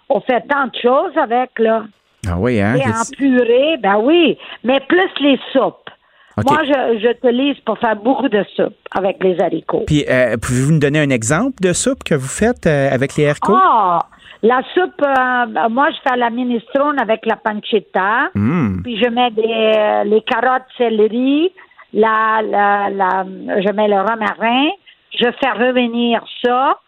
On 0.08 0.20
fait 0.20 0.42
tant 0.48 0.66
de 0.66 0.76
choses 0.81 1.16
avec, 1.16 1.58
là. 1.58 1.84
Ah 2.28 2.36
oui, 2.39 2.60
hein? 2.60 2.76
Et 2.76 2.86
en 2.86 3.16
purée, 3.16 3.76
ben 3.82 3.97
oui, 3.97 4.39
mais 4.62 4.78
plus 4.89 5.10
les 5.20 5.40
soupes. 5.52 5.90
Moi, 6.36 6.59
je, 6.65 6.99
je 6.99 7.62
pour 7.65 7.78
faire 7.78 7.97
beaucoup 7.97 8.28
de 8.28 8.44
soupe 8.57 8.75
avec 8.97 9.23
les 9.23 9.39
haricots. 9.41 9.85
Puis, 9.86 10.05
euh, 10.09 10.36
pouvez-vous 10.36 10.73
nous 10.73 10.78
donner 10.78 11.01
un 11.01 11.11
exemple 11.11 11.57
de 11.61 11.73
soupe 11.73 12.02
que 12.05 12.15
vous 12.15 12.28
faites 12.28 12.67
euh, 12.67 12.91
avec 12.91 13.17
les 13.17 13.28
haricots? 13.28 13.55
Ah, 13.55 14.01
La 14.43 14.62
soupe, 14.75 15.02
euh, 15.02 15.69
moi, 15.69 15.91
je 15.91 15.99
fais 16.09 16.17
la 16.17 16.31
minestrone 16.31 16.99
avec 17.01 17.27
la 17.27 17.36
pancetta. 17.36 18.31
Hmm. 18.35 18.83
Puis 18.83 18.97
je 19.02 19.09
mets 19.09 19.31
des, 19.31 20.11
les 20.11 20.23
carottes, 20.23 20.62
céleri, 20.78 21.52
la, 21.93 22.41
la, 22.43 22.91
la, 22.91 23.25
je 23.61 23.73
mets 23.73 23.89
le 23.89 24.01
romarin. 24.01 24.69
Je 25.15 25.27
fais 25.41 25.51
revenir 25.51 26.25
ça. 26.43 26.78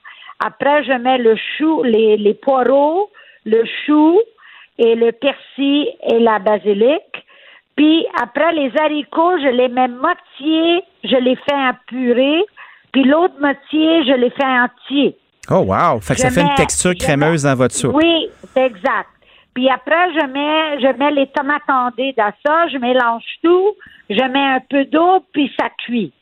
Après, 0.45 0.83
je 0.85 0.93
mets 0.93 1.19
le 1.19 1.37
chou, 1.57 1.83
les, 1.85 2.17
les 2.17 2.35
poireaux, 2.35 3.11
le 3.45 3.63
chou 3.85 4.19
et 4.79 4.95
le 4.95 5.13
persil 5.13 5.89
et 6.11 6.19
la 6.19 6.39
basilic. 6.39 7.03
Puis 7.77 8.07
après, 8.21 8.53
les 8.53 8.73
haricots, 8.79 9.39
je 9.39 9.49
les 9.49 9.69
mets 9.69 9.89
moitié, 9.89 10.83
je 11.03 11.17
les 11.17 11.37
fais 11.37 11.55
en 11.55 11.73
purée. 11.87 12.43
Puis 12.93 13.05
l'autre 13.05 13.35
moitié, 13.41 14.05
je 14.05 14.13
les 14.13 14.31
fais 14.31 14.45
entier. 14.45 15.17
Oh, 15.51 15.65
wow! 15.67 16.01
Fait 16.01 16.15
que 16.15 16.21
ça 16.21 16.31
fait 16.31 16.41
une 16.41 16.55
texture 16.55 16.95
crémeuse 16.95 17.43
dans 17.43 17.55
votre 17.55 17.75
soupe. 17.75 17.95
Oui, 17.95 18.29
c'est 18.55 18.67
exact. 18.67 19.11
Puis 19.55 19.69
après, 19.69 20.13
je 20.15 20.27
mets, 20.27 20.81
je 20.81 20.99
mets 20.99 21.11
les 21.13 21.27
tomates 21.29 21.63
tendées 21.67 22.15
dans 22.17 22.33
ça, 22.45 22.69
je 22.69 22.79
mélange 22.79 23.25
tout, 23.43 23.75
je 24.11 24.23
mets 24.25 24.57
un 24.57 24.61
peu 24.69 24.85
d'eau, 24.87 25.25
puis 25.33 25.53
ça 25.59 25.69
cuit. 25.85 26.13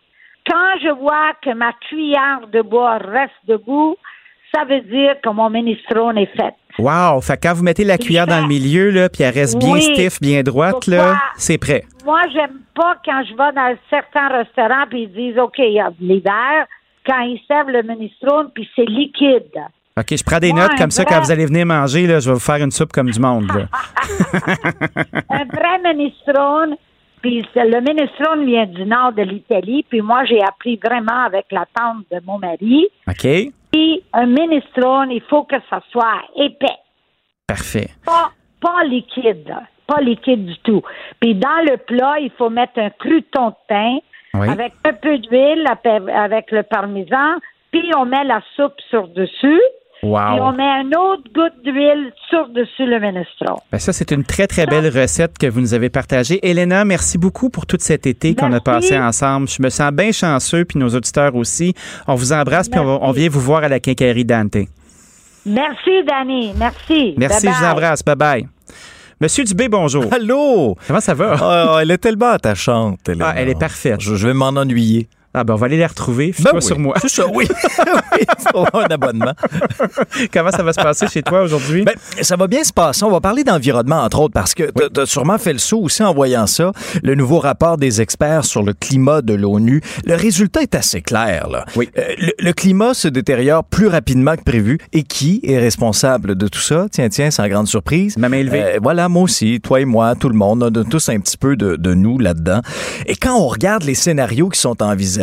Quand 0.46 0.78
je 0.82 0.90
vois 0.90 1.32
que 1.40 1.54
ma 1.54 1.72
cuillère 1.72 2.46
de 2.52 2.62
bois 2.62 2.98
reste 2.98 3.32
debout, 3.46 3.96
ça 4.54 4.64
veut 4.64 4.80
dire 4.80 5.14
que 5.22 5.30
mon 5.30 5.48
minestrone 5.48 6.18
est 6.18 6.36
fait. 6.36 6.54
Wow! 6.78 7.20
Fait 7.20 7.38
quand 7.42 7.54
vous 7.54 7.62
mettez 7.62 7.84
la 7.84 7.98
cuillère 7.98 8.26
dans 8.26 8.40
le 8.40 8.48
milieu, 8.48 8.90
là, 8.90 9.08
puis 9.08 9.22
elle 9.22 9.34
reste 9.34 9.58
bien 9.58 9.80
stiff, 9.80 10.20
bien 10.20 10.42
droite, 10.42 10.86
là, 10.86 11.16
c'est 11.36 11.58
prêt. 11.58 11.84
Moi, 12.04 12.20
j'aime 12.32 12.60
pas 12.74 12.96
quand 13.04 13.22
je 13.24 13.30
vais 13.30 13.52
dans 13.52 13.76
certains 13.90 14.28
restaurants 14.28 14.86
puis 14.88 15.02
ils 15.02 15.12
disent, 15.12 15.38
OK, 15.38 15.58
il 15.58 15.74
y 15.74 15.80
a 15.80 15.90
l'hiver, 16.00 16.66
quand 17.06 17.20
ils 17.20 17.40
servent 17.46 17.70
le 17.70 17.82
minestrone, 17.82 18.50
puis 18.54 18.68
c'est 18.74 18.86
liquide. 18.86 19.58
OK, 19.98 20.16
je 20.16 20.24
prends 20.24 20.38
des 20.38 20.52
notes 20.52 20.74
comme 20.78 20.90
ça 20.90 21.04
quand 21.04 21.20
vous 21.20 21.30
allez 21.30 21.44
venir 21.44 21.66
manger, 21.66 22.06
là, 22.06 22.18
je 22.18 22.28
vais 22.28 22.34
vous 22.34 22.40
faire 22.40 22.62
une 22.62 22.70
soupe 22.70 22.92
comme 22.92 23.10
du 23.10 23.20
monde. 23.20 23.50
un 25.28 25.44
vrai 25.44 25.78
minestrone, 25.84 26.76
puis 27.20 27.44
le 27.54 27.80
minestrone 27.80 28.46
vient 28.46 28.66
du 28.66 28.84
nord 28.86 29.12
de 29.12 29.22
l'Italie, 29.22 29.84
puis 29.88 30.00
moi, 30.00 30.24
j'ai 30.24 30.42
appris 30.42 30.80
vraiment 30.82 31.24
avec 31.26 31.46
la 31.50 31.66
tante 31.74 32.04
de 32.10 32.20
mon 32.26 32.38
mari. 32.38 32.88
OK. 33.06 33.52
Puis 33.72 34.02
un 34.12 34.26
minestrone, 34.26 35.10
il 35.10 35.22
faut 35.22 35.44
que 35.44 35.56
ça 35.70 35.80
soit 35.90 36.20
épais. 36.36 36.78
Parfait. 37.46 37.88
Pas, 38.04 38.30
pas 38.60 38.84
liquide, 38.84 39.54
pas 39.86 40.00
liquide 40.00 40.46
du 40.46 40.58
tout. 40.58 40.82
Puis 41.20 41.34
dans 41.34 41.64
le 41.70 41.78
plat, 41.78 42.18
il 42.20 42.30
faut 42.30 42.50
mettre 42.50 42.78
un 42.78 42.90
crouton 42.90 43.48
de 43.48 43.54
pain 43.68 43.98
avec 44.34 44.72
un 44.84 44.92
peu 44.92 45.18
d'huile, 45.18 45.66
avec 46.14 46.50
le 46.50 46.62
parmesan, 46.62 47.38
puis 47.70 47.90
on 47.96 48.06
met 48.06 48.24
la 48.24 48.40
soupe 48.56 48.80
sur 48.88 49.08
dessus. 49.08 49.60
Wow. 50.02 50.18
Puis 50.32 50.40
on 50.40 50.52
met 50.52 50.64
un 50.64 50.98
autre 50.98 51.22
goutte 51.32 51.62
d'huile 51.62 52.12
sur-dessus 52.28 52.86
le 52.86 52.98
minestrone. 52.98 53.58
Ben 53.70 53.78
ça, 53.78 53.92
c'est 53.92 54.10
une 54.10 54.24
très, 54.24 54.48
très 54.48 54.66
belle 54.66 54.88
recette 54.88 55.38
que 55.38 55.46
vous 55.46 55.60
nous 55.60 55.74
avez 55.74 55.90
partagée. 55.90 56.40
Elena, 56.42 56.84
merci 56.84 57.18
beaucoup 57.18 57.50
pour 57.50 57.66
tout 57.66 57.76
cet 57.78 58.06
été 58.06 58.34
qu'on 58.34 58.52
a 58.52 58.60
passé 58.60 58.98
ensemble. 58.98 59.48
Je 59.48 59.62
me 59.62 59.70
sens 59.70 59.92
bien 59.92 60.10
chanceux, 60.10 60.64
puis 60.64 60.80
nos 60.80 60.88
auditeurs 60.88 61.36
aussi. 61.36 61.74
On 62.08 62.16
vous 62.16 62.32
embrasse, 62.32 62.68
puis 62.68 62.80
on, 62.80 63.12
vient 63.12 63.28
vous 63.28 63.40
voir 63.40 63.62
à 63.62 63.68
la 63.68 63.78
quincaillerie 63.78 64.24
Dante. 64.24 64.56
Merci, 65.46 66.04
Danny. 66.04 66.52
Merci. 66.56 67.14
Merci, 67.16 67.46
je 67.46 67.52
vous 67.52 67.64
embrasse. 67.64 68.02
Bye-bye. 68.02 68.48
Monsieur 69.20 69.44
Dubé, 69.44 69.68
bonjour. 69.68 70.06
Allô? 70.12 70.76
Comment 70.84 71.00
ça 71.00 71.14
va? 71.14 71.36
Ah, 71.40 71.78
elle 71.80 71.92
est 71.92 71.98
tellement 71.98 72.30
attachante. 72.30 72.98
Elle, 73.08 73.22
ah, 73.22 73.34
elle 73.36 73.50
est 73.50 73.58
parfaite. 73.58 74.00
Je, 74.00 74.16
je 74.16 74.26
vais 74.26 74.34
m'en 74.34 74.48
ennuyer. 74.48 75.06
Ah 75.34 75.44
ben 75.44 75.54
on 75.54 75.56
va 75.56 75.64
aller 75.64 75.78
les 75.78 75.86
retrouver. 75.86 76.34
Ben 76.38 76.44
Fais-toi 76.44 76.60
sur 76.60 76.78
moi. 76.78 76.94
C'est 77.00 77.08
ça, 77.08 77.24
oui. 77.26 77.48
oui, 78.12 78.26
un 78.74 78.84
abonnement. 78.90 79.32
Comment 80.30 80.50
ça 80.50 80.62
va 80.62 80.74
se 80.74 80.80
passer 80.82 81.06
chez 81.08 81.22
toi 81.22 81.40
aujourd'hui? 81.42 81.84
Ben, 81.84 81.94
ça 82.20 82.36
va 82.36 82.46
bien 82.46 82.62
se 82.64 82.72
passer. 82.72 83.02
On 83.04 83.10
va 83.10 83.20
parler 83.20 83.42
d'environnement, 83.42 84.02
entre 84.02 84.20
autres, 84.20 84.34
parce 84.34 84.52
que 84.52 84.64
tu 84.92 85.00
as 85.00 85.06
sûrement 85.06 85.38
fait 85.38 85.54
le 85.54 85.58
saut 85.58 85.80
aussi 85.80 86.02
en 86.02 86.12
voyant 86.12 86.46
ça. 86.46 86.72
Le 87.02 87.14
nouveau 87.14 87.38
rapport 87.38 87.78
des 87.78 88.02
experts 88.02 88.44
sur 88.44 88.62
le 88.62 88.74
climat 88.74 89.22
de 89.22 89.32
l'ONU. 89.32 89.80
Le 90.04 90.16
résultat 90.16 90.60
est 90.60 90.74
assez 90.74 91.00
clair. 91.00 91.48
Là. 91.48 91.64
Oui. 91.76 91.88
Euh, 91.96 92.14
le, 92.38 92.52
climat 92.52 92.92
se 92.92 93.08
détériore 93.08 93.64
plus 93.64 93.86
rapidement 93.86 94.36
que 94.36 94.42
prévu. 94.42 94.78
Et 94.92 95.02
qui 95.02 95.40
est 95.44 95.58
responsable 95.58 96.34
de 96.34 96.46
tout 96.46 96.60
ça? 96.60 96.88
Tiens, 96.90 97.08
tiens, 97.08 97.30
sans 97.30 97.48
grande 97.48 97.68
surprise. 97.68 98.18
Ma 98.18 98.28
main 98.28 98.36
élevée. 98.36 98.62
Euh, 98.62 98.78
voilà, 98.82 99.08
moi 99.08 99.22
aussi, 99.22 99.60
toi 99.62 99.80
et 99.80 99.86
moi, 99.86 100.14
tout 100.14 100.28
le 100.28 100.36
monde, 100.36 100.62
on 100.62 100.80
a 100.80 100.84
tous 100.84 101.08
un 101.08 101.18
petit 101.20 101.38
peu 101.38 101.56
de, 101.56 101.76
de 101.76 101.94
nous 101.94 102.18
là-dedans. 102.18 102.60
Et 103.06 103.16
quand 103.16 103.34
on 103.34 103.48
regarde 103.48 103.84
les 103.84 103.94
scénarios 103.94 104.50
qui 104.50 104.60
sont 104.60 104.82
envisagés, 104.82 105.21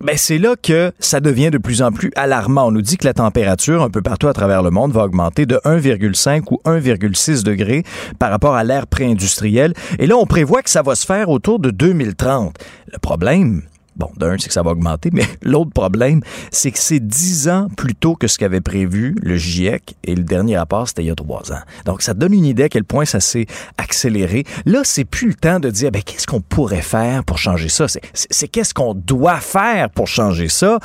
ben 0.00 0.16
c'est 0.16 0.38
là 0.38 0.54
que 0.60 0.92
ça 0.98 1.20
devient 1.20 1.50
de 1.50 1.58
plus 1.58 1.82
en 1.82 1.92
plus 1.92 2.10
alarmant. 2.16 2.66
On 2.66 2.70
nous 2.70 2.82
dit 2.82 2.96
que 2.96 3.06
la 3.06 3.14
température 3.14 3.82
un 3.82 3.90
peu 3.90 4.02
partout 4.02 4.28
à 4.28 4.32
travers 4.32 4.62
le 4.62 4.70
monde 4.70 4.92
va 4.92 5.04
augmenter 5.04 5.46
de 5.46 5.56
1,5 5.64 6.42
ou 6.50 6.60
1,6 6.64 7.42
degrés 7.42 7.82
par 8.18 8.30
rapport 8.30 8.54
à 8.54 8.64
l'ère 8.64 8.86
pré-industrielle. 8.86 9.74
Et 9.98 10.06
là, 10.06 10.16
on 10.16 10.26
prévoit 10.26 10.62
que 10.62 10.70
ça 10.70 10.82
va 10.82 10.94
se 10.94 11.06
faire 11.06 11.28
autour 11.28 11.58
de 11.58 11.70
2030. 11.70 12.56
Le 12.92 12.98
problème, 12.98 13.62
Bon, 13.96 14.10
d'un, 14.16 14.36
c'est 14.38 14.48
que 14.48 14.52
ça 14.52 14.62
va 14.62 14.72
augmenter, 14.72 15.10
mais 15.12 15.24
l'autre 15.42 15.70
problème, 15.70 16.20
c'est 16.50 16.70
que 16.70 16.78
c'est 16.78 17.00
dix 17.00 17.48
ans 17.48 17.68
plus 17.76 17.94
tôt 17.94 18.14
que 18.14 18.26
ce 18.28 18.38
qu'avait 18.38 18.60
prévu 18.60 19.16
le 19.22 19.36
GIEC 19.36 19.96
et 20.04 20.14
le 20.14 20.22
dernier 20.22 20.58
rapport, 20.58 20.86
c'était 20.86 21.02
il 21.02 21.06
y 21.06 21.10
a 21.10 21.14
trois 21.14 21.52
ans. 21.52 21.60
Donc, 21.84 22.02
ça 22.02 22.14
donne 22.14 22.34
une 22.34 22.44
idée 22.44 22.64
à 22.64 22.68
quel 22.68 22.84
point 22.84 23.04
ça 23.04 23.20
s'est 23.20 23.46
accéléré. 23.78 24.44
Là, 24.66 24.82
c'est 24.84 25.04
plus 25.04 25.28
le 25.28 25.34
temps 25.34 25.60
de 25.60 25.70
dire, 25.70 25.90
ben, 25.90 26.02
qu'est-ce 26.02 26.26
qu'on 26.26 26.40
pourrait 26.40 26.82
faire 26.82 27.24
pour 27.24 27.38
changer 27.38 27.68
ça? 27.68 27.86
C'est 27.88 28.48
qu'est-ce 28.48 28.74
qu'on 28.74 28.94
doit 28.94 29.40
faire 29.40 29.90
pour 29.90 30.06
changer 30.06 30.48
ça? 30.48 30.78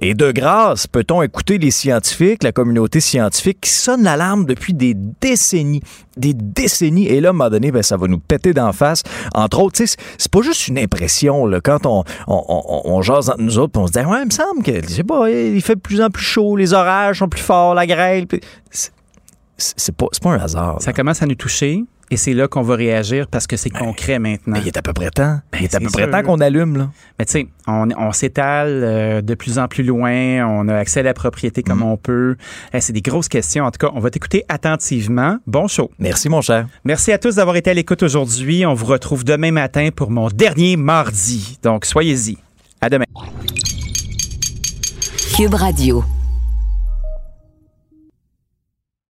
Et 0.00 0.14
de 0.14 0.32
grâce, 0.32 0.86
peut-on 0.86 1.22
écouter 1.22 1.58
les 1.58 1.70
scientifiques, 1.70 2.42
la 2.42 2.52
communauté 2.52 3.00
scientifique 3.00 3.60
qui 3.60 3.70
sonne 3.70 4.02
l'alarme 4.02 4.44
depuis 4.44 4.74
des 4.74 4.94
décennies? 4.94 5.82
Des 6.16 6.34
décennies. 6.34 7.06
Et 7.06 7.20
là, 7.20 7.28
à 7.28 7.30
un 7.30 7.32
moment 7.32 7.50
donné, 7.50 7.70
ben, 7.70 7.82
ça 7.82 7.96
va 7.96 8.06
nous 8.06 8.18
péter 8.18 8.52
d'en 8.52 8.72
face. 8.72 9.02
Entre 9.34 9.60
autres, 9.60 9.78
c'est 9.84 10.30
pas 10.30 10.42
juste 10.42 10.68
une 10.68 10.78
impression. 10.78 11.46
Là, 11.46 11.60
quand 11.60 11.86
on, 11.86 12.04
on, 12.26 12.44
on, 12.48 12.82
on 12.84 13.02
jase 13.02 13.30
entre 13.30 13.40
nous 13.40 13.58
autres, 13.58 13.78
on 13.78 13.86
se 13.86 13.92
dit, 13.92 13.98
ouais, 13.98 14.22
il 14.22 14.26
me 14.26 14.30
semble 14.30 14.62
que, 14.62 14.82
je 14.82 14.88
sais 14.88 15.04
pas, 15.04 15.30
il 15.30 15.62
fait 15.62 15.74
de 15.74 15.80
plus 15.80 16.00
en 16.00 16.10
plus 16.10 16.24
chaud, 16.24 16.56
les 16.56 16.72
orages 16.72 17.18
sont 17.18 17.28
plus 17.28 17.42
forts, 17.42 17.74
la 17.74 17.86
grêle. 17.86 18.26
C'est 19.58 19.96
pas, 19.96 20.06
pas 20.22 20.30
un 20.30 20.38
hasard. 20.38 20.82
Ça 20.82 20.92
commence 20.92 21.22
à 21.22 21.26
nous 21.26 21.34
toucher. 21.34 21.84
Et 22.10 22.16
c'est 22.16 22.34
là 22.34 22.46
qu'on 22.46 22.62
va 22.62 22.76
réagir 22.76 23.26
parce 23.26 23.46
que 23.46 23.56
c'est 23.56 23.72
ben, 23.72 23.80
concret 23.80 24.18
maintenant. 24.18 24.54
Ben, 24.54 24.60
il 24.62 24.68
est 24.68 24.76
à 24.76 24.82
peu 24.82 24.92
près 24.92 25.10
temps. 25.10 25.40
Ben, 25.50 25.58
il 25.60 25.64
est, 25.64 25.74
à 25.74 25.80
peu 25.80 25.88
près 25.88 26.08
temps 26.08 26.22
qu'on 26.22 26.40
allume. 26.40 26.76
Là. 26.76 26.90
Mais 27.18 27.24
tu 27.24 27.32
sais, 27.32 27.48
on, 27.66 27.88
on 27.98 28.12
s'étale 28.12 28.68
euh, 28.68 29.22
de 29.22 29.34
plus 29.34 29.58
en 29.58 29.66
plus 29.66 29.82
loin. 29.82 30.46
On 30.46 30.68
a 30.68 30.76
accès 30.76 31.00
à 31.00 31.02
la 31.02 31.14
propriété 31.14 31.62
comme 31.62 31.80
mhm. 31.80 31.86
on 31.86 31.96
peut. 31.96 32.36
Eh, 32.72 32.80
c'est 32.80 32.92
des 32.92 33.02
grosses 33.02 33.28
questions. 33.28 33.64
En 33.64 33.70
tout 33.70 33.84
cas, 33.84 33.92
on 33.94 34.00
va 34.00 34.10
t'écouter 34.10 34.44
attentivement. 34.48 35.38
Bon 35.46 35.66
show. 35.66 35.90
Merci, 35.98 36.28
mon 36.28 36.42
cher. 36.42 36.68
Merci 36.84 37.10
à 37.10 37.18
tous 37.18 37.36
d'avoir 37.36 37.56
été 37.56 37.70
à 37.70 37.74
l'écoute 37.74 38.02
aujourd'hui. 38.02 38.64
On 38.64 38.74
vous 38.74 38.86
retrouve 38.86 39.24
demain 39.24 39.50
matin 39.50 39.88
pour 39.94 40.10
mon 40.10 40.28
dernier 40.28 40.76
mardi. 40.76 41.58
Donc, 41.62 41.84
soyez-y. 41.84 42.38
À 42.80 42.88
demain. 42.88 43.04
Cube 45.36 45.54
Radio. 45.54 46.04